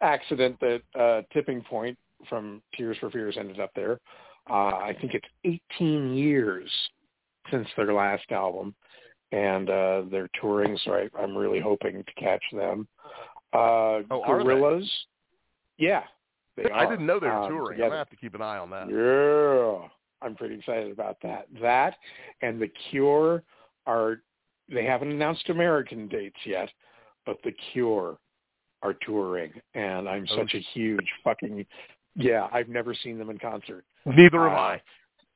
accident 0.00 0.58
that 0.60 0.82
uh, 0.98 1.22
Tipping 1.32 1.62
Point 1.62 1.98
from 2.28 2.62
Tears 2.76 2.96
for 3.00 3.10
Fears 3.10 3.36
ended 3.38 3.60
up 3.60 3.70
there. 3.74 4.00
Uh, 4.48 4.76
I 4.76 4.96
think 5.00 5.14
it's 5.14 5.60
18 5.78 6.14
years 6.14 6.70
since 7.50 7.66
their 7.76 7.92
last 7.94 8.30
album, 8.30 8.74
and 9.32 9.70
uh, 9.70 10.02
they're 10.10 10.28
touring. 10.40 10.78
So 10.84 10.92
I, 10.92 11.08
I'm 11.18 11.36
really 11.36 11.60
hoping 11.60 12.02
to 12.04 12.12
catch 12.20 12.42
them. 12.52 12.86
Uh, 13.52 14.00
Oh, 14.10 14.22
are 14.24 14.38
they? 14.38 14.44
Gorillas, 14.44 14.90
yeah, 15.78 16.02
they 16.56 16.70
I 16.70 16.84
are. 16.84 16.90
didn't 16.90 17.06
know 17.06 17.20
they 17.20 17.26
were 17.26 17.32
Um, 17.32 17.50
touring. 17.50 17.80
I'm 17.80 17.88
gonna 17.88 17.98
have 17.98 18.10
to 18.10 18.16
keep 18.16 18.34
an 18.34 18.42
eye 18.42 18.58
on 18.58 18.70
that. 18.70 18.88
Yeah, 18.88 19.88
I'm 20.22 20.34
pretty 20.34 20.56
excited 20.56 20.90
about 20.90 21.18
that. 21.22 21.46
That 21.60 21.96
and 22.42 22.60
the 22.60 22.70
Cure 22.90 23.42
are 23.86 24.20
they 24.72 24.84
haven't 24.84 25.10
announced 25.10 25.48
American 25.50 26.08
dates 26.08 26.38
yet, 26.46 26.70
but 27.26 27.36
the 27.44 27.52
Cure 27.72 28.18
are 28.82 28.94
touring, 29.06 29.52
and 29.74 30.08
I'm 30.08 30.26
Oh, 30.30 30.36
such 30.36 30.54
a 30.54 30.60
huge 30.72 31.06
fucking 31.22 31.66
yeah. 32.16 32.48
I've 32.52 32.68
never 32.68 32.94
seen 32.94 33.18
them 33.18 33.28
in 33.30 33.38
concert. 33.38 33.84
Neither 34.06 34.48
have 34.48 34.52
Uh, 34.58 34.60
I. 34.60 34.82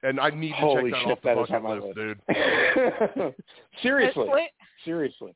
And 0.04 0.20
I 0.20 0.30
need 0.30 0.50
to 0.50 0.54
holy 0.56 0.92
check 0.92 1.00
that 1.00 1.02
shit, 1.02 1.12
off 1.12 1.22
the 1.22 1.28
that 1.28 1.38
is 1.38 1.48
bucket 1.48 1.54
on 1.56 1.62
my 1.64 1.74
list, 1.74 1.96
list. 1.96 3.16
dude. 3.16 3.34
seriously, 3.82 4.28
seriously. 4.84 5.34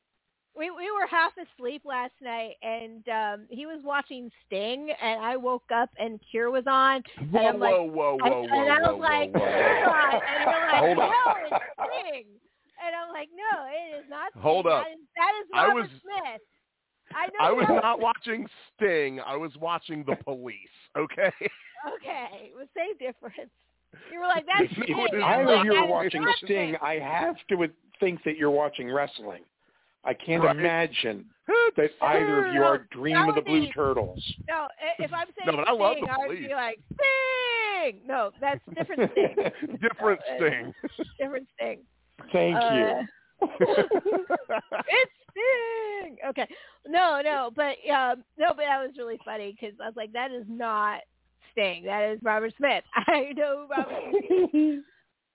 We 0.57 0.69
we 0.71 0.91
were 0.91 1.07
half 1.09 1.31
asleep 1.37 1.81
last 1.85 2.13
night, 2.21 2.55
and 2.61 3.07
um 3.09 3.45
he 3.49 3.65
was 3.65 3.79
watching 3.83 4.29
Sting, 4.45 4.89
and 5.01 5.19
I 5.23 5.35
woke 5.37 5.63
up 5.73 5.89
and 5.97 6.19
Cure 6.29 6.51
was 6.51 6.65
on, 6.67 7.01
Whoa, 7.31 7.47
I'm 7.47 7.59
like- 7.59 7.73
whoa, 7.73 7.83
whoa, 7.83 8.17
and, 8.21 8.21
whoa, 8.33 8.41
whoa, 8.41 8.47
and 8.47 8.71
I 8.71 8.81
whoa, 8.81 8.95
was 8.95 9.01
like, 9.01 9.33
whoa, 9.33 9.39
whoa, 9.39 9.49
whoa. 9.49 9.89
"Hold 9.89 9.89
on," 9.89 10.21
and 10.23 10.49
you're 10.49 10.67
like, 10.71 10.79
Hold 10.83 10.97
"No, 10.97 11.03
up. 11.03 11.37
it's 11.41 12.03
Sting," 12.09 12.25
and 12.85 12.95
I'm 12.95 13.13
like, 13.13 13.29
"No, 13.35 13.65
it 13.67 13.97
is 13.99 14.05
not." 14.09 14.31
Sting. 14.31 14.41
Hold 14.41 14.67
up. 14.67 14.83
That 14.85 14.91
is, 14.91 14.99
that 15.17 15.31
is 15.41 15.47
I 15.53 15.67
Robert 15.67 15.81
was- 15.81 15.89
Smith. 16.01 16.41
I 17.15 17.25
know. 17.27 17.31
I 17.41 17.51
was 17.51 17.65
that- 17.67 17.83
not 17.83 17.99
watching 17.99 18.47
Sting. 18.75 19.19
I 19.19 19.35
was 19.35 19.51
watching 19.59 20.03
The 20.05 20.15
Police. 20.23 20.57
Okay. 20.97 21.31
Okay, 21.95 22.51
well, 22.55 22.65
same 22.77 22.95
difference. 22.97 23.51
You 24.11 24.19
were 24.19 24.27
like, 24.27 24.45
"That's 24.57 24.71
You 24.77 24.83
Sting." 24.83 24.95
I'm 25.23 25.41
Either 25.41 25.55
like, 25.57 25.65
you 25.65 25.71
"That 25.73 25.77
are 25.79 25.87
watching 25.87 26.21
not 26.21 26.35
Sting. 26.37 26.75
I 26.81 26.93
have 26.99 27.35
to 27.49 27.67
think 27.99 28.23
that 28.23 28.37
you're 28.37 28.51
watching 28.51 28.91
wrestling. 28.91 29.43
I 30.05 30.13
can't 30.13 30.43
Right. 30.43 30.55
imagine 30.57 31.25
that 31.77 31.91
either 32.01 32.45
of 32.47 32.53
you 32.53 32.63
are 32.63 32.79
Dream 32.91 33.29
of 33.29 33.35
the 33.35 33.41
Blue 33.41 33.71
Turtles. 33.71 34.21
No, 34.49 34.67
if 34.99 35.11
I'm 35.13 35.27
saying 35.37 35.45
No, 35.47 35.57
but 35.57 35.67
I 35.67 35.71
love 35.71 35.93
Sting, 35.97 36.05
the 36.05 36.11
I 36.11 36.27
would 36.27 36.37
be 36.39 36.53
like, 36.53 36.79
Sting! 36.93 37.99
Sting. 37.99 38.01
No, 38.07 38.31
that's 38.39 38.61
different 38.75 39.11
Sting. 39.13 39.35
different 39.81 40.19
Uh, 40.21 40.35
Sting. 40.37 40.73
different 41.19 41.47
Sting. 41.55 41.79
Thank 42.31 42.57
Uh, 42.57 42.73
you. 42.73 43.07
it's 44.87 45.11
Sting. 45.31 46.17
Okay. 46.27 46.47
No, 46.87 47.21
no, 47.23 47.51
but 47.55 47.75
um, 47.91 48.23
no, 48.37 48.47
but 48.55 48.63
that 48.67 48.79
was 48.81 48.91
really 48.97 49.19
funny 49.25 49.55
because 49.59 49.75
I 49.81 49.85
was 49.87 49.95
like, 49.95 50.11
that 50.13 50.31
is 50.31 50.45
not 50.47 51.01
Sting. 51.51 51.83
That 51.85 52.03
is 52.11 52.19
Robert 52.23 52.53
Smith. 52.57 52.83
I 52.93 53.33
know 53.35 53.67
Robert. 53.69 54.13
Smith 54.27 54.49
is. 54.53 54.83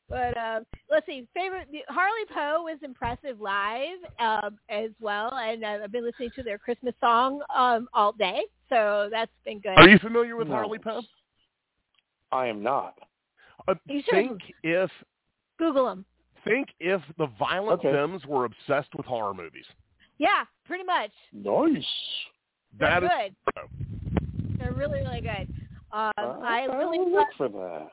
But 0.09 0.37
um, 0.39 0.65
let's 0.91 1.05
see. 1.07 1.27
Favorite 1.35 1.69
Harley 1.89 2.25
Poe 2.33 2.63
was 2.63 2.79
impressive 2.83 3.41
live 3.41 3.99
um, 4.19 4.59
as 4.71 4.91
well, 5.01 5.35
and 5.35 5.65
uh, 5.65 5.79
I've 5.85 5.93
been 5.93 6.05
listening 6.05 6.31
to 6.37 6.43
their 6.43 6.57
Christmas 6.59 6.95
song 7.01 7.43
um, 7.55 7.89
all 7.93 8.13
day, 8.13 8.43
so 8.71 9.09
that's 9.11 9.31
been 9.45 9.61
good. 9.61 9.77
Are 9.77 9.89
you 9.89 9.99
familiar 9.99 10.37
with 10.37 10.49
No. 10.49 10.55
Harley 10.55 10.79
Poe? 10.79 11.03
I 12.33 12.47
am 12.47 12.63
not. 12.63 12.95
Uh, 13.67 13.75
You 13.87 14.01
should. 14.03 14.13
think 14.15 14.41
if 14.63 14.91
Google 15.59 15.87
them. 15.87 16.05
think 16.45 16.69
if 16.81 17.03
the 17.19 17.27
Violent 17.39 17.81
Okay. 17.81 17.93
Femmes 17.93 18.25
were 18.27 18.47
obsessed 18.47 18.95
with 18.97 19.05
horror 19.05 19.35
movies. 19.35 19.67
Yeah, 20.19 20.45
pretty 20.67 20.85
much. 20.85 21.11
Nice. 21.35 21.85
They're 22.79 23.01
That 23.01 23.05
is 23.05 23.11
good. 23.55 24.59
They're 24.59 24.73
really, 24.73 25.01
really 25.01 25.21
good. 25.21 25.49
Um, 25.93 26.13
Uh, 26.19 26.39
I 26.43 26.65
really 26.65 26.99
will 26.99 27.13
love, 27.15 27.27
look 27.29 27.37
for 27.37 27.49
that. 27.49 27.91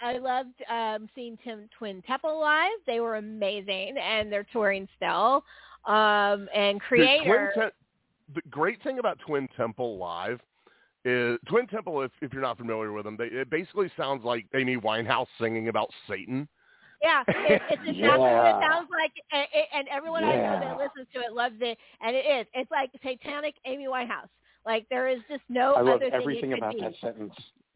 I 0.00 0.18
loved 0.18 0.62
um, 0.70 1.08
seeing 1.14 1.38
Tim 1.42 1.68
Twin 1.78 2.02
Temple 2.02 2.38
live. 2.40 2.70
They 2.86 3.00
were 3.00 3.16
amazing, 3.16 3.96
and 3.98 4.30
they're 4.30 4.46
touring 4.52 4.88
still. 4.96 5.44
Um, 5.86 6.48
and 6.54 6.76
The 6.76 6.84
Creator, 6.86 7.52
Twin 7.54 7.68
Te- 7.68 8.34
the 8.34 8.42
great 8.50 8.82
thing 8.82 8.98
about 8.98 9.18
Twin 9.26 9.48
Temple 9.56 9.98
Live 9.98 10.40
is 11.04 11.38
Twin 11.48 11.66
Temple. 11.68 12.02
If, 12.02 12.10
if 12.20 12.32
you're 12.32 12.42
not 12.42 12.58
familiar 12.58 12.92
with 12.92 13.04
them, 13.04 13.16
they, 13.16 13.26
it 13.26 13.50
basically 13.50 13.90
sounds 13.96 14.24
like 14.24 14.46
Amy 14.54 14.76
Winehouse 14.76 15.28
singing 15.40 15.68
about 15.68 15.88
Satan. 16.08 16.48
yeah, 17.02 17.22
it, 17.28 17.62
it's 17.70 17.82
exactly 17.86 18.18
what 18.18 18.46
it 18.46 18.66
sounds 18.70 18.88
like, 18.90 19.12
and, 19.32 19.46
and 19.74 19.88
everyone 19.88 20.24
I 20.24 20.36
know 20.36 20.60
that 20.60 20.78
listens 20.78 21.06
to 21.14 21.20
it 21.20 21.32
loves 21.32 21.56
it, 21.60 21.78
and 22.00 22.16
it 22.16 22.26
is. 22.26 22.46
It's 22.54 22.70
like 22.70 22.90
satanic 23.02 23.54
Amy 23.64 23.86
Winehouse. 23.86 24.28
Like 24.64 24.86
there 24.90 25.08
is 25.08 25.20
just 25.30 25.42
no 25.48 25.74
I 25.74 25.80
love 25.82 25.96
other 25.96 26.10
thing 26.10 26.14
everything 26.14 26.50
it 26.50 26.58
about 26.58 26.74
be. 26.74 26.80
that 26.80 26.94
sentence. 27.00 27.34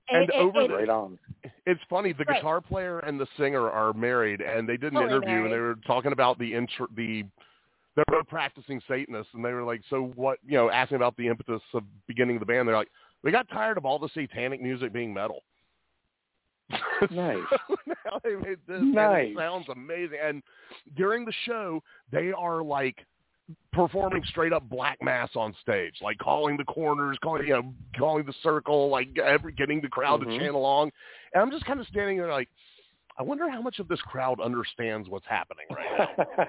And 0.09 0.25
It- 0.25 0.31
it- 0.31 0.35
over 0.35 0.61
it- 0.63 0.69
the- 0.69 0.75
Right 0.77 0.89
on. 0.89 1.19
It's 1.67 1.83
funny. 1.89 2.13
The 2.13 2.25
Right. 2.25 2.37
guitar 2.37 2.61
player 2.61 2.99
and 3.01 3.21
the 3.21 3.27
singer 3.37 3.71
are 3.71 3.93
married, 3.93 4.41
and 4.41 4.69
they 4.69 4.77
did 4.77 4.93
an 4.93 4.99
Fully 4.99 5.07
interview, 5.07 5.45
and 5.45 5.53
they 5.53 5.59
were 5.59 5.77
talking 5.87 6.13
about 6.13 6.39
the 6.39 6.55
intro, 6.55 6.87
the 6.95 7.25
they're 7.97 8.05
both 8.09 8.29
practicing 8.29 8.81
Satanists, 8.89 9.35
and 9.35 9.45
they 9.45 9.53
were 9.53 9.65
like, 9.65 9.83
"So 9.91 10.05
what?" 10.15 10.39
You 10.47 10.53
know, 10.57 10.71
asking 10.71 10.97
about 10.97 11.17
the 11.17 11.27
impetus 11.27 11.63
of 11.75 11.85
beginning 12.07 12.39
the 12.39 12.47
band. 12.47 12.67
They're 12.69 12.77
like, 12.77 12.91
"We 13.23 13.31
got 13.33 13.49
tired 13.49 13.77
of 13.79 13.85
all 13.85 13.99
the 13.99 14.09
satanic 14.11 14.61
music 14.63 14.93
being 14.93 15.13
metal." 15.13 15.43
Nice. 17.11 17.39
So 17.69 17.77
now 17.89 18.21
they 18.23 18.37
made 18.37 18.59
this, 18.67 18.81
and 18.81 18.93
Nice. 18.95 19.31
it 19.33 19.37
sounds 19.37 19.69
amazing. 19.69 20.19
And 20.23 20.43
during 20.97 21.25
the 21.25 21.33
show, 21.45 21.83
they 22.11 22.31
are 22.33 22.63
like 22.63 23.05
performing 23.73 24.23
straight 24.25 24.53
up 24.53 24.69
black 24.69 24.99
mass 25.03 25.31
on 25.37 25.55
stage, 25.63 25.95
like 26.03 26.19
calling 26.19 26.57
the 26.57 26.65
corners, 26.65 27.17
calling 27.23 27.47
you 27.47 27.55
know, 27.55 27.75
calling 27.99 28.25
the 28.27 28.35
circle, 28.43 28.89
like 28.89 29.17
every 29.19 29.53
getting 29.53 29.81
the 29.81 29.89
crowd 29.89 30.21
Mhm. 30.21 30.33
to 30.33 30.39
chant 30.39 30.55
along. 30.55 30.91
And 31.35 31.43
I'm 31.43 31.51
just 31.51 31.65
kind 31.65 31.81
of 31.81 31.87
standing 31.87 32.17
there 32.19 32.31
like, 32.31 32.49
I 33.19 33.23
wonder 33.23 33.49
how 33.51 33.61
much 33.61 33.79
of 33.79 33.89
this 33.89 34.01
crowd 34.03 34.41
understands 34.41 35.09
what's 35.09 35.27
happening 35.27 35.67
right 35.71 36.09
now. 36.19 36.47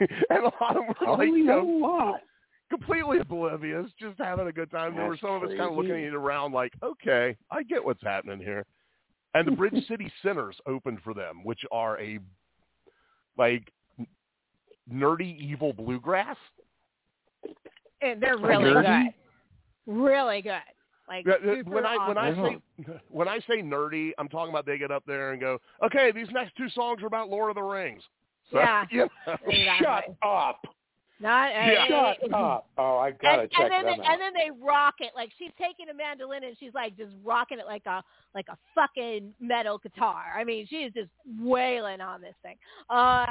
and 0.30 0.40
a 0.44 0.52
lot 0.60 0.76
of 0.76 0.86
them 0.86 0.94
were 1.08 1.16
like, 1.16 1.28
you 1.28 1.44
a 1.44 1.46
know, 1.46 1.64
lot. 1.64 2.20
completely 2.68 3.18
oblivious, 3.18 3.86
just 4.00 4.18
having 4.18 4.48
a 4.48 4.52
good 4.52 4.70
time. 4.70 4.94
there 4.96 5.04
were 5.06 5.10
That's 5.12 5.20
some 5.22 5.30
of 5.36 5.42
us 5.44 5.50
kind 5.50 5.70
of 5.70 5.76
looking 5.76 6.04
at 6.04 6.14
around 6.14 6.52
like, 6.52 6.72
okay, 6.82 7.36
I 7.50 7.62
get 7.62 7.84
what's 7.84 8.02
happening 8.02 8.38
here. 8.40 8.64
And 9.34 9.46
the 9.46 9.52
Bridge 9.52 9.74
City 9.88 10.10
Sinners 10.22 10.56
opened 10.66 11.00
for 11.02 11.14
them, 11.14 11.42
which 11.44 11.60
are 11.70 12.00
a 12.00 12.18
like 13.36 13.72
nerdy 14.92 15.38
evil 15.38 15.72
bluegrass. 15.72 16.36
and 18.00 18.22
they're 18.22 18.36
really 18.38 18.64
Nerdy? 18.64 19.04
good. 19.86 19.92
Really 19.94 20.42
good. 20.42 20.60
Like 21.08 21.26
Yeah, 21.26 21.62
when 21.64 21.84
I 21.84 22.08
when 22.08 22.16
I 22.18 22.34
say 22.34 22.58
when 23.10 23.28
I 23.28 23.38
say 23.40 23.60
nerdy, 23.62 24.12
I'm 24.18 24.28
talking 24.28 24.50
about 24.50 24.64
they 24.64 24.78
get 24.78 24.90
up 24.90 25.02
there 25.06 25.32
and 25.32 25.40
go, 25.40 25.58
okay, 25.84 26.10
these 26.12 26.28
next 26.32 26.56
two 26.56 26.68
songs 26.70 27.02
are 27.02 27.06
about 27.06 27.28
Lord 27.28 27.50
of 27.50 27.56
the 27.56 27.62
Rings. 27.62 28.02
So, 28.50 28.58
Yeah. 28.58 28.84
you 28.90 28.98
know. 29.26 29.36
Exactly. 29.46 29.86
Shut 29.86 30.04
up. 30.22 30.60
Not 31.20 31.50
Yeah. 31.54 31.84
uh, 31.84 32.14
Shut 32.20 32.32
uh, 32.32 32.36
up. 32.36 32.66
Oh, 32.76 32.98
I've 32.98 33.18
got 33.18 33.36
to 33.36 33.42
and, 33.42 33.50
check 33.50 33.60
and 33.62 33.72
then 33.72 33.84
them 33.84 33.98
they, 33.98 34.04
out. 34.04 34.12
and 34.12 34.20
then 34.20 34.32
they 34.34 34.50
rock 34.64 34.94
it 35.00 35.12
like 35.14 35.30
she's 35.38 35.52
taking 35.58 35.88
a 35.88 35.94
mandolin 35.94 36.44
and 36.44 36.56
she's 36.58 36.74
like 36.74 36.96
just 36.96 37.12
rocking 37.24 37.58
it 37.58 37.66
like 37.66 37.86
a 37.86 38.02
like 38.34 38.46
a 38.48 38.58
fucking 38.74 39.32
metal 39.40 39.78
guitar. 39.78 40.24
I 40.36 40.44
mean, 40.44 40.66
she's 40.68 40.92
just 40.92 41.10
wailing 41.40 42.00
on 42.00 42.20
this 42.20 42.34
thing. 42.42 42.56
Uh, 42.90 43.26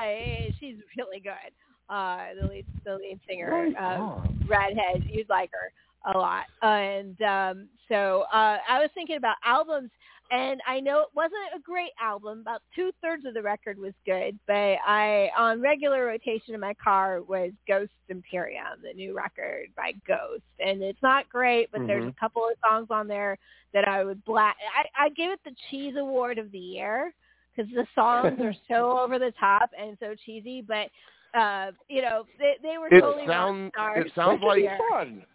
she's 0.59 0.75
really 0.97 1.19
good. 1.19 1.51
Uh, 1.89 2.27
the 2.41 2.47
lead 2.47 2.65
the 2.85 2.95
lead 2.95 3.19
singer, 3.27 3.69
uh, 3.79 3.83
on. 3.83 4.45
Redhead, 4.47 5.03
you'd 5.09 5.29
like 5.29 5.51
her 5.51 5.71
a 6.13 6.17
lot. 6.17 6.45
And 6.61 7.21
um, 7.21 7.67
so 7.89 8.23
uh, 8.33 8.57
I 8.67 8.79
was 8.79 8.89
thinking 8.93 9.17
about 9.17 9.35
albums, 9.45 9.89
and 10.33 10.59
I 10.67 10.79
know 10.79 10.99
it 11.01 11.09
wasn't 11.15 11.33
a 11.55 11.59
great 11.59 11.91
album. 12.01 12.39
About 12.41 12.61
two 12.75 12.91
thirds 13.01 13.25
of 13.25 13.33
the 13.35 13.41
record 13.41 13.77
was 13.77 13.93
good, 14.05 14.37
but 14.47 14.53
I 14.85 15.29
on 15.37 15.61
regular 15.61 16.05
rotation 16.05 16.53
in 16.55 16.59
my 16.59 16.73
car 16.75 17.21
was 17.21 17.51
Ghost 17.67 17.91
Impera, 18.09 18.75
the 18.81 18.93
new 18.93 19.15
record 19.15 19.67
by 19.77 19.91
Ghost, 20.07 20.43
and 20.59 20.81
it's 20.81 21.01
not 21.03 21.29
great, 21.29 21.69
but 21.71 21.85
there's 21.87 22.07
a 22.07 22.19
couple 22.19 22.43
of 22.43 22.55
songs 22.67 22.87
on 22.89 23.07
there 23.07 23.37
that 23.73 23.87
I 23.87 24.03
would 24.03 24.23
black. 24.25 24.55
I, 24.77 25.05
I 25.05 25.09
give 25.09 25.31
it 25.31 25.39
the 25.45 25.55
cheese 25.69 25.95
award 25.97 26.37
of 26.37 26.51
the 26.51 26.57
year 26.57 27.13
because 27.55 27.71
the 27.73 27.85
songs 27.93 28.39
are 28.41 28.55
so 28.69 28.97
over 28.99 29.19
the 29.19 29.33
top 29.39 29.69
and 29.79 29.97
so 29.99 30.15
cheesy, 30.25 30.61
but. 30.61 30.87
Uh, 31.35 31.71
you 31.89 31.99
know, 32.03 32.25
they 32.37 32.53
they 32.61 32.77
were 32.77 32.85
It 32.95 33.01
totally 33.01 33.25
sound- 33.25 33.71
stars. 33.73 34.05
it 34.05 34.11
sounds 34.13 34.43
like- 34.43 34.65
fun. 34.91 35.25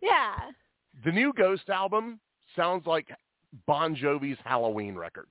Yeah. 0.00 0.36
The 1.04 1.12
new 1.12 1.34
Ghost 1.34 1.68
album 1.68 2.18
sounds 2.56 2.86
like 2.86 3.08
Bon 3.66 3.94
Jovi's 3.94 4.38
Halloween 4.44 4.94
record. 4.94 5.26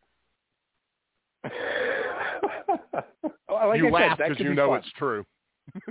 Well, 3.49 3.67
like 3.67 3.77
you 3.77 3.87
I 3.89 3.91
laugh 3.91 4.17
because 4.17 4.39
you 4.39 4.49
be 4.49 4.55
know 4.55 4.69
fun. 4.69 4.79
it's 4.79 4.91
true. 4.97 5.25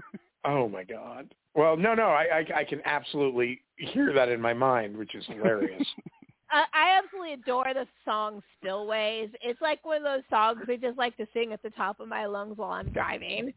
Oh 0.45 0.69
my 0.69 0.83
god. 0.83 1.33
Well, 1.55 1.77
no, 1.77 1.95
no, 1.95 2.07
I, 2.07 2.25
I, 2.39 2.61
I 2.61 2.65
can 2.65 2.81
absolutely 2.85 3.61
hear 3.77 4.13
that 4.13 4.29
in 4.29 4.41
my 4.41 4.53
mind, 4.53 4.97
which 4.97 5.15
is 5.15 5.25
hilarious. 5.29 5.87
I, 6.51 6.65
I 6.75 6.99
absolutely 6.99 7.35
adore 7.35 7.73
the 7.73 7.87
song 8.05 8.43
Spillways. 8.61 9.31
It's 9.41 9.61
like 9.61 9.85
one 9.85 9.99
of 9.99 10.03
those 10.03 10.25
songs 10.29 10.59
I 10.69 10.77
just 10.77 10.99
like 10.99 11.17
to 11.19 11.29
sing 11.33 11.53
at 11.53 11.63
the 11.63 11.71
top 11.71 12.01
of 12.01 12.09
my 12.09 12.27
lungs 12.27 12.59
while 12.59 12.73
I'm 12.73 12.91
driving. 12.91 13.55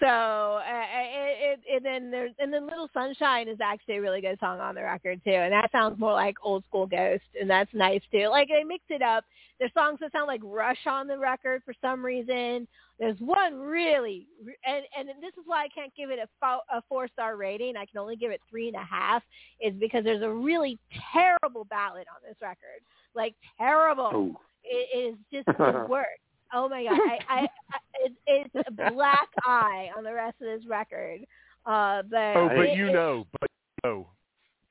So, 0.00 0.06
uh, 0.06 0.60
it, 0.62 1.60
it, 1.66 1.76
and 1.76 1.84
then 1.84 2.10
there's 2.10 2.32
and 2.38 2.52
then 2.52 2.66
Little 2.66 2.88
Sunshine 2.92 3.48
is 3.48 3.58
actually 3.62 3.96
a 3.96 4.00
really 4.00 4.20
good 4.20 4.38
song 4.38 4.60
on 4.60 4.74
the 4.74 4.82
record 4.82 5.20
too, 5.24 5.30
and 5.32 5.52
that 5.52 5.70
sounds 5.72 5.98
more 5.98 6.12
like 6.12 6.36
old 6.42 6.64
school 6.64 6.86
Ghost, 6.86 7.24
and 7.40 7.48
that's 7.48 7.72
nice 7.72 8.00
too. 8.12 8.28
Like 8.28 8.48
they 8.48 8.64
mix 8.64 8.84
it 8.88 9.02
up. 9.02 9.24
There's 9.58 9.72
songs 9.72 9.98
that 10.00 10.12
sound 10.12 10.26
like 10.26 10.40
Rush 10.44 10.86
on 10.86 11.06
the 11.06 11.18
record 11.18 11.62
for 11.64 11.74
some 11.80 12.04
reason. 12.04 12.66
There's 12.98 13.18
one 13.18 13.58
really, 13.58 14.26
and 14.66 14.84
and 14.98 15.08
this 15.22 15.32
is 15.36 15.44
why 15.46 15.64
I 15.64 15.68
can't 15.68 15.92
give 15.96 16.10
it 16.10 16.18
a, 16.18 16.28
fo- 16.40 16.64
a 16.72 16.82
four 16.88 17.08
star 17.08 17.36
rating. 17.36 17.76
I 17.76 17.86
can 17.86 17.98
only 17.98 18.16
give 18.16 18.30
it 18.30 18.40
three 18.48 18.68
and 18.68 18.76
a 18.76 18.84
half. 18.84 19.22
Is 19.60 19.74
because 19.80 20.04
there's 20.04 20.22
a 20.22 20.30
really 20.30 20.78
terrible 21.12 21.64
ballad 21.64 22.06
on 22.14 22.20
this 22.26 22.36
record, 22.40 22.80
like 23.14 23.34
terrible. 23.58 24.10
oh. 24.12 24.40
It 24.66 25.12
is 25.12 25.18
just 25.30 25.46
the 25.58 25.86
worst. 25.88 26.08
Oh 26.54 26.68
my 26.68 26.84
god! 26.84 26.92
I, 26.92 27.18
I, 27.28 27.38
I 27.72 27.78
it, 28.04 28.12
it's 28.54 28.68
a 28.68 28.92
black 28.92 29.28
eye 29.44 29.88
on 29.96 30.04
the 30.04 30.14
rest 30.14 30.36
of 30.40 30.46
this 30.46 30.66
record. 30.68 31.20
Uh, 31.66 32.02
but 32.10 32.36
Oh, 32.36 32.48
but 32.48 32.66
it- 32.66 32.76
you 32.76 32.88
it- 32.88 32.92
know, 32.92 33.26
but 33.40 33.50
you 33.84 33.90
know, 33.90 34.06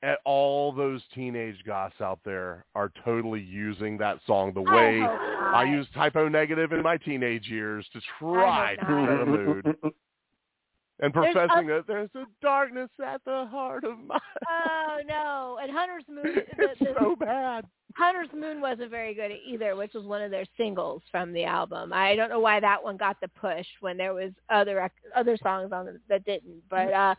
at 0.02 0.18
all 0.24 0.72
those 0.72 1.02
teenage 1.14 1.56
goths 1.66 2.00
out 2.00 2.20
there 2.24 2.64
are 2.74 2.90
totally 3.04 3.40
using 3.40 3.96
that 3.98 4.18
song 4.26 4.52
the 4.54 4.60
way 4.62 5.00
hope 5.00 5.10
not. 5.20 5.54
I 5.54 5.64
used 5.64 5.92
Type 5.94 6.16
O 6.16 6.28
Negative 6.28 6.72
in 6.72 6.82
my 6.82 6.96
teenage 6.98 7.48
years 7.48 7.86
to 7.92 8.00
try 8.18 8.76
to 8.76 8.90
not. 8.90 9.08
set 9.08 9.20
a 9.20 9.26
mood. 9.26 9.76
And 11.00 11.12
There's 11.12 11.34
professing 11.34 11.66
that 11.68 11.84
there's 11.88 12.10
a 12.14 12.24
darkness 12.40 12.90
at 13.04 13.20
the 13.24 13.46
heart 13.50 13.84
of 13.84 13.98
my 13.98 14.18
Oh 14.48 14.98
no! 15.08 15.58
And 15.60 15.72
Hunter's 15.72 16.04
Moon. 16.08 16.24
The, 16.56 16.64
it's 16.70 16.78
the, 16.78 16.94
so 16.98 17.16
bad. 17.16 17.64
Hunter's 17.96 18.28
Moon 18.32 18.60
wasn't 18.60 18.90
very 18.90 19.14
good 19.14 19.32
either, 19.46 19.76
which 19.76 19.92
was 19.94 20.04
one 20.04 20.22
of 20.22 20.30
their 20.30 20.44
singles 20.56 21.02
from 21.10 21.32
the 21.32 21.44
album. 21.44 21.92
I 21.92 22.14
don't 22.14 22.28
know 22.28 22.40
why 22.40 22.60
that 22.60 22.82
one 22.82 22.96
got 22.96 23.20
the 23.20 23.28
push 23.28 23.66
when 23.80 23.96
there 23.96 24.14
was 24.14 24.30
other 24.50 24.90
other 25.16 25.36
songs 25.42 25.72
on 25.72 25.88
it 25.88 26.00
that 26.08 26.24
didn't. 26.24 26.62
But 26.70 26.92
uh, 26.92 27.14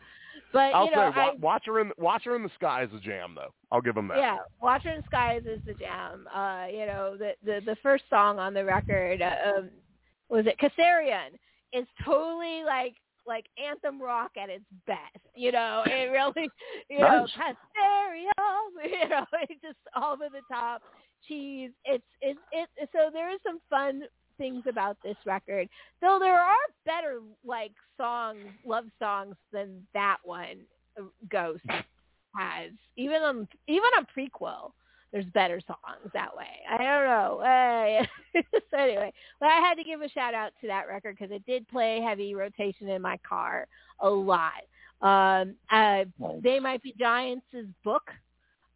but 0.52 0.74
I'll 0.74 0.86
you 0.86 0.90
know, 0.92 1.12
say 1.14 1.20
I, 1.20 1.28
Wa- 1.28 1.34
Watch 1.40 1.62
her 1.66 1.80
in 1.80 1.92
Watch 1.98 2.24
her 2.24 2.36
in 2.36 2.42
the 2.42 2.50
Sky 2.54 2.84
is 2.84 2.90
a 2.94 3.00
jam 3.00 3.34
though. 3.34 3.52
I'll 3.70 3.80
give 3.82 3.94
them 3.94 4.08
that. 4.08 4.18
Yeah, 4.18 4.38
Watcher 4.60 4.90
in 4.90 4.98
the 4.98 5.02
Skies 5.06 5.42
is 5.46 5.60
the 5.66 5.74
jam. 5.74 6.26
Uh, 6.34 6.66
you 6.70 6.86
know, 6.86 7.16
the 7.18 7.32
the 7.44 7.60
the 7.64 7.76
first 7.82 8.04
song 8.08 8.38
on 8.38 8.54
the 8.54 8.64
record 8.64 9.20
uh, 9.20 9.58
um, 9.58 9.70
was 10.28 10.46
it 10.46 10.58
Kaisarion 10.58 11.38
is 11.72 11.86
totally 12.04 12.62
like 12.64 12.94
like 13.26 13.46
anthem 13.62 14.00
rock 14.00 14.32
at 14.40 14.48
its 14.50 14.64
best. 14.86 15.00
You 15.34 15.52
know, 15.52 15.82
it 15.86 16.10
really, 16.10 16.48
you 16.88 17.00
know, 17.00 17.26
Nice. 17.26 17.56
You 18.84 19.08
know, 19.08 19.24
it's 19.42 19.60
just 19.62 19.78
over 19.96 20.24
the 20.30 20.42
top 20.52 20.82
cheese. 21.26 21.70
It's 21.84 22.04
it's 22.20 22.40
it. 22.52 22.68
So 22.92 23.10
there 23.12 23.32
is 23.32 23.40
some 23.44 23.60
fun 23.70 24.02
things 24.38 24.64
about 24.68 24.96
this 25.02 25.16
record, 25.24 25.68
though 26.00 26.18
there 26.20 26.38
are 26.38 26.54
better 26.84 27.20
like 27.44 27.72
songs, 27.96 28.38
love 28.66 28.84
songs 28.98 29.34
than 29.52 29.86
that 29.94 30.18
one. 30.24 30.58
uh, 30.98 31.04
Ghost 31.30 31.62
has 32.38 32.70
even 32.96 33.22
on 33.22 33.48
even 33.66 33.88
on 33.96 34.06
Prequelle. 34.16 34.72
There's 35.16 35.24
better 35.32 35.62
songs 35.66 36.10
that 36.12 36.36
way. 36.36 36.44
I 36.70 36.76
don't 36.76 37.06
know. 37.06 38.06
Uh, 38.36 38.42
so 38.70 38.76
anyway, 38.76 39.10
but 39.40 39.46
I 39.46 39.60
had 39.60 39.76
to 39.76 39.84
give 39.84 40.02
a 40.02 40.10
shout 40.10 40.34
out 40.34 40.52
to 40.60 40.66
that 40.66 40.86
record 40.86 41.16
because 41.18 41.34
it 41.34 41.46
did 41.46 41.66
play 41.68 42.02
heavy 42.06 42.34
rotation 42.34 42.90
in 42.90 43.00
my 43.00 43.18
car 43.26 43.66
a 44.00 44.10
lot. 44.10 44.52
Um, 45.00 45.54
uh, 45.70 46.04
Nice. 46.18 46.42
they 46.42 46.60
Might 46.60 46.82
Be 46.82 46.94
Giants' 46.98 47.46
book 47.82 48.02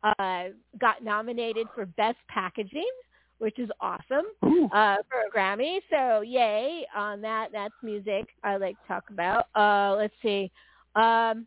uh, 0.03 0.45
got 0.81 1.05
nominated 1.05 1.67
for 1.75 1.85
Best 1.85 2.17
Packaging, 2.29 2.91
which 3.37 3.59
is 3.59 3.69
awesome 3.83 4.25
uh, 4.43 4.97
for 5.11 5.21
a 5.27 5.31
Grammy. 5.37 5.81
So 5.91 6.23
yay 6.23 6.87
on 6.97 7.21
that. 7.21 7.49
That's 7.53 7.75
music 7.83 8.29
I 8.43 8.57
like 8.57 8.81
to 8.81 8.89
talk 8.89 9.05
about. 9.11 9.45
Uh, 9.55 9.95
let's 9.99 10.15
see. 10.23 10.51
Um, 10.95 11.47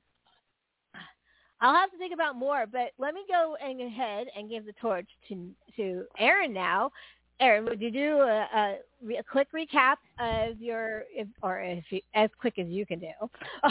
I'll 1.64 1.73
have 1.73 1.90
to 1.91 1.98
think 1.98 2.14
about 2.14 2.35
more, 2.35 2.65
but 2.69 2.91
let 2.99 3.14
me 3.14 3.22
go 3.27 3.56
and 3.64 3.80
ahead 3.81 4.27
and 4.38 4.49
give 4.49 4.65
the 4.65 4.73
torch 4.73 5.07
to 5.30 5.49
to 5.77 6.03
Aaron 6.19 6.53
now. 6.53 6.91
Aaron, 7.40 7.65
would 7.65 7.81
you 7.81 7.90
do 7.90 8.19
a, 8.19 8.48
a, 8.56 8.77
a 9.19 9.23
quick 9.23 9.48
recap 9.53 9.95
of 10.19 10.61
your, 10.61 11.03
if, 11.11 11.27
or 11.41 11.60
if 11.61 11.84
you, 11.90 11.99
as 12.14 12.30
quick 12.40 12.60
as 12.60 12.68
you 12.68 12.85
can 12.85 12.99
do? 12.99 13.07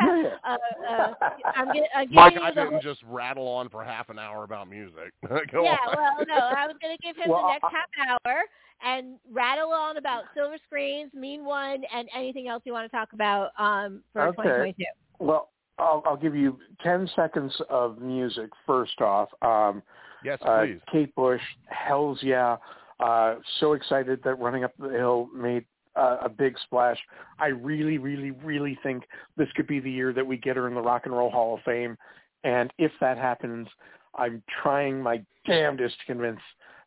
Uh, 0.00 0.56
uh, 0.88 1.14
I'm, 1.56 1.66
gonna, 1.66 1.80
I'm 1.94 2.08
Mike, 2.12 2.34
you 2.34 2.40
I 2.40 2.50
didn't 2.50 2.70
whole- 2.70 2.80
just 2.80 3.00
rattle 3.04 3.48
on 3.48 3.68
for 3.68 3.82
half 3.84 4.08
an 4.10 4.18
hour 4.18 4.44
about 4.44 4.68
music. 4.70 5.12
Go 5.28 5.64
yeah, 5.64 5.76
on. 5.88 5.96
well, 5.96 6.24
no, 6.28 6.34
I 6.36 6.66
was 6.66 6.76
going 6.80 6.96
to 6.96 7.02
give 7.02 7.16
him 7.16 7.28
Well, 7.30 7.42
the 7.42 7.48
next 7.54 7.64
I- 7.64 7.70
half 7.70 8.20
hour 8.24 8.42
and 8.84 9.16
rattle 9.32 9.70
on 9.72 9.96
about 9.96 10.24
Silver 10.34 10.56
Screens, 10.66 11.12
Mean 11.14 11.44
One, 11.44 11.82
and 11.92 12.08
anything 12.14 12.46
else 12.48 12.62
you 12.64 12.72
want 12.72 12.88
to 12.90 12.96
talk 12.96 13.12
about 13.12 13.50
um, 13.58 14.02
for 14.12 14.22
Okay. 14.28 14.36
2022. 14.36 14.84
Well, 15.18 15.50
I'll, 15.78 16.02
I'll 16.06 16.16
give 16.16 16.34
you 16.34 16.58
10 16.82 17.08
seconds 17.14 17.52
of 17.70 18.00
music 18.00 18.50
first 18.66 19.00
off. 19.00 19.28
Um, 19.42 19.82
yes, 20.24 20.38
uh, 20.42 20.64
please. 20.64 20.80
Kate 20.90 21.14
Bush, 21.14 21.42
Hell's 21.66 22.18
Yeah. 22.22 22.56
Uh, 23.00 23.36
so 23.60 23.74
excited 23.74 24.20
that 24.24 24.34
Running 24.40 24.64
Up 24.64 24.72
the 24.76 24.88
Hill 24.88 25.28
made 25.32 25.64
uh, 25.94 26.18
a 26.22 26.28
big 26.28 26.56
splash. 26.64 26.98
I 27.38 27.46
really, 27.48 27.98
really, 27.98 28.32
really 28.32 28.76
think 28.82 29.04
this 29.36 29.48
could 29.54 29.68
be 29.68 29.78
the 29.78 29.90
year 29.90 30.12
that 30.12 30.26
we 30.26 30.36
get 30.36 30.56
her 30.56 30.66
in 30.66 30.74
the 30.74 30.80
Rock 30.80 31.02
and 31.04 31.14
Roll 31.14 31.30
Hall 31.30 31.54
of 31.54 31.60
Fame. 31.62 31.96
And 32.42 32.72
if 32.78 32.92
that 33.00 33.16
happens, 33.16 33.68
I'm 34.16 34.42
trying 34.62 35.00
my 35.00 35.24
damnedest 35.46 35.98
to 36.00 36.06
convince 36.06 36.40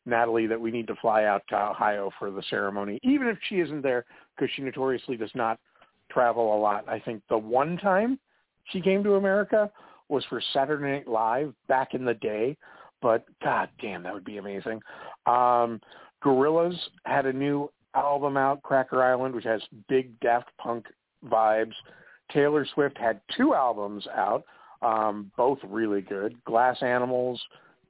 Natalie 0.05 0.47
that 0.47 0.59
we 0.59 0.71
need 0.71 0.87
to 0.87 0.95
fly 1.01 1.25
out 1.25 1.43
to 1.49 1.55
Ohio 1.55 2.11
for 2.17 2.31
the 2.31 2.43
ceremony, 2.49 2.99
even 3.03 3.27
if 3.27 3.37
she 3.47 3.59
isn't 3.59 3.81
there, 3.81 4.05
because 4.35 4.51
she 4.55 4.61
notoriously 4.61 5.15
does 5.15 5.31
not 5.35 5.59
travel 6.09 6.55
a 6.55 6.59
lot. 6.59 6.87
I 6.89 6.99
think 6.99 7.21
the 7.29 7.37
one 7.37 7.77
time 7.77 8.19
she 8.65 8.81
came 8.81 9.03
to 9.03 9.15
America 9.15 9.71
was 10.09 10.23
for 10.25 10.41
Saturday 10.53 10.91
Night 10.91 11.07
Live 11.07 11.53
back 11.67 11.93
in 11.93 12.05
the 12.05 12.13
day, 12.13 12.57
but 13.01 13.25
god 13.43 13.69
damn, 13.81 14.03
that 14.03 14.13
would 14.13 14.25
be 14.25 14.37
amazing. 14.37 14.81
Um, 15.25 15.79
Gorillaz 16.23 16.75
had 17.05 17.25
a 17.25 17.33
new 17.33 17.71
album 17.95 18.37
out, 18.37 18.61
Cracker 18.61 19.01
Island, 19.01 19.33
which 19.33 19.45
has 19.45 19.61
big 19.87 20.19
Daft 20.19 20.49
Punk 20.57 20.85
vibes. 21.25 21.73
Taylor 22.31 22.65
Swift 22.73 22.97
had 22.97 23.21
two 23.35 23.53
albums 23.53 24.05
out, 24.15 24.43
um, 24.81 25.31
both 25.37 25.59
really 25.67 26.01
good. 26.01 26.41
Glass 26.43 26.77
Animals, 26.81 27.41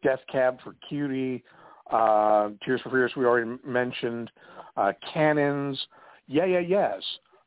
Death 0.04 0.22
Cab 0.32 0.60
for 0.64 0.76
Cutie, 0.88 1.44
uh, 1.92 2.50
Tears 2.64 2.82
for 2.82 2.90
Fears 2.90 3.12
we 3.16 3.26
already 3.26 3.58
mentioned, 3.66 4.32
uh, 4.78 4.94
Cannons, 5.14 5.80
Yeah 6.28 6.46
Yeah 6.46 6.60
Yeahs 6.60 7.04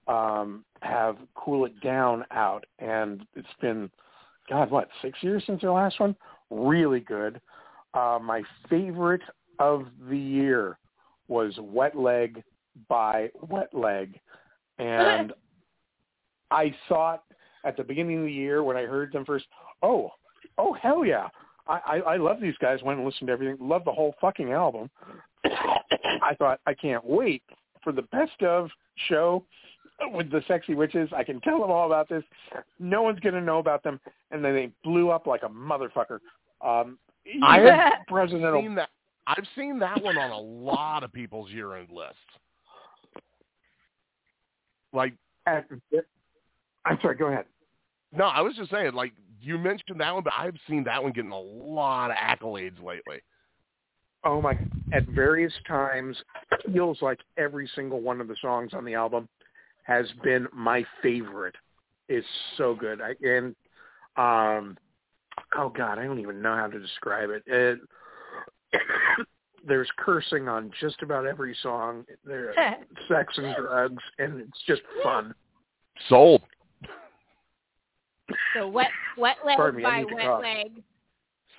um, 0.06 0.64
have 0.82 1.16
Cool 1.35 1.66
It 1.66 1.81
Down 1.81 2.24
out, 2.31 2.64
and 2.78 3.26
it's 3.35 3.47
been, 3.60 3.90
God, 4.48 4.70
what, 4.70 4.89
six 5.02 5.22
years 5.22 5.43
since 5.47 5.60
their 5.60 5.72
last 5.72 6.01
one? 6.01 6.14
Really 6.51 7.01
good. 7.01 7.40
Uh, 7.94 8.18
my 8.22 8.43
favorite 8.68 9.22
of 9.59 9.86
the 10.09 10.18
year 10.18 10.78
was 11.28 11.55
Wet 11.59 11.97
Leg 11.97 12.43
by 12.89 13.31
Wet 13.48 13.72
Leg, 13.72 14.18
and 14.78 15.32
I 16.51 16.74
thought 16.89 17.24
at 17.64 17.76
the 17.76 17.85
beginning 17.85 18.18
of 18.18 18.24
the 18.26 18.32
year 18.32 18.62
when 18.62 18.76
I 18.76 18.82
heard 18.82 19.12
them 19.12 19.24
first, 19.24 19.47
oh, 19.82 20.10
oh 20.59 20.74
hell 20.74 21.05
yeah, 21.05 21.28
I, 21.66 21.81
I, 21.86 21.97
I 21.97 22.16
love 22.16 22.40
these 22.40 22.56
guys. 22.60 22.82
Went 22.82 22.98
and 22.98 23.06
listened 23.06 23.28
to 23.28 23.32
everything. 23.32 23.56
Love 23.60 23.85
the 23.85 23.93
whole 23.93 24.14
fucking 24.20 24.52
album. 24.52 24.90
I 25.44 26.35
thought 26.39 26.60
I 26.66 26.74
can't 26.74 27.05
wait 27.05 27.43
for 27.82 27.93
the 27.93 28.02
best 28.02 28.43
of 28.43 28.68
show 29.09 29.44
with 30.12 30.30
the 30.30 30.42
sexy 30.48 30.74
witches. 30.74 31.08
I 31.16 31.24
can 31.24 31.40
tell 31.40 31.60
them 31.60 31.70
all 31.70 31.86
about 31.86 32.08
this. 32.08 32.24
No 32.78 33.02
one's 33.02 33.20
gonna 33.20 33.40
know 33.40 33.58
about 33.58 33.82
them, 33.82 34.00
and 34.30 34.44
then 34.44 34.54
they 34.54 34.70
blew 34.82 35.10
up 35.10 35.26
like 35.26 35.42
a 35.42 35.48
motherfucker. 35.48 36.18
Um, 36.60 36.98
I've 37.42 37.92
President 38.08 38.62
seen 38.62 38.74
that. 38.74 38.90
I've 39.26 39.46
seen 39.56 39.78
that 39.78 40.02
one 40.02 40.18
on 40.18 40.30
a 40.30 40.38
lot 40.38 41.02
of 41.02 41.12
people's 41.12 41.50
year-end 41.50 41.88
lists. 41.90 42.18
Like, 44.92 45.14
I'm 45.46 46.98
sorry. 47.00 47.16
Go 47.16 47.26
ahead. 47.26 47.46
no, 48.12 48.24
I 48.24 48.42
was 48.42 48.54
just 48.54 48.70
saying, 48.70 48.92
like, 48.92 49.12
you 49.40 49.58
mentioned 49.58 50.00
that 50.00 50.14
one, 50.14 50.22
but 50.22 50.34
I've 50.36 50.56
seen 50.68 50.84
that 50.84 51.02
one 51.02 51.12
getting 51.12 51.32
a 51.32 51.40
lot 51.40 52.10
of 52.10 52.16
accolades 52.16 52.82
lately. 52.82 53.20
Oh 54.24 54.40
my! 54.40 54.58
At 54.92 55.06
various 55.08 55.52
times, 55.66 56.16
feels 56.72 57.02
like 57.02 57.18
every 57.36 57.68
single 57.74 58.00
one 58.00 58.20
of 58.20 58.28
the 58.28 58.36
songs 58.40 58.72
on 58.72 58.84
the 58.84 58.94
album 58.94 59.28
has 59.85 60.06
been 60.23 60.48
my 60.52 60.85
favorite. 61.02 61.55
It's 62.09 62.27
so 62.56 62.74
good. 62.74 63.01
I 63.01 63.15
and 63.23 63.55
um, 64.16 64.77
oh 65.56 65.70
god, 65.70 65.98
I 65.98 66.05
don't 66.05 66.20
even 66.20 66.43
know 66.43 66.55
how 66.55 66.66
to 66.66 66.78
describe 66.78 67.31
it. 67.31 67.43
it 67.47 67.78
there's 69.66 69.89
cursing 69.97 70.48
on 70.48 70.70
just 70.81 71.02
about 71.02 71.27
every 71.27 71.56
song. 71.62 72.05
There's 72.24 72.55
sex 73.09 73.35
and 73.36 73.55
drugs, 73.56 74.02
and 74.19 74.40
it's 74.40 74.62
just 74.66 74.82
fun. 75.02 75.35
Sold. 76.09 76.43
So 78.55 78.69
wet 78.69 78.90
wet 79.16 79.36
leg 79.44 79.56
Pardon 79.56 79.78
me, 79.78 79.82
by 79.82 80.01
need 80.01 80.15
wet 80.15 80.24
cough. 80.24 80.43
leg. 80.43 80.82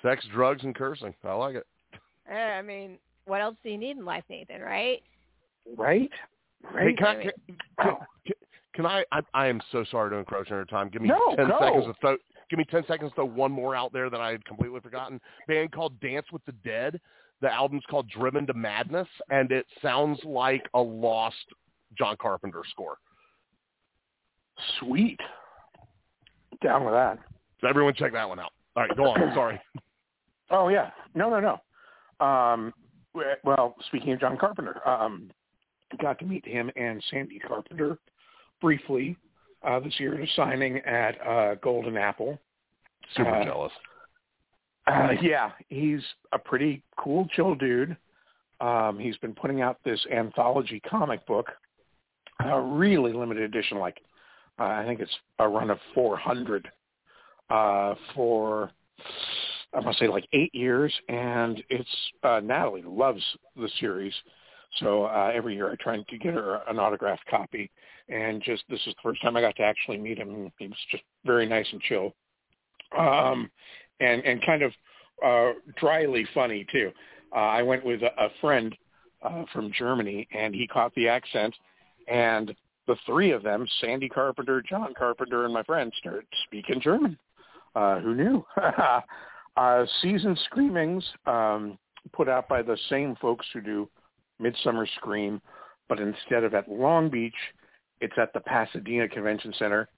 Sex, 0.02 0.24
drugs, 0.32 0.62
and 0.62 0.74
cursing. 0.74 1.14
I 1.24 1.32
like 1.32 1.56
it. 1.56 1.66
Uh, 2.30 2.34
I 2.34 2.62
mean, 2.62 2.98
what 3.24 3.40
else 3.40 3.56
do 3.62 3.70
you 3.70 3.78
need 3.78 3.96
in 3.96 4.04
life, 4.04 4.24
Nathan? 4.28 4.60
Right? 4.60 5.02
Right? 5.76 6.10
Hey, 6.78 6.92
can 6.94 7.06
I, 7.06 7.14
can, 7.22 7.32
can, 7.46 7.58
Wow. 7.78 8.06
can 8.74 8.86
I, 8.86 9.04
I? 9.12 9.20
I 9.34 9.46
am 9.46 9.60
so 9.72 9.84
sorry 9.90 10.10
to 10.10 10.16
encroach 10.16 10.50
on 10.50 10.56
your 10.56 10.64
time. 10.64 10.88
Give 10.90 11.02
me 11.02 11.08
No, 11.08 11.34
ten 11.36 11.48
go. 11.48 11.58
seconds 11.60 11.86
to 11.86 11.94
throw. 12.00 12.16
Give 12.50 12.58
me 12.58 12.64
ten 12.70 12.84
seconds 12.86 13.10
to 13.12 13.14
throw 13.16 13.24
one 13.24 13.52
more 13.52 13.74
out 13.74 13.92
there 13.92 14.10
that 14.10 14.20
I 14.20 14.30
had 14.30 14.44
completely 14.44 14.80
forgotten. 14.80 15.20
Band 15.48 15.72
called 15.72 15.98
Dance 16.00 16.26
with 16.32 16.44
the 16.44 16.52
Dead. 16.64 17.00
The 17.40 17.52
album's 17.52 17.82
called 17.90 18.08
Driven 18.08 18.46
to 18.46 18.54
Madness, 18.54 19.08
and 19.30 19.52
it 19.52 19.66
sounds 19.82 20.18
like 20.24 20.66
a 20.74 20.80
lost 20.80 21.36
John 21.98 22.16
Carpenter 22.20 22.62
score. 22.70 22.96
Sweet. 24.80 25.20
Down 26.62 26.84
with 26.84 26.94
that. 26.94 27.18
So 27.60 27.68
everyone 27.68 27.94
check 27.94 28.12
that 28.12 28.28
one 28.28 28.38
out. 28.38 28.52
All 28.74 28.82
right, 28.84 28.96
go 28.96 29.04
on. 29.10 29.18
Sorry. 29.34 29.60
Oh 30.50 30.68
yeah, 30.68 30.90
no, 31.14 31.28
no, 31.28 31.40
no. 32.20 32.26
Um, 32.26 32.72
well, 33.44 33.74
speaking 33.88 34.12
of 34.12 34.20
John 34.20 34.36
Carpenter, 34.38 34.86
um, 34.88 35.30
got 36.00 36.18
to 36.18 36.24
meet 36.24 36.46
him 36.46 36.70
and 36.76 37.02
Sandy 37.10 37.38
Carpenter 37.38 37.98
briefly 38.60 39.16
uh, 39.62 39.80
this 39.80 39.98
year 39.98 40.14
at 40.14 40.20
a 40.20 40.32
signing 40.34 40.78
at 40.78 41.26
uh, 41.26 41.54
Golden 41.56 41.96
Apple. 41.96 42.38
Super 43.14 43.30
Uh, 43.30 43.44
jealous. 43.44 43.72
Uh, 44.86 45.08
yeah, 45.20 45.50
he's 45.68 46.00
a 46.32 46.38
pretty 46.38 46.82
cool, 46.96 47.26
chill 47.34 47.54
dude. 47.54 47.96
Um, 48.60 48.98
he's 48.98 49.16
been 49.18 49.34
putting 49.34 49.60
out 49.60 49.78
this 49.84 50.04
anthology 50.12 50.80
comic 50.80 51.26
book, 51.26 51.50
a 52.44 52.60
really 52.60 53.12
limited 53.12 53.42
edition, 53.42 53.78
like 53.78 54.00
uh, 54.58 54.64
I 54.64 54.84
think 54.86 55.00
it's 55.00 55.14
a 55.38 55.48
run 55.48 55.70
of 55.70 55.78
400 55.94 56.68
uh, 57.50 57.94
for 58.14 58.70
I 59.74 59.80
must 59.80 59.98
say 59.98 60.08
like 60.08 60.26
eight 60.32 60.54
years, 60.54 60.92
and 61.08 61.62
it's 61.68 61.88
uh, 62.22 62.40
Natalie 62.42 62.82
loves 62.82 63.22
the 63.56 63.68
series. 63.78 64.14
So 64.80 65.04
uh, 65.04 65.30
every 65.34 65.54
year 65.54 65.70
I 65.70 65.76
try 65.76 65.96
to 65.96 66.18
get 66.18 66.34
her 66.34 66.60
an 66.68 66.78
autographed 66.78 67.26
copy, 67.26 67.70
and 68.08 68.42
just 68.42 68.64
this 68.68 68.80
is 68.86 68.94
the 68.94 69.02
first 69.02 69.22
time 69.22 69.36
I 69.36 69.40
got 69.40 69.56
to 69.56 69.62
actually 69.62 69.98
meet 69.98 70.18
him. 70.18 70.50
He 70.58 70.66
was 70.66 70.78
just 70.90 71.02
very 71.24 71.46
nice 71.46 71.66
and 71.72 71.80
chill, 71.82 72.14
um, 72.98 73.50
and 74.00 74.24
and 74.24 74.44
kind 74.44 74.62
of 74.62 74.72
uh, 75.24 75.52
dryly 75.78 76.26
funny 76.34 76.66
too. 76.70 76.92
Uh, 77.34 77.38
I 77.40 77.62
went 77.62 77.84
with 77.84 78.02
a, 78.02 78.12
a 78.22 78.28
friend 78.40 78.74
uh, 79.22 79.44
from 79.52 79.72
Germany, 79.76 80.28
and 80.32 80.54
he 80.54 80.66
caught 80.66 80.94
the 80.94 81.08
accent, 81.08 81.54
and 82.08 82.54
the 82.86 82.96
three 83.04 83.32
of 83.32 83.42
them, 83.42 83.66
Sandy 83.80 84.08
Carpenter, 84.08 84.62
John 84.62 84.94
Carpenter, 84.96 85.44
and 85.44 85.52
my 85.52 85.62
friend, 85.62 85.92
start 85.98 86.26
speaking 86.44 86.80
German. 86.80 87.18
Uh, 87.74 88.00
who 88.00 88.14
knew? 88.14 88.44
uh, 89.56 89.84
Season 90.00 90.36
Screamings, 90.44 91.04
um, 91.26 91.78
put 92.12 92.28
out 92.28 92.48
by 92.48 92.62
the 92.62 92.78
same 92.88 93.16
folks 93.16 93.46
who 93.52 93.60
do 93.60 93.88
Midsummer 94.38 94.86
Scream, 94.96 95.40
but 95.88 96.00
instead 96.00 96.44
of 96.44 96.54
at 96.54 96.68
Long 96.68 97.08
Beach, 97.08 97.34
it's 98.00 98.14
at 98.18 98.32
the 98.32 98.40
Pasadena 98.40 99.08
Convention 99.08 99.54
Center. 99.58 99.88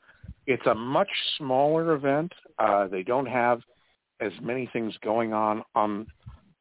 It's 0.47 0.67
a 0.67 0.75
much 0.75 1.09
smaller 1.37 1.95
event. 1.95 2.33
Uh, 2.59 2.87
they 2.87 3.03
don't 3.03 3.27
have 3.27 3.61
as 4.21 4.33
many 4.43 4.69
things 4.73 4.95
going 5.03 5.33
on 5.33 5.63
on 5.75 6.07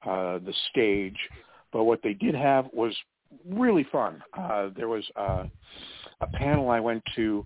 uh, 0.05 0.39
the 0.39 0.53
stage, 0.69 1.17
but 1.71 1.83
what 1.83 2.01
they 2.03 2.13
did 2.13 2.35
have 2.35 2.67
was 2.73 2.95
really 3.47 3.85
fun. 3.91 4.23
Uh, 4.37 4.69
there 4.75 4.87
was 4.87 5.03
uh, 5.15 5.45
a 6.21 6.27
panel 6.33 6.69
I 6.69 6.79
went 6.79 7.03
to 7.15 7.45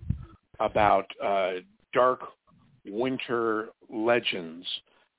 about 0.60 1.06
uh, 1.22 1.54
dark 1.92 2.20
winter 2.86 3.68
legends, 3.90 4.66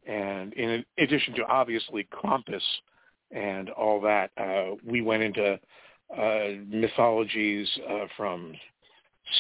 and 0.08 0.54
in 0.54 0.84
addition 0.98 1.34
to 1.36 1.44
obviously 1.46 2.08
Krampus 2.14 2.62
and 3.34 3.70
all 3.72 4.00
that, 4.02 4.32
uh, 4.38 4.76
we 4.86 5.02
went 5.02 5.24
into 5.24 5.60
uh, 6.18 6.48
mythologies 6.68 7.68
uh, 7.90 8.06
from 8.16 8.54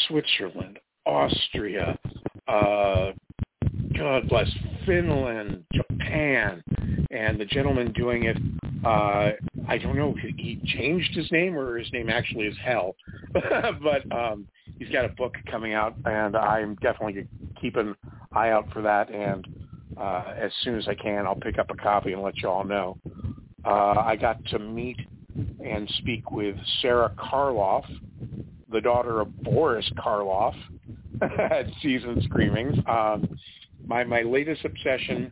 Switzerland, 0.07 0.79
Austria, 1.05 1.97
uh, 2.47 3.11
God 3.97 4.27
bless 4.27 4.49
Finland, 4.85 5.63
Japan, 5.73 6.63
and 7.11 7.39
the 7.39 7.45
gentleman 7.45 7.91
doing 7.93 8.23
it. 8.25 8.37
Uh, 8.83 9.31
I 9.67 9.77
don't 9.77 9.95
know 9.95 10.15
if 10.17 10.35
he 10.35 10.59
changed 10.65 11.15
his 11.15 11.31
name 11.31 11.57
or 11.57 11.77
his 11.77 11.91
name 11.93 12.09
actually 12.09 12.47
is 12.47 12.57
Hell, 12.63 12.95
but 13.33 14.11
um, 14.11 14.47
he's 14.77 14.89
got 14.89 15.05
a 15.05 15.09
book 15.09 15.35
coming 15.49 15.73
out, 15.73 15.95
and 16.05 16.35
I'm 16.35 16.75
definitely 16.75 17.27
keeping 17.61 17.89
an 17.89 17.95
eye 18.33 18.49
out 18.49 18.71
for 18.73 18.81
that. 18.81 19.09
And 19.13 19.47
uh, 19.95 20.33
as 20.37 20.51
soon 20.63 20.77
as 20.77 20.87
I 20.87 20.95
can, 20.95 21.25
I'll 21.25 21.35
pick 21.35 21.59
up 21.59 21.69
a 21.69 21.75
copy 21.75 22.13
and 22.13 22.21
let 22.21 22.37
you 22.41 22.49
all 22.49 22.63
know. 22.63 22.97
Uh, 23.65 23.95
I 23.99 24.15
got 24.15 24.43
to 24.47 24.59
meet 24.59 24.97
and 25.63 25.89
speak 25.97 26.31
with 26.31 26.55
Sarah 26.81 27.11
Karloff, 27.17 27.85
the 28.71 28.81
daughter 28.81 29.21
of 29.21 29.41
Boris 29.41 29.89
Karloff, 29.97 30.55
at 31.21 31.67
Season 31.81 32.21
Screamings. 32.23 32.77
Um, 32.87 33.37
my 33.85 34.03
my 34.03 34.21
latest 34.21 34.65
obsession, 34.65 35.31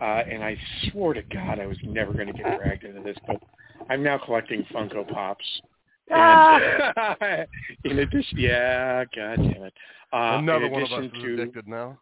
uh, 0.00 0.22
and 0.30 0.42
I 0.42 0.56
swore 0.88 1.14
to 1.14 1.22
God 1.22 1.58
I 1.58 1.66
was 1.66 1.78
never 1.82 2.12
going 2.12 2.26
to 2.26 2.32
get 2.32 2.58
dragged 2.58 2.84
into 2.84 3.02
this, 3.02 3.16
but 3.26 3.42
I'm 3.88 4.02
now 4.02 4.18
collecting 4.18 4.64
Funko 4.72 5.08
Pops. 5.08 5.44
And, 6.10 7.46
in 7.84 7.98
addition, 8.00 8.38
yeah, 8.38 9.04
God 9.16 9.36
damn 9.36 9.62
it. 9.62 9.72
Uh, 10.12 10.36
Another 10.38 10.68
one 10.68 10.82
of 10.82 10.92
us 10.92 11.04
is 11.06 11.12
to, 11.12 11.32
addicted 11.32 11.66
now. 11.66 11.98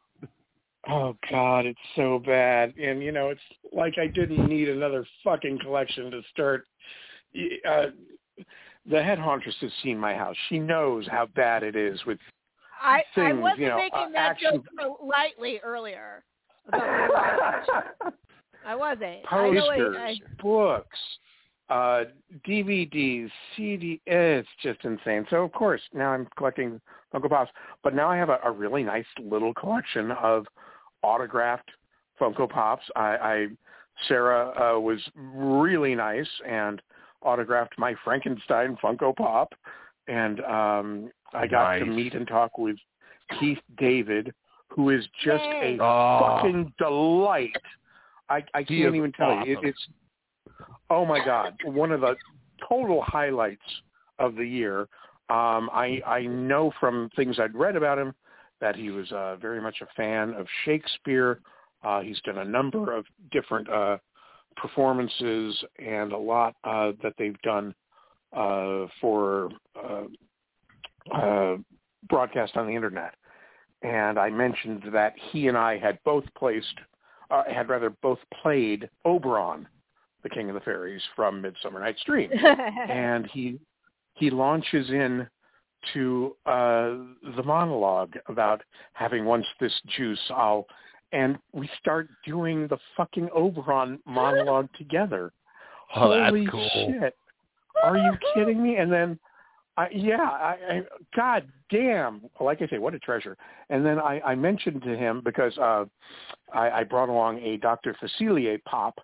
Oh 0.88 1.16
God, 1.30 1.64
it's 1.64 1.78
so 1.94 2.18
bad, 2.18 2.74
and 2.76 3.02
you 3.02 3.12
know, 3.12 3.28
it's 3.28 3.40
like 3.72 3.98
I 3.98 4.08
didn't 4.08 4.48
need 4.48 4.68
another 4.68 5.06
fucking 5.22 5.60
collection 5.60 6.10
to 6.10 6.22
start. 6.32 6.64
Uh, 7.68 7.86
the 8.86 9.02
head 9.02 9.18
hauntress 9.18 9.54
has 9.60 9.70
seen 9.82 9.96
my 9.96 10.14
house. 10.14 10.36
She 10.48 10.58
knows 10.58 11.06
how 11.08 11.26
bad 11.36 11.62
it 11.62 11.76
is 11.76 12.04
with 12.04 12.18
I 12.82 13.04
things, 13.14 13.28
I 13.28 13.32
wasn't 13.32 13.60
you 13.60 13.68
know, 13.68 13.76
making 13.76 13.98
uh, 13.98 14.08
that 14.12 14.30
action- 14.32 14.52
joke 14.54 14.64
so 14.80 15.06
lightly 15.06 15.60
earlier. 15.62 16.24
I 16.72 18.74
wasn't. 18.74 19.24
Posters, 19.24 19.96
I, 19.98 20.02
I, 20.02 20.16
books, 20.40 20.98
uh, 21.70 22.04
DVDs, 22.46 23.30
CD. 23.56 24.00
It's 24.06 24.48
just 24.62 24.84
insane. 24.84 25.26
So 25.30 25.44
of 25.44 25.52
course 25.52 25.80
now 25.92 26.10
I'm 26.10 26.26
collecting 26.36 26.80
Funko 27.14 27.28
Pops, 27.28 27.50
but 27.82 27.94
now 27.94 28.08
I 28.08 28.16
have 28.16 28.30
a, 28.30 28.38
a 28.44 28.50
really 28.50 28.82
nice 28.82 29.06
little 29.20 29.54
collection 29.54 30.10
of 30.12 30.46
autographed 31.02 31.70
Funko 32.20 32.48
Pops. 32.48 32.84
I, 32.96 33.00
I 33.16 33.46
Sarah 34.08 34.52
uh, 34.76 34.80
was 34.80 34.98
really 35.16 35.94
nice 35.94 36.28
and 36.48 36.80
autographed 37.22 37.74
my 37.78 37.94
Frankenstein 38.04 38.76
Funko 38.82 39.14
Pop, 39.14 39.52
and 40.08 40.40
um, 40.40 41.10
I 41.32 41.46
got 41.46 41.78
to 41.78 41.84
meet 41.86 42.14
and 42.14 42.26
talk 42.26 42.58
with 42.58 42.76
Keith 43.38 43.58
David, 43.78 44.32
who 44.68 44.90
is 44.90 45.04
just 45.24 45.44
Yay. 45.44 45.76
a 45.78 45.82
Oh. 45.82 46.36
fucking 46.38 46.72
delight. 46.78 47.52
I, 48.28 48.44
I 48.54 48.60
He 48.60 48.80
can't 48.82 48.94
is 48.94 48.94
even 48.94 49.12
tell 49.12 49.46
you. 49.46 49.58
It, 49.58 49.64
it's 49.68 49.88
oh 50.90 51.04
my 51.04 51.24
god, 51.24 51.54
one 51.64 51.92
of 51.92 52.00
the 52.00 52.16
total 52.68 53.02
highlights 53.02 53.60
of 54.18 54.34
the 54.36 54.44
year. 54.44 54.80
Um, 55.30 55.70
I 55.72 56.00
I 56.06 56.22
know 56.22 56.72
from 56.80 57.10
things 57.16 57.38
I'd 57.38 57.54
read 57.54 57.76
about 57.76 57.98
him 57.98 58.14
that 58.62 58.76
he 58.76 58.90
was 58.90 59.10
uh, 59.12 59.36
very 59.36 59.60
much 59.60 59.82
a 59.82 59.86
fan 59.94 60.32
of 60.34 60.46
Shakespeare. 60.64 61.40
Uh, 61.84 62.00
he's 62.00 62.20
done 62.20 62.38
a 62.38 62.44
number 62.44 62.96
of 62.96 63.04
different 63.30 63.68
uh, 63.68 63.98
performances 64.56 65.62
and 65.78 66.12
a 66.12 66.16
lot 66.16 66.54
uh, 66.64 66.92
that 67.02 67.12
they've 67.18 67.40
done 67.42 67.74
uh, 68.34 68.86
for 69.00 69.50
uh, 69.76 70.04
uh, 71.14 71.56
broadcast 72.08 72.56
on 72.56 72.66
the 72.66 72.74
internet. 72.74 73.14
And 73.82 74.18
I 74.18 74.30
mentioned 74.30 74.84
that 74.92 75.14
he 75.32 75.48
and 75.48 75.58
I 75.58 75.76
had 75.76 75.98
both 76.04 76.24
placed, 76.38 76.78
uh, 77.30 77.42
had 77.52 77.68
rather 77.68 77.90
both 78.00 78.20
played 78.42 78.88
Oberon, 79.04 79.66
the 80.22 80.30
King 80.30 80.48
of 80.48 80.54
the 80.54 80.60
Fairies 80.60 81.02
from 81.16 81.42
Midsummer 81.42 81.80
Night's 81.80 82.02
Dream 82.04 82.30
and 82.88 83.26
he 83.26 83.58
he 84.14 84.30
launches 84.30 84.88
in 84.90 85.26
to 85.92 86.36
uh 86.46 86.94
the 87.36 87.42
monologue 87.44 88.14
about 88.28 88.62
having 88.92 89.24
once 89.24 89.46
this 89.60 89.72
juice 89.96 90.20
I'll 90.30 90.66
and 91.12 91.38
we 91.52 91.68
start 91.78 92.08
doing 92.24 92.66
the 92.68 92.78
fucking 92.96 93.28
Oberon 93.34 93.98
monologue 94.06 94.68
together. 94.78 95.32
Oh, 95.94 96.08
that's 96.10 96.30
Holy 96.30 96.46
cool. 96.46 96.70
shit. 96.72 97.14
Are 97.82 97.98
you 97.98 98.12
kidding 98.34 98.62
me? 98.62 98.76
And 98.76 98.90
then 98.90 99.18
I 99.76 99.88
yeah, 99.92 100.22
I, 100.22 100.56
I 100.70 100.82
god 101.14 101.48
damn, 101.70 102.22
like 102.40 102.62
I 102.62 102.68
say, 102.68 102.78
what 102.78 102.94
a 102.94 102.98
treasure. 102.98 103.36
And 103.70 103.84
then 103.84 103.98
I, 103.98 104.20
I 104.20 104.34
mentioned 104.34 104.82
to 104.82 104.96
him 104.96 105.22
because 105.24 105.56
uh 105.58 105.84
I, 106.52 106.70
I 106.70 106.84
brought 106.84 107.08
along 107.08 107.38
a 107.38 107.56
Dr. 107.58 107.96
Facilier 108.02 108.62
pop 108.64 108.98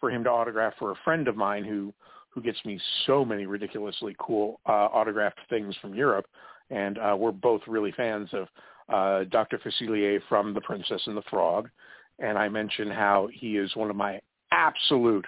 for 0.00 0.10
him 0.10 0.24
to 0.24 0.30
autograph 0.30 0.74
for 0.78 0.92
a 0.92 0.96
friend 1.04 1.26
of 1.28 1.36
mine 1.36 1.64
who 1.64 1.92
who 2.36 2.42
gets 2.42 2.62
me 2.66 2.78
so 3.06 3.24
many 3.24 3.46
ridiculously 3.46 4.14
cool 4.20 4.60
uh, 4.66 4.88
autographed 4.92 5.40
things 5.48 5.74
from 5.80 5.94
Europe, 5.94 6.26
and 6.68 6.98
uh, 6.98 7.16
we're 7.18 7.32
both 7.32 7.62
really 7.66 7.92
fans 7.92 8.28
of 8.34 8.46
uh, 8.90 9.24
Dr. 9.30 9.58
Facilier 9.58 10.20
from 10.28 10.52
The 10.52 10.60
Princess 10.60 11.00
and 11.06 11.16
the 11.16 11.22
Frog. 11.30 11.70
And 12.18 12.36
I 12.36 12.50
mentioned 12.50 12.92
how 12.92 13.28
he 13.32 13.56
is 13.56 13.74
one 13.74 13.88
of 13.88 13.96
my 13.96 14.20
absolute 14.52 15.24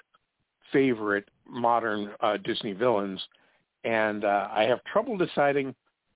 favorite 0.71 1.25
modern 1.49 2.11
uh, 2.21 2.37
Disney 2.45 2.75
villains, 2.75 3.21
and 3.85 4.27
uh, 4.27 4.49
I 4.53 4.65
have 4.65 4.85
trouble 4.85 5.17
deciding 5.17 5.75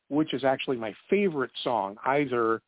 which 0.08 0.34
is 0.34 0.44
actually 0.44 0.76
my 0.76 0.92
favorite 1.08 1.52
song, 1.64 1.96
either 2.04 2.60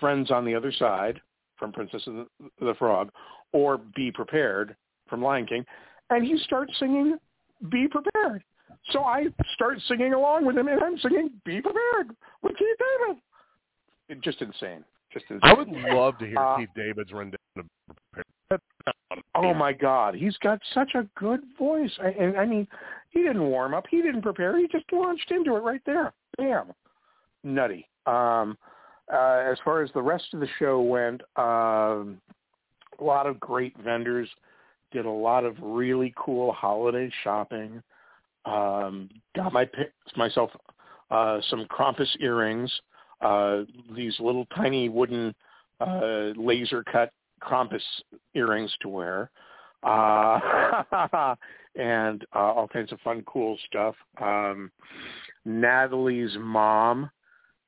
Friends 0.00 0.30
on 0.30 0.46
the 0.46 0.54
Other 0.54 0.72
Side 0.72 1.20
from 1.58 1.70
Princess 1.70 2.02
and 2.06 2.24
the, 2.40 2.64
the 2.64 2.74
Frog 2.76 3.10
or 3.52 3.78
Be 3.94 4.10
Prepared 4.10 4.74
from 5.06 5.22
Lion 5.22 5.44
King. 5.44 5.66
And 6.08 6.24
he 6.24 6.38
starts 6.44 6.72
singing 6.78 7.18
Be 7.70 7.88
Prepared. 7.88 8.42
So 8.92 9.04
I 9.04 9.26
start 9.54 9.78
singing 9.88 10.14
along 10.14 10.44
with 10.46 10.56
him, 10.56 10.68
and 10.68 10.82
I'm 10.82 10.98
singing 10.98 11.30
Be 11.44 11.60
Prepared 11.60 12.16
with 12.42 12.56
Keith 12.56 12.76
David. 12.78 13.22
It, 14.08 14.22
just 14.22 14.40
insane. 14.40 14.84
Just 15.12 15.26
insane. 15.28 15.40
I 15.42 15.54
would 15.54 15.68
love 15.68 16.18
to 16.18 16.26
hear 16.26 16.38
Uh, 16.38 16.58
Keith 16.58 16.68
David's 16.74 17.12
rendition 17.12 17.38
of 17.56 17.66
prepared. 18.14 18.62
Oh 19.34 19.52
my 19.52 19.72
God, 19.72 20.14
he's 20.14 20.36
got 20.38 20.58
such 20.72 20.94
a 20.94 21.06
good 21.14 21.40
voice. 21.58 21.92
I, 22.02 22.08
and 22.08 22.36
I 22.38 22.46
mean, 22.46 22.66
he 23.10 23.20
didn't 23.20 23.42
warm 23.42 23.74
up, 23.74 23.84
he 23.90 24.00
didn't 24.00 24.22
prepare, 24.22 24.58
he 24.58 24.66
just 24.68 24.90
launched 24.90 25.30
into 25.30 25.54
it 25.56 25.60
right 25.60 25.82
there. 25.84 26.12
Bam, 26.38 26.72
nutty. 27.44 27.86
Um, 28.06 28.56
uh, 29.12 29.44
as 29.50 29.58
far 29.64 29.82
as 29.82 29.90
the 29.92 30.02
rest 30.02 30.24
of 30.32 30.40
the 30.40 30.48
show 30.58 30.80
went, 30.80 31.20
um, 31.36 32.20
a 32.98 33.04
lot 33.04 33.26
of 33.26 33.38
great 33.38 33.76
vendors 33.78 34.28
did 34.92 35.06
a 35.06 35.10
lot 35.10 35.44
of 35.44 35.56
really 35.60 36.12
cool 36.16 36.52
holiday 36.52 37.10
shopping. 37.22 37.82
Um, 38.44 39.08
got 39.36 39.52
my 39.52 39.68
myself 40.16 40.50
uh, 41.10 41.40
some 41.48 41.66
Krampus 41.66 42.08
earrings, 42.20 42.72
uh, 43.20 43.62
these 43.94 44.14
little 44.20 44.46
tiny 44.56 44.88
wooden 44.88 45.34
uh, 45.80 46.32
laser 46.36 46.84
cut 46.84 47.12
Krampus 47.42 47.82
earrings 48.34 48.72
to 48.82 48.88
wear, 48.88 49.30
uh, 49.82 50.84
and 51.76 52.24
uh, 52.34 52.38
all 52.38 52.68
kinds 52.68 52.92
of 52.92 53.00
fun, 53.00 53.22
cool 53.26 53.58
stuff. 53.66 53.94
Um, 54.20 54.70
Natalie's 55.44 56.36
mom 56.38 57.10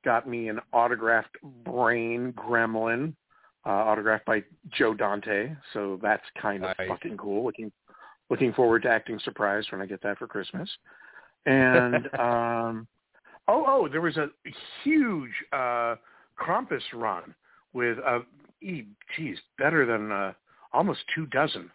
got 0.03 0.27
me 0.27 0.49
an 0.49 0.59
autographed 0.73 1.37
brain 1.63 2.33
gremlin, 2.33 3.13
uh, 3.65 3.69
autographed 3.69 4.25
by 4.25 4.43
Joe 4.71 4.93
Dante. 4.93 5.53
So 5.73 5.99
that's 6.01 6.23
kind 6.41 6.65
of 6.65 6.75
Nice. 6.77 6.87
fucking 6.87 7.17
cool. 7.17 7.43
Looking 7.43 7.71
looking 8.29 8.53
forward 8.53 8.83
to 8.83 8.89
acting 8.89 9.19
surprised 9.23 9.71
when 9.71 9.81
I 9.81 9.85
get 9.85 10.01
that 10.03 10.17
for 10.17 10.25
Christmas. 10.25 10.69
And 11.45 12.07
um, 12.19 12.87
Oh, 13.47 13.65
oh, 13.67 13.87
there 13.89 14.01
was 14.01 14.17
a 14.17 14.29
huge 14.83 15.31
uh, 15.51 15.95
Krampus 16.39 16.81
run 16.93 17.35
with, 17.73 17.97
uh, 18.05 18.19
geez, 18.61 19.37
better 19.57 19.85
than 19.85 20.11
uh, 20.11 20.33
almost 20.71 21.01
two 21.13 21.25
dozen 21.27 21.69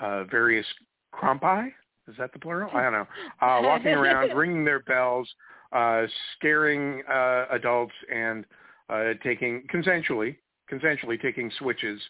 uh, 0.00 0.24
various 0.24 0.66
Krampi. 1.14 1.68
Is 2.08 2.14
that 2.18 2.32
the 2.32 2.38
plural? 2.38 2.70
I 2.74 2.82
don't 2.82 2.92
know. 2.92 3.06
Uh, 3.40 3.60
walking 3.62 3.88
around, 3.88 4.30
ringing 4.36 4.64
their 4.64 4.80
bells, 4.80 5.28
uh, 5.72 6.02
scaring 6.36 7.02
uh, 7.10 7.46
adults, 7.52 7.94
and 8.14 8.44
uh, 8.90 9.12
taking 9.22 9.64
consensually, 9.72 10.36
consensually 10.70 11.20
taking 11.20 11.50
switches 11.58 12.00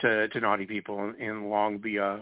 to, 0.00 0.28
to 0.28 0.40
naughty 0.40 0.66
people 0.66 1.08
in, 1.08 1.14
in 1.20 1.36
along 1.36 1.80
the 1.82 1.98
uh, 1.98 2.18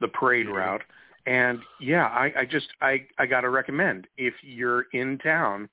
the 0.00 0.08
parade 0.08 0.48
route. 0.48 0.82
And 1.26 1.60
yeah, 1.80 2.06
I, 2.06 2.32
I 2.40 2.44
just 2.44 2.66
I 2.80 3.06
I 3.18 3.26
gotta 3.26 3.48
recommend 3.48 4.06
if 4.16 4.34
you're 4.42 4.86
in 4.92 5.18
town 5.18 5.68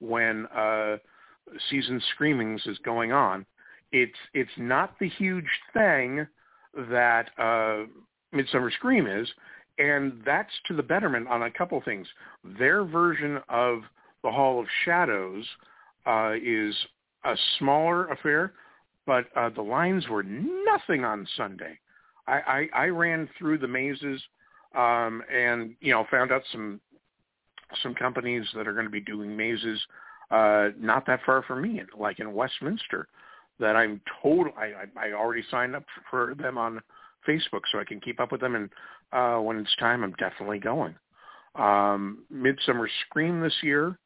when 0.00 0.46
uh, 0.46 0.98
season 1.70 2.00
screamings 2.14 2.62
is 2.66 2.78
going 2.78 3.12
on, 3.12 3.44
it's 3.90 4.18
it's 4.34 4.50
not 4.56 4.98
the 4.98 5.08
huge 5.08 5.48
thing 5.72 6.26
that 6.90 7.30
uh, 7.38 7.84
Midsummer 8.32 8.70
Scream 8.70 9.06
is, 9.06 9.28
and 9.78 10.22
that's 10.24 10.52
to 10.68 10.74
the 10.74 10.82
betterment 10.82 11.28
on 11.28 11.42
a 11.42 11.50
couple 11.50 11.80
things. 11.84 12.06
Their 12.58 12.84
version 12.84 13.40
of 13.48 13.82
the 14.22 14.30
Hall 14.30 14.60
of 14.60 14.66
Shadows 14.84 15.44
uh, 16.06 16.32
is 16.42 16.74
a 17.24 17.36
smaller 17.58 18.08
affair, 18.08 18.52
but 19.06 19.26
uh, 19.36 19.50
the 19.50 19.62
lines 19.62 20.08
were 20.08 20.22
nothing 20.22 21.04
on 21.04 21.26
Sunday. 21.36 21.78
I, 22.26 22.68
I, 22.74 22.84
I 22.84 22.86
ran 22.86 23.28
through 23.38 23.58
the 23.58 23.68
mazes 23.68 24.22
um, 24.76 25.22
and 25.32 25.74
you 25.80 25.92
know 25.92 26.06
found 26.10 26.32
out 26.32 26.42
some 26.52 26.80
some 27.82 27.94
companies 27.94 28.46
that 28.54 28.68
are 28.68 28.72
going 28.72 28.86
to 28.86 28.90
be 28.90 29.00
doing 29.00 29.36
mazes 29.36 29.80
uh, 30.32 30.70
not 30.78 31.06
that 31.06 31.20
far 31.26 31.42
from 31.42 31.62
me, 31.62 31.82
like 31.98 32.18
in 32.18 32.32
Westminster, 32.32 33.06
that 33.60 33.76
I'm 33.76 34.00
total. 34.22 34.52
I, 34.56 34.88
I, 34.96 35.08
I 35.08 35.12
already 35.12 35.44
signed 35.50 35.76
up 35.76 35.84
for 36.10 36.34
them 36.34 36.56
on 36.56 36.80
Facebook 37.28 37.60
so 37.70 37.78
I 37.78 37.84
can 37.84 38.00
keep 38.00 38.18
up 38.18 38.32
with 38.32 38.40
them, 38.40 38.54
and 38.54 38.70
uh, 39.12 39.40
when 39.40 39.58
it's 39.58 39.76
time, 39.76 40.02
I'm 40.02 40.12
definitely 40.12 40.58
going. 40.58 40.94
Um, 41.54 42.24
Midsummer 42.30 42.88
Scream 43.06 43.42
this 43.42 43.54
year 43.62 43.98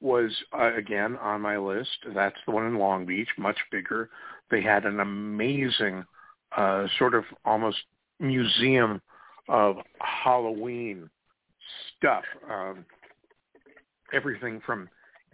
was 0.00 0.32
uh, 0.52 0.74
again 0.74 1.16
on 1.18 1.40
my 1.40 1.56
list. 1.56 1.96
That's 2.12 2.36
the 2.44 2.52
one 2.52 2.66
in 2.66 2.78
Long 2.78 3.06
Beach, 3.06 3.28
much 3.38 3.58
bigger. 3.70 4.10
They 4.50 4.62
had 4.62 4.84
an 4.84 5.00
amazing 5.00 6.04
uh, 6.56 6.86
sort 6.98 7.14
of 7.14 7.24
almost 7.44 7.78
museum 8.20 9.00
of 9.48 9.76
Halloween 10.00 11.10
stuff. 11.96 12.24
Um, 12.50 12.84
everything 14.12 14.60
from 14.64 14.88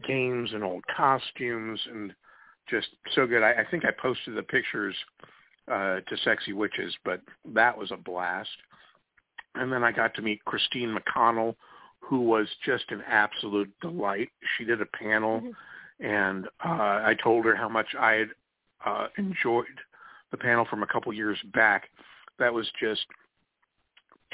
games 0.06 0.50
and 0.52 0.64
old 0.64 0.84
costumes 0.94 1.80
and 1.90 2.14
just 2.68 2.88
so 3.14 3.26
good. 3.26 3.42
I, 3.42 3.52
I 3.52 3.64
think 3.70 3.84
I 3.84 3.90
posted 3.90 4.36
the 4.36 4.42
pictures 4.42 4.94
uh, 5.70 6.00
to 6.00 6.16
Sexy 6.24 6.52
Witches, 6.52 6.94
but 7.04 7.20
that 7.54 7.76
was 7.76 7.90
a 7.90 7.96
blast. 7.96 8.50
And 9.54 9.72
then 9.72 9.84
I 9.84 9.92
got 9.92 10.14
to 10.14 10.22
meet 10.22 10.44
Christine 10.44 10.96
McConnell, 10.96 11.54
who 12.00 12.20
was 12.20 12.48
just 12.64 12.84
an 12.90 13.02
absolute 13.06 13.70
delight. 13.80 14.30
She 14.56 14.64
did 14.64 14.80
a 14.80 14.86
panel, 14.86 15.40
mm-hmm. 15.40 16.04
and 16.04 16.46
uh, 16.64 17.02
I 17.04 17.16
told 17.22 17.44
her 17.44 17.54
how 17.54 17.68
much 17.68 17.94
I 17.98 18.12
had 18.12 18.28
uh, 18.84 19.08
enjoyed 19.18 19.66
the 20.30 20.36
panel 20.36 20.66
from 20.68 20.82
a 20.82 20.86
couple 20.86 21.12
years 21.12 21.38
back. 21.52 21.90
That 22.38 22.52
was 22.52 22.66
just 22.80 23.06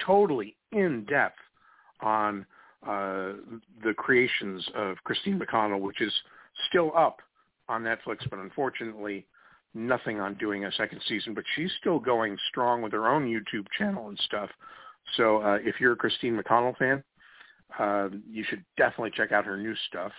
totally 0.04 0.56
in 0.72 1.04
depth 1.04 1.38
on 2.00 2.46
uh, 2.86 3.32
the 3.84 3.92
creations 3.96 4.66
of 4.74 4.96
Christine 5.04 5.38
McConnell, 5.38 5.80
which 5.80 6.00
is 6.00 6.12
still 6.68 6.92
up 6.96 7.20
on 7.68 7.82
Netflix, 7.82 8.18
but 8.30 8.38
unfortunately 8.38 9.26
nothing 9.74 10.18
on 10.18 10.34
doing 10.34 10.64
a 10.64 10.72
second 10.72 11.00
season. 11.06 11.34
But 11.34 11.44
she's 11.54 11.70
still 11.80 11.98
going 11.98 12.36
strong 12.48 12.82
with 12.82 12.92
her 12.92 13.08
own 13.08 13.26
YouTube 13.26 13.66
channel 13.78 14.08
and 14.08 14.18
stuff. 14.24 14.50
So 15.16 15.42
uh, 15.42 15.58
if 15.62 15.80
you're 15.80 15.92
a 15.92 15.96
Christine 15.96 16.40
McConnell 16.40 16.76
fan, 16.76 17.02
uh, 17.78 18.08
you 18.28 18.44
should 18.48 18.64
definitely 18.76 19.12
check 19.14 19.32
out 19.32 19.44
her 19.44 19.56
new 19.56 19.74
stuff. 19.88 20.12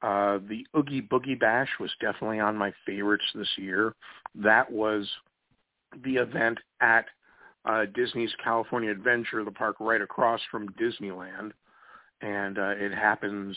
Uh, 0.00 0.38
the 0.48 0.64
Oogie 0.76 1.02
Boogie 1.02 1.38
Bash 1.38 1.68
was 1.80 1.90
definitely 2.00 2.40
on 2.40 2.56
my 2.56 2.72
favorites 2.86 3.24
this 3.34 3.48
year. 3.56 3.94
That 4.34 4.70
was 4.70 5.08
the 6.04 6.16
event 6.16 6.58
at 6.80 7.06
uh, 7.64 7.84
Disney's 7.94 8.30
California 8.42 8.90
Adventure, 8.90 9.44
the 9.44 9.50
park 9.50 9.76
right 9.80 10.00
across 10.00 10.40
from 10.50 10.68
Disneyland, 10.80 11.50
and 12.22 12.58
uh, 12.58 12.74
it 12.76 12.92
happens 12.92 13.56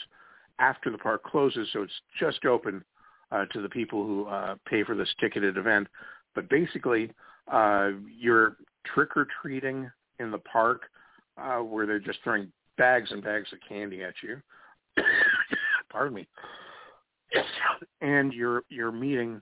after 0.59 0.91
the 0.91 0.97
park 0.97 1.23
closes, 1.23 1.68
so 1.73 1.84
it's 1.84 2.01
just 2.19 2.45
open 2.45 2.84
uh, 3.31 3.45
to 3.45 3.61
the 3.61 3.69
people 3.69 4.05
who 4.05 4.26
uh, 4.26 4.55
pay 4.68 4.84
for 4.84 4.95
this 4.95 5.09
ticketed 5.19 5.57
event. 5.57 5.88
But 6.35 6.49
basically, 6.49 7.11
uh, 7.51 7.91
you're 8.19 8.57
trick 8.85 9.15
or 9.15 9.27
treating 9.41 9.89
in 10.19 10.31
the 10.31 10.39
park, 10.39 10.84
uh, 11.38 11.57
where 11.57 11.85
they're 11.85 11.99
just 11.99 12.19
throwing 12.23 12.51
bags 12.77 13.11
and 13.11 13.23
bags 13.23 13.51
of 13.53 13.59
candy 13.68 14.03
at 14.03 14.13
you. 14.22 14.41
Pardon 15.91 16.13
me. 16.13 16.27
And 18.01 18.34
you're 18.34 18.63
you're 18.69 18.91
meeting 18.91 19.41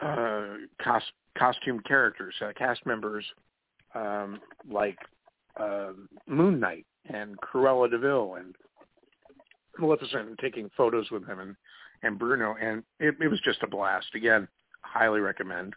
uh, 0.00 0.44
cos- 0.82 1.02
costume 1.36 1.80
characters, 1.80 2.34
uh, 2.40 2.52
cast 2.56 2.84
members 2.86 3.24
um, 3.94 4.40
like 4.68 4.98
uh, 5.58 5.92
Moon 6.26 6.60
Knight 6.60 6.86
and 7.12 7.36
Cruella 7.40 7.90
de 7.90 7.98
Vil 7.98 8.36
and 8.36 8.54
Maleficent, 9.78 10.28
and 10.28 10.38
taking 10.38 10.70
photos 10.76 11.10
with 11.10 11.26
him 11.26 11.40
and 11.40 11.56
and 12.02 12.18
Bruno, 12.18 12.56
and 12.60 12.82
it, 12.98 13.14
it 13.20 13.28
was 13.28 13.40
just 13.40 13.62
a 13.62 13.66
blast. 13.66 14.06
Again, 14.14 14.48
highly 14.82 15.20
recommend. 15.20 15.74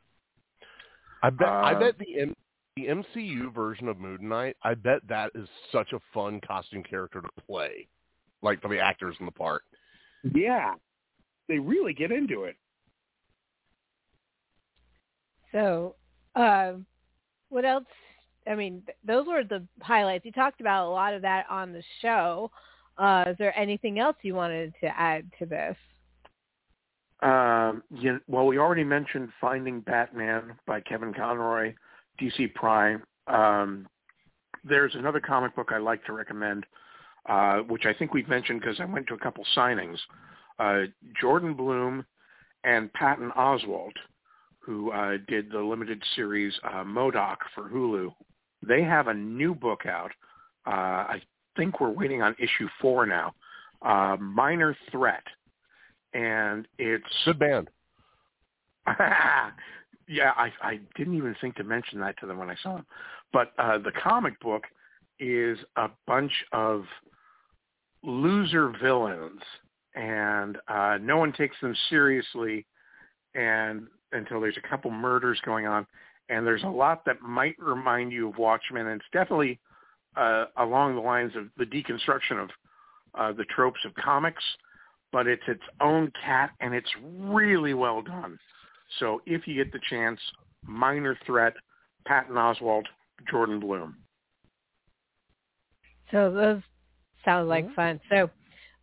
I 1.22 1.30
bet. 1.30 1.48
Uh, 1.48 1.52
I 1.52 1.74
bet 1.74 1.98
the 1.98 2.22
M- 2.22 2.36
the 2.76 2.88
MCU 2.88 3.53
version 3.53 3.88
of 3.88 3.99
Moon 3.99 4.28
Knight. 4.28 4.56
I 4.64 4.74
bet 4.74 5.02
that 5.07 5.32
is 5.36 5.48
such 5.72 5.94
a 5.94 5.99
fun 6.14 6.40
costume 6.45 6.84
character 6.84 7.22
to 7.22 7.30
play, 7.45 7.88
like 8.41 8.61
for 8.61 8.70
the 8.70 8.80
actors 8.80 9.15
in 9.20 9.26
the 9.26 9.32
part. 9.32 9.64
Yeah, 10.24 10.74
they 11.48 11.60
really 11.60 11.94
get 11.94 12.12
into 12.12 12.44
it. 12.44 12.56
So, 15.52 15.95
uh, 16.36 16.74
what 17.50 17.66
else? 17.66 17.86
I 18.48 18.56
mean, 18.56 18.84
those 19.06 19.28
were 19.28 19.44
the 19.44 19.66
highlights. 19.82 20.26
You 20.26 20.32
talked 20.32 20.62
about 20.62 20.88
a 20.88 20.90
lot 20.90 21.14
of 21.14 21.22
that 21.22 21.45
on 21.50 21.72
the 21.72 21.84
show. 22.02 22.52
Uh, 22.98 23.26
is 23.28 23.38
there 23.38 23.58
anything 23.58 24.00
else 24.00 24.18
you 24.22 24.36
wanted 24.36 24.74
to 24.82 25.00
add 25.00 25.30
to 25.40 25.45
this? 25.45 25.76
Um, 27.22 27.84
you, 27.90 28.20
well, 28.28 28.45
we 28.45 28.58
already 28.58 28.84
mentioned 28.84 29.30
Finding 29.40 29.80
Batman 29.80 30.56
by 30.68 30.82
Kevin 30.82 31.14
Conroy, 31.14 31.74
DC 32.22 32.54
Prime. 32.54 33.02
Um, 33.28 33.88
there's 34.64 34.94
another 34.95 35.22
comic 35.22 35.56
book 35.56 35.70
I 35.72 35.78
like 35.78 36.04
to 36.06 36.14
recommend, 36.14 36.66
uh, 37.28 37.60
which 37.60 37.86
I 37.86 37.94
think 37.94 38.14
we've 38.14 38.28
mentioned 38.28 38.62
because 38.62 38.80
I 38.80 38.86
went 38.86 39.08
to 39.08 39.14
a 39.14 39.20
couple 39.20 39.45
signings. 39.56 39.98
Uh, 40.60 40.84
Jordan 41.20 41.54
Blum 41.54 42.06
and 42.64 42.91
Patton 42.94 43.32
Oswalt 43.38 43.94
who 44.66 44.91
uh, 44.91 45.18
did 45.28 45.52
the 45.52 45.60
limited 45.60 46.02
series 46.16 46.54
uh, 46.64 46.84
MODOK 46.84 47.38
for 47.54 47.70
Hulu. 47.70 48.14
They 48.66 48.82
have 48.84 49.08
a 49.08 49.14
new 49.14 49.54
book 49.54 49.86
out. 49.86 50.12
Uh, 50.66 50.70
I 50.70 51.22
think 51.58 51.82
we're 51.82 51.90
waiting 51.90 52.22
on 52.22 52.36
issue 52.40 52.70
four 52.82 53.06
now. 53.06 53.34
Uh, 53.82 54.16
Minor 54.18 54.76
Threat, 54.90 55.24
and 56.14 56.66
it's 56.80 57.04
good 57.26 57.40
band. 57.40 57.70
yeah, 60.08 60.32
I, 60.38 60.52
I 60.62 60.80
didn't 60.95 61.16
even 61.16 61.36
think 61.41 61.56
to 61.58 61.66
mention 61.66 62.00
that 62.00 62.18
to 62.22 62.26
them 62.26 62.38
when 62.38 62.50
I 62.50 62.56
saw 62.64 62.76
them. 62.76 62.86
But 63.34 63.52
uh, 63.58 63.80
the 63.80 63.91
comic 63.91 64.40
book 64.40 64.64
is 65.20 65.58
a 65.76 65.90
bunch 66.08 66.32
of 66.54 66.86
loser 68.04 68.74
villains, 68.82 69.42
and 69.96 70.58
uh, 70.68 70.98
no 71.02 71.18
one 71.18 71.34
takes 71.34 71.56
them 71.62 71.76
seriously, 71.90 72.66
and 73.36 73.88
until 74.12 74.42
there's 74.42 74.58
a 74.58 74.70
couple 74.70 74.92
murders 74.92 75.40
going 75.46 75.66
on, 75.66 75.86
and 76.30 76.46
there's 76.46 76.64
a 76.64 76.68
lot 76.68 77.04
that 77.06 77.22
might 77.22 77.56
remind 77.60 78.12
you 78.12 78.30
of 78.30 78.38
Watchmen, 78.38 78.88
and 78.88 79.02
it's 79.02 79.10
definitely 79.12 79.60
uh, 80.16 80.46
along 80.58 80.96
the 80.96 81.02
lines 81.02 81.34
of 81.36 81.48
the 81.58 81.66
deconstruction 81.66 82.44
of 82.44 82.50
uh, 83.16 83.32
the 83.32 83.46
tropes 83.46 83.80
of 83.86 83.94
comics, 83.96 84.44
but 85.12 85.28
it's 85.28 85.44
its 85.48 85.64
own 85.82 86.12
cat, 86.24 86.52
and 86.60 86.74
it's 86.74 86.90
really 87.02 87.74
well 87.74 88.02
done. 88.02 88.38
So 89.00 89.22
if 89.26 89.48
you 89.48 89.56
get 89.56 89.72
the 89.72 89.80
chance, 89.90 90.20
Minor 90.66 91.18
Threat, 91.26 91.54
Patton 92.06 92.36
Oswalt, 92.36 92.86
Jordan 93.30 93.60
Blum. 93.60 93.98
So 96.12 96.32
those 96.32 96.62
sound 97.26 97.50
like 97.50 97.66
mm-hmm. 97.66 97.74
fun. 97.76 98.02
So 98.10 98.30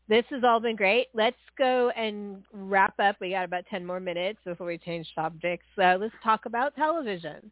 this 0.09 0.25
has 0.31 0.43
all 0.45 0.61
been 0.61 0.77
great. 0.77 1.09
Let's 1.15 1.37
go 1.57 1.91
and 1.97 2.43
wrap 2.53 2.99
up. 2.99 3.17
We 3.21 3.31
got 3.31 3.45
about 3.45 3.65
10 3.71 3.87
more 3.87 4.01
minutes 4.01 4.41
before 4.45 4.67
we 4.67 4.79
change 4.79 5.07
subjects. 5.15 5.67
So 5.77 5.99
let's 6.01 6.15
talk 6.23 6.47
about 6.47 6.75
television. 6.75 7.51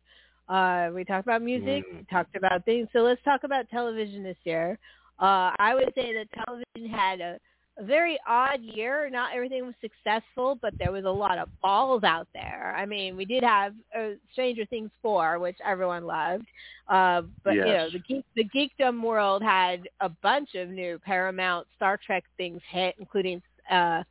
Uh, 0.48 0.90
we 0.94 1.04
talked 1.04 1.26
about 1.26 1.42
music, 1.42 1.84
mm. 1.92 2.08
talked 2.08 2.34
about 2.34 2.64
things. 2.64 2.88
So 2.92 3.00
let's 3.00 3.22
talk 3.22 3.44
about 3.44 3.68
television 3.70 4.22
this 4.22 4.36
year. 4.44 4.78
Uh, 5.20 5.52
I 5.58 5.74
would 5.74 5.92
say 5.94 6.12
that 6.14 6.26
television 6.44 6.98
had 6.98 7.20
a, 7.20 7.38
a 7.78 7.84
very 7.84 8.18
odd 8.26 8.60
year. 8.62 9.08
Not 9.10 9.34
everything 9.34 9.64
was 9.64 9.74
successful, 9.80 10.58
but 10.60 10.74
there 10.78 10.92
was 10.92 11.04
a 11.04 11.10
lot 11.10 11.38
of 11.38 11.48
balls 11.60 12.04
out 12.04 12.28
there. 12.34 12.74
I 12.76 12.86
mean, 12.86 13.16
we 13.16 13.24
did 13.24 13.42
have 13.42 13.74
uh, 13.96 14.10
Stranger 14.32 14.66
Things 14.66 14.90
four, 15.02 15.38
which 15.38 15.56
everyone 15.64 16.04
loved, 16.04 16.46
uh, 16.88 17.22
but 17.44 17.54
yes. 17.54 17.66
you 17.66 17.72
know, 17.72 17.88
the 17.90 17.98
geek, 18.00 18.24
the 18.36 18.44
geekdom 18.44 19.02
world 19.02 19.42
had 19.42 19.88
a 20.00 20.08
bunch 20.08 20.54
of 20.54 20.68
new 20.68 20.98
Paramount 21.04 21.66
Star 21.76 21.98
Trek 22.04 22.24
things 22.36 22.60
hit, 22.70 22.94
including. 22.98 23.42
uh 23.70 24.02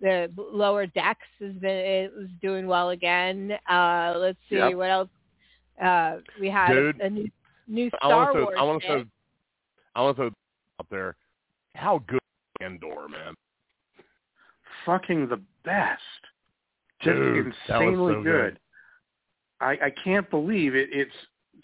the 0.00 0.28
lower 0.36 0.86
decks 0.86 1.20
has 1.40 1.54
been 1.54 1.70
it 1.70 2.12
was 2.14 2.26
doing 2.42 2.66
well 2.66 2.90
again. 2.90 3.52
Uh 3.70 4.12
let's 4.16 4.36
see 4.50 4.56
yep. 4.56 4.74
what 4.74 4.90
else. 4.90 5.08
Uh 5.82 6.16
we 6.40 6.50
had 6.50 6.72
Dude, 6.72 7.00
a, 7.00 7.04
a 7.06 7.10
new 7.10 7.30
new 7.68 7.90
I 8.02 8.08
Star 8.08 8.24
want 8.24 8.36
to 8.36 8.42
Wars. 8.42 8.56
I 8.58 8.62
want 8.64 8.82
to 8.82 8.86
throw 8.86 9.04
I 9.94 10.02
want 10.02 10.16
to 10.16 10.20
throw 10.20 10.30
up 10.80 10.86
there. 10.90 11.16
How 11.76 12.02
good 12.08 12.18
Andor, 12.64 13.08
man. 13.08 13.34
Fucking 14.86 15.28
the 15.28 15.40
best. 15.64 16.00
Just 17.02 17.16
Dude, 17.16 17.46
insanely 17.68 18.14
so 18.14 18.22
good. 18.22 18.24
good. 18.24 18.58
I, 19.60 19.70
I 19.86 19.92
can't 20.02 20.28
believe 20.30 20.74
it. 20.74 20.88
It's 20.92 21.12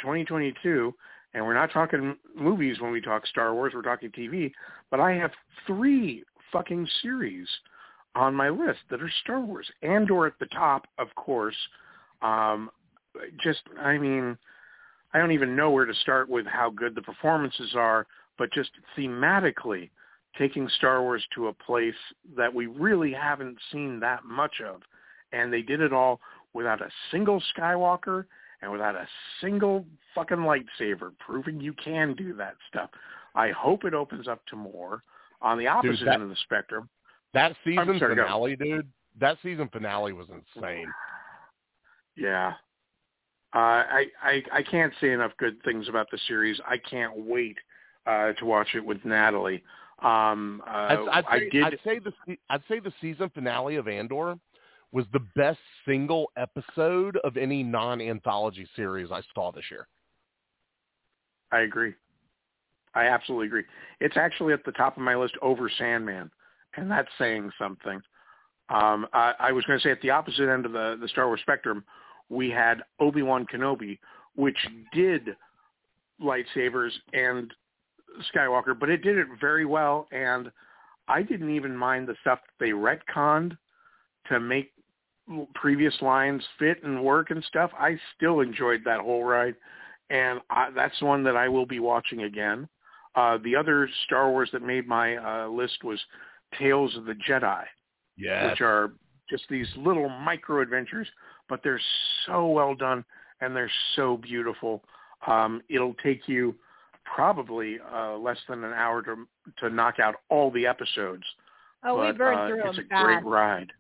2022, 0.00 0.94
and 1.34 1.44
we're 1.44 1.54
not 1.54 1.72
talking 1.72 2.16
movies 2.34 2.80
when 2.80 2.92
we 2.92 3.00
talk 3.00 3.26
Star 3.26 3.54
Wars. 3.54 3.72
We're 3.74 3.82
talking 3.82 4.10
TV. 4.10 4.52
But 4.90 5.00
I 5.00 5.12
have 5.12 5.30
three 5.66 6.24
fucking 6.52 6.86
series 7.02 7.48
on 8.14 8.34
my 8.34 8.48
list 8.48 8.80
that 8.90 9.02
are 9.02 9.10
Star 9.22 9.40
Wars. 9.40 9.70
Andor 9.82 10.26
at 10.26 10.38
the 10.40 10.46
top, 10.46 10.86
of 10.98 11.08
course. 11.14 11.56
Um, 12.22 12.70
just, 13.42 13.60
I 13.80 13.98
mean, 13.98 14.36
I 15.12 15.18
don't 15.18 15.32
even 15.32 15.56
know 15.56 15.70
where 15.70 15.84
to 15.84 15.94
start 15.94 16.28
with 16.28 16.46
how 16.46 16.70
good 16.70 16.94
the 16.94 17.02
performances 17.02 17.74
are, 17.74 18.06
but 18.38 18.52
just 18.52 18.70
thematically 18.96 19.90
taking 20.38 20.68
Star 20.76 21.02
Wars 21.02 21.24
to 21.34 21.48
a 21.48 21.52
place 21.52 21.94
that 22.36 22.52
we 22.52 22.66
really 22.66 23.12
haven't 23.12 23.58
seen 23.72 24.00
that 24.00 24.24
much 24.24 24.60
of. 24.60 24.82
And 25.32 25.52
they 25.52 25.62
did 25.62 25.80
it 25.80 25.92
all 25.92 26.20
without 26.54 26.80
a 26.80 26.90
single 27.10 27.42
Skywalker 27.56 28.24
and 28.62 28.70
without 28.70 28.94
a 28.94 29.06
single 29.40 29.86
fucking 30.14 30.38
lightsaber, 30.38 31.12
proving 31.18 31.60
you 31.60 31.72
can 31.74 32.14
do 32.14 32.34
that 32.34 32.56
stuff. 32.68 32.90
I 33.34 33.50
hope 33.50 33.84
it 33.84 33.94
opens 33.94 34.28
up 34.28 34.44
to 34.46 34.56
more. 34.56 35.02
On 35.42 35.56
the 35.58 35.66
opposite 35.66 36.04
that- 36.04 36.14
end 36.14 36.22
of 36.24 36.28
the 36.28 36.36
spectrum, 36.44 36.88
That 37.32 37.56
season 37.64 37.98
sorry, 37.98 38.14
go. 38.16 38.24
finale, 38.24 38.56
dude. 38.56 38.88
That 39.18 39.38
season 39.42 39.68
finale 39.68 40.12
was 40.12 40.26
insane. 40.28 40.86
Yeah. 42.16 42.54
Uh, 43.54 43.58
I, 43.58 44.06
I 44.22 44.42
I 44.52 44.62
can't 44.62 44.92
say 45.00 45.10
enough 45.12 45.32
good 45.38 45.60
things 45.64 45.88
about 45.88 46.08
the 46.10 46.18
series. 46.28 46.60
I 46.68 46.76
can't 46.76 47.12
wait 47.16 47.56
uh, 48.06 48.32
to 48.34 48.44
watch 48.44 48.68
it 48.74 48.84
with 48.84 49.04
Natalie. 49.04 49.62
Um, 50.02 50.62
uh, 50.66 50.70
I'd, 50.70 51.08
I'd, 51.12 51.24
I 51.26 51.38
say, 51.38 51.48
did. 51.50 51.64
I'd 51.64 51.78
say 51.84 51.98
the 51.98 52.36
I'd 52.48 52.62
say 52.68 52.80
the 52.80 52.92
season 53.00 53.30
finale 53.34 53.76
of 53.76 53.86
Andor 53.88 54.38
was 54.92 55.04
the 55.12 55.20
best 55.36 55.58
single 55.86 56.30
episode 56.36 57.16
of 57.18 57.36
any 57.36 57.62
non-anthology 57.62 58.66
series 58.74 59.10
I 59.12 59.20
saw 59.34 59.52
this 59.52 59.64
year. 59.70 59.86
I 61.52 61.60
agree. 61.60 61.94
I 62.94 63.06
absolutely 63.06 63.46
agree. 63.46 63.64
It's 64.00 64.16
actually 64.16 64.52
at 64.52 64.64
the 64.64 64.72
top 64.72 64.96
of 64.96 65.02
my 65.02 65.14
list 65.14 65.34
over 65.42 65.70
Sandman, 65.78 66.30
and 66.76 66.90
that's 66.90 67.08
saying 67.18 67.52
something. 67.58 68.00
Um, 68.68 69.06
I, 69.12 69.34
I 69.38 69.52
was 69.52 69.64
going 69.64 69.78
to 69.78 69.82
say 69.82 69.90
at 69.90 70.00
the 70.00 70.10
opposite 70.10 70.48
end 70.48 70.66
of 70.66 70.72
the, 70.72 70.98
the 71.00 71.08
Star 71.08 71.26
Wars 71.26 71.40
spectrum, 71.40 71.84
we 72.28 72.50
had 72.50 72.82
Obi-Wan 73.00 73.46
Kenobi, 73.52 73.98
which 74.34 74.58
did 74.92 75.36
lightsabers 76.22 76.90
and 77.12 77.52
Skywalker, 78.34 78.78
but 78.78 78.90
it 78.90 78.98
did 78.98 79.18
it 79.18 79.26
very 79.40 79.64
well, 79.64 80.06
and 80.12 80.50
I 81.08 81.22
didn't 81.22 81.54
even 81.54 81.76
mind 81.76 82.08
the 82.08 82.16
stuff 82.20 82.40
that 82.46 82.64
they 82.64 82.70
retconned 82.70 83.56
to 84.28 84.40
make 84.40 84.72
previous 85.54 85.94
lines 86.00 86.42
fit 86.58 86.82
and 86.82 87.02
work 87.02 87.30
and 87.30 87.42
stuff. 87.44 87.70
I 87.78 87.98
still 88.16 88.40
enjoyed 88.40 88.82
that 88.84 89.00
whole 89.00 89.24
ride, 89.24 89.54
and 90.10 90.40
I, 90.50 90.70
that's 90.70 91.00
one 91.02 91.22
that 91.24 91.36
I 91.36 91.48
will 91.48 91.66
be 91.66 91.80
watching 91.80 92.22
again. 92.22 92.68
Uh, 93.14 93.38
the 93.42 93.56
other 93.56 93.88
Star 94.06 94.30
Wars 94.30 94.50
that 94.52 94.62
made 94.62 94.86
my 94.86 95.16
uh, 95.16 95.48
list 95.48 95.82
was 95.84 96.00
Tales 96.58 96.96
of 96.96 97.04
the 97.04 97.14
Jedi, 97.28 97.64
Yes. 98.16 98.50
which 98.50 98.60
are 98.60 98.92
just 99.28 99.44
these 99.48 99.68
little 99.76 100.08
micro 100.08 100.60
adventures, 100.60 101.08
but 101.48 101.60
they're 101.62 101.80
so 102.26 102.46
well 102.48 102.74
done 102.74 103.04
and 103.40 103.54
they're 103.54 103.70
so 103.96 104.16
beautiful. 104.16 104.82
Um, 105.26 105.62
it'll 105.68 105.94
take 106.02 106.28
you 106.28 106.54
probably 107.20 107.78
uh, 107.94 108.16
less 108.16 108.38
than 108.48 108.64
an 108.64 108.72
hour 108.72 109.02
to 109.02 109.26
to 109.58 109.68
knock 109.68 109.98
out 110.00 110.14
all 110.30 110.50
the 110.50 110.66
episodes. 110.66 111.24
Oh, 111.84 112.00
we 112.00 112.08
but, 112.08 112.18
burned 112.18 112.38
uh, 112.40 112.48
through 112.48 112.68
It's 112.68 112.76
them 112.76 112.86
a 112.90 113.04
great 113.04 113.24
ride. 113.24 113.72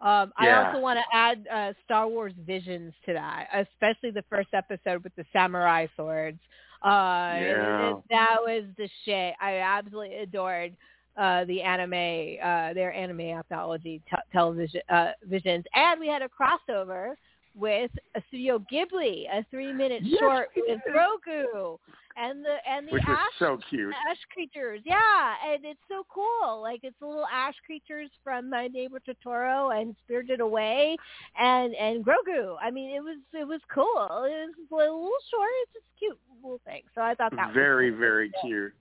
Um, 0.00 0.32
I 0.36 0.50
also 0.50 0.80
want 0.80 0.98
to 0.98 1.16
add 1.16 1.46
uh, 1.52 1.72
Star 1.84 2.08
Wars 2.08 2.32
Visions 2.44 2.92
to 3.06 3.12
that, 3.12 3.46
especially 3.54 4.10
the 4.10 4.24
first 4.28 4.48
episode 4.52 5.04
with 5.04 5.14
the 5.16 5.24
samurai 5.32 5.86
swords. 5.96 6.40
Uh, 6.84 7.38
Yeah. 7.38 7.90
it- 7.90 8.02
that 8.10 8.38
was 8.40 8.64
the 8.76 8.88
shit. 9.04 9.34
I 9.40 9.58
absolutely 9.58 10.16
adored 10.16 10.74
uh, 11.16 11.44
the 11.44 11.62
anime, 11.62 12.38
uh, 12.42 12.72
their 12.72 12.92
anime 12.92 13.20
anthology 13.20 14.00
t- 14.10 14.16
television 14.32 14.80
uh, 14.88 15.12
visions, 15.24 15.64
and 15.74 16.00
we 16.00 16.08
had 16.08 16.22
a 16.22 16.28
crossover 16.28 17.14
with 17.54 17.90
a 18.16 18.22
Studio 18.28 18.58
Ghibli, 18.72 19.26
a 19.30 19.44
three-minute 19.50 20.02
Yes, 20.04 20.18
short 20.18 20.48
with. 20.56 20.80
Grogu, 20.90 21.78
and 22.16 22.44
the 22.44 22.56
and 22.68 22.88
the 22.88 22.92
Which 22.92 23.02
ash 23.06 23.18
so 23.38 23.58
cute. 23.70 23.94
ash 24.08 24.18
creatures. 24.32 24.80
Yeah, 24.84 25.34
and 25.46 25.64
it's 25.64 25.80
so 25.88 26.04
cool. 26.12 26.60
Like 26.60 26.80
it's 26.82 26.96
the 27.00 27.06
little 27.06 27.26
ash 27.32 27.54
creatures 27.66 28.10
from 28.22 28.50
My 28.50 28.68
Neighbor 28.68 29.00
Totoro 29.00 29.78
and 29.80 29.94
Spirited 30.04 30.40
Away, 30.40 30.96
and 31.38 31.74
and 31.74 32.04
Grogu. 32.04 32.56
I 32.60 32.70
mean, 32.70 32.94
it 32.94 33.00
was 33.00 33.18
it 33.32 33.46
was 33.46 33.60
cool. 33.72 33.84
It 34.24 34.50
was 34.50 34.54
a 34.70 34.74
little 34.74 35.10
short. 35.30 35.48
It's 35.62 35.72
just 35.74 35.86
cute 35.98 36.18
little 36.42 36.60
thing. 36.64 36.82
So 36.94 37.00
I 37.00 37.14
thought 37.14 37.32
that 37.36 37.48
was 37.48 37.54
Very, 37.54 37.90
cool. 37.90 37.98
very 38.00 38.32
cute. 38.42 38.72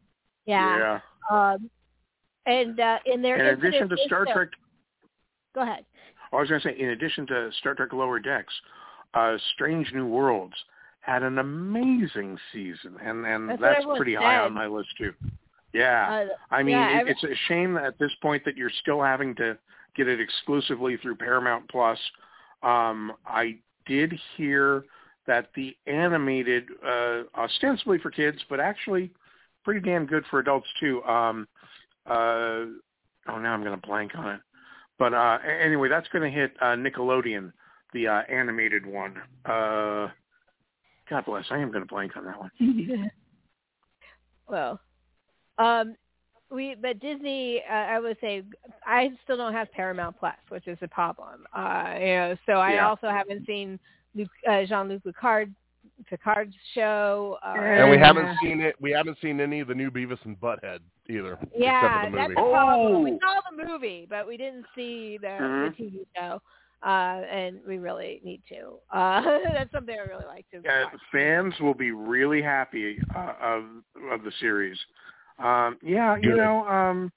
Yeah. 0.45 0.99
yeah. 1.29 1.53
Um, 1.53 1.69
and 2.45 2.79
uh, 2.79 2.97
in 3.05 3.21
their 3.21 3.37
In 3.37 3.57
addition 3.59 3.87
to 3.89 3.97
Star 4.05 4.25
Trek, 4.25 4.49
Go 5.53 5.61
ahead. 5.61 5.85
I 6.33 6.37
was 6.37 6.49
going 6.49 6.61
to 6.61 6.67
say, 6.69 6.79
in 6.79 6.89
addition 6.89 7.27
to 7.27 7.51
Star 7.59 7.75
Trek 7.75 7.93
Lower 7.93 8.19
Decks, 8.19 8.53
uh, 9.13 9.37
Strange 9.53 9.91
New 9.93 10.07
Worlds 10.07 10.55
had 11.01 11.23
an 11.23 11.39
amazing 11.39 12.37
season, 12.53 12.95
and 13.03 13.25
and 13.25 13.49
That's 13.49 13.61
that's, 13.61 13.85
pretty 13.97 14.15
high 14.15 14.37
on 14.37 14.53
my 14.53 14.67
list 14.67 14.89
too. 14.97 15.13
Yeah, 15.73 16.25
Uh, 16.29 16.53
I 16.53 16.63
mean, 16.63 16.75
yeah, 16.75 17.01
it, 17.01 17.07
it's 17.07 17.23
a 17.23 17.35
shame 17.47 17.77
at 17.77 17.97
this 17.97 18.11
point 18.21 18.43
that 18.45 18.57
you're 18.57 18.71
still 18.81 19.01
having 19.01 19.35
to 19.35 19.57
get 19.95 20.07
it 20.07 20.19
exclusively 20.19 20.97
through 20.97 21.15
Paramount 21.15 21.69
Plus. 21.69 21.97
Um, 22.61 23.13
I 23.25 23.57
did 23.85 24.19
hear 24.35 24.85
that 25.27 25.49
the 25.55 25.75
animated, 25.87 26.65
uh, 26.85 27.23
ostensibly 27.37 27.99
for 27.99 28.11
kids, 28.11 28.39
but 28.49 28.59
actually 28.59 29.11
pretty 29.63 29.79
damn 29.79 30.05
good 30.05 30.25
for 30.29 30.39
adults 30.39 30.67
too. 30.79 31.03
Um, 31.03 31.47
uh, 32.05 32.65
oh, 33.27 33.39
now 33.39 33.53
I'm 33.53 33.63
going 33.63 33.79
to 33.79 33.87
blank 33.87 34.11
on 34.15 34.35
it. 34.35 34.41
But 34.99 35.13
uh, 35.13 35.39
anyway, 35.47 35.89
that's 35.89 36.07
going 36.09 36.29
to 36.29 36.37
hit 36.37 36.53
uh, 36.61 36.75
Nickelodeon, 36.75 37.53
the 37.93 38.07
uh, 38.07 38.21
animated 38.29 38.85
one. 38.85 39.15
Uh, 39.45 40.09
God 41.11 41.25
bless, 41.25 41.43
I 41.51 41.57
am 41.57 41.71
going 41.71 41.83
to 41.83 41.87
blank 41.93 42.13
on 42.15 42.23
that 42.23 42.39
one. 42.39 42.51
well, 44.47 44.79
um, 45.57 45.95
we 46.49 46.73
but 46.81 47.01
Disney, 47.01 47.61
uh, 47.69 47.73
I 47.73 47.99
would 47.99 48.15
say, 48.21 48.43
I 48.85 49.09
still 49.25 49.35
don't 49.35 49.51
have 49.51 49.69
Paramount 49.73 50.17
Plus, 50.17 50.35
which 50.47 50.67
is 50.69 50.77
a 50.81 50.87
problem. 50.87 51.45
Uh, 51.53 51.95
you 51.99 52.05
know, 52.05 52.35
so 52.45 52.53
I 52.53 52.75
Yeah. 52.75 52.87
also 52.87 53.09
haven't 53.09 53.45
seen 53.45 53.77
Luc, 54.15 54.29
uh, 54.49 54.63
Jean-Luc 54.63 55.03
Picard 55.03 55.53
Picard's 56.09 56.55
show. 56.73 57.37
Uh, 57.45 57.57
And 57.57 57.89
we 57.89 57.97
haven't 57.97 58.29
seen 58.41 58.61
it. 58.61 58.75
We 58.79 58.91
haven't 58.91 59.17
seen 59.21 59.41
any 59.41 59.59
of 59.59 59.67
the 59.67 59.75
new 59.75 59.91
Beavis 59.91 60.23
and 60.23 60.39
Butthead 60.39 60.79
either, 61.09 61.37
Yeah, 61.53 61.85
except 61.85 61.93
for 61.93 62.09
the 62.09 62.15
that's 62.15 62.29
movie. 62.29 62.35
the 62.35 62.41
problem. 62.41 63.03
We 63.03 63.11
Oh. 63.11 63.19
saw 63.21 63.41
the 63.49 63.69
movie, 63.69 64.07
but 64.09 64.25
we 64.25 64.37
didn't 64.37 64.65
see 64.75 65.17
the, 65.17 65.27
Mhm. 65.27 65.75
the 65.77 65.83
TV 65.83 66.05
show, 66.15 66.41
uh, 66.83 67.21
and 67.31 67.59
we 67.67 67.77
really 67.77 68.21
need 68.23 68.41
to. 68.49 68.77
Uh, 68.91 69.21
that's 69.53 69.71
something 69.71 69.95
I 69.97 70.03
really 70.03 70.25
like 70.25 70.45
to 70.51 70.57
Uh, 70.57 70.83
watch. 70.83 70.99
fans 71.11 71.53
will 71.59 71.73
be 71.73 71.91
really 71.91 72.41
happy 72.41 72.99
uh, 73.15 73.33
of 73.41 73.63
of 74.11 74.23
the 74.23 74.31
series. 74.39 74.77
Um, 75.39 75.77
yeah, 75.81 76.15
you 76.17 76.35
know, 76.35 76.67
um, 76.67 77.11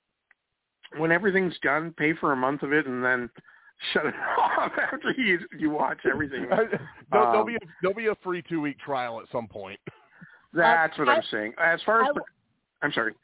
when 0.97 1.13
everything's 1.13 1.59
done, 1.63 1.93
pay 1.99 2.15
for 2.15 2.33
a 2.33 2.37
month 2.37 2.63
of 2.63 2.73
it 2.73 2.87
and 2.87 3.05
then 3.05 3.29
shut 3.93 4.07
it 4.07 4.15
off 4.39 4.73
after 4.93 5.13
you 5.17 5.41
you 5.59 5.71
watch 5.71 5.99
everything. 6.07 6.47
there'll, 6.49 6.69
there'll 7.11 7.41
Um, 7.41 7.47
be 7.47 7.57
a, 7.57 7.59
there'll 7.83 7.97
be 7.97 8.07
a 8.07 8.15
free 8.23 8.43
two 8.49 8.61
week 8.61 8.79
trial 8.79 9.21
at 9.21 9.27
some 9.33 9.47
point. 9.49 9.81
That's 10.53 10.97
what 10.99 11.09
I- 11.09 11.17
I'm 11.17 11.23
saying. 11.31 11.55
As 11.59 11.81
far 11.85 12.03
as 12.03 12.09
I- 12.15 12.87
I'm 12.87 12.93
sorry. 12.93 13.15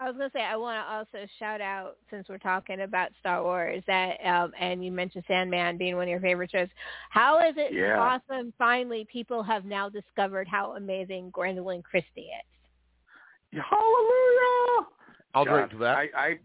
I 0.00 0.06
was 0.06 0.16
gonna 0.16 0.30
say 0.32 0.42
I 0.42 0.56
want 0.56 0.84
to 0.84 0.92
also 0.92 1.26
shout 1.38 1.60
out 1.60 1.96
since 2.10 2.28
we're 2.28 2.38
talking 2.38 2.80
about 2.80 3.10
Star 3.20 3.42
Wars 3.42 3.82
that 3.86 4.16
um, 4.24 4.52
and 4.58 4.84
you 4.84 4.90
mentioned 4.90 5.24
Sandman 5.28 5.78
being 5.78 5.94
one 5.94 6.04
of 6.04 6.08
your 6.08 6.20
favorite 6.20 6.50
shows. 6.50 6.68
How 7.10 7.38
is 7.48 7.54
it 7.56 7.72
Yeah. 7.72 7.98
awesome? 8.00 8.52
Finally, 8.58 9.06
people 9.10 9.42
have 9.42 9.64
now 9.64 9.88
discovered 9.88 10.48
how 10.48 10.74
amazing 10.74 11.30
Gwendoline 11.30 11.84
Christie 11.84 12.28
is. 13.52 13.60
Hallelujah. 13.70 14.86
I'll 15.34 15.44
God, 15.44 15.54
drink 15.54 15.70
to 15.72 15.78
that. 15.78 15.96
I, 15.96 16.08
I 16.16 16.38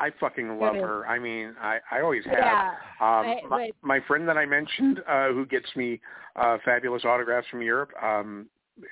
I 0.00 0.10
fucking 0.18 0.58
love 0.58 0.74
her. 0.74 1.06
I 1.06 1.20
mean, 1.20 1.54
I 1.60 1.78
I 1.90 2.00
always 2.00 2.24
have. 2.24 2.34
Yeah. 2.36 2.70
Um, 3.00 3.26
I- 3.26 3.40
my, 3.48 3.70
my 3.82 4.00
friend 4.08 4.26
that 4.26 4.36
I 4.36 4.44
mentioned, 4.44 5.00
uh, 5.08 5.28
who 5.28 5.46
gets 5.46 5.66
me 5.76 6.00
uh, 6.34 6.58
fabulous 6.64 7.04
autographs 7.04 7.46
from 7.48 7.62
Europe, 7.62 7.90
um, 8.02 8.48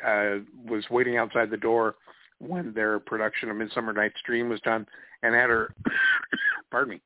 uh, 0.06 0.36
was 0.64 0.84
waiting 0.90 1.16
outside 1.16 1.50
the 1.50 1.56
door 1.56 1.96
when 2.40 2.72
their 2.72 2.98
production 2.98 3.50
of 3.50 3.56
Midsummer 3.56 3.92
Night's 3.92 4.20
Dream 4.26 4.48
was 4.48 4.60
done, 4.60 4.86
and 5.22 5.34
had 5.34 5.50
her, 5.50 5.74
pardon 6.70 6.94
me, 6.94 7.00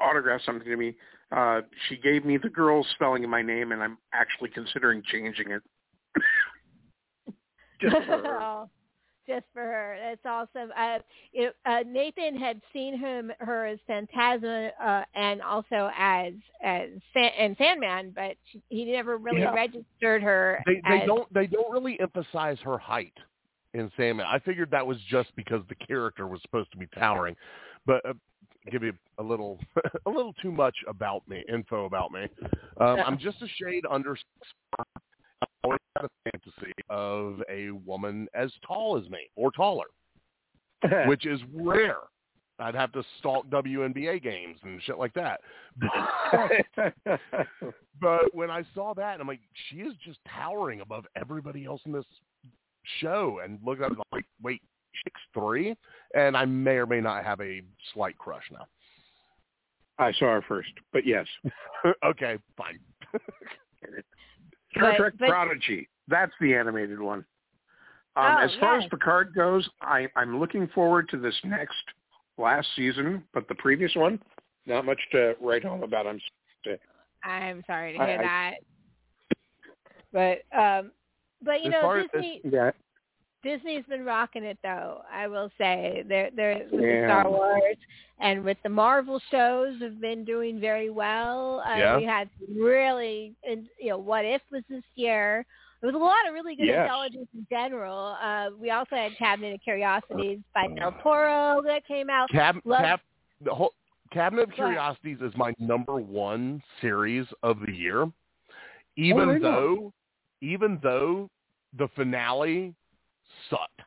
autograph 0.00 0.42
something 0.44 0.68
to 0.68 0.76
me. 0.76 0.94
Uh, 1.34 1.62
she 1.88 1.96
gave 1.96 2.24
me 2.24 2.36
the 2.36 2.48
girl's 2.48 2.86
spelling 2.94 3.24
of 3.24 3.30
my 3.30 3.42
name, 3.42 3.72
and 3.72 3.82
I'm 3.82 3.96
actually 4.12 4.50
considering 4.50 5.02
changing 5.10 5.52
it. 5.52 5.62
Just 7.80 7.96
for 7.96 8.18
her. 8.18 8.40
Oh, 8.40 8.68
just 9.26 9.44
for 9.52 9.62
her. 9.62 9.96
That's 10.00 10.20
awesome. 10.24 10.70
Uh, 10.76 10.98
it, 11.32 11.54
uh, 11.64 11.80
Nathan 11.86 12.36
had 12.36 12.60
seen 12.72 12.98
him, 12.98 13.32
her 13.38 13.66
as 13.66 13.78
Phantasma, 13.86 14.70
uh, 14.82 15.04
and 15.14 15.40
also 15.40 15.90
as 15.96 16.32
as 16.62 16.90
San, 17.12 17.30
and 17.38 17.56
Sandman, 17.56 18.12
but 18.14 18.36
she, 18.50 18.62
he 18.68 18.84
never 18.84 19.16
really 19.16 19.42
Yeah. 19.42 19.54
registered 19.54 20.22
her. 20.22 20.62
They 20.66 20.80
they 20.88 21.02
as, 21.02 21.06
don't 21.06 21.32
they 21.32 21.46
don't 21.46 21.70
really 21.72 21.98
emphasize 22.00 22.58
her 22.60 22.78
height 22.78 23.14
in 23.74 23.90
Sandman. 23.96 24.26
I 24.26 24.38
figured 24.38 24.70
that 24.70 24.86
was 24.86 24.98
just 25.08 25.34
because 25.36 25.62
the 25.68 25.74
character 25.74 26.26
was 26.26 26.40
supposed 26.42 26.70
to 26.72 26.78
be 26.78 26.86
towering, 26.98 27.36
but 27.86 28.04
uh, 28.08 28.12
give 28.70 28.82
you 28.82 28.92
a 29.18 29.22
little 29.22 29.58
a 30.06 30.10
little 30.10 30.34
too 30.42 30.52
much 30.52 30.76
about 30.88 31.26
me 31.28 31.44
info 31.52 31.84
about 31.86 32.12
me. 32.12 32.26
Um, 32.80 32.98
I'm 33.04 33.18
just 33.18 33.40
a 33.42 33.48
shade 33.60 33.84
under. 33.90 34.16
I 34.78 34.84
always 35.64 35.80
had 35.96 36.06
a 36.06 36.30
fantasy 36.30 36.72
of 36.88 37.42
a 37.50 37.70
woman 37.70 38.28
as 38.34 38.52
tall 38.66 39.00
as 39.02 39.08
me 39.10 39.30
or 39.36 39.50
taller, 39.50 39.86
which 41.06 41.26
is 41.26 41.40
rare. 41.52 41.96
I'd 42.58 42.74
have 42.74 42.92
to 42.92 43.02
stalk 43.18 43.48
WNBA 43.48 44.22
games 44.22 44.58
and 44.62 44.80
shit 44.82 44.98
like 44.98 45.14
that. 45.14 45.40
but 48.00 48.34
when 48.34 48.50
I 48.50 48.62
saw 48.74 48.94
that, 48.94 49.20
I'm 49.20 49.26
like, 49.26 49.40
she 49.68 49.76
is 49.78 49.94
just 50.04 50.18
towering 50.28 50.80
above 50.80 51.06
everybody 51.16 51.64
else 51.64 51.80
in 51.86 51.92
this 51.92 52.04
show. 53.00 53.40
And 53.44 53.58
look 53.64 53.80
at 53.80 53.90
it, 53.92 53.98
I'm 53.98 54.02
like, 54.12 54.26
wait, 54.42 54.62
six 55.04 55.20
three, 55.34 55.74
and 56.14 56.36
I 56.36 56.44
may 56.44 56.72
or 56.76 56.86
may 56.86 57.00
not 57.00 57.24
have 57.24 57.40
a 57.40 57.62
slight 57.94 58.16
crush 58.18 58.44
now. 58.52 58.66
I 59.98 60.12
saw 60.12 60.26
her 60.32 60.42
first, 60.48 60.70
but 60.92 61.06
yes. 61.06 61.26
okay, 62.04 62.38
fine. 62.56 62.78
Star 64.72 64.90
But- 64.92 64.96
Trek 64.96 65.12
but- 65.18 65.28
Prodigy. 65.28 65.88
That's 66.08 66.32
the 66.40 66.54
animated 66.54 67.00
one. 67.00 67.24
Um, 68.16 68.36
Oh, 68.36 68.38
as 68.44 68.50
far 68.60 68.74
yes. 68.76 68.84
as 68.84 68.90
Picard 68.90 69.34
goes, 69.34 69.66
I, 69.80 70.08
I'm 70.16 70.38
looking 70.38 70.66
forward 70.74 71.08
to 71.10 71.16
this 71.18 71.34
next 71.44 71.76
last 72.36 72.68
season, 72.76 73.22
but 73.32 73.46
the 73.48 73.54
previous 73.54 73.94
one, 73.94 74.20
not 74.66 74.84
much 74.84 74.98
to 75.12 75.34
write 75.40 75.64
home 75.64 75.82
about. 75.82 76.06
I'm 76.06 76.20
sorry. 76.64 76.78
I'm 77.24 77.62
sorry 77.66 77.92
to 77.96 77.98
hear 78.04 78.18
I- 78.20 78.56
that. 80.12 80.42
But 80.52 80.58
um, 80.60 80.90
but 81.44 81.62
you 81.62 81.72
As 81.72 81.82
know 81.82 81.90
as- 81.92 82.06
Disney 82.12 82.40
Yeah. 82.44 82.70
Disney's 83.42 83.84
been 83.88 84.04
rocking 84.04 84.44
it 84.44 84.58
though. 84.62 85.02
I 85.12 85.26
will 85.26 85.50
say 85.58 86.04
they're 86.06 86.30
they're 86.34 86.58
with 86.70 86.80
the 86.80 87.04
Star 87.08 87.28
Wars 87.28 87.76
and 88.20 88.44
with 88.44 88.56
the 88.62 88.68
Marvel 88.68 89.20
shows 89.32 89.80
have 89.82 90.00
been 90.00 90.24
doing 90.24 90.60
very 90.60 90.90
well. 90.90 91.60
Uh, 91.66 91.76
Yeah. 91.76 91.96
We 91.96 92.04
had 92.04 92.28
really, 92.56 93.34
and 93.42 93.66
you 93.80 93.88
know, 93.90 93.98
What 93.98 94.24
If 94.24 94.42
was 94.52 94.62
this 94.68 94.84
year. 94.94 95.44
There 95.80 95.90
was 95.90 96.00
a 96.00 96.04
lot 96.04 96.28
of 96.28 96.34
really 96.34 96.54
good 96.54 96.66
Yes. 96.68 96.84
intelligence 96.84 97.26
in 97.34 97.44
general. 97.50 98.16
Uh, 98.22 98.50
we 98.56 98.70
also 98.70 98.94
had 98.94 99.16
Cabinet 99.18 99.54
of 99.54 99.60
Curiosities 99.62 100.38
by 100.54 100.68
Del 100.68 100.92
Toro 101.02 101.60
that 101.62 101.84
came 101.88 102.08
out. 102.08 102.30
Cab, 102.30 102.60
Love- 102.64 102.82
Cab, 102.82 103.00
the 103.40 103.52
whole 103.52 103.72
Cabinet 104.12 104.42
of 104.42 104.48
ahead. 104.50 104.56
Curiosities 104.66 105.18
is 105.20 105.36
my 105.36 105.52
number 105.58 105.96
one 105.96 106.62
series 106.80 107.26
of 107.42 107.58
the 107.66 107.72
year. 107.72 108.06
Even 108.96 109.26
really? 109.26 109.40
though, 109.40 109.92
even 110.42 110.78
though 110.82 111.30
the 111.78 111.88
finale 111.96 112.74
sucked. 113.48 113.80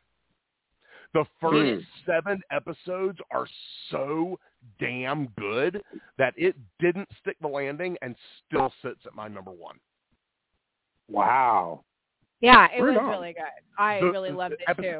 The 1.13 1.25
first 1.39 1.85
hmm. 1.85 2.11
seven 2.11 2.41
episodes 2.51 3.19
are 3.31 3.47
so 3.91 4.39
damn 4.79 5.27
good 5.39 5.81
that 6.17 6.33
it 6.35 6.55
didn't 6.79 7.07
stick 7.21 7.37
the 7.39 7.47
landing 7.47 7.95
and 8.01 8.15
still 8.47 8.73
sits 8.81 8.99
at 9.05 9.13
my 9.13 9.27
number 9.27 9.51
one. 9.51 9.77
Wow. 11.07 11.83
Yeah, 12.41 12.67
it 12.75 12.81
Right 12.81 12.95
was 12.95 13.01
on. 13.01 13.09
really 13.09 13.33
good. 13.33 13.43
I 13.77 13.99
The- 13.99 14.11
really 14.11 14.31
loved 14.31 14.55
it 14.55 14.61
epi- 14.67 14.81
too. 14.81 14.99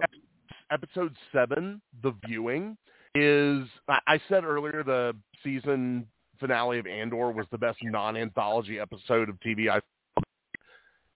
episode 0.72 1.16
seven, 1.34 1.82
the 2.02 2.12
viewing, 2.26 2.78
is 3.16 3.68
I 3.88 4.00
I 4.08 4.22
said 4.30 4.44
earlier 4.44 4.84
the 4.84 5.16
season 5.44 6.08
finale 6.40 6.80
of 6.80 6.88
Andor 6.88 7.32
was 7.32 7.46
the 7.50 7.58
best 7.58 7.78
non-anthology 7.84 8.80
episode 8.80 9.30
of 9.30 9.40
TV 9.40 9.70
I. 9.70 9.82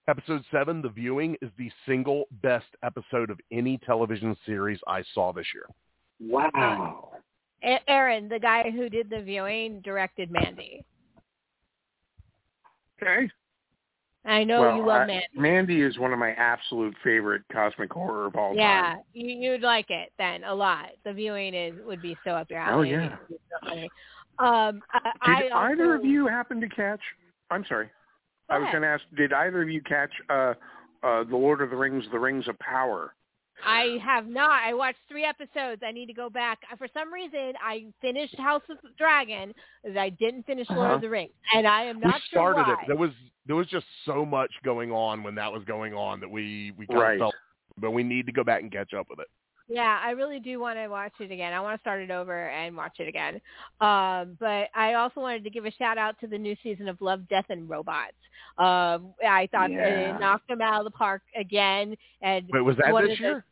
Episode 0.09 0.43
seven, 0.49 0.81
the 0.81 0.89
viewing, 0.89 1.37
is 1.39 1.51
the 1.59 1.69
single 1.85 2.23
best 2.41 2.65
episode 2.81 3.29
of 3.29 3.39
any 3.51 3.77
television 3.85 4.35
series 4.43 4.79
I 4.87 5.03
saw 5.13 5.31
this 5.31 5.45
year. 5.53 5.67
Wow. 6.19 7.11
Aaron, 7.87 8.27
the 8.27 8.39
guy 8.39 8.71
who 8.71 8.89
did 8.89 9.07
the 9.11 9.21
viewing, 9.21 9.81
directed 9.81 10.31
Mandy. 10.31 10.83
Okay. 12.99 13.29
I 14.25 14.43
know 14.43 14.61
well, 14.61 14.77
you 14.77 14.85
love 14.85 15.01
I- 15.01 15.05
Mandy. 15.05 15.25
Mandy 15.35 15.81
is 15.83 15.99
one 15.99 16.11
of 16.11 16.17
my 16.17 16.31
absolute 16.31 16.95
favorite 17.03 17.43
cosmic 17.51 17.93
horror 17.93 18.25
of 18.25 18.35
all 18.35 18.55
Yeah, 18.55 18.93
time. 18.95 18.99
Yeah, 19.13 19.51
you'd 19.51 19.61
like 19.61 19.91
it 19.91 20.11
then 20.17 20.43
a 20.43 20.55
lot. 20.55 20.89
The 21.05 21.13
viewing 21.13 21.53
is 21.53 21.75
would 21.85 22.01
be 22.01 22.17
so 22.23 22.31
up 22.31 22.49
your 22.49 22.59
alley. 22.61 22.95
Oh, 22.95 22.97
alley. 22.97 23.05
yeah. 23.05 23.15
It's 23.29 23.41
so 23.61 23.69
funny. 23.69 23.89
Um, 24.39 24.81
I, 25.21 25.41
Did 25.43 25.51
I 25.51 25.71
either 25.71 25.93
of 25.93 26.03
you 26.03 26.25
happen 26.25 26.59
to 26.61 26.67
catch? 26.69 27.01
I'm 27.51 27.63
sorry. 27.69 27.89
Go 28.49 28.55
I 28.55 28.59
was 28.59 28.67
going 28.71 28.83
to 28.83 28.87
ask. 28.89 29.03
Did 29.15 29.33
either 29.33 29.61
of 29.61 29.69
you 29.69 29.81
catch 29.81 30.11
uh, 30.29 30.53
uh, 31.03 31.23
the 31.23 31.37
Lord 31.37 31.61
of 31.61 31.69
the 31.69 31.75
Rings: 31.75 32.03
The 32.11 32.19
Rings 32.19 32.47
of 32.47 32.57
Power? 32.59 33.13
I 33.65 33.97
have 34.03 34.25
not. 34.27 34.63
I 34.63 34.73
watched 34.73 34.99
three 35.09 35.25
episodes. 35.25 35.81
I 35.85 35.91
need 35.91 36.05
to 36.05 36.13
go 36.13 36.29
back. 36.29 36.59
For 36.77 36.87
some 36.93 37.11
reason, 37.13 37.53
I 37.61 37.85
finished 38.01 38.37
House 38.37 38.61
of 38.69 38.77
the 38.83 38.89
Dragon, 38.97 39.53
but 39.83 39.97
I 39.97 40.09
didn't 40.11 40.45
finish 40.45 40.69
Lord 40.69 40.85
Uh-huh. 40.87 40.95
of 40.95 41.01
the 41.01 41.09
Rings, 41.09 41.33
and 41.53 41.67
I 41.67 41.83
am 41.83 41.97
we 41.97 42.03
not 42.03 42.21
sure 42.31 42.53
started 42.53 42.61
why. 42.61 42.73
it. 42.73 42.87
There 42.87 42.95
was 42.95 43.11
there 43.45 43.55
was 43.55 43.67
just 43.67 43.85
so 44.05 44.25
much 44.25 44.51
going 44.63 44.91
on 44.91 45.23
when 45.23 45.35
that 45.35 45.51
was 45.51 45.63
going 45.65 45.93
on 45.93 46.19
that 46.21 46.29
we 46.29 46.71
we 46.77 46.87
kind 46.87 46.99
Right. 46.99 47.13
of 47.15 47.19
felt, 47.19 47.35
but 47.77 47.91
we 47.91 48.03
need 48.03 48.25
to 48.27 48.31
go 48.31 48.43
back 48.43 48.61
and 48.61 48.71
catch 48.71 48.93
up 48.93 49.07
with 49.09 49.19
it. 49.19 49.27
Yeah, 49.71 49.99
I 50.03 50.11
really 50.11 50.39
do 50.39 50.59
want 50.59 50.79
to 50.79 50.87
watch 50.87 51.13
it 51.19 51.31
again. 51.31 51.53
I 51.53 51.59
want 51.61 51.77
to 51.77 51.81
start 51.81 52.01
it 52.01 52.09
over 52.09 52.49
and 52.49 52.75
watch 52.75 52.95
it 52.99 53.07
again. 53.07 53.35
Um, 53.79 54.35
but 54.39 54.69
I 54.75 54.95
also 54.95 55.21
wanted 55.21 55.43
to 55.43 55.51
give 55.51 55.65
a 55.65 55.71
shout 55.71 55.99
out 55.99 56.19
to 56.21 56.27
the 56.27 56.39
new 56.39 56.55
season 56.63 56.87
of 56.87 56.99
Love, 57.01 57.27
Death, 57.29 57.45
and 57.49 57.69
Robots. 57.69 58.13
Um, 58.57 59.13
I 59.23 59.47
thought 59.51 59.71
Yeah. 59.71 60.15
it 60.15 60.19
knocked 60.19 60.47
them 60.47 60.59
out 60.61 60.79
of 60.79 60.85
the 60.85 60.91
park 60.97 61.21
again. 61.35 61.95
And 62.23 62.49
Wait, 62.51 62.61
was 62.61 62.77
that 62.77 62.87
this 62.87 62.95
of 63.03 63.07
the- 63.09 63.15
year? 63.23 63.45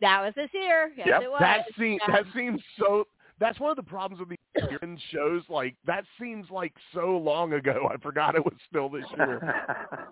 that 0.00 0.22
was 0.22 0.34
this 0.34 0.48
year. 0.54 0.90
Yes, 0.96 1.06
Yep. 1.06 1.22
it 1.22 1.30
was. 1.30 1.40
That 1.40 1.66
seems 1.78 2.00
Yeah. 2.08 2.14
that 2.22 2.32
seems 2.32 2.62
so. 2.78 3.06
That's 3.38 3.60
one 3.60 3.70
of 3.70 3.76
the 3.76 3.82
problems 3.82 4.20
with 4.20 4.30
these 4.30 4.38
year 4.70 4.96
shows. 5.10 5.42
Like 5.50 5.76
that 5.84 6.04
seems 6.18 6.50
like 6.50 6.72
so 6.94 7.18
long 7.18 7.52
ago. 7.52 7.90
I 7.92 7.98
forgot 7.98 8.34
it 8.36 8.44
was 8.44 8.54
still 8.68 8.88
this 8.88 9.04
year. 9.18 10.08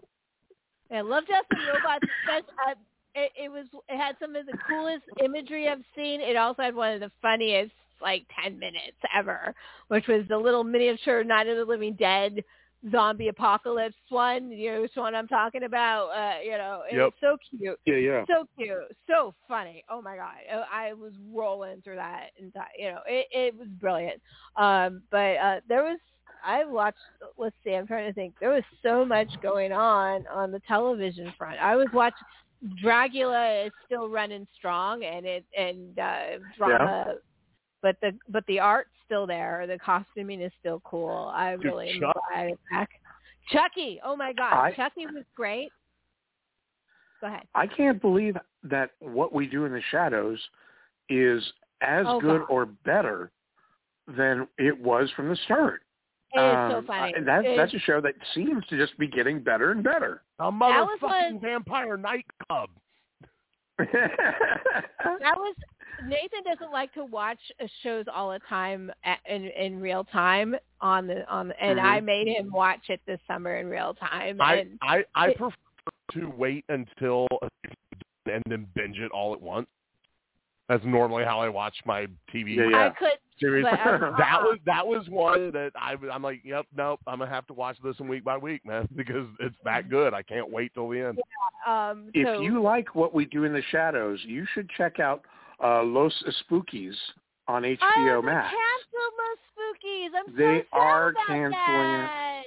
Yeah, 0.91 1.03
Love, 1.03 1.27
Death, 1.27 1.47
and 1.51 1.61
Robots. 1.67 2.07
It, 3.17 3.33
it 3.45 3.49
was. 3.51 3.67
It 3.89 3.97
had 3.97 4.17
some 4.21 4.37
of 4.37 4.47
the 4.47 4.57
coolest 4.69 5.05
imagery 5.25 5.69
I've 5.69 5.83
seen. 5.97 6.21
It 6.21 6.37
also 6.37 6.63
had 6.63 6.75
one 6.75 6.93
of 6.93 7.01
the 7.01 7.11
funniest 7.23 7.73
like 8.01 8.27
ten 8.43 8.59
minutes 8.59 8.99
ever, 9.17 9.55
which 9.89 10.07
was 10.07 10.25
the 10.29 10.37
little 10.37 10.63
miniature 10.63 11.25
Night 11.25 11.49
of 11.49 11.57
the 11.57 11.65
Living 11.65 11.95
Dead 11.95 12.45
zombie 12.91 13.29
apocalypse 13.29 13.97
one. 14.11 14.51
You 14.51 14.75
know 14.75 14.81
which 14.83 14.93
one 14.95 15.15
I'm 15.15 15.29
talking 15.29 15.65
about? 15.65 16.09
Uh, 16.09 16.41
you 16.45 16.53
know, 16.53 16.83
it 16.91 16.97
was 16.97 17.13
so 17.21 17.37
cute. 17.51 17.79
yeah, 17.87 17.97
yeah. 17.97 18.25
So 18.29 18.47
cute, 18.57 18.97
so 19.09 19.35
funny. 19.49 19.83
Oh 19.89 20.03
my 20.03 20.17
god, 20.17 20.35
I 20.53 20.89
I 20.89 20.93
was 20.93 21.13
rolling 21.33 21.81
through 21.83 21.97
that, 21.97 22.29
and 22.39 22.53
you 22.79 22.91
know, 22.91 23.01
it 23.07 23.27
it 23.31 23.59
was 23.59 23.69
brilliant. 23.81 24.21
Um, 24.57 25.03
but 25.11 25.37
uh, 25.37 25.61
there 25.69 25.85
was 25.85 25.99
I 26.45 26.65
watched. 26.65 26.99
Let's 27.39 27.57
see, 27.65 27.73
I'm 27.73 27.87
trying 27.87 28.09
to 28.09 28.13
think. 28.13 28.35
There 28.41 28.51
was 28.51 28.63
so 28.83 29.05
much 29.05 29.29
going 29.43 29.73
on 29.73 30.27
on 30.29 30.53
the 30.53 30.61
television 30.69 31.33
front. 31.37 31.59
I 31.61 31.77
was 31.77 31.89
watching. 31.93 32.19
Dragula 32.83 33.67
is 33.67 33.73
still 33.85 34.09
running 34.09 34.47
strong, 34.59 35.05
and 35.05 35.27
it 35.27 35.45
and 35.57 35.99
uh, 35.99 36.25
drama, 36.57 37.15
but 37.83 37.97
the 38.01 38.13
but 38.29 38.45
the 38.47 38.59
art's 38.59 38.91
still 39.05 39.27
there. 39.27 39.67
The 39.67 39.79
costuming 39.79 40.41
is 40.41 40.53
still 40.61 40.81
cool. 40.85 41.31
I 41.35 41.57
Dude, 41.57 41.65
really 41.65 41.91
am 41.91 42.01
Chuck- 42.01 42.17
glad 42.33 42.47
it's 42.49 42.61
back. 42.71 42.91
Chucky, 43.53 44.01
oh 44.05 44.17
my 44.17 44.33
god, 44.33 44.53
I- 44.55 44.73
Chucky 44.73 45.07
was 45.07 45.25
great. 45.37 45.71
Go 47.21 47.29
ahead. 47.29 47.45
I 47.55 47.67
can't 47.67 48.01
believe 48.01 48.37
that 48.65 48.91
what 49.01 49.33
we 49.33 49.47
do 49.47 49.65
in 49.65 49.73
the 49.73 49.83
shadows 49.91 50.39
is 51.09 51.43
as 51.81 52.05
Oh, 52.09 52.21
good 52.21 52.41
God. 52.41 52.47
or 52.51 52.67
better 52.67 53.31
than 54.09 54.49
it 54.59 54.79
was 54.79 55.11
from 55.15 55.29
the 55.29 55.37
start. 55.45 55.83
It 56.33 56.39
is 56.41 56.71
so 56.73 56.79
Um, 56.79 56.87
funny. 56.87 57.15
I- 57.17 57.21
That, 57.21 57.45
It- 57.45 57.57
that's 57.57 57.73
a 57.75 57.79
show 57.79 58.01
that 58.01 58.15
seems 58.35 58.67
to 58.67 58.77
just 58.77 58.99
be 58.99 59.07
getting 59.07 59.41
better 59.41 59.71
and 59.71 59.83
better. 59.83 60.23
A 60.39 60.51
motherfucking 60.51 61.01
one- 61.33 61.41
vampire 61.41 61.97
nightclub. 61.97 62.71
that 63.79 65.37
was 65.37 65.55
Nathan 66.05 66.43
doesn't 66.45 66.73
like 66.73 66.93
to 66.95 67.05
watch 67.05 67.39
shows 67.83 68.05
all 68.13 68.31
the 68.31 68.39
time 68.49 68.91
at, 69.05 69.19
in 69.29 69.45
in 69.47 69.81
real 69.81 70.05
time 70.05 70.57
on 70.81 71.07
the 71.07 71.27
on 71.31 71.49
the, 71.49 71.63
and 71.63 71.79
Mm-hmm. 71.79 71.87
I 71.89 72.01
made 72.01 72.29
him 72.29 72.51
watch 72.51 72.89
it 72.89 73.01
this 73.07 73.21
summer 73.27 73.57
in 73.57 73.67
real 73.69 73.95
time. 73.95 74.41
I 74.41 74.55
and 74.57 74.79
I 74.83 75.05
I 75.15 75.29
it- 75.29 75.37
prefer 75.39 75.55
to 76.13 76.27
wait 76.37 76.65
until 76.69 77.27
a 77.43 77.49
season's 77.65 78.03
done 78.25 78.35
and 78.35 78.43
then 78.49 78.67
binge 78.75 78.99
it 78.99 79.11
all 79.13 79.33
at 79.35 79.41
once. 79.41 79.67
That's 80.69 80.85
normally 80.85 81.25
how 81.25 81.41
I 81.41 81.49
watch 81.49 81.77
my 81.85 82.07
TV 82.35 82.57
Yeah, 82.57 82.69
yeah. 82.71 82.87
I 82.87 82.91
could 82.91 83.19
series. 83.39 83.65
but, 83.65 83.79
uh, 83.81 84.11
that 84.19 84.41
was 84.43 84.59
that 84.67 84.87
was 84.87 85.09
one 85.11 85.51
that 85.53 85.73
I 85.77 85.95
I'm 86.13 86.23
like, 86.23 86.41
yep, 86.45 86.67
nope, 86.77 87.01
I'm 87.07 87.19
gonna 87.19 87.31
have 87.31 87.47
to 87.49 87.53
watch 87.53 87.77
this 87.83 87.99
one 87.99 88.09
week 88.09 88.25
by 88.25 88.37
week, 88.37 88.65
man, 88.67 88.89
because 88.97 89.27
it's 89.41 89.57
that 89.65 89.89
good. 89.91 90.15
I 90.15 90.23
can't 90.23 90.51
wait 90.51 90.73
till 90.75 90.89
the 90.89 91.01
end. 91.01 91.19
um 91.67 92.11
if 92.15 92.27
so, 92.27 92.41
you 92.41 92.63
like 92.63 92.95
what 92.95 93.15
we 93.15 93.25
do 93.25 93.45
in 93.45 93.53
the 93.53 93.63
shadows, 93.71 94.21
you 94.25 94.47
should 94.55 94.69
check 94.71 95.01
out 95.01 95.23
uh, 95.63 95.83
Los 95.83 96.13
Espookys 96.29 96.95
on 97.49 97.63
HBO 97.63 98.19
oh, 98.19 98.23
Max. 98.23 98.53
cancel 98.53 99.09
Los 99.19 99.39
Espookys. 99.57 100.09
I'm 100.19 100.27
so 100.33 100.37
They 100.37 100.59
sad 100.59 100.67
are 100.73 101.09
about 101.11 101.27
canceling 101.27 101.55
it. 101.55 102.09
that. 102.09 102.43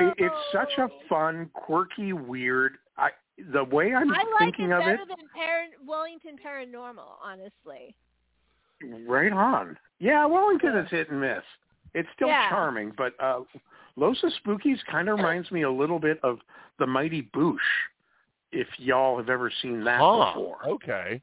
It- 0.00 0.14
It's 0.18 0.52
such 0.52 0.72
a 0.78 0.84
Oh. 0.84 1.00
fun, 1.08 1.50
quirky, 1.54 2.12
weird. 2.12 2.78
I 2.96 3.10
the 3.52 3.64
way 3.64 3.94
I'm 3.94 4.10
I 4.10 4.16
like 4.16 4.26
thinking 4.38 4.70
it 4.70 4.72
of 4.72 4.80
better 4.80 4.94
it, 4.94 5.08
than 5.08 5.28
Par- 5.34 5.66
Wellington 5.86 6.38
Paranormal, 6.42 7.18
honestly. 7.22 7.94
Right 9.06 9.32
on. 9.32 9.78
Yeah, 9.98 10.26
Wellington 10.26 10.76
is 10.76 10.90
hit 10.90 11.10
and 11.10 11.20
miss. 11.20 11.42
It's 11.94 12.08
still 12.14 12.28
Yeah. 12.28 12.48
charming, 12.50 12.92
but 12.96 13.14
uh, 13.20 13.40
Los 13.96 14.20
Espookys 14.22 14.84
kind 14.90 15.08
of 15.08 15.16
reminds 15.16 15.50
me 15.50 15.62
a 15.62 15.70
little 15.70 15.98
bit 15.98 16.18
of 16.22 16.38
the 16.78 16.86
Mighty 16.86 17.22
Boosh. 17.34 17.56
If 18.52 18.68
y'all 18.78 19.16
have 19.16 19.28
ever 19.28 19.50
seen 19.62 19.82
that 19.84 20.00
Huh, 20.00 20.32
before, 20.34 20.58
okay. 20.66 21.20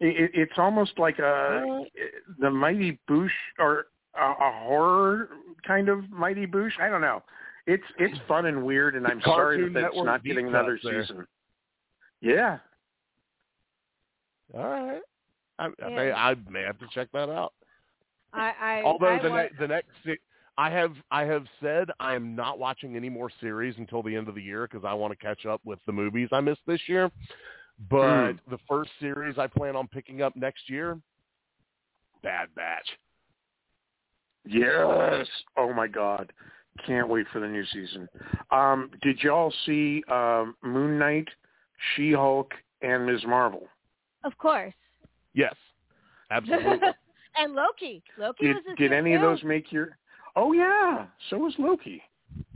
It, 0.00 0.16
it, 0.16 0.30
it's 0.34 0.58
almost 0.58 0.98
like 0.98 1.18
a 1.18 1.84
the 2.38 2.50
Mighty 2.50 2.98
Boosh 3.08 3.30
or 3.58 3.86
a, 4.14 4.24
a 4.24 4.52
horror 4.64 5.30
kind 5.66 5.88
of 5.88 6.10
Mighty 6.10 6.46
Boosh. 6.46 6.78
I 6.80 6.88
don't 6.88 7.00
know. 7.00 7.22
It's 7.66 7.84
it's 7.98 8.16
fun 8.28 8.46
and 8.46 8.64
weird, 8.64 8.94
and 8.94 9.06
I'm 9.06 9.20
sorry 9.22 9.56
Cartoon 9.58 9.72
that 9.74 9.86
it's 9.92 10.04
not 10.04 10.22
getting 10.24 10.46
another 10.46 10.78
there. 10.82 11.02
season. 11.02 11.26
Yeah, 12.20 12.58
All 14.54 14.60
right. 14.62 15.02
I, 15.58 15.66
I, 15.84 15.88
may, 15.88 16.12
I 16.12 16.34
may 16.50 16.62
have 16.62 16.78
to 16.80 16.86
check 16.92 17.08
that 17.12 17.28
out. 17.30 17.52
I, 18.32 18.52
I 18.60 18.82
Although 18.84 19.06
I 19.06 19.22
the 19.22 19.30
want, 19.30 19.52
ne- 19.52 19.58
the 19.58 19.68
next 19.68 19.88
se- 20.04 20.18
I 20.58 20.70
have 20.70 20.92
I 21.10 21.22
have 21.24 21.44
said 21.60 21.90
I 22.00 22.14
am 22.14 22.34
not 22.34 22.58
watching 22.58 22.96
any 22.96 23.08
more 23.08 23.30
series 23.40 23.74
until 23.78 24.02
the 24.02 24.14
end 24.14 24.28
of 24.28 24.34
the 24.34 24.42
year 24.42 24.68
because 24.70 24.84
I 24.86 24.92
want 24.94 25.12
to 25.12 25.24
catch 25.24 25.46
up 25.46 25.60
with 25.64 25.78
the 25.86 25.92
movies 25.92 26.28
I 26.32 26.40
missed 26.40 26.60
this 26.66 26.80
year. 26.86 27.10
But 27.90 28.32
Hmm. 28.32 28.50
the 28.50 28.58
first 28.68 28.90
series 29.00 29.38
I 29.38 29.46
plan 29.46 29.76
on 29.76 29.86
picking 29.88 30.22
up 30.22 30.34
next 30.36 30.68
year, 30.70 30.98
Bad 32.22 32.48
Batch. 32.54 32.88
yes. 34.46 35.26
Oh 35.56 35.72
my 35.72 35.86
God, 35.86 36.32
can't 36.86 37.08
wait 37.08 37.26
for 37.32 37.40
the 37.40 37.48
new 37.48 37.64
season. 37.66 38.08
Um, 38.50 38.90
did 39.02 39.22
y'all 39.22 39.52
see 39.66 40.02
um, 40.10 40.54
Moon 40.62 40.98
Knight, 40.98 41.28
She 41.94 42.12
Hulk, 42.12 42.52
and 42.82 43.06
Ms. 43.06 43.22
Marvel? 43.26 43.68
of 44.24 44.36
course. 44.38 44.74
Yes, 45.36 45.54
absolutely. 46.30 46.78
and 47.36 47.54
Loki. 47.54 48.02
Loki 48.18 48.46
Did 48.46 48.56
was 48.56 48.64
did 48.78 48.90
year 48.90 48.98
any 48.98 49.14
of 49.14 49.20
those 49.20 49.44
make 49.44 49.70
your? 49.70 49.96
Oh 50.34 50.52
yeah, 50.52 51.06
so 51.30 51.38
was 51.38 51.54
Loki. 51.58 52.02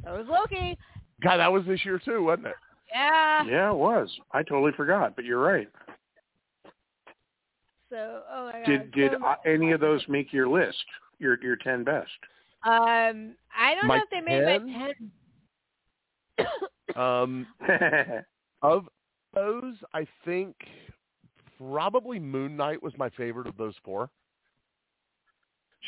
So 0.04 0.16
was 0.16 0.26
Loki. 0.28 0.76
God, 1.22 1.36
that 1.36 1.52
was 1.52 1.64
this 1.66 1.84
year 1.84 2.00
too, 2.02 2.24
wasn't 2.24 2.48
it? 2.48 2.54
Yeah. 2.90 3.44
Yeah, 3.44 3.70
it 3.70 3.76
was. 3.76 4.10
I 4.32 4.42
totally 4.42 4.72
forgot, 4.72 5.14
but 5.14 5.26
you're 5.26 5.40
right. 5.40 5.68
So 7.90 8.22
oh 8.32 8.46
my 8.46 8.52
god. 8.52 8.66
Did 8.66 8.92
did 8.92 9.12
so 9.12 9.26
uh, 9.26 9.34
any 9.44 9.72
of 9.72 9.80
those 9.80 10.02
make 10.08 10.32
your 10.32 10.48
list? 10.48 10.82
Your 11.18 11.38
your 11.42 11.56
ten 11.56 11.84
best? 11.84 12.08
Um, 12.64 13.34
I 13.56 13.74
don't 13.74 13.88
My 13.88 13.96
know 13.96 14.02
if 14.02 14.10
they 14.10 14.20
made 14.20 14.44
10? 14.44 14.66
my 14.66 16.46
ten. 16.96 16.96
Um, 16.96 17.46
of 18.62 18.88
those, 19.34 19.74
I 19.94 20.06
think 20.24 20.56
probably 21.60 22.18
Moon 22.18 22.56
Knight 22.56 22.82
was 22.82 22.92
my 22.96 23.10
favorite 23.10 23.46
of 23.46 23.56
those 23.56 23.74
four. 23.84 24.10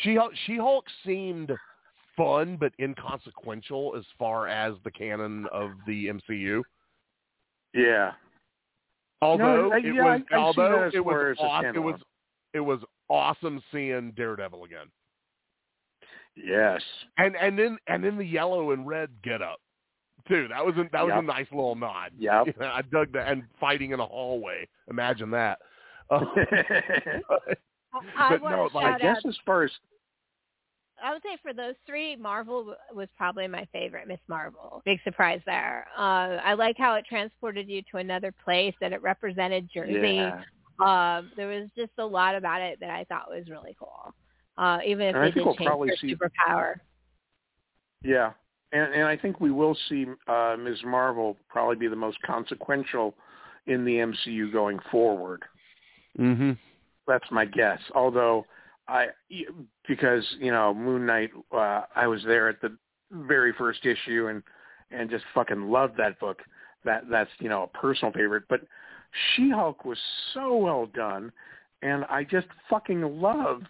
She 0.03 0.19
She 0.47 0.57
Hulk 0.57 0.85
seemed 1.05 1.53
fun 2.17 2.57
but 2.61 2.73
inconsequential 2.79 3.95
as 3.97 4.05
far 4.19 4.47
as 4.49 4.75
the 4.85 4.91
canon 4.91 5.47
of 5.53 5.71
the 5.87 6.09
MCU. 6.09 6.63
yeah. 7.75 8.13
Although 9.23 9.73
I- 9.73 9.79
it 9.79 9.85
yeah, 9.95 10.03
was, 10.03 10.21
I- 10.31 10.35
I 10.35 10.39
although 10.39 10.91
it 10.93 11.05
was, 11.05 11.37
as 11.39 11.39
a 11.39 11.43
aw- 11.47 11.61
it 11.75 11.79
was, 11.79 12.01
it 12.55 12.61
was 12.61 12.81
awesome 13.09 13.63
seeing 13.71 14.11
Daredevil 14.13 14.65
again, 14.65 14.91
Yes. 16.35 16.83
and 17.19 17.37
and 17.37 17.57
then 17.59 17.79
and 17.87 18.03
then 18.03 18.17
the 18.19 18.25
yellow 18.27 18.73
and 18.73 18.85
red 18.87 19.11
get 19.23 19.41
up 19.41 19.61
too. 20.29 20.49
That 20.49 20.65
was 20.65 20.75
a, 20.77 20.85
that 20.93 21.05
was 21.05 21.13
a 21.17 21.23
nice 21.23 21.47
little 21.51 21.75
nod. 21.75 22.13
Yep. 22.19 22.57
I 22.61 22.83
dug 22.83 23.13
that, 23.13 23.29
and 23.29 23.45
fighting 23.61 23.93
in 23.93 24.01
a 24.01 24.07
hallway. 24.07 24.67
Imagine 24.91 25.31
that. 25.33 25.59
Uh, 27.95 28.01
I 28.17 28.31
But 28.31 28.43
want 28.43 28.57
no, 28.57 28.79
like, 28.79 28.87
I 28.87 28.91
shout 28.93 29.01
guess 29.03 29.17
out. 29.19 29.29
as 29.29 29.37
far 29.45 29.65
as 29.65 29.71
I 31.05 31.13
would 31.13 31.23
say 31.23 31.37
for 31.43 31.53
those 31.53 31.75
three, 31.87 32.17
Marvel 32.17 32.75
was 32.95 33.09
probably 33.19 33.47
my 33.49 33.67
favorite. 33.73 34.09
Miss 34.09 34.21
Marvel, 34.29 34.81
big 34.87 34.99
surprise 35.05 35.41
there. 35.45 35.87
Uh, 35.99 36.39
I 36.43 36.55
like 36.55 36.77
how 36.79 36.95
it 36.95 37.05
transported 37.07 37.69
you 37.69 37.83
to 37.91 37.99
another 37.99 38.33
place, 38.45 38.75
that 38.81 38.93
it 38.95 39.03
represented 39.03 39.69
Jersey. 39.75 40.15
yeah, 40.15 40.41
Um, 40.81 41.31
there 41.37 41.49
was 41.49 41.69
just 41.77 41.93
a 41.99 42.05
lot 42.07 42.35
about 42.35 42.63
it 42.63 42.81
that 42.81 42.89
I 42.91 43.05
thought 43.05 43.29
was 43.29 43.49
really 43.51 43.77
cool. 43.79 44.15
Uh, 44.57 44.79
even 44.87 45.09
if 45.09 45.15
And 45.17 45.25
I 45.25 45.27
they 45.29 45.33
think 45.33 45.35
did 45.35 45.45
we'll 45.47 45.57
change 45.57 45.67
probably 45.69 45.89
their 45.89 45.97
see- 45.99 46.15
superpower. 46.15 46.75
yeah, 48.03 48.33
and 48.73 48.95
and 48.95 49.05
I 49.05 49.17
think 49.17 49.41
we 49.41 49.51
will 49.51 49.77
see 49.89 50.07
uh, 50.29 50.57
Ms. 50.59 50.79
Marvel 50.85 51.37
probably 51.49 51.77
be 51.77 51.89
the 51.89 51.97
most 51.97 52.21
consequential 52.23 53.15
in 53.67 53.85
the 53.85 53.97
MCU 53.97 54.53
going 54.53 54.79
forward. 54.91 55.43
mm-hmm. 56.19 56.53
That's 57.07 57.31
my 57.31 57.45
guess. 57.45 57.79
Although 57.95 58.45
I, 58.89 59.07
because 59.89 60.25
you 60.39 60.51
know, 60.51 60.75
Moon 60.75 61.07
Knight, 61.07 61.31
uh, 61.53 61.83
I 61.95 62.07
was 62.07 62.23
there 62.25 62.49
at 62.49 62.61
the 62.61 62.77
very 63.11 63.53
first 63.53 63.85
issue 63.85 64.29
and 64.29 64.43
and 64.91 65.11
just 65.11 65.25
fucking 65.35 65.71
loved 65.71 65.97
that 65.99 66.19
book. 66.21 66.41
That 66.85 67.05
that's 67.11 67.31
you 67.39 67.49
know 67.49 67.65
a 67.65 67.79
personal 67.79 68.13
favorite. 68.13 68.45
But 68.49 68.63
She 69.35 69.51
Hulk 69.51 69.85
was 69.85 69.99
so 70.35 70.57
well 70.57 70.87
done, 70.87 71.33
and 71.83 72.05
I 72.07 72.25
just 72.25 72.47
fucking 72.69 73.21
love 73.21 73.63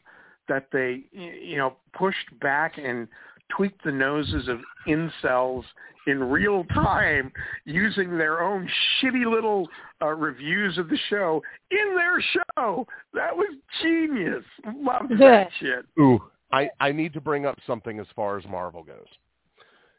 that 0.48 0.68
they 0.72 1.04
you 1.12 1.56
know 1.56 1.76
pushed 1.92 2.38
back 2.40 2.78
and 2.78 3.08
tweaked 3.48 3.84
the 3.84 3.92
noses 3.92 4.48
of 4.48 4.60
incels 4.86 5.64
in 6.06 6.18
real 6.22 6.64
time 6.74 7.30
using 7.64 8.18
their 8.18 8.42
own 8.42 8.68
shitty 9.00 9.30
little 9.30 9.68
uh, 10.00 10.08
reviews 10.08 10.76
of 10.78 10.88
the 10.88 10.98
show 11.08 11.40
in 11.70 11.94
their 11.94 12.20
show. 12.20 12.86
That 13.14 13.36
was 13.36 13.54
genius. 13.82 14.44
Love 14.76 15.08
that 15.20 15.48
shit. 15.60 15.86
Ooh, 16.00 16.20
I 16.52 16.68
I 16.80 16.90
need 16.92 17.12
to 17.12 17.20
bring 17.20 17.46
up 17.46 17.58
something 17.66 18.00
as 18.00 18.06
far 18.16 18.36
as 18.38 18.44
Marvel 18.46 18.82
goes. 18.82 19.06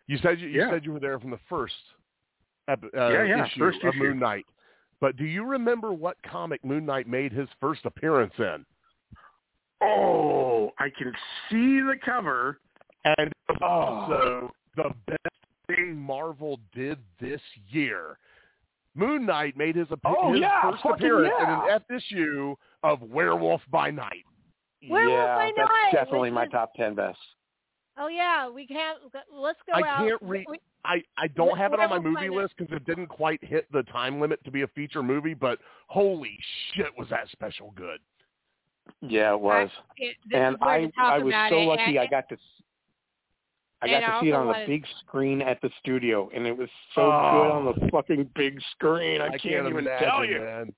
You 0.08 0.18
said 0.18 0.40
you, 0.40 0.50
you 0.50 0.62
Yeah. 0.62 0.70
said 0.72 0.84
you 0.84 0.92
were 0.92 1.00
there 1.00 1.20
from 1.20 1.32
the 1.32 1.40
first 1.48 1.76
ep- 2.68 2.84
uh, 2.84 3.10
Yeah, 3.10 3.24
yeah, 3.24 3.46
issue 3.46 3.60
first 3.60 3.82
of 3.84 3.94
issue. 3.94 4.04
Moon 4.04 4.20
Knight. 4.20 4.46
But 5.00 5.16
do 5.16 5.26
you 5.26 5.46
remember 5.46 5.94
what 5.94 6.18
comic 6.24 6.64
Moon 6.66 6.86
Knight 6.86 7.08
made 7.08 7.32
his 7.32 7.48
first 7.62 7.86
appearance 7.86 8.34
in? 8.38 8.66
Oh, 9.82 10.72
I 10.80 10.90
can 10.98 11.12
see 11.50 11.82
the 11.82 11.96
cover. 12.04 12.60
And 13.18 13.33
Oh. 13.62 13.66
also 13.66 14.52
the 14.76 14.92
best 15.08 15.20
thing 15.68 15.96
Marvel 15.96 16.60
did 16.74 16.98
this 17.20 17.42
year. 17.70 18.18
Moon 18.96 19.26
Knight 19.26 19.58
made 19.58 19.76
his, 19.76 19.88
appe- 19.88 20.00
Oh, 20.18 20.32
his 20.34 20.42
yeah, 20.42 20.62
first 20.62 20.84
fucking 20.84 20.94
appearance 20.96 21.34
in 21.42 21.50
an 21.50 21.62
F 21.70 21.82
issue 21.90 22.56
of 22.84 23.02
Werewolf 23.02 23.62
by 23.72 23.90
Night. 23.90 24.24
Werewolf 24.88 25.18
yeah, 25.18 25.36
by 25.36 25.52
that's 25.56 25.70
Night, 25.70 25.92
definitely 25.94 26.30
which 26.30 26.36
my 26.36 26.44
is- 26.46 26.52
top 26.52 26.74
ten 26.76 26.94
best. 26.94 27.18
Oh 27.98 28.08
yeah, 28.08 28.50
we 28.50 28.66
can't. 28.68 29.00
Let's 29.32 29.60
go 29.68 29.74
I 29.74 29.88
out. 29.88 30.08
can't 30.08 30.22
read. 30.22 30.46
We- 30.50 30.60
I, 30.86 31.02
I 31.18 31.28
don't 31.30 31.56
Wh- 31.56 31.60
have 31.60 31.74
it 31.74 31.80
on 31.80 31.90
my 31.90 32.00
movie 32.00 32.30
list 32.30 32.56
because 32.58 32.76
it 32.76 32.84
didn't 32.86 33.08
quite 33.08 33.42
hit 33.44 33.72
the 33.72 33.84
time 33.84 34.20
limit 34.20 34.44
to 34.44 34.52
be 34.52 34.64
a 34.64 34.68
feature 34.70 35.02
movie. 35.02 35.34
But 35.34 35.60
holy 35.88 36.38
shit, 36.74 36.88
was 36.98 37.08
that 37.10 37.30
special 37.32 37.72
good! 37.76 38.00
Yeah, 39.02 39.34
it 39.34 39.40
was. 39.40 39.70
it- 39.98 40.18
and 40.34 40.58
I 40.62 40.92
I 41.00 41.20
was 41.20 41.34
so 41.50 41.58
it. 41.60 41.66
lucky 41.66 41.84
and, 41.98 42.00
I 42.00 42.08
got 42.08 42.28
to 42.30 42.38
s- 43.84 43.90
I 43.90 43.94
and 43.96 44.06
got 44.06 44.12
I 44.14 44.20
to 44.20 44.24
see 44.26 44.30
it 44.30 44.34
on 44.34 44.48
the 44.48 44.64
big 44.68 44.86
screen 45.02 45.42
at 45.42 45.62
the 45.62 45.70
studio, 45.80 46.30
and 46.34 46.46
it 46.48 46.58
was 46.58 46.70
so 46.96 47.02
Oh. 47.02 47.32
good 47.32 47.52
on 47.52 47.66
the 47.66 47.90
fucking 47.92 48.30
big 48.36 48.60
screen. 48.72 49.22
I, 49.22 49.28
I 49.28 49.38
can't, 49.38 49.68
even 49.68 49.78
imagine, 49.88 50.08
tell 50.10 50.26
you. 50.26 50.40
man. 50.40 50.74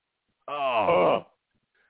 Oh, 0.48 0.53
Oh, 0.53 1.26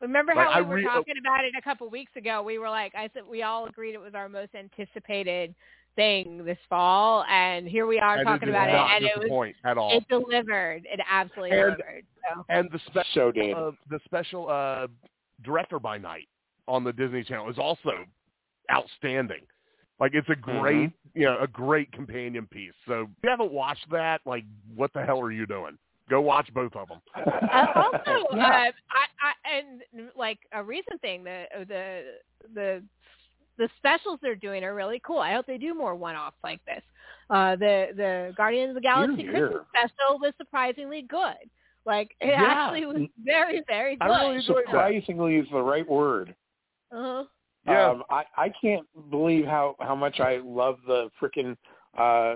Remember 0.01 0.33
how 0.33 0.49
I 0.49 0.61
we 0.61 0.67
were 0.67 0.75
re- 0.75 0.83
talking 0.83 1.15
about 1.19 1.45
it 1.45 1.53
a 1.57 1.61
couple 1.61 1.89
weeks 1.89 2.11
ago? 2.15 2.43
We 2.43 2.57
were 2.59 2.69
like, 2.69 2.93
I 2.95 3.09
said, 3.13 3.23
we 3.29 3.43
all 3.43 3.65
agreed 3.65 3.93
it 3.95 4.01
was 4.01 4.13
our 4.13 4.27
most 4.29 4.53
anticipated 4.53 5.55
thing 5.95 6.43
this 6.43 6.57
fall, 6.69 7.23
and 7.29 7.65
here 7.67 7.87
we 7.87 7.97
are 7.99 8.17
and 8.17 8.27
talking 8.27 8.49
it 8.49 8.51
about 8.51 8.67
it, 8.67 8.73
and 8.75 9.05
it 9.05 9.17
was 9.31 9.53
at 9.63 9.77
all. 9.77 9.95
it 9.97 10.05
delivered. 10.09 10.85
It 10.85 10.99
absolutely 11.09 11.57
And- 11.57 11.77
delivered. 11.77 12.05
So. 12.33 12.45
And 12.49 12.69
the 12.71 12.79
special, 12.87 13.31
So 13.33 13.51
uh, 13.51 13.71
the 13.89 13.99
special 14.03 14.49
uh, 14.49 14.87
director 15.43 15.79
by 15.79 15.97
night 15.97 16.27
on 16.67 16.83
the 16.83 16.91
Disney 16.91 17.23
Channel 17.23 17.49
is 17.49 17.57
also 17.57 17.91
outstanding. 18.71 19.41
Like 19.99 20.13
it's 20.13 20.27
a 20.29 20.35
great, 20.35 20.91
you 21.13 21.25
know, 21.25 21.37
a 21.39 21.47
great 21.47 21.91
companion 21.91 22.47
piece. 22.51 22.73
So 22.87 23.03
if 23.03 23.07
you 23.23 23.29
haven't 23.29 23.51
watched 23.51 23.89
that, 23.91 24.19
like, 24.25 24.43
what 24.75 24.91
the 24.93 25.01
hell 25.03 25.21
are 25.21 25.31
you 25.31 25.45
doing? 25.45 25.77
Go 26.09 26.21
watch 26.21 26.47
both 26.53 26.75
of 26.75 26.87
them. 26.89 26.99
Uh, 27.15 27.65
also, 27.75 28.27
Yeah. 28.35 28.45
uh, 28.45 28.71
I, 28.91 29.05
I 29.21 29.57
and 29.57 30.09
like 30.15 30.39
a 30.51 30.61
recent 30.63 31.01
thing, 31.01 31.23
the 31.23 31.45
the 31.67 32.03
the 32.53 32.83
the 33.57 33.69
specials 33.77 34.19
they're 34.21 34.35
doing 34.35 34.63
are 34.65 34.75
really 34.75 35.01
cool. 35.05 35.19
I 35.19 35.33
hope 35.33 35.45
they 35.47 35.57
do 35.57 35.73
more 35.73 35.95
one-offs 35.95 36.35
like 36.43 36.59
this. 36.65 36.83
Uh, 37.29 37.55
the 37.55 37.87
the 37.95 38.33
Guardians 38.35 38.69
of 38.69 38.75
the 38.75 38.81
Galaxy 38.81 39.21
Hear, 39.21 39.31
Christmas 39.31 39.49
hear. 39.51 39.87
special 39.89 40.19
was 40.19 40.33
surprisingly 40.37 41.03
good. 41.03 41.49
Like 41.85 42.09
it 42.19 42.27
Yeah. 42.27 42.43
actually 42.43 42.85
was 42.85 43.07
very 43.23 43.63
very 43.65 43.95
good. 43.95 44.03
I 44.03 44.07
really 44.23 44.35
enjoyed 44.35 44.57
that. 44.65 44.71
Surprisingly 44.71 45.37
is 45.37 45.47
the 45.51 45.61
right 45.61 45.87
word. 45.89 46.35
uh-huh. 46.91 47.23
Yeah. 47.65 47.89
Um, 47.89 48.03
I 48.09 48.23
I 48.37 48.49
can't 48.61 48.85
believe 49.09 49.45
how 49.45 49.75
how 49.79 49.95
much 49.95 50.19
I 50.19 50.37
love 50.43 50.77
the 50.87 51.09
freaking. 51.21 51.57
Uh, 51.97 52.35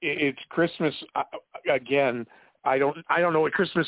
it- 0.00 0.22
it's 0.22 0.38
Christmas 0.48 0.94
uh, 1.14 1.22
again. 1.70 2.26
I 2.64 2.78
don't 2.78 2.96
I 3.08 3.20
don't 3.20 3.32
know 3.32 3.40
what 3.42 3.52
Christmas 3.52 3.86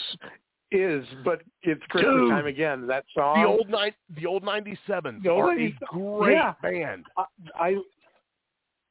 is, 0.71 1.05
but 1.25 1.41
it's 1.63 1.83
Christmas 1.89 2.15
Dude. 2.15 2.31
time 2.31 2.47
again. 2.47 2.87
That 2.87 3.05
song. 3.15 3.43
The 3.43 3.49
old 3.49 3.69
nine, 3.71 3.93
the 4.17 4.27
old 4.27 4.45
'97 4.45 5.21
The 5.25 5.31
old 5.31 5.41
are 5.45 5.53
a 5.59 5.75
great 5.87 6.33
yeah. 6.35 6.55
band, 6.63 7.07
I, 7.17 7.25
I 7.59 7.69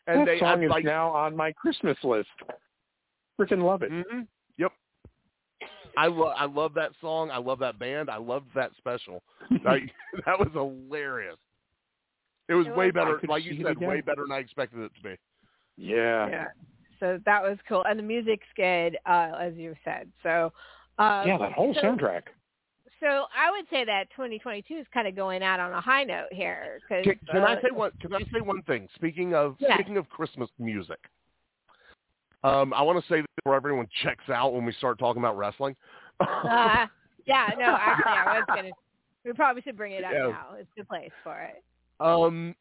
and 0.07 0.21
that 0.21 0.25
they 0.25 0.39
song 0.39 0.61
I, 0.61 0.65
is 0.65 0.69
like. 0.71 0.83
now 0.85 1.09
on 1.09 1.35
my 1.35 1.51
Christmas 1.51 1.97
list. 2.03 2.27
Freaking 3.39 3.61
love 3.63 3.83
it. 3.83 3.91
hmm 3.91 4.21
Yep. 4.57 4.71
I 5.97 6.07
love 6.07 6.33
I 6.37 6.45
love 6.45 6.73
that 6.73 6.91
song. 6.99 7.29
I 7.31 7.37
love 7.37 7.59
that 7.59 7.77
band. 7.79 8.09
I 8.09 8.17
loved 8.17 8.47
that 8.55 8.71
special. 8.77 9.21
Like, 9.63 9.83
that 10.25 10.37
was 10.39 10.49
hilarious. 10.53 11.37
It 12.49 12.53
was 12.53 12.67
It 12.67 12.75
way 12.75 12.91
better, 12.91 13.19
like 13.27 13.43
you 13.43 13.61
said, 13.63 13.77
way 13.77 14.01
better 14.01 14.23
than 14.23 14.31
I 14.31 14.39
expected 14.39 14.79
it 14.81 14.91
to 14.95 15.03
be. 15.03 15.15
Yeah. 15.77 16.29
Yeah. 16.29 16.45
So 16.99 17.19
that 17.25 17.43
was 17.43 17.57
cool, 17.67 17.83
and 17.85 17.99
the 17.99 18.03
music's 18.03 18.47
good, 18.55 18.97
uh, 19.05 19.33
as 19.39 19.53
you 19.55 19.75
said. 19.83 20.11
So. 20.23 20.51
Uh, 20.97 21.23
Yeah, 21.27 21.37
that 21.37 21.51
whole 21.51 21.75
so, 21.75 21.81
soundtrack. 21.81 22.23
So 22.99 23.25
I 23.35 23.51
would 23.51 23.65
say 23.69 23.85
that 23.85 24.09
2022 24.11 24.73
is 24.73 24.85
kind 24.91 25.07
of 25.07 25.15
going 25.15 25.43
out 25.43 25.59
on 25.59 25.71
a 25.71 25.81
high 25.81 26.03
note 26.03 26.29
here. 26.31 26.79
Cause, 26.89 27.03
Can, 27.03 27.19
can 27.29 27.43
I 27.43 27.53
uh, 27.53 27.61
say 27.61 27.69
one? 27.71 27.91
Can 28.01 28.13
I 28.15 28.19
say 28.33 28.41
one 28.41 28.63
thing? 28.63 28.87
Speaking 28.95 29.35
of 29.35 29.55
Yeah. 29.59 29.75
speaking 29.75 29.97
of 29.97 30.09
Christmas 30.09 30.49
music, 30.57 30.97
um, 32.43 32.73
I 32.73 32.81
want 32.81 32.99
to 32.99 33.07
say 33.07 33.21
this 33.21 33.27
before 33.43 33.55
everyone 33.55 33.87
checks 34.01 34.27
out 34.29 34.53
when 34.53 34.65
we 34.65 34.71
start 34.73 34.97
talking 34.97 35.21
about 35.21 35.37
wrestling. 35.37 35.75
Uh, 36.19 36.87
yeah, 37.27 37.51
no, 37.57 37.77
actually, 37.79 38.11
I 38.11 38.39
was 38.39 38.45
gonna. 38.47 38.71
We 39.23 39.33
probably 39.33 39.61
should 39.61 39.77
bring 39.77 39.91
it 39.91 40.03
up 40.03 40.13
Yeah. 40.13 40.29
now. 40.29 40.55
It's 40.57 40.69
the 40.75 40.85
place 40.85 41.11
for 41.23 41.39
it. 41.41 41.63
Um, 41.99 42.55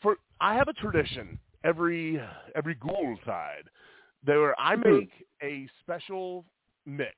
for 0.00 0.16
I 0.40 0.54
have 0.54 0.68
a 0.68 0.72
tradition 0.72 1.38
every 1.64 2.20
every 2.54 2.74
ghoul 2.74 3.18
side 3.24 3.64
where 4.24 4.58
I 4.60 4.76
Mhm. 4.76 4.84
make 4.84 5.26
a 5.42 5.68
special 5.80 6.44
mix 6.86 7.16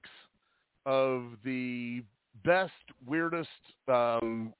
of 0.86 1.42
the 1.42 2.02
best, 2.44 2.72
weirdest, 3.06 3.50
um, 3.88 4.52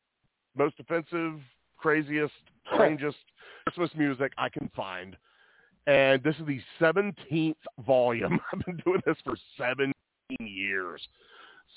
most 0.54 0.78
offensive, 0.80 1.40
craziest, 1.76 2.34
strangest 2.66 3.18
Christmas 3.64 3.94
music 3.94 4.32
I 4.38 4.48
can 4.48 4.68
find. 4.68 5.16
And 5.86 6.22
this 6.22 6.38
is 6.38 6.46
the 6.46 6.62
17th 6.78 7.56
volume. 7.80 8.40
I've 8.52 8.64
been 8.64 8.76
doing 8.78 9.02
this 9.04 9.18
for 9.24 9.36
17 9.58 9.92
years. 10.40 11.06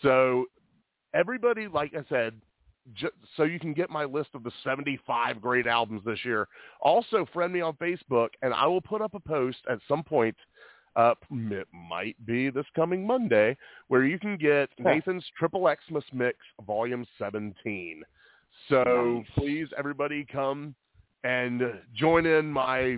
So 0.01 0.45
everybody, 1.13 1.67
like 1.67 1.93
I 1.93 2.03
said, 2.07 2.39
so 3.35 3.43
you 3.43 3.59
can 3.59 3.73
get 3.73 3.89
my 3.89 4.05
list 4.05 4.29
of 4.33 4.43
the 4.43 4.51
75 4.63 5.41
great 5.41 5.67
albums 5.67 6.01
this 6.05 6.19
year. 6.23 6.47
Also, 6.81 7.25
friend 7.33 7.51
me 7.53 7.61
on 7.61 7.73
Facebook, 7.73 8.29
and 8.41 8.53
I 8.53 8.65
will 8.67 8.81
put 8.81 9.01
up 9.01 9.13
a 9.13 9.19
post 9.19 9.57
at 9.69 9.79
some 9.87 10.03
point. 10.03 10.35
Uh, 10.95 11.13
it 11.31 11.67
might 11.71 12.15
be 12.25 12.49
this 12.49 12.65
coming 12.75 13.05
Monday, 13.05 13.55
where 13.87 14.03
you 14.03 14.17
can 14.17 14.35
get 14.35 14.69
Nathan's 14.79 15.23
Triple 15.37 15.71
Xmas 15.87 16.03
Mix 16.11 16.37
Volume 16.65 17.05
17. 17.19 18.01
So 18.67 18.83
Nice. 18.83 19.25
please, 19.37 19.67
everybody, 19.77 20.25
come 20.25 20.73
and 21.23 21.61
join 21.93 22.25
in 22.25 22.51
my 22.51 22.97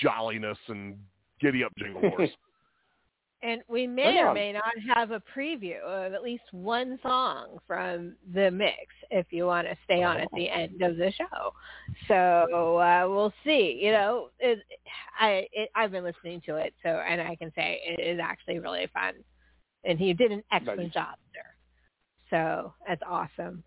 jolliness 0.00 0.58
and 0.68 0.96
giddy 1.40 1.64
up 1.64 1.72
jingle 1.76 2.02
wars. 2.16 2.30
And 3.42 3.62
we 3.68 3.86
may 3.86 4.04
Right 4.04 4.18
or 4.18 4.34
may 4.34 4.52
not 4.52 4.74
have 4.94 5.12
a 5.12 5.22
preview 5.34 5.80
of 5.80 6.12
at 6.12 6.22
least 6.22 6.42
one 6.52 6.98
song 7.02 7.58
from 7.66 8.14
the 8.34 8.50
mix 8.50 8.76
if 9.10 9.26
you 9.30 9.46
want 9.46 9.66
to 9.66 9.76
stay 9.84 10.02
on 10.02 10.18
at 10.18 10.28
the 10.34 10.48
end 10.50 10.82
of 10.82 10.98
the 10.98 11.10
show. 11.12 11.54
So 12.06 12.76
uh, 12.76 13.06
we'll 13.08 13.32
see. 13.42 13.80
You 13.82 13.92
know, 13.92 14.28
it, 14.40 14.58
I 15.18 15.46
it, 15.52 15.70
I've 15.74 15.90
been 15.90 16.04
listening 16.04 16.42
to 16.46 16.56
it, 16.56 16.74
so 16.82 16.90
and 16.90 17.18
I 17.20 17.34
can 17.34 17.50
say 17.56 17.80
it 17.86 18.02
is 18.02 18.20
actually 18.22 18.58
really 18.58 18.86
fun. 18.92 19.14
And 19.84 19.98
he 19.98 20.12
did 20.12 20.32
an 20.32 20.42
excellent 20.52 20.92
job 20.92 21.16
there. 21.32 21.54
So 22.28 22.74
that's 22.86 23.02
awesome. 23.08 23.64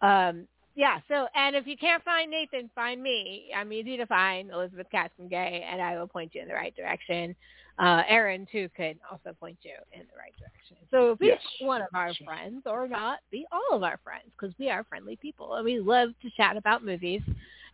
Um, 0.00 0.46
yeah. 0.76 1.00
So 1.08 1.26
and 1.34 1.56
if 1.56 1.66
you 1.66 1.76
can't 1.76 2.04
find 2.04 2.30
Nathan, 2.30 2.70
find 2.72 3.02
me. 3.02 3.50
I'm 3.56 3.72
easy 3.72 3.96
to 3.96 4.06
find, 4.06 4.52
Elizabeth 4.52 4.86
Katzman 4.94 5.28
Gay, 5.28 5.66
and 5.68 5.82
I 5.82 5.98
will 5.98 6.06
point 6.06 6.36
you 6.36 6.42
in 6.42 6.46
the 6.46 6.54
right 6.54 6.74
direction 6.76 7.34
uh, 7.78 8.02
Aaron 8.08 8.46
too 8.50 8.68
could 8.76 8.98
also 9.10 9.34
point 9.38 9.58
you 9.62 9.74
in 9.92 10.00
the 10.00 10.16
right 10.18 10.32
direction. 10.38 10.76
So 10.90 11.16
be 11.16 11.26
Yes. 11.28 11.40
one 11.60 11.80
of 11.82 11.88
our 11.94 12.12
friends 12.24 12.62
or 12.66 12.88
not, 12.88 13.20
be 13.30 13.46
all 13.52 13.76
of 13.76 13.82
our 13.82 13.98
friends 14.02 14.24
because 14.38 14.54
we 14.58 14.70
are 14.70 14.84
friendly 14.84 15.16
people 15.16 15.54
and 15.54 15.64
we 15.64 15.78
love 15.78 16.10
to 16.22 16.30
chat 16.36 16.56
about 16.56 16.84
movies. 16.84 17.22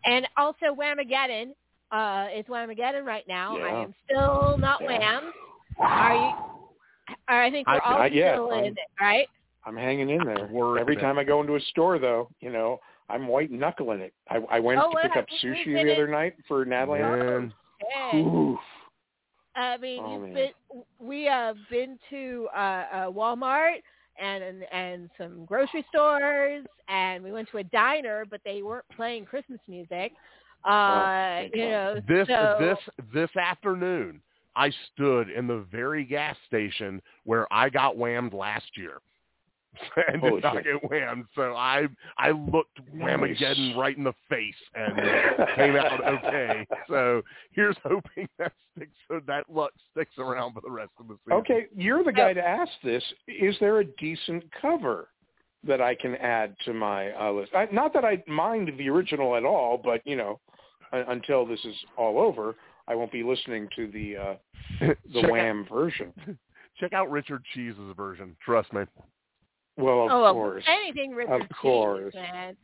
And 0.05 0.27
also 0.37 0.67
Whamageddon 0.75 1.53
uh, 1.91 2.29
is 2.35 2.45
Whamageddon 2.47 3.05
right 3.05 3.25
now. 3.29 3.57
I 3.59 3.83
am 3.83 3.95
still 4.05 4.57
not 4.59 4.81
Yeah. 4.83 4.99
whammed. 4.99 5.33
Are 5.79 6.15
you? 6.15 7.17
I 7.29 7.51
think 7.51 7.67
we're 7.67 7.75
I- 7.75 7.79
all 7.81 7.99
not 7.99 8.13
yet. 8.13 8.35
still 8.35 8.51
in 8.51 8.65
I'm- 8.65 8.73
it, 8.73 8.79
right? 9.01 9.29
I'm 9.67 9.77
hanging 9.77 10.11
in 10.11 10.25
there. 10.25 10.47
Word, 10.49 10.79
Every 10.79 10.97
time 10.97 11.19
I 11.19 11.25
go 11.25 11.41
into 11.41 11.55
a 11.57 11.61
store, 11.61 11.99
though, 11.99 12.29
you 12.41 12.51
know, 12.51 12.81
I'm 13.09 13.27
white 13.27 13.51
knuckling 13.51 14.01
it. 14.01 14.13
I, 14.29 14.37
I 14.51 14.61
went 14.61 14.79
Oh, 14.83 14.91
to 14.91 14.97
pick 15.09 15.17
up 15.17 15.27
sushi 15.43 15.65
the 15.83 15.91
other 15.93 16.07
night 16.07 16.35
for 16.47 16.65
Natalie. 16.67 17.01
Man. 17.01 17.55
Hey. 18.11 18.21
Oof. 18.21 18.59
I 19.57 19.77
mean, 19.77 20.03
Oh, 20.05 20.13
you've 20.13 20.23
man. 20.23 20.35
been, 20.35 20.83
we 20.99 21.25
have 21.25 21.57
been 21.71 21.99
to 22.11 22.49
uh, 22.55 22.59
uh, 22.59 23.07
Walmart 23.11 23.77
and, 24.21 24.43
and 24.43 24.63
and 24.73 25.11
some 25.19 25.45
grocery 25.45 25.85
stores, 25.89 26.65
and 26.89 27.23
we 27.23 27.33
went 27.33 27.49
to 27.51 27.59
a 27.59 27.65
diner, 27.65 28.25
but 28.29 28.41
they 28.45 28.63
weren't 28.63 28.85
playing 28.97 29.25
Christmas 29.25 29.61
music. 29.69 30.13
Uh, 30.65 31.07
thank 31.41 31.55
you 31.55 31.63
God. 31.63 31.71
know, 31.71 32.01
This 32.09 32.29
so, 32.29 32.57
this 32.59 32.79
this 33.13 33.37
afternoon, 33.37 34.21
I 34.57 34.73
stood 34.93 35.31
in 35.31 35.47
the 35.47 35.67
very 35.71 36.05
gas 36.05 36.37
station 36.47 37.03
where 37.25 37.53
I 37.53 37.69
got 37.69 37.97
whammed 37.97 38.33
last 38.35 38.77
year, 38.77 38.99
and 40.09 40.21
Holy 40.21 40.35
did 40.35 40.45
not 40.45 40.55
shit. 40.57 40.65
get 40.65 40.91
whammed. 40.91 41.25
So 41.35 41.55
I 41.55 41.87
I 42.19 42.31
looked 42.31 42.81
Whamageddon 42.95 43.69
Nice. 43.69 43.77
right 43.77 43.97
in 43.97 44.05
the 44.05 44.15
face 44.29 44.55
and 44.75 44.97
came 45.57 45.77
out 45.77 46.05
okay. 46.05 46.67
So 46.89 47.23
here's 47.53 47.77
hoping 47.83 48.29
that 48.39 48.53
sticks. 48.77 48.93
So 49.09 49.21
that 49.27 49.45
luck 49.51 49.73
sticks 49.91 50.19
around 50.19 50.55
for 50.55 50.61
the 50.61 50.71
rest 50.71 50.93
of 50.99 51.09
the 51.09 51.17
season. 51.25 51.39
Okay, 51.39 51.67
you're 51.75 52.05
the 52.05 52.13
guy 52.13 52.33
to 52.33 52.47
ask 52.47 52.71
this. 52.83 53.03
Is 53.29 53.57
there 53.61 53.81
a 53.81 53.85
decent 53.85 54.45
cover 54.61 55.09
that 55.67 55.81
I 55.81 55.95
can 55.95 56.15
add 56.17 56.55
to 56.67 56.75
my 56.75 57.13
uh, 57.13 57.33
list? 57.33 57.53
I, 57.55 57.69
not 57.73 57.93
that 57.95 58.05
I 58.05 58.23
mind 58.27 58.71
the 58.77 58.89
original 58.89 59.37
at 59.37 59.45
all, 59.45 59.81
but 59.83 60.01
you 60.05 60.17
know, 60.17 60.41
uh, 60.93 61.05
until 61.09 61.47
this 61.47 61.61
is 61.65 61.75
all 61.97 62.19
over, 62.21 62.55
I 62.87 62.95
won't 62.95 63.13
be 63.13 63.23
listening 63.23 63.69
to 63.77 63.87
the 63.89 64.17
uh, 64.17 64.35
the 65.13 65.23
check 65.23 65.31
Wham 65.31 65.67
version. 65.69 66.13
Check 66.79 66.93
out 66.93 67.11
Richard 67.11 67.43
Cheese's 67.55 67.95
version. 67.97 68.37
Trust 68.45 68.73
me. 68.73 68.83
Well, 69.77 70.05
of 70.05 70.11
oh, 70.11 70.33
course, 70.33 70.65
anything 70.69 71.13
Richard 71.13 71.43
Of 71.43 71.49
course. 71.61 72.13
Cheese, 72.13 72.23
man. 72.23 72.57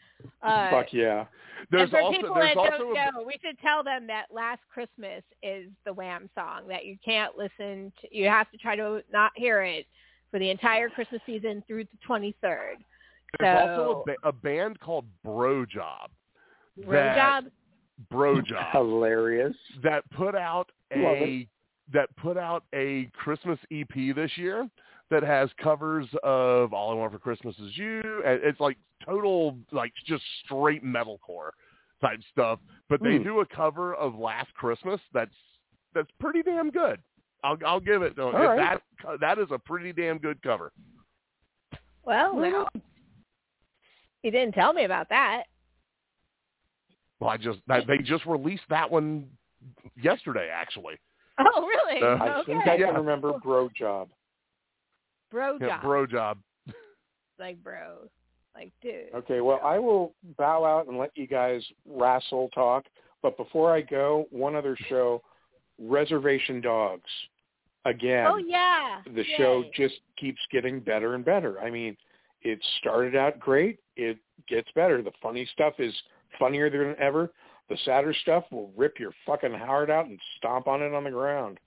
Uh, 0.43 0.70
fuck 0.70 0.87
yeah. 0.93 1.24
There's 1.70 1.82
and 1.82 1.91
for 1.91 2.01
also 2.01 2.16
people 2.16 2.35
there's 2.35 2.55
that 2.55 2.57
also 2.57 2.78
don't 2.78 2.97
a, 2.97 3.12
know, 3.12 3.24
we 3.27 3.37
should 3.45 3.59
tell 3.59 3.82
them 3.82 4.07
that 4.07 4.27
Last 4.32 4.61
Christmas 4.73 5.23
is 5.43 5.66
the 5.85 5.93
Wham 5.93 6.31
song 6.35 6.69
that 6.69 6.87
you 6.87 6.97
can't 7.05 7.37
listen 7.37 7.93
to. 8.01 8.16
You 8.16 8.28
have 8.28 8.51
to 8.53 8.59
try 8.59 8.77
to 8.77 9.03
not 9.12 9.32
hear 9.35 9.62
it 9.62 9.87
for 10.31 10.39
the 10.39 10.51
entire 10.51 10.89
Christmas 10.89 11.20
season 11.27 11.62
through 11.66 11.85
the 11.85 11.99
23rd. 12.09 12.74
there's 13.39 13.59
so, 13.59 13.70
also 13.70 14.01
a, 14.01 14.05
ba- 14.07 14.28
a 14.28 14.32
band 14.32 14.78
called 14.81 15.05
Bro 15.24 15.66
Job. 15.66 16.11
Bro 16.85 17.15
job. 17.15 17.45
Bro 18.11 18.43
Job. 18.43 18.66
Hilarious. 18.73 19.57
that 19.82 20.09
put 20.12 20.35
out 20.35 20.70
a 20.93 21.47
that 21.93 22.15
put 22.16 22.37
out 22.37 22.65
a 22.74 23.11
Christmas 23.15 23.59
EP 23.73 24.15
this 24.15 24.31
year 24.37 24.69
that 25.11 25.23
has 25.23 25.51
covers 25.62 26.07
of 26.23 26.73
All 26.73 26.91
I 26.91 26.95
Want 26.95 27.12
for 27.12 27.19
Christmas 27.19 27.57
Is 27.59 27.77
You. 27.77 28.23
and 28.24 28.41
It's 28.43 28.61
like 28.61 28.78
total 29.05 29.59
like 29.73 29.93
just 30.07 30.23
straight 30.45 30.85
metalcore 30.85 31.51
type 32.01 32.20
stuff, 32.32 32.61
but 32.89 33.03
they 33.03 33.16
Hmm. 33.19 33.24
do 33.24 33.41
a 33.41 33.47
cover 33.47 33.95
of 33.95 34.15
Last 34.15 34.53
Christmas 34.55 35.01
that's 35.12 35.35
that's 35.93 36.11
pretty 36.20 36.43
damn 36.43 36.70
good. 36.70 37.01
I'll 37.43 37.59
I'll 37.66 37.81
give 37.81 38.03
it. 38.03 38.19
All 38.19 38.31
if 38.31 38.35
right. 38.35 38.81
That 39.05 39.20
that 39.20 39.39
is 39.39 39.51
a 39.51 39.59
pretty 39.59 39.93
damn 39.93 40.19
good 40.19 40.41
cover. 40.43 40.73
Well, 42.05 42.35
no. 42.37 42.66
He 44.23 44.31
didn't 44.31 44.55
tell 44.55 44.73
me 44.73 44.85
about 44.85 45.09
that. 45.09 45.45
Well, 47.19 47.31
I 47.31 47.37
just 47.37 47.59
they 47.66 47.99
just 47.99 48.24
released 48.27 48.62
that 48.70 48.91
one 48.91 49.28
yesterday, 50.01 50.49
actually. 50.53 50.95
Oh, 51.39 51.66
really? 51.66 52.03
Uh, 52.03 52.16
I 52.16 52.41
okay. 52.41 52.53
think 52.53 52.66
I 52.66 52.77
Yeah. 52.77 52.87
can 52.87 52.97
remember 52.97 53.39
Bro 53.39 53.70
Job. 53.77 54.09
Bro 55.31 55.59
Yeah, 55.61 55.69
job. 55.69 55.82
bro 55.82 56.07
job. 56.07 56.39
Like 57.39 57.62
bro. 57.62 58.09
Like 58.55 58.73
dude. 58.82 59.15
Okay, 59.15 59.40
well, 59.40 59.61
I 59.65 59.78
will 59.78 60.12
bow 60.36 60.65
out 60.65 60.89
and 60.89 60.98
let 60.98 61.11
you 61.16 61.27
guys 61.27 61.65
wrestle 61.86 62.48
talk. 62.51 62.85
But 63.23 63.36
before 63.36 63.73
I 63.74 63.81
go, 63.82 64.27
one 64.31 64.55
other 64.57 64.77
show, 64.89 65.23
Reservation 65.78 66.61
Dogs. 66.61 67.09
Again, 67.86 68.27
Oh 68.28 68.36
yeah. 68.36 69.01
the 69.07 69.23
Yay. 69.24 69.35
show 69.39 69.65
just 69.74 69.94
keeps 70.19 70.40
getting 70.52 70.81
better 70.81 71.15
and 71.15 71.24
better. 71.24 71.59
I 71.61 71.70
mean, 71.70 71.97
it 72.43 72.59
started 72.78 73.16
out 73.16 73.40
great. 73.40 73.78
It 73.97 74.19
gets 74.48 74.69
better. 74.74 75.01
The 75.02 75.12
funny 75.23 75.48
stuff 75.55 75.74
is 75.78 75.94
funnier 76.39 76.69
than 76.69 76.94
ever. 76.98 77.31
The 77.70 77.78
sadder 77.86 78.12
stuff 78.23 78.44
will 78.51 78.70
rip 78.77 78.98
your 78.98 79.12
fucking 79.24 79.55
heart 79.55 79.89
out 79.90 80.07
and 80.07 80.19
stomp 80.36 80.66
on 80.66 80.82
it 80.82 80.93
on 80.93 81.05
the 81.05 81.11
ground. 81.11 81.59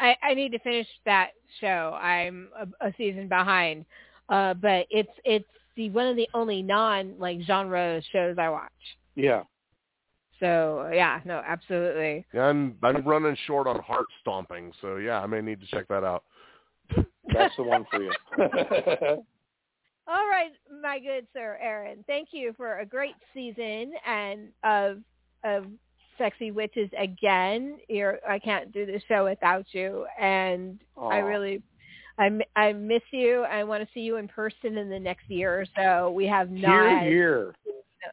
I, 0.00 0.16
I 0.22 0.34
need 0.34 0.52
to 0.52 0.58
finish 0.58 0.86
that 1.04 1.30
show. 1.60 1.96
I'm 2.00 2.48
a, 2.58 2.88
a 2.88 2.94
season 2.96 3.28
behind, 3.28 3.84
uh, 4.28 4.54
but 4.54 4.86
it's 4.90 5.12
it's 5.24 5.48
the 5.76 5.90
one 5.90 6.06
of 6.06 6.16
the 6.16 6.28
only 6.34 6.62
non 6.62 7.14
like 7.18 7.40
genre 7.42 8.00
shows 8.10 8.36
I 8.38 8.48
watch. 8.48 8.72
Yeah. 9.14 9.42
So 10.40 10.90
yeah, 10.92 11.20
no, 11.24 11.42
absolutely. 11.46 12.24
Yeah, 12.32 12.44
I'm 12.44 12.76
I'm 12.82 13.06
running 13.06 13.36
short 13.46 13.66
on 13.66 13.78
heart 13.80 14.06
stomping, 14.22 14.72
so 14.80 14.96
yeah, 14.96 15.20
I 15.20 15.26
may 15.26 15.42
need 15.42 15.60
to 15.60 15.66
check 15.66 15.86
that 15.88 16.02
out. 16.02 16.24
That's 17.32 17.54
the 17.56 17.62
one 17.62 17.84
for 17.90 18.02
you. 18.02 18.12
All 20.08 20.26
right, 20.26 20.50
my 20.82 20.98
good 20.98 21.26
sir 21.34 21.58
Aaron, 21.62 22.02
thank 22.06 22.28
you 22.32 22.54
for 22.56 22.78
a 22.78 22.86
great 22.86 23.14
season 23.34 23.92
and 24.06 24.48
of 24.64 24.98
of 25.44 25.66
sexy 26.20 26.50
witches 26.50 26.90
again. 26.98 27.78
You're, 27.88 28.18
I 28.28 28.38
can't 28.38 28.72
do 28.72 28.84
this 28.84 29.02
show 29.08 29.24
without 29.24 29.66
you, 29.72 30.06
and 30.20 30.78
I 31.00 31.18
really. 31.18 31.62
I, 32.18 32.28
I 32.54 32.74
miss 32.74 33.00
you. 33.12 33.44
I 33.44 33.64
want 33.64 33.82
to 33.82 33.88
see 33.94 34.00
you 34.00 34.16
in 34.16 34.28
person 34.28 34.76
in 34.76 34.90
the 34.90 34.98
next 35.00 35.30
year 35.30 35.58
or 35.58 35.64
so. 35.74 36.10
We 36.10 36.26
have 36.26 36.50
not 36.50 37.04
Here, 37.04 37.54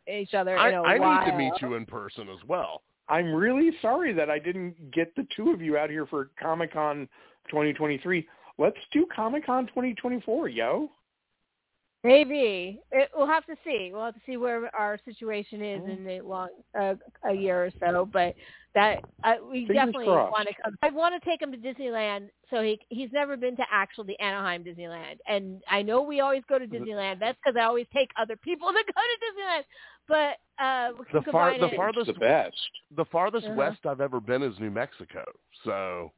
here. 0.07 0.21
each 0.21 0.33
other 0.33 0.57
I, 0.57 0.69
in 0.69 0.75
a 0.75 0.81
I 0.81 0.97
while. 0.97 1.25
need 1.25 1.31
to 1.31 1.37
meet 1.37 1.53
you 1.61 1.73
in 1.73 1.85
person 1.85 2.29
as 2.29 2.39
well. 2.47 2.83
I'm 3.09 3.33
really 3.33 3.71
sorry 3.81 4.13
that 4.13 4.29
I 4.29 4.39
didn't 4.39 4.91
get 4.91 5.13
the 5.17 5.27
two 5.35 5.49
of 5.49 5.61
you 5.61 5.77
out 5.77 5.89
here 5.89 6.05
for 6.05 6.29
Comic 6.41 6.71
Con 6.71 7.09
2023. 7.49 8.25
Let's 8.57 8.77
do 8.93 9.05
Comic 9.13 9.45
Con 9.45 9.67
2024, 9.67 10.47
yo. 10.47 10.89
Maybe 12.03 12.79
it, 12.91 13.09
we'll 13.15 13.27
have 13.27 13.45
to 13.47 13.55
see. 13.65 13.89
We'll 13.91 14.05
have 14.05 14.13
to 14.13 14.21
see 14.25 14.37
where 14.37 14.73
our 14.75 14.99
situation 15.03 15.61
is 15.63 15.81
Mm. 15.81 15.97
in 15.97 16.09
a 16.09 16.21
long 16.21 16.49
uh, 16.79 16.93
a 17.25 17.33
year 17.33 17.65
or 17.65 17.71
so. 17.79 18.05
But 18.11 18.35
that 18.75 18.99
uh, 19.23 19.33
we 19.43 19.61
Fingers 19.65 19.75
definitely 19.75 20.05
crossed. 20.05 20.31
want 20.31 20.47
to 20.47 20.53
come. 20.63 20.77
I 20.83 20.89
want 20.91 21.21
to 21.21 21.29
take 21.29 21.41
him 21.41 21.51
to 21.51 21.57
Disneyland. 21.57 22.29
So 22.51 22.61
he 22.61 22.79
he's 22.89 23.11
never 23.11 23.35
been 23.35 23.55
to 23.57 23.63
actual 23.71 24.03
the 24.03 24.17
Anaheim 24.19 24.63
Disneyland, 24.63 25.17
and 25.27 25.61
I 25.69 25.81
know 25.81 26.01
we 26.03 26.19
always 26.21 26.43
go 26.47 26.59
to 26.59 26.67
Disneyland. 26.67 27.19
That's 27.19 27.37
because 27.43 27.57
I 27.59 27.63
always 27.65 27.87
take 27.93 28.11
other 28.17 28.35
people 28.37 28.67
to 28.71 28.73
go 28.73 29.01
to 29.01 29.17
Disneyland. 29.25 29.63
But 30.07 30.63
uh, 30.63 30.91
The 31.11 31.31
far- 31.31 31.57
the 31.59 31.65
it. 31.65 31.75
farthest- 31.75 32.07
the 32.07 32.13
best. 32.13 32.55
The 32.95 33.05
farthest 33.05 33.47
Uh-huh. 33.47 33.55
west 33.55 33.85
I've 33.85 34.01
ever 34.01 34.19
been 34.21 34.43
is 34.43 34.57
New 34.59 34.71
Mexico. 34.71 35.25
So 35.65 36.11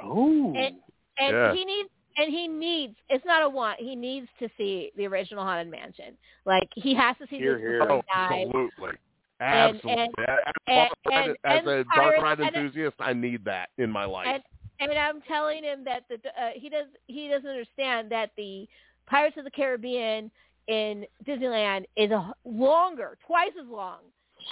Oh. 0.00 0.54
and 0.56 0.76
and 1.18 1.32
Yeah. 1.36 1.52
he 1.54 1.64
needs 1.64 1.88
and 2.16 2.30
he 2.32 2.46
needs 2.48 2.94
it's 3.08 3.24
not 3.24 3.42
a 3.42 3.48
want 3.48 3.78
he 3.80 3.94
needs 3.96 4.28
to 4.38 4.48
see 4.56 4.90
the 4.96 5.06
original 5.06 5.42
haunted 5.44 5.70
mansion 5.70 6.16
like 6.46 6.68
he 6.74 6.94
has 6.94 7.16
to 7.18 7.26
see 7.28 7.38
Here, 7.38 7.54
this 7.54 7.60
here. 7.60 7.80
before 7.80 7.92
oh, 7.92 8.02
he 8.06 8.14
dies 8.14 8.46
absolutely. 8.46 8.98
And- 9.40 9.76
Absolutely. 9.76 10.24
and- 10.28 10.38
as, 10.68 10.88
and- 11.06 11.26
and- 11.26 11.36
as 11.44 11.62
a 11.66 11.84
dark 11.84 11.86
Pirates- 11.94 12.22
ride 12.22 12.40
and- 12.40 12.56
enthusiast, 12.56 12.94
I 13.00 13.12
need 13.12 13.44
that 13.46 13.70
in 13.78 13.90
my 13.90 14.04
life. 14.04 14.26
and 14.28 14.42
and 14.80 14.92
I'm 14.98 15.20
telling 15.22 15.62
him 15.64 15.84
that 15.84 16.04
the 16.08 16.16
uh, 16.40 16.50
he 16.54 16.68
does 16.68 16.86
he 17.06 17.28
doesn't 17.28 17.48
understand 17.48 18.10
that 18.10 18.30
the 18.36 18.68
Pirates 19.06 19.36
of 19.36 19.44
the 19.44 19.50
Caribbean 19.50 20.30
in 20.68 21.04
Disneyland 21.26 21.84
is 21.96 22.10
a 22.10 22.24
h- 22.28 22.34
longer, 22.44 23.18
twice 23.26 23.52
as 23.60 23.66
long 23.68 23.98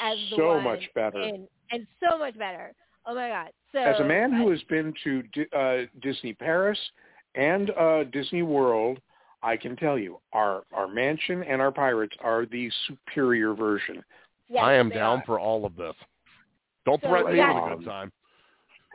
as 0.01 0.19
the 0.31 0.37
So 0.37 0.49
one 0.49 0.65
much 0.65 0.89
better. 0.95 1.21
in, 1.21 1.47
and 1.71 1.87
so 2.03 2.19
much 2.19 2.37
better. 2.39 2.73
Oh 3.07 3.15
my 3.15 3.29
god! 3.29 3.51
So 3.73 3.79
As 3.79 3.99
a 4.01 4.05
man 4.05 4.33
who 4.33 4.51
has 4.51 4.63
been 4.65 4.93
to 5.05 5.23
uh, 5.57 5.87
Disney 6.03 6.35
Paris 6.35 6.79
and 7.35 7.71
uh, 7.71 8.05
Disney 8.05 8.43
World, 8.43 9.01
I 9.43 9.57
can 9.57 9.77
tell 9.77 9.99
you 9.99 10.19
our 10.33 10.63
our 10.73 10.87
mansion 10.89 11.43
and 11.43 11.61
our 11.61 11.73
pirates 11.73 12.17
are 12.21 12.47
the 12.47 12.71
superior 12.87 13.55
version. 13.55 14.03
yes, 14.49 14.63
I 14.65 14.75
am 14.75 14.89
down 14.91 15.19
are. 15.21 15.25
for 15.27 15.41
all 15.41 15.65
of 15.65 15.75
this. 15.77 15.95
Don't 16.85 17.01
So 17.03 17.09
threaten 17.09 17.33
me 17.35 17.39
with 17.41 17.49
a 17.73 17.77
good 17.77 17.85
time. 17.87 18.13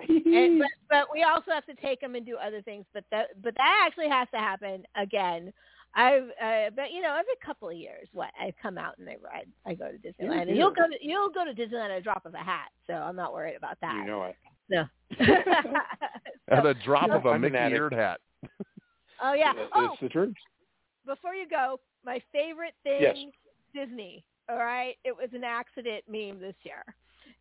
and, 0.10 0.60
but 0.60 0.68
but 0.90 1.08
we 1.12 1.24
also 1.24 1.52
have 1.52 1.66
to 1.66 1.74
take 1.76 2.02
them 2.02 2.16
and 2.16 2.26
do 2.26 2.38
other 2.38 2.62
things. 2.62 2.86
But 2.94 3.04
that 3.12 3.42
but 3.42 3.56
that 3.58 3.84
actually 3.86 4.10
has 4.10 4.28
to 4.34 4.38
happen 4.38 4.84
again. 4.96 5.52
I've 5.96 6.30
uh, 6.44 6.70
but 6.76 6.92
you 6.92 7.02
know 7.02 7.16
every 7.18 7.34
couple 7.44 7.70
of 7.70 7.76
years, 7.76 8.08
what 8.14 8.30
I 8.40 8.54
come 8.62 8.78
out 8.78 8.98
and 9.00 9.10
I 9.10 9.16
ride, 9.24 9.48
I 9.66 9.74
go 9.74 9.90
to 9.92 9.98
Disneyland, 9.98 10.36
Yeah, 10.36 10.42
and 10.42 10.50
you'll 10.58 10.74
yeah. 10.78 10.84
go 10.84 10.88
to 10.90 10.98
you'll 11.02 11.30
go 11.30 11.44
to 11.46 11.54
Disneyland 11.54 11.86
at 11.92 11.98
a 11.98 12.02
drop 12.02 12.26
of 12.26 12.34
a 12.36 12.38
hat. 12.40 12.70
So 12.86 12.94
I'm 12.94 13.16
not 13.16 13.34
worried 13.34 13.56
about 13.56 13.78
that. 13.82 13.96
You 13.96 14.06
know 14.06 14.24
it. 14.26 14.36
No. 14.70 14.84
At 16.50 16.66
a 16.66 16.74
drop 16.86 17.10
of 17.10 17.26
a 17.26 17.30
I'm 17.30 17.42
Mickey 17.42 17.56
addict. 17.56 17.76
eared 17.78 17.94
hat. 17.94 18.20
Oh 19.22 19.34
yeah. 19.34 19.54
It's 19.56 19.72
Oh, 19.76 19.96
the 20.02 20.10
truth. 20.10 20.34
before 21.06 21.34
you 21.36 21.48
go, 21.48 21.80
my 22.06 22.22
favorite 22.32 22.74
thing, 22.84 23.02
Yes. 23.02 23.18
Disney. 23.74 24.24
All 24.50 24.58
right, 24.58 24.96
it 25.04 25.16
was 25.16 25.30
an 25.34 25.44
accident 25.44 26.06
meme 26.08 26.40
this 26.40 26.56
year, 26.64 26.84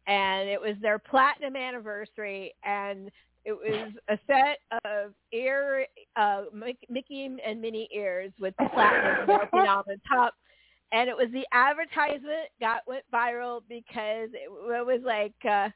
and 0.09 0.49
it 0.49 0.61
was 0.61 0.75
their 0.83 0.99
platinum 0.99 1.55
anniversary, 1.55 2.53
and 2.65 3.11
it 3.45 3.53
was 3.53 3.93
a 4.09 4.19
set 4.27 4.59
of 4.85 5.13
ear, 5.33 5.87
uh, 6.17 6.43
Mickey 6.53 7.25
and 7.47 7.63
Minnie 7.63 7.89
ears 7.93 8.33
with 8.41 8.55
the 8.59 8.69
platinum 8.75 9.27
melting 9.29 9.69
on 9.69 9.85
the 9.87 10.01
top. 10.13 10.35
And 10.91 11.09
it 11.09 11.17
was 11.17 11.29
the 11.33 11.47
advertisement 11.53 12.49
got 12.61 12.81
went 12.89 13.05
viral 13.13 13.61
because 13.69 14.31
it, 14.33 14.51
it 14.51 14.87
was 14.87 15.01
like, 15.05 15.35
uh, 15.49 15.69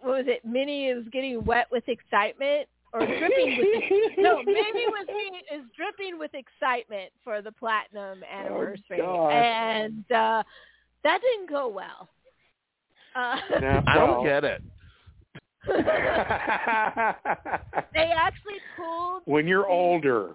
what 0.00 0.16
was 0.18 0.24
it? 0.26 0.44
Minnie 0.44 0.86
is 0.88 1.06
getting 1.12 1.44
wet 1.44 1.66
with 1.70 1.84
excitement 1.88 2.68
or 2.92 3.06
dripping 3.06 3.56
with 3.58 4.12
no, 4.18 4.42
Minnie 4.42 4.86
was 4.88 5.06
being, 5.08 5.34
is 5.60 5.64
dripping 5.76 6.18
with 6.18 6.32
excitement 6.34 7.10
for 7.22 7.40
the 7.42 7.52
platinum 7.52 8.22
anniversary, 8.30 8.98
God. 8.98 9.30
and 9.30 10.04
uh, 10.12 10.42
that 11.04 11.20
didn't 11.22 11.48
go 11.48 11.68
well. 11.68 12.08
Uh, 13.14 13.36
Now, 13.60 13.82
I 13.86 13.94
don't 13.94 14.24
get 14.24 14.44
it. 14.44 14.62
they 17.94 18.12
actually 18.16 18.58
pulled. 18.76 19.22
when 19.26 19.46
you're 19.46 19.68
older. 19.68 20.34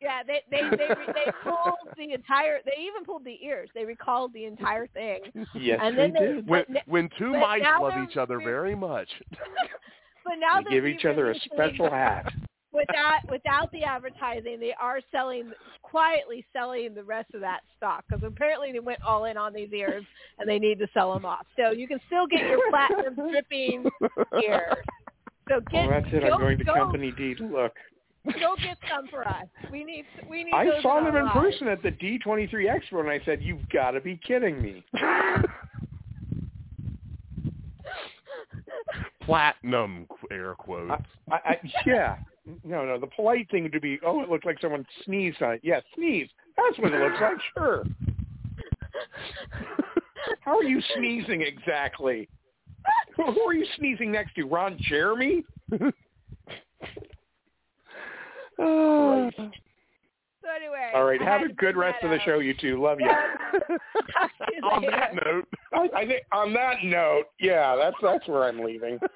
Yeah, 0.00 0.22
they 0.26 0.42
they 0.50 0.60
they 0.76 0.88
they 0.88 1.32
pulled 1.42 1.78
the 1.96 2.12
entire. 2.12 2.58
They 2.66 2.74
even 2.82 3.04
pulled 3.04 3.24
the 3.24 3.38
ears. 3.42 3.70
They 3.74 3.84
recalled 3.86 4.32
the 4.34 4.44
entire 4.44 4.86
thing. 4.88 5.20
Yes, 5.54 5.80
And 5.82 5.96
they 5.96 6.02
then 6.10 6.12
they- 6.12 6.32
did. 6.34 6.46
When, 6.48 6.64
when 6.86 7.08
two 7.18 7.32
mice 7.32 7.62
love 7.80 7.94
each 8.08 8.16
other 8.18 8.38
very 8.38 8.74
much. 8.74 9.08
But 10.26 10.34
now 10.40 10.60
They 10.60 10.70
give 10.70 10.86
each 10.86 11.04
other 11.04 11.30
a 11.30 11.34
special 11.38 11.88
hat. 11.88 12.32
without 12.72 13.20
without 13.30 13.70
the 13.70 13.84
advertising, 13.84 14.58
they 14.58 14.74
are 14.80 15.00
selling 15.12 15.52
quietly 15.82 16.44
selling 16.52 16.94
the 16.94 17.04
rest 17.04 17.32
of 17.32 17.40
that 17.40 17.60
stock 17.76 18.04
because 18.08 18.24
apparently 18.24 18.72
they 18.72 18.80
went 18.80 19.00
all 19.02 19.26
in 19.26 19.36
on 19.36 19.52
these 19.52 19.72
ears 19.72 20.04
and 20.38 20.48
they 20.48 20.58
need 20.58 20.80
to 20.80 20.88
sell 20.92 21.14
them 21.14 21.24
off. 21.24 21.46
So 21.56 21.70
you 21.70 21.86
can 21.86 22.00
still 22.06 22.26
get 22.26 22.40
your 22.40 22.58
platinum 22.70 23.14
dripping 23.30 23.88
ears. 24.42 24.76
So 25.48 25.60
get 25.70 25.88
Well, 25.88 26.00
that's 26.00 26.12
it. 26.12 26.20
go, 26.22 26.34
I'm 26.34 26.40
going 26.40 26.58
to 26.58 26.64
go, 26.64 26.74
Company 26.74 27.12
D 27.16 27.34
to 27.36 27.46
look. 27.46 27.72
Go 28.40 28.56
get 28.60 28.76
some 28.90 29.06
for 29.08 29.26
us. 29.26 29.46
We 29.70 29.84
need 29.84 30.04
we 30.28 30.42
need. 30.42 30.52
I 30.52 30.82
saw 30.82 31.04
them 31.04 31.14
in 31.14 31.26
lives. 31.26 31.38
person 31.38 31.68
at 31.68 31.80
the 31.84 31.90
D23 31.92 32.50
Expo, 32.50 32.98
and 32.98 33.08
I 33.08 33.20
said, 33.24 33.40
"You've 33.40 33.68
got 33.68 33.92
to 33.92 34.00
be 34.00 34.18
kidding 34.26 34.60
me." 34.60 34.84
Platinum 39.26 40.06
air 40.30 40.54
quotes. 40.54 41.02
I, 41.30 41.34
I, 41.34 41.60
yeah, 41.84 42.16
no, 42.64 42.84
no. 42.84 42.98
The 42.98 43.08
polite 43.08 43.50
thing 43.50 43.64
would 43.64 43.82
be, 43.82 43.98
"Oh, 44.04 44.22
it 44.22 44.30
looked 44.30 44.46
like 44.46 44.60
someone 44.60 44.86
sneezed 45.04 45.42
on 45.42 45.54
it." 45.54 45.60
Yeah, 45.62 45.80
sneeze. 45.94 46.28
That's 46.56 46.78
what 46.78 46.92
it 46.92 47.00
looks 47.00 47.20
like. 47.20 47.36
Sure. 47.54 47.84
How 50.40 50.56
are 50.56 50.64
you 50.64 50.80
sneezing 50.96 51.42
exactly? 51.42 52.28
Who 53.16 53.32
who 53.32 53.40
are 53.42 53.54
you 53.54 53.66
sneezing 53.76 54.12
next 54.12 54.34
to? 54.36 54.44
Ron 54.44 54.78
Jeremy? 54.80 55.44
Uh, 58.58 59.28
So 60.46 60.52
anyway. 60.54 60.92
All 60.94 61.02
right. 61.04 61.20
I 61.20 61.24
Have 61.24 61.42
a 61.42 61.52
good 61.52 61.76
rest 61.76 62.04
of 62.04 62.10
the 62.10 62.16
up. 62.16 62.22
show, 62.22 62.38
you 62.38 62.54
two. 62.60 62.80
Love 62.80 63.00
you. 63.00 63.08
Talk 63.58 64.30
to 64.38 64.54
you 64.54 64.60
on 64.62 64.82
later. 64.82 64.96
that 64.96 65.14
note, 65.14 65.48
I, 65.72 65.88
I 66.02 66.06
think 66.06 66.22
on 66.30 66.52
that 66.54 66.84
note, 66.84 67.24
yeah, 67.40 67.74
that's 67.74 67.96
that's 68.00 68.26
where 68.28 68.44
I'm 68.44 68.60
leaving. 68.60 68.98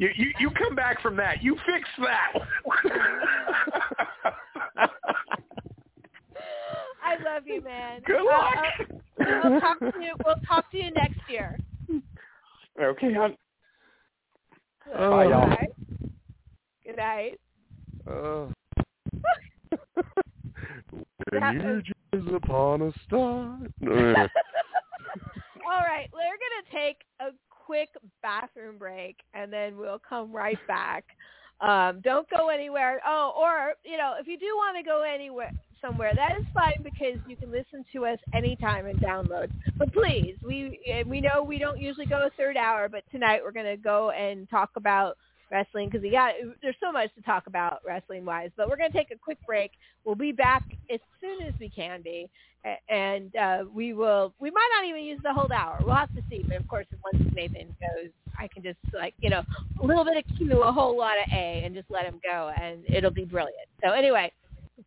You 0.00 0.10
you 0.16 0.30
you 0.38 0.50
come 0.52 0.76
back 0.76 1.02
from 1.02 1.16
that. 1.16 1.42
You 1.42 1.56
fix 1.66 1.88
that. 1.98 2.32
I 7.04 7.16
love 7.24 7.42
you, 7.46 7.60
man. 7.62 8.02
Good 8.06 8.20
Uh, 8.20 8.24
luck. 8.24 8.54
uh, 9.20 9.40
we'll 9.50 9.60
talk 9.60 9.78
to 9.80 9.92
you. 10.00 10.14
We'll 10.24 10.36
talk 10.46 10.70
to 10.70 10.76
you 10.76 10.90
next 10.92 11.18
year. 11.28 11.58
Okay, 12.80 13.12
hon. 13.12 13.36
Oh. 14.96 15.10
Bye, 15.10 15.24
y'all. 15.24 15.56
Good 16.86 16.96
night. 16.96 17.40
Uh, 18.06 18.46
That 18.46 18.54
when 21.30 21.60
you 21.60 21.82
just 21.82 22.34
upon 22.34 22.82
a 22.82 22.92
star. 23.06 23.58
All 25.70 25.82
right, 25.84 26.08
we're 26.12 26.38
gonna 26.38 26.64
take 26.72 26.98
a 27.20 27.30
quick 27.50 27.90
bathroom 28.22 28.78
break, 28.78 29.16
and 29.34 29.52
then 29.52 29.76
we'll 29.76 30.00
come 30.08 30.32
right 30.32 30.58
back. 30.66 31.04
Um, 31.60 32.00
don't 32.02 32.28
go 32.30 32.48
anywhere. 32.48 33.00
Oh, 33.06 33.32
or 33.36 33.74
you 33.84 33.98
know, 33.98 34.14
if 34.18 34.26
you 34.26 34.38
do 34.38 34.46
want 34.56 34.76
to 34.76 34.82
go 34.82 35.02
anywhere 35.02 35.50
somewhere, 35.80 36.14
that 36.14 36.32
is 36.38 36.46
fine 36.54 36.82
because 36.82 37.18
you 37.26 37.36
can 37.36 37.50
listen 37.50 37.84
to 37.92 38.06
us 38.06 38.18
anytime 38.32 38.86
and 38.86 38.98
download. 39.00 39.50
But 39.76 39.92
please, 39.92 40.36
we 40.42 41.04
we 41.06 41.20
know 41.20 41.42
we 41.42 41.58
don't 41.58 41.80
usually 41.80 42.06
go 42.06 42.26
a 42.26 42.30
third 42.36 42.56
hour, 42.56 42.88
but 42.88 43.02
tonight 43.10 43.40
we're 43.42 43.52
gonna 43.52 43.76
go 43.76 44.10
and 44.10 44.48
talk 44.48 44.70
about 44.76 45.16
wrestling 45.50 45.88
because 45.88 46.02
we 46.02 46.10
got 46.10 46.32
there's 46.62 46.76
so 46.80 46.92
much 46.92 47.14
to 47.14 47.22
talk 47.22 47.46
about 47.46 47.80
wrestling 47.86 48.24
wise. 48.24 48.50
But 48.56 48.68
we're 48.68 48.76
gonna 48.76 48.90
take 48.90 49.10
a 49.10 49.16
quick 49.16 49.38
break. 49.46 49.72
We'll 50.04 50.14
be 50.14 50.32
back 50.32 50.64
as 50.92 51.00
soon 51.20 51.46
as 51.46 51.54
we 51.60 51.68
can 51.68 52.02
be, 52.02 52.30
and 52.88 53.34
uh, 53.36 53.64
we 53.72 53.92
will. 53.92 54.34
We 54.38 54.50
might 54.50 54.68
not 54.74 54.88
even 54.88 55.02
use 55.02 55.20
the 55.22 55.32
whole 55.32 55.50
hour. 55.52 55.78
We'll 55.84 55.94
have 55.94 56.14
to 56.14 56.22
see. 56.30 56.44
But 56.46 56.58
of 56.58 56.68
course, 56.68 56.86
once 57.12 57.24
Nathan 57.34 57.74
goes, 57.80 58.10
I 58.38 58.48
can 58.48 58.62
just 58.62 58.78
like 58.92 59.14
you 59.20 59.30
know 59.30 59.42
a 59.82 59.86
little 59.86 60.04
bit 60.04 60.16
of 60.16 60.24
Q, 60.36 60.62
a 60.62 60.72
whole 60.72 60.96
lot 60.96 61.16
of 61.18 61.32
A, 61.32 61.62
and 61.64 61.74
just 61.74 61.90
let 61.90 62.04
him 62.04 62.20
go, 62.22 62.52
and 62.60 62.82
it'll 62.88 63.10
be 63.10 63.24
brilliant. 63.24 63.68
So 63.84 63.92
anyway, 63.92 64.32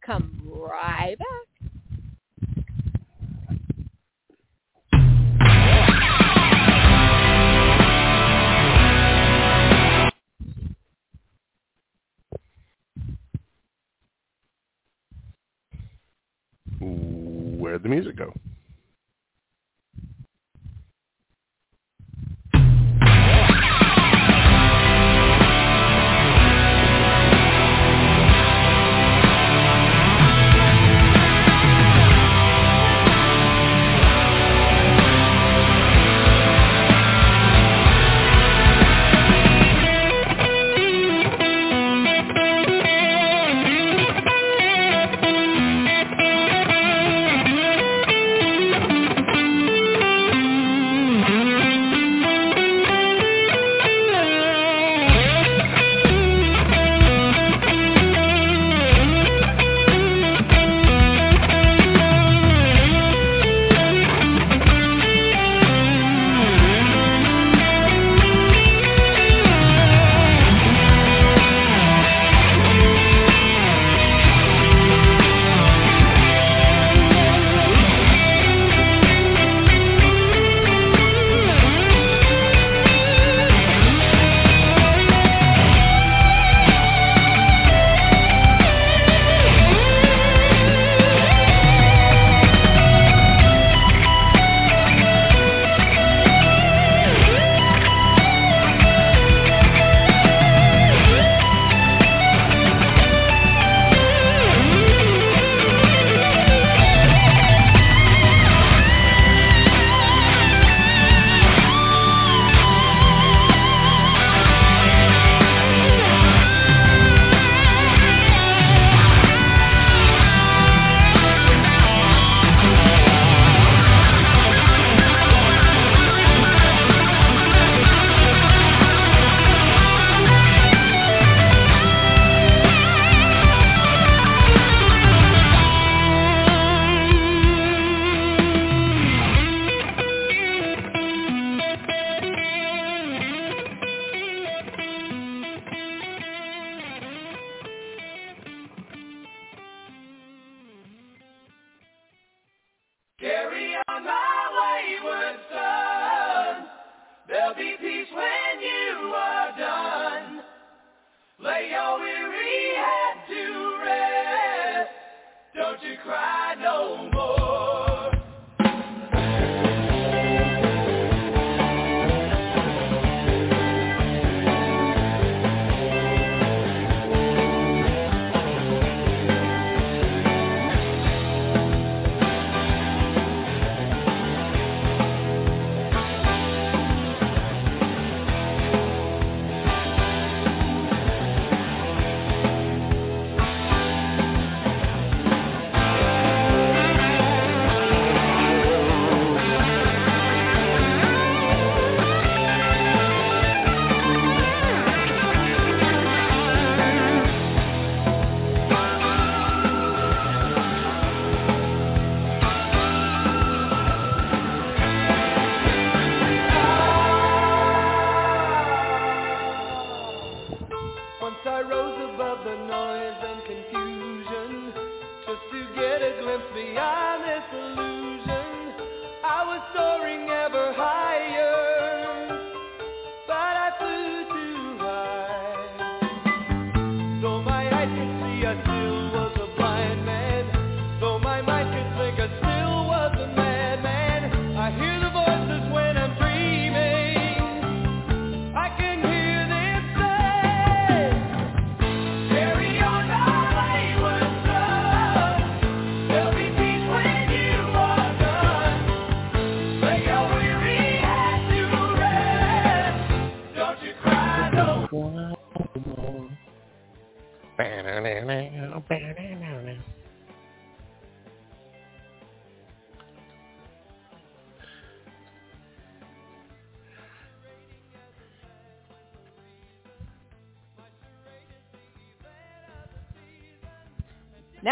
come 0.05 0.41
right 0.45 1.17
back. 1.17 1.51
Where'd 17.82 17.91
the 17.91 17.95
music 17.95 18.16
go? 18.16 18.32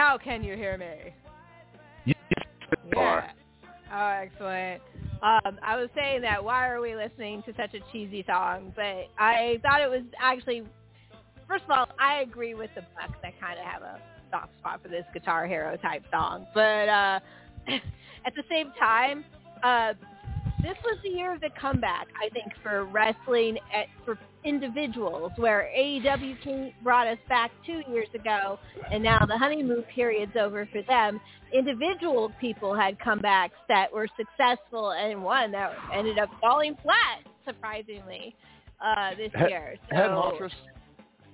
Now 0.09 0.17
can 0.17 0.43
you 0.43 0.55
hear 0.55 0.75
me? 0.75 1.13
Yes, 2.03 2.15
Yeah. 2.91 3.31
Oh, 3.93 4.07
excellent. 4.07 4.81
Um, 5.21 5.59
I 5.61 5.75
was 5.75 5.87
saying 5.95 6.23
that 6.23 6.43
why 6.43 6.67
are 6.67 6.81
we 6.81 6.95
listening 6.95 7.43
to 7.43 7.53
such 7.55 7.75
a 7.75 7.79
cheesy 7.91 8.25
song? 8.25 8.73
But 8.75 9.05
I 9.19 9.59
thought 9.61 9.81
it 9.81 9.87
was 9.87 10.01
actually, 10.19 10.63
first 11.47 11.63
of 11.65 11.69
all, 11.69 11.89
I 11.99 12.21
agree 12.21 12.55
with 12.55 12.71
the 12.73 12.81
Bucks 12.81 13.19
that 13.21 13.39
kind 13.39 13.59
of 13.59 13.65
have 13.65 13.83
a 13.83 14.01
soft 14.31 14.57
spot 14.57 14.81
for 14.81 14.87
this 14.87 15.05
Guitar 15.13 15.45
Hero 15.45 15.77
type 15.77 16.03
song. 16.09 16.47
But 16.55 16.89
uh, 16.89 17.19
at 18.25 18.33
the 18.35 18.43
same 18.49 18.71
time, 18.79 19.23
uh, 19.61 19.93
this 20.63 20.77
was 20.83 20.97
the 21.03 21.09
year 21.09 21.35
of 21.35 21.41
the 21.41 21.51
comeback, 21.61 22.07
I 22.19 22.29
think, 22.29 22.51
for 22.63 22.85
wrestling 22.85 23.59
at, 23.71 23.85
for 24.05 24.17
individuals, 24.43 25.31
where 25.37 25.69
AEW 25.77 26.73
brought 26.83 27.07
us 27.07 27.17
back 27.27 27.51
two 27.65 27.81
years 27.91 28.07
ago, 28.13 28.59
and 28.91 29.03
now 29.03 29.25
the 29.25 29.37
honeymoon 29.37 29.83
period's 29.93 30.35
over 30.39 30.67
for 30.71 30.81
them. 30.83 31.19
Individual 31.53 32.31
people 32.39 32.75
had 32.75 32.97
comebacks 32.99 33.51
that 33.67 33.91
were 33.91 34.07
successful, 34.17 34.91
and 34.91 35.21
one 35.23 35.51
that 35.51 35.73
ended 35.93 36.19
up 36.19 36.29
falling 36.39 36.75
flat, 36.81 37.19
surprisingly, 37.45 38.35
uh, 38.81 39.15
this 39.15 39.31
Head- 39.33 39.49
year. 39.49 39.75
So, 39.89 39.95
Head 39.95 40.11
Huntress, 40.11 40.53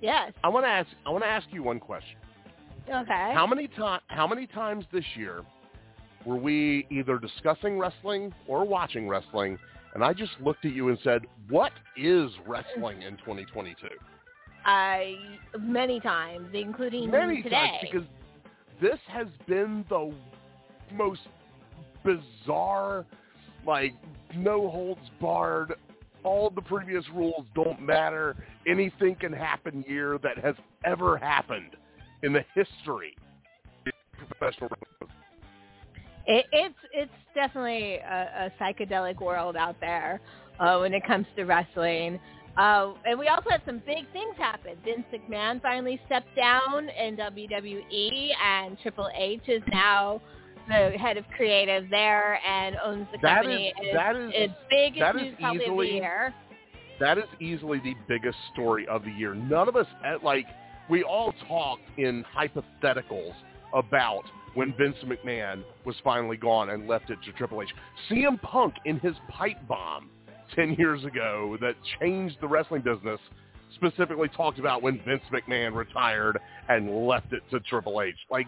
yes. 0.00 0.32
I 0.42 0.48
want 0.48 0.64
to 0.64 0.70
ask. 0.70 0.88
I 1.04 1.10
want 1.10 1.22
to 1.22 1.28
ask 1.28 1.46
you 1.52 1.62
one 1.62 1.78
question. 1.78 2.18
Okay. 2.88 3.32
How 3.34 3.46
many 3.46 3.68
time? 3.68 4.00
How 4.08 4.26
many 4.26 4.46
times 4.46 4.84
this 4.92 5.04
year 5.16 5.42
were 6.24 6.36
we 6.36 6.86
either 6.90 7.18
discussing 7.18 7.78
wrestling 7.78 8.32
or 8.48 8.64
watching 8.64 9.08
wrestling, 9.08 9.58
and 9.96 10.04
I 10.04 10.12
just 10.12 10.32
looked 10.42 10.66
at 10.66 10.74
you 10.74 10.90
and 10.90 10.98
said, 11.02 11.22
"What 11.48 11.72
is 11.96 12.30
wrestling 12.46 13.00
in 13.00 13.16
2022?" 13.16 13.88
I 14.66 15.16
many 15.58 16.00
times, 16.00 16.50
including 16.52 17.10
Many 17.10 17.42
today. 17.42 17.56
times 17.56 17.78
because 17.80 18.06
this 18.78 19.00
has 19.08 19.26
been 19.46 19.86
the 19.88 20.12
most 20.92 21.22
bizarre, 22.04 23.06
like 23.64 23.94
no 24.34 24.68
holds 24.68 25.00
barred. 25.18 25.72
All 26.24 26.50
the 26.50 26.60
previous 26.60 27.08
rules 27.14 27.46
don't 27.54 27.80
matter. 27.80 28.36
Anything 28.66 29.14
can 29.14 29.32
happen 29.32 29.82
year 29.88 30.18
that 30.18 30.36
has 30.36 30.56
ever 30.84 31.16
happened 31.16 31.74
in 32.22 32.34
the 32.34 32.44
history 32.54 33.16
of 33.86 34.28
professional 34.28 34.68
wrestling. 34.68 34.95
It, 36.26 36.46
it's 36.52 36.74
it's 36.92 37.10
definitely 37.34 37.96
a, 37.96 38.50
a 38.58 38.62
psychedelic 38.62 39.20
world 39.20 39.56
out 39.56 39.76
there 39.80 40.20
uh, 40.58 40.78
when 40.78 40.92
it 40.94 41.06
comes 41.06 41.26
to 41.36 41.44
wrestling. 41.44 42.18
Uh, 42.56 42.94
and 43.04 43.18
we 43.18 43.28
also 43.28 43.50
had 43.50 43.60
some 43.66 43.82
big 43.84 44.10
things 44.14 44.34
happen. 44.38 44.72
Vince 44.82 45.04
McMahon 45.12 45.60
finally 45.60 46.00
stepped 46.06 46.34
down 46.34 46.88
in 46.88 47.14
WWE, 47.16 48.30
and 48.42 48.78
Triple 48.80 49.10
H 49.14 49.42
is 49.46 49.62
now 49.70 50.22
the 50.66 50.96
head 50.98 51.18
of 51.18 51.24
creative 51.36 51.84
there 51.90 52.40
and 52.46 52.76
owns 52.82 53.06
the 53.12 53.18
That 53.20 53.42
company. 53.42 53.68
is- 53.68 53.74
It's- 53.80 53.94
that 53.94 54.16
is- 54.16 54.32
it's 54.34 54.54
biggest 54.70 55.00
that 55.00 55.16
is 55.16 55.22
news 55.22 55.34
probably 55.38 55.56
of 55.58 55.62
easily- 55.62 55.88
the 55.90 55.94
year. 55.96 56.34
That 56.98 57.18
is 57.18 57.24
easily 57.40 57.78
the 57.80 57.94
biggest 58.08 58.38
story 58.54 58.88
of 58.88 59.04
the 59.04 59.10
year. 59.12 59.34
None 59.34 59.68
of 59.68 59.76
us, 59.76 59.86
eh, 60.02 60.16
like, 60.22 60.46
we 60.88 61.02
all 61.04 61.32
talked 61.46 61.82
in 61.98 62.24
hypotheticals 62.24 63.34
about 63.74 64.24
when 64.56 64.74
Vince 64.76 64.96
McMahon 65.04 65.62
was 65.84 65.94
finally 66.02 66.36
gone 66.36 66.70
and 66.70 66.88
left 66.88 67.10
it 67.10 67.18
to 67.26 67.32
Triple 67.32 67.62
H. 67.62 67.68
CM 68.10 68.40
Punk 68.40 68.74
in 68.86 68.98
his 68.98 69.14
pipe 69.28 69.58
bomb 69.68 70.10
10 70.54 70.74
years 70.74 71.04
ago 71.04 71.56
that 71.60 71.74
changed 72.00 72.36
the 72.40 72.48
wrestling 72.48 72.80
business 72.80 73.20
specifically 73.74 74.28
talked 74.28 74.58
about 74.58 74.82
when 74.82 75.00
Vince 75.06 75.22
McMahon 75.30 75.74
retired 75.74 76.38
and 76.68 77.06
left 77.06 77.32
it 77.32 77.42
to 77.50 77.60
Triple 77.60 78.00
H. 78.00 78.16
Like, 78.30 78.46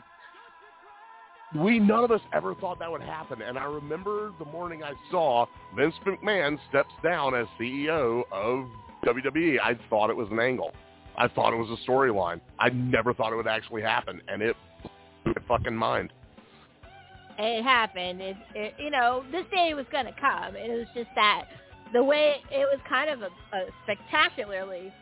we 1.54 1.78
none 1.78 2.04
of 2.04 2.10
us 2.10 2.20
ever 2.32 2.54
thought 2.54 2.78
that 2.78 2.90
would 2.90 3.02
happen. 3.02 3.42
And 3.42 3.58
I 3.58 3.64
remember 3.64 4.32
the 4.38 4.44
morning 4.46 4.82
I 4.82 4.92
saw 5.10 5.46
Vince 5.76 5.94
McMahon 6.06 6.58
steps 6.70 6.92
down 7.02 7.34
as 7.34 7.46
CEO 7.60 8.22
of 8.32 8.66
WWE. 9.04 9.58
I 9.62 9.78
thought 9.90 10.08
it 10.08 10.16
was 10.16 10.28
an 10.30 10.40
angle. 10.40 10.72
I 11.16 11.28
thought 11.28 11.52
it 11.52 11.56
was 11.56 11.78
a 11.78 11.90
storyline. 11.90 12.40
I 12.58 12.70
never 12.70 13.12
thought 13.12 13.32
it 13.32 13.36
would 13.36 13.48
actually 13.48 13.82
happen, 13.82 14.22
and 14.28 14.40
it 14.40 14.56
fucking 15.48 15.74
mind. 15.74 16.12
it 17.38 17.62
happened. 17.62 18.20
It, 18.20 18.36
it, 18.54 18.74
you 18.78 18.90
know, 18.90 19.24
this 19.32 19.44
day 19.50 19.72
was 19.74 19.86
to 20.06 20.20
come. 20.20 20.56
It 20.56 20.70
was 20.70 20.86
just 20.94 21.10
that 21.14 21.46
the 21.92 22.04
way 22.04 22.36
it 22.50 22.66
was 22.70 22.78
kind 22.88 23.10
of 23.10 23.22
a, 23.22 23.56
a 23.56 23.66
spectacularly 23.84 24.92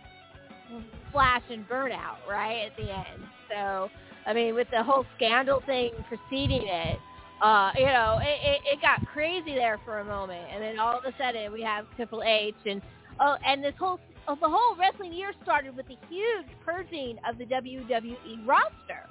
flash 1.12 1.42
and 1.50 1.68
burnout 1.68 2.18
right 2.28 2.66
at 2.66 2.76
the 2.76 2.90
end. 2.90 3.22
So, 3.50 3.88
I 4.26 4.32
mean, 4.32 4.54
with 4.54 4.68
the 4.70 4.82
whole 4.82 5.04
scandal 5.16 5.62
thing 5.66 5.90
preceding 6.08 6.62
it, 6.66 6.98
uh, 7.42 7.70
you 7.76 7.86
know, 7.86 8.18
it, 8.22 8.38
it, 8.42 8.60
it 8.74 8.82
got 8.82 9.04
crazy 9.12 9.54
there 9.54 9.78
for 9.84 10.00
a 10.00 10.04
moment, 10.04 10.46
and 10.52 10.62
then 10.62 10.78
all 10.78 10.98
of 10.98 11.04
a 11.04 11.12
sudden 11.18 11.52
we 11.52 11.62
have 11.62 11.84
Triple 11.96 12.22
H 12.22 12.54
and 12.64 12.80
oh, 13.20 13.36
and 13.46 13.62
this 13.62 13.74
whole 13.78 14.00
the 14.26 14.48
whole 14.48 14.76
wrestling 14.76 15.12
year 15.12 15.32
started 15.42 15.76
with 15.76 15.86
a 15.86 16.08
huge 16.08 16.46
purging 16.64 17.18
of 17.28 17.38
the 17.38 17.44
WWE 17.44 18.46
roster. 18.46 19.04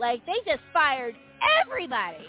Like 0.00 0.24
they 0.26 0.36
just 0.46 0.62
fired 0.72 1.14
everybody 1.60 2.26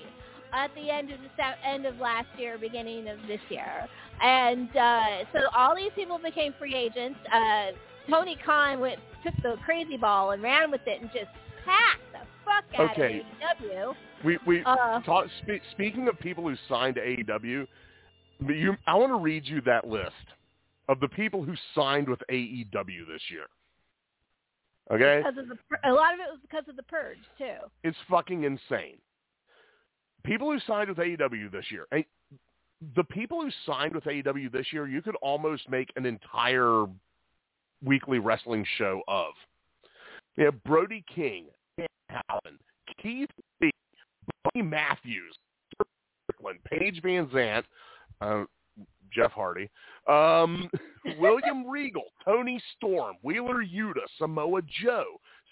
at 0.53 0.69
the 0.75 0.89
end 0.91 1.11
of 1.11 1.19
the 1.37 1.67
end 1.67 1.85
of 1.85 1.97
last 1.97 2.27
year, 2.37 2.57
beginning 2.57 3.07
of 3.07 3.17
this 3.27 3.39
year, 3.49 3.87
and 4.21 4.69
uh, 4.75 5.23
so 5.33 5.39
all 5.55 5.75
these 5.75 5.91
people 5.95 6.19
became 6.19 6.53
free 6.59 6.75
agents. 6.75 7.17
Uh, 7.33 7.67
Tony 8.09 8.37
Khan 8.45 8.79
went 8.81 8.99
took 9.23 9.35
the 9.43 9.55
crazy 9.63 9.97
ball 9.97 10.31
and 10.31 10.43
ran 10.43 10.71
with 10.71 10.81
it 10.85 11.01
and 11.01 11.09
just 11.13 11.29
packed 11.63 12.01
the 12.11 12.19
fuck 12.43 12.65
out 12.79 12.91
Okay. 12.91 13.19
of 13.19 13.57
AEW. 13.63 13.95
We 14.25 14.37
we 14.45 14.63
Uh, 14.65 14.99
talk, 15.01 15.27
spe- 15.43 15.63
speaking 15.71 16.07
of 16.07 16.19
people 16.19 16.43
who 16.43 16.55
signed 16.67 16.95
to 16.95 17.01
AEW, 17.01 17.67
you, 18.47 18.77
I 18.87 18.95
want 18.95 19.11
to 19.11 19.19
read 19.19 19.45
you 19.45 19.61
that 19.61 19.87
list 19.87 20.11
of 20.89 20.99
the 20.99 21.07
people 21.09 21.43
who 21.43 21.53
signed 21.75 22.09
with 22.09 22.21
AEW 22.29 23.07
this 23.07 23.21
year. 23.29 23.45
Okay, 24.91 25.21
because 25.23 25.37
of 25.37 25.47
the 25.47 25.89
a 25.89 25.93
lot 25.93 26.13
of 26.13 26.19
it 26.19 26.27
was 26.29 26.39
because 26.41 26.63
of 26.67 26.75
the 26.75 26.83
purge 26.83 27.17
too. 27.37 27.55
it's 27.83 27.97
fucking 28.09 28.43
insane. 28.43 28.97
People 30.23 30.51
who 30.51 30.59
signed 30.67 30.89
with 30.89 30.97
AEW 30.97 31.51
this 31.51 31.65
year, 31.71 31.87
and 31.91 32.03
the 32.95 33.03
people 33.05 33.41
who 33.41 33.49
signed 33.65 33.93
with 33.93 34.03
AEW 34.05 34.51
this 34.51 34.67
year, 34.71 34.87
you 34.87 35.01
could 35.01 35.15
almost 35.17 35.69
make 35.69 35.91
an 35.95 36.05
entire 36.05 36.85
weekly 37.83 38.19
wrestling 38.19 38.65
show 38.77 39.01
of. 39.07 39.33
You 40.35 40.45
have 40.45 40.63
Brody 40.63 41.03
King, 41.13 41.45
Dan 41.77 41.87
Howland, 42.09 42.59
Keith 43.01 43.29
Lee, 43.61 43.71
Buddy 44.43 44.65
Matthews, 44.65 45.35
Strickland, 46.23 46.59
Paige 46.65 47.01
VanZant, 47.01 47.63
uh, 48.21 48.43
Jeff 49.13 49.31
Hardy, 49.31 49.69
um, 50.07 50.69
William 51.19 51.67
Regal, 51.67 52.05
Toni 52.23 52.61
Storm, 52.75 53.15
Wheeler 53.21 53.63
Yuta, 53.63 54.01
Samoa 54.17 54.61
Joe, 54.83 55.05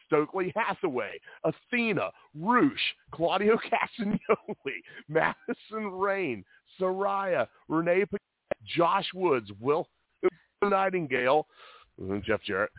Stokely 0.06 0.52
Hathaway, 0.56 1.20
Athena, 1.44 2.10
Rush, 2.36 2.96
Claudio 3.12 3.58
Castagnoli, 4.00 4.80
Madison 5.08 5.92
Rayne, 5.92 6.44
Saraya, 6.80 7.48
Renee 7.68 8.06
Paquette, 8.06 8.66
Josh 8.66 9.08
Woods, 9.14 9.50
Will 9.60 9.88
Nightingale, 10.64 11.48
Jeff 12.26 12.42
Jarrett, 12.44 12.72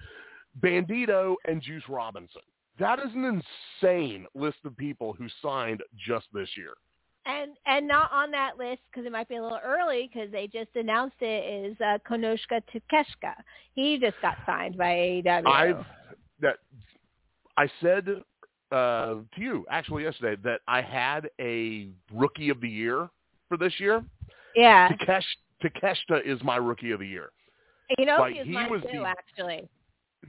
Bandito, 0.61 1.37
and 1.47 1.63
Juice 1.63 1.85
Robinson. 1.89 2.43
That 2.79 2.99
is 2.99 3.13
an 3.15 3.43
insane 3.83 4.27
list 4.35 4.59
of 4.65 4.77
people 4.77 5.13
who 5.13 5.27
signed 5.43 5.83
just 6.07 6.27
this 6.33 6.49
year. 6.57 6.73
And 7.27 7.53
and 7.67 7.87
not 7.87 8.11
on 8.13 8.31
that 8.31 8.57
list 8.57 8.81
because 8.91 9.07
it 9.07 9.13
might 9.13 9.29
be 9.29 9.37
a 9.37 9.43
little 9.43 9.61
early 9.63 10.11
because 10.13 10.33
they 10.33 10.47
just 10.47 10.71
announced 10.75 11.17
it 11.21 11.71
is 11.71 11.77
uh, 11.81 11.99
Konoshka 12.09 12.63
Takeshka. 12.73 13.35
He 13.75 13.99
just 13.99 14.17
got 14.23 14.39
signed 14.47 14.79
by 14.79 15.23
AEW. 15.27 15.47
I've 15.47 15.85
that 16.41 16.57
I 17.59 17.69
said 17.83 18.09
uh, 18.73 19.17
to 19.35 19.41
you 19.41 19.67
actually 19.71 20.05
yesterday 20.05 20.41
that 20.45 20.61
I 20.67 20.81
had 20.81 21.29
a 21.39 21.89
rookie 22.13 22.49
of 22.49 22.61
the 22.61 22.69
year 22.69 23.11
for 23.49 23.59
this 23.59 23.75
year. 23.79 24.03
yeah, 24.55 24.89
Takesh, 24.89 25.25
Takeshita 25.63 26.25
is 26.25 26.43
my 26.43 26.57
rookie 26.57 26.93
of 26.93 27.01
the 27.01 27.07
year. 27.07 27.31
you 27.99 28.07
know 28.07 28.17
like, 28.19 28.35
he 28.35 28.41
is 28.41 28.47
he 28.47 28.53
mine 28.53 28.71
was 28.71 28.83
too 28.83 29.01
the- 29.01 29.07
actually. 29.07 29.69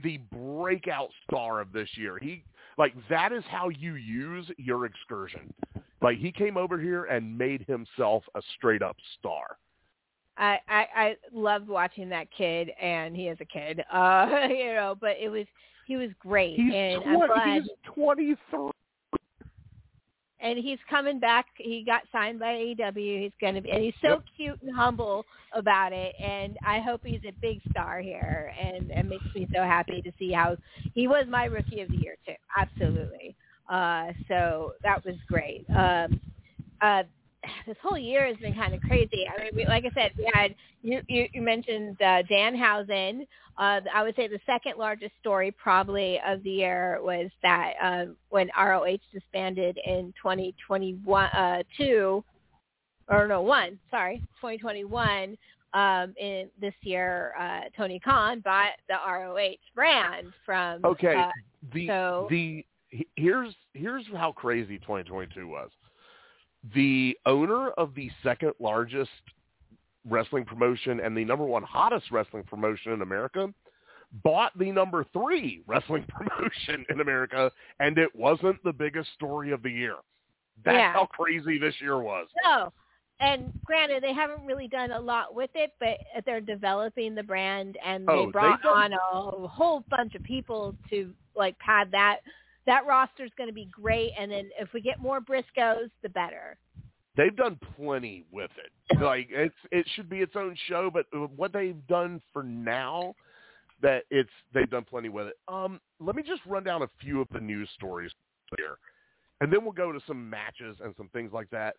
The 0.02 0.18
breakout 0.32 1.10
star 1.24 1.60
of 1.60 1.72
this 1.72 1.88
year. 1.96 2.18
He 2.20 2.44
like 2.78 2.94
that 3.10 3.30
is 3.30 3.44
how 3.50 3.68
you 3.68 3.94
use 3.94 4.50
your 4.56 4.86
excursion. 4.86 5.52
Like 6.02 6.18
he 6.18 6.32
came 6.32 6.56
over 6.56 6.78
here 6.78 7.04
and 7.04 7.36
made 7.36 7.64
himself 7.68 8.24
a 8.34 8.42
straight 8.56 8.82
up 8.82 8.96
star. 9.18 9.56
I, 10.36 10.58
I 10.68 10.86
I 10.96 11.16
loved 11.32 11.68
watching 11.68 12.08
that 12.08 12.28
kid, 12.36 12.70
and 12.80 13.14
he 13.14 13.28
is 13.28 13.38
a 13.40 13.44
kid, 13.44 13.80
uh, 13.92 14.46
you 14.48 14.72
know. 14.74 14.96
But 15.00 15.16
it 15.20 15.28
was 15.28 15.46
He 15.86 15.96
was 15.96 16.10
great, 16.18 16.56
He's, 16.56 16.72
and 16.74 17.02
20, 17.02 17.08
I'm 17.22 17.26
glad. 17.28 17.62
he's 17.62 17.70
23. 17.94 18.70
and 20.40 20.58
he's 20.58 20.78
coming 20.90 21.20
back. 21.20 21.46
He 21.56 21.84
got 21.84 22.02
signed 22.10 22.40
by 22.40 22.54
AEW. 22.54 23.22
He's 23.22 23.32
going 23.40 23.54
to 23.54 23.60
be, 23.60 23.70
and 23.70 23.82
he's 23.82 23.94
so 24.02 24.08
Yep. 24.08 24.22
cute 24.36 24.58
and 24.62 24.74
humble 24.74 25.24
about 25.54 25.92
it. 25.92 26.14
And 26.20 26.58
I 26.66 26.80
hope 26.80 27.02
he's 27.04 27.20
a 27.26 27.32
big 27.40 27.60
star 27.70 28.00
here. 28.00 28.52
And 28.58 28.90
it 28.90 29.04
makes 29.06 29.24
me 29.34 29.46
so 29.54 29.62
happy 29.62 30.02
to 30.02 30.10
see 30.18 30.32
how 30.32 30.56
he 30.94 31.06
was 31.06 31.26
my 31.28 31.44
rookie 31.44 31.80
of 31.80 31.88
the 31.90 31.96
year 31.98 32.16
too. 32.26 32.34
Absolutely. 32.58 33.36
Uh, 33.72 34.12
so 34.28 34.74
that 34.82 35.02
was 35.04 35.14
great. 35.26 35.64
Um, 35.70 36.20
uh, 36.82 37.04
this 37.66 37.76
whole 37.82 37.96
year 37.98 38.26
has 38.26 38.36
been 38.36 38.54
kind 38.54 38.74
of 38.74 38.80
crazy. 38.82 39.26
I 39.26 39.42
mean, 39.42 39.50
we, 39.56 39.66
like 39.66 39.84
I 39.84 39.90
said, 39.94 40.12
we 40.18 40.30
had 40.32 40.54
you, 40.82 41.00
you, 41.08 41.26
you 41.32 41.40
mentioned 41.40 41.96
uh, 42.02 42.22
Danhausen. 42.30 43.26
Uh, 43.58 43.80
I 43.92 44.02
would 44.02 44.14
say 44.14 44.28
the 44.28 44.38
second 44.46 44.74
largest 44.78 45.12
story 45.20 45.50
probably 45.50 46.20
of 46.26 46.42
the 46.42 46.50
year 46.50 46.98
was 47.02 47.30
that 47.42 47.72
uh, 47.82 48.04
when 48.28 48.48
ROH 48.58 48.98
disbanded 49.12 49.78
in 49.84 50.12
2021, 50.22 51.24
uh, 51.24 51.62
two, 51.76 52.22
or 53.08 53.26
no, 53.26 53.42
one, 53.42 53.78
sorry, 53.90 54.18
2021. 54.40 55.36
Um, 55.74 56.12
in 56.20 56.50
this 56.60 56.74
year, 56.82 57.32
uh, 57.40 57.62
Tony 57.74 57.98
Khan 57.98 58.40
bought 58.40 58.72
the 58.88 58.94
ROH 58.94 59.56
brand 59.74 60.26
from. 60.44 60.84
Okay, 60.84 61.14
Uh, 61.14 61.30
the 61.72 61.86
so- 61.86 62.26
the 62.28 62.36
he- 62.36 62.66
here's 63.16 63.54
here's 63.74 64.04
how 64.14 64.32
crazy 64.32 64.78
2022 64.78 65.46
was. 65.48 65.70
The 66.74 67.16
owner 67.26 67.70
of 67.70 67.94
the 67.94 68.10
second 68.22 68.52
largest 68.60 69.10
wrestling 70.08 70.44
promotion 70.44 71.00
and 71.00 71.16
the 71.16 71.24
number 71.24 71.44
one 71.44 71.62
hottest 71.62 72.10
wrestling 72.10 72.44
promotion 72.44 72.92
in 72.92 73.02
America 73.02 73.52
bought 74.24 74.56
the 74.58 74.70
number 74.70 75.04
three 75.12 75.62
wrestling 75.66 76.04
promotion 76.08 76.84
in 76.90 77.00
America, 77.00 77.50
and 77.80 77.98
it 77.98 78.14
wasn't 78.14 78.62
the 78.62 78.72
biggest 78.72 79.08
story 79.14 79.52
of 79.52 79.62
the 79.62 79.70
year. 79.70 79.96
That's 80.64 80.76
Yeah. 80.76 80.92
how 80.92 81.06
crazy 81.06 81.58
this 81.58 81.74
year 81.80 81.98
was. 82.00 82.28
No. 82.44 82.72
And 83.20 83.52
granted, 83.64 84.02
they 84.02 84.12
haven't 84.12 84.44
really 84.44 84.66
done 84.68 84.90
a 84.90 85.00
lot 85.00 85.34
with 85.34 85.50
it, 85.54 85.72
but 85.78 85.98
they're 86.26 86.40
developing 86.40 87.14
the 87.14 87.22
brand, 87.22 87.78
and 87.84 88.04
Oh, 88.08 88.26
they 88.26 88.32
brought 88.32 88.62
done- 88.62 88.92
on 88.92 89.44
a 89.44 89.48
whole 89.48 89.80
bunch 89.88 90.14
of 90.14 90.22
people 90.24 90.74
to 90.90 91.12
like 91.34 91.56
pad 91.60 91.90
that. 91.92 92.18
That 92.66 92.86
roster 92.86 93.24
is 93.24 93.30
going 93.36 93.48
to 93.48 93.54
be 93.54 93.68
great, 93.72 94.10
and 94.18 94.30
then 94.30 94.50
if 94.58 94.72
we 94.72 94.80
get 94.80 95.00
more 95.00 95.20
Briscoes, 95.20 95.90
the 96.02 96.08
better. 96.08 96.56
they've 97.16 97.34
done 97.36 97.58
plenty 97.76 98.24
with 98.30 98.50
it. 98.56 99.00
Like 99.00 99.28
it's 99.30 99.54
it 99.70 99.86
should 99.94 100.08
be 100.08 100.18
its 100.18 100.34
own 100.36 100.56
show, 100.68 100.90
but 100.92 101.06
what 101.36 101.52
they've 101.52 101.86
done 101.88 102.20
for 102.32 102.42
now, 102.42 103.14
that 103.80 104.04
it's 104.10 104.30
they've 104.54 104.70
done 104.70 104.84
plenty 104.84 105.08
with 105.08 105.26
it. 105.28 105.34
Um, 105.48 105.80
let 105.98 106.14
me 106.14 106.22
just 106.22 106.42
run 106.46 106.62
down 106.62 106.82
a 106.82 106.88
few 107.00 107.20
of 107.20 107.28
the 107.32 107.40
news 107.40 107.68
stories 107.74 108.12
here, 108.56 108.76
and 109.40 109.52
then 109.52 109.64
we'll 109.64 109.72
go 109.72 109.90
to 109.92 110.00
some 110.06 110.28
matches 110.30 110.76
and 110.84 110.94
some 110.96 111.08
things 111.08 111.32
like 111.32 111.50
that. 111.50 111.76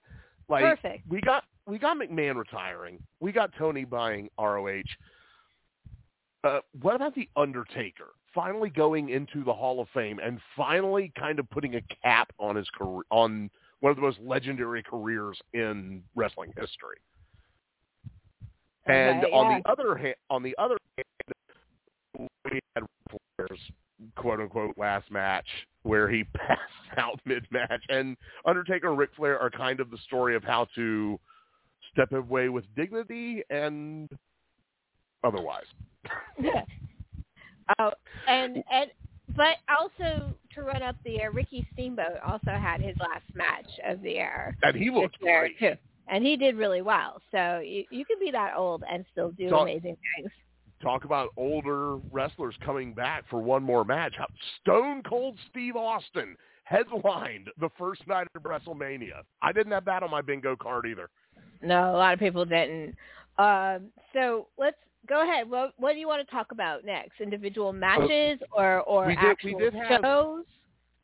Like 0.49 0.63
Perfect. 0.63 1.03
we 1.09 1.21
got 1.21 1.45
we 1.65 1.79
got 1.79 1.97
McMahon 1.97 2.35
retiring, 2.35 2.99
we 3.21 3.31
got 3.31 3.51
Tony 3.57 3.85
buying 3.85 4.29
ROH. 4.37 4.81
Uh, 6.43 6.59
what 6.81 6.95
about 6.95 7.15
the 7.15 7.29
Undertaker 7.37 8.09
finally 8.33 8.69
going 8.69 9.09
into 9.09 9.43
the 9.43 9.53
Hall 9.53 9.79
of 9.79 9.87
Fame 9.93 10.19
and 10.23 10.39
finally 10.55 11.11
kind 11.17 11.39
of 11.39 11.49
putting 11.49 11.75
a 11.75 11.81
cap 12.01 12.31
on 12.39 12.55
his 12.55 12.67
career 12.77 13.01
on 13.09 13.49
one 13.79 13.89
of 13.89 13.95
the 13.95 14.01
most 14.01 14.19
legendary 14.21 14.81
careers 14.81 15.37
in 15.53 16.01
wrestling 16.15 16.53
history. 16.57 16.97
And 18.85 19.23
Okay, 19.23 19.31
on 19.33 19.51
yeah. 19.51 19.59
the 19.59 19.69
other 19.69 19.95
hand, 19.95 20.15
on 20.29 20.43
the 20.43 20.55
other 20.57 20.77
hand, 20.97 22.29
we 22.45 22.59
had 22.75 22.83
Flair's 23.09 23.59
quote 24.15 24.39
unquote 24.39 24.77
last 24.77 25.09
match 25.11 25.47
where 25.83 26.09
he 26.09 26.23
passed 26.35 26.97
out 26.97 27.19
mid 27.25 27.45
match, 27.51 27.83
and 27.89 28.17
Undertaker 28.45 28.89
and 28.89 28.97
Ric 28.97 29.11
Flair 29.15 29.39
are 29.39 29.49
kind 29.49 29.79
of 29.79 29.89
the 29.89 29.97
story 30.05 30.35
of 30.35 30.43
how 30.43 30.67
to 30.75 31.19
step 31.91 32.11
away 32.11 32.49
with 32.49 32.65
dignity 32.75 33.43
and 33.49 34.09
otherwise. 35.23 35.65
Oh, 37.80 37.92
and 38.27 38.64
and 38.72 38.92
but 39.35 39.58
also 39.69 40.33
to 40.53 40.61
run 40.61 40.83
up 40.83 40.95
the 41.06 41.22
air, 41.22 41.32
Ricky 41.32 41.66
Steamboat 41.74 42.19
also 42.25 42.51
had 42.51 42.82
his 42.82 42.95
last 43.00 43.24
match 43.33 43.67
of 43.88 44.01
the 44.01 44.17
air, 44.17 44.56
And 44.64 44.75
he 44.75 44.92
looked 44.92 45.19
great. 45.19 45.58
too, 45.59 45.74
and 46.08 46.24
he 46.25 46.35
did 46.38 46.56
really 46.56 46.82
well. 46.82 47.22
So 47.32 47.59
you 47.59 47.85
you 47.90 48.06
can 48.06 48.19
be 48.19 48.32
that 48.32 48.53
old 48.56 48.83
and 48.90 49.06
still 49.11 49.32
do 49.32 49.50
So- 49.50 49.59
amazing 49.61 49.98
things. 50.17 50.32
talk 50.82 51.06
about 51.06 51.30
older 51.38 51.95
wrestlers 52.11 52.56
coming 52.66 52.93
back 52.93 53.24
for 53.30 53.40
one 53.42 53.64
more 53.64 53.85
match. 53.85 54.14
Stone 54.61 55.01
Cold 55.03 55.38
Steve 55.50 55.77
Austin 55.77 56.35
headlined 56.66 57.50
the 57.59 57.69
first 57.77 58.06
night 58.08 58.27
of 58.35 58.43
WrestleMania. 58.43 59.22
I 59.42 59.51
didn't 59.53 59.72
have 59.72 59.85
that 59.85 60.03
on 60.03 60.09
my 60.11 60.22
bingo 60.22 60.56
card 60.58 60.85
either. 60.85 61.09
No, 61.61 61.95
a 61.95 61.98
lot 61.98 62.14
of 62.14 62.19
people 62.19 62.43
didn't. 62.45 62.95
Um, 63.38 63.92
so 64.14 64.48
let's 64.58 64.77
go 65.07 65.23
ahead. 65.23 65.49
What 65.49 65.73
what 65.77 65.93
do 65.93 65.99
you 65.99 66.07
want 66.07 66.25
to 66.25 66.32
talk 66.32 66.51
about 66.51 66.85
next? 66.85 67.19
Individual 67.22 67.73
matches 67.73 68.40
or 68.51 68.82
or 68.82 69.06
Uh, 69.06 69.07
we 69.07 69.15
did- 69.15 69.23
we 69.23 69.30
actual 69.30 69.59
did 69.59 69.73
have- 69.73 70.01
shows? 70.01 70.45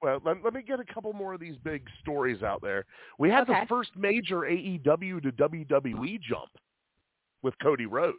Well, 0.02 0.22
let, 0.24 0.42
let 0.46 0.54
me 0.54 0.62
get 0.62 0.80
a 0.80 0.86
couple 0.86 1.12
more 1.12 1.34
of 1.34 1.42
these 1.42 1.58
big 1.58 1.86
stories 2.00 2.42
out 2.42 2.62
there. 2.62 2.86
We 3.18 3.30
had 3.30 3.50
Okay. 3.50 3.60
the 3.60 3.66
first 3.68 3.94
major 3.98 4.46
AEW 4.46 5.20
to 5.24 5.32
WWE 5.34 6.18
jump 6.22 6.52
with 7.42 7.54
Cody 7.62 7.86
Rhodes. 7.86 8.18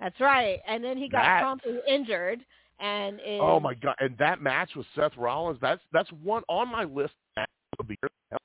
That's 0.00 0.18
right. 0.20 0.60
And 0.66 0.82
then 0.82 0.96
he 0.96 1.08
got 1.08 1.20
That- 1.22 1.40
promptly 1.42 1.80
injured, 1.86 2.44
and 2.80 3.20
is, 3.20 3.40
Oh 3.42 3.60
my 3.60 3.74
god! 3.74 3.96
And 4.00 4.16
that 4.18 4.40
match 4.40 4.74
with 4.74 4.86
Seth 4.94 5.16
Rollins, 5.18 5.58
that's 5.60 5.82
that's 5.92 6.10
one 6.12 6.42
on 6.48 6.68
my 6.68 6.84
list 6.84 7.14
of 7.36 7.86
the 7.86 7.96
year. 8.02 8.38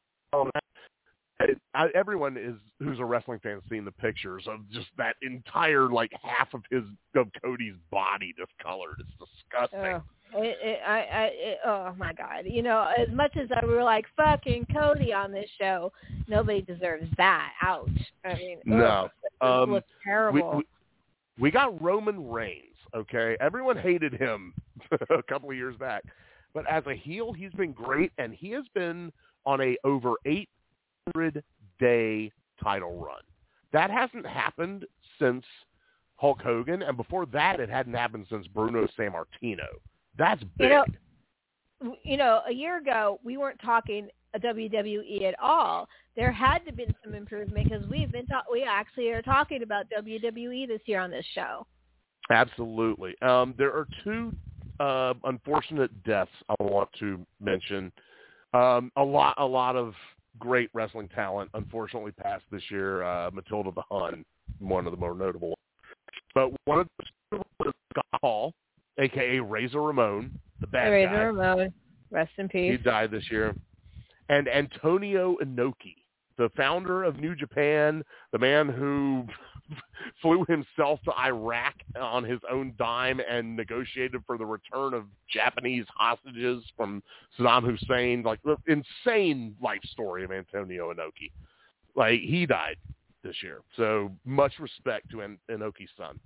I, 1.73 1.87
everyone 1.95 2.35
is 2.35 2.55
who's 2.79 2.99
a 2.99 3.05
wrestling 3.05 3.39
fan 3.39 3.61
seen 3.69 3.85
the 3.85 3.91
pictures 3.91 4.43
of 4.47 4.69
just 4.71 4.87
that 4.97 5.15
entire 5.21 5.87
like 5.87 6.11
half 6.21 6.53
of 6.53 6.61
his 6.69 6.83
of 7.15 7.27
Cody's 7.41 7.75
body 7.91 8.33
discolored. 8.37 8.97
It's 8.99 9.31
disgusting. 9.31 10.01
Oh, 10.35 10.41
it, 10.41 10.57
it, 10.61 10.79
I, 10.85 10.97
I, 10.97 11.23
it, 11.33 11.57
oh 11.65 11.95
my 11.97 12.13
god! 12.13 12.43
You 12.45 12.61
know, 12.61 12.91
as 12.97 13.07
much 13.13 13.37
as 13.37 13.47
I, 13.55 13.65
were 13.65 13.83
like 13.83 14.05
fucking 14.17 14.67
Cody 14.73 15.13
on 15.13 15.31
this 15.31 15.49
show, 15.57 15.91
nobody 16.27 16.61
deserves 16.61 17.07
that. 17.17 17.51
Ouch! 17.61 17.89
I 18.25 18.33
mean, 18.35 18.57
no, 18.65 19.09
ugh, 19.41 19.63
um, 19.63 19.71
looks 19.71 19.87
terrible. 20.03 20.51
We, 20.51 20.57
we, 20.57 20.63
we 21.39 21.51
got 21.51 21.81
Roman 21.81 22.29
Reigns. 22.29 22.65
Okay, 22.93 23.37
everyone 23.39 23.77
hated 23.77 24.13
him 24.13 24.53
a 25.09 25.23
couple 25.23 25.49
of 25.49 25.55
years 25.55 25.77
back, 25.77 26.03
but 26.53 26.69
as 26.69 26.83
a 26.85 26.93
heel, 26.93 27.31
he's 27.31 27.53
been 27.53 27.71
great, 27.71 28.11
and 28.17 28.33
he 28.33 28.49
has 28.51 28.65
been 28.73 29.11
on 29.45 29.61
a 29.61 29.77
over 29.85 30.15
eight 30.25 30.49
100-day 31.15 32.31
title 32.61 32.99
run. 32.99 33.21
That 33.71 33.91
hasn't 33.91 34.25
happened 34.25 34.85
since 35.19 35.43
Hulk 36.15 36.41
Hogan, 36.41 36.81
and 36.81 36.97
before 36.97 37.25
that, 37.27 37.59
it 37.59 37.69
hadn't 37.69 37.93
happened 37.93 38.27
since 38.29 38.47
Bruno 38.47 38.87
Sammartino. 38.97 39.67
That's 40.17 40.43
big. 40.57 40.69
You 40.69 40.69
know, 40.69 40.85
you 42.03 42.17
know, 42.17 42.41
a 42.47 42.51
year 42.51 42.77
ago, 42.77 43.19
we 43.23 43.37
weren't 43.37 43.61
talking 43.61 44.09
WWE 44.37 45.23
at 45.23 45.35
all. 45.39 45.87
There 46.15 46.31
had 46.31 46.59
to 46.65 46.73
been 46.73 46.93
some 47.03 47.15
improvement 47.15 47.69
because 47.69 47.87
we've 47.87 48.11
been 48.11 48.25
ta- 48.25 48.43
we 48.51 48.63
actually 48.63 49.09
are 49.09 49.21
talking 49.21 49.63
about 49.63 49.85
WWE 49.97 50.67
this 50.67 50.81
year 50.85 50.99
on 50.99 51.09
this 51.09 51.25
show. 51.33 51.65
Absolutely. 52.29 53.15
Um, 53.21 53.55
there 53.57 53.71
are 53.71 53.87
two 54.03 54.33
uh, 54.79 55.13
unfortunate 55.23 56.03
deaths 56.03 56.31
I 56.49 56.63
want 56.63 56.89
to 56.99 57.25
mention. 57.39 57.91
Um, 58.53 58.91
a 58.97 59.03
lot, 59.03 59.35
a 59.37 59.45
lot 59.45 59.75
of 59.75 59.93
great 60.39 60.69
wrestling 60.73 61.09
talent 61.09 61.49
unfortunately 61.53 62.11
passed 62.11 62.45
this 62.51 62.63
year. 62.69 63.03
Uh, 63.03 63.29
Matilda 63.31 63.71
the 63.75 63.83
Hun, 63.91 64.23
one 64.59 64.85
of 64.85 64.91
the 64.91 64.97
more 64.97 65.15
notable. 65.15 65.57
But 66.33 66.51
one 66.65 66.79
of 66.79 66.87
the 67.31 67.37
was 67.59 67.73
Scott 67.91 68.21
Hall, 68.21 68.53
aka 68.97 69.39
Razor 69.39 69.81
Ramon, 69.81 70.31
the 70.61 70.67
bad 70.67 70.89
Razor 70.89 71.09
guy. 71.09 71.23
Ramon, 71.23 71.73
rest 72.11 72.31
in 72.37 72.47
peace. 72.47 72.71
He 72.71 72.77
died 72.77 73.11
this 73.11 73.29
year. 73.29 73.55
And 74.29 74.47
Antonio 74.47 75.37
Inoki, 75.43 75.95
the 76.37 76.49
founder 76.55 77.03
of 77.03 77.19
New 77.19 77.35
Japan, 77.35 78.03
the 78.31 78.37
man 78.37 78.69
who 78.69 79.25
flew 80.21 80.45
himself 80.47 80.99
to 81.05 81.11
Iraq 81.17 81.75
on 81.99 82.23
his 82.23 82.39
own 82.49 82.73
dime 82.77 83.19
and 83.29 83.55
negotiated 83.55 84.21
for 84.25 84.37
the 84.37 84.45
return 84.45 84.93
of 84.93 85.05
Japanese 85.31 85.85
hostages 85.95 86.63
from 86.75 87.03
Saddam 87.37 87.63
Hussein. 87.63 88.23
Like 88.23 88.39
the 88.43 88.57
insane 88.67 89.55
life 89.61 89.81
story 89.91 90.23
of 90.23 90.31
Antonio 90.31 90.93
Inoki. 90.93 91.31
Like 91.95 92.21
he 92.21 92.45
died 92.45 92.77
this 93.23 93.35
year. 93.43 93.61
So 93.75 94.11
much 94.25 94.53
respect 94.59 95.09
to 95.11 95.21
An- 95.21 95.39
Inoki's 95.49 95.89
son. 95.97 96.19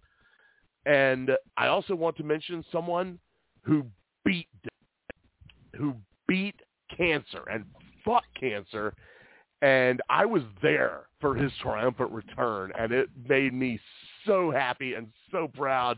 And 0.86 1.32
I 1.58 1.68
also 1.68 1.96
want 1.96 2.18
to 2.18 2.24
mention 2.24 2.64
someone 2.72 3.20
who 3.62 3.86
beat 4.26 4.48
who 5.76 5.96
beat 6.28 6.56
cancer 6.96 7.44
and 7.52 7.66
fought 8.04 8.24
cancer 8.40 8.94
and 9.64 10.02
I 10.10 10.26
was 10.26 10.44
there 10.62 11.04
for 11.22 11.34
his 11.34 11.52
triumphant 11.62 12.12
return 12.12 12.74
and 12.78 12.92
it 12.92 13.08
made 13.28 13.54
me 13.54 13.80
so 14.28 14.52
happy 14.52 14.96
and 14.96 15.08
so 15.32 15.48
proud. 15.48 15.98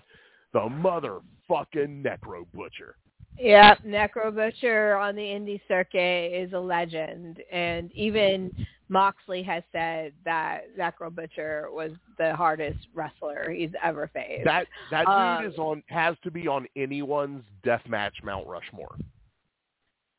The 0.54 0.60
motherfucking 0.60 2.04
Necro 2.04 2.46
Butcher. 2.54 2.96
Yeah, 3.38 3.76
Necro 3.86 4.34
Butcher 4.34 4.96
on 4.96 5.16
the 5.16 5.22
indie 5.22 5.60
circuit 5.68 6.32
is 6.34 6.54
a 6.54 6.60
legend, 6.60 7.42
and 7.52 7.92
even 7.92 8.50
Moxley 8.88 9.44
has 9.44 9.62
said 9.74 10.14
that 10.24 10.62
Necro 10.78 11.14
Butcher 11.14 11.68
was 11.72 11.92
the 12.18 12.34
hardest 12.34 12.88
wrestler 12.94 13.52
he's 13.52 13.72
ever 13.84 14.10
faced. 14.14 14.46
That 14.46 14.68
that 14.92 15.06
dude 15.06 15.10
Um, 15.10 15.46
is 15.46 15.58
on 15.58 15.84
has 15.88 16.16
to 16.24 16.32
be 16.32 16.48
on 16.48 16.68
anyone's 16.78 17.44
deathmatch 17.66 18.24
Mount 18.24 18.48
Rushmore. 18.48 18.96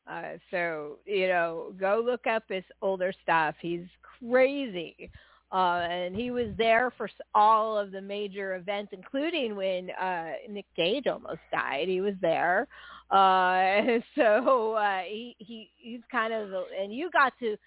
Uh, 0.09 0.37
so 0.51 0.97
you 1.05 1.27
know, 1.27 1.73
go 1.79 2.01
look 2.03 2.27
up 2.27 2.43
his 2.47 2.63
older 2.81 3.13
stuff. 3.23 3.55
He's 3.59 3.85
crazy, 4.19 5.09
uh, 5.51 5.85
and 5.89 6.15
he 6.15 6.31
was 6.31 6.47
there 6.57 6.91
for 6.97 7.09
all 7.35 7.77
of 7.77 7.91
the 7.91 8.01
major 8.01 8.55
events, 8.55 8.93
including 8.93 9.55
when 9.55 9.89
uh, 9.91 10.33
Nick 10.49 10.65
Gage 10.75 11.07
almost 11.07 11.39
died. 11.51 11.87
He 11.87 12.01
was 12.01 12.15
there, 12.21 12.67
uh, 13.11 13.81
so 14.15 14.73
uh, 14.73 15.01
he 15.01 15.35
he 15.39 15.69
he's 15.77 16.01
kind 16.11 16.33
of, 16.33 16.49
the, 16.49 16.63
and 16.81 16.93
you 16.93 17.09
got 17.11 17.33
to 17.39 17.57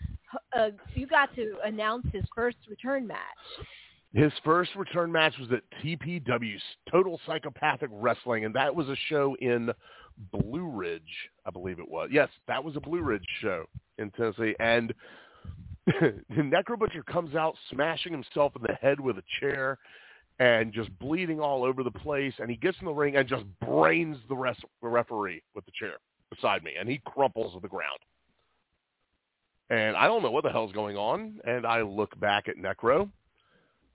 uh, 0.56 0.70
you 0.94 1.06
got 1.06 1.34
to 1.34 1.56
announce 1.64 2.06
his 2.12 2.24
first 2.34 2.58
return 2.68 3.06
match. 3.06 3.18
His 4.12 4.32
first 4.44 4.70
return 4.74 5.12
match 5.12 5.34
was 5.38 5.50
at 5.52 5.62
TPW's 5.84 6.62
Total 6.90 7.20
Psychopathic 7.26 7.90
Wrestling, 7.92 8.44
and 8.44 8.54
that 8.54 8.74
was 8.74 8.88
a 8.88 8.96
show 9.08 9.36
in 9.40 9.70
Blue 10.32 10.66
Ridge, 10.66 11.02
I 11.46 11.50
believe 11.50 11.78
it 11.78 11.88
was. 11.88 12.10
Yes, 12.12 12.28
that 12.48 12.62
was 12.62 12.76
a 12.76 12.80
Blue 12.80 13.02
Ridge 13.02 13.26
show 13.40 13.64
in 13.98 14.10
Tennessee. 14.12 14.54
And 14.60 14.92
Necro 16.32 16.78
Butcher 16.78 17.02
comes 17.02 17.34
out 17.34 17.54
smashing 17.70 18.12
himself 18.12 18.52
in 18.56 18.62
the 18.62 18.74
head 18.74 19.00
with 19.00 19.18
a 19.18 19.22
chair 19.40 19.78
and 20.38 20.72
just 20.72 20.96
bleeding 20.98 21.40
all 21.40 21.64
over 21.64 21.82
the 21.82 21.90
place. 21.90 22.34
And 22.38 22.50
he 22.50 22.56
gets 22.56 22.78
in 22.80 22.86
the 22.86 22.92
ring 22.92 23.16
and 23.16 23.28
just 23.28 23.44
brains 23.60 24.16
the, 24.28 24.36
rest, 24.36 24.64
the 24.82 24.88
referee 24.88 25.42
with 25.54 25.64
the 25.64 25.72
chair 25.78 25.94
beside 26.30 26.62
me, 26.62 26.72
and 26.78 26.88
he 26.88 27.00
crumples 27.04 27.54
to 27.54 27.60
the 27.60 27.68
ground. 27.68 27.98
And 29.68 29.96
I 29.96 30.06
don't 30.06 30.22
know 30.22 30.30
what 30.30 30.44
the 30.44 30.50
hell's 30.50 30.72
going 30.72 30.96
on. 30.96 31.40
And 31.44 31.66
I 31.66 31.82
look 31.82 32.18
back 32.20 32.48
at 32.48 32.56
Necro, 32.56 33.08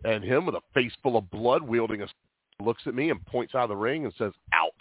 and 0.04 0.24
him 0.24 0.46
with 0.46 0.56
a 0.56 0.62
face 0.74 0.94
full 1.02 1.18
of 1.18 1.30
blood 1.32 1.62
wielding 1.62 2.02
a 2.02 2.08
looks 2.62 2.84
at 2.86 2.96
me 2.96 3.10
and 3.10 3.26
points 3.26 3.54
out 3.54 3.64
of 3.64 3.70
the 3.70 3.76
ring 3.76 4.06
and 4.06 4.14
says 4.18 4.32
out 4.54 4.72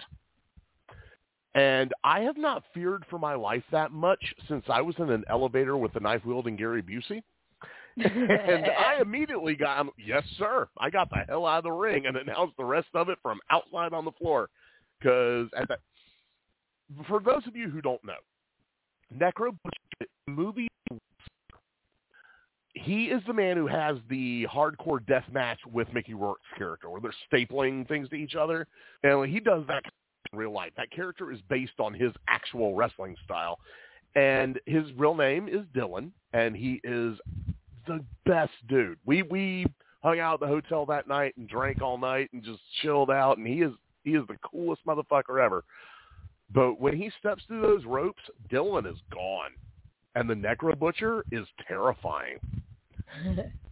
and 1.55 1.92
i 2.02 2.20
have 2.20 2.36
not 2.36 2.62
feared 2.73 3.05
for 3.08 3.18
my 3.18 3.34
life 3.34 3.62
that 3.70 3.92
much 3.92 4.23
since 4.49 4.65
i 4.68 4.81
was 4.81 4.94
in 4.99 5.10
an 5.10 5.24
elevator 5.28 5.76
with 5.76 5.92
the 5.92 6.00
knife 6.00 6.24
wielding 6.24 6.57
gary 6.57 6.83
busey. 6.83 7.23
And 7.97 8.66
i 8.66 8.99
immediately 9.00 9.55
got 9.55 9.86
yes 10.05 10.24
sir. 10.36 10.68
I 10.78 10.91
got 10.91 11.10
the 11.10 11.18
hell 11.28 11.47
out 11.47 11.58
of 11.58 11.65
the 11.65 11.70
ring 11.70 12.07
and 12.07 12.16
announced 12.16 12.57
the 12.57 12.65
rest 12.65 12.89
of 12.94 13.08
it 13.08 13.18
from 13.23 13.39
outside 13.50 13.92
on 13.92 14.05
the 14.05 14.10
floor. 14.12 14.49
Because 14.99 15.49
for 17.07 17.20
those 17.20 17.47
of 17.47 17.55
you 17.55 17.68
who 17.70 17.81
don't 17.81 18.02
know 18.05 18.15
necro 19.16 19.57
movie 20.26 20.68
he 22.74 23.05
is 23.05 23.23
the 23.26 23.33
man 23.33 23.57
who 23.57 23.66
has 23.66 23.97
the 24.10 24.47
hardcore 24.52 25.05
death 25.07 25.24
match 25.33 25.58
with 25.73 25.92
Mickey 25.92 26.15
Rourke's 26.15 26.42
character, 26.58 26.91
where 26.91 27.00
they're 27.00 27.15
stapling 27.33 27.86
things 27.86 28.08
to 28.08 28.16
each 28.16 28.34
other, 28.34 28.66
and 29.02 29.31
he 29.31 29.41
does 29.41 29.65
that 29.68 29.84
real 30.37 30.53
life. 30.53 30.73
That 30.77 30.91
character 30.91 31.33
is 31.33 31.41
based 31.49 31.79
on 31.79 31.95
his 31.95 32.13
actual 32.29 32.75
wrestling 32.75 33.17
style, 33.25 33.59
and 34.15 34.61
his 34.67 34.85
real 34.97 35.15
name 35.15 35.49
is 35.49 35.65
Dylan, 35.75 36.11
and 36.33 36.57
he 36.57 36.81
is 36.85 37.19
the 37.87 38.05
best 38.27 38.53
dude. 38.69 38.99
We 39.05 39.23
we 39.23 39.67
hung 40.03 40.21
out 40.21 40.35
at 40.35 40.41
the 40.41 40.47
hotel 40.47 40.87
that 40.87 41.09
night 41.09 41.35
and 41.37 41.49
drank 41.49 41.81
all 41.81 41.99
night 41.99 42.31
and 42.33 42.43
just 42.43 42.61
chilled 42.83 43.11
out, 43.11 43.39
and 43.39 43.47
he 43.47 43.63
is 43.63 43.73
he 44.05 44.13
is 44.13 44.27
the 44.29 44.37
coolest 44.49 44.85
motherfucker 44.87 45.43
ever. 45.43 45.65
But 46.53 46.81
when 46.81 46.97
he 46.97 47.11
steps 47.19 47.43
through 47.47 47.63
those 47.63 47.85
ropes, 47.85 48.23
Dylan 48.51 48.91
is 48.91 48.99
gone, 49.11 49.51
and 50.15 50.29
the 50.29 50.35
Necro 50.35 50.79
Butcher 50.79 51.25
is 51.33 51.47
terrifying. 51.67 52.39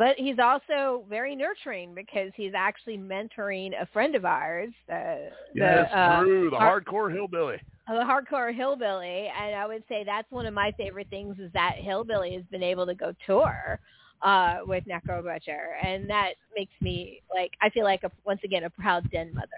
but 0.00 0.16
he's 0.16 0.38
also 0.42 1.04
very 1.10 1.36
nurturing 1.36 1.94
because 1.94 2.30
he's 2.34 2.54
actually 2.56 2.96
mentoring 2.96 3.72
a 3.78 3.84
friend 3.92 4.14
of 4.14 4.24
ours. 4.24 4.70
Uh, 4.90 5.28
Yes, 5.54 5.90
the, 5.90 5.98
uh, 5.98 6.24
Drew, 6.24 6.48
the 6.48 6.56
har- 6.56 6.80
hardcore 6.80 7.12
hillbilly. 7.12 7.58
the 7.86 7.92
hardcore 7.92 8.54
hillbilly, 8.54 9.28
and 9.28 9.54
I 9.54 9.66
would 9.66 9.82
say 9.90 10.02
that's 10.02 10.30
one 10.30 10.46
of 10.46 10.54
my 10.54 10.72
favorite 10.78 11.08
things 11.10 11.38
is 11.38 11.52
that 11.52 11.74
hillbilly 11.76 12.32
has 12.32 12.44
been 12.50 12.62
able 12.62 12.86
to 12.86 12.94
go 12.94 13.12
tour 13.26 13.78
uh, 14.22 14.60
with 14.66 14.84
Necro 14.86 15.22
Butcher, 15.22 15.76
and 15.84 16.08
that 16.08 16.30
makes 16.56 16.72
me 16.80 17.20
like 17.34 17.50
I 17.60 17.68
feel 17.68 17.84
like 17.84 18.02
a, 18.02 18.10
once 18.24 18.40
again 18.42 18.64
a 18.64 18.70
proud 18.70 19.06
den 19.10 19.34
mother. 19.34 19.48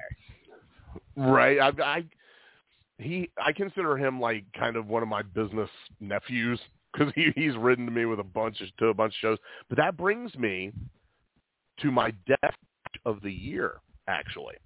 Right. 1.15 1.61
I, 1.61 1.71
I 1.85 2.05
he 2.99 3.31
I 3.41 3.53
consider 3.53 3.97
him 3.97 4.21
like 4.21 4.45
kind 4.59 4.75
of 4.75 4.89
one 4.89 5.05
of 5.05 5.09
my 5.09 5.23
business 5.23 5.71
nephews 6.01 6.59
because 6.93 7.13
he, 7.15 7.31
he's 7.35 7.57
ridden 7.57 7.87
to 7.87 7.93
me 7.93 8.05
with 8.05 8.21
a 8.21 8.25
bunch 8.25 8.61
of 8.61 8.77
to 8.79 8.87
a 8.87 8.95
bunch 8.95 9.15
of 9.15 9.19
shows. 9.19 9.39
But 9.69 9.79
that 9.79 9.97
brings 9.97 10.35
me 10.37 10.73
to 11.81 11.91
my 11.91 12.13
death 12.27 12.55
of 13.05 13.21
the 13.23 13.33
year 13.33 13.81
actually, 14.09 14.57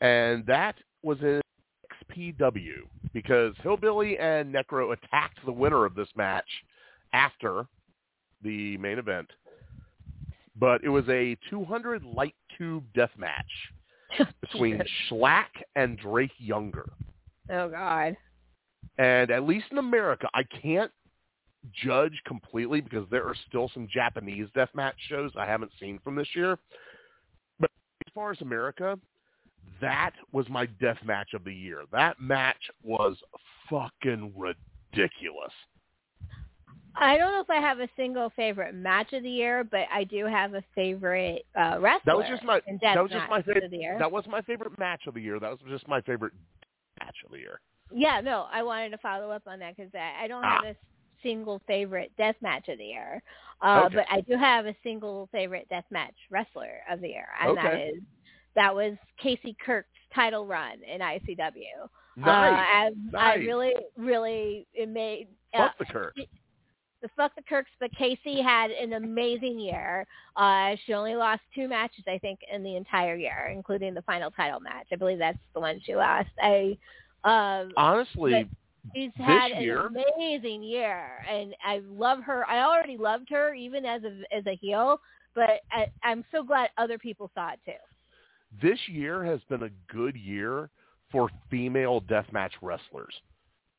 and 0.00 0.44
that 0.46 0.76
was 1.02 1.18
in 1.20 1.40
XPW 2.10 2.78
because 3.12 3.54
Hillbilly 3.62 4.18
and 4.18 4.54
Necro 4.54 4.92
attacked 4.92 5.38
the 5.44 5.52
winner 5.52 5.84
of 5.84 5.94
this 5.94 6.08
match 6.16 6.48
after 7.12 7.66
the 8.42 8.76
main 8.78 8.98
event. 8.98 9.28
But 10.58 10.82
it 10.84 10.88
was 10.88 11.04
a 11.08 11.36
200 11.50 12.02
light 12.02 12.34
tube 12.56 12.84
death 12.94 13.10
match 13.16 13.44
oh, 14.20 14.24
between 14.40 14.82
Shlak 15.08 15.44
and 15.74 15.98
Drake 15.98 16.32
Younger. 16.38 16.90
Oh 17.50 17.68
God. 17.68 18.16
And 18.98 19.30
at 19.30 19.44
least 19.44 19.66
in 19.70 19.78
America, 19.78 20.28
I 20.34 20.42
can't 20.42 20.90
judge 21.72 22.20
completely 22.26 22.80
because 22.80 23.06
there 23.10 23.24
are 23.24 23.34
still 23.48 23.70
some 23.74 23.88
Japanese 23.92 24.48
deathmatch 24.56 24.94
shows 25.08 25.32
I 25.36 25.46
haven't 25.46 25.72
seen 25.80 25.98
from 26.02 26.14
this 26.16 26.28
year. 26.34 26.58
But 27.60 27.70
as 28.06 28.12
far 28.14 28.30
as 28.30 28.40
America, 28.40 28.98
that 29.80 30.12
was 30.32 30.48
my 30.48 30.66
death 30.80 30.98
match 31.04 31.34
of 31.34 31.44
the 31.44 31.52
year. 31.52 31.82
That 31.92 32.20
match 32.20 32.70
was 32.82 33.16
fucking 33.68 34.32
ridiculous. 34.36 35.52
I 36.98 37.18
don't 37.18 37.32
know 37.32 37.40
if 37.40 37.50
I 37.50 37.60
have 37.60 37.80
a 37.80 37.88
single 37.94 38.30
favorite 38.34 38.74
match 38.74 39.12
of 39.12 39.22
the 39.22 39.30
year, 39.30 39.64
but 39.64 39.82
I 39.92 40.04
do 40.04 40.24
have 40.24 40.54
a 40.54 40.64
favorite 40.74 41.44
uh, 41.54 41.76
wrestler. 41.78 42.00
That 42.06 42.16
was 42.16 42.26
just 42.26 42.42
my 42.42 42.60
that 42.80 43.02
was 43.02 43.10
just 43.10 43.28
my 43.28 43.42
favorite 43.42 43.64
of 43.64 43.70
the 43.70 43.76
year. 43.76 43.96
that 43.98 44.10
was 44.10 44.24
my 44.26 44.40
favorite 44.42 44.78
match 44.78 45.02
of 45.06 45.12
the 45.12 45.20
year. 45.20 45.38
That 45.38 45.50
was 45.50 45.60
just 45.68 45.86
my 45.88 46.00
favorite 46.00 46.32
match 47.00 47.16
of 47.26 47.32
the 47.32 47.38
year. 47.38 47.60
Yeah, 47.92 48.20
no, 48.20 48.46
I 48.52 48.62
wanted 48.62 48.90
to 48.90 48.98
follow 48.98 49.30
up 49.30 49.42
on 49.46 49.58
that 49.60 49.76
because 49.76 49.92
I, 49.94 50.24
I 50.24 50.28
don't 50.28 50.44
Ah. 50.44 50.62
have 50.62 50.74
a 50.74 50.76
single 51.22 51.60
favorite 51.66 52.12
death 52.18 52.36
match 52.42 52.68
of 52.68 52.78
the 52.78 52.84
year, 52.84 53.22
uh, 53.62 53.84
Okay. 53.86 53.96
but 53.96 54.06
I 54.10 54.20
do 54.20 54.36
have 54.36 54.66
a 54.66 54.74
single 54.82 55.28
favorite 55.32 55.68
death 55.68 55.84
match 55.90 56.14
wrestler 56.30 56.80
of 56.90 57.00
the 57.00 57.08
year, 57.08 57.28
and 57.40 57.56
that 57.56 57.66
Okay. 57.74 57.88
is 57.90 58.02
that 58.54 58.74
was 58.74 58.96
Casey 59.18 59.54
Kirk's 59.64 59.88
title 60.14 60.46
run 60.46 60.82
in 60.82 61.00
ICW. 61.02 61.88
Nice. 62.16 62.26
Uh, 62.26 62.86
and 62.86 63.16
I 63.16 63.36
nice. 63.36 63.46
really, 63.46 63.74
really 63.96 64.66
it 64.72 64.88
made 64.88 65.28
uh, 65.52 65.58
Fuck 65.68 65.78
the 65.78 65.84
Kirk. 65.84 66.14
the 67.02 67.08
fuck 67.14 67.34
the 67.36 67.42
Kirks, 67.42 67.70
but 67.78 67.92
Casey 67.92 68.40
had 68.40 68.70
an 68.70 68.94
amazing 68.94 69.58
year. 69.60 70.06
Uh, 70.36 70.74
she 70.84 70.94
only 70.94 71.14
lost 71.16 71.42
two 71.54 71.68
matches, 71.68 72.04
I 72.08 72.16
think, 72.18 72.40
in 72.50 72.62
the 72.62 72.76
entire 72.76 73.16
year, 73.16 73.50
including 73.54 73.92
the 73.94 74.02
final 74.02 74.30
title 74.30 74.60
match. 74.60 74.86
I 74.90 74.96
believe 74.96 75.18
that's 75.18 75.38
the 75.54 75.60
one 75.60 75.78
she 75.84 75.94
lost. 75.94 76.30
I, 76.42 76.78
um, 77.26 77.72
Honestly, 77.76 78.48
she's 78.94 79.10
had 79.16 79.60
year- 79.60 79.86
an 79.86 79.96
amazing 80.16 80.62
year, 80.62 81.24
and 81.28 81.54
I 81.64 81.80
love 81.88 82.22
her. 82.22 82.48
I 82.48 82.62
already 82.62 82.96
loved 82.96 83.28
her 83.30 83.52
even 83.54 83.84
as 83.84 84.02
a 84.04 84.22
as 84.34 84.46
a 84.46 84.56
heel, 84.56 85.00
but 85.34 85.60
I, 85.72 85.86
I'm 86.02 86.24
so 86.30 86.42
glad 86.42 86.70
other 86.78 86.98
people 86.98 87.30
saw 87.34 87.50
it 87.52 87.60
too. 87.64 87.72
this 88.62 88.78
year 88.88 89.24
has 89.24 89.40
been 89.50 89.64
a 89.64 89.70
good 89.92 90.16
year 90.16 90.70
for 91.10 91.28
female 91.50 92.00
deathmatch 92.00 92.52
wrestlers 92.62 93.14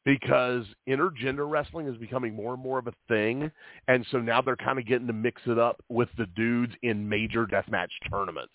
because 0.05 0.63
intergender 0.87 1.49
wrestling 1.49 1.87
is 1.87 1.97
becoming 1.97 2.33
more 2.33 2.53
and 2.53 2.63
more 2.63 2.79
of 2.79 2.87
a 2.87 2.93
thing, 3.09 3.51
and 3.89 4.05
so 4.11 4.19
now 4.19 4.41
they're 4.41 4.55
kind 4.55 4.79
of 4.79 4.85
getting 4.85 5.07
to 5.07 5.13
mix 5.13 5.41
it 5.45 5.57
up 5.59 5.81
with 5.89 6.09
the 6.17 6.25
dudes 6.27 6.73
in 6.83 7.07
major 7.07 7.45
deathmatch 7.45 7.89
tournaments. 8.09 8.53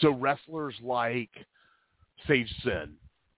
So 0.00 0.10
wrestlers 0.14 0.74
like 0.82 1.30
Sage 2.26 2.52
Sin 2.62 2.90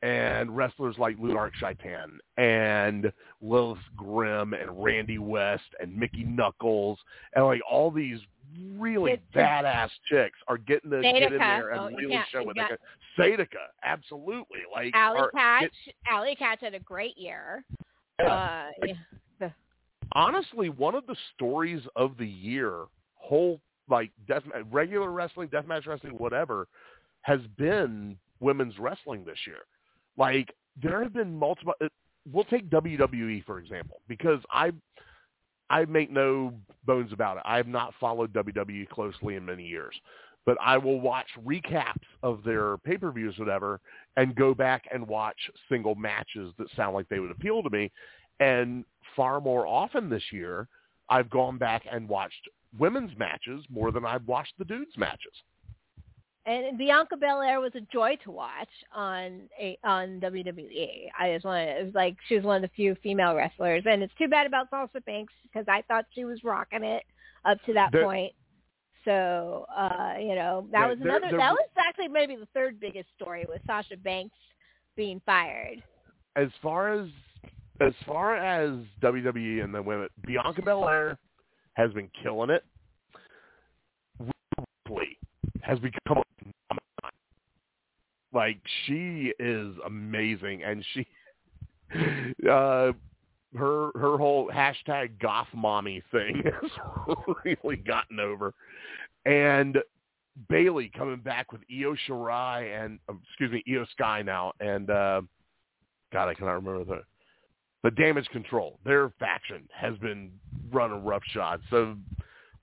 and 0.04 0.54
wrestlers 0.54 0.96
like 0.98 1.16
Lunark 1.16 1.54
Shaitan 1.54 2.18
and 2.36 3.10
Lilith 3.40 3.78
Grimm 3.96 4.52
and 4.52 4.84
Randy 4.84 5.16
West 5.18 5.64
and 5.80 5.96
Mickie 5.96 6.24
Knuckles 6.24 6.98
and 7.34 7.46
like 7.46 7.62
all 7.68 7.90
these 7.90 8.18
really 8.76 9.12
It's 9.12 9.22
badass 9.34 9.88
chicks 10.10 10.38
are 10.46 10.58
getting 10.58 10.90
to 10.90 11.00
get 11.00 11.22
in 11.32 11.38
there 11.38 11.70
and 11.70 11.80
Oh, 11.80 11.96
really 11.96 12.12
can't- 12.12 12.28
show 12.28 12.42
what 12.44 12.54
they 12.54 12.60
got-. 12.68 12.78
Sadaka, 13.18 13.68
absolutely. 13.82 14.60
Like 14.72 14.94
Alley 14.94 15.20
are- 15.20 15.30
Catch, 15.30 15.72
it- 15.86 15.94
Allie 16.06 16.36
Katch 16.36 16.60
had 16.60 16.74
a 16.74 16.78
great 16.80 17.16
year. 17.16 17.64
yeah. 18.20 18.26
Uh, 18.26 18.70
Like- 18.82 18.96
yeah. 19.40 19.50
honestly, 20.12 20.68
one 20.68 20.94
of 20.94 21.06
the 21.06 21.16
stories 21.34 21.82
of 21.96 22.18
the 22.18 22.28
year, 22.28 22.84
whole 23.14 23.58
like 23.88 24.10
death 24.28 24.42
regular 24.70 25.10
wrestling, 25.10 25.48
deathmatch 25.48 25.86
wrestling, 25.86 26.12
whatever, 26.18 26.68
has 27.22 27.40
been 27.56 28.18
women's 28.40 28.78
wrestling 28.78 29.24
this 29.24 29.38
year. 29.46 29.62
Like 30.16 30.54
there 30.82 31.02
have 31.02 31.12
been 31.12 31.34
multiple. 31.34 31.74
Uh, 31.82 31.88
we'll 32.32 32.44
take 32.44 32.68
WWE 32.70 33.44
for 33.44 33.58
example 33.58 34.00
because 34.08 34.40
I 34.50 34.72
I 35.70 35.84
make 35.86 36.10
no 36.10 36.52
bones 36.84 37.12
about 37.12 37.38
it. 37.38 37.42
I 37.46 37.56
have 37.56 37.66
not 37.66 37.94
followed 37.98 38.32
WWE 38.32 38.88
closely 38.88 39.36
in 39.36 39.46
many 39.46 39.66
years, 39.66 39.94
but 40.44 40.58
I 40.60 40.76
will 40.76 41.00
watch 41.00 41.26
recaps 41.44 42.04
of 42.22 42.44
their 42.44 42.76
pay-per-views, 42.78 43.38
whatever, 43.38 43.80
and 44.16 44.34
go 44.34 44.54
back 44.54 44.84
and 44.92 45.06
watch 45.08 45.38
single 45.68 45.94
matches 45.94 46.52
that 46.58 46.68
sound 46.76 46.94
like 46.94 47.08
they 47.08 47.18
would 47.18 47.30
appeal 47.30 47.62
to 47.62 47.70
me. 47.70 47.90
And 48.40 48.84
far 49.16 49.40
more 49.40 49.66
often 49.66 50.10
this 50.10 50.24
year, 50.32 50.68
I've 51.08 51.30
gone 51.30 51.56
back 51.56 51.84
and 51.90 52.08
watched 52.08 52.48
women's 52.78 53.16
matches 53.16 53.64
more 53.70 53.90
than 53.90 54.04
I've 54.04 54.26
watched 54.26 54.52
the 54.58 54.64
dudes' 54.64 54.98
matches 54.98 55.32
and 56.46 56.76
Bianca 56.76 57.16
Belair 57.16 57.60
was 57.60 57.72
a 57.74 57.80
joy 57.92 58.16
to 58.24 58.30
watch 58.30 58.68
on 58.94 59.42
a, 59.58 59.78
on 59.82 60.20
WWE. 60.20 61.06
I 61.18 61.32
just 61.32 61.44
wanted 61.44 61.80
it 61.80 61.84
was 61.86 61.94
like 61.94 62.16
she 62.28 62.36
was 62.36 62.44
one 62.44 62.56
of 62.56 62.62
the 62.62 62.74
few 62.76 62.96
female 63.02 63.34
wrestlers, 63.34 63.84
and 63.86 64.02
it's 64.02 64.12
too 64.18 64.28
bad 64.28 64.46
about 64.46 64.68
Sasha 64.68 65.00
Banks 65.06 65.32
because 65.42 65.64
I 65.68 65.82
thought 65.88 66.04
she 66.14 66.24
was 66.24 66.44
rocking 66.44 66.84
it 66.84 67.04
up 67.44 67.58
to 67.64 67.72
that 67.74 67.92
point. 67.92 68.32
So 69.04 69.66
uh, 69.74 70.14
you 70.18 70.34
know 70.34 70.66
that 70.72 70.88
was 70.88 70.98
another. 71.00 71.28
that 71.30 71.52
was 71.52 71.68
actually 71.78 72.08
maybe 72.08 72.36
the 72.36 72.48
third 72.52 72.78
biggest 72.78 73.08
story 73.16 73.46
with 73.48 73.62
Sasha 73.66 73.96
Banks 73.96 74.36
being 74.96 75.20
fired. 75.24 75.82
As 76.36 76.48
far 76.62 76.92
as 76.92 77.08
as 77.80 77.92
far 78.06 78.36
as 78.36 78.78
WWE 79.02 79.64
and 79.64 79.74
the 79.74 79.82
women, 79.82 80.08
Bianca 80.26 80.62
Belair 80.62 81.18
has 81.74 81.92
been 81.92 82.08
killing 82.22 82.50
it. 82.50 82.64
Ripley 84.20 85.18
has 85.64 85.78
become 85.78 86.22
like 88.32 88.58
she 88.86 89.32
is 89.38 89.74
amazing, 89.86 90.62
and 90.62 90.84
she, 90.92 91.06
uh, 92.50 92.92
her 93.56 93.90
her 93.94 94.18
whole 94.18 94.50
hashtag 94.50 95.18
goth 95.20 95.48
mommy 95.54 96.02
thing 96.10 96.42
has 96.62 97.16
really 97.44 97.76
gotten 97.76 98.20
over, 98.20 98.52
and 99.24 99.78
Bayley 100.48 100.90
coming 100.96 101.20
back 101.20 101.52
with 101.52 101.62
Io 101.70 101.94
Shirai 102.08 102.84
and 102.84 102.98
um, 103.08 103.20
excuse 103.28 103.52
me 103.52 103.62
Io 103.72 103.86
Sky 103.92 104.22
now, 104.22 104.52
and 104.60 104.90
uh, 104.90 105.22
God 106.12 106.28
I 106.28 106.34
cannot 106.34 106.54
remember 106.54 106.84
the 106.84 107.02
the 107.84 107.90
Damage 107.90 108.26
Control. 108.28 108.78
Their 108.84 109.10
faction 109.20 109.68
has 109.74 109.96
been 109.98 110.32
running 110.72 111.04
roughshod. 111.04 111.60
So 111.70 111.96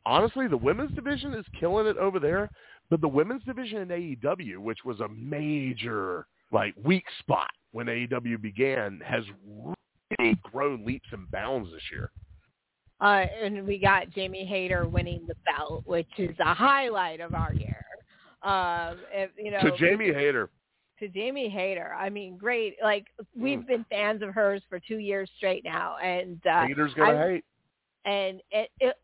honestly, 0.05 0.47
the 0.47 0.57
women's 0.57 0.93
division 0.93 1.33
is 1.33 1.45
killing 1.59 1.87
it 1.87 1.97
over 1.97 2.19
there. 2.19 2.49
But 2.91 2.99
the 2.99 3.07
women's 3.07 3.41
division 3.43 3.77
in 3.79 3.87
AEW, 3.87 4.57
which 4.57 4.79
was 4.83 4.99
a 4.99 5.07
major 5.07 6.27
like 6.51 6.75
weak 6.83 7.05
spot 7.19 7.49
when 7.71 7.87
AEW 7.87 8.39
began, 8.41 8.99
has 9.03 9.23
really 10.19 10.37
grown 10.43 10.85
leaps 10.85 11.07
and 11.13 11.31
bounds 11.31 11.71
this 11.71 11.81
year. 11.89 12.11
Uh, 12.99 13.25
and 13.41 13.65
we 13.65 13.79
got 13.79 14.11
Jamie 14.11 14.45
Hayter 14.45 14.87
winning 14.87 15.25
the 15.25 15.35
belt, 15.45 15.83
which 15.85 16.09
is 16.17 16.35
a 16.39 16.53
highlight 16.53 17.21
of 17.21 17.33
our 17.33 17.53
year. 17.53 17.83
Um, 18.43 18.97
if, 19.13 19.31
you 19.37 19.51
know, 19.51 19.61
to 19.61 19.77
Jamie 19.77 20.13
Hayter. 20.13 20.49
To 20.99 21.07
Jamie 21.07 21.49
Hayter, 21.49 21.95
I 21.97 22.09
mean, 22.09 22.37
great. 22.37 22.75
Like 22.83 23.05
we've 23.35 23.59
mm. 23.59 23.67
been 23.67 23.85
fans 23.89 24.21
of 24.21 24.35
hers 24.35 24.61
for 24.67 24.79
two 24.79 24.97
years 24.97 25.29
straight 25.37 25.63
now, 25.63 25.95
and 25.97 26.39
uh, 26.45 26.67
Hayter's 26.67 26.93
gonna 26.93 27.17
I, 27.17 27.29
hate. 27.29 27.45
And 28.03 28.41
it, 28.51 28.69
it 28.79 28.95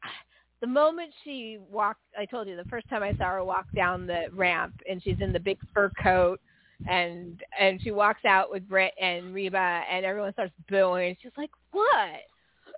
the 0.62 0.68
moment 0.68 1.14
she 1.24 1.60
walked, 1.70 2.02
I 2.18 2.26
told 2.26 2.48
you 2.48 2.56
the 2.56 2.66
first 2.66 2.90
time 2.90 3.04
I 3.04 3.14
saw 3.18 3.32
her 3.32 3.44
walk 3.44 3.68
down 3.76 4.08
the 4.08 4.26
ramp, 4.34 4.76
and 4.90 5.02
she's 5.04 5.18
in 5.20 5.32
the 5.34 5.40
big 5.40 5.58
fur 5.74 5.92
coat, 6.02 6.40
and 6.88 7.42
and 7.60 7.82
she 7.82 7.92
walks 7.92 8.26
out 8.26 8.50
with 8.52 8.68
Britt 8.68 8.94
and 9.00 9.34
Reba, 9.34 9.84
and 9.92 10.06
everyone 10.06 10.34
starts 10.34 10.54
booing. 10.70 11.16
She's 11.22 11.32
like, 11.38 11.52
"What?" 11.72 12.22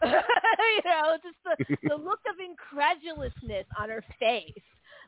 you 0.04 0.82
know, 0.86 1.18
just 1.24 1.38
the 1.44 1.90
the 1.90 1.96
look 1.96 2.20
of 2.30 2.36
incredulousness 2.40 3.66
on 3.78 3.90
her 3.90 4.04
face. 4.20 4.54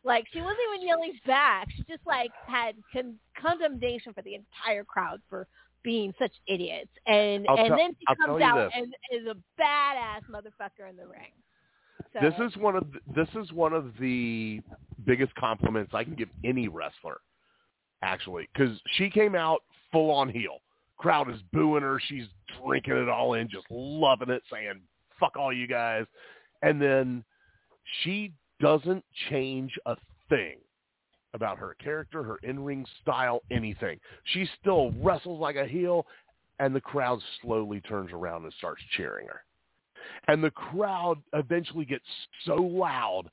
Like 0.04 0.26
she 0.34 0.40
wasn't 0.42 0.60
even 0.74 0.88
yelling 0.88 1.14
back. 1.28 1.68
She 1.76 1.84
just 1.84 2.06
like 2.08 2.32
had 2.48 2.76
con- 2.92 3.20
condemnation 3.40 4.14
for 4.14 4.22
the 4.24 4.36
entire 4.36 4.84
crowd 4.84 5.22
for 5.30 5.48
being 5.84 6.14
such 6.20 6.34
idiots. 6.48 6.90
And 7.06 7.46
I'll 7.48 7.58
and 7.58 7.72
then 7.78 7.96
she 8.00 8.06
I'll 8.08 8.16
comes 8.16 8.42
out 8.42 8.72
and 8.76 8.94
is 9.12 9.28
a 9.28 9.36
badass 9.62 10.24
motherfucker 10.30 10.90
in 10.90 10.96
the 10.96 11.08
ring. 11.08 11.32
So. 12.14 12.20
This 12.22 12.34
is 12.52 12.58
one 12.58 12.76
of 12.76 12.86
the, 12.92 13.00
this 13.16 13.30
is 13.42 13.52
one 13.54 13.74
of 13.74 13.94
the 14.00 14.62
biggest 15.06 15.34
compliments 15.36 15.94
I 15.94 16.04
can 16.04 16.16
give 16.16 16.30
any 16.44 16.68
wrestler, 16.68 17.22
actually, 18.02 18.50
because 18.54 18.78
she 18.98 19.10
came 19.10 19.34
out 19.34 19.62
full 19.92 20.12
on 20.12 20.30
heel. 20.30 20.58
Crowd 20.98 21.30
is 21.32 21.40
booing 21.54 21.84
her. 21.84 22.02
She's 22.08 22.26
drinking 22.62 22.98
it 22.98 23.10
all 23.10 23.36
in, 23.36 23.50
just 23.50 23.66
loving 23.70 24.30
it, 24.30 24.44
saying 24.52 24.82
"fuck 25.20 25.38
all 25.38 25.54
you 25.54 25.68
guys," 25.68 26.06
and 26.62 26.82
then 26.82 27.24
she 28.04 28.34
doesn't 28.60 29.04
change 29.30 29.72
a 29.86 29.96
thing 30.30 30.58
about 31.34 31.58
her 31.58 31.76
character, 31.82 32.24
her 32.24 32.38
in-ring 32.44 32.86
style, 33.02 33.42
anything. 33.52 34.00
She 34.26 34.48
still 34.60 34.92
wrestles 35.02 35.40
like 35.40 35.56
a 35.56 35.66
heel, 35.66 36.06
and 36.60 36.76
the 36.76 36.82
crowd 36.82 37.20
slowly 37.42 37.80
turns 37.82 38.12
around 38.12 38.44
and 38.44 38.54
starts 38.60 38.84
cheering 38.98 39.28
her 39.28 39.44
and 40.28 40.44
the 40.44 40.52
crowd 40.52 41.18
eventually 41.34 41.86
gets 41.86 42.06
so 42.46 42.56
loud 42.56 43.24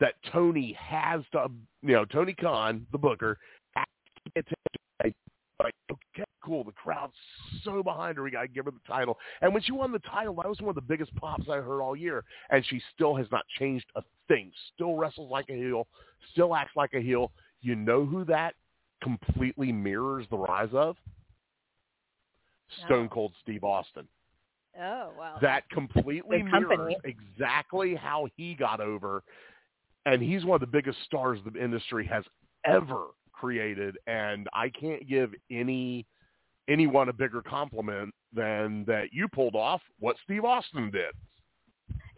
that 0.00 0.14
Tony 0.32 0.76
has 0.78 1.22
to, 1.32 1.48
you 1.82 1.92
know, 1.92 2.04
Tony 2.04 2.34
Khan, 2.34 2.86
the 2.92 2.98
booker, 2.98 3.38
has 3.76 3.86
to 4.24 4.30
get 4.34 4.48
to, 4.48 4.54
like, 5.62 5.74
okay, 5.90 6.24
cool. 6.44 6.64
The 6.64 6.72
crowd's 6.72 7.12
so 7.62 7.82
behind 7.82 8.16
her. 8.16 8.22
We 8.24 8.30
got 8.30 8.42
to 8.42 8.48
give 8.48 8.64
her 8.64 8.72
the 8.72 8.80
title. 8.86 9.18
And 9.42 9.52
when 9.52 9.62
she 9.62 9.72
won 9.72 9.92
the 9.92 10.00
title, 10.00 10.34
that 10.36 10.48
was 10.48 10.60
one 10.60 10.70
of 10.70 10.74
the 10.74 10.80
biggest 10.80 11.14
pops 11.16 11.44
I 11.48 11.58
heard 11.58 11.80
all 11.80 11.94
year. 11.94 12.24
And 12.50 12.64
she 12.66 12.82
still 12.94 13.14
has 13.14 13.26
not 13.30 13.44
changed 13.58 13.86
a 13.94 14.02
thing. 14.28 14.50
Still 14.74 14.96
wrestles 14.96 15.30
like 15.30 15.48
a 15.50 15.54
heel. 15.54 15.86
Still 16.32 16.56
acts 16.56 16.72
like 16.76 16.94
a 16.94 17.00
heel. 17.00 17.30
You 17.60 17.76
know 17.76 18.04
who 18.04 18.24
that 18.24 18.54
completely 19.02 19.70
mirrors 19.70 20.26
the 20.30 20.38
rise 20.38 20.70
of? 20.72 20.96
Stone 22.86 23.08
Cold 23.10 23.32
Steve 23.42 23.64
Austin. 23.64 24.08
Oh 24.80 25.10
wow! 25.18 25.36
That 25.42 25.68
completely 25.70 26.42
mirrors 26.42 26.94
exactly 27.04 27.94
how 27.94 28.26
he 28.36 28.54
got 28.54 28.80
over, 28.80 29.22
and 30.06 30.22
he's 30.22 30.44
one 30.44 30.56
of 30.56 30.60
the 30.60 30.66
biggest 30.66 30.98
stars 31.04 31.38
the 31.44 31.62
industry 31.62 32.06
has 32.06 32.24
ever 32.64 33.08
created. 33.32 33.98
And 34.06 34.48
I 34.54 34.70
can't 34.70 35.06
give 35.08 35.32
any 35.50 36.06
anyone 36.68 37.08
a 37.08 37.12
bigger 37.12 37.42
compliment 37.42 38.14
than 38.32 38.84
that 38.86 39.12
you 39.12 39.28
pulled 39.28 39.56
off 39.56 39.82
what 39.98 40.16
Steve 40.24 40.44
Austin 40.44 40.90
did. 40.90 41.12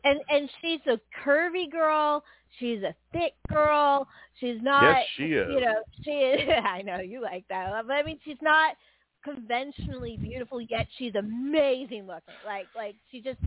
And 0.05 0.21
and 0.29 0.49
she's 0.61 0.81
a 0.87 1.01
curvy 1.27 1.71
girl. 1.71 2.23
She's 2.61 2.83
a 2.83 2.95
thick 3.13 3.33
girl. 3.51 4.07
She's 4.39 4.59
not. 4.63 4.83
Yes, 4.83 5.07
she 5.17 5.25
is. 5.33 5.49
You 5.51 5.61
know, 5.61 5.83
she 6.05 6.11
is. 6.11 6.49
I 6.65 6.83
know 6.83 7.01
you 7.01 7.21
like 7.21 7.45
that, 7.49 7.73
but 7.87 7.93
I 7.95 8.03
mean, 8.03 8.19
she's 8.25 8.37
not 8.43 8.77
conventionally 9.25 10.17
beautiful, 10.21 10.61
yet 10.61 10.87
she's 10.99 11.15
amazing 11.15 12.07
looking. 12.07 12.35
Like 12.47 12.67
like 12.77 12.97
she 13.11 13.21
just 13.21 13.39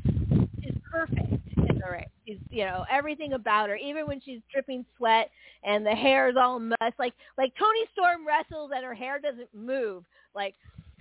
is 0.64 0.76
perfect 0.92 1.32
in 1.58 1.80
the 1.80 1.92
ring. 1.92 2.06
She's 2.28 2.38
you 2.50 2.66
know 2.66 2.86
everything 2.92 3.34
about 3.34 3.70
her, 3.70 3.76
even 3.76 4.08
when 4.08 4.22
she's 4.22 4.42
dripping 4.52 4.86
sweat 4.98 5.30
and 5.64 5.86
the 5.86 5.96
hair 5.96 6.30
is 6.30 6.36
all 6.38 6.60
mess. 6.60 6.94
Like 7.00 7.14
like 7.38 7.54
Toni 7.58 7.86
Storm 7.94 8.26
wrestles 8.26 8.72
and 8.76 8.84
her 8.84 8.96
hair 8.96 9.20
doesn't 9.20 9.54
move. 9.54 10.04
Like 10.36 10.56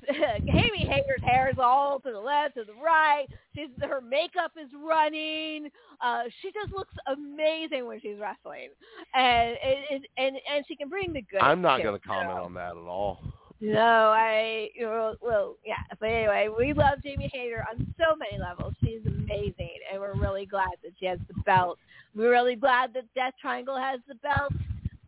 Amy 0.09 0.87
Hayter's 0.87 1.23
hair 1.23 1.49
is 1.49 1.57
all 1.59 1.99
to 2.01 2.13
the 2.13 2.21
left, 2.21 2.55
to 2.55 2.65
the 2.65 2.75
right. 2.75 3.27
She's 3.55 3.69
her 3.81 4.01
makeup 4.01 4.53
is 4.61 4.71
running. 4.85 5.71
Uh, 6.01 6.25
she 6.43 6.53
just 6.53 6.73
looks 6.73 6.95
amazing 7.07 7.87
when 7.87 8.01
she's 8.01 8.19
wrestling, 8.21 8.69
and 9.15 9.57
and 9.65 10.07
and, 10.19 10.37
and 10.53 10.65
she 10.69 10.77
can 10.77 10.89
bring 10.89 11.13
the 11.13 11.23
good. 11.23 11.41
I'm 11.41 11.63
not 11.63 11.83
going 11.83 11.99
to 11.99 12.07
comment 12.07 12.39
on 12.39 12.55
that 12.55 12.73
at 12.73 12.77
all. 12.77 13.21
No, 13.61 14.13
I 14.15 14.69
well, 14.81 15.17
well, 15.23 15.57
yeah. 15.65 15.75
But 15.99 16.11
anyway, 16.11 16.49
we 16.57 16.73
love 16.75 17.03
Jamie 17.03 17.31
Hayter 17.33 17.65
on 17.71 17.93
so 17.99 18.15
many 18.17 18.41
levels. 18.41 18.75
She's 18.85 19.01
amazing, 19.07 19.71
and 19.91 20.01
we're 20.01 20.15
really 20.15 20.45
glad 20.45 20.73
that 20.83 20.93
she 20.99 21.07
has 21.07 21.19
the 21.27 21.41
belt. 21.43 21.79
We're 22.15 22.31
really 22.31 22.57
glad 22.57 22.93
that 22.95 23.05
Death 23.15 23.33
Triangle 23.41 23.79
has 23.79 24.01
the 24.07 24.15
belt. 24.17 24.53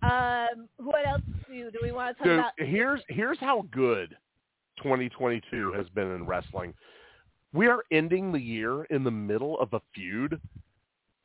Um, 0.03 0.69
what 0.79 1.07
else 1.07 1.23
do, 1.49 1.71
do 1.71 1.79
we 1.83 1.93
want 1.93 2.17
to 2.17 2.23
talk 2.23 2.27
so 2.27 2.35
about? 2.35 2.53
Here's 2.57 3.01
here's 3.09 3.39
how 3.39 3.67
good 3.71 4.17
2022 4.79 5.73
has 5.73 5.87
been 5.91 6.11
in 6.13 6.25
wrestling. 6.25 6.73
We 7.53 7.67
are 7.67 7.83
ending 7.91 8.33
the 8.33 8.41
year 8.41 8.85
in 8.85 9.05
the 9.05 9.11
middle 9.11 9.59
of 9.61 9.75
a 9.75 9.81
feud 9.95 10.41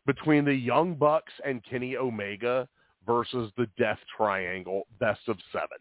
between 0.05 0.43
the 0.43 0.53
Young 0.53 0.95
Bucks 0.95 1.33
and 1.45 1.63
Kenny 1.63 1.95
Omega 1.95 2.67
versus 3.05 3.51
the 3.57 3.67
Death 3.77 3.99
Triangle 4.15 4.87
Best 4.99 5.21
of 5.27 5.37
Seven. 5.51 5.77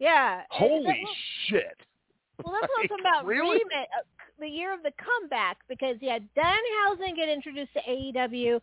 Yeah. 0.00 0.42
Holy 0.50 1.04
shit. 1.46 1.76
Well, 2.42 2.56
that's 2.60 2.70
what 2.74 2.82
I'm 2.82 2.88
talking 2.88 3.04
about. 3.04 3.26
Really? 3.26 3.58
Remit, 3.58 3.88
uh, 3.96 4.02
the 4.40 4.48
year 4.48 4.72
of 4.72 4.82
the 4.82 4.92
comeback, 4.98 5.58
because 5.68 5.96
you 6.00 6.08
had 6.08 6.26
Danhausen 6.34 7.14
get 7.14 7.28
introduced 7.28 7.72
to 7.74 7.80
AEW. 7.80 8.60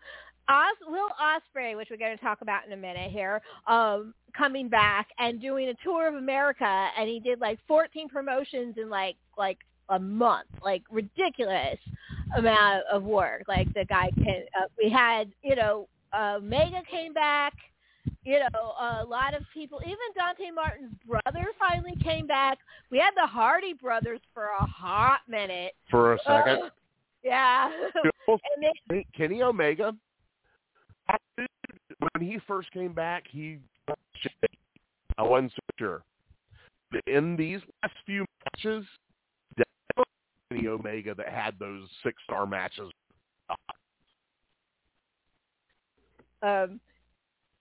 Os- 0.50 0.88
Will 0.88 1.10
Ospreay, 1.22 1.76
which 1.76 1.90
we're 1.92 1.98
going 1.98 2.18
to 2.18 2.24
talk 2.24 2.42
about 2.42 2.66
in 2.66 2.72
a 2.74 2.78
minute 2.78 3.12
here, 3.12 3.42
um, 3.68 4.14
coming 4.36 4.70
back 4.70 5.08
and 5.20 5.42
doing 5.42 5.70
a 5.70 5.74
tour 5.84 6.08
of 6.08 6.16
America, 6.16 6.88
and 6.98 7.08
he 7.08 7.20
did 7.20 7.40
like 7.40 7.60
14 7.68 8.10
promotions 8.10 8.76
in 8.78 8.90
like 8.90 9.16
like 9.38 9.58
a 9.90 10.00
month, 10.00 10.48
like 10.64 10.84
ridiculous 10.90 11.78
amount 12.38 12.84
of 12.92 13.04
work. 13.04 13.44
Like 13.48 13.72
the 13.74 13.86
guy 13.86 14.10
can. 14.16 14.44
Uh, 14.58 14.68
we 14.82 14.90
had 14.90 15.32
you 15.44 15.56
know 15.56 15.88
uh, 16.14 16.40
Mega 16.42 16.82
came 16.90 17.14
back. 17.14 17.54
You 18.28 18.40
know, 18.40 18.74
a 18.78 19.06
lot 19.06 19.34
of 19.34 19.44
people, 19.54 19.80
even 19.86 19.96
Dante 20.14 20.52
Martin's 20.52 20.92
brother 21.08 21.46
finally 21.58 21.96
came 22.04 22.28
back. 22.28 22.58
We 22.92 22.98
had 22.98 23.12
the 23.16 23.26
Hardy 23.26 23.72
brothers 23.72 24.20
for 24.34 24.48
a 24.60 24.66
hot 24.66 25.22
minute. 25.30 25.72
For 25.90 26.16
a 26.16 26.18
second. 26.28 26.64
Uh, 26.64 26.70
yeah. 27.24 27.72
and 28.26 28.74
they, 28.90 29.06
Kenny 29.16 29.42
Omega, 29.42 29.96
when 31.08 32.30
he 32.30 32.38
first 32.46 32.70
came 32.74 32.92
back, 32.92 33.24
he 33.32 33.60
I 35.18 35.24
wasn't 35.24 35.54
so 35.54 35.62
sure. 35.80 36.04
In 37.08 37.38
these 37.38 37.62
last 37.82 37.96
few 38.06 38.26
matches, 38.44 38.86
Kenny 40.52 40.68
Omega 40.68 41.16
that 41.16 41.30
had 41.30 41.58
those 41.60 41.88
six 42.04 42.22
star 42.26 42.46
matches. 42.46 42.92
Um, 46.42 46.82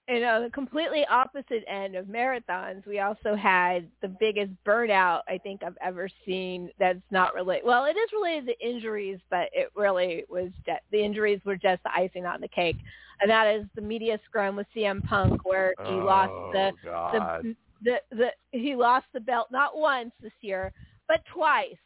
and 0.08 0.24
on 0.24 0.42
the 0.44 0.50
completely 0.50 1.04
opposite 1.10 1.64
end 1.66 1.96
of 1.96 2.06
marathons, 2.06 2.86
we 2.86 3.00
also 3.00 3.34
had 3.34 3.88
the 4.02 4.08
biggest 4.08 4.52
burnout 4.64 5.22
I 5.28 5.38
think 5.38 5.62
I've 5.62 5.76
ever 5.82 6.08
seen. 6.24 6.70
That's 6.78 7.00
not 7.10 7.34
related. 7.34 7.66
Well, 7.66 7.84
it 7.86 7.96
is 7.96 8.10
related 8.12 8.46
to 8.46 8.66
injuries, 8.68 9.18
but 9.30 9.48
it 9.52 9.70
really 9.74 10.24
was 10.28 10.50
just, 10.64 10.80
the 10.92 11.02
injuries 11.04 11.40
were 11.44 11.56
just 11.56 11.82
the 11.82 11.92
icing 11.92 12.24
on 12.24 12.40
the 12.40 12.48
cake, 12.48 12.76
and 13.20 13.30
that 13.30 13.48
is 13.48 13.66
the 13.74 13.80
media 13.82 14.18
scrum 14.26 14.54
with 14.56 14.66
CM 14.76 15.02
Punk, 15.04 15.44
where 15.44 15.74
he 15.84 15.94
oh, 15.94 16.04
lost 16.04 16.32
the, 16.52 16.72
the 16.84 17.56
the 17.82 17.96
the 18.10 18.58
he 18.58 18.74
lost 18.74 19.06
the 19.12 19.20
belt 19.20 19.48
not 19.50 19.76
once 19.76 20.12
this 20.22 20.32
year, 20.40 20.72
but 21.08 21.20
twice. 21.32 21.76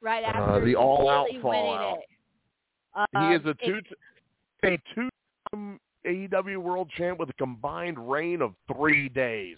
Right 0.00 0.24
Uh, 0.24 0.26
after 0.26 0.64
the 0.64 0.74
all-out 0.74 1.28
fallout. 1.40 1.98
it. 1.98 3.06
Um, 3.14 3.28
he 3.28 3.36
is 3.36 3.44
a 3.46 3.50
it- 3.50 3.58
two 3.64 3.80
a 4.64 4.78
two 4.94 5.08
AEW 6.06 6.58
World 6.58 6.90
Champ 6.96 7.18
with 7.18 7.30
a 7.30 7.34
combined 7.34 7.98
reign 8.10 8.42
of 8.42 8.54
three 8.74 9.08
days. 9.08 9.56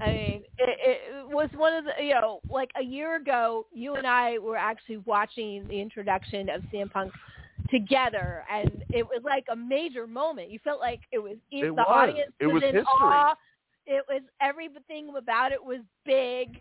I 0.00 0.06
mean, 0.06 0.42
it, 0.58 1.00
it 1.02 1.28
was 1.28 1.48
one 1.56 1.74
of 1.74 1.84
the, 1.84 2.02
you 2.02 2.14
know, 2.14 2.40
like 2.50 2.70
a 2.78 2.82
year 2.82 3.16
ago, 3.16 3.66
you 3.72 3.94
and 3.96 4.06
I 4.06 4.38
were 4.38 4.56
actually 4.56 4.98
watching 4.98 5.66
the 5.68 5.80
introduction 5.80 6.48
of 6.50 6.62
CM 6.72 6.90
Punk 6.90 7.12
together, 7.70 8.44
and 8.50 8.84
it 8.90 9.02
was 9.04 9.22
like 9.24 9.44
a 9.50 9.56
major 9.56 10.06
moment. 10.06 10.50
You 10.50 10.58
felt 10.62 10.80
like 10.80 11.00
it 11.10 11.18
was 11.18 11.36
It 11.50 11.64
the 11.66 11.72
was. 11.72 11.86
audience 11.88 12.32
It 12.40 12.46
was 12.46 12.62
in 12.62 12.74
history. 12.74 12.84
awe. 12.86 13.34
It 13.86 14.04
was 14.08 14.22
everything 14.40 15.12
about 15.16 15.52
it 15.52 15.62
was 15.62 15.80
big, 16.04 16.60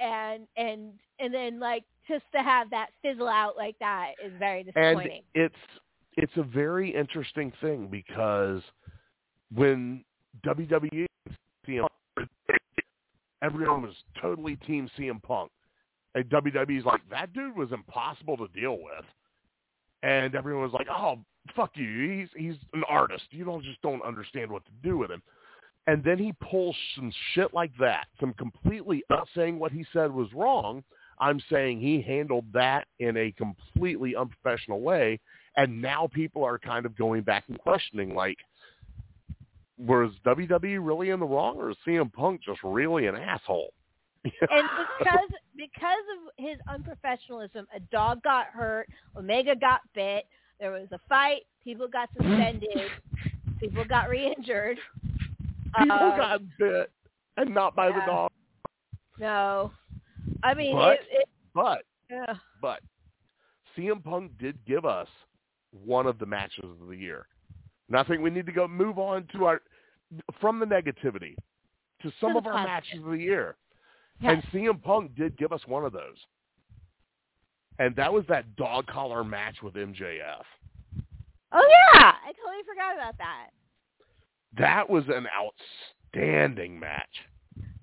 and 0.00 0.46
and 0.56 0.92
and 1.18 1.34
then 1.34 1.58
like 1.60 1.84
just 2.06 2.24
to 2.34 2.42
have 2.42 2.70
that 2.70 2.88
fizzle 3.02 3.28
out 3.28 3.56
like 3.56 3.76
that 3.80 4.12
is 4.24 4.32
very 4.38 4.62
disappointing. 4.62 4.88
and 4.94 5.02
disappointing. 5.02 5.22
it's 5.34 5.54
it's 6.18 6.36
a 6.36 6.42
very 6.42 6.92
interesting 6.94 7.52
thing 7.60 7.86
because 7.86 8.60
when 9.54 10.04
WWE 10.44 11.06
everyone 13.40 13.82
was 13.82 13.94
totally 14.20 14.56
team 14.56 14.90
CM 14.98 15.22
Punk. 15.22 15.50
And 16.14 16.24
WWE's 16.28 16.84
like, 16.84 17.02
that 17.10 17.32
dude 17.32 17.56
was 17.56 17.70
impossible 17.70 18.36
to 18.38 18.48
deal 18.48 18.78
with. 18.78 19.04
And 20.02 20.34
everyone 20.34 20.64
was 20.64 20.72
like, 20.72 20.88
Oh, 20.90 21.20
fuck 21.54 21.70
you. 21.74 22.18
He's 22.18 22.28
he's 22.36 22.58
an 22.72 22.82
artist. 22.88 23.24
You 23.30 23.44
don't 23.44 23.62
just 23.62 23.80
don't 23.82 24.02
understand 24.04 24.50
what 24.50 24.64
to 24.64 24.72
do 24.82 24.98
with 24.98 25.10
him. 25.10 25.22
And 25.86 26.02
then 26.02 26.18
he 26.18 26.34
pulls 26.50 26.76
some 26.96 27.12
shit 27.34 27.54
like 27.54 27.70
that. 27.78 28.06
Some 28.18 28.34
completely 28.34 29.04
not 29.08 29.28
saying 29.36 29.58
what 29.58 29.72
he 29.72 29.86
said 29.92 30.12
was 30.12 30.28
wrong. 30.34 30.82
I'm 31.20 31.40
saying 31.50 31.80
he 31.80 32.00
handled 32.00 32.44
that 32.52 32.86
in 32.98 33.16
a 33.16 33.32
completely 33.32 34.14
unprofessional 34.16 34.80
way. 34.80 35.20
And 35.56 35.82
now 35.82 36.08
people 36.12 36.44
are 36.44 36.58
kind 36.58 36.86
of 36.86 36.96
going 36.96 37.22
back 37.22 37.44
and 37.48 37.58
questioning, 37.58 38.14
like, 38.14 38.38
was 39.76 40.10
WWE 40.24 40.78
really 40.80 41.10
in 41.10 41.20
the 41.20 41.26
wrong, 41.26 41.56
or 41.56 41.70
is 41.70 41.76
CM 41.86 42.12
Punk 42.12 42.40
just 42.44 42.60
really 42.62 43.06
an 43.06 43.16
asshole? 43.16 43.72
and 44.24 44.32
because 44.98 45.28
because 45.56 46.04
of 46.16 46.44
his 46.44 46.58
unprofessionalism, 46.68 47.64
a 47.74 47.80
dog 47.90 48.22
got 48.22 48.46
hurt, 48.46 48.88
Omega 49.16 49.56
got 49.56 49.80
bit, 49.94 50.24
there 50.60 50.70
was 50.70 50.88
a 50.92 51.00
fight, 51.08 51.42
people 51.62 51.88
got 51.88 52.08
suspended, 52.16 52.90
people 53.60 53.84
got 53.84 54.08
re-injured. 54.08 54.78
people 55.78 55.96
Uh, 55.96 56.16
got 56.16 56.40
bit, 56.58 56.90
and 57.36 57.54
not 57.54 57.74
by 57.74 57.88
the 57.88 58.00
dog. 58.06 58.30
No, 59.18 59.72
I 60.42 60.54
mean 60.54 60.74
But- 60.76 61.00
it. 61.00 61.06
it 61.10 61.28
But 61.54 61.82
yeah. 62.10 62.34
but 62.60 62.80
CM 63.76 64.02
Punk 64.02 64.36
did 64.38 64.64
give 64.64 64.84
us 64.84 65.08
one 65.70 66.06
of 66.06 66.18
the 66.18 66.26
matches 66.26 66.64
of 66.64 66.88
the 66.88 66.96
year. 66.96 67.26
And 67.88 67.96
I 67.96 68.02
think 68.04 68.22
we 68.22 68.30
need 68.30 68.46
to 68.46 68.52
go 68.52 68.66
move 68.68 68.98
on 68.98 69.26
to 69.32 69.44
our 69.46 69.62
from 70.40 70.58
the 70.58 70.66
negativity 70.66 71.36
to 72.02 72.10
some 72.20 72.32
the 72.32 72.38
of 72.38 72.46
our 72.46 72.52
positive. 72.52 72.68
matches 72.72 72.98
of 73.04 73.10
the 73.10 73.18
year. 73.18 73.56
Yes. 74.20 74.42
And 74.52 74.52
CM 74.52 74.82
Punk 74.82 75.14
did 75.14 75.36
give 75.36 75.52
us 75.52 75.60
one 75.66 75.84
of 75.84 75.92
those. 75.92 76.16
And 77.78 77.94
that 77.96 78.12
was 78.12 78.24
that 78.28 78.56
dog 78.56 78.86
collar 78.86 79.22
match 79.22 79.56
with 79.62 79.74
MJF. 79.74 80.42
Oh 81.52 81.66
yeah, 81.94 82.12
I 82.26 82.32
totally 82.32 82.62
forgot 82.66 82.94
about 82.94 83.16
that. 83.18 83.50
That 84.58 84.88
was 84.90 85.04
an 85.08 85.26
outstanding 85.28 86.78
match. 86.80 87.08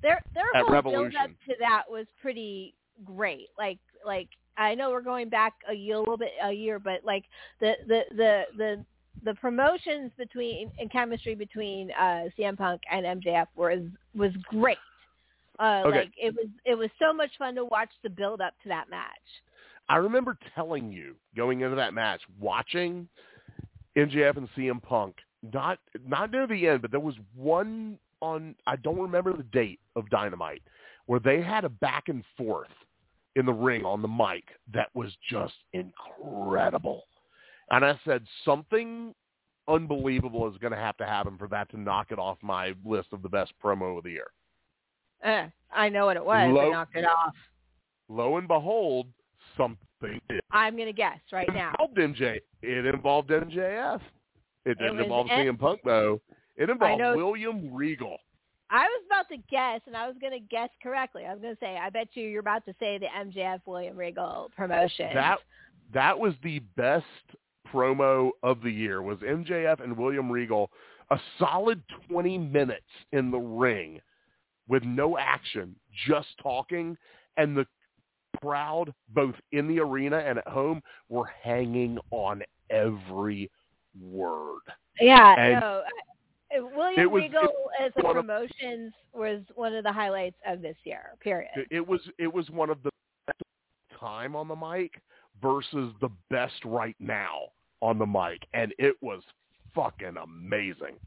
Their 0.02 0.22
their 0.34 0.44
whole 0.54 0.82
build 0.82 1.16
up 1.16 1.30
to 1.48 1.56
that 1.60 1.84
was 1.90 2.06
pretty 2.22 2.74
great. 3.04 3.48
Like 3.58 3.80
like 4.06 4.30
I 4.58 4.76
know 4.76 4.92
we're 4.92 5.02
going 5.02 5.30
back 5.30 5.54
a 5.70 5.74
year, 5.74 5.96
a 5.96 6.00
little 6.00 6.18
bit 6.18 6.32
a 6.44 6.52
year, 6.52 6.80
but 6.80 7.04
like 7.04 7.26
the 7.60 7.74
the 7.88 8.02
the 8.16 8.44
the 8.58 8.86
the 9.24 9.34
promotions 9.36 10.12
between 10.18 10.72
and 10.80 10.92
chemistry 10.92 11.36
between 11.36 11.92
uh 11.92 12.26
CM 12.38 12.58
Punk 12.58 12.82
and 12.92 13.22
MJF 13.22 13.48
was 13.56 13.80
was 14.16 14.32
great. 14.44 14.78
Uh 15.60 15.84
Okay. 15.86 16.00
like 16.00 16.14
it 16.22 16.34
was 16.36 16.48
it 16.66 16.76
was 16.76 16.90
so 17.00 17.14
much 17.14 17.32
fun 17.38 17.56
to 17.56 17.66
watch 17.66 17.90
the 18.04 18.10
build 18.10 18.42
up 18.42 18.54
to 18.64 18.70
that 18.70 18.90
match. 18.90 19.10
I 19.88 19.98
remember 19.98 20.38
telling 20.56 20.92
you 20.92 21.16
going 21.36 21.62
into 21.62 21.76
that 21.76 21.94
match, 21.94 22.22
watching 22.40 23.08
MJF 23.96 24.38
and 24.38 24.50
CM 24.58 24.82
Punk, 24.82 25.16
not 25.54 25.80
not 26.08 26.32
near 26.32 26.48
the 26.48 26.68
end, 26.68 26.82
but 26.82 26.92
there 26.92 27.00
was 27.00 27.16
one 27.36 27.98
on 28.22 28.56
I 28.68 28.76
don't 28.78 29.00
remember 29.00 29.34
the 29.36 29.44
date 29.44 29.80
of 29.96 30.10
Dynamite 30.10 30.62
where 31.06 31.20
they 31.20 31.42
had 31.42 31.66
a 31.66 31.70
back 31.70 32.10
and 32.10 32.24
forth 32.38 32.70
in 33.36 33.46
the 33.46 33.54
ring 33.54 33.86
on 33.86 34.02
the 34.02 34.08
mic 34.08 34.44
that 34.74 34.90
was 34.94 35.12
just 35.30 35.54
incredible. 35.74 37.04
And 37.70 37.84
I 37.84 38.00
said 38.06 38.24
something 38.44 39.14
unbelievable 39.68 40.50
is 40.52 40.58
going 40.60 40.72
to 40.74 40.78
have 40.80 40.98
to 40.98 41.06
happen 41.06 41.38
for 41.38 41.48
that 41.50 41.70
to 41.72 41.80
knock 41.80 42.12
it 42.12 42.20
off 42.20 42.38
my 42.42 42.74
list 42.86 43.10
of 43.12 43.22
the 43.22 43.30
best 43.30 43.54
promo 43.64 43.98
of 43.98 44.04
the 44.04 44.12
year. 44.12 44.28
Uh, 45.24 45.48
I 45.74 45.90
know 45.90 46.06
what 46.06 46.18
it 46.18 46.26
was. 46.26 46.52
Low- 46.54 46.70
I 46.70 46.72
knocked 46.72 46.96
it 46.96 47.06
off. 47.06 47.34
Lo 48.08 48.38
and 48.38 48.48
behold, 48.48 49.08
something 49.58 50.20
did. 50.30 50.42
I'm 50.52 50.78
gonna 50.78 50.94
guess 50.94 51.20
right 51.32 51.48
now. 51.54 51.74
involved 51.80 51.98
MJ. 51.98 52.40
It 52.62 52.86
involved 52.86 53.30
MJF. 53.32 54.00
It 54.66 54.78
didn't 54.78 55.00
involve 55.00 55.28
M- 55.32 55.48
CM 55.48 55.60
Punk 55.60 55.80
though. 55.84 56.22
It 56.58 56.70
involved 56.70 57.02
William 57.18 57.74
Regal. 57.74 58.18
I 58.70 58.84
was 58.84 59.04
about 59.06 59.30
to 59.30 59.38
guess, 59.50 59.82
and 59.86 59.96
I 59.96 60.08
was 60.08 60.16
going 60.20 60.34
to 60.34 60.40
guess 60.40 60.70
correctly. 60.82 61.26
I 61.26 61.34
was 61.34 61.42
going 61.42 61.54
to 61.54 61.60
say, 61.60 61.78
I 61.78 61.90
bet 61.90 62.08
you 62.14 62.28
you're 62.28 62.40
about 62.40 62.66
to 62.66 62.74
say 62.80 62.98
the 62.98 63.06
MJF 63.06 63.62
William 63.66 63.96
Regal 63.96 64.52
promotion. 64.56 65.14
That 65.14 65.40
that 65.94 66.18
was 66.18 66.34
the 66.44 66.60
best 66.76 67.06
promo 67.72 68.32
of 68.42 68.62
the 68.62 68.72
year. 68.72 69.02
Was 69.02 69.20
MJF 69.20 69.84
and 69.84 69.96
William 69.96 70.32
Regal 70.32 70.72
a 71.12 71.20
solid 71.38 71.82
20 72.10 72.38
minutes 72.38 72.82
in 73.12 73.30
the 73.30 73.38
ring 73.38 74.02
with 74.68 74.84
no 74.84 75.18
action, 75.18 75.76
just 76.08 76.30
talking, 76.42 76.98
and 77.38 77.56
the 77.56 77.68
crowd, 78.42 78.92
both 79.10 79.36
in 79.52 79.68
the 79.68 79.80
arena 79.80 80.18
and 80.18 80.40
at 80.40 80.48
home, 80.48 80.82
were 81.10 81.30
hanging 81.44 82.00
on 82.12 82.42
every 82.70 83.52
word. 84.02 84.62
yeah, 85.00 85.40
and 85.40 85.60
no. 85.62 85.84
I- 86.54 86.60
William 86.60 87.12
was- 87.12 87.24
Regal 87.24 87.70
as 87.80 87.92
a 87.98 88.02
one 88.02 88.18
of- 88.18 88.26
promotions 88.26 88.94
was 89.14 89.42
one 89.56 89.74
of 89.74 89.84
the 89.84 89.92
highlights 89.92 90.38
of 90.46 90.62
this 90.62 90.78
year. 90.84 91.16
Period. 91.20 91.68
It- 91.72 91.86
was 91.86 92.02
it 92.18 92.32
was 92.32 92.50
one 92.50 92.70
of 92.70 92.82
the 92.84 92.92
best 93.28 93.42
time 94.00 94.36
on 94.36 94.48
the 94.48 94.56
mic 94.56 95.02
versus 95.42 95.94
the 96.02 96.10
best 96.30 96.64
right 96.66 96.96
now 97.00 97.50
on 97.82 97.98
the 97.98 98.06
mic, 98.06 98.46
and 98.54 98.74
it 98.80 98.96
was 99.02 99.24
fucking 99.74 100.18
amazing. 100.18 100.98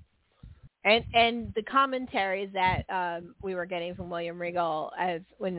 And 0.85 1.05
and 1.15 1.53
the 1.55 1.63
commentaries 1.63 2.51
that 2.53 2.89
um, 2.91 3.35
we 3.43 3.55
were 3.55 3.67
getting 3.67 3.95
from 3.95 4.11
William 4.11 4.41
Regal 4.41 4.93
as 4.99 5.23
when 5.39 5.57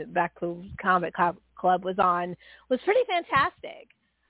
Combat 0.82 1.14
Club 1.14 1.38
Club 1.56 1.84
was 1.84 2.00
on 2.00 2.36
was 2.70 2.80
pretty 2.82 3.02
fantastic. 3.06 3.90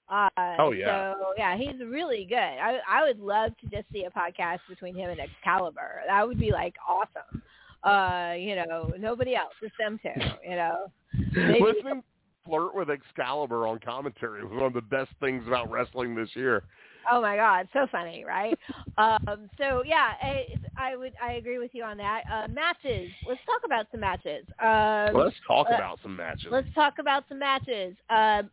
Uh, 0.10 0.30
oh 0.58 0.72
yeah. 0.72 1.14
So 1.14 1.34
yeah, 1.38 1.58
he's 1.58 1.80
really 1.86 2.26
good. 2.26 2.38
I 2.38 2.80
I 2.90 3.04
would 3.04 3.20
love 3.20 3.52
to 3.62 3.68
just 3.68 3.92
see 3.94 4.06
a 4.06 4.10
podcast 4.10 4.60
between 4.68 4.96
him 4.96 5.10
and 5.10 5.20
Excalibur. 5.20 6.02
That 6.08 6.28
would 6.28 6.40
be 6.40 6.52
like 6.52 6.76
awesome. 6.88 7.44
Uh, 7.84 8.34
you 8.34 8.56
know, 8.56 8.92
nobody 9.00 9.36
else, 9.36 9.54
just 9.62 9.74
them 9.80 10.00
two. 10.02 10.10
You 10.44 10.56
know, 10.56 10.92
Maybe, 11.36 11.62
listening 11.62 12.04
flirt 12.46 12.76
with 12.76 12.90
Excalibur 12.90 13.68
on 13.68 13.80
commentary 13.80 14.44
was 14.44 14.52
one 14.54 14.64
of 14.64 14.74
the 14.74 14.82
best 14.82 15.12
things 15.20 15.46
about 15.48 15.70
wrestling 15.70 16.16
this 16.16 16.30
year. 16.34 16.64
Oh 17.10 17.22
my 17.22 17.36
God, 17.36 17.68
so 17.72 17.88
funny, 17.92 18.26
right? 18.26 18.58
um, 18.98 19.50
so 19.58 19.84
yeah, 19.86 20.12
I, 20.22 20.46
I 20.78 20.96
would 20.96 21.14
I 21.22 21.34
agree 21.34 21.60
with 21.60 21.72
you 21.74 21.84
on 21.84 21.98
that. 21.98 22.24
Uh, 22.32 22.48
matches. 22.50 23.10
Let's 23.28 23.40
talk 23.46 23.62
about 23.66 23.88
some 23.92 24.02
matches. 24.02 24.46
Um, 24.62 25.16
let's 25.16 25.36
talk 25.48 25.68
uh, 25.72 25.76
about 25.76 26.00
some 26.04 26.16
matches. 26.16 26.48
Let's 26.52 26.68
talk 26.76 26.96
about 27.00 27.24
some 27.30 27.40
matches. 27.40 27.96
Uh, 28.10 28.44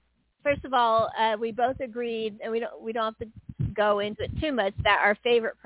first 0.47 0.65
of 0.65 0.73
all, 0.73 1.10
uh, 1.18 1.36
we 1.39 1.50
both 1.50 1.81
agreed, 1.81 2.39
and 2.42 2.52
we 2.52 2.60
don't 2.60 2.81
we 2.81 2.92
don't 2.92 3.16
have 3.18 3.18
to 3.18 3.73
go 3.75 3.99
into 3.99 4.23
it 4.23 4.41
too 4.41 4.52
much. 4.52 4.75
That 4.84 5.00
our 5.02 5.16
favorite 5.25 5.57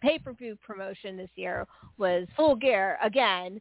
pay 0.00 0.18
per 0.18 0.32
view 0.32 0.56
promotion 0.64 1.16
this 1.16 1.30
year 1.34 1.66
was 1.96 2.26
Full 2.36 2.54
Gear 2.54 2.96
again, 3.02 3.60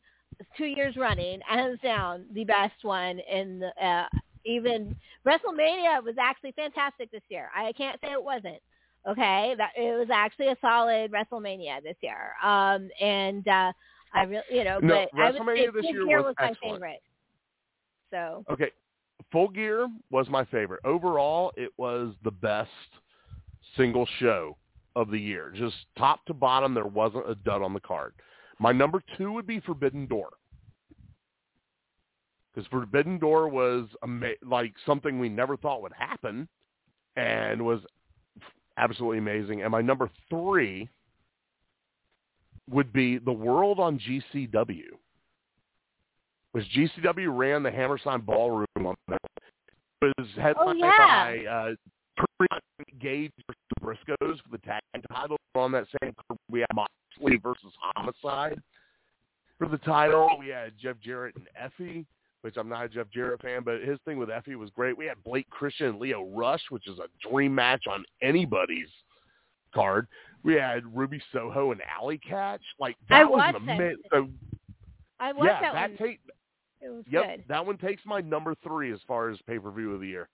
two 0.56 0.66
years 0.66 0.96
running, 0.96 1.40
hands 1.48 1.80
down 1.82 2.26
the 2.34 2.44
best 2.44 2.84
one 2.84 3.20
in 3.20 3.60
the. 3.60 3.86
Uh, 3.86 4.06
even 4.46 4.96
WrestleMania 5.26 6.02
was 6.02 6.16
actually 6.22 6.54
fantastic 6.54 7.12
this 7.12 7.24
year. 7.28 7.50
I 7.54 7.74
can't 7.74 8.00
say 8.00 8.12
it 8.12 8.24
wasn't. 8.24 8.62
Okay, 9.10 9.56
that 9.58 9.72
it 9.76 9.98
was 9.98 10.08
actually 10.14 10.48
a 10.48 10.56
solid 10.62 11.12
WrestleMania 11.12 11.84
this 11.84 11.98
year. 12.02 12.34
Um, 12.42 12.90
and 13.02 13.46
uh, 13.48 13.74
I 14.14 14.24
really, 14.24 14.44
you 14.50 14.64
know, 14.64 14.80
no, 14.80 15.06
but 15.12 15.22
I 15.22 15.32
would 15.32 15.42
say 15.58 15.68
this 15.68 15.84
year 15.84 16.24
was, 16.24 16.28
was 16.28 16.36
my 16.40 16.54
favorite. 16.62 17.02
So 18.10 18.46
okay, 18.50 18.72
Full 19.32 19.50
Gear 19.50 19.88
was 20.10 20.30
my 20.30 20.46
favorite. 20.46 20.82
Overall, 20.86 21.52
it 21.58 21.72
was 21.78 22.14
the 22.24 22.32
best 22.32 22.70
single 23.76 24.08
show 24.20 24.58
of 24.96 25.12
the 25.12 25.20
year. 25.20 25.52
Just 25.56 25.76
top 25.98 26.26
to 26.26 26.34
bottom, 26.34 26.74
there 26.74 26.86
wasn't 26.86 27.30
a 27.30 27.36
dud 27.36 27.62
on 27.62 27.74
the 27.74 27.80
card. 27.80 28.14
My 28.60 28.72
number 28.72 29.04
two 29.18 29.32
would 29.34 29.46
be 29.46 29.60
Forbidden 29.60 30.08
Door 30.08 30.30
because 32.58 32.68
Forbidden 32.70 33.20
Door 33.20 33.50
was 33.50 33.88
ama- 34.02 34.34
like 34.44 34.74
something 34.84 35.20
we 35.20 35.30
never 35.30 35.58
thought 35.58 35.84
would 35.84 35.94
happen, 35.94 36.48
and 37.16 37.64
was 37.64 37.82
absolutely 38.78 39.20
amazing. 39.20 39.62
And 39.62 39.72
my 39.72 39.82
number 39.82 40.10
three 40.28 40.90
would 42.68 42.92
be 42.92 43.20
the 43.20 43.32
World 43.32 43.80
on 43.80 44.00
GCW, 44.00 44.86
which 46.54 46.66
GCW 46.76 47.38
ran 47.38 47.62
the 47.62 47.72
Hammerstein 47.72 48.22
Ballroom 48.22 48.66
on 48.78 48.96
was 50.02 50.28
headlined 50.36 50.82
Oh, 50.84 50.86
yeah. 50.86 51.36
by 51.36 51.46
uh, 51.46 52.60
Gage 53.00 53.32
versus 53.48 53.98
Briscoes 54.20 54.38
for 54.42 54.50
the 54.52 54.58
tag 54.60 54.82
title. 55.12 55.38
On 55.56 55.72
that 55.72 55.86
same 56.02 56.14
card, 56.28 56.40
we 56.50 56.60
had 56.60 56.68
Moxley 56.74 57.38
versus 57.38 57.74
Homicide 57.96 58.62
for 59.58 59.68
the 59.68 59.78
title. 59.80 60.30
We 60.40 60.50
had 60.50 60.74
Jeff 60.80 60.98
Jarrett 61.02 61.36
and 61.36 61.48
Effy 61.60 62.06
which 62.42 62.56
I'm 62.58 62.70
not 62.70 62.86
a 62.86 62.90
Jeff 62.90 63.08
Jarrett 63.14 63.42
fan, 63.42 63.64
but 63.64 63.82
his 63.82 64.00
thing 64.06 64.18
with 64.18 64.30
Effy 64.30 64.56
was 64.56 64.70
great. 64.70 64.98
We 64.98 65.06
had 65.06 65.22
Blake 65.24 65.50
Christian 65.50 65.88
and 65.88 66.00
Leo 66.00 66.26
Rush, 66.34 66.62
which 66.70 66.88
is 66.88 66.98
a 67.00 67.30
dream 67.30 67.54
match 67.54 67.86
on 67.90 68.06
anybody's 68.22 68.88
card. 69.74 70.08
We 70.44 70.54
had 70.54 70.84
Ruby 70.96 71.22
Soho 71.34 71.72
and 71.72 71.82
Allie 71.82 72.20
Katch. 72.20 72.60
Like 72.80 72.96
that 73.10 73.22
I 73.22 73.26
was 73.26 73.42
an 73.50 73.56
amazing. 73.56 73.98
So 74.12 74.30
I 75.20 75.34
watched 75.34 75.46
yeah, 75.46 75.62
that, 75.62 75.74
that 75.74 75.90
one. 75.90 75.98
take. 75.98 76.20
It 76.88 76.96
was 76.96 77.04
Yep, 77.10 77.24
good. 77.26 77.44
that 77.48 77.66
one 77.66 77.78
takes 77.78 78.02
my 78.06 78.22
number 78.22 78.56
three 78.64 78.92
as 78.92 79.00
far 79.08 79.30
as 79.30 79.38
pay 79.48 79.60
per 79.60 79.72
view 79.72 79.94
of 79.94 80.02
the 80.02 80.08
year. 80.08 80.30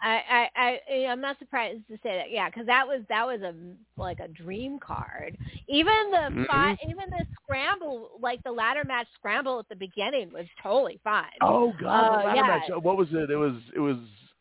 I, 0.00 0.48
I, 0.56 0.80
I, 0.92 1.06
I'm 1.06 1.20
not 1.20 1.40
surprised 1.40 1.80
to 1.88 1.96
say 2.04 2.16
that. 2.18 2.30
Yeah, 2.30 2.48
because 2.48 2.66
that 2.66 2.86
was 2.86 3.00
that 3.08 3.26
was 3.26 3.40
a 3.42 3.52
like 4.00 4.20
a 4.20 4.28
dream 4.28 4.78
card. 4.78 5.36
Even 5.68 6.10
the 6.12 6.30
Mhm. 6.30 6.46
fi- 6.46 6.76
even 6.88 7.10
the 7.10 7.26
scramble, 7.42 8.10
like 8.20 8.40
the 8.44 8.52
ladder 8.52 8.84
match 8.86 9.08
scramble 9.14 9.58
at 9.58 9.68
the 9.68 9.74
beginning 9.74 10.32
was 10.32 10.46
totally 10.62 11.00
fine. 11.02 11.24
Oh 11.40 11.72
God, 11.80 12.20
Uh, 12.20 12.24
ladder 12.26 12.36
yeah. 12.36 12.42
match. 12.46 12.82
What 12.84 12.96
was 12.96 13.08
it? 13.12 13.28
It 13.28 13.36
was 13.36 13.54
it 13.74 13.80
was 13.80 13.96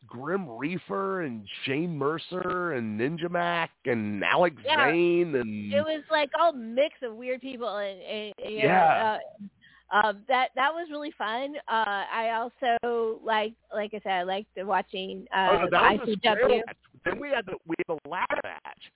Grim 0.06 0.48
Reaper 0.48 1.24
and 1.24 1.46
Shane 1.64 1.98
Mercer 1.98 2.74
and 2.74 3.00
Ninja 3.00 3.30
Mac 3.30 3.72
and 3.86 4.24
Alex 4.24 4.56
Yeah. 4.64 4.92
Zane 4.92 5.36
and 5.36 5.74
It 5.74 5.82
was 5.82 6.04
like 6.12 6.30
all 6.40 6.54
mix 6.54 7.02
of 7.02 7.16
weird 7.16 7.42
people 7.42 7.78
and, 7.78 8.00
and 8.04 8.34
and, 8.46 8.54
Yeah. 8.54 8.68
know, 8.68 9.44
uh, 9.44 9.48
um, 9.92 10.24
that 10.28 10.50
that 10.56 10.74
was 10.74 10.88
really 10.92 11.14
fun. 11.18 11.56
Uh, 11.68 12.04
I 12.14 12.32
also 12.42 13.20
like 13.24 13.54
like 13.74 13.94
I 13.94 14.00
said, 14.04 14.12
I 14.12 14.24
liked 14.24 14.50
watching 14.58 15.26
uh, 15.36 15.50
oh, 15.52 15.58
no, 15.60 15.68
that 15.72 16.06
the 16.06 16.16
ICW. 16.16 16.62
Then 17.06 17.20
we 17.20 17.30
had 17.30 17.46
the 17.46 17.56
we 17.66 17.76
had 17.78 17.98
the 18.04 18.10
ladder 18.10 18.42
match. 18.44 18.92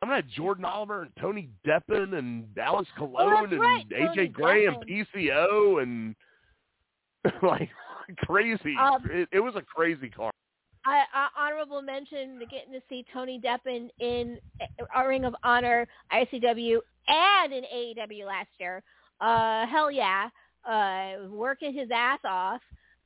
I'm 0.00 0.08
gonna 0.08 0.22
have 0.22 0.30
Jordan 0.30 0.64
Oliver 0.64 1.02
and 1.02 1.10
Tony 1.20 1.48
Deppen 1.66 2.16
and 2.16 2.46
Alex 2.56 2.88
Colon 2.96 3.44
and 3.44 3.52
Oh, 3.52 3.56
right, 3.56 3.84
AJ 3.88 4.14
Tony 4.14 4.28
Gray 4.28 4.66
and 4.66 4.76
PCO 4.86 5.82
and 5.82 6.14
like 7.42 7.68
crazy. 8.18 8.76
Um, 8.80 9.04
it, 9.10 9.28
it 9.32 9.40
was 9.40 9.54
a 9.56 9.62
crazy 9.62 10.08
card. 10.08 10.32
I, 10.86 11.00
uh, 11.14 11.28
honorable 11.36 11.82
mention 11.82 12.38
to 12.38 12.46
getting 12.46 12.72
to 12.72 12.80
see 12.88 13.04
Tony 13.12 13.40
Deppen 13.40 13.88
in 13.98 14.38
a 14.96 15.06
Ring 15.06 15.24
of 15.24 15.34
Honor, 15.42 15.86
ICW, 16.12 16.78
and 17.08 17.52
in 17.52 17.64
AEW 17.64 18.26
last 18.26 18.48
year. 18.58 18.82
Uh, 19.20 19.66
hell 19.66 19.90
yeah, 19.90 20.28
uh, 20.68 21.28
working 21.28 21.72
his 21.72 21.88
ass 21.92 22.20
off. 22.24 22.60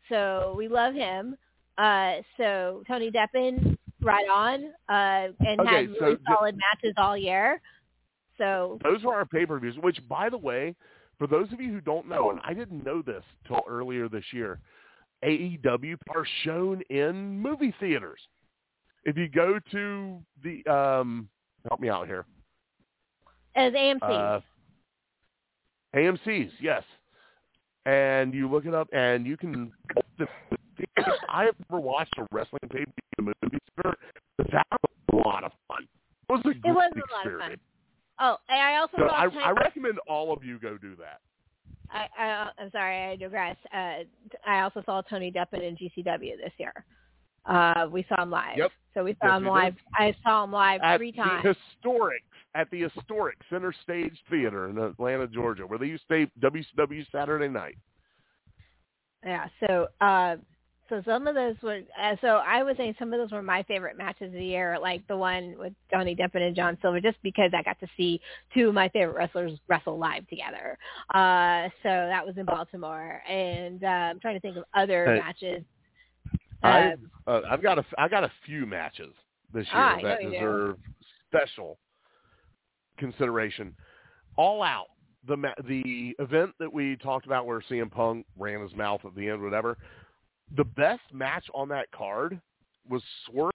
So 0.08 0.54
we 0.56 0.68
love 0.68 0.94
him. 0.94 1.36
Uh, 1.78 2.16
so 2.36 2.82
Tony 2.86 3.10
Deppen, 3.10 3.76
right 4.02 4.28
on, 4.28 4.64
uh, 4.88 5.32
and 5.40 5.60
Okay, 5.60 5.70
had 5.70 5.90
really 6.00 6.16
solid 6.26 6.56
matches 6.56 6.94
all 6.96 7.16
year. 7.16 7.60
So 8.38 8.78
Those 8.82 9.02
were 9.04 9.14
our 9.14 9.24
pay-per-views, 9.24 9.76
which, 9.80 9.98
by 10.08 10.28
the 10.28 10.38
way, 10.38 10.74
for 11.18 11.26
those 11.26 11.52
of 11.52 11.60
you 11.60 11.72
who 11.72 11.80
don't 11.80 12.08
know, 12.08 12.30
and 12.30 12.40
I 12.44 12.54
didn't 12.54 12.84
know 12.84 13.02
this 13.02 13.22
till 13.46 13.60
earlier 13.68 14.08
this 14.08 14.24
year, 14.32 14.58
AEW 15.24 15.96
are 16.14 16.26
shown 16.42 16.82
in 16.90 17.38
movie 17.38 17.74
theaters. 17.78 18.20
If 19.04 19.16
you 19.16 19.28
go 19.28 19.60
to 19.70 20.20
the, 20.42 20.66
um, 20.72 21.28
help 21.68 21.80
me 21.80 21.88
out 21.88 22.06
here, 22.06 22.24
as 23.54 23.72
AMC, 23.72 24.02
uh, 24.02 24.40
AMC's, 25.94 26.52
yes, 26.60 26.82
and 27.86 28.32
you 28.34 28.48
look 28.50 28.64
it 28.66 28.74
up, 28.74 28.88
and 28.92 29.26
you 29.26 29.36
can. 29.36 29.72
I 31.28 31.44
have 31.44 31.54
never 31.70 31.80
watched 31.80 32.14
a 32.18 32.26
wrestling 32.32 32.60
pay-per-view 32.70 33.32
movie 33.42 33.58
theater, 33.76 33.96
but 34.38 34.46
that 34.52 34.66
was 34.70 34.90
a 35.12 35.28
lot 35.28 35.44
of 35.44 35.52
fun. 35.68 35.82
It 36.28 36.32
was 36.32 36.40
a 36.40 36.54
great 36.58 36.64
was 36.74 36.92
a 36.96 37.28
lot 37.28 37.34
of 37.34 37.40
fun. 37.40 37.56
oh, 38.20 38.36
and 38.48 38.60
I 38.60 38.76
also 38.76 38.96
So 38.98 39.08
saw 39.08 39.14
I, 39.14 39.48
I 39.48 39.50
recommend 39.52 39.98
all 40.08 40.32
of 40.32 40.44
you 40.44 40.58
go 40.58 40.78
do 40.78 40.96
that. 40.96 41.20
I, 41.90 42.06
I, 42.18 42.48
I'm 42.58 42.70
sorry, 42.70 43.12
I 43.12 43.16
digress. 43.16 43.56
Uh, 43.74 44.04
I 44.46 44.60
also 44.60 44.82
saw 44.86 45.02
Tony 45.02 45.30
Deppen 45.30 45.62
in 45.62 45.76
GCW 45.76 46.38
this 46.42 46.52
year. 46.58 46.72
Uh, 47.44 47.86
we 47.90 48.06
saw 48.08 48.22
him 48.22 48.30
live. 48.30 48.56
Yep. 48.56 48.70
So 48.94 49.04
we 49.04 49.16
saw 49.20 49.26
Yes, 49.28 49.36
him 49.38 49.42
we 49.42 49.48
did. 49.48 49.54
live. 49.54 49.74
I 49.94 50.14
saw 50.22 50.44
him 50.44 50.52
live 50.52 50.80
At 50.82 50.96
three 50.96 51.12
times. 51.12 51.44
historic 51.44 52.22
at 52.54 52.70
the 52.70 52.82
historic 52.82 53.38
Center 53.50 53.72
Stage 53.82 54.16
Theater 54.30 54.68
in 54.68 54.78
Atlanta, 54.78 55.26
Georgia, 55.26 55.66
where 55.66 55.78
they 55.78 55.86
used 55.86 56.04
to 56.08 56.26
stay 56.26 56.48
WCW 56.48 57.04
Saturday 57.10 57.48
night. 57.48 57.76
Yeah. 59.24 59.46
So, 59.66 59.88
uh, 60.00 60.36
so 60.88 61.00
some 61.06 61.26
of 61.26 61.34
those 61.34 61.54
were. 61.62 61.80
Uh, 61.98 62.16
so 62.20 62.26
I 62.46 62.62
would 62.62 62.76
say 62.76 62.94
some 62.98 63.12
of 63.14 63.18
those 63.20 63.30
were 63.30 63.42
my 63.42 63.62
favorite 63.62 63.96
matches 63.96 64.26
of 64.26 64.32
the 64.32 64.44
year, 64.44 64.78
like 64.78 65.06
the 65.08 65.16
one 65.16 65.54
with 65.58 65.72
Johnny 65.90 66.14
Deppen 66.14 66.42
and 66.46 66.54
John 66.54 66.76
Silver, 66.82 67.00
just 67.00 67.16
because 67.22 67.52
I 67.56 67.62
got 67.62 67.80
to 67.80 67.86
see 67.96 68.20
two 68.52 68.68
of 68.68 68.74
my 68.74 68.88
favorite 68.90 69.16
wrestlers 69.16 69.58
wrestle 69.68 69.98
live 69.98 70.28
together. 70.28 70.76
Uh, 71.14 71.68
so 71.82 71.88
that 71.88 72.26
was 72.26 72.34
in 72.36 72.44
Baltimore, 72.44 73.22
and 73.26 73.82
uh, 73.82 73.86
I'm 73.86 74.20
trying 74.20 74.34
to 74.34 74.40
think 74.40 74.56
of 74.58 74.64
other 74.74 75.06
Hey, 75.06 75.18
matches. 75.18 75.64
I 76.62 76.94
uh, 77.26 77.40
I've 77.48 77.62
got 77.62 77.78
a 77.78 77.84
I 77.96 78.08
got 78.08 78.24
a 78.24 78.32
few 78.44 78.66
matches 78.66 79.14
this 79.54 79.64
year 79.66 79.74
Ah, 79.74 79.96
that 79.96 80.02
know 80.02 80.18
you 80.18 80.30
do. 80.30 80.36
deserve 80.36 80.76
special 81.28 81.78
consideration. 83.02 83.74
All 84.36 84.62
out 84.62 84.86
the 85.26 85.36
the 85.68 86.14
event 86.18 86.50
that 86.58 86.72
we 86.72 86.96
talked 86.96 87.26
about 87.26 87.46
where 87.46 87.60
CM 87.70 87.90
Punk 87.90 88.26
ran 88.38 88.60
his 88.60 88.74
mouth 88.74 89.00
at 89.04 89.14
the 89.14 89.28
end, 89.28 89.42
whatever. 89.42 89.76
The 90.56 90.64
best 90.64 91.02
match 91.12 91.44
on 91.54 91.68
that 91.68 91.90
card 91.92 92.40
was 92.88 93.02
Swerve 93.26 93.52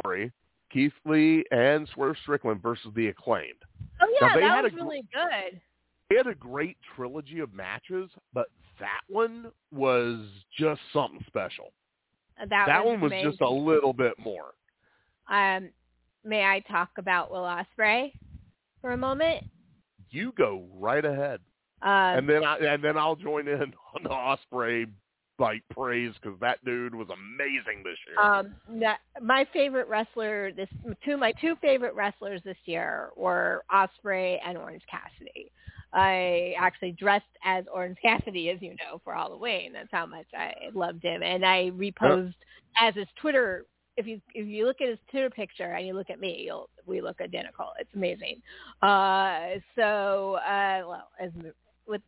Story, 0.00 0.32
Keith 0.72 0.92
Lee, 1.06 1.44
and 1.50 1.88
Swerve 1.94 2.16
Strickland 2.22 2.60
versus 2.62 2.90
the 2.96 3.08
Acclaimed. 3.08 3.62
Oh 4.00 4.18
yeah, 4.20 4.28
Now, 4.28 4.34
that 4.34 4.42
had 4.42 4.64
was 4.64 4.72
a 4.72 4.76
really 4.76 5.04
good. 5.12 5.60
They 6.10 6.16
had 6.16 6.26
a 6.26 6.34
great 6.34 6.76
trilogy 6.96 7.40
of 7.40 7.54
matches, 7.54 8.10
but 8.34 8.48
that 8.80 9.00
one 9.08 9.50
was 9.72 10.18
just 10.58 10.80
something 10.92 11.20
special. 11.26 11.72
Uh, 12.40 12.46
That, 12.50 12.66
that 12.66 12.84
was 12.84 12.92
one 12.92 13.00
was 13.00 13.12
amazing. 13.12 13.30
just 13.30 13.40
a 13.40 13.48
little 13.48 13.92
bit 13.92 14.14
more. 14.18 14.54
Um, 15.30 15.70
may 16.24 16.42
I 16.42 16.60
talk 16.70 16.90
about 16.98 17.30
Will 17.30 17.38
Ospreay 17.42 18.12
for 18.84 18.92
a 18.92 18.98
moment? 18.98 19.42
You 20.10 20.32
go 20.36 20.66
right 20.74 21.04
ahead, 21.04 21.40
Um, 21.80 22.18
and 22.18 22.28
then 22.28 22.44
I 22.44 22.58
and 22.58 22.84
then 22.84 22.98
I'll 22.98 23.16
join 23.16 23.48
in 23.48 23.62
on 23.94 24.02
the 24.02 24.10
Ospreay 24.10 24.84
like 25.38 25.62
praise 25.70 26.12
because 26.20 26.38
that 26.40 26.62
dude 26.66 26.94
was 26.94 27.08
amazing 27.08 27.82
this 27.82 27.96
year. 28.06 28.20
Um, 28.20 28.54
that, 28.80 28.98
my 29.22 29.46
favorite 29.54 29.88
wrestler 29.88 30.52
this 30.52 30.68
two 31.02 31.16
my 31.16 31.32
two 31.40 31.56
favorite 31.62 31.94
wrestlers 31.94 32.42
this 32.44 32.58
year 32.66 33.08
were 33.16 33.64
Ospreay 33.72 34.38
and 34.44 34.58
Orange 34.58 34.82
Cassidy. 34.90 35.50
I 35.94 36.54
actually 36.58 36.92
dressed 36.92 37.24
as 37.42 37.64
Orange 37.72 37.96
Cassidy, 38.02 38.50
as 38.50 38.60
you 38.60 38.72
know, 38.72 39.00
for 39.02 39.14
Halloween. 39.14 39.72
That's 39.72 39.88
how 39.90 40.04
much 40.04 40.26
I 40.36 40.52
loved 40.74 41.02
him, 41.02 41.22
and 41.22 41.42
I 41.42 41.68
reposed 41.74 42.36
as 42.76 42.94
his 42.94 43.08
Twitter. 43.18 43.64
If 43.96 44.06
you 44.06 44.20
if 44.34 44.46
you 44.46 44.66
look 44.66 44.80
at 44.80 44.88
his 44.88 44.98
Twitter 45.10 45.30
picture 45.30 45.72
and 45.72 45.86
you 45.86 45.94
look 45.94 46.10
at 46.10 46.20
me, 46.20 46.42
you'll 46.46 46.68
we 46.86 47.00
look 47.00 47.20
identical. 47.20 47.68
It's 47.78 47.94
amazing. 47.94 48.42
Uh, 48.82 49.60
so 49.76 50.34
uh, 50.46 50.82
well, 50.86 51.08
as 51.20 51.30
with 51.86 52.02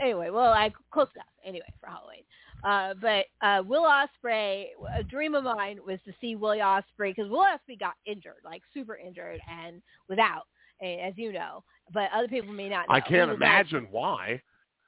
anyway, 0.00 0.30
well, 0.30 0.52
I 0.52 0.72
close 0.92 1.08
enough 1.14 1.26
anyway 1.44 1.72
for 1.80 1.88
Halloween. 1.88 2.24
Uh, 2.62 2.94
but 3.00 3.46
uh, 3.46 3.62
Will 3.62 3.84
Ospreay, 3.84 4.66
a 4.96 5.02
dream 5.02 5.34
of 5.34 5.44
mine 5.44 5.78
was 5.86 5.98
to 6.04 6.12
see 6.20 6.36
Will 6.36 6.56
Ospreay 6.58 7.14
because 7.14 7.30
Will 7.30 7.44
Ospreay 7.44 7.78
got 7.78 7.94
injured, 8.06 8.42
like 8.44 8.62
super 8.74 8.96
injured, 8.96 9.40
and 9.48 9.80
without, 10.08 10.46
out, 10.82 10.86
as 10.86 11.14
you 11.16 11.32
know. 11.32 11.64
But 11.92 12.10
other 12.14 12.28
people 12.28 12.52
may 12.52 12.68
not. 12.68 12.88
Know. 12.88 12.94
I 12.94 13.00
can't 13.00 13.30
imagine 13.30 13.88
why. 13.90 14.40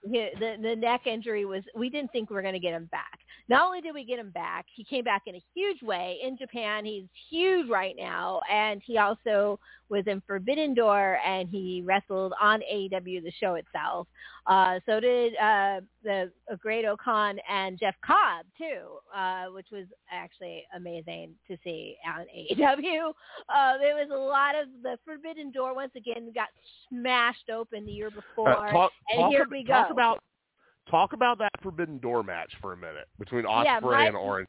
He, 0.02 0.28
the 0.38 0.56
the 0.60 0.76
neck 0.76 1.06
injury 1.06 1.44
was. 1.44 1.62
We 1.74 1.88
didn't 1.88 2.12
think 2.12 2.30
we 2.30 2.34
were 2.34 2.42
going 2.42 2.54
to 2.54 2.60
get 2.60 2.74
him 2.74 2.88
back. 2.90 3.20
Not 3.48 3.64
only 3.66 3.80
did 3.80 3.94
we 3.94 4.04
get 4.04 4.18
him 4.18 4.30
back, 4.30 4.66
he 4.74 4.84
came 4.84 5.04
back 5.04 5.22
in 5.26 5.34
a 5.34 5.42
huge 5.54 5.82
way 5.82 6.18
in 6.22 6.36
Japan. 6.36 6.84
He's 6.84 7.04
huge 7.30 7.68
right 7.68 7.94
now, 7.96 8.40
and 8.50 8.82
he 8.84 8.98
also 8.98 9.58
was 9.92 10.04
in 10.06 10.22
Forbidden 10.26 10.72
Door, 10.72 11.18
and 11.24 11.48
he 11.48 11.82
wrestled 11.84 12.32
on 12.40 12.60
AEW, 12.60 13.22
the 13.22 13.32
show 13.38 13.54
itself. 13.54 14.08
Uh, 14.46 14.80
so 14.86 14.98
did 14.98 15.34
uh, 15.34 15.80
the 16.02 16.32
uh, 16.50 16.56
Great-O-Khan 16.56 17.38
and 17.48 17.78
Jeff 17.78 17.94
Cobb 18.04 18.46
too, 18.56 18.98
uh, 19.14 19.44
which 19.54 19.66
was 19.70 19.84
actually 20.10 20.64
amazing 20.74 21.34
to 21.46 21.56
see 21.62 21.96
on 22.06 22.22
AEW. 22.22 23.10
Uh, 23.48 23.78
there 23.80 23.94
was 23.94 24.08
a 24.10 24.18
lot 24.18 24.54
of 24.54 24.66
the 24.82 24.98
Forbidden 25.04 25.52
Door 25.52 25.74
once 25.76 25.92
again 25.94 26.32
got 26.34 26.48
smashed 26.88 27.50
open 27.54 27.84
the 27.84 27.92
year 27.92 28.10
before, 28.10 28.48
uh, 28.48 28.72
talk, 28.72 28.92
and 29.10 29.20
talk, 29.20 29.30
here 29.30 29.46
we 29.50 29.62
go. 29.62 29.74
Talk 29.74 29.90
about 29.90 30.22
talk 30.90 31.12
about 31.12 31.38
that 31.38 31.52
Forbidden 31.62 31.98
Door 31.98 32.22
match 32.24 32.52
for 32.62 32.72
a 32.72 32.76
minute 32.76 33.08
between 33.18 33.44
Ospreay 33.44 33.64
yeah, 33.64 33.80
my, 33.82 34.06
and 34.06 34.16
Orange. 34.16 34.48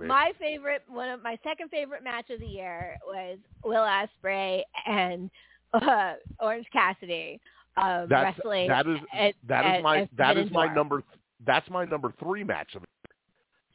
My 0.00 0.32
favorite, 0.38 0.82
one 0.88 1.08
of 1.08 1.22
my 1.22 1.38
second 1.44 1.70
favorite 1.70 2.02
match 2.02 2.30
of 2.30 2.40
the 2.40 2.46
year 2.46 2.96
was 3.06 3.38
Will 3.64 3.86
Ospreay 3.86 4.62
and 4.86 5.30
uh, 5.72 6.14
Orange 6.40 6.66
Cassidy 6.72 7.40
um, 7.76 8.06
that's, 8.08 8.36
wrestling. 8.38 8.68
That 8.68 8.86
is 8.86 8.98
at, 9.12 9.34
that 9.48 9.64
at, 9.64 9.78
is 9.78 9.82
my 9.82 9.98
at 10.02 10.08
that 10.16 10.36
is 10.36 10.50
my 10.50 10.66
Door. 10.66 10.74
number 10.74 11.02
that's 11.46 11.68
my 11.70 11.84
number 11.84 12.12
three 12.18 12.44
match 12.44 12.74
of 12.74 12.82
it. 12.82 12.88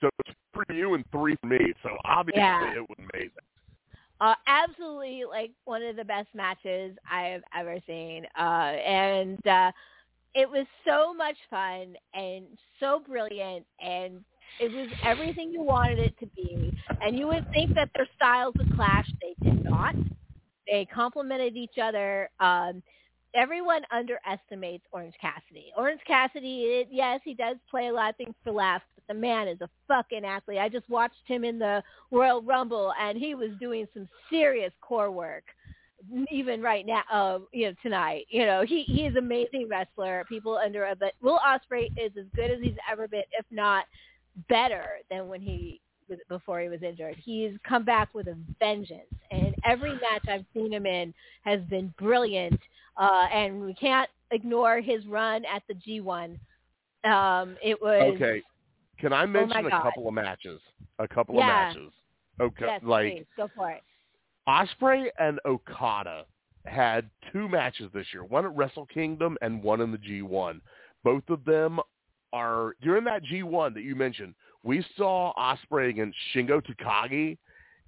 So 0.01 0.09
it's 0.25 0.35
for 0.53 0.65
you 0.73 0.93
and 0.93 1.03
three 1.11 1.35
for 1.41 1.47
me. 1.47 1.59
So 1.83 1.89
obviously 2.05 2.41
Yeah. 2.41 2.73
it 2.73 2.81
was 2.81 2.97
amazing. 3.13 3.31
Uh, 4.21 4.35
absolutely, 4.47 5.23
like 5.29 5.51
one 5.63 5.81
of 5.81 5.95
the 5.95 6.03
best 6.03 6.27
matches 6.33 6.97
I 7.09 7.23
have 7.23 7.41
ever 7.57 7.79
seen, 7.87 8.25
uh, 8.37 8.41
and 8.41 9.45
uh, 9.47 9.71
it 10.35 10.49
was 10.49 10.67
so 10.85 11.13
much 11.13 11.37
fun 11.49 11.95
and 12.13 12.45
so 12.81 13.01
brilliant, 13.07 13.65
and 13.79 14.23
it 14.59 14.71
was 14.71 14.87
everything 15.03 15.51
you 15.51 15.61
wanted 15.61 15.99
it 15.99 16.17
to 16.19 16.25
be. 16.35 16.77
And 17.01 17.17
you 17.17 17.27
would 17.27 17.49
think 17.53 17.73
that 17.75 17.89
their 17.95 18.07
styles 18.15 18.53
would 18.57 18.75
clash. 18.75 19.09
They 19.21 19.35
did 19.49 19.63
not. 19.63 19.95
They 20.67 20.85
complemented 20.85 21.55
each 21.55 21.77
other. 21.81 22.29
Um, 22.39 22.83
everyone 23.33 23.81
underestimates 23.91 24.83
Orange 24.91 25.15
Cassidy. 25.19 25.71
Orange 25.77 26.01
Cassidy, 26.05 26.63
it, 26.63 26.87
yes, 26.91 27.21
he 27.23 27.33
does 27.33 27.57
play 27.69 27.87
a 27.87 27.93
lot 27.93 28.11
of 28.11 28.17
things 28.17 28.33
for 28.43 28.51
laughs, 28.51 28.85
but 28.95 29.03
the 29.07 29.19
man 29.19 29.47
is 29.47 29.61
a 29.61 29.69
fucking 29.87 30.25
athlete. 30.25 30.59
I 30.59 30.69
just 30.69 30.89
watched 30.89 31.15
him 31.25 31.43
in 31.43 31.59
the 31.59 31.83
Royal 32.11 32.41
Rumble, 32.41 32.93
and 32.99 33.17
he 33.17 33.35
was 33.35 33.49
doing 33.59 33.87
some 33.93 34.07
serious 34.29 34.73
core 34.81 35.11
work. 35.11 35.43
Even 36.31 36.61
right 36.61 36.85
now, 36.85 37.01
uh, 37.11 37.39
you 37.51 37.67
know, 37.67 37.73
tonight, 37.83 38.25
you 38.29 38.45
know, 38.45 38.63
he 38.65 38.83
he 38.83 39.01
is 39.01 39.11
an 39.11 39.17
amazing 39.17 39.67
wrestler. 39.69 40.23
People 40.29 40.57
under, 40.57 40.89
but 40.97 41.13
Will 41.21 41.39
Ospreay 41.45 41.87
is 41.97 42.13
as 42.17 42.25
good 42.33 42.49
as 42.49 42.59
he's 42.61 42.77
ever 42.89 43.05
been, 43.09 43.23
if 43.37 43.45
not 43.51 43.83
better 44.47 44.85
than 45.09 45.27
when 45.27 45.41
he 45.41 45.81
before 46.27 46.59
he 46.59 46.69
was 46.69 46.81
injured. 46.81 47.15
He's 47.23 47.51
come 47.67 47.85
back 47.85 48.09
with 48.15 48.27
a 48.27 48.35
vengeance, 48.59 49.13
and 49.31 49.53
every 49.63 49.93
match 49.93 50.27
I've 50.27 50.45
seen 50.53 50.73
him 50.73 50.85
in 50.85 51.13
has 51.43 51.61
been 51.69 51.93
brilliant. 51.99 52.59
Uh, 52.97 53.27
and 53.31 53.61
we 53.61 53.73
can't 53.75 54.09
ignore 54.31 54.81
his 54.81 55.05
run 55.05 55.45
at 55.45 55.63
the 55.67 55.75
G1. 55.75 56.37
Um, 57.09 57.57
it 57.63 57.79
was 57.81 58.13
Okay. 58.15 58.41
Can 58.99 59.13
I 59.13 59.25
mention 59.25 59.57
a 59.57 59.67
Oh 59.67 59.69
God. 59.69 59.83
couple 59.83 60.07
of 60.07 60.13
matches? 60.13 60.59
A 60.99 61.07
couple 61.07 61.35
Yeah. 61.35 61.69
of 61.69 61.75
matches. 61.75 61.93
Okay. 62.41 62.65
yes, 62.65 62.81
like 62.83 63.13
please, 63.13 63.25
go 63.37 63.49
for 63.55 63.71
it. 63.71 63.83
Ospreay 64.47 65.09
and 65.19 65.39
Okada 65.45 66.25
had 66.65 67.09
two 67.31 67.47
matches 67.47 67.89
this 67.93 68.07
year, 68.13 68.23
one 68.23 68.45
at 68.45 68.55
Wrestle 68.55 68.85
Kingdom 68.87 69.37
and 69.41 69.63
one 69.63 69.79
in 69.81 69.91
the 69.91 69.97
G1. 69.97 70.59
Both 71.03 71.29
of 71.29 71.45
them 71.45 71.79
are 72.33 72.75
during 72.81 73.03
that 73.05 73.23
G1 73.23 73.73
that 73.73 73.83
you 73.83 73.95
mentioned. 73.95 74.35
We 74.63 74.85
saw 74.97 75.33
Ospreay 75.35 75.89
against 75.89 76.17
Shingo 76.33 76.61
Takagi, 76.61 77.37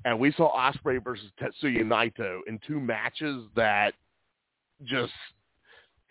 and 0.05 0.19
we 0.19 0.31
saw 0.33 0.51
Ospreay 0.57 1.03
versus 1.03 1.31
Tetsuya 1.39 1.83
Naito 1.83 2.39
in 2.47 2.59
two 2.65 2.79
matches 2.79 3.45
that 3.55 3.93
just 4.83 5.13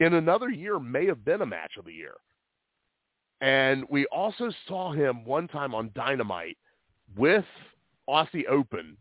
in 0.01 0.15
another 0.15 0.49
year 0.49 0.79
may 0.79 1.07
have 1.07 1.25
been 1.25 1.43
a 1.43 1.47
match 1.47 1.73
of 1.79 1.85
the 1.85 1.93
year. 1.93 2.15
And 3.41 3.85
we 3.89 4.07
also 4.07 4.53
saw 4.69 4.93
him 4.93 5.25
one 5.25 5.49
time 5.49 5.75
on 5.75 5.91
Dynamite 5.95 6.59
with 7.17 7.45
Aussie 8.09 8.47
Open 8.49 8.97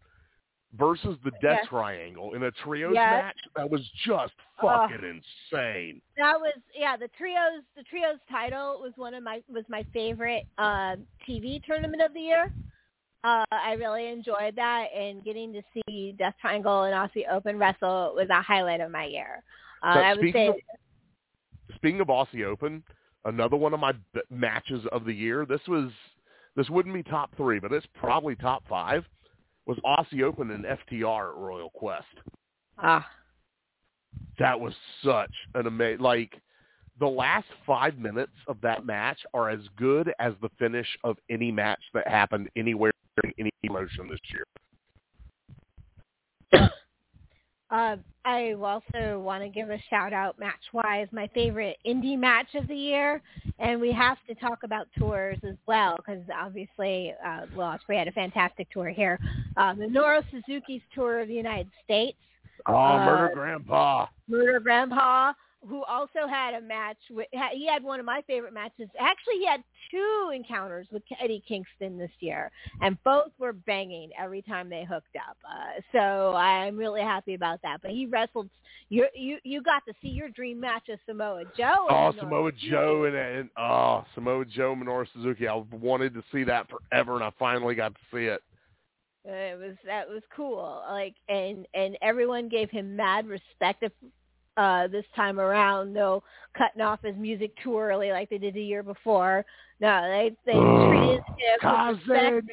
versus 0.78 1.18
the 1.24 1.32
Death 1.42 1.60
Yes. 1.62 1.68
Triangle 1.70 2.34
in 2.36 2.44
a 2.44 2.52
trios 2.52 2.94
Yes. 2.94 3.24
match 3.24 3.38
that 3.56 3.70
was 3.70 3.82
just 4.06 4.34
fucking 4.62 4.98
insane. 5.04 6.02
That 6.18 6.40
was 6.40 6.54
yeah. 6.76 6.96
The 6.98 7.08
trios 7.18 7.64
the 7.76 7.84
trios 7.84 8.20
title 8.30 8.80
was 8.82 8.94
one 8.96 9.14
of 9.14 9.24
my 9.24 9.42
was 9.50 9.64
my 9.70 9.84
favorite 9.94 10.46
uh, 10.58 10.96
TV 11.28 11.64
tournament 11.64 12.02
of 12.02 12.14
the 12.14 12.22
year. 12.22 12.54
Uh, 13.24 13.44
I 13.52 13.74
really 13.74 14.08
enjoyed 14.08 14.56
that, 14.56 14.88
and 14.96 15.24
getting 15.26 15.52
to 15.54 15.62
see 15.74 16.14
Death 16.18 16.36
Triangle 16.40 16.84
and 16.84 16.94
Aussie 16.94 17.30
Open 17.30 17.58
wrestle 17.58 18.14
was 18.16 18.30
a 18.30 18.42
highlight 18.42 18.80
of 18.80 18.92
my 18.92 19.06
year. 19.06 19.44
Uh, 19.84 19.88
I 19.88 20.14
would 20.14 20.32
say 20.32 20.48
of- 20.48 20.56
Speaking 21.76 22.00
of 22.02 22.08
Aussie 22.08 22.46
Open, 22.46 22.84
another 23.26 23.56
one 23.58 23.74
of 23.74 23.80
my 23.80 23.92
b- 24.14 24.22
matches 24.30 24.86
of 24.92 25.04
the 25.06 25.14
year. 25.14 25.46
This 25.46 25.62
was 25.68 25.92
this 26.56 26.70
wouldn't 26.70 26.96
be 26.96 27.04
top 27.04 27.36
three, 27.36 27.60
but 27.60 27.72
it's 27.72 27.86
probably 27.94 28.36
top 28.36 28.64
five. 28.70 29.04
Was 29.70 29.78
Aussie 29.86 30.24
Open 30.24 30.50
and 30.50 30.66
FTR 30.66 31.30
at 31.30 31.36
Royal 31.36 31.70
Quest. 31.70 32.08
ah 32.80 33.08
That 34.40 34.60
was 34.60 34.74
such 35.06 35.30
an 35.54 35.68
amazing. 35.68 36.02
Like 36.02 36.42
the 37.00 37.06
last 37.08 37.46
five 37.68 37.96
minutes 38.00 38.32
of 38.48 38.60
that 38.62 38.84
match 38.84 39.20
are 39.36 39.48
as 39.48 39.60
good 39.78 40.12
as 40.18 40.34
the 40.42 40.50
finish 40.58 40.88
of 41.04 41.18
any 41.30 41.52
match 41.52 41.82
that 41.94 42.08
happened 42.08 42.50
anywhere 42.56 42.92
during 43.22 43.36
any 43.38 43.52
promotion 43.64 44.10
this 44.10 44.20
year. 44.34 44.44
Uh, 47.72 47.98
I 48.26 48.54
also 48.54 49.20
want 49.20 49.44
to 49.44 49.50
give 49.50 49.70
a 49.70 49.78
shout 49.90 50.12
out 50.12 50.40
match 50.40 50.60
wise, 50.74 51.08
my 51.12 51.28
favorite 51.34 51.78
indie 51.86 52.18
match 52.18 52.48
of 52.56 52.68
the 52.68 52.76
year, 52.76 53.22
and 53.60 53.80
we 53.80 53.92
have 53.92 54.18
to 54.28 54.36
talk 54.36 54.64
about 54.64 54.88
tours 54.98 55.38
as 55.48 55.56
well 55.68 55.96
because 55.98 56.22
obviously, 56.36 57.14
uh, 57.26 57.46
well, 57.56 57.78
Ospreay 57.78 58.00
had 58.00 58.08
a 58.08 58.12
fantastic 58.12 58.70
tour 58.72 58.90
here. 58.90 59.20
Uh, 59.56 59.74
Minoru 59.74 60.24
Suzuki's 60.32 60.82
tour 60.94 61.20
of 61.20 61.28
the 61.28 61.34
United 61.34 61.70
States, 61.84 62.18
Oh, 62.68 62.76
Uh, 62.76 63.06
Murder 63.06 63.32
Grandpa! 63.34 64.06
Murder 64.28 64.60
Grandpa, 64.60 65.34
who 65.68 65.84
also 65.84 66.28
had 66.30 66.54
a 66.54 66.62
match 66.62 66.98
with, 67.10 67.28
he 67.54 67.68
had 67.68 67.84
one 67.84 68.00
of 68.00 68.06
my 68.06 68.22
favorite 68.28 68.54
matches. 68.54 68.90
Actually, 69.00 69.40
he 69.40 69.46
had 69.46 69.62
two 69.92 70.32
encounters 70.34 70.88
with 70.92 71.04
Eddie 71.22 71.44
Kingston 71.48 71.98
this 71.98 72.12
year, 72.20 72.52
and 72.82 72.98
both 73.04 73.32
were 73.40 73.54
banging 73.54 74.10
every 74.18 74.42
time 74.42 74.70
they 74.70 74.86
hooked 74.86 75.16
up. 75.16 75.38
Uh, 75.44 75.82
so 75.92 76.34
I'm 76.36 76.78
really 76.78 77.02
happy 77.02 77.34
about 77.34 77.62
that. 77.64 77.82
But 77.82 77.92
he 77.92 78.06
wrestled. 78.06 78.50
You 78.92 79.08
you 79.14 79.38
you 79.44 79.62
got 79.62 79.86
to 79.86 79.94
see 80.02 80.08
your 80.08 80.30
dream 80.30 80.60
match 80.60 80.90
of 80.90 80.98
Samoa 81.06 81.44
Joe. 81.56 81.88
Oh, 81.90 81.94
Minoru 81.94 82.20
Samoa 82.20 82.52
Suzuki. 82.52 82.70
Joe 82.72 83.04
and, 83.04 83.16
and 83.16 83.50
oh, 83.58 84.06
Samoa 84.16 84.46
Joe, 84.46 84.76
Minoru 84.76 85.06
Suzuki. 85.14 85.48
I 85.48 85.64
wanted 85.72 86.14
to 86.14 86.24
see 86.32 86.44
that 86.46 86.68
forever, 86.70 87.16
and 87.16 87.24
I 87.24 87.32
finally 87.38 87.76
got 87.76 87.94
to 87.94 88.02
see 88.12 88.26
it. 88.26 88.42
It 89.26 89.60
was 89.60 89.76
that 89.86 90.08
was 90.08 90.24
cool. 90.36 90.82
Like 90.90 91.16
and 91.28 91.68
and 91.74 91.98
everyone 92.02 92.48
gave 92.50 92.70
him 92.72 92.96
mad 92.96 93.28
respect 93.28 93.84
if, 93.84 93.92
uh 94.60 94.88
this 94.88 95.06
time 95.16 95.40
around, 95.40 95.94
no 95.94 96.22
cutting 96.58 96.82
off 96.82 97.00
his 97.04 97.16
music 97.16 97.52
too 97.64 97.78
early 97.78 98.12
like 98.12 98.30
they 98.30 98.38
did 98.38 98.54
the 98.54 98.64
year 98.64 98.84
before. 98.84 99.46
No, 99.82 100.02
they 100.10 100.36
they 100.46 100.54
treated 100.54 101.20
him 101.20 101.24
with 101.62 102.00
respect. 102.10 102.50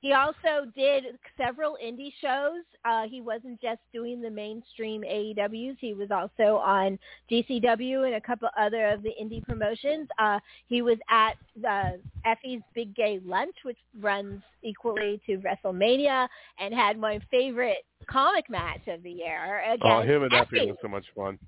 He 0.00 0.12
also 0.12 0.70
did 0.76 1.04
several 1.36 1.76
indie 1.84 2.12
shows. 2.20 2.62
Uh, 2.84 3.08
he 3.08 3.20
wasn't 3.20 3.60
just 3.60 3.80
doing 3.92 4.20
the 4.22 4.30
mainstream 4.30 5.02
AEWs. 5.02 5.76
He 5.80 5.94
was 5.94 6.10
also 6.12 6.58
on 6.58 6.98
GCW 7.30 8.06
and 8.06 8.14
a 8.14 8.20
couple 8.20 8.48
other 8.56 8.88
of 8.90 9.02
the 9.02 9.10
indie 9.20 9.42
promotions. 9.42 10.08
Uh, 10.18 10.38
he 10.68 10.80
was 10.82 10.98
at 11.10 11.34
the 11.60 12.00
Effy's 12.24 12.62
Big 12.74 12.94
Gay 12.94 13.20
Lunch, 13.24 13.56
which 13.64 13.78
runs 14.00 14.42
equally 14.62 15.20
to 15.26 15.38
WrestleMania, 15.38 16.28
and 16.60 16.72
had 16.72 16.98
my 16.98 17.18
favorite 17.30 17.84
comic 18.06 18.48
match 18.48 18.86
of 18.86 19.02
the 19.02 19.10
year 19.10 19.60
against 19.64 19.82
Oh, 19.84 20.02
him 20.02 20.22
and 20.22 20.32
Effy. 20.32 20.52
Effy 20.52 20.68
was 20.68 20.76
so 20.82 20.88
much 20.88 21.06
fun. 21.16 21.38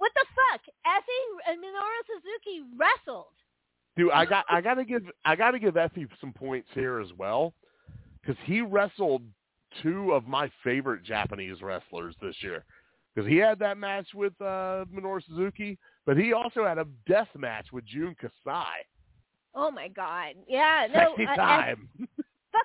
What 0.00 0.12
the 0.14 0.24
fuck? 0.34 0.62
Effy 0.86 1.50
and 1.50 1.58
Minoru 1.58 2.00
Suzuki 2.06 2.64
wrestled. 2.78 3.34
Dude, 3.98 4.10
I 4.12 4.24
got 4.24 4.46
I 4.48 4.62
gotta 4.62 4.82
give 4.82 5.02
I 5.26 5.36
gotta 5.36 5.58
give 5.58 5.74
Effy 5.74 6.08
some 6.22 6.32
points 6.32 6.68
here 6.72 7.00
as 7.00 7.08
well, 7.18 7.52
because 8.20 8.40
he 8.46 8.62
wrestled 8.62 9.22
two 9.82 10.12
of 10.12 10.26
my 10.26 10.50
favorite 10.64 11.04
Japanese 11.04 11.60
wrestlers 11.60 12.14
this 12.22 12.34
year. 12.42 12.64
Because 13.14 13.28
he 13.28 13.36
had 13.36 13.58
that 13.58 13.76
match 13.76 14.06
with 14.14 14.32
uh, 14.40 14.86
Minoru 14.90 15.20
Suzuki, 15.26 15.76
but 16.06 16.16
he 16.16 16.32
also 16.32 16.64
had 16.64 16.78
a 16.78 16.86
death 17.06 17.28
match 17.36 17.66
with 17.70 17.84
Jun 17.84 18.16
Kasai. 18.18 18.86
Oh 19.54 19.70
my 19.70 19.88
god. 19.88 20.34
Yeah, 20.48 20.86
no. 20.94 21.14
Sexy 21.14 21.26
uh, 21.26 21.36
time. 21.36 21.88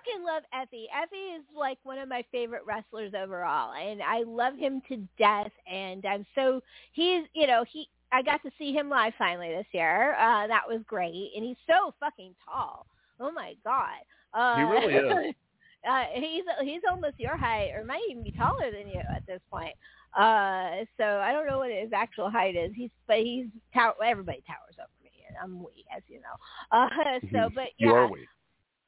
fucking 0.05 0.23
love 0.25 0.43
Effy. 0.53 0.85
Effy 0.95 1.37
is 1.37 1.43
like 1.57 1.77
one 1.83 1.97
of 1.97 2.09
my 2.09 2.23
favorite 2.31 2.63
wrestlers 2.65 3.13
overall, 3.19 3.73
and 3.73 4.01
I 4.01 4.23
love 4.23 4.55
him 4.57 4.81
to 4.89 4.97
death. 5.17 5.51
And 5.71 6.05
I'm 6.05 6.25
so 6.35 6.61
he's 6.93 7.23
you 7.33 7.47
know 7.47 7.63
he 7.71 7.87
I 8.11 8.21
got 8.21 8.41
to 8.43 8.51
see 8.57 8.73
him 8.73 8.89
live 8.89 9.13
finally 9.17 9.49
this 9.49 9.65
year. 9.71 10.13
Uh, 10.15 10.47
that 10.47 10.63
was 10.67 10.81
great, 10.87 11.31
and 11.35 11.43
he's 11.43 11.57
so 11.67 11.93
fucking 11.99 12.35
tall. 12.45 12.85
Oh 13.19 13.31
my 13.31 13.55
god. 13.63 14.01
Uh, 14.33 14.55
He 14.57 14.63
really 14.63 14.93
is. 15.29 15.35
Uh, 15.87 16.05
he's 16.15 16.43
he's 16.63 16.81
almost 16.89 17.13
your 17.19 17.37
height, 17.37 17.69
or 17.75 17.83
might 17.85 18.01
even 18.09 18.23
be 18.23 18.31
taller 18.31 18.71
than 18.71 18.87
you 18.87 18.99
at 19.15 19.23
this 19.27 19.39
point. 19.51 19.75
Uh, 20.17 20.83
so 20.97 21.19
I 21.19 21.31
don't 21.31 21.45
know 21.45 21.59
what 21.59 21.69
his 21.69 21.93
actual 21.93 22.27
height 22.31 22.55
is. 22.55 22.71
He's 22.75 22.89
but 23.05 23.17
he's 23.17 23.45
tower. 23.71 23.93
Everybody 24.03 24.41
towers 24.47 24.73
over 24.79 24.89
me, 25.03 25.11
and 25.27 25.37
I'm 25.39 25.59
we, 25.59 25.85
as 25.95 26.01
you 26.07 26.21
know. 26.21 26.35
Uh, 26.71 27.19
so 27.31 27.49
but 27.53 27.67
yeah, 27.77 27.89
you 27.89 27.93
are 27.93 28.07
weak. 28.11 28.27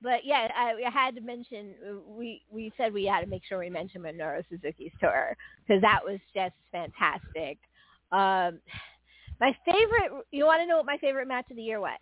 But 0.02 0.24
yeah, 0.24 0.48
I, 0.56 0.74
I 0.86 0.90
had 0.92 1.16
to 1.16 1.22
mention 1.22 1.74
we 2.08 2.44
we 2.52 2.72
said 2.78 2.94
we 2.94 3.06
had 3.06 3.22
to 3.22 3.28
make 3.28 3.44
sure 3.48 3.60
we 3.60 3.70
mentioned 3.70 4.04
Minoru 4.04 4.44
Suzuki's 4.50 4.92
tour 5.00 5.36
because 5.68 5.82
that 5.82 6.00
was 6.04 6.20
just 6.34 6.54
fantastic. 6.72 7.58
Um, 8.12 8.60
my 9.40 9.56
favorite. 9.66 10.26
You 10.32 10.46
want 10.46 10.62
to 10.62 10.68
know 10.68 10.78
what 10.78 10.86
my 10.86 10.98
favorite 10.98 11.28
match 11.28 11.46
of 11.50 11.58
the 11.58 11.64
year 11.64 11.80
was? 11.80 12.00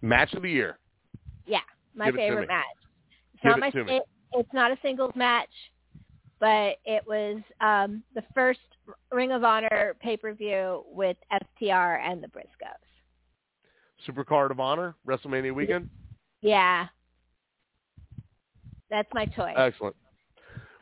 Match 0.00 0.32
of 0.34 0.42
the 0.42 0.50
year. 0.50 0.78
Yeah, 1.46 1.60
my 1.94 2.06
Give 2.06 2.14
it 2.16 2.18
to 2.18 2.24
favorite 2.24 2.40
me. 2.42 2.46
match. 2.48 2.64
It's 3.34 3.42
Give 3.42 3.50
not 3.50 3.58
it 3.58 3.60
my. 3.60 3.70
to 3.70 3.84
me. 3.84 3.96
It, 3.96 4.02
it's 4.34 4.52
not 4.52 4.70
a 4.70 4.78
singles 4.82 5.12
match, 5.14 5.50
but 6.40 6.76
it 6.84 7.04
was 7.06 7.40
um, 7.60 8.02
the 8.14 8.22
first 8.34 8.60
Ring 9.12 9.32
of 9.32 9.44
Honor 9.44 9.94
pay 10.00 10.16
per 10.16 10.32
view 10.32 10.84
with 10.90 11.16
FTR 11.32 12.00
and 12.00 12.22
the 12.22 12.28
Briscoes. 12.28 12.82
Supercard 14.08 14.50
of 14.50 14.58
Honor, 14.58 14.96
WrestleMania 15.06 15.54
weekend. 15.54 15.88
Yeah, 16.40 16.86
that's 18.92 19.08
my 19.12 19.26
choice. 19.26 19.54
Excellent. 19.56 19.96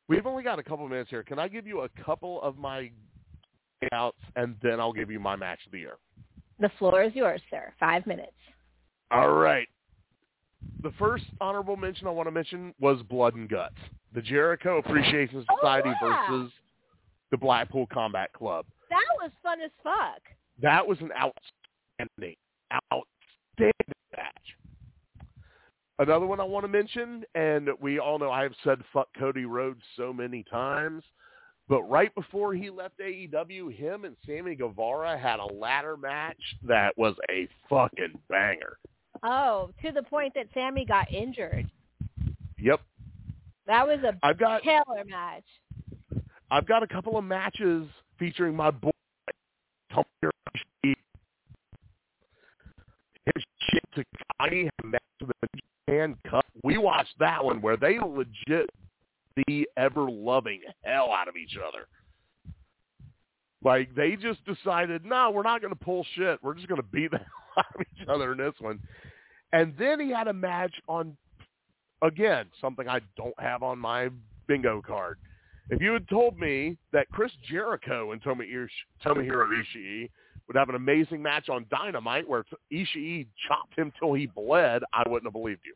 We've 0.08 0.26
only 0.26 0.42
got 0.42 0.58
a 0.58 0.62
couple 0.62 0.86
minutes 0.88 1.08
here. 1.08 1.22
Can 1.22 1.38
I 1.38 1.48
give 1.48 1.66
you 1.66 1.80
a 1.82 1.88
couple 2.04 2.42
of 2.42 2.58
my 2.58 2.90
outs, 3.92 4.18
and 4.36 4.56
then 4.62 4.78
I'll 4.80 4.92
give 4.92 5.10
you 5.10 5.18
my 5.20 5.36
match 5.36 5.60
of 5.64 5.72
the 5.72 5.78
year? 5.78 5.96
the 6.58 6.70
floor 6.78 7.02
is 7.02 7.14
yours, 7.14 7.40
sir. 7.50 7.72
Five 7.80 8.06
minutes. 8.06 8.32
All 9.10 9.30
right. 9.32 9.66
The 10.82 10.92
first 10.98 11.24
honorable 11.40 11.76
mention 11.76 12.06
I 12.06 12.10
want 12.10 12.26
to 12.26 12.30
mention 12.32 12.74
was 12.78 13.00
Blood 13.08 13.34
and 13.34 13.48
Guts, 13.48 13.76
the 14.14 14.20
Jericho 14.20 14.76
Appreciation 14.78 15.42
Oh, 15.48 15.56
Society 15.56 15.90
versus 16.02 16.52
the 17.30 17.38
Blackpool 17.38 17.86
Combat 17.90 18.30
Club. 18.34 18.66
That 18.90 19.06
was 19.22 19.30
fun 19.42 19.62
as 19.62 19.70
fuck. 19.82 20.20
That 20.60 20.86
was 20.86 20.98
an 21.00 21.10
outstanding, 21.12 22.36
outstanding 22.92 23.94
match. 24.14 24.56
Another 26.00 26.24
one 26.24 26.40
I 26.40 26.44
want 26.44 26.64
to 26.64 26.68
mention, 26.68 27.24
and 27.34 27.68
we 27.78 27.98
all 27.98 28.18
know 28.18 28.30
I 28.30 28.42
have 28.42 28.54
said 28.64 28.78
fuck 28.90 29.08
Cody 29.18 29.44
Rhodes 29.44 29.82
so 29.98 30.14
many 30.14 30.42
times, 30.50 31.04
but 31.68 31.82
right 31.82 32.12
before 32.14 32.54
he 32.54 32.70
left 32.70 32.98
AEW, 33.00 33.70
him 33.76 34.06
and 34.06 34.16
Sammy 34.24 34.54
Guevara 34.54 35.18
had 35.18 35.40
a 35.40 35.44
ladder 35.44 35.98
match 35.98 36.40
that 36.66 36.96
was 36.96 37.14
a 37.30 37.46
fucking 37.68 38.18
banger. 38.30 38.78
Oh, 39.22 39.72
to 39.84 39.92
the 39.92 40.02
point 40.02 40.32
that 40.36 40.46
Sammy 40.54 40.86
got 40.86 41.12
injured. 41.12 41.70
Yep. 42.58 42.80
That 43.66 43.86
was 43.86 43.98
a 44.02 44.16
I've 44.22 44.38
got 44.38 44.62
killer 44.62 45.04
match. 45.06 45.44
I've 46.50 46.66
got 46.66 46.82
a 46.82 46.86
couple 46.86 47.18
of 47.18 47.24
matches 47.24 47.86
featuring 48.18 48.56
my 48.56 48.70
boy 48.70 48.90
Tomohiro 49.92 50.30
Kai 53.94 54.70
match 54.84 55.02
Japan 55.90 56.16
Cup. 56.28 56.46
We 56.62 56.78
watched 56.78 57.14
that 57.18 57.44
one 57.44 57.60
where 57.60 57.76
they 57.76 57.98
legit 57.98 58.70
the 59.46 59.68
ever 59.76 60.10
loving 60.10 60.60
hell 60.84 61.12
out 61.12 61.28
of 61.28 61.36
each 61.36 61.56
other. 61.56 61.86
Like 63.62 63.94
they 63.94 64.16
just 64.16 64.44
decided, 64.44 65.04
no, 65.04 65.30
we're 65.30 65.42
not 65.42 65.60
going 65.60 65.72
to 65.72 65.84
pull 65.84 66.06
shit. 66.14 66.38
We're 66.42 66.54
just 66.54 66.68
going 66.68 66.80
to 66.80 66.86
beat 66.86 67.10
the 67.10 67.18
hell 67.18 67.26
out 67.58 67.74
of 67.74 67.80
each 67.80 68.08
other 68.08 68.32
in 68.32 68.38
this 68.38 68.54
one. 68.60 68.80
And 69.52 69.74
then 69.78 70.00
he 70.00 70.10
had 70.10 70.28
a 70.28 70.32
match 70.32 70.74
on, 70.88 71.16
again, 72.02 72.46
something 72.60 72.88
I 72.88 73.00
don't 73.16 73.38
have 73.38 73.62
on 73.62 73.78
my 73.78 74.08
bingo 74.46 74.80
card. 74.80 75.18
If 75.70 75.80
you 75.80 75.92
had 75.92 76.08
told 76.08 76.38
me 76.38 76.76
that 76.92 77.08
Chris 77.10 77.30
Jericho 77.48 78.12
and 78.12 78.22
Tomohiro 78.22 78.68
Ishii 79.04 80.10
would 80.50 80.58
have 80.58 80.68
an 80.68 80.74
amazing 80.74 81.22
match 81.22 81.48
on 81.48 81.64
Dynamite 81.70 82.28
where 82.28 82.44
Ishii 82.72 83.28
chopped 83.46 83.78
him 83.78 83.92
till 84.00 84.14
he 84.14 84.26
bled, 84.26 84.82
I 84.92 85.08
wouldn't 85.08 85.26
have 85.26 85.32
believed 85.32 85.60
you. 85.64 85.74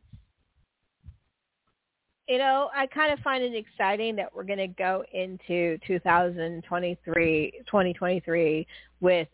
You 2.27 2.39
know, 2.39 2.71
I 2.75 2.87
kind 2.89 3.13
of 3.13 3.21
find 3.21 3.45
it 3.45 3.55
exciting 3.55 4.17
that 4.17 4.35
we're 4.35 4.43
going 4.43 4.59
to 4.59 4.67
go 4.67 5.05
into 5.13 5.79
2023, 5.87 7.53
2023 7.67 8.67
with 9.01 9.29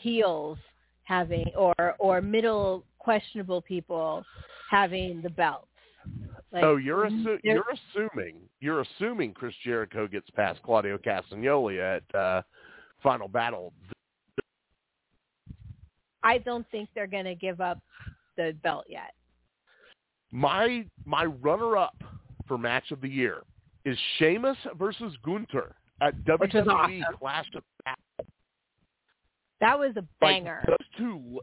heels 0.00 0.56
having 1.02 1.44
or 1.54 1.74
or 1.98 2.22
middle 2.22 2.86
questionable 2.98 3.60
people 3.60 4.24
having 4.70 5.20
the 5.20 5.28
belts. 5.28 5.66
Like, 6.50 6.62
so 6.62 6.76
you're 6.76 7.10
assu- 7.10 7.40
you're 7.42 7.64
assuming 7.94 8.36
you're 8.60 8.80
assuming 8.80 9.34
Chris 9.34 9.54
Jericho 9.62 10.06
gets 10.06 10.30
past 10.30 10.62
Claudio 10.62 10.96
Castagnoli 10.96 11.78
at 11.78 12.14
uh, 12.18 12.40
Final 13.02 13.28
Battle. 13.28 13.74
I 16.22 16.38
don't 16.38 16.66
think 16.70 16.88
they're 16.94 17.06
going 17.06 17.24
to 17.24 17.34
give 17.34 17.60
up 17.60 17.78
the 18.36 18.54
belt 18.62 18.84
yet. 18.88 19.12
My 20.30 20.84
my 21.04 21.24
runner 21.26 21.76
up 21.76 22.02
for 22.46 22.56
match 22.56 22.90
of 22.90 23.00
the 23.00 23.08
year 23.08 23.42
is 23.84 23.98
Sheamus 24.18 24.56
versus 24.78 25.14
Gunther 25.24 25.74
at 26.00 26.14
Which 26.38 26.54
is 26.54 26.64
WWE 26.66 27.02
awesome. 27.02 27.18
Clash 27.18 27.46
of 27.54 27.62
Battle. 27.84 28.26
That 29.60 29.78
was 29.78 29.90
a 29.96 30.00
Like, 30.00 30.42
banger. 30.44 30.64
those 30.66 30.86
two, 30.96 31.40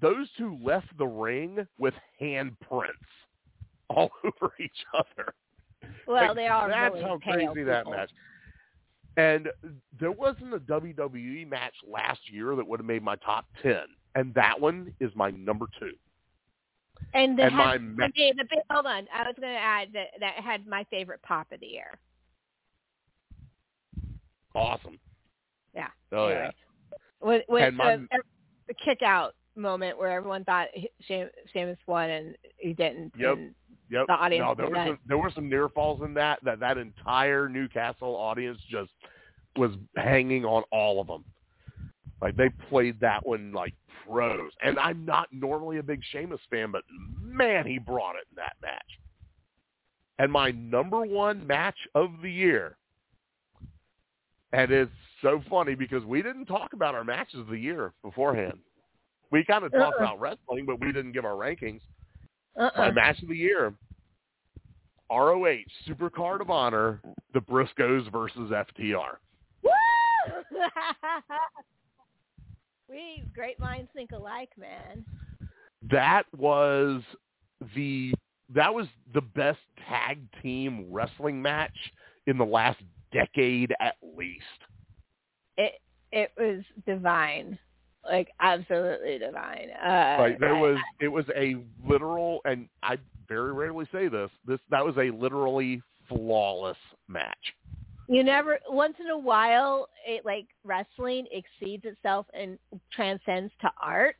those 0.00 0.26
two 0.36 0.58
left 0.62 0.88
the 0.98 1.06
ring 1.06 1.66
with 1.78 1.94
handprints 2.20 2.90
all 3.88 4.10
over 4.24 4.52
each 4.58 4.84
other. 4.94 5.32
well, 6.06 6.26
Like, 6.28 6.36
they 6.36 6.48
are 6.48 6.68
That's 6.68 6.94
really 6.94 7.04
how 7.04 7.18
crazy 7.18 7.62
that 7.62 7.86
match. 7.88 8.10
And 9.16 9.48
there 10.00 10.12
wasn't 10.12 10.54
a 10.54 10.58
WWE 10.60 11.48
match 11.48 11.74
last 11.86 12.20
year 12.32 12.56
that 12.56 12.66
would 12.66 12.80
have 12.80 12.86
made 12.86 13.02
my 13.02 13.16
top 13.16 13.44
ten, 13.62 13.82
and 14.14 14.32
that 14.34 14.58
one 14.58 14.94
is 15.00 15.10
my 15.14 15.30
number 15.30 15.66
two. 15.78 15.92
And, 17.14 17.38
And 17.38 17.54
my 17.56 17.74
okay, 17.74 18.32
the 18.36 18.44
big, 18.48 18.60
hold 18.70 18.86
on. 18.86 19.06
I 19.12 19.24
was 19.24 19.34
going 19.38 19.52
to 19.52 19.58
add 19.60 19.88
that 19.92 20.08
that 20.20 20.34
had 20.36 20.66
my 20.66 20.84
favorite 20.90 21.20
pop 21.22 21.50
of 21.52 21.60
the 21.60 21.66
year. 21.66 21.98
Awesome. 24.54 24.98
Yeah. 25.74 25.88
Oh 26.12 26.26
Anyway. 26.26 26.50
yeah. 26.54 26.96
With, 27.26 27.42
with 27.48 27.74
my- 27.74 27.96
the, 27.96 28.06
the 28.68 28.74
kick 28.84 29.02
out 29.02 29.34
moment 29.56 29.98
where 29.98 30.10
everyone 30.10 30.44
thought 30.44 30.68
Sheamus 31.06 31.78
won 31.86 32.10
and 32.10 32.36
he 32.58 32.72
didn't. 32.72 33.12
Yep. 33.18 33.36
And 33.36 33.54
Yep. 33.92 34.06
The 34.06 34.14
audience 34.14 34.44
no, 34.48 34.54
there 34.54 34.70
were 34.70 34.86
some, 34.86 34.98
there 35.06 35.18
were 35.18 35.30
some 35.34 35.48
near 35.50 35.68
falls 35.68 36.00
in 36.02 36.14
that. 36.14 36.38
That 36.42 36.60
that 36.60 36.78
entire 36.78 37.46
Newcastle 37.46 38.16
audience 38.16 38.58
just 38.70 38.90
was 39.56 39.72
hanging 39.96 40.46
on 40.46 40.62
all 40.72 40.98
of 40.98 41.06
them. 41.06 41.24
Like 42.22 42.34
they 42.36 42.48
played 42.70 42.98
that 43.00 43.26
one 43.26 43.52
like 43.52 43.74
pros. 44.06 44.50
And 44.64 44.78
I'm 44.78 45.04
not 45.04 45.28
normally 45.30 45.76
a 45.76 45.82
big 45.82 46.00
Sheamus 46.10 46.40
fan, 46.50 46.72
but 46.72 46.84
man, 47.20 47.66
he 47.66 47.78
brought 47.78 48.16
it 48.16 48.24
in 48.30 48.36
that 48.36 48.54
match. 48.62 48.80
And 50.18 50.32
my 50.32 50.52
number 50.52 51.02
one 51.02 51.46
match 51.46 51.76
of 51.94 52.12
the 52.22 52.30
year, 52.30 52.76
and 54.54 54.70
it's 54.70 54.90
so 55.20 55.42
funny 55.50 55.74
because 55.74 56.04
we 56.04 56.22
didn't 56.22 56.46
talk 56.46 56.72
about 56.72 56.94
our 56.94 57.04
matches 57.04 57.40
of 57.40 57.48
the 57.48 57.58
year 57.58 57.92
beforehand. 58.02 58.58
We 59.30 59.44
kind 59.44 59.64
of 59.64 59.72
talked 59.72 59.96
Uh-uh. 59.96 60.04
about 60.04 60.20
wrestling, 60.20 60.64
but 60.64 60.80
we 60.80 60.92
didn't 60.92 61.12
give 61.12 61.26
our 61.26 61.34
rankings. 61.34 61.80
Uh-uh. 62.58 62.70
My 62.76 62.90
match 62.90 63.22
of 63.22 63.28
the 63.28 63.36
year, 63.36 63.74
ROH 65.10 65.64
Supercard 65.88 66.40
of 66.40 66.50
Honor, 66.50 67.00
the 67.34 67.40
Briscoes 67.40 68.10
versus 68.10 68.50
FTR. 68.50 69.16
Woo! 69.62 69.70
we 72.88 73.24
great 73.34 73.58
minds 73.58 73.90
think 73.94 74.12
alike, 74.12 74.50
man. 74.58 75.04
That 75.90 76.24
was 76.36 77.02
the 77.74 78.12
that 78.54 78.72
was 78.72 78.86
the 79.14 79.20
best 79.20 79.60
tag 79.88 80.20
team 80.42 80.86
wrestling 80.90 81.40
match 81.40 81.76
in 82.26 82.38
the 82.38 82.44
last 82.44 82.80
decade 83.12 83.74
at 83.80 83.96
least. 84.16 84.42
It 85.56 85.80
it 86.12 86.30
was 86.38 86.62
divine, 86.86 87.58
like 88.04 88.28
absolutely 88.40 89.18
divine. 89.18 89.70
Uh, 89.84 89.86
Like 90.18 90.38
there 90.38 90.54
I- 90.54 90.60
was 90.60 90.78
it 91.00 91.08
was 91.08 91.24
a 91.36 91.56
literal 91.86 92.40
and 92.44 92.68
I 92.82 92.98
very 93.28 93.52
rarely 93.52 93.86
say 93.92 94.08
this, 94.08 94.30
this 94.46 94.60
that 94.70 94.84
was 94.84 94.96
a 94.98 95.10
literally 95.10 95.82
flawless 96.08 96.76
match. 97.08 97.54
you 98.08 98.22
never 98.24 98.58
once 98.68 98.94
in 99.00 99.10
a 99.10 99.18
while 99.18 99.88
it 100.06 100.24
like 100.24 100.46
wrestling 100.64 101.26
exceeds 101.32 101.84
itself 101.84 102.26
and 102.34 102.58
transcends 102.92 103.52
to 103.60 103.70
art 103.80 104.16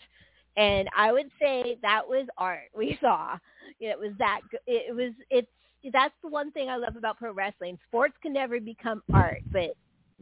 and 0.56 0.88
i 0.96 1.12
would 1.12 1.30
say 1.40 1.76
that 1.82 2.06
was 2.06 2.26
art 2.38 2.68
we 2.76 2.96
saw 3.00 3.36
it 3.80 3.98
was 3.98 4.12
that 4.18 4.40
it 4.66 4.94
was 4.94 5.12
it's 5.30 5.48
that's 5.92 6.14
the 6.22 6.28
one 6.28 6.50
thing 6.52 6.68
i 6.68 6.76
love 6.76 6.96
about 6.96 7.18
pro 7.18 7.32
wrestling 7.32 7.78
sports 7.88 8.14
can 8.22 8.32
never 8.32 8.60
become 8.60 9.02
art 9.12 9.40
but 9.52 9.70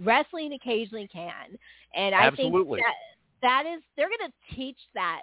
wrestling 0.03 0.53
occasionally 0.55 1.09
can 1.13 1.57
and 1.95 2.15
i 2.15 2.29
Absolutely. 2.29 2.37
think 2.37 2.55
that 2.79 2.95
that 3.43 3.65
is 3.67 3.83
they're 3.97 4.09
going 4.09 4.31
to 4.31 4.57
teach 4.57 4.79
that 4.95 5.21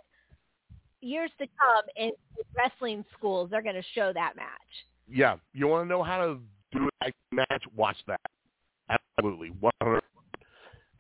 years 1.02 1.32
to 1.40 1.46
come 1.46 1.86
in 1.96 2.12
wrestling 2.56 3.06
schools 3.18 3.50
they're 3.52 3.62
going 3.62 3.76
to 3.76 3.84
show 3.94 4.12
that 4.14 4.36
match 4.36 4.86
Yeah, 5.10 5.36
you 5.54 5.68
want 5.68 5.86
to 5.86 5.90
know 5.90 6.04
how 6.04 6.26
to 6.26 6.40
do 6.72 6.90
a 7.04 7.12
match? 7.32 7.64
Watch 7.76 7.98
that. 8.08 8.20
Absolutely, 8.90 9.50
100. 9.60 10.02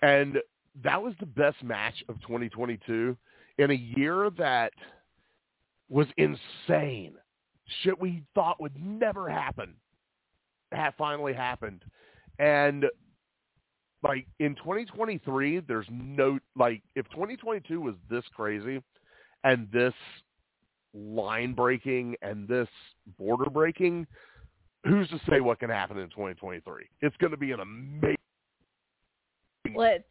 And 0.01 0.37
that 0.83 1.01
was 1.01 1.13
the 1.19 1.25
best 1.25 1.61
match 1.63 2.03
of 2.09 2.19
2022 2.21 3.17
in 3.57 3.71
a 3.71 3.73
year 3.73 4.29
that 4.37 4.71
was 5.89 6.07
insane. 6.17 7.13
Shit 7.83 7.99
we 7.99 8.23
thought 8.35 8.61
would 8.61 8.77
never 8.79 9.29
happen 9.29 9.73
had 10.71 10.93
finally 10.97 11.33
happened. 11.33 11.83
And 12.39 12.85
like 14.03 14.27
in 14.39 14.55
2023, 14.55 15.61
there's 15.61 15.87
no 15.91 16.39
like 16.55 16.81
if 16.95 17.09
2022 17.09 17.81
was 17.81 17.95
this 18.09 18.23
crazy 18.35 18.81
and 19.43 19.67
this 19.71 19.93
line 20.93 21.53
breaking 21.53 22.15
and 22.21 22.47
this 22.47 22.67
border 23.17 23.49
breaking, 23.49 24.05
who's 24.85 25.09
to 25.09 25.19
say 25.29 25.41
what 25.41 25.59
can 25.59 25.69
happen 25.69 25.97
in 25.97 26.09
2023? 26.09 26.85
It's 27.01 27.15
going 27.17 27.31
to 27.31 27.37
be 27.37 27.51
an 27.51 27.59
amazing. 27.59 28.15
let's 29.75 30.03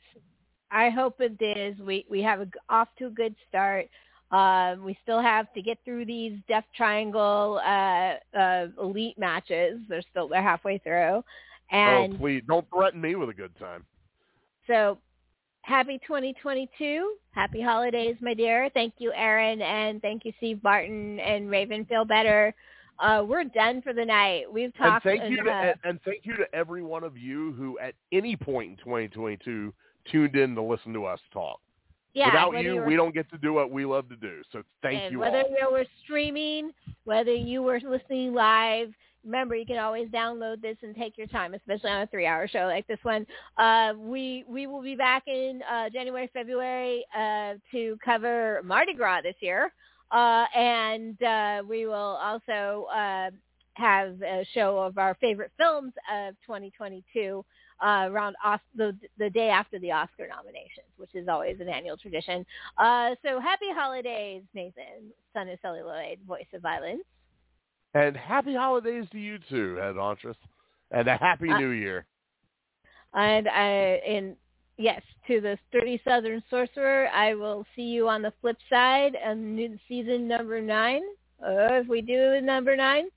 I 0.70 0.90
hope 0.90 1.20
it 1.20 1.40
is. 1.40 1.78
We 1.81 2.05
we 2.10 2.23
have 2.23 2.40
a, 2.40 2.48
off 2.68 2.89
to 2.98 3.06
a 3.06 3.10
good 3.10 3.34
start. 3.48 3.89
Um, 4.32 4.84
we 4.84 4.98
still 5.05 5.23
have 5.23 5.52
to 5.52 5.62
get 5.62 5.78
through 5.84 6.05
these 6.05 6.39
Death 6.48 6.65
Triangle 6.76 7.60
uh, 7.65 8.15
uh, 8.36 8.66
elite 8.82 9.16
matches. 9.18 9.81
They're 9.89 10.02
still 10.10 10.28
they're 10.28 10.42
halfway 10.42 10.78
through, 10.78 11.23
and 11.70 12.14
oh, 12.14 12.18
please 12.18 12.42
don't 12.46 12.66
threaten 12.74 13.00
me 13.00 13.14
with 13.14 13.28
a 13.28 13.34
good 13.34 13.56
time. 13.58 13.84
so 14.66 14.98
happy 15.62 15.98
2022. 16.06 17.14
Happy 17.32 17.60
holidays, 17.60 18.16
my 18.20 18.34
dear. 18.34 18.70
Thank 18.72 18.94
you, 18.98 19.12
Aaron, 19.14 19.60
and 19.60 20.00
thank 20.00 20.24
you, 20.24 20.32
Steve 20.38 20.62
Barton 20.62 21.20
and 21.20 21.50
Raven. 21.50 21.84
Feel 21.84 22.04
better. 22.04 22.54
Uh, 22.98 23.22
we're 23.26 23.44
done 23.44 23.82
for 23.82 23.92
the 23.92 24.04
night. 24.04 24.50
We've 24.50 24.74
talked. 24.76 25.04
And 25.04 25.18
thank 25.18 25.30
you 25.30 25.44
to 25.44 25.50
and, 25.50 25.74
and 25.84 26.00
thank 26.04 26.24
you 26.24 26.34
to 26.36 26.44
every 26.54 26.82
one 26.82 27.04
of 27.04 27.16
you 27.16 27.52
who, 27.52 27.78
at 27.78 27.94
any 28.12 28.36
point 28.36 28.70
in 28.70 28.76
2022, 28.78 29.74
tuned 30.10 30.36
in 30.36 30.54
to 30.54 30.62
listen 30.62 30.94
to 30.94 31.04
us 31.04 31.20
talk. 31.32 31.60
yeah, 32.14 32.26
Without 32.28 32.54
whether 32.54 32.74
you, 32.74 32.82
we 32.82 32.96
don't 32.96 33.12
get 33.12 33.28
to 33.30 33.38
do 33.38 33.52
what 33.52 33.70
we 33.70 33.84
love 33.84 34.08
to 34.08 34.16
do. 34.16 34.40
So 34.50 34.62
thank 34.82 35.12
you 35.12 35.18
whether 35.18 35.42
all. 35.42 35.50
you 35.50 35.68
were 35.70 35.84
streaming, 36.04 36.70
whether 37.04 37.34
you 37.34 37.62
were 37.62 37.80
listening 37.86 38.32
live, 38.32 38.88
remember 39.26 39.56
you 39.56 39.66
can 39.66 39.78
always 39.78 40.08
download 40.08 40.62
this 40.62 40.76
and 40.82 40.94
take 40.94 41.18
your 41.18 41.26
time, 41.26 41.52
especially 41.55 41.90
on 41.90 42.02
a 42.02 42.06
three-hour 42.06 42.48
show 42.48 42.66
like 42.66 42.86
this 42.86 42.98
one. 43.02 43.26
Uh, 43.58 43.92
we 43.98 44.44
we 44.48 44.66
will 44.66 44.82
be 44.82 44.94
back 44.94 45.24
in 45.26 45.60
uh, 45.70 45.90
January, 45.90 46.30
February 46.32 47.05
uh, 47.14 47.55
to 47.72 47.98
cover 48.05 48.62
Mardi 48.64 48.94
Gras 48.94 49.22
this 49.22 49.34
year, 49.40 49.72
uh, 50.12 50.44
and 50.55 51.20
uh, 51.22 51.62
we 51.68 51.86
will 51.86 51.94
also 51.94 52.86
uh, 52.94 53.30
have 53.74 54.22
a 54.22 54.46
show 54.55 54.78
of 54.78 54.96
our 54.96 55.14
favorite 55.20 55.52
films 55.58 55.92
of 56.12 56.34
2022 56.46 57.44
uh, 57.84 57.86
around 58.10 58.36
Os- 58.44 58.60
the 58.74 58.96
the 59.18 59.28
day 59.30 59.50
after 59.50 59.78
the 59.80 59.90
Oscar 59.90 60.28
nominations, 60.28 60.86
which 60.96 61.14
is 61.14 61.28
always 61.28 61.56
an 61.60 61.68
annual 61.68 61.96
tradition. 61.96 62.46
Uh, 62.78 63.10
so 63.24 63.40
happy 63.40 63.66
holidays, 63.74 64.42
Nathan, 64.55 65.12
son 65.34 65.48
of 65.48 65.58
celluloid, 65.60 66.18
voice 66.26 66.46
of 66.55 66.62
violence. 66.62 67.02
And 67.97 68.15
happy 68.15 68.55
holidays 68.55 69.07
to 69.12 69.18
you 69.18 69.39
too, 69.49 69.76
Head 69.76 69.97
Hauntress. 69.97 70.36
And 70.91 71.08
a 71.08 71.16
happy 71.16 71.49
Uh, 71.49 71.58
new 71.58 71.70
year. 71.70 72.05
And 73.15 73.49
I, 73.49 73.68
and 74.07 74.36
yes, 74.76 75.00
to 75.26 75.41
the 75.41 75.58
sturdy 75.68 75.99
Southern 76.05 76.42
sorcerer, 76.50 77.08
I 77.08 77.33
will 77.33 77.65
see 77.75 77.84
you 77.84 78.07
on 78.07 78.20
the 78.20 78.34
flip 78.42 78.58
side 78.68 79.16
new 79.34 79.78
season 79.89 80.28
number 80.28 80.60
nine. 80.60 81.00
Uh, 81.42 81.81
if 81.81 81.89
we 81.89 82.02
do 82.02 82.39
number 82.42 82.76
nine, 82.76 83.08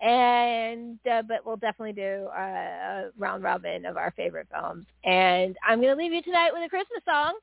and 0.00 0.98
uh, 1.06 1.22
but 1.22 1.44
we'll 1.44 1.56
definitely 1.56 1.92
do 1.92 2.26
uh, 2.34 2.40
a 2.40 3.10
round 3.18 3.42
robin 3.42 3.84
of 3.84 3.98
our 3.98 4.12
favorite 4.12 4.48
films. 4.50 4.86
And 5.04 5.58
I'm 5.66 5.80
going 5.82 5.94
to 5.94 6.02
leave 6.02 6.12
you 6.12 6.22
tonight 6.22 6.52
with 6.54 6.64
a 6.64 6.70
Christmas 6.70 7.04
song 7.04 7.34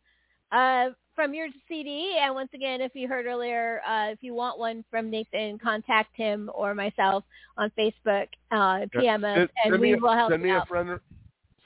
uh, 0.51 0.89
from 1.19 1.33
your 1.33 1.49
CD. 1.67 2.17
And 2.17 2.33
once 2.33 2.47
again, 2.53 2.79
if 2.79 2.95
you 2.95 3.05
heard 3.05 3.25
earlier, 3.25 3.81
uh, 3.85 4.05
if 4.05 4.19
you 4.21 4.33
want 4.33 4.57
one 4.57 4.85
from 4.89 5.11
Nathan, 5.11 5.59
contact 5.59 6.15
him 6.15 6.49
or 6.55 6.73
myself 6.73 7.25
on 7.57 7.69
Facebook, 7.77 8.27
uh, 8.51 8.85
PM 8.93 9.25
us, 9.25 9.35
Send- 9.35 9.49
and 9.65 9.73
send 9.73 9.81
we 9.81 9.95
a, 9.95 9.97
will 9.97 10.13
help 10.13 10.31
send 10.31 10.43
me 10.43 10.47
you 10.47 10.55
a 10.55 10.59
out. 10.59 10.67
friend 10.69 10.97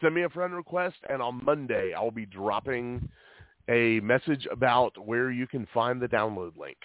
send 0.01 0.15
me 0.15 0.23
a 0.23 0.29
friend 0.29 0.55
request 0.55 0.95
and 1.07 1.21
on 1.21 1.39
Monday 1.45 1.93
I'll 1.93 2.09
be 2.09 2.25
dropping 2.25 3.07
a 3.69 3.99
message 3.99 4.47
about 4.51 4.97
where 4.97 5.29
you 5.29 5.45
can 5.45 5.67
find 5.71 6.01
the 6.01 6.07
download 6.07 6.57
link. 6.57 6.77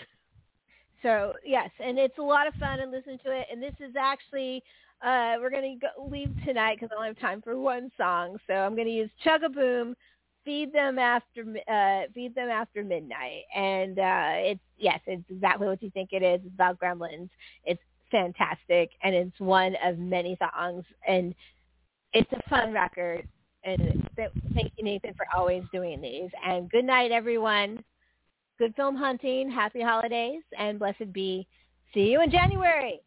So 1.02 1.32
yes, 1.46 1.70
and 1.82 1.98
it's 1.98 2.18
a 2.18 2.22
lot 2.22 2.46
of 2.46 2.52
fun 2.56 2.80
and 2.80 2.90
listen 2.90 3.18
to 3.24 3.32
it. 3.32 3.46
And 3.50 3.62
this 3.62 3.74
is 3.80 3.94
actually 3.98 4.62
uh, 5.02 5.36
we're 5.40 5.48
going 5.48 5.80
to 5.80 6.02
leave 6.10 6.34
tonight 6.44 6.76
because 6.78 6.90
I 6.92 6.96
only 6.96 7.08
have 7.08 7.18
time 7.18 7.40
for 7.40 7.56
one 7.58 7.90
song. 7.96 8.36
So 8.46 8.52
I'm 8.52 8.74
going 8.74 8.88
to 8.88 8.92
use 8.92 9.10
Chug 9.24 9.42
a 9.42 9.48
Boom, 9.48 9.96
feed 10.48 10.72
them 10.72 10.98
after 10.98 11.44
uh, 11.70 12.10
feed 12.14 12.34
them 12.34 12.48
after 12.48 12.82
midnight. 12.82 13.42
And 13.54 13.98
uh, 13.98 14.32
it's 14.50 14.60
yes, 14.78 14.98
it's 15.06 15.22
exactly 15.28 15.66
what 15.66 15.82
you 15.82 15.90
think 15.90 16.10
it 16.12 16.22
is. 16.22 16.40
It's 16.42 16.54
about 16.54 16.80
gremlins. 16.80 17.28
It's 17.66 17.82
fantastic, 18.10 18.92
and 19.02 19.14
it's 19.14 19.38
one 19.38 19.76
of 19.84 19.98
many 19.98 20.38
songs, 20.38 20.84
and 21.06 21.34
it's 22.14 22.32
a 22.32 22.48
fun 22.48 22.72
record. 22.72 23.28
And 23.62 24.08
thank 24.16 24.72
you, 24.78 24.84
Nathan, 24.84 25.12
for 25.14 25.26
always 25.36 25.64
doing 25.70 26.00
these. 26.00 26.30
And 26.46 26.70
good 26.70 26.86
night, 26.86 27.10
everyone 27.10 27.84
good 28.58 28.74
film 28.74 28.96
hunting, 28.96 29.50
happy 29.50 29.82
holidays, 29.82 30.42
and 30.58 30.78
blessed 30.78 31.12
be. 31.12 31.46
See 31.92 32.10
you 32.10 32.22
in 32.22 32.30
January. 32.30 33.00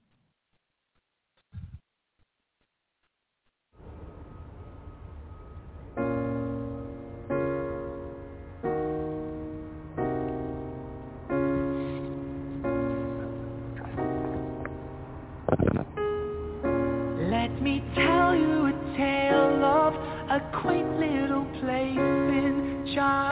Quaint 20.62 21.00
little 21.00 21.46
place 21.60 21.98
in 21.98 22.86
Chinatown. 22.94 23.31